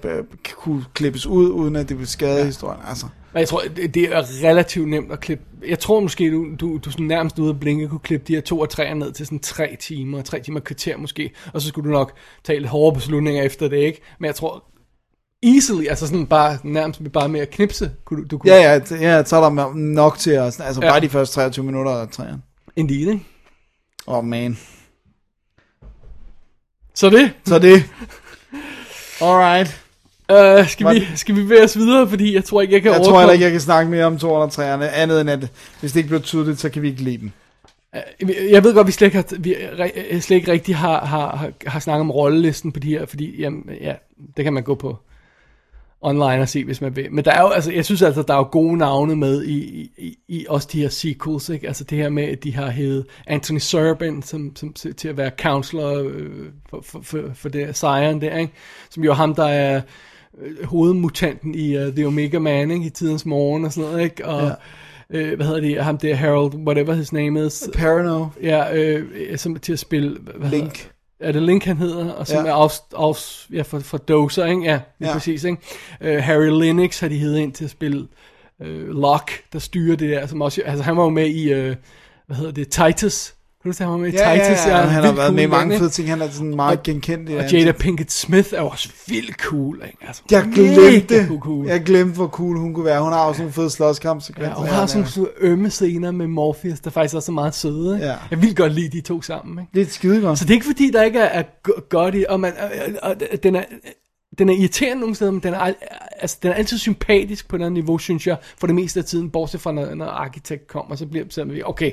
kunne 0.55 0.85
klippes 0.93 1.25
ud, 1.25 1.49
uden 1.49 1.75
at 1.75 1.89
det 1.89 1.97
ville 1.97 2.09
skade 2.09 2.37
ja. 2.37 2.45
historien. 2.45 2.81
Altså, 2.87 3.05
Men 3.33 3.39
jeg 3.39 3.47
tror, 3.47 3.61
det, 3.75 3.93
det 3.93 4.03
er 4.03 4.43
relativt 4.43 4.89
nemt 4.89 5.11
at 5.11 5.19
klippe. 5.19 5.43
Jeg 5.67 5.79
tror 5.79 5.99
måske, 5.99 6.31
du, 6.31 6.55
du, 6.59 6.77
du 6.77 6.91
sådan 6.91 7.05
nærmest 7.05 7.39
ude 7.39 7.49
af 7.49 7.59
blinke 7.59 7.87
kunne 7.87 7.99
klippe 7.99 8.27
de 8.27 8.33
her 8.33 8.41
to 8.41 8.59
og 8.59 8.69
tre 8.69 8.95
ned 8.95 9.11
til 9.11 9.25
sådan 9.25 9.39
tre 9.39 9.77
timer, 9.79 10.21
tre 10.21 10.39
timer 10.39 10.59
kvarter 10.59 10.97
måske, 10.97 11.31
og 11.53 11.61
så 11.61 11.67
skulle 11.67 11.89
du 11.89 11.93
nok 11.93 12.13
tage 12.43 12.59
lidt 12.59 12.69
hårde 12.69 12.95
beslutninger 12.95 13.43
efter 13.43 13.67
det, 13.67 13.77
ikke? 13.77 14.01
Men 14.19 14.25
jeg 14.25 14.35
tror, 14.35 14.63
easily, 15.43 15.87
altså 15.87 16.07
sådan 16.07 16.27
bare 16.27 16.57
nærmest 16.63 17.01
bare 17.13 17.29
med 17.29 17.39
at 17.39 17.49
knipse, 17.49 17.91
kunne 18.05 18.21
du, 18.23 18.27
du 18.27 18.37
kunne... 18.37 18.53
ja, 18.53 18.81
ja, 18.91 18.95
ja, 19.01 19.23
så 19.23 19.35
er 19.35 19.41
der 19.49 19.73
nok 19.75 20.17
til 20.17 20.31
at, 20.31 20.43
altså 20.43 20.81
Ja. 20.81 20.89
bare 20.91 21.01
de 21.01 21.09
første 21.09 21.35
23 21.35 21.65
minutter 21.65 21.91
af 21.91 22.07
træerne. 22.09 22.41
Indeed, 22.75 22.99
ikke? 23.07 23.25
Åh, 24.07 24.17
oh, 24.17 24.23
man. 24.25 24.57
Så 26.95 27.09
det, 27.09 27.33
Så 27.45 27.59
det... 27.59 27.83
Alright. 29.21 29.81
Uh, 30.29 30.67
skal, 30.67 30.85
Var 30.85 30.93
vi, 30.93 31.07
skal 31.15 31.35
vi 31.35 31.41
bevæge 31.41 31.63
os 31.63 31.77
videre, 31.77 32.09
fordi 32.09 32.35
jeg 32.35 32.43
tror 32.43 32.61
ikke, 32.61 32.73
jeg 32.73 32.81
kan 32.81 32.91
Jeg 32.91 33.01
tror 33.01 33.19
heller 33.19 33.33
ikke, 33.33 33.43
jeg 33.43 33.51
kan 33.51 33.61
snakke 33.61 33.91
mere 33.91 34.05
om 34.05 34.15
203'erne, 34.15 34.83
andet 34.83 35.21
end 35.21 35.29
at, 35.29 35.39
hvis 35.79 35.91
det 35.91 35.99
ikke 35.99 36.07
bliver 36.09 36.21
tydeligt, 36.21 36.59
så 36.59 36.69
kan 36.69 36.81
vi 36.81 36.87
ikke 36.87 37.01
lide 37.01 37.17
dem. 37.17 37.31
Jeg 38.51 38.63
ved 38.63 38.73
godt, 38.73 38.87
vi 38.87 38.91
slet 38.91 39.07
ikke, 39.07 39.17
har, 39.17 39.25
vi 39.39 39.53
re- 39.53 40.19
slet 40.19 40.37
ikke 40.37 40.51
rigtig 40.51 40.75
har, 40.75 41.05
har, 41.05 41.51
har, 41.65 41.79
snakket 41.79 42.01
om 42.01 42.11
rollelisten 42.11 42.71
på 42.71 42.79
de 42.79 42.89
her, 42.89 43.05
fordi 43.05 43.41
jamen, 43.41 43.69
ja, 43.81 43.93
det 44.37 44.43
kan 44.43 44.53
man 44.53 44.63
gå 44.63 44.75
på 44.75 44.97
online 46.01 46.41
og 46.41 46.49
se, 46.49 46.65
hvis 46.65 46.81
man 46.81 46.95
vil. 46.95 47.11
Men 47.11 47.25
der 47.25 47.31
er 47.31 47.41
jo, 47.41 47.49
altså, 47.49 47.71
jeg 47.71 47.85
synes 47.85 48.01
altså, 48.01 48.21
der 48.21 48.33
er 48.33 48.37
jo 48.37 48.47
gode 48.51 48.77
navne 48.77 49.15
med 49.15 49.43
i, 49.43 49.89
i, 49.97 50.17
i 50.27 50.45
også 50.49 50.69
de 50.71 50.81
her 50.81 50.89
sequels, 50.89 51.49
ikke? 51.49 51.67
Altså 51.67 51.83
det 51.83 51.97
her 51.97 52.09
med, 52.09 52.23
at 52.23 52.43
de 52.43 52.55
har 52.55 52.69
hævet 52.69 53.05
Anthony 53.27 53.57
Serban 53.57 54.21
som, 54.21 54.55
som, 54.55 54.73
til 54.73 54.95
til 54.95 55.07
at 55.07 55.17
være 55.17 55.31
counselor 55.41 56.03
øh, 56.03 56.45
for, 56.69 56.81
for, 56.83 57.01
for, 57.01 57.21
for 57.33 57.49
det 57.49 57.77
sejren 57.77 58.21
der, 58.21 58.37
ikke? 58.37 58.53
Som 58.89 59.03
jo 59.03 59.11
er 59.11 59.15
ham, 59.15 59.35
der 59.35 59.47
er 59.47 59.81
øh, 60.37 60.65
hovedmutanten 60.65 61.55
i 61.55 61.77
uh, 61.77 61.93
The 61.93 62.07
Omega 62.07 62.39
Man, 62.39 62.71
ikke? 62.71 62.85
I 62.85 62.89
tidens 62.89 63.25
morgen 63.25 63.65
og 63.65 63.73
sådan 63.73 63.89
noget, 63.89 64.03
ikke? 64.03 64.25
Og, 64.25 64.51
ja. 65.11 65.19
øh, 65.19 65.35
hvad 65.35 65.45
hedder 65.45 65.61
det, 65.61 65.83
ham 65.83 65.97
der 65.97 66.15
Harold, 66.15 66.53
whatever 66.55 66.93
his 66.93 67.13
name 67.13 67.45
is. 67.45 67.69
Parano. 67.73 68.25
Ja, 68.41 68.75
øh, 68.77 69.37
som 69.37 69.55
er 69.55 69.59
til 69.59 69.73
at 69.73 69.79
spille... 69.79 70.17
Hvad 70.35 70.49
Link. 70.49 70.77
Hedder, 70.77 70.89
er 71.19 71.31
det 71.31 71.41
Link, 71.41 71.63
han 71.63 71.77
hedder? 71.77 72.11
Og 72.11 72.27
som 72.27 72.45
Ja. 72.45 72.51
er 72.51 72.55
af, 72.55 72.69
af, 73.09 73.15
ja, 73.53 73.61
fra, 73.61 73.79
fra 73.79 73.97
Dozer, 73.97 74.45
ikke? 74.45 74.63
Ja, 74.63 74.79
lige 74.99 75.09
ja. 75.09 75.13
præcis, 75.13 75.43
ikke? 75.43 75.57
Øh, 76.01 76.23
Harry 76.23 76.59
Lennox 76.61 76.99
har 76.99 77.07
de 77.07 77.17
heddet 77.17 77.39
ind 77.39 77.53
til 77.53 77.63
at 77.63 77.69
spille 77.71 78.07
øh, 78.61 78.87
Locke, 78.87 79.33
der 79.53 79.59
styrer 79.59 79.95
det 79.95 80.09
der, 80.09 80.27
som 80.27 80.41
også... 80.41 80.61
Altså, 80.65 80.83
han 80.83 80.97
var 80.97 81.03
jo 81.03 81.09
med 81.09 81.27
i... 81.27 81.53
Øh, 81.53 81.75
hvad 82.27 82.37
hedder 82.37 82.51
det? 82.51 82.69
Titus. 82.69 83.33
Kan 83.61 83.69
du 83.69 83.69
huske, 83.69 83.83
han 83.83 83.91
var 83.91 83.97
med 83.97 84.13
i 84.13 84.15
Ja, 84.15 84.29
ja, 84.31 84.43
Titus? 84.43 84.65
ja, 84.67 84.75
han 84.77 84.89
har 84.89 85.01
vildt 85.01 85.17
været 85.17 85.33
med 85.33 85.43
i 85.43 85.47
cool, 85.47 85.59
mange 85.59 85.77
fede 85.77 85.89
ting. 85.89 86.09
Han 86.09 86.21
er 86.21 86.29
sådan 86.29 86.55
meget 86.55 86.83
genkendt. 86.83 87.29
i 87.29 87.33
Og. 87.33 87.51
Jada 87.51 87.71
Pinkett 87.71 88.11
Smith 88.11 88.49
er 88.53 88.61
også 88.61 88.89
vildt 89.07 89.35
cool, 89.35 89.81
ikke? 89.85 89.97
Altså, 90.07 90.21
Jeg 90.31 90.49
glemte, 90.53 91.27
Cool. 91.41 91.67
jeg 91.67 91.83
glemte, 91.83 92.15
hvor 92.15 92.27
cool 92.27 92.57
hun 92.57 92.73
kunne 92.73 92.85
være. 92.85 93.01
Hun 93.03 93.11
har 93.11 93.19
også 93.19 93.41
nogle 93.41 93.53
fede 93.53 93.69
slåskampsekvenser. 93.69 94.49
Ja, 94.49 94.55
og 94.55 94.61
hun 94.61 94.69
har 94.69 94.85
sådan 94.85 95.07
nogle 95.17 95.31
ømme 95.39 95.69
scener 95.69 96.11
med 96.11 96.27
Morpheus, 96.27 96.79
der 96.79 96.89
faktisk 96.89 97.15
også 97.15 97.31
er 97.31 97.33
meget 97.33 97.55
søde. 97.55 97.95
Ikke? 97.95 98.07
Ja. 98.07 98.15
Jeg 98.31 98.41
vil 98.41 98.55
godt 98.55 98.73
lide 98.73 98.89
de 98.89 99.01
to 99.01 99.21
sammen. 99.21 99.59
Ikke? 99.59 99.71
Det 99.73 99.81
er 99.81 99.85
skide 99.91 100.21
godt. 100.21 100.39
Så 100.39 100.45
det 100.45 100.51
er 100.51 100.55
ikke 100.55 100.65
fordi, 100.65 100.91
der 100.91 101.03
ikke 101.03 101.19
er, 101.19 101.25
er 101.39 101.43
go- 101.63 101.71
godt 101.89 102.15
i, 102.15 102.25
og, 102.29 102.39
man, 102.39 102.53
og, 102.59 102.69
og, 103.09 103.15
og 103.33 103.43
den 103.43 103.55
er, 103.55 103.63
den 104.39 104.49
er 104.49 104.53
irriterende 104.53 104.99
nogle 104.99 105.15
steder, 105.15 105.31
men 105.31 105.43
den 105.43 105.53
er, 105.53 105.59
al- 105.59 105.75
altså, 106.19 106.37
den 106.43 106.51
er 106.51 106.55
altid 106.55 106.77
sympatisk 106.77 107.47
på 107.49 107.55
et 107.55 107.57
eller 107.57 107.65
andet 107.65 107.83
niveau, 107.83 107.97
synes 107.97 108.27
jeg, 108.27 108.37
for 108.57 108.67
det 108.67 108.75
meste 108.75 108.99
af 108.99 109.05
tiden, 109.05 109.29
bortset 109.29 109.61
fra 109.61 109.71
når, 109.71 109.95
når 109.95 110.05
arkitekt 110.05 110.67
kommer, 110.67 110.95
så 110.95 111.05
bliver 111.05 111.23
det 111.25 111.33
sådan, 111.33 111.61
okay, 111.65 111.91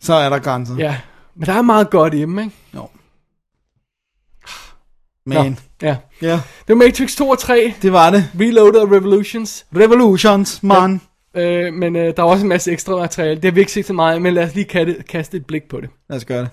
Så 0.00 0.14
er 0.14 0.28
der 0.30 0.38
grænser. 0.38 0.74
ja, 0.76 1.00
men 1.34 1.46
der 1.46 1.52
er 1.52 1.62
meget 1.62 1.90
godt 1.90 2.14
i 2.14 2.20
dem, 2.20 2.38
ikke? 2.38 2.50
Jo. 2.74 2.88
Man. 5.26 5.50
Nå, 5.82 5.86
ja. 5.88 5.96
Ja, 6.22 6.32
Det 6.32 6.68
var 6.68 6.74
Matrix 6.74 7.16
2 7.16 7.28
og 7.28 7.38
3, 7.38 7.74
det 7.82 7.92
var 7.92 8.10
det. 8.10 8.30
Reloaded 8.40 8.80
og 8.80 8.90
Revolutions, 8.92 9.66
Revolutions, 9.76 10.62
man. 10.62 11.00
øh, 11.34 11.72
men 11.74 11.96
øh, 11.96 12.16
der 12.16 12.22
er 12.22 12.26
også 12.26 12.42
en 12.42 12.48
masse 12.48 12.72
ekstra 12.72 12.96
materiale, 12.96 13.34
det 13.36 13.44
har 13.44 13.50
vi 13.50 13.60
ikke 13.60 13.72
set 13.72 13.86
så 13.86 13.92
meget, 13.92 14.22
men 14.22 14.34
lad 14.34 14.44
os 14.44 14.54
lige 14.54 14.64
kaste, 14.64 15.02
kaste 15.08 15.36
et 15.36 15.46
blik 15.46 15.62
på 15.68 15.80
det. 15.80 15.90
Lad 16.10 16.16
os 16.16 16.24
gøre 16.24 16.40
det. 16.40 16.50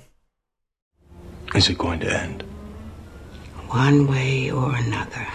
Is 1.57 1.69
it 1.69 1.77
going 1.77 2.01
to 2.01 2.07
end? 2.07 2.41
One 3.69 4.03
way 4.11 4.51
or 4.51 4.69
another. 4.75 5.25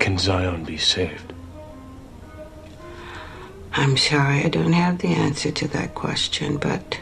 Can 0.00 0.18
Zion 0.18 0.66
be 0.66 0.78
saved? 0.78 1.31
I'm 3.74 3.96
sorry 3.96 4.44
I 4.44 4.48
don't 4.48 4.72
have 4.74 4.98
the 4.98 5.08
answer 5.08 5.50
to 5.50 5.68
that 5.68 5.94
question, 5.94 6.58
but 6.58 6.98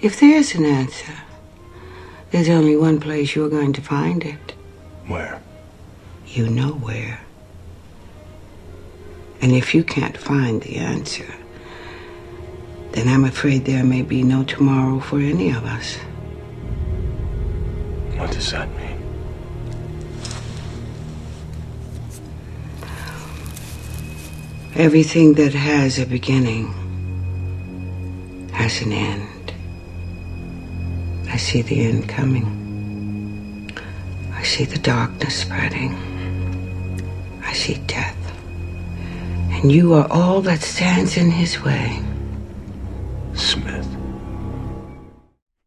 if 0.00 0.20
there 0.20 0.36
is 0.36 0.54
an 0.54 0.64
answer, 0.64 1.12
there's 2.30 2.48
only 2.48 2.76
one 2.76 3.00
place 3.00 3.34
you're 3.34 3.48
going 3.48 3.72
to 3.74 3.80
find 3.80 4.24
it. 4.24 4.52
Where? 5.06 5.40
You 6.26 6.48
know 6.48 6.72
where. 6.72 7.20
And 9.40 9.52
if 9.52 9.74
you 9.74 9.84
can't 9.84 10.16
find 10.16 10.60
the 10.62 10.76
answer, 10.76 11.32
then 12.92 13.08
I'm 13.08 13.24
afraid 13.24 13.64
there 13.64 13.84
may 13.84 14.02
be 14.02 14.22
no 14.22 14.42
tomorrow 14.42 14.98
for 15.00 15.20
any 15.20 15.50
of 15.50 15.64
us. 15.64 15.96
What 18.16 18.32
does 18.32 18.50
that 18.50 18.68
mean? 18.76 18.95
Everything 24.78 25.32
that 25.34 25.54
has 25.54 25.98
a 25.98 26.04
beginning 26.04 26.66
has 28.52 28.82
an 28.82 28.92
end. 28.92 29.54
I 31.30 31.38
see 31.38 31.62
the 31.62 31.80
end 31.80 32.08
coming. 32.08 32.46
I 34.34 34.42
see 34.42 34.66
the 34.66 34.78
darkness 34.78 35.34
spreading. 35.34 35.96
I 37.42 37.54
see 37.54 37.78
death. 37.86 38.16
And 39.50 39.72
you 39.72 39.94
are 39.94 40.06
all 40.10 40.42
that 40.42 40.60
stands 40.60 41.16
in 41.16 41.30
his 41.30 41.62
way. 41.64 41.98
Smith. 43.34 43.88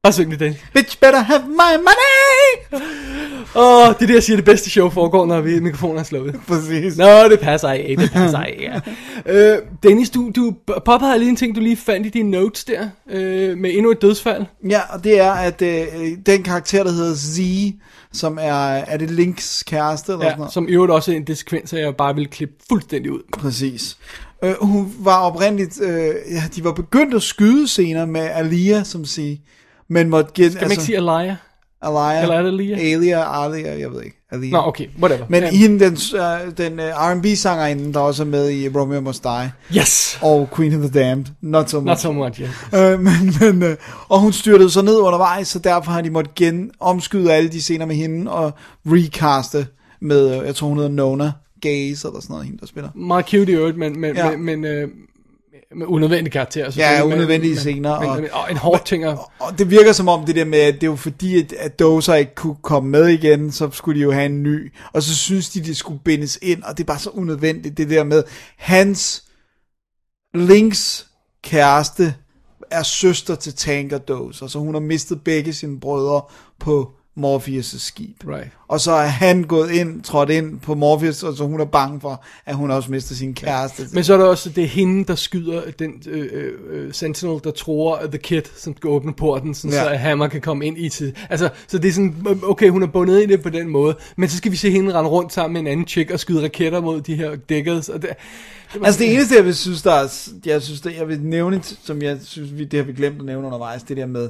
Og 0.03 0.13
syng 0.13 0.31
det, 0.31 0.39
Danny. 0.39 0.55
Bitch 0.77 0.99
better 0.99 1.21
have 1.21 1.47
my 1.47 1.77
money! 1.77 2.48
Åh, 3.55 3.87
det 3.87 4.01
er 4.01 4.07
det, 4.07 4.13
jeg 4.13 4.23
siger, 4.23 4.37
det 4.37 4.45
bedste 4.45 4.69
show 4.69 4.89
foregår, 4.89 5.25
når 5.25 5.41
vi 5.41 5.59
mikrofonen 5.59 5.97
er 5.97 6.03
slukket. 6.03 6.35
Præcis. 6.47 6.97
Nå, 6.97 7.29
det 7.29 7.39
passer 7.39 7.71
ikke, 7.71 8.01
det 8.01 8.11
passer 8.11 8.43
ikke, 8.43 8.63
ja. 9.25 9.53
øh, 9.53 9.57
Dennis, 9.83 10.09
du, 10.09 10.31
du 10.35 10.55
påpegede 10.85 11.19
lige 11.19 11.29
en 11.29 11.35
ting, 11.35 11.55
du 11.55 11.59
lige 11.61 11.77
fandt 11.77 12.07
i 12.07 12.09
dine 12.09 12.31
notes 12.31 12.63
der, 12.63 12.89
øh, 13.09 13.57
med 13.57 13.69
endnu 13.73 13.91
et 13.91 14.01
dødsfald. 14.01 14.45
Ja, 14.69 14.79
og 14.89 15.03
det 15.03 15.19
er, 15.19 15.31
at 15.31 15.61
øh, 15.61 15.85
den 16.25 16.43
karakter, 16.43 16.83
der 16.83 16.91
hedder 16.91 17.15
Z, 17.15 17.39
som 18.13 18.37
er, 18.41 18.53
er 18.69 18.97
det 18.97 19.11
Links 19.11 19.63
kæreste, 19.63 20.11
eller 20.11 20.21
sådan 20.23 20.31
Ja, 20.31 20.37
noget? 20.37 20.53
som 20.53 20.67
i 20.69 20.71
øvrigt 20.71 20.91
også 20.91 21.11
er 21.11 21.15
en 21.15 21.35
sekvens, 21.35 21.73
jeg 21.73 21.95
bare 21.95 22.15
ville 22.15 22.29
klippe 22.29 22.55
fuldstændig 22.69 23.11
ud. 23.11 23.19
Præcis. 23.39 23.97
Øh, 24.43 24.53
hun 24.61 24.93
var 24.99 25.17
oprindeligt, 25.19 25.81
øh, 25.81 25.89
ja, 26.31 26.43
de 26.55 26.63
var 26.63 26.71
begyndt 26.71 27.13
at 27.13 27.21
skyde 27.23 27.67
scener 27.67 28.05
med 28.05 28.21
Alia, 28.21 28.83
som 28.83 29.05
siger, 29.05 29.37
men 29.87 30.09
måtte 30.09 30.31
gen, 30.35 30.51
Kan 30.51 30.61
man 30.61 30.71
ikke 30.71 30.83
sige 30.83 30.97
Alia? 30.97 31.35
Alia, 31.81 32.21
eller 32.21 32.35
er 32.35 32.41
det 32.41 32.47
Alia? 32.51 32.77
Alia, 32.77 33.43
Alia, 33.45 33.79
jeg 33.79 33.91
ved 33.91 34.01
ikke. 34.03 34.15
Alia. 34.31 34.51
Nå, 34.51 34.57
okay, 34.67 34.87
whatever. 35.01 35.25
Men 35.29 35.43
ja. 35.43 35.49
hende, 35.51 35.85
den, 35.85 35.97
øh, 36.15 36.57
den 36.57 36.79
uh, 36.79 36.85
R&B-sangerinde, 36.85 37.93
der 37.93 37.99
også 37.99 38.23
er 38.23 38.27
med 38.27 38.49
i 38.51 38.69
Romeo 38.69 39.01
Must 39.01 39.23
Die, 39.23 39.51
Yes! 39.77 40.19
og 40.21 40.49
Queen 40.55 40.73
of 40.83 40.89
the 40.89 40.99
Damned, 40.99 41.25
not 41.41 41.69
so 41.69 41.77
much. 41.79 41.85
Not 41.87 41.99
so 41.99 42.11
much, 42.11 42.41
yes. 42.41 42.49
Øh, 42.75 42.99
men, 42.99 43.33
men, 43.41 43.63
øh, 43.63 43.77
og 44.09 44.19
hun 44.19 44.33
styrtede 44.33 44.69
så 44.69 44.81
ned 44.81 44.97
undervejs, 44.97 45.47
så 45.47 45.59
derfor 45.59 45.91
har 45.91 46.01
de 46.01 46.09
måttet 46.09 46.35
gen 46.35 46.71
omskyde 46.79 47.33
alle 47.33 47.49
de 47.49 47.61
scener 47.61 47.85
med 47.85 47.95
hende 47.95 48.31
og 48.31 48.51
recaste 48.85 49.67
med, 50.01 50.39
øh, 50.39 50.45
jeg 50.45 50.55
tror 50.55 50.67
hun 50.67 50.77
hedder 50.77 50.91
Nona 50.91 51.31
Gaze 51.61 52.07
eller 52.07 52.19
sådan 52.21 52.33
noget, 52.33 52.45
hende 52.45 52.59
der 52.59 52.65
spiller. 52.67 52.89
Meget 52.95 53.25
cute 53.29 53.51
i 53.51 53.55
øvrigt, 53.55 53.77
men, 53.77 53.99
men, 53.99 54.15
Ja. 54.15 54.29
men, 54.31 54.45
men 54.45 54.65
øh, 54.65 54.87
med 55.75 55.87
unødvendig 55.87 56.31
karakter. 56.33 56.71
Ja, 56.77 57.03
unødvendige 57.03 57.53
men- 57.53 57.59
scener. 57.59 57.99
Men, 57.99 58.09
og, 58.09 58.21
men, 58.21 58.31
og 58.31 58.51
en 58.51 58.57
hård 58.57 58.85
ting 58.85 59.03
at... 59.03 59.17
og 59.39 59.57
det 59.57 59.69
virker 59.69 59.91
som 59.91 60.07
om 60.07 60.25
det 60.25 60.35
der 60.35 60.45
med, 60.45 60.59
at 60.59 60.73
det 60.73 60.83
er 60.83 60.87
jo 60.87 60.95
fordi, 60.95 61.39
at, 61.39 61.53
at 61.53 61.79
Dozer 61.79 62.15
ikke 62.15 62.35
kunne 62.35 62.55
komme 62.61 62.89
med 62.89 63.07
igen, 63.07 63.51
så 63.51 63.69
skulle 63.71 63.99
de 63.99 64.03
jo 64.03 64.11
have 64.11 64.25
en 64.25 64.43
ny. 64.43 64.73
Og 64.93 65.03
så 65.03 65.15
synes 65.15 65.49
de, 65.49 65.63
det 65.63 65.77
skulle 65.77 65.99
bindes 66.05 66.39
ind, 66.41 66.63
og 66.63 66.77
det 66.77 66.83
er 66.83 66.87
bare 66.87 66.99
så 66.99 67.09
unødvendigt, 67.09 67.77
det 67.77 67.89
der 67.89 68.03
med, 68.03 68.23
hans 68.57 69.23
Links 70.33 71.07
kæreste 71.43 72.15
er 72.71 72.83
søster 72.83 73.35
til 73.35 73.53
Tanker 73.53 73.97
Dozer, 73.97 74.47
så 74.47 74.59
hun 74.59 74.73
har 74.73 74.81
mistet 74.81 75.23
begge 75.23 75.53
sine 75.53 75.79
brødre 75.79 76.21
på 76.59 76.91
Morpheus' 77.19 77.79
skib. 77.79 78.27
Right. 78.27 78.47
Og 78.67 78.79
så 78.79 78.91
er 78.91 79.05
han 79.05 79.43
gået 79.43 79.71
ind, 79.71 80.03
trådt 80.03 80.29
ind 80.29 80.59
på 80.59 80.75
Morpheus, 80.75 81.23
og 81.23 81.37
så 81.37 81.43
hun 81.43 81.59
er 81.59 81.65
bange 81.65 82.01
for, 82.01 82.23
at 82.45 82.55
hun 82.55 82.71
også 82.71 82.91
mister 82.91 83.15
sin 83.15 83.33
kæreste. 83.33 83.83
Men 83.93 84.03
så 84.03 84.13
er 84.13 84.17
der 84.17 84.25
også, 84.25 84.49
det 84.49 84.63
er 84.63 84.67
hende, 84.67 85.05
der 85.05 85.15
skyder 85.15 85.61
den 85.79 86.03
øh, 86.07 86.27
øh, 86.31 86.53
øh, 86.69 86.93
Sentinel, 86.93 87.39
der 87.43 87.51
tror 87.51 87.99
The 88.05 88.17
Kid, 88.17 88.41
som 88.57 88.77
skal 88.77 88.87
åbne 88.87 89.13
porten, 89.13 89.53
sådan, 89.53 89.71
Ja. 89.71 89.77
ja. 89.77 89.83
så 89.83 89.89
at 89.89 89.99
Hammer 89.99 90.27
kan 90.27 90.41
komme 90.41 90.65
ind 90.65 90.77
i 90.77 90.89
tid. 90.89 91.13
Altså, 91.29 91.49
så 91.67 91.77
det 91.77 91.89
er 91.89 91.93
sådan, 91.93 92.39
okay, 92.43 92.69
hun 92.69 92.83
er 92.83 92.87
bundet 92.87 93.23
i 93.23 93.25
det 93.25 93.43
på 93.43 93.49
den 93.49 93.67
måde, 93.69 93.95
men 94.17 94.29
så 94.29 94.37
skal 94.37 94.51
vi 94.51 94.57
se 94.57 94.71
hende 94.71 94.93
rende 94.93 95.09
rundt 95.09 95.33
sammen 95.33 95.53
med 95.53 95.61
en 95.61 95.67
anden 95.77 95.87
chick 95.87 96.11
og 96.11 96.19
skyde 96.19 96.43
raketter 96.43 96.81
mod 96.81 97.01
de 97.01 97.15
her 97.15 97.35
diggers. 97.49 97.89
Og 97.89 98.01
det, 98.01 98.09
det 98.73 98.85
Altså 98.85 98.99
det 98.99 99.13
eneste, 99.13 99.35
jeg 99.35 99.45
vil 99.45 99.55
synes, 99.55 99.81
der 99.81 99.91
er, 99.91 100.29
jeg 100.45 100.61
synes, 100.61 100.81
det, 100.81 100.95
jeg 100.97 101.07
vil 101.07 101.19
nævne, 101.21 101.61
som 101.63 102.01
jeg 102.01 102.17
synes, 102.23 102.57
vi, 102.57 102.63
det 102.63 102.79
har 102.79 102.85
vi 102.85 102.93
glemt 102.93 103.19
at 103.19 103.25
nævne 103.25 103.47
undervejs, 103.47 103.83
det 103.83 103.97
der 103.97 104.05
med, 104.05 104.29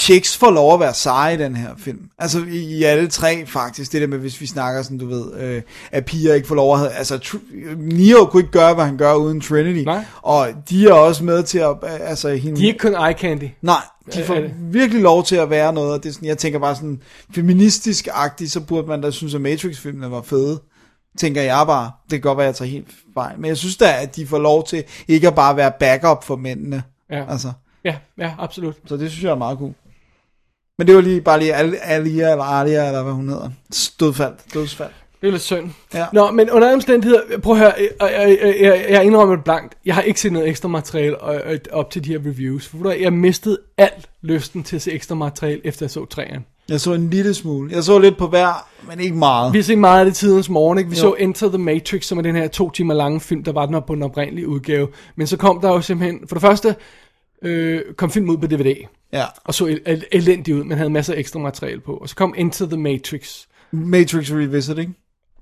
chicks 0.00 0.36
får 0.36 0.50
lov 0.50 0.74
at 0.74 0.80
være 0.80 0.94
seje 0.94 1.34
i 1.34 1.36
den 1.36 1.56
her 1.56 1.68
film. 1.78 2.10
Altså 2.18 2.44
i, 2.50 2.58
i 2.58 2.84
alle 2.84 3.08
tre 3.08 3.46
faktisk, 3.46 3.92
det 3.92 4.00
der 4.00 4.06
med, 4.06 4.18
hvis 4.18 4.40
vi 4.40 4.46
snakker 4.46 4.82
sådan, 4.82 4.98
du 4.98 5.06
ved, 5.06 5.34
øh, 5.40 5.62
at 5.92 6.04
piger 6.04 6.34
ikke 6.34 6.48
får 6.48 6.54
lov 6.54 6.72
at 6.72 6.78
have, 6.78 6.90
altså 6.90 7.16
tr- 7.16 7.76
Neo 7.76 8.24
kunne 8.24 8.40
ikke 8.42 8.52
gøre, 8.52 8.74
hvad 8.74 8.84
han 8.84 8.96
gør 8.96 9.14
uden 9.14 9.40
Trinity. 9.40 9.84
Nej. 9.84 10.04
Og 10.22 10.48
de 10.70 10.88
er 10.88 10.92
også 10.92 11.24
med 11.24 11.42
til 11.42 11.58
at, 11.58 11.76
altså 11.82 12.28
hende... 12.28 12.56
De 12.56 12.62
er 12.62 12.66
ikke 12.66 12.78
kun 12.78 12.94
eye 12.94 13.14
candy. 13.18 13.48
Nej, 13.62 13.82
de 14.14 14.24
får 14.24 14.38
virkelig 14.60 15.02
lov 15.02 15.24
til 15.24 15.36
at 15.36 15.50
være 15.50 15.72
noget, 15.72 15.92
og 15.92 16.02
det 16.02 16.08
er 16.08 16.12
sådan, 16.12 16.28
jeg 16.28 16.38
tænker 16.38 16.58
bare 16.58 16.74
sådan, 16.74 17.02
feministisk-agtigt, 17.34 18.50
så 18.50 18.60
burde 18.60 18.88
man 18.88 19.00
da 19.00 19.10
synes, 19.10 19.34
at 19.34 19.40
Matrix-filmene 19.40 20.10
var 20.10 20.22
fede. 20.22 20.60
Tænker 21.18 21.42
jeg 21.42 21.64
bare. 21.66 21.90
Det 22.02 22.10
kan 22.10 22.20
godt 22.20 22.38
være, 22.38 22.46
at 22.46 22.52
jeg 22.52 22.56
tager 22.56 22.70
helt 22.70 22.88
fejl. 23.14 23.38
Men 23.38 23.48
jeg 23.48 23.56
synes 23.56 23.76
da, 23.76 23.94
at 24.02 24.16
de 24.16 24.26
får 24.26 24.38
lov 24.38 24.66
til 24.66 24.84
ikke 25.08 25.26
at 25.28 25.34
bare 25.34 25.56
være 25.56 25.72
backup 25.80 26.24
for 26.24 26.36
mændene. 26.36 26.82
Ja. 27.10 27.32
Altså, 27.32 27.52
Ja, 27.84 27.94
ja, 28.18 28.30
absolut. 28.38 28.74
så 28.86 28.96
det 28.96 29.10
synes 29.10 29.24
jeg 29.24 29.30
er 29.30 29.34
meget 29.34 29.58
cool. 29.58 29.72
Men 30.80 30.86
det 30.86 30.94
var 30.94 31.00
lige 31.00 31.20
bare 31.20 31.38
lige 31.38 31.54
Al- 31.54 31.78
Alia, 31.82 32.30
eller 32.30 32.44
Alia, 32.44 32.86
eller 32.86 33.02
hvad 33.02 33.12
hun 33.12 33.28
hedder. 33.28 33.50
Dødfald, 34.00 34.32
dødsfald. 34.54 34.88
Det 35.20 35.26
er 35.26 35.30
lidt 35.30 35.42
synd. 35.42 35.70
Ja. 35.94 36.06
Nå, 36.12 36.30
men 36.30 36.50
under 36.50 36.68
alle 36.68 36.74
omstændigheder, 36.74 37.20
prøv 37.42 37.52
at 37.54 37.58
høre, 37.58 37.72
jeg, 38.00 38.38
jeg, 38.42 38.56
jeg, 38.60 38.86
jeg, 38.90 39.04
indrømmer 39.04 39.34
det 39.36 39.44
blankt. 39.44 39.74
Jeg 39.86 39.94
har 39.94 40.02
ikke 40.02 40.20
set 40.20 40.32
noget 40.32 40.48
ekstra 40.48 40.68
materiale 40.68 41.16
op 41.72 41.90
til 41.90 42.04
de 42.04 42.08
her 42.08 42.18
reviews. 42.18 42.66
For 42.68 42.90
jeg 42.90 43.12
mistede 43.12 43.58
alt 43.78 44.08
lysten 44.22 44.62
til 44.62 44.76
at 44.76 44.82
se 44.82 44.92
ekstra 44.92 45.14
materiale, 45.14 45.60
efter 45.66 45.86
jeg 45.86 45.90
så 45.90 46.04
træerne. 46.04 46.42
Jeg 46.68 46.80
så 46.80 46.92
en 46.92 47.10
lille 47.10 47.34
smule. 47.34 47.70
Jeg 47.74 47.82
så 47.82 47.98
lidt 47.98 48.16
på 48.18 48.26
hver, 48.28 48.68
men 48.88 49.00
ikke 49.00 49.16
meget. 49.16 49.52
Vi 49.52 49.58
har 49.58 49.62
set 49.62 49.78
meget 49.78 49.98
af 50.00 50.04
det 50.06 50.14
tidens 50.14 50.48
morgen, 50.48 50.78
ikke? 50.78 50.90
Vi 50.90 50.96
Jo. 50.96 51.00
så 51.00 51.14
Enter 51.18 51.48
the 51.48 51.58
Matrix, 51.58 52.04
som 52.04 52.18
er 52.18 52.22
den 52.22 52.36
her 52.36 52.48
to 52.48 52.70
timer 52.70 52.94
lange 52.94 53.20
film, 53.20 53.44
der 53.44 53.52
var 53.52 53.66
den 53.66 53.74
op 53.74 53.86
på 53.86 53.94
den 53.94 54.02
oprindelige 54.02 54.48
udgave. 54.48 54.88
Men 55.16 55.26
så 55.26 55.36
kom 55.36 55.60
der 55.60 55.68
jo 55.68 55.80
simpelthen, 55.80 56.20
for 56.28 56.34
det 56.34 56.42
første, 56.42 56.74
øh, 57.42 57.82
kom 57.96 58.10
film 58.10 58.30
ud 58.30 58.38
på 58.38 58.46
DVD, 58.46 58.76
Ja. 59.12 59.24
og 59.44 59.54
så 59.54 59.66
el- 59.66 59.80
el- 59.86 60.04
elendig 60.12 60.54
ud, 60.54 60.64
men 60.64 60.76
havde 60.78 60.90
masser 60.90 61.14
af 61.14 61.18
ekstra 61.18 61.40
materiale 61.40 61.80
på. 61.80 61.96
Og 61.96 62.08
så 62.08 62.16
kom 62.16 62.34
Enter 62.38 62.66
the 62.66 62.76
Matrix, 62.76 63.38
Matrix 63.72 64.30
Revisiting. 64.32 64.96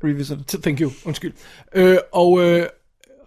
Revisited. 0.04 0.60
Thank 0.62 0.80
you, 0.80 0.90
undskyld. 1.04 1.32
Øh, 1.74 1.98
og, 2.12 2.42
øh, 2.42 2.66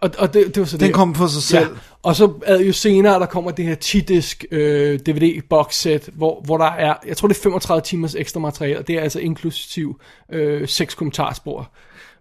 og, 0.00 0.10
og 0.18 0.34
det, 0.34 0.46
det 0.46 0.58
var 0.60 0.64
så 0.64 0.76
Den 0.78 0.86
det. 0.86 0.94
kom 0.94 1.14
for 1.14 1.26
sig 1.26 1.42
selv. 1.42 1.60
Ja. 1.68 1.76
Og 2.02 2.16
så 2.16 2.32
er 2.46 2.58
jo 2.60 2.72
senere, 2.72 3.20
der 3.20 3.26
kommer 3.26 3.50
det 3.50 3.64
her 3.64 3.74
10-disk 3.84 4.44
øh, 4.50 4.98
DVD-box 4.98 5.74
set, 5.74 6.08
hvor, 6.12 6.40
hvor 6.44 6.58
der 6.58 6.64
er, 6.70 6.94
jeg 7.06 7.16
tror 7.16 7.28
det 7.28 7.36
er 7.36 7.42
35 7.42 7.82
timers 7.82 8.14
ekstra 8.14 8.40
materiale, 8.40 8.78
og 8.78 8.86
det 8.88 8.96
er 8.96 9.00
altså 9.00 9.18
inklusiv 9.20 10.00
øh, 10.32 10.68
seks 10.68 10.94
kommentarspor. 10.94 11.70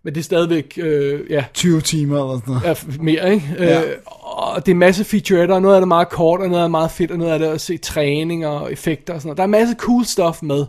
Men 0.03 0.13
det 0.15 0.19
er 0.19 0.23
stadigvæk, 0.23 0.79
øh, 0.81 1.19
ja, 1.29 1.43
20 1.53 1.81
timer 1.81 2.21
eller 2.21 2.39
sådan 2.39 2.53
noget. 2.53 2.87
ja, 2.97 3.03
mere, 3.03 3.33
ikke? 3.33 3.55
Ja. 3.59 3.81
Øh, 3.81 3.97
og 4.21 4.65
det 4.65 4.71
er 4.71 4.75
masse 4.75 5.03
featuretter, 5.03 5.55
og 5.55 5.61
noget 5.61 5.75
af 5.75 5.81
det 5.81 5.85
er 5.85 5.87
meget 5.87 6.09
kort, 6.09 6.41
og 6.41 6.47
noget 6.47 6.61
af 6.61 6.63
det 6.63 6.67
er 6.67 6.71
meget 6.71 6.91
fedt, 6.91 7.11
og 7.11 7.17
noget 7.17 7.31
af 7.31 7.39
det 7.39 7.47
er 7.47 7.51
at 7.51 7.61
se 7.61 7.77
træning 7.77 8.47
og 8.47 8.71
effekter 8.71 9.13
og 9.13 9.21
sådan 9.21 9.27
noget. 9.27 9.37
Der 9.37 9.43
er 9.43 9.47
masse 9.47 9.75
cool 9.77 10.05
stuff 10.05 10.43
med, 10.43 10.65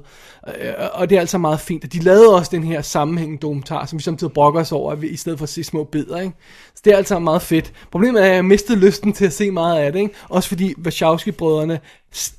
øh, 0.48 0.72
og 0.92 1.10
det 1.10 1.16
er 1.16 1.20
altså 1.20 1.38
meget 1.38 1.60
fint. 1.60 1.84
Og 1.84 1.92
de 1.92 1.98
lavede 1.98 2.34
også 2.34 2.50
den 2.54 2.64
her 2.64 2.82
sammenhængende 2.82 3.40
dokumentar, 3.40 3.86
som 3.86 3.98
vi 3.98 4.02
samtidig 4.02 4.32
brokker 4.32 4.60
os 4.60 4.72
over, 4.72 4.92
at 4.92 5.02
vi, 5.02 5.08
i 5.08 5.16
stedet 5.16 5.38
for 5.38 5.44
at 5.44 5.48
se 5.48 5.64
små 5.64 5.84
bidder, 5.84 6.20
ikke? 6.20 6.34
Så 6.74 6.82
det 6.84 6.92
er 6.92 6.96
altså 6.96 7.18
meget 7.18 7.42
fedt. 7.42 7.72
Problemet 7.90 8.22
er, 8.22 8.26
at 8.26 8.34
jeg 8.34 8.44
mistede 8.44 8.78
lysten 8.78 9.12
til 9.12 9.24
at 9.24 9.32
se 9.32 9.50
meget 9.50 9.78
af 9.78 9.92
det, 9.92 10.00
ikke? 10.00 10.14
Også 10.28 10.48
fordi 10.48 10.74
Wachowski-brødrene 10.86 11.78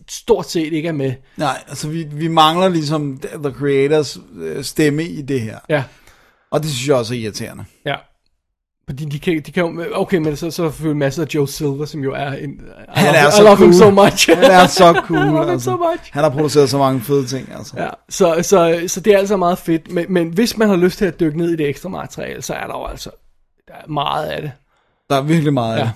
stort 0.09 0.49
set 0.49 0.73
ikke 0.73 0.87
er 0.87 0.93
med. 0.93 1.13
Nej, 1.37 1.63
altså 1.67 1.87
vi, 1.87 2.07
vi 2.11 2.27
mangler 2.27 2.69
ligesom 2.69 3.19
The 3.43 3.51
Creators 3.51 4.17
øh, 4.41 4.63
stemme 4.63 5.03
i 5.03 5.21
det 5.21 5.41
her. 5.41 5.57
Ja, 5.69 5.83
Og 6.53 6.63
det 6.63 6.71
synes 6.71 6.87
jeg 6.87 6.95
også 6.95 7.13
er 7.13 7.17
irriterende. 7.17 7.65
ja. 7.85 7.95
Fordi 8.89 9.05
de 9.05 9.19
kan, 9.19 9.41
de 9.45 9.51
kan 9.51 9.63
jo, 9.65 9.85
okay, 9.93 10.17
men 10.17 10.35
så, 10.37 10.51
så 10.51 10.69
selvfølgelig 10.69 10.97
masser 10.97 11.23
af 11.23 11.27
Joe 11.35 11.47
Silver, 11.47 11.85
som 11.85 12.03
jo 12.03 12.13
er 12.13 12.31
en, 12.31 12.49
I 12.51 12.55
Han 12.87 13.05
love, 13.05 13.17
er 13.17 13.27
I 13.27 13.31
så 13.31 13.43
love 13.43 13.57
him 13.57 13.65
cool. 13.65 13.73
so 13.73 13.89
much. 13.91 14.29
Han 14.35 14.51
er 14.51 14.67
så 14.67 15.01
cool. 15.07 15.19
I 15.19 15.23
love 15.23 15.39
him 15.43 15.49
altså. 15.49 15.71
so 15.71 15.77
much. 15.77 16.09
Han 16.13 16.23
har 16.23 16.29
produceret 16.29 16.69
så 16.69 16.77
mange 16.77 17.01
fede 17.01 17.25
ting, 17.25 17.49
altså. 17.57 17.73
Ja, 17.77 17.89
så, 18.09 18.39
så, 18.41 18.83
så 18.87 18.99
det 18.99 19.13
er 19.13 19.17
altså 19.17 19.37
meget 19.37 19.57
fedt. 19.57 19.91
Men, 19.91 20.05
men 20.09 20.27
hvis 20.29 20.57
man 20.57 20.69
har 20.69 20.75
lyst 20.75 20.97
til 20.97 21.05
at 21.05 21.19
dykke 21.19 21.37
ned 21.37 21.49
i 21.49 21.55
det 21.55 21.67
ekstra 21.69 21.89
materiale, 21.89 22.41
så 22.41 22.53
er 22.53 22.67
der 22.67 22.77
jo 22.79 22.85
altså 22.85 23.09
der 23.67 23.73
er 23.73 23.87
meget 23.87 24.25
af 24.25 24.41
det. 24.41 24.51
Der 25.09 25.15
er 25.15 25.21
virkelig 25.21 25.53
meget 25.53 25.73
af 25.75 25.79
Ja. 25.79 25.83
det. 25.83 25.91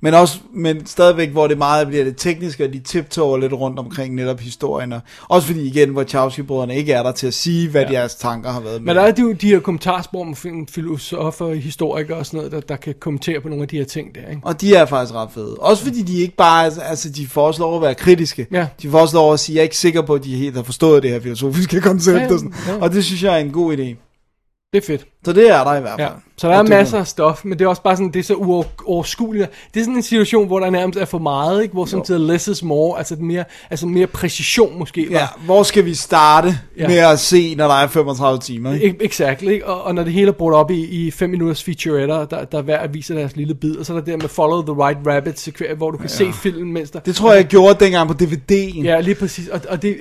Men 0.00 0.14
også, 0.14 0.38
men 0.54 0.86
stadigvæk, 0.86 1.30
hvor 1.30 1.46
det 1.46 1.58
meget 1.58 1.86
bliver 1.88 2.04
det 2.04 2.14
tekniske, 2.16 2.64
og 2.64 2.72
de 2.72 2.78
tiptoger 2.78 3.38
lidt 3.38 3.52
rundt 3.52 3.78
omkring 3.78 4.14
netop 4.14 4.40
historien. 4.40 4.92
Og 4.92 5.00
også 5.28 5.46
fordi 5.46 5.66
igen, 5.66 5.88
hvor 5.88 6.04
Chowski-brødrene 6.04 6.76
ikke 6.76 6.92
er 6.92 7.02
der 7.02 7.12
til 7.12 7.26
at 7.26 7.34
sige, 7.34 7.70
hvad 7.70 7.82
ja. 7.82 7.92
deres 7.92 8.14
tanker 8.14 8.50
har 8.50 8.60
været 8.60 8.82
med. 8.82 8.94
Men 8.94 8.96
der 8.96 9.02
er 9.02 9.12
de, 9.12 9.22
jo 9.22 9.32
de 9.32 9.48
her 9.48 9.60
kommentarspor 9.60 10.24
med 10.24 10.66
filosofer, 10.70 11.54
historikere 11.54 12.18
og 12.18 12.26
sådan 12.26 12.36
noget, 12.38 12.52
der, 12.52 12.60
der 12.60 12.76
kan 12.76 12.94
kommentere 13.00 13.40
på 13.40 13.48
nogle 13.48 13.62
af 13.62 13.68
de 13.68 13.76
her 13.76 13.84
ting 13.84 14.14
der, 14.14 14.20
ikke? 14.30 14.40
Og 14.44 14.60
de 14.60 14.74
er 14.74 14.86
faktisk 14.86 15.14
ret 15.14 15.28
fede. 15.34 15.56
Også 15.58 15.84
fordi 15.84 16.02
de 16.02 16.18
ikke 16.18 16.36
bare, 16.36 16.64
altså, 16.64 17.10
de 17.10 17.26
får 17.26 17.46
også 17.46 17.60
lov 17.60 17.76
at 17.76 17.82
være 17.82 17.94
kritiske. 17.94 18.46
Ja. 18.52 18.66
De 18.82 18.90
får 18.90 19.00
også 19.00 19.16
lov 19.16 19.32
at 19.32 19.40
sige, 19.40 19.56
jeg 19.56 19.60
er 19.60 19.64
ikke 19.64 19.76
sikker 19.76 20.02
på, 20.02 20.14
at 20.14 20.24
de 20.24 20.36
helt 20.36 20.56
har 20.56 20.62
forstået 20.62 21.02
det 21.02 21.10
her 21.10 21.20
filosofiske 21.20 21.80
koncept. 21.80 22.16
Ja, 22.16 22.22
Ja, 22.24 22.32
og, 22.32 22.38
sådan. 22.38 22.54
ja. 22.68 22.76
og 22.80 22.92
det 22.92 23.04
synes 23.04 23.22
jeg 23.22 23.34
er 23.34 23.38
en 23.38 23.50
god 23.50 23.76
idé. 23.76 24.13
Det 24.74 24.82
er 24.82 24.86
fedt. 24.86 25.06
Så 25.24 25.32
det 25.32 25.50
er 25.50 25.64
der 25.64 25.74
i 25.76 25.80
hvert 25.80 25.92
fald. 26.00 26.08
Ja. 26.08 26.14
Så 26.36 26.48
der 26.48 26.54
er 26.54 26.62
masser 26.62 26.98
af 26.98 27.06
stof, 27.06 27.44
men 27.44 27.58
det 27.58 27.64
er 27.64 27.68
også 27.68 27.82
bare 27.82 27.96
sådan, 27.96 28.10
det 28.12 28.18
er 28.18 28.22
så 28.22 28.34
uoverskueligt. 28.34 29.50
Det 29.74 29.80
er 29.80 29.84
sådan 29.84 29.96
en 29.96 30.02
situation, 30.02 30.46
hvor 30.46 30.60
der 30.60 30.70
nærmest 30.70 30.98
er 30.98 31.04
for 31.04 31.18
meget, 31.18 31.62
ikke? 31.62 31.72
Hvor 31.72 31.84
samtidig 31.84 32.20
less 32.20 32.48
is 32.48 32.62
more, 32.62 32.98
altså 32.98 33.16
mere, 33.20 33.44
altså 33.70 33.86
mere 33.86 34.06
præcision 34.06 34.78
måske. 34.78 35.06
Ja, 35.10 35.18
var- 35.18 35.38
hvor 35.44 35.62
skal 35.62 35.84
vi 35.84 35.94
starte 35.94 36.58
Ja. 36.78 36.88
med 36.88 36.96
at 36.96 37.18
se, 37.18 37.54
når 37.54 37.68
der 37.68 37.74
er 37.74 37.86
35 37.86 38.38
timer? 38.38 38.74
Ikke? 38.74 38.96
Exactly, 39.04 39.48
ikke? 39.48 39.66
Og, 39.66 39.82
og 39.82 39.94
når 39.94 40.04
det 40.04 40.12
hele 40.12 40.28
er 40.28 40.32
brugt 40.32 40.54
op 40.54 40.70
i, 40.70 40.84
i 41.06 41.10
fem 41.10 41.30
minutters 41.30 41.62
featuretter, 41.64 42.24
der, 42.24 42.44
der 42.44 42.62
hver 42.62 42.86
viser 42.86 43.14
deres 43.14 43.36
lille 43.36 43.54
bid, 43.54 43.76
og 43.76 43.86
så 43.86 43.92
er 43.94 43.98
der 43.98 44.04
det 44.04 44.22
med 44.22 44.28
Follow 44.28 44.62
the 44.62 44.84
Right 44.86 44.98
Rabbit, 45.06 45.48
hvor 45.76 45.90
du 45.90 45.96
kan 45.96 46.06
ja. 46.06 46.14
se 46.14 46.32
filmen, 46.32 46.72
mens 46.72 46.90
der... 46.90 46.98
Det 46.98 47.14
tror 47.16 47.32
jeg, 47.32 47.36
jeg 47.36 47.46
gjorde 47.46 47.84
dengang 47.84 48.08
på 48.08 48.14
DVD'en. 48.22 48.82
Ja, 48.84 49.00
lige 49.00 49.14
præcis. 49.14 49.48
Og, 49.48 49.60
og 49.68 49.82
det, 49.82 49.96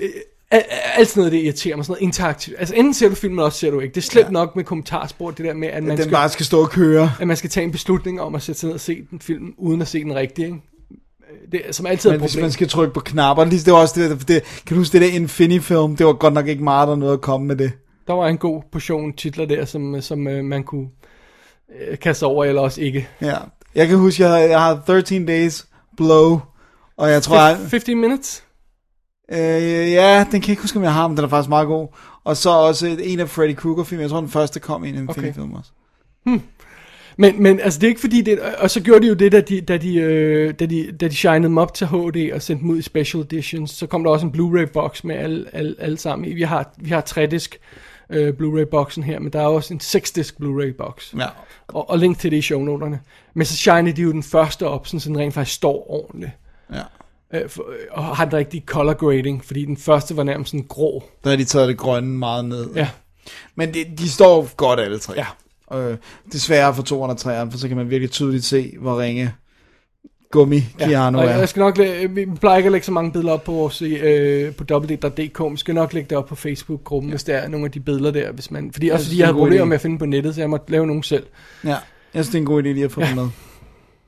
al- 0.53 0.63
alt 0.97 1.09
sådan 1.09 1.21
noget, 1.21 1.31
det 1.31 1.38
irriterer 1.43 1.75
mig, 1.75 1.85
sådan 1.85 1.91
noget 1.93 2.01
interaktivt. 2.07 2.55
Altså 2.59 2.75
enten 2.75 2.93
ser 2.93 3.09
du 3.09 3.15
filmen, 3.15 3.39
eller 3.39 3.45
også 3.45 3.59
ser 3.59 3.71
du 3.71 3.80
ikke. 3.80 3.95
Det 3.95 4.01
er 4.01 4.05
slemt 4.05 4.25
ja. 4.27 4.31
nok 4.31 4.55
med 4.55 4.63
kommentarspor, 4.63 5.31
det 5.31 5.45
der 5.45 5.53
med, 5.53 5.67
at 5.67 5.84
man, 5.84 5.97
Den 5.97 6.03
skal, 6.03 6.11
bare 6.11 6.30
skal 6.30 6.45
stå 6.45 6.61
og 6.61 6.69
køre. 6.69 7.11
at 7.19 7.27
man 7.27 7.38
skal 7.38 7.49
tage 7.49 7.63
en 7.63 7.71
beslutning 7.71 8.21
om 8.21 8.35
at 8.35 8.41
sætte 8.41 8.59
sig 8.61 8.67
ned 8.67 8.73
og 8.73 8.80
se 8.80 9.03
den 9.11 9.19
film, 9.19 9.53
uden 9.57 9.81
at 9.81 9.88
se 9.88 10.03
den 10.03 10.15
rigtige, 10.15 10.45
ikke? 10.45 10.57
Det 11.51 11.61
er 11.67 11.73
som 11.73 11.85
altid 11.85 12.09
er 12.09 12.13
Men 12.13 12.23
et 12.23 12.31
hvis 12.31 12.41
man 12.41 12.51
skal 12.51 12.67
trykke 12.67 12.93
på 12.93 12.99
knapper, 12.99 13.43
det 13.45 13.71
var 13.71 13.77
også 13.77 14.01
det, 14.01 14.27
det, 14.27 14.43
kan 14.65 14.75
du 14.75 14.75
huske 14.75 14.93
det 14.93 15.01
der 15.01 15.15
Infinity-film, 15.15 15.95
det 15.95 16.05
var 16.05 16.13
godt 16.13 16.34
nok 16.34 16.47
ikke 16.47 16.63
meget, 16.63 16.88
der 16.88 16.95
noget 16.95 17.13
at 17.13 17.21
komme 17.21 17.47
med 17.47 17.55
det. 17.55 17.71
Der 18.07 18.13
var 18.13 18.27
en 18.27 18.38
god 18.38 18.61
portion 18.71 19.13
titler 19.13 19.45
der, 19.45 19.65
som, 19.65 20.01
som 20.01 20.27
øh, 20.27 20.43
man 20.45 20.63
kunne 20.63 20.88
øh, 21.81 21.97
kaste 21.97 22.25
over, 22.25 22.45
eller 22.45 22.61
også 22.61 22.81
ikke. 22.81 23.07
Ja. 23.21 23.35
Jeg 23.75 23.88
kan 23.88 23.97
huske, 23.97 24.23
jeg 24.23 24.31
har, 24.31 24.38
jeg 24.38 24.61
har 24.61 24.84
13 24.88 25.25
Days 25.25 25.65
Blow, 25.97 26.39
og 26.97 27.11
jeg 27.11 27.23
tror, 27.23 27.47
jeg, 27.47 27.57
15 27.69 28.01
minutes? 28.01 28.43
Øh, 29.32 29.91
ja, 29.91 30.20
den 30.20 30.32
kan 30.32 30.41
jeg 30.41 30.50
ikke 30.50 30.62
huske, 30.62 30.78
om 30.78 30.84
jeg 30.84 30.94
har, 30.94 31.08
men 31.08 31.18
den 31.18 31.26
er 31.26 31.30
faktisk 31.30 31.50
meget 31.50 31.68
god. 31.68 31.88
Og 32.24 32.38
så 32.38 32.50
også 32.50 32.88
en 32.88 33.20
af 33.20 33.30
Freddy 33.30 33.56
Krueger-film, 33.56 34.02
jeg 34.02 34.10
tror, 34.10 34.20
den 34.20 34.30
første 34.30 34.60
kom 34.60 34.86
i 34.86 34.90
en 34.90 34.95
Infinity-film 34.95 35.54
også. 35.54 35.72
Men, 37.18 37.44
men 37.44 37.60
altså 37.60 37.80
det 37.80 37.88
er 37.88 37.90
ikke 37.90 38.02
fordi 38.02 38.22
det, 38.22 38.40
og 38.40 38.70
så 38.70 38.82
gjorde 38.82 39.02
de 39.02 39.08
jo 39.08 39.14
det, 39.14 39.32
da 39.32 39.41
de, 39.41 39.62
da 39.62 39.78
de, 39.78 39.95
øh, 39.95 40.54
da 40.60 40.66
de, 40.66 40.91
da 40.91 41.08
de 41.08 41.16
shinede 41.16 41.44
dem 41.44 41.58
op 41.58 41.74
til 41.74 41.88
HD 41.88 42.32
og 42.34 42.41
sendte 42.41 42.62
dem 42.62 42.70
ud 42.70 42.78
i 42.78 42.82
special 42.82 43.24
editions, 43.24 43.72
så 43.72 43.88
kom 43.88 44.04
der 44.04 44.12
også 44.12 44.26
en 44.26 44.32
Blu-ray 44.32 44.72
box 44.72 45.04
med 45.04 45.16
alle, 45.16 45.45
alle, 45.54 45.76
alle 45.80 45.98
sammen. 45.98 46.28
i. 46.28 46.34
Vi 46.34 46.41
har, 46.41 46.74
vi 46.78 46.90
har 46.90 47.02
3-disk 47.02 47.60
øh, 48.10 48.34
Blu-ray 48.34 48.64
boxen 48.64 49.04
her, 49.04 49.20
men 49.20 49.34
der 49.34 49.40
er 49.40 49.45
også 49.45 49.74
en 49.74 49.80
6-disk 49.84 50.36
Blu-ray 50.41 50.72
box. 50.78 51.14
Ja. 51.18 51.28
Og, 51.68 51.90
og 51.90 51.98
link 51.98 52.20
til 52.20 52.32
det 52.32 52.38
i 52.38 52.41
shownoterne. 52.41 53.00
Men 53.34 53.45
så 53.45 53.56
shinede 53.56 53.95
de 53.95 54.02
jo 54.02 54.12
den 54.12 54.24
første 54.24 54.68
op, 54.68 54.88
sådan, 54.88 55.00
så 55.00 55.10
den 55.10 55.18
rent 55.18 55.34
faktisk 55.34 55.56
står 55.56 55.91
ordentligt. 55.91 56.32
Ja. 56.74 56.82
Øh, 57.34 57.49
for, 57.49 57.65
øh, 57.69 57.77
og 57.91 58.03
har 58.15 58.26
den 58.26 58.34
rigtige 58.34 58.64
color 58.65 58.93
grading, 58.93 59.45
fordi 59.45 59.65
den 59.65 59.77
første 59.77 60.18
var 60.18 60.23
nærmest 60.23 60.51
sådan 60.51 60.65
grå. 60.69 61.03
Der 61.23 61.30
har 61.30 61.38
de 61.38 61.43
taget 61.45 61.68
det 61.69 61.77
grønne 61.77 62.18
meget 62.18 62.45
ned. 62.45 62.69
Ja, 62.76 62.89
Men 63.55 63.73
de, 63.73 63.85
de 63.97 64.10
står 64.10 64.49
godt 64.57 64.80
alle 64.80 64.99
tre. 64.99 65.14
ja. 65.14 65.26
Øh, 65.80 65.97
desværre 66.31 66.76
for 66.76 66.84
203'eren, 66.84 67.51
for 67.51 67.57
så 67.57 67.68
kan 67.68 67.77
man 67.77 67.89
virkelig 67.89 68.11
tydeligt 68.11 68.43
se, 68.45 68.73
hvor 68.81 69.01
ringe 69.01 69.34
gummi 70.31 70.60
Keanu 70.80 71.18
og 71.19 71.26
er. 71.26 71.38
jeg 71.38 71.49
skal 71.49 71.60
nok 71.60 71.77
læ- 71.77 72.05
vi 72.05 72.26
plejer 72.39 72.57
ikke 72.57 72.68
at 72.68 72.72
lægge 72.72 72.85
så 72.85 72.91
mange 72.91 73.11
billeder 73.11 73.34
op 73.34 73.43
på 73.43 73.51
vores 73.51 73.81
øh, 73.81 74.55
på 74.55 74.64
www.dk, 74.72 75.39
men 75.39 75.57
skal 75.57 75.76
nok 75.76 75.93
lægge 75.93 76.10
det 76.10 76.18
op 76.18 76.26
på 76.26 76.35
Facebook-gruppen, 76.35 77.10
ja. 77.10 77.14
hvis 77.14 77.23
der 77.23 77.38
er 77.38 77.47
nogle 77.47 77.65
af 77.65 77.72
de 77.72 77.80
billeder 77.80 78.11
der, 78.11 78.31
hvis 78.31 78.51
man, 78.51 78.72
fordi 78.72 78.89
også 78.89 79.05
synes, 79.05 79.14
fordi 79.14 79.22
jeg 79.22 79.34
god 79.34 79.41
problemer 79.41 79.65
med 79.65 79.76
at 79.76 79.81
finde 79.81 79.97
på 79.97 80.05
nettet, 80.05 80.35
så 80.35 80.41
jeg 80.41 80.49
må 80.49 80.60
lave 80.68 80.88
nogle 80.88 81.03
selv. 81.03 81.26
Ja, 81.64 81.69
jeg 81.69 81.77
synes, 82.14 82.27
det 82.27 82.35
er 82.35 82.39
en 82.39 82.45
god 82.45 82.64
idé 82.64 82.68
lige 82.68 82.85
at 82.85 82.91
få 82.91 83.01
ja. 83.01 83.15
med. 83.15 83.27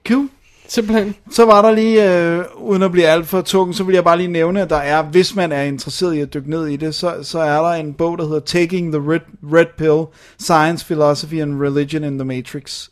Cool. 0.08 0.30
Simpelthen. 0.68 1.16
Så 1.32 1.46
var 1.46 1.62
der 1.62 1.72
lige, 1.72 2.20
øh, 2.20 2.44
uden 2.58 2.84
at 2.84 2.92
blive 2.92 3.06
alt 3.06 3.28
for 3.28 3.42
tung, 3.42 3.76
så 3.76 3.84
vil 3.84 3.94
jeg 3.94 4.04
bare 4.04 4.18
lige 4.18 4.28
nævne, 4.28 4.62
at 4.62 4.70
der 4.70 4.78
er, 4.78 5.04
hvis 5.04 5.36
man 5.36 5.52
er 5.52 5.62
interesseret 5.62 6.16
i 6.16 6.20
at 6.20 6.34
dykke 6.34 6.50
ned 6.50 6.68
i 6.68 6.76
det, 6.76 6.96
så, 6.96 7.16
så 7.22 7.40
er 7.40 7.62
der 7.62 7.70
en 7.70 7.94
bog, 7.94 8.18
der 8.18 8.24
hedder 8.26 8.40
Taking 8.40 8.92
the 8.94 9.12
Red, 9.12 9.20
Red 9.54 9.66
Pill, 9.78 10.04
Science, 10.40 10.86
Philosophy 10.86 11.42
and 11.42 11.62
Religion 11.62 12.04
in 12.04 12.18
the 12.18 12.26
Matrix, 12.26 12.88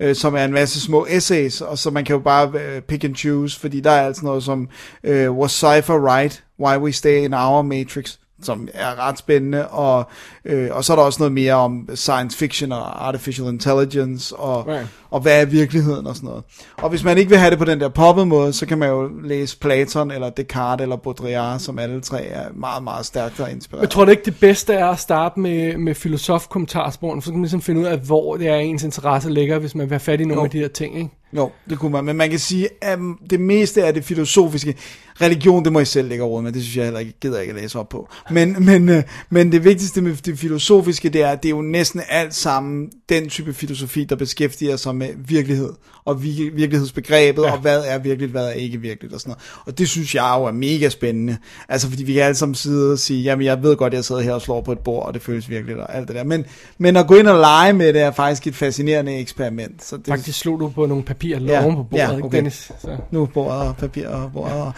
øh, 0.00 0.14
som 0.14 0.34
er 0.34 0.44
en 0.44 0.52
masse 0.52 0.80
små 0.80 1.06
essays, 1.10 1.60
og 1.60 1.78
så 1.78 1.90
man 1.90 2.04
kan 2.04 2.14
jo 2.14 2.20
bare 2.20 2.50
øh, 2.54 2.82
pick 2.82 3.04
and 3.04 3.16
choose, 3.16 3.60
fordi 3.60 3.80
der 3.80 3.90
er 3.90 4.06
altså 4.06 4.24
noget 4.24 4.44
som, 4.44 4.68
øh, 5.04 5.30
was 5.30 5.52
Cypher 5.52 6.16
right? 6.16 6.44
Why 6.60 6.76
we 6.76 6.92
stay 6.92 7.24
in 7.24 7.34
our 7.34 7.62
Matrix? 7.62 8.16
som 8.42 8.68
er 8.74 9.08
ret 9.08 9.18
spændende, 9.18 9.68
og, 9.68 10.10
øh, 10.44 10.68
og 10.72 10.84
så 10.84 10.92
er 10.92 10.96
der 10.96 11.04
også 11.04 11.18
noget 11.18 11.32
mere 11.32 11.54
om 11.54 11.88
science 11.94 12.38
fiction 12.38 12.72
og 12.72 13.06
artificial 13.08 13.48
intelligence, 13.48 14.36
og, 14.36 14.66
Right. 14.66 14.86
Og 15.10 15.20
hvad 15.20 15.40
er 15.40 15.44
virkeligheden 15.44 16.06
og 16.06 16.16
sådan 16.16 16.28
noget. 16.28 16.44
Og 16.76 16.90
hvis 16.90 17.04
man 17.04 17.18
ikke 17.18 17.28
vil 17.28 17.38
have 17.38 17.50
det 17.50 17.58
på 17.58 17.64
den 17.64 17.80
der 17.80 17.88
poppet 17.88 18.28
måde, 18.28 18.52
så 18.52 18.66
kan 18.66 18.78
man 18.78 18.88
jo 18.88 19.10
læse 19.22 19.58
Platon, 19.58 20.10
eller 20.10 20.30
Descartes, 20.30 20.82
eller 20.82 20.96
Baudrillard, 20.96 21.58
som 21.58 21.78
alle 21.78 22.00
tre 22.00 22.24
er 22.24 22.44
meget, 22.54 22.82
meget 22.82 23.06
stærkt 23.06 23.40
og 23.40 23.50
inspireret. 23.50 23.82
Jeg 23.82 23.90
tror 23.90 24.04
det 24.04 24.12
ikke 24.12 24.24
det 24.24 24.40
bedste 24.40 24.74
er 24.74 24.86
at 24.86 24.98
starte 24.98 25.40
med, 25.40 25.76
med 25.76 25.94
filosofkommentarsporen, 25.94 27.22
for 27.22 27.26
så 27.26 27.30
kan 27.30 27.38
man 27.38 27.44
ligesom 27.44 27.62
finde 27.62 27.80
ud 27.80 27.86
af, 27.86 27.98
hvor 27.98 28.36
det 28.36 28.48
er 28.48 28.56
ens 28.56 28.82
interesse 28.82 29.30
ligger, 29.30 29.58
hvis 29.58 29.74
man 29.74 29.86
vil 29.86 29.92
have 29.94 30.00
fat 30.00 30.20
i 30.20 30.24
nogle 30.24 30.40
Jo. 30.40 30.44
af 30.44 30.50
de 30.50 30.58
her 30.58 30.68
ting, 30.68 30.96
ikke? 30.96 31.10
Jo, 31.32 31.50
det 31.70 31.78
kunne 31.78 31.92
man. 31.92 32.04
Men 32.04 32.16
man 32.16 32.30
kan 32.30 32.38
sige, 32.38 32.68
at 32.82 32.98
det 33.30 33.40
meste 33.40 33.84
af 33.84 33.94
det 33.94 34.04
filosofiske, 34.04 34.74
religion, 35.20 35.64
det 35.64 35.72
må 35.72 35.80
I 35.80 35.84
selv 35.84 36.08
lægge 36.08 36.24
over 36.24 36.40
med, 36.40 36.52
det 36.52 36.62
synes 36.62 36.76
jeg 36.76 36.84
heller 36.84 37.00
ikke, 37.00 37.12
gider 37.20 37.40
ikke 37.40 37.54
at 37.54 37.60
læse 37.60 37.78
op 37.78 37.88
på. 37.88 38.08
Men, 38.30 38.56
men, 38.64 38.88
øh, 38.88 39.02
men 39.30 39.52
det 39.52 39.64
vigtigste 39.64 40.02
med 40.02 40.16
det 40.16 40.38
filosofiske, 40.38 41.08
det 41.08 41.22
er, 41.22 41.28
at 41.28 41.42
det 41.42 41.48
er 41.48 41.56
jo 41.56 41.62
næsten 41.62 42.00
alt 42.08 42.34
sammen 42.34 42.90
den 43.08 43.28
type 43.28 43.54
filosofi, 43.54 44.04
der 44.04 44.16
beskæftiger 44.16 44.76
sig 44.76 44.94
med 44.98 45.08
virkelighed, 45.16 45.72
og 46.04 46.14
vir- 46.14 46.54
virkelighedsbegrebet, 46.54 47.42
ja. 47.42 47.52
og 47.52 47.58
hvad 47.58 47.82
er 47.86 47.98
virkeligt, 47.98 48.30
hvad 48.30 48.46
er 48.46 48.50
ikke 48.50 48.80
virkeligt, 48.80 49.14
og 49.14 49.20
sådan 49.20 49.30
noget. 49.30 49.42
Og 49.66 49.78
det 49.78 49.88
synes 49.88 50.14
jeg 50.14 50.34
jo 50.38 50.44
er 50.44 50.52
mega 50.52 50.88
spændende. 50.88 51.36
Altså, 51.68 51.88
fordi 51.88 52.04
vi 52.04 52.12
kan 52.12 52.22
alle 52.22 52.34
sammen 52.34 52.54
sidde 52.54 52.92
og 52.92 52.98
sige, 52.98 53.22
jamen 53.22 53.46
jeg 53.46 53.62
ved 53.62 53.76
godt, 53.76 53.94
jeg 53.94 54.04
sidder 54.04 54.20
her 54.20 54.32
og 54.32 54.42
slår 54.42 54.60
på 54.60 54.72
et 54.72 54.78
bord, 54.78 55.06
og 55.06 55.14
det 55.14 55.22
føles 55.22 55.50
virkeligt, 55.50 55.78
og 55.78 55.96
alt 55.96 56.08
det 56.08 56.16
der. 56.16 56.24
Men, 56.24 56.44
men 56.78 56.96
at 56.96 57.06
gå 57.06 57.14
ind 57.14 57.28
og 57.28 57.40
lege 57.40 57.72
med 57.72 57.92
det, 57.92 58.02
er 58.02 58.10
faktisk 58.10 58.46
et 58.46 58.54
fascinerende 58.54 59.16
eksperiment. 59.18 59.84
Så 59.84 59.96
det, 59.96 60.06
Faktisk 60.06 60.38
slog 60.38 60.60
du 60.60 60.68
på 60.68 60.86
nogle 60.86 61.04
papirer 61.04 61.40
Ja, 61.40 61.52
ja, 61.52 61.64
oven 61.64 61.76
på 61.76 61.82
bordet, 61.82 62.04
ja, 62.04 62.10
ikke 62.12 62.24
okay. 62.24 62.36
Dennis? 62.36 62.72
Så. 62.78 62.96
Nu 63.10 63.26
bordet 63.26 63.68
og 63.68 63.76
papir 63.76 64.08
og 64.08 64.32
bordet. 64.32 64.56
Og, 64.56 64.72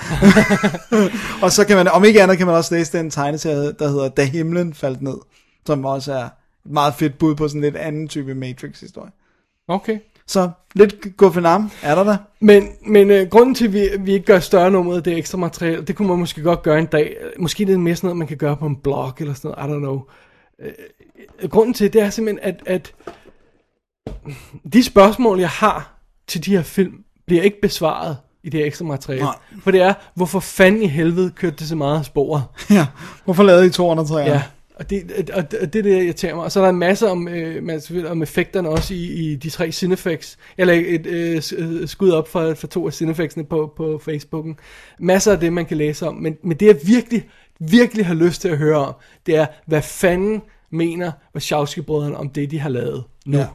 og 1.42 1.52
så 1.52 1.64
kan 1.66 1.76
man, 1.76 1.88
om 1.88 2.04
ikke 2.04 2.22
andet, 2.22 2.38
kan 2.38 2.46
man 2.46 2.56
også 2.56 2.74
læse 2.74 2.98
den 2.98 3.10
tegneserie, 3.10 3.72
der 3.78 3.88
hedder 3.88 4.08
Da 4.08 4.24
himlen 4.24 4.74
faldt 4.74 5.02
ned, 5.02 5.16
som 5.66 5.84
også 5.84 6.12
er 6.12 6.24
et 6.24 6.30
meget 6.72 6.94
fedt 6.94 7.18
bud 7.18 7.34
på 7.34 7.48
sådan 7.48 7.60
lidt 7.60 7.76
anden 7.76 8.08
type 8.08 8.34
Matrix-historie. 8.34 9.10
Okay. 9.68 9.98
Så 10.30 10.50
lidt 10.74 11.16
Guffinam 11.16 11.70
er 11.82 11.94
der 11.94 12.04
der. 12.04 12.16
Men, 12.40 12.68
men 12.86 13.10
øh, 13.10 13.28
grunden 13.28 13.54
til, 13.54 13.66
at 13.66 13.72
vi, 13.72 13.88
vi 14.00 14.12
ikke 14.12 14.26
gør 14.26 14.38
større 14.38 14.70
nummer 14.70 14.96
af 14.96 15.02
det 15.02 15.18
ekstra 15.18 15.38
materiale, 15.38 15.82
det 15.82 15.96
kunne 15.96 16.08
man 16.08 16.18
måske 16.18 16.42
godt 16.42 16.62
gøre 16.62 16.78
en 16.78 16.86
dag. 16.86 17.16
Måske 17.38 17.66
det 17.66 17.74
er 17.74 17.78
mere 17.78 17.96
sådan 17.96 18.06
noget, 18.06 18.18
man 18.18 18.26
kan 18.26 18.36
gøre 18.36 18.56
på 18.56 18.66
en 18.66 18.76
blog 18.76 19.12
eller 19.18 19.34
sådan 19.34 19.54
noget, 19.56 19.70
I 19.70 19.74
don't 19.74 19.78
know. 19.78 20.02
Øh, 20.62 21.50
grunden 21.50 21.74
til 21.74 21.92
det 21.92 22.02
er 22.02 22.10
simpelthen, 22.10 22.40
at, 22.42 22.62
at 22.66 22.94
de 24.72 24.84
spørgsmål, 24.84 25.40
jeg 25.40 25.48
har 25.48 26.00
til 26.26 26.44
de 26.44 26.50
her 26.50 26.62
film, 26.62 26.94
bliver 27.26 27.42
ikke 27.42 27.60
besvaret 27.62 28.16
i 28.44 28.50
det 28.50 28.66
ekstra 28.66 28.84
materiale. 28.84 29.24
Nej. 29.24 29.34
For 29.62 29.70
det 29.70 29.80
er, 29.80 29.94
hvorfor 30.14 30.40
fanden 30.40 30.82
i 30.82 30.86
helvede 30.86 31.30
kørte 31.30 31.56
det 31.56 31.68
så 31.68 31.76
meget 31.76 31.98
af 31.98 32.04
sporet? 32.04 32.42
Ja, 32.70 32.86
hvorfor 33.24 33.42
lavede 33.42 33.66
I 33.66 33.70
203? 33.70 34.18
Ja, 34.18 34.42
og 34.80 34.90
det, 34.90 35.30
og, 35.34 35.38
og 35.38 35.50
det 35.50 35.62
er 35.62 35.66
det, 35.66 35.84
der 35.84 36.02
irriterer 36.02 36.34
mig. 36.34 36.44
Og 36.44 36.52
så 36.52 36.60
er 36.60 36.64
der 36.64 36.70
en 36.70 36.78
masse 36.78 37.08
om, 37.08 37.28
øh, 37.28 37.62
man, 37.62 37.80
selvfølgelig 37.80 38.10
om 38.10 38.22
effekterne 38.22 38.68
også 38.68 38.94
i, 38.94 39.04
i 39.06 39.36
de 39.36 39.50
tre 39.50 39.72
Cinefex. 39.72 40.36
Eller 40.58 40.74
et 40.74 41.06
øh, 41.06 41.42
øh, 41.56 41.88
skud 41.88 42.10
op 42.10 42.28
for, 42.28 42.54
for 42.54 42.66
to 42.66 42.86
af 42.86 42.92
Cinefexene 42.92 43.44
på, 43.44 43.72
på 43.76 44.00
Facebooken. 44.04 44.58
Masser 44.98 45.32
af 45.32 45.40
det, 45.40 45.52
man 45.52 45.66
kan 45.66 45.76
læse 45.76 46.06
om. 46.06 46.14
Men, 46.14 46.36
men 46.44 46.56
det, 46.56 46.66
jeg 46.66 46.76
virkelig, 46.86 47.28
virkelig 47.58 48.06
har 48.06 48.14
lyst 48.14 48.40
til 48.40 48.48
at 48.48 48.58
høre 48.58 48.76
om, 48.76 48.94
det 49.26 49.36
er, 49.36 49.46
hvad 49.66 49.82
fanden 49.82 50.42
mener 50.70 51.12
Wachowski-brødrene 51.34 52.16
om 52.16 52.30
det, 52.30 52.50
de 52.50 52.58
har 52.58 52.68
lavet 52.68 53.04
nu. 53.26 53.38
Ja. 53.38 53.46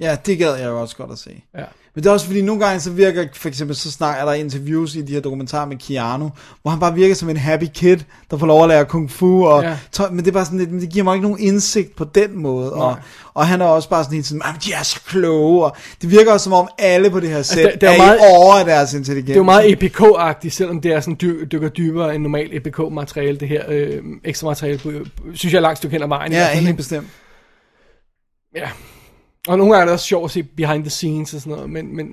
Ja, 0.00 0.16
det 0.26 0.38
gad 0.38 0.54
jeg 0.54 0.66
jo 0.66 0.80
også 0.80 0.96
godt 0.96 1.10
at 1.12 1.18
se. 1.18 1.42
Ja. 1.58 1.64
Men 1.94 2.04
det 2.04 2.08
er 2.08 2.12
også 2.12 2.26
fordi, 2.26 2.42
nogle 2.42 2.64
gange 2.66 2.80
så 2.80 2.90
virker, 2.90 3.24
for 3.34 3.48
eksempel 3.48 3.76
så 3.76 3.92
snak, 3.92 4.16
er 4.20 4.24
der 4.24 4.32
interviews 4.32 4.94
i 4.94 5.02
de 5.02 5.12
her 5.12 5.20
dokumentarer 5.20 5.66
med 5.66 5.76
Keanu, 5.76 6.30
hvor 6.62 6.70
han 6.70 6.80
bare 6.80 6.94
virker 6.94 7.14
som 7.14 7.28
en 7.28 7.36
happy 7.36 7.64
kid, 7.74 7.96
der 8.30 8.36
får 8.38 8.46
lov 8.46 8.62
at 8.62 8.68
lære 8.68 8.84
kung 8.84 9.10
fu, 9.10 9.46
og, 9.46 9.62
Ja. 9.62 9.76
ja. 9.98 10.08
men 10.10 10.18
det 10.18 10.26
er 10.28 10.32
bare 10.32 10.44
sådan 10.44 10.58
lidt, 10.58 10.70
det 10.70 10.88
giver 10.90 11.04
mig 11.04 11.14
ikke 11.14 11.22
nogen 11.28 11.40
indsigt 11.40 11.96
på 11.96 12.04
den 12.04 12.38
måde, 12.38 12.72
og, 12.72 12.92
Nej. 12.92 13.00
og 13.34 13.46
han 13.46 13.60
er 13.60 13.64
også 13.64 13.88
bare 13.88 14.04
sådan 14.04 14.14
helt 14.14 14.26
sådan, 14.26 14.42
"Jamen, 14.46 14.60
de 14.64 14.72
er 14.72 14.82
så 14.82 15.00
kloge, 15.06 15.64
og 15.64 15.76
det 16.02 16.10
virker 16.10 16.32
også 16.32 16.44
som 16.44 16.52
om 16.52 16.68
alle 16.78 17.10
på 17.10 17.20
det 17.20 17.28
her 17.30 17.42
sæt 17.42 17.64
der- 17.72 17.76
der 17.78 17.88
er 17.88 17.92
er, 17.94 17.98
meget- 17.98 18.16
i 18.16 18.20
over 18.22 18.54
af 18.54 18.64
deres 18.64 18.94
intelligens. 18.94 19.26
Det 19.26 19.32
er 19.32 19.36
jo 19.36 19.42
meget 19.42 19.72
EPK-agtigt, 19.72 20.48
selvom 20.54 20.80
det 20.80 20.92
er 20.92 21.00
sådan 21.00 21.16
dy- 21.22 21.44
dykker 21.52 21.68
dybere 21.68 22.14
end 22.14 22.22
normalt 22.22 22.54
EPK-materiale, 22.54 23.36
det 23.40 23.48
her 23.48 23.62
øh, 23.68 24.02
ekstra 24.24 24.48
materiale, 24.48 24.78
synes 25.34 25.52
jeg 25.52 25.58
er 25.58 25.60
langt 25.62 25.78
stykke 25.78 25.92
hen 25.92 26.02
ad 26.02 26.08
vejen. 26.08 26.32
Ja, 26.32 26.48
helt 26.48 26.76
bestemt. 26.76 27.06
Ja. 28.56 28.68
Og 29.48 29.58
nogle 29.58 29.72
gange 29.72 29.82
er 29.82 29.86
det 29.86 29.92
også 29.92 30.06
sjovt 30.06 30.24
at 30.24 30.30
se 30.30 30.42
behind 30.42 30.82
the 30.82 30.90
scenes 30.90 31.34
og 31.34 31.40
sådan 31.40 31.52
noget, 31.52 31.70
men, 31.70 31.96
men 31.96 32.06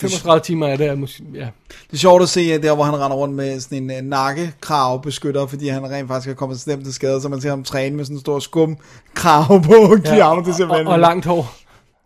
35 0.00 0.40
timer 0.40 0.66
er 0.66 0.76
det, 0.76 0.98
måske, 0.98 1.24
ja. 1.34 1.48
Det 1.68 1.92
er 1.92 1.96
sjovt 1.96 2.22
at 2.22 2.28
se 2.28 2.62
der, 2.62 2.74
hvor 2.74 2.84
han 2.84 2.94
render 2.94 3.16
rundt 3.16 3.34
med 3.34 3.60
sådan 3.60 3.90
en 3.90 3.90
uh, 3.90 4.10
nakkekrav 4.10 5.02
beskytter, 5.02 5.46
fordi 5.46 5.68
han 5.68 5.90
rent 5.90 6.08
faktisk 6.08 6.30
er 6.30 6.34
kommet 6.34 6.60
slemt 6.60 6.84
til 6.84 6.94
skade, 6.94 7.20
så 7.20 7.28
man 7.28 7.40
ser 7.40 7.50
ham 7.50 7.64
træne 7.64 7.96
med 7.96 8.04
sådan 8.04 8.16
en 8.16 8.20
stor 8.20 8.38
skum 8.38 8.76
krav 9.14 9.62
på 9.62 9.96
Keanu, 10.04 10.44
det 10.44 10.54
ser 10.54 10.68
og, 10.68 10.92
og 10.92 10.98
langt 10.98 11.26
hår. 11.26 11.54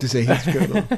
Det 0.01 0.09
ser 0.09 0.21
helt 0.21 0.41
skørt 0.41 0.69
ud. 0.69 0.97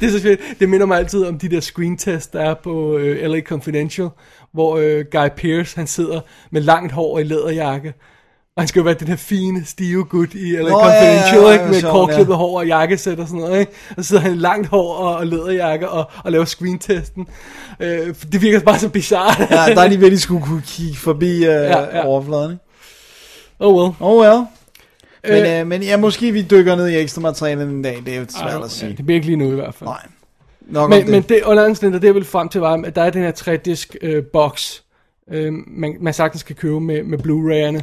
Det 0.00 0.06
er 0.06 0.10
så 0.10 0.22
fedt. 0.22 0.40
Det 0.60 0.68
minder 0.68 0.86
mig 0.86 0.98
altid 0.98 1.24
om 1.24 1.38
de 1.38 1.48
der 1.48 1.60
screen 1.60 1.96
tests, 1.96 2.26
der 2.26 2.40
er 2.40 2.54
på 2.54 2.96
øh, 2.96 3.30
LA 3.30 3.40
Confidential, 3.40 4.08
hvor 4.52 4.76
øh, 4.76 5.04
Guy 5.12 5.28
Pearce, 5.36 5.76
han 5.76 5.86
sidder 5.86 6.20
med 6.50 6.60
langt 6.60 6.92
hår 6.92 7.18
i 7.18 7.22
læderjakke. 7.22 7.94
Og 8.58 8.62
han 8.62 8.68
skal 8.68 8.80
jo 8.80 8.84
være 8.84 8.94
den 8.94 9.08
her 9.08 9.16
fine, 9.16 9.64
stive 9.64 10.04
gut 10.04 10.34
i 10.34 10.52
LA 10.52 10.62
Nå, 10.62 10.80
Confidential, 10.80 11.42
ja, 11.42 11.48
ja, 11.48 11.62
ja? 11.64 11.68
Med 11.68 11.82
kortklippet 11.82 12.32
ja. 12.32 12.36
hår 12.36 12.58
og 12.58 12.66
jakkesæt 12.66 13.20
og 13.20 13.26
sådan 13.28 13.40
noget, 13.40 13.60
ikke? 13.60 13.72
Og 13.96 14.04
så 14.04 14.08
sidder 14.08 14.22
han 14.22 14.32
i 14.32 14.36
langt 14.36 14.68
hår 14.68 14.94
og, 14.94 15.16
og 15.16 15.26
læderjakke 15.26 15.88
og, 15.88 16.10
og 16.24 16.32
laver 16.32 16.44
screen-testen. 16.44 17.26
Øh, 17.80 18.14
det 18.32 18.42
virker 18.42 18.60
bare 18.60 18.78
så 18.78 18.88
bizarrt. 18.88 19.38
Ja, 19.50 19.74
der 19.74 19.80
er 19.82 19.88
de 19.88 20.00
ved, 20.00 20.10
de 20.10 20.18
skulle 20.20 20.44
kunne 20.44 20.62
kigge 20.66 20.96
forbi 20.96 21.36
uh, 21.36 21.42
ja, 21.42 21.80
Ja, 21.80 22.06
overfladen, 22.06 22.50
ikke? 22.50 22.64
oh 23.58 23.74
well. 23.76 23.94
Oh 24.00 24.20
well. 24.20 24.44
Men, 25.24 25.46
Øh. 25.46 25.60
øh, 25.60 25.66
men 25.66 25.82
ja, 25.82 25.96
måske 25.96 26.32
vi 26.32 26.42
dykker 26.42 26.76
ned 26.76 26.88
i 26.88 26.96
ekstra 26.96 27.20
materiale 27.20 27.62
en 27.62 27.82
dag, 27.82 28.02
det 28.06 28.14
er 28.14 28.18
jo 28.18 28.26
svært 28.28 28.64
at 28.64 28.70
sige. 28.70 28.90
Ja, 28.90 28.96
det 28.96 29.06
bliver 29.06 29.16
ikke 29.16 29.26
lige 29.26 29.36
nu 29.36 29.50
i 29.52 29.54
hvert 29.54 29.74
fald. 29.74 29.88
Nej. 29.88 30.06
Nok 30.60 30.90
Men, 30.90 31.02
det. 31.02 31.08
men 31.08 31.22
det, 31.22 31.42
under 31.44 31.64
andet 31.64 31.82
det 31.82 32.04
jeg 32.04 32.14
vil 32.14 32.24
frem 32.24 32.48
til, 32.48 32.60
var, 32.60 32.82
at 32.84 32.96
der 32.96 33.02
er 33.02 33.10
den 33.10 33.22
her 33.22 33.32
3-disk 33.32 33.96
øh, 34.02 34.22
box, 34.32 34.80
øh, 35.30 35.52
man, 35.66 35.96
man 36.00 36.14
sagtens 36.14 36.42
kan 36.42 36.56
købe 36.56 36.80
med, 36.80 37.02
med 37.02 37.18
Blu-ray'erne. 37.18 37.82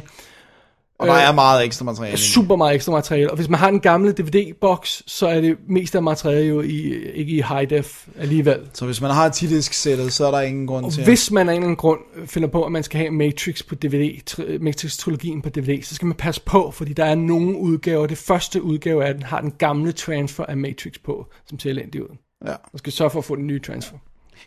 Og 0.98 1.06
der 1.06 1.12
er 1.12 1.32
meget 1.32 1.64
ekstra 1.64 1.84
materiale. 1.84 2.18
Super 2.18 2.56
meget 2.56 2.74
ekstra 2.74 2.92
materiale. 2.92 3.30
Og 3.30 3.36
hvis 3.36 3.48
man 3.48 3.58
har 3.60 3.68
en 3.68 3.80
gamle 3.80 4.12
DVD-box, 4.12 5.02
så 5.06 5.26
er 5.26 5.40
det 5.40 5.56
mest 5.68 5.94
af 5.94 6.02
materialet 6.02 6.48
jo 6.48 6.60
i, 6.60 6.94
ikke 7.14 7.32
i 7.32 7.42
high 7.48 7.70
def 7.70 8.08
alligevel. 8.18 8.60
Så 8.72 8.84
hvis 8.86 9.00
man 9.00 9.10
har 9.10 9.30
10-disk 9.30 9.72
sættet, 9.72 10.12
så 10.12 10.26
er 10.26 10.30
der 10.30 10.40
ingen 10.40 10.66
grund 10.66 10.84
Og 10.86 10.92
til 10.92 11.04
hvis 11.04 11.30
man 11.30 11.48
af 11.48 11.52
en 11.52 11.56
eller 11.56 11.66
anden 11.66 11.76
grund 11.76 12.00
finder 12.26 12.48
på, 12.48 12.64
at 12.64 12.72
man 12.72 12.82
skal 12.82 12.98
have 13.00 13.10
Matrix 13.10 13.62
på 13.66 13.74
DVD, 13.74 14.20
tri- 14.30 14.58
Matrix-trilogien 14.58 15.42
på 15.42 15.48
DVD, 15.48 15.82
så 15.82 15.94
skal 15.94 16.06
man 16.06 16.16
passe 16.16 16.40
på, 16.40 16.70
fordi 16.70 16.92
der 16.92 17.04
er 17.04 17.14
nogle 17.14 17.56
udgaver. 17.58 18.06
Det 18.06 18.18
første 18.18 18.62
udgave 18.62 19.04
af 19.04 19.14
den 19.14 19.22
har 19.22 19.40
den 19.40 19.52
gamle 19.58 19.92
transfer 19.92 20.44
af 20.44 20.56
Matrix 20.56 20.92
på, 21.04 21.26
som 21.48 21.58
ser 21.58 21.70
elendig 21.70 22.02
ud. 22.02 22.16
Ja. 22.46 22.54
Man 22.72 22.78
skal 22.78 22.92
sørge 22.92 23.10
for 23.10 23.18
at 23.18 23.24
få 23.24 23.36
den 23.36 23.46
nye 23.46 23.60
transfer. 23.60 23.96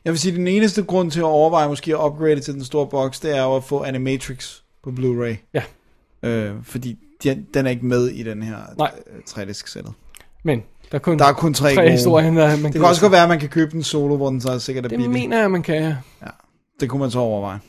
Jeg 0.06 0.14
vil 0.14 0.20
sige, 0.20 0.36
den 0.36 0.48
eneste 0.48 0.84
grund 0.84 1.12
til 1.12 1.20
at 1.20 1.26
overveje 1.26 1.68
måske 1.68 1.98
at 1.98 2.06
upgrade 2.06 2.40
til 2.40 2.54
den 2.54 2.64
store 2.64 2.88
box, 2.88 3.20
det 3.20 3.38
er 3.38 3.44
jo 3.44 3.56
at 3.56 3.64
få 3.64 3.84
Animatrix 3.84 4.56
på 4.84 4.90
Blu-ray. 4.90 5.36
Ja. 5.54 5.64
Øh, 6.24 6.52
fordi 6.64 6.98
den, 7.24 7.46
den 7.54 7.66
er 7.66 7.70
ikke 7.70 7.86
med 7.86 8.08
i 8.08 8.24
den 8.24 8.44
her 8.44 8.56
Nej. 8.78 8.92
øh, 9.08 9.20
3-disk 9.30 9.68
sættet. 9.68 9.94
Men 10.44 10.60
der 10.92 10.96
er 10.96 11.00
kun, 11.00 11.20
Der 11.20 11.26
er 11.26 11.34
kun 11.34 11.54
tre, 11.54 11.70
tre 11.76 11.82
gode. 11.82 11.92
historier, 11.92 12.32
der 12.32 12.48
man 12.56 12.64
Det 12.64 12.74
kan 12.74 12.84
også 12.84 13.02
godt 13.02 13.12
være, 13.12 13.24
at 13.24 13.30
man 13.30 13.40
kan 13.40 13.50
købe 13.50 13.72
den 13.72 13.84
solo, 13.84 14.16
hvor 14.18 14.30
den 14.30 14.42
så 14.42 14.50
er 14.52 14.58
sikkert 14.58 14.86
er 14.86 14.90
Det 14.90 14.98
billig. 14.98 15.12
mener 15.12 15.40
jeg, 15.40 15.52
man 15.52 15.64
kan. 15.64 15.76
ja. 15.84 15.94
Det 16.80 16.90
kunne 16.90 17.00
man 17.00 17.12
så 17.12 17.20
overveje. 17.20 17.60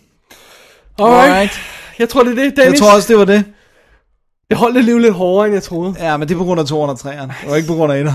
Alright. 0.98 1.60
Jeg 1.98 2.08
tror, 2.08 2.22
det 2.22 2.38
er 2.38 2.42
det, 2.44 2.56
Dennis. 2.56 2.72
Jeg 2.72 2.78
tror 2.88 2.94
også, 2.96 3.08
det 3.08 3.18
var 3.18 3.24
det. 3.24 3.44
Det 4.50 4.58
holdt 4.58 4.76
alligevel 4.78 5.02
lidt 5.02 5.14
hårdere, 5.14 5.46
end 5.46 5.54
jeg 5.54 5.62
troede. 5.62 5.94
Ja, 5.98 6.16
men 6.16 6.28
det 6.28 6.34
er 6.34 6.38
på 6.38 6.44
grund 6.44 6.60
af 6.60 6.64
203'eren. 6.64 7.32
Det 7.42 7.50
var 7.50 7.56
ikke 7.56 7.68
på 7.68 7.74
grund 7.74 7.92
af 7.92 8.04
1'eren. 8.04 8.12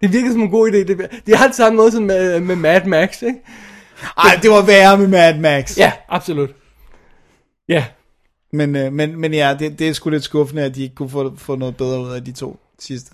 Det 0.00 0.12
virker 0.12 0.30
som 0.30 0.40
en 0.40 0.50
god 0.50 0.68
idé. 0.70 0.76
Det, 0.76 1.08
det 1.26 1.36
har 1.36 1.46
det 1.46 1.56
samme 1.56 1.76
måde 1.76 1.90
som 1.92 2.02
med, 2.02 2.40
med 2.40 2.56
Mad 2.56 2.84
Max, 2.86 3.22
ikke? 3.22 3.38
Ej, 4.18 4.38
det 4.42 4.50
var 4.50 4.62
værre 4.62 4.98
med 4.98 5.06
Mad 5.08 5.38
Max. 5.38 5.78
Ja, 5.78 5.92
absolut. 6.08 6.50
Ja, 7.68 7.84
Men, 8.52 8.76
øh, 8.76 8.92
men, 8.92 9.20
men 9.20 9.34
ja, 9.34 9.56
det, 9.58 9.78
det 9.78 9.88
er 9.88 9.92
sgu 9.92 10.10
lidt 10.10 10.24
skuffende, 10.24 10.62
at 10.62 10.74
de 10.74 10.82
ikke 10.82 10.94
kunne 10.94 11.08
få, 11.10 11.32
få 11.36 11.56
noget 11.56 11.76
bedre 11.76 12.00
ud 12.00 12.10
af 12.10 12.24
de 12.24 12.32
to 12.32 12.58
sidste. 12.78 13.10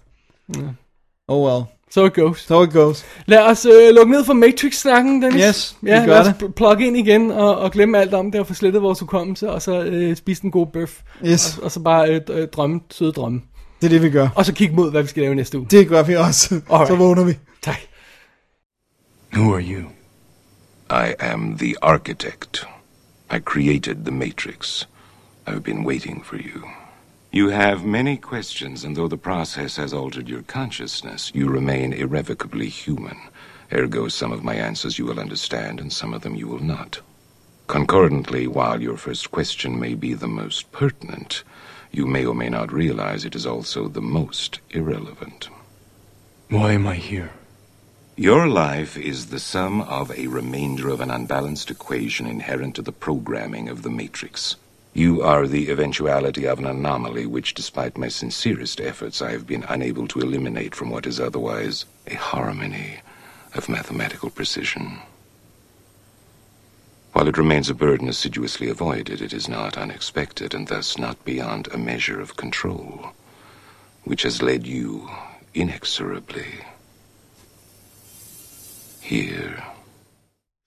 Oh 1.29 1.47
well. 1.53 1.65
so 1.91 2.05
it 2.07 2.15
goes. 2.15 2.41
So 2.41 2.63
it 2.63 2.73
goes. 2.73 3.05
Lad 3.27 3.39
os 3.43 3.67
øh, 3.67 3.95
lukke 3.95 4.13
ned 4.13 4.25
for 4.25 4.33
Matrix-snakken, 4.33 5.23
Dennis. 5.23 5.45
Yes, 5.45 5.77
vi 5.81 5.91
ja, 5.91 5.99
gør 5.99 6.07
lad 6.07 6.21
os 6.21 6.27
det. 6.27 6.35
pl- 6.47 6.51
plugge 6.53 6.87
ind 6.87 6.97
igen 6.97 7.31
og, 7.31 7.59
og 7.59 7.73
glemme 7.73 7.99
alt 7.99 8.15
om 8.15 8.31
det 8.33 8.41
og 8.41 8.47
få 8.47 8.55
slettet 8.55 8.83
vores 8.83 9.01
hukommelse, 9.01 9.51
og 9.51 9.63
så 9.63 9.83
øh, 9.85 10.17
spise 10.17 10.45
en 10.45 10.51
god 10.51 10.67
bøf. 10.67 11.01
Yes, 11.27 11.59
Og, 11.59 11.65
og 11.65 11.71
så 11.71 11.81
bare 11.81 12.09
øh, 12.11 12.21
øh, 12.31 12.49
drømme, 12.49 12.81
søde 12.91 13.13
drømme. 13.13 13.43
det 13.81 13.87
er 13.87 13.91
det, 13.91 14.03
vi 14.03 14.11
gør. 14.11 14.29
Og 14.37 14.45
så 14.47 14.53
kigge 14.55 14.75
mod, 14.75 14.91
hvad 14.91 15.03
vi 15.03 15.09
skal 15.09 15.23
lave 15.23 15.35
næste 15.35 15.59
uge. 15.59 15.67
Det 15.71 15.89
gør 15.89 16.03
vi 16.03 16.17
også. 16.17 16.61
Alright. 16.71 16.89
Så 16.89 16.97
vågner 16.97 17.25
vi. 17.25 17.39
Tak. 17.63 17.77
Who 19.33 19.55
are 19.55 19.63
you? 19.63 19.83
I 20.91 21.15
am 21.21 21.59
the 21.59 21.75
architect. 21.83 22.67
I 23.35 23.39
created 23.39 23.95
the 24.05 24.11
Matrix. 24.15 24.87
I've 25.49 25.63
been 25.63 25.83
waiting 25.83 26.21
for 26.21 26.37
you. 26.37 26.69
You 27.33 27.49
have 27.49 27.83
many 27.83 28.19
questions, 28.19 28.85
and 28.85 28.95
though 28.95 29.09
the 29.09 29.17
process 29.17 29.77
has 29.77 29.95
altered 29.95 30.29
your 30.29 30.43
consciousness, 30.43 31.33
you 31.35 31.49
remain 31.49 31.95
irrevocably 31.95 32.69
human. 32.69 33.17
Ergo, 33.73 34.09
some 34.09 34.31
of 34.31 34.45
my 34.45 34.57
answers 34.57 34.99
you 34.99 35.07
will 35.07 35.19
understand, 35.19 35.81
and 35.81 35.91
some 35.91 36.13
of 36.13 36.21
them 36.21 36.35
you 36.35 36.49
will 36.49 36.63
not. 36.63 37.01
Concurrently, 37.67 38.47
while 38.47 38.83
your 38.83 38.99
first 38.99 39.31
question 39.31 39.81
may 39.81 39.95
be 39.95 40.13
the 40.13 40.29
most 40.29 40.71
pertinent, 40.71 41.45
you 41.91 42.07
may 42.07 42.27
or 42.27 42.35
may 42.35 42.51
not 42.51 42.71
realize 42.71 43.25
it 43.25 43.35
is 43.35 43.47
also 43.47 43.89
the 43.89 44.03
most 44.03 44.61
irrelevant. 44.69 45.49
Why 46.51 46.73
am 46.73 46.87
I 46.87 46.97
here? 46.97 47.31
Your 48.17 48.49
life 48.49 48.99
is 48.99 49.29
the 49.29 49.41
sum 49.41 49.81
of 49.81 50.11
a 50.11 50.27
remainder 50.27 50.91
of 50.91 51.01
an 51.01 51.11
unbalanced 51.11 51.71
equation 51.71 52.27
inherent 52.27 52.75
to 52.77 52.83
the 52.83 52.93
programming 52.93 53.71
of 53.71 53.83
the 53.83 53.91
Matrix. 53.91 54.57
You 54.95 55.23
are 55.23 55.47
the 55.47 55.71
eventuality 55.71 56.47
of 56.47 56.59
an 56.59 56.67
anomaly 56.67 57.27
which, 57.27 57.55
despite 57.55 57.99
my 57.99 58.09
sincerest 58.09 58.81
efforts, 58.81 59.23
I 59.23 59.31
have 59.31 59.47
been 59.47 59.65
unable 59.69 60.09
to 60.09 60.21
eliminate 60.21 60.75
from 60.75 60.91
what 60.91 61.07
is 61.07 61.21
otherwise 61.21 61.85
a 62.07 62.15
harmony 62.15 63.01
of 63.55 63.69
mathematical 63.69 64.31
precision. 64.31 64.99
While 67.13 67.29
it 67.29 67.39
remains 67.39 67.71
a 67.71 67.75
burden 67.75 68.09
assiduously 68.09 68.69
avoided, 68.69 69.21
it 69.21 69.33
is 69.33 69.49
not 69.49 69.79
unexpected 69.79 70.55
and 70.55 70.69
thus 70.69 70.99
not 70.99 71.25
beyond 71.25 71.69
a 71.69 71.79
measure 71.79 72.21
of 72.21 72.37
control, 72.37 73.13
which 74.05 74.23
has 74.23 74.43
led 74.43 74.67
you 74.67 75.11
inexorably 75.55 76.65
here. 79.01 79.65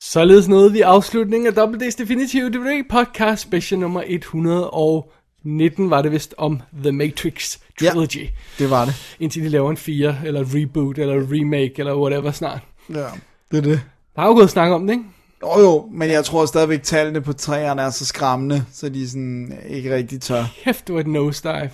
Således 0.04 0.48
nåede 0.48 0.72
vi 0.72 0.82
afslutningen 0.82 1.48
af 1.58 1.66
WD's 1.68 1.96
Definitive 1.98 2.50
DVD 2.50 2.90
podcast 2.90 3.42
special 3.42 3.80
nummer 3.80 4.04
119 4.08 5.90
var 5.90 6.02
det 6.02 6.12
vist 6.12 6.34
om 6.38 6.62
The 6.84 6.92
Matrix 6.92 7.58
Trilogy. 7.80 8.24
Ja, 8.24 8.30
Det 8.60 8.70
var 8.70 8.86
det. 8.86 9.16
Indtil 9.20 9.44
de 9.44 9.50
laver 9.50 9.70
en 9.72 9.78
4, 9.78 10.16
eller 10.26 10.46
reboot, 10.56 10.98
eller 10.98 11.16
remake, 11.16 11.74
eller 11.78 11.96
whatever 11.96 12.32
snart. 12.32 12.60
Ja, 12.90 13.06
det 13.52 13.58
er 13.58 13.62
det. 13.62 13.82
Der 14.16 14.22
er 14.22 14.26
jo 14.28 14.34
gået 14.34 14.50
snak 14.50 14.72
om 14.72 14.88
det, 14.88 14.94
ikke? 14.94 15.06
Jo 15.44 15.60
jo, 15.60 15.90
men 15.92 16.10
jeg 16.10 16.26
tror 16.26 16.46
stadigvæk, 16.46 16.84
tallene 16.84 17.22
på 17.22 17.34
træerne 17.34 17.82
er 17.82 17.90
så 17.90 18.06
skræmmende, 18.06 18.66
så 18.74 18.90
de 18.90 19.10
sådan 19.10 19.58
ikke 19.70 19.96
rigtig 19.96 20.22
tør. 20.22 20.44
Kæft, 20.64 20.88
det 20.88 20.96
var 20.96 21.02
et 21.02 21.08
nosedive. 21.08 21.70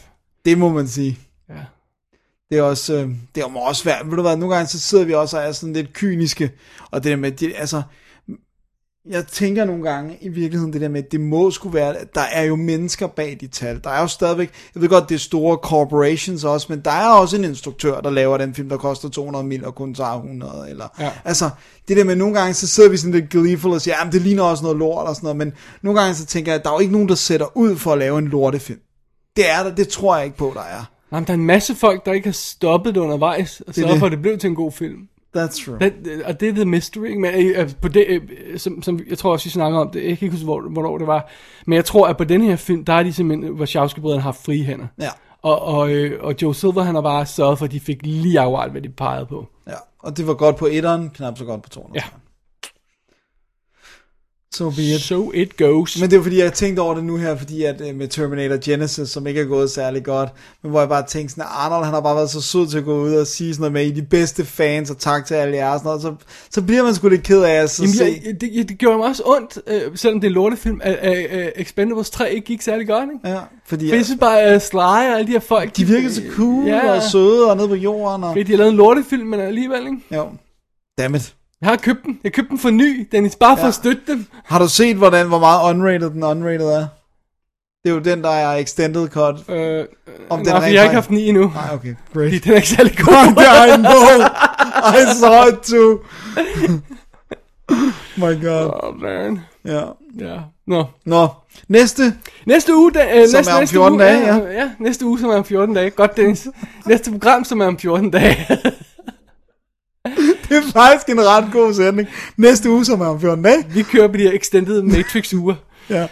Det 0.46 0.58
må 0.58 0.70
man 0.70 0.88
sige. 0.88 1.20
Ja. 1.50 1.56
Det 2.50 2.58
er 2.58 2.62
også, 2.62 2.94
øh, 2.96 3.10
det 3.36 3.44
må 3.52 3.60
også 3.60 3.84
være, 3.84 4.06
ved 4.06 4.16
du 4.16 4.22
hvad, 4.22 4.38
nogle 4.38 4.56
gange 4.56 4.68
så 4.68 4.80
sidder 4.80 5.06
vi 5.06 5.14
også 5.14 5.38
og 5.38 5.44
er 5.44 5.52
sådan 5.52 5.74
lidt 5.74 5.94
kyniske, 5.94 6.52
og 6.92 7.04
det 7.04 7.10
der 7.10 7.16
med, 7.16 7.32
det, 7.32 7.54
altså, 7.58 7.82
jeg 9.10 9.28
tænker 9.28 9.66
nogle 9.66 9.84
gange 9.84 10.18
i 10.22 10.30
virkeligheden 10.30 10.74
det 10.74 10.82
der 10.82 10.90
med, 10.90 11.04
at 11.04 11.12
det 11.12 11.22
må 11.22 11.52
skulle 11.52 11.74
være, 11.74 11.96
der 12.16 12.22
er 12.22 12.44
jo 12.44 12.56
mennesker 12.56 13.08
bag 13.08 13.38
de 13.42 13.48
tal. 13.48 13.80
Der 13.84 13.90
er 13.90 14.02
jo 14.02 14.08
stadigvæk, 14.08 14.50
jeg 14.76 14.82
ved 14.82 14.90
godt, 14.90 15.10
det 15.10 15.16
er 15.16 15.20
store 15.20 15.58
corporations 15.58 16.44
også, 16.44 16.68
men 16.70 16.82
der 16.86 16.92
er 16.92 17.10
også 17.10 17.38
en 17.38 17.44
instruktør, 17.44 18.02
der 18.02 18.10
laver 18.10 18.38
den 18.38 18.56
film, 18.56 18.70
der 18.70 18.78
koster 18.78 19.10
200 19.10 19.46
mil 19.46 19.66
og 19.66 19.76
kun 19.76 19.94
tager 19.94 20.16
100. 20.16 20.70
Eller, 20.70 20.86
Ja. 21.00 21.12
Altså, 21.26 21.50
det 21.88 21.98
der 21.98 22.04
med, 22.04 22.16
nogle 22.16 22.40
gange 22.40 22.54
så 22.54 22.68
sidder 22.68 22.90
vi 22.90 22.98
sådan 22.98 23.14
lidt 23.14 23.30
gleeful 23.30 23.72
og 23.72 23.82
siger, 23.82 23.96
jamen 24.00 24.14
det 24.14 24.22
ligner 24.22 24.44
også 24.44 24.64
noget 24.64 24.78
lort 24.78 25.08
og 25.08 25.16
sådan 25.16 25.26
noget, 25.26 25.38
men 25.38 25.54
nogle 25.82 26.00
gange 26.00 26.16
så 26.16 26.26
tænker 26.26 26.52
jeg, 26.52 26.60
at 26.60 26.64
der 26.64 26.70
er 26.70 26.74
jo 26.74 26.80
ikke 26.80 26.94
nogen, 26.94 27.10
der 27.10 27.16
sætter 27.16 27.58
ud 27.58 27.76
for 27.76 27.92
at 27.92 27.98
lave 27.98 28.20
en 28.20 28.28
lortefilm. 28.28 28.80
Det 29.36 29.50
er 29.50 29.64
der, 29.64 29.76
det 29.76 29.88
tror 29.88 30.16
jeg 30.16 30.26
ikke 30.26 30.38
på, 30.38 30.52
der 30.56 30.62
er. 30.62 30.92
Nej, 31.12 31.20
men 31.20 31.28
der 31.28 31.34
er 31.34 31.38
en 31.38 31.46
masse 31.46 31.76
folk, 31.76 32.06
der 32.06 32.14
ikke 32.14 32.28
har 32.28 32.34
stoppet 32.34 32.96
det 32.96 33.02
undervejs, 33.02 33.62
og 33.68 33.76
sørget 33.76 33.92
det. 33.92 34.00
for, 34.00 34.06
at 34.06 34.12
det 34.12 34.22
blev 34.22 34.38
til 34.38 34.48
en 34.48 34.56
god 34.56 34.72
film. 34.72 34.98
That's 35.38 35.66
true. 35.66 35.78
Det, 35.80 36.24
og 36.26 36.40
det 36.40 36.50
er 36.50 36.54
the 36.54 36.66
mystery, 36.66 37.08
ikke? 37.08 37.20
men 37.20 37.34
øh, 37.34 37.62
øh, 37.62 37.70
på 37.82 37.88
det, 37.88 38.06
øh, 38.10 38.60
som, 38.60 38.82
som, 38.82 39.00
jeg 39.10 39.18
tror 39.18 39.32
også, 39.32 39.46
vi 39.46 39.50
snakker 39.50 39.80
om 39.80 39.90
det, 39.90 40.00
jeg 40.00 40.18
kan 40.18 40.26
ikke 40.26 40.32
huske, 40.36 40.46
hvor, 40.46 40.62
hvornår 40.62 40.98
det 40.98 41.08
var, 41.08 41.30
men 41.66 41.76
jeg 41.76 41.86
tror, 41.86 42.08
at 42.08 42.18
på 42.18 42.24
den 42.24 42.42
her 42.42 42.56
film, 42.56 42.86
der 42.86 42.94
er 42.94 43.04
de 43.04 43.14
simpelthen, 43.14 43.60
Wachowski-brødrene 43.60 44.22
har 44.22 44.32
frie 44.32 44.64
hænder. 44.64 44.88
Ja. 45.02 45.10
Og, 45.42 45.62
og, 45.62 45.92
øh, 45.92 46.24
og 46.24 46.36
Joe 46.42 46.56
Silver, 46.56 46.82
han 46.82 46.96
har 46.96 47.02
bare 47.02 47.26
sørget 47.26 47.58
for, 47.58 47.66
at 47.66 47.72
de 47.72 47.80
fik 47.80 47.98
lige 48.04 48.40
akkurat, 48.40 48.72
hvad 48.72 48.82
de 48.82 48.90
pegede 48.90 49.26
på. 49.26 49.48
Ja, 49.68 49.74
og 50.00 50.18
det 50.18 50.28
var 50.28 50.34
godt 50.34 50.56
på 50.56 50.68
etteren, 50.72 51.10
knap 51.10 51.38
så 51.38 51.46
godt 51.46 51.62
på 51.62 51.70
toeren. 51.70 51.96
Ja. 51.96 52.04
So 54.58 54.70
be 54.70 54.82
it. 54.96 55.02
So 55.02 55.32
it 55.34 55.58
goes. 55.58 56.00
Men 56.02 56.12
det 56.12 56.18
er 56.20 56.24
fordi, 56.24 56.40
jeg 56.40 56.54
tænkte 56.54 56.80
over 56.80 56.96
det 56.96 57.04
nu 57.04 57.18
her, 57.18 57.38
fordi 57.38 57.64
at 57.64 57.82
øh, 57.90 57.96
med 57.96 58.08
Terminator 58.08 58.58
Genesis, 58.66 59.10
som 59.10 59.28
ikke 59.28 59.42
er 59.42 59.46
gået 59.46 59.72
særlig 59.72 60.04
godt, 60.04 60.30
men 60.64 60.70
hvor 60.70 60.80
jeg 60.80 60.90
bare 60.90 61.06
tænkte 61.08 61.32
sådan, 61.32 61.42
at 61.44 61.50
Arnold 61.52 61.86
han 61.86 61.94
har 61.94 62.02
bare 62.02 62.16
været 62.16 62.30
så 62.30 62.42
sød 62.42 62.68
til 62.68 62.78
at 62.78 62.84
gå 62.86 63.00
ud 63.02 63.14
og 63.14 63.28
sige 63.28 63.54
sådan 63.54 63.62
noget 63.62 63.74
med, 63.74 63.86
I 63.86 63.92
de 64.02 64.02
bedste 64.02 64.46
fans, 64.46 64.90
og 64.90 64.98
tak 64.98 65.26
til 65.26 65.34
alle 65.36 65.56
jer, 65.58 65.70
og 65.70 65.80
sådan 65.80 65.88
noget, 65.88 66.02
så, 66.02 66.14
så 66.52 66.62
bliver 66.62 66.84
man 66.84 66.96
sgu 66.96 67.10
lidt 67.10 67.24
ked 67.24 67.42
af 67.42 67.52
at 67.54 67.80
Jamen, 67.80 67.94
se. 67.94 68.22
jeg, 68.26 68.42
det, 68.42 68.70
det 68.70 68.78
gjorde 68.78 68.98
mig 68.98 69.08
også 69.08 69.24
ondt, 69.26 69.58
øh, 69.68 69.82
selvom 69.98 70.22
det 70.22 70.28
er 70.28 70.32
lortefilm, 70.32 70.80
at, 70.84 70.94
at, 70.96 71.14
at 71.18 71.54
Expendables 71.56 72.10
3 72.10 72.34
ikke 72.34 72.46
gik 72.48 72.62
særlig 72.62 72.88
godt, 72.88 73.10
ikke? 73.16 73.30
Ja, 73.36 73.40
fordi 73.68 73.90
For 73.90 73.96
jeg 73.96 74.06
synes 74.06 74.20
bare, 74.20 74.42
at 74.42 74.62
Sly 74.62 74.78
og 74.78 75.06
alle 75.18 75.28
de 75.28 75.32
her 75.32 75.40
folk... 75.40 75.78
de 75.78 75.86
virker 75.86 76.10
så 76.10 76.22
cool 76.32 76.66
Ja. 76.68 76.96
og 76.96 77.04
søde 77.04 77.50
og 77.52 77.58
nede 77.58 77.68
på 77.68 77.76
jorden. 77.76 78.24
Og, 78.24 78.30
Fordi 78.30 78.44
de 78.44 78.52
har 78.52 78.58
lavet 78.58 78.72
en 78.72 78.78
lortefilm, 78.78 79.28
men 79.28 79.40
alligevel, 79.40 79.80
ikke? 79.82 80.16
jo. 80.16 80.30
Dammit. 80.98 81.34
Jeg 81.62 81.70
har 81.70 81.76
købt 81.76 82.04
den. 82.06 82.20
Jeg 82.24 82.34
købte 82.34 82.50
den 82.50 82.60
for 82.60 82.70
ny, 82.70 83.08
Dennis, 83.12 83.36
bare 83.36 83.58
for 83.58 83.64
Ja. 83.64 83.68
at 83.68 83.74
støtte 83.74 84.02
dem. 84.08 84.26
Har 84.46 84.60
du 84.60 84.68
set, 84.70 84.96
hvordan, 84.98 85.28
hvor 85.28 85.40
meget 85.40 85.70
unrated 85.74 86.10
den 86.10 86.24
unrated 86.24 86.68
er? 86.68 86.88
Det 87.84 87.90
er 87.92 87.96
jo 87.96 88.00
den, 88.00 88.24
der 88.24 88.30
er 88.30 88.56
extended 88.56 89.08
cut. 89.10 89.50
Øh, 89.50 89.80
Om 89.80 89.88
Om 90.30 90.38
den 90.40 90.48
nej, 90.48 90.62
fordi 90.62 90.74
jeg 90.74 90.82
har 90.82 90.86
ikke 90.86 90.94
haft 90.94 91.10
den 91.10 91.18
i 91.18 91.28
endnu. 91.28 91.52
Nej, 91.56 91.74
okay, 91.74 91.96
Fordi 92.14 92.30
great. 92.30 92.44
den 92.44 92.52
er 92.52 92.56
ikke 92.56 92.68
særlig 92.70 92.94
I 93.00 93.02
god. 93.02 93.78
know. 93.78 94.28
I 95.02 95.16
saw 95.20 95.48
it 95.48 95.60
too. 95.60 96.00
My 98.18 98.44
god. 98.46 98.72
oh, 98.84 99.02
man. 99.02 99.40
Ja. 99.66 99.82
Ja. 100.20 100.38
Nå. 100.68 100.86
Nå, 101.06 101.28
næste. 101.68 102.14
Næste 102.46 102.76
uge, 102.76 102.92
da, 102.92 103.20
øh, 103.22 103.28
Som 103.28 103.38
næste, 103.38 103.52
er 103.52 103.56
om 103.56 103.60
næste 103.62 103.74
14 103.74 103.94
uge, 103.94 104.04
dage, 104.04 104.20
ja. 104.36 104.36
ja. 104.62 104.70
næste 104.80 105.06
uge, 105.06 105.20
som 105.20 105.30
er 105.30 105.36
om 105.36 105.46
14 105.46 105.76
dage. 105.76 105.90
Godt, 105.90 106.18
Dennis. 106.18 106.48
næste 106.86 107.12
program, 107.12 107.44
som 107.44 107.60
er 107.62 107.66
om 107.66 107.80
14 107.80 108.12
dage. 108.12 108.48
Det 110.50 110.58
er 110.58 110.72
faktisk 110.72 111.10
en 111.10 111.26
ret 111.28 111.52
god 111.52 111.74
sætning. 111.74 112.08
Næste 112.38 112.70
uge, 112.70 112.86
som 112.86 113.02
er 113.02 113.06
om 113.06 113.22
14 113.22 113.44
dage. 113.44 113.66
Vi 113.70 113.84
kører 113.84 114.08
på 114.08 114.18
de 114.18 114.24
her 114.24 114.32
extended 114.32 114.82
Matrix 114.82 115.34
uger. 115.34 115.56
Ja. 115.90 116.08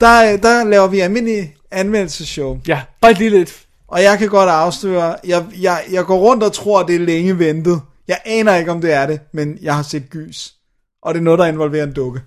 Der, 0.00 0.36
der 0.36 0.64
laver 0.64 0.86
vi 0.86 1.00
almindelig 1.00 1.56
anmeldelseshow. 1.70 2.60
Ja, 2.68 2.82
bare 3.00 3.12
lige 3.12 3.30
lidt. 3.30 3.66
Og 3.88 4.02
jeg 4.02 4.18
kan 4.18 4.28
godt 4.28 4.50
afsløre, 4.50 5.16
jeg, 5.24 5.46
jeg, 5.60 5.84
jeg 5.90 6.04
går 6.04 6.18
rundt 6.18 6.42
og 6.42 6.52
tror, 6.52 6.82
det 6.82 6.94
er 6.94 7.00
længe 7.00 7.38
ventet. 7.38 7.80
Jeg 8.08 8.20
aner 8.24 8.56
ikke, 8.56 8.70
om 8.70 8.80
det 8.80 8.92
er 8.92 9.06
det, 9.06 9.20
men 9.32 9.58
jeg 9.62 9.76
har 9.76 9.82
set 9.82 10.10
gys. 10.10 10.54
Og 11.02 11.14
det 11.14 11.20
er 11.20 11.24
noget, 11.24 11.38
der 11.38 11.46
involverer 11.46 11.84
en 11.84 11.92
dukke. 11.92 12.20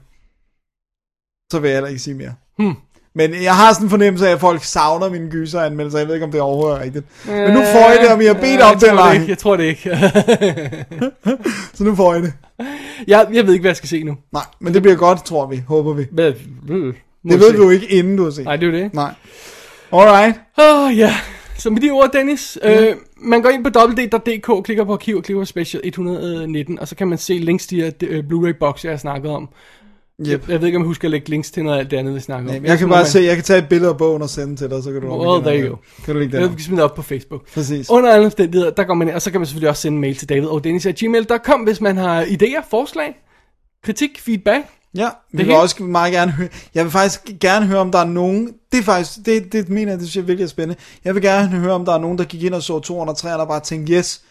Så 1.51 1.59
vil 1.59 1.67
jeg 1.67 1.75
heller 1.75 1.89
ikke 1.89 2.01
sige 2.01 2.13
mere. 2.13 2.33
Hmm. 2.57 2.75
Men 3.17 3.43
jeg 3.43 3.55
har 3.55 3.73
sådan 3.73 3.85
en 3.85 3.89
fornemmelse 3.89 4.27
af, 4.27 4.31
at 4.31 4.39
folk 4.39 4.63
savner 4.63 5.09
mine 5.09 5.29
gyseranmeldelser. 5.29 5.99
Jeg 5.99 6.07
ved 6.07 6.15
ikke, 6.15 6.25
om 6.25 6.31
det 6.31 6.41
overhovedet 6.41 6.79
er 6.79 6.83
rigtigt. 6.83 7.05
Men 7.27 7.53
nu 7.53 7.59
får 7.59 7.91
I 7.91 8.03
det, 8.03 8.11
om 8.13 8.21
I 8.21 8.25
har 8.25 8.33
bedt 8.33 8.61
om 8.61 8.79
det 8.79 8.89
eller 8.89 9.01
ej. 9.01 9.21
Jeg 9.27 9.37
tror 9.37 9.55
det 9.57 9.63
ikke. 9.63 9.89
Så 11.73 11.83
nu 11.83 11.95
får 11.95 12.15
I 12.15 12.21
det. 12.21 12.33
jeg, 13.07 13.27
jeg 13.33 13.45
ved 13.45 13.53
ikke, 13.53 13.63
hvad 13.63 13.69
jeg 13.69 13.75
skal 13.75 13.89
se 13.89 14.03
nu. 14.03 14.15
Nej, 14.33 14.43
men 14.59 14.73
det 14.73 14.81
bliver 14.81 14.95
godt, 14.97 15.25
tror 15.25 15.47
vi. 15.47 15.63
Håber 15.67 15.93
vi. 15.93 16.05
Hvad, 16.11 16.33
må 16.67 16.75
Det 17.31 17.39
ved 17.39 17.51
se. 17.51 17.57
du 17.57 17.63
jo 17.63 17.69
ikke, 17.69 17.85
inden 17.91 18.17
du 18.17 18.23
har 18.23 18.31
set. 18.31 18.43
Nej, 18.45 18.55
det 18.55 18.67
er 18.67 18.71
jo 18.71 18.83
det. 18.83 18.93
Nej. 18.93 19.13
Alright. 19.91 20.35
Åh, 20.59 20.85
oh, 20.87 20.97
ja. 20.97 21.15
Så 21.57 21.69
med 21.69 21.81
de 21.81 21.89
ord, 21.89 22.09
Dennis, 22.13 22.57
mm. 22.63 22.69
øh, 22.69 22.95
man 23.17 23.41
går 23.41 23.49
ind 23.49 23.63
på 23.63 23.79
www.dk, 23.79 24.65
klikker 24.65 24.83
på 24.83 24.93
arkiv 24.93 25.17
og 25.17 25.23
klikker 25.23 25.41
på 25.41 25.45
special 25.45 25.81
119, 25.85 26.79
og 26.79 26.87
så 26.87 26.95
kan 26.95 27.07
man 27.07 27.17
se 27.17 27.33
links 27.33 27.67
til 27.67 27.77
de 27.77 27.83
her 27.83 27.91
øh, 28.03 28.23
Blu-ray 28.29 28.57
box, 28.59 28.83
jeg 28.83 28.91
har 28.91 28.97
snakket 28.97 29.31
om. 29.31 29.49
Yep. 30.21 30.27
Jeg, 30.27 30.49
jeg 30.49 30.59
ved 30.61 30.67
ikke, 30.67 30.75
om 30.75 30.83
jeg 30.83 30.87
husker 30.87 31.07
at 31.07 31.11
lægge 31.11 31.29
links 31.29 31.51
til 31.51 31.63
noget 31.63 31.75
af 31.75 31.79
alt 31.79 31.91
det 31.91 31.97
andet, 31.97 32.15
vi 32.15 32.19
snakker 32.19 32.49
om. 32.49 32.61
Nej, 32.61 32.69
jeg 32.69 32.79
kan 32.79 32.89
bare 32.89 33.05
se, 33.05 33.19
jeg 33.19 33.35
kan 33.35 33.43
tage 33.43 33.59
et 33.59 33.69
billede 33.69 33.89
af 33.89 33.97
bogen 33.97 34.21
og 34.21 34.29
sende 34.29 34.55
til 34.55 34.69
dig, 34.69 34.83
så 34.83 34.91
kan 34.91 35.01
du... 35.01 35.07
Well, 35.07 35.43
there 35.43 35.61
you 35.61 35.69
go. 35.69 35.75
Kan 36.05 36.13
du 36.13 36.19
lægge 36.19 36.37
Jeg 36.37 36.43
det 36.49 36.57
kan 36.57 36.65
smide 36.65 36.81
det 36.81 36.89
op 36.89 36.95
på 36.95 37.01
Facebook. 37.01 37.49
Præcis. 37.53 37.89
Under 37.89 38.11
alle 38.11 38.25
omstændigheder, 38.25 38.71
der 38.71 38.83
går 38.83 38.93
man 38.93 39.07
ind, 39.07 39.15
og 39.15 39.21
så 39.21 39.31
kan 39.31 39.39
man 39.39 39.47
selvfølgelig 39.47 39.69
også 39.69 39.81
sende 39.81 39.95
en 39.95 40.01
mail 40.01 40.15
til 40.15 40.29
David 40.29 40.47
og 40.47 40.63
Dennis 40.63 40.85
at 40.85 40.95
gmail.com, 40.95 41.59
hvis 41.59 41.81
man 41.81 41.97
har 41.97 42.23
idéer, 42.23 42.69
forslag, 42.69 43.15
kritik, 43.83 44.19
feedback. 44.19 44.65
Ja, 44.95 45.09
vi 45.31 45.37
vil 45.37 45.45
hele? 45.45 45.59
også 45.59 45.83
meget 45.83 46.13
gerne 46.13 46.31
høre, 46.31 46.49
jeg 46.75 46.83
vil 46.83 46.91
faktisk 46.91 47.21
gerne 47.41 47.65
høre, 47.65 47.79
om 47.79 47.91
der 47.91 47.99
er 47.99 48.05
nogen, 48.05 48.53
det 48.71 48.77
er 48.79 48.83
faktisk, 48.83 49.25
det, 49.25 49.53
det 49.53 49.69
mener 49.69 49.91
jeg, 49.91 49.99
det 49.99 50.07
synes 50.07 50.15
jeg 50.15 50.27
virkelig 50.27 50.43
er 50.43 50.49
spændende. 50.49 50.81
Jeg 51.05 51.15
vil 51.15 51.23
gerne 51.23 51.49
høre, 51.49 51.73
om 51.73 51.85
der 51.85 51.93
er 51.93 51.99
nogen, 51.99 52.17
der 52.17 52.23
gik 52.23 52.43
ind 52.43 52.53
og 52.53 52.63
så 52.63 52.79
203, 52.79 53.33
og 53.33 53.39
der 53.39 53.45
bare 53.45 53.59
tænkte, 53.59 53.93
yes, 53.93 54.21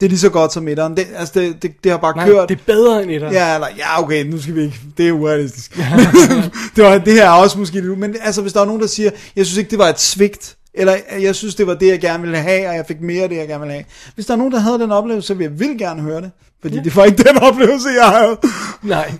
det 0.00 0.06
er 0.06 0.08
lige 0.10 0.18
så 0.18 0.28
godt 0.30 0.52
som 0.52 0.68
etteren. 0.68 0.96
Det, 0.96 1.06
altså, 1.16 1.40
det, 1.40 1.62
det, 1.62 1.72
det 1.84 1.90
har 1.92 1.98
bare 1.98 2.16
Nej, 2.16 2.26
kørt. 2.26 2.48
det 2.48 2.54
er 2.58 2.62
bedre 2.66 3.02
end 3.02 3.10
etter. 3.10 3.32
Ja, 3.32 3.54
eller, 3.54 3.68
ja, 3.78 4.02
okay, 4.02 4.24
nu 4.24 4.42
skal 4.42 4.54
vi 4.54 4.62
ikke, 4.62 4.80
det 4.98 5.08
er 5.08 5.12
urealistisk. 5.12 5.76
det, 6.76 6.84
var, 6.84 6.98
det 6.98 7.12
her 7.12 7.24
er 7.24 7.30
også 7.30 7.58
måske 7.58 7.74
lidt, 7.80 7.98
men 7.98 8.16
altså, 8.22 8.42
hvis 8.42 8.52
der 8.52 8.60
er 8.60 8.64
nogen, 8.64 8.80
der 8.80 8.86
siger, 8.86 9.10
jeg 9.36 9.46
synes 9.46 9.58
ikke, 9.58 9.70
det 9.70 9.78
var 9.78 9.88
et 9.88 10.00
svigt, 10.00 10.56
eller 10.74 10.96
jeg 11.20 11.34
synes, 11.34 11.54
det 11.54 11.66
var 11.66 11.74
det, 11.74 11.86
jeg 11.88 12.00
gerne 12.00 12.22
ville 12.22 12.38
have, 12.38 12.68
og 12.68 12.74
jeg 12.74 12.84
fik 12.88 13.00
mere 13.00 13.22
af 13.22 13.28
det, 13.28 13.36
jeg 13.36 13.48
gerne 13.48 13.60
ville 13.60 13.72
have. 13.72 13.84
Hvis 14.14 14.26
der 14.26 14.32
er 14.32 14.38
nogen, 14.38 14.52
der 14.52 14.58
havde 14.58 14.78
den 14.78 14.92
oplevelse, 14.92 15.26
så 15.26 15.34
vil 15.34 15.44
jeg 15.44 15.60
vildt 15.60 15.78
gerne 15.78 16.02
høre 16.02 16.20
det, 16.20 16.30
fordi 16.62 16.76
ja. 16.76 16.82
det 16.82 16.96
var 16.96 17.04
ikke 17.04 17.22
den 17.22 17.38
oplevelse, 17.38 17.88
jeg 17.88 18.06
havde. 18.08 18.36
Nej. 18.82 19.12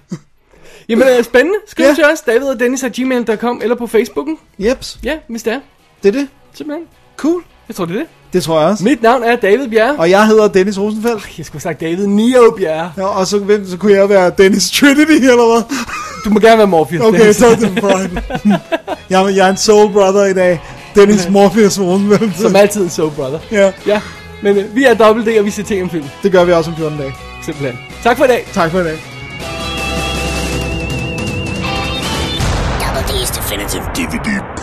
Jamen, 0.88 1.08
øh, 1.18 1.24
spændende. 1.24 1.58
Skriv 1.68 1.86
Ja. 1.86 1.94
til 1.94 2.04
os, 2.04 2.20
David 2.20 2.46
og 2.46 2.60
Dennis 2.60 2.84
at 2.84 2.92
gmail.com, 2.92 3.60
eller 3.62 3.76
på 3.76 3.86
Facebooken. 3.86 4.38
Jeps, 4.58 4.98
Ja, 5.04 5.16
hvis 5.28 5.42
det 5.42 5.52
er. 5.52 5.60
det 6.02 6.08
er 6.08 6.12
det. 6.12 6.28
Simpelthen. 6.54 6.86
Cool. 7.16 7.42
Jeg 7.68 7.76
tror, 7.76 7.84
det 7.84 7.94
er 7.94 7.98
det. 7.98 8.06
Det 8.32 8.42
tror 8.42 8.60
jeg 8.60 8.68
også. 8.70 8.84
Mit 8.84 9.02
navn 9.02 9.22
er 9.22 9.36
David 9.36 9.68
Bjerre. 9.68 9.96
Og 9.98 10.10
jeg 10.10 10.26
hedder 10.26 10.48
Dennis 10.48 10.78
Rosenfeldt. 10.78 11.38
Jeg 11.38 11.46
skulle 11.46 11.62
have 11.62 11.70
sagt 11.72 11.80
David 11.80 12.06
Nio 12.06 12.54
Bjerre. 12.58 12.92
Ja, 12.96 13.04
og 13.06 13.26
så, 13.26 13.38
hvem, 13.38 13.68
så 13.68 13.76
kunne 13.76 13.92
jeg 13.92 14.08
være 14.08 14.32
Dennis 14.38 14.70
Trinity, 14.70 15.12
eller 15.12 15.52
hvad? 15.52 15.76
Du 16.24 16.30
må 16.30 16.40
gerne 16.40 16.58
være 16.58 16.66
Morpheus. 16.66 17.02
Okay, 17.04 17.32
så 17.32 17.46
er 17.46 17.54
det 17.54 17.68
fine. 18.42 18.60
jeg, 19.10 19.22
er- 19.22 19.28
jeg 19.28 19.46
er 19.46 19.50
en 19.50 19.56
soul 19.56 19.92
brother 19.92 20.24
i 20.24 20.32
dag. 20.34 20.60
Dennis 20.94 21.28
Morpheus 21.28 21.80
Rosenfeldt. 21.80 22.38
Som 22.38 22.56
altid 22.56 22.82
en 22.82 22.90
so 22.90 23.10
brother. 23.10 23.38
Ja, 23.52 23.72
Ja, 23.86 24.00
men 24.42 24.56
øh, 24.56 24.74
vi 24.74 24.84
er 24.84 24.94
Double 24.94 25.24
D, 25.34 25.38
og 25.38 25.44
vi 25.44 25.50
ser 25.50 25.62
ting 25.62 25.82
om 25.82 25.90
film. 25.90 26.04
det 26.22 26.32
gør 26.32 26.44
vi 26.44 26.52
også 26.52 26.70
om 26.70 26.76
14 26.76 26.98
dage. 26.98 27.12
Simpelthen. 27.44 27.78
Tak 28.02 28.16
for 28.16 28.24
i 28.24 28.28
dag. 28.28 28.46
Tak 28.54 28.70
for 28.70 28.80
i 28.80 28.84
dag. 28.84 28.98
DVD's 32.80 33.30
Definitive 33.38 33.82
DVD. 33.94 34.55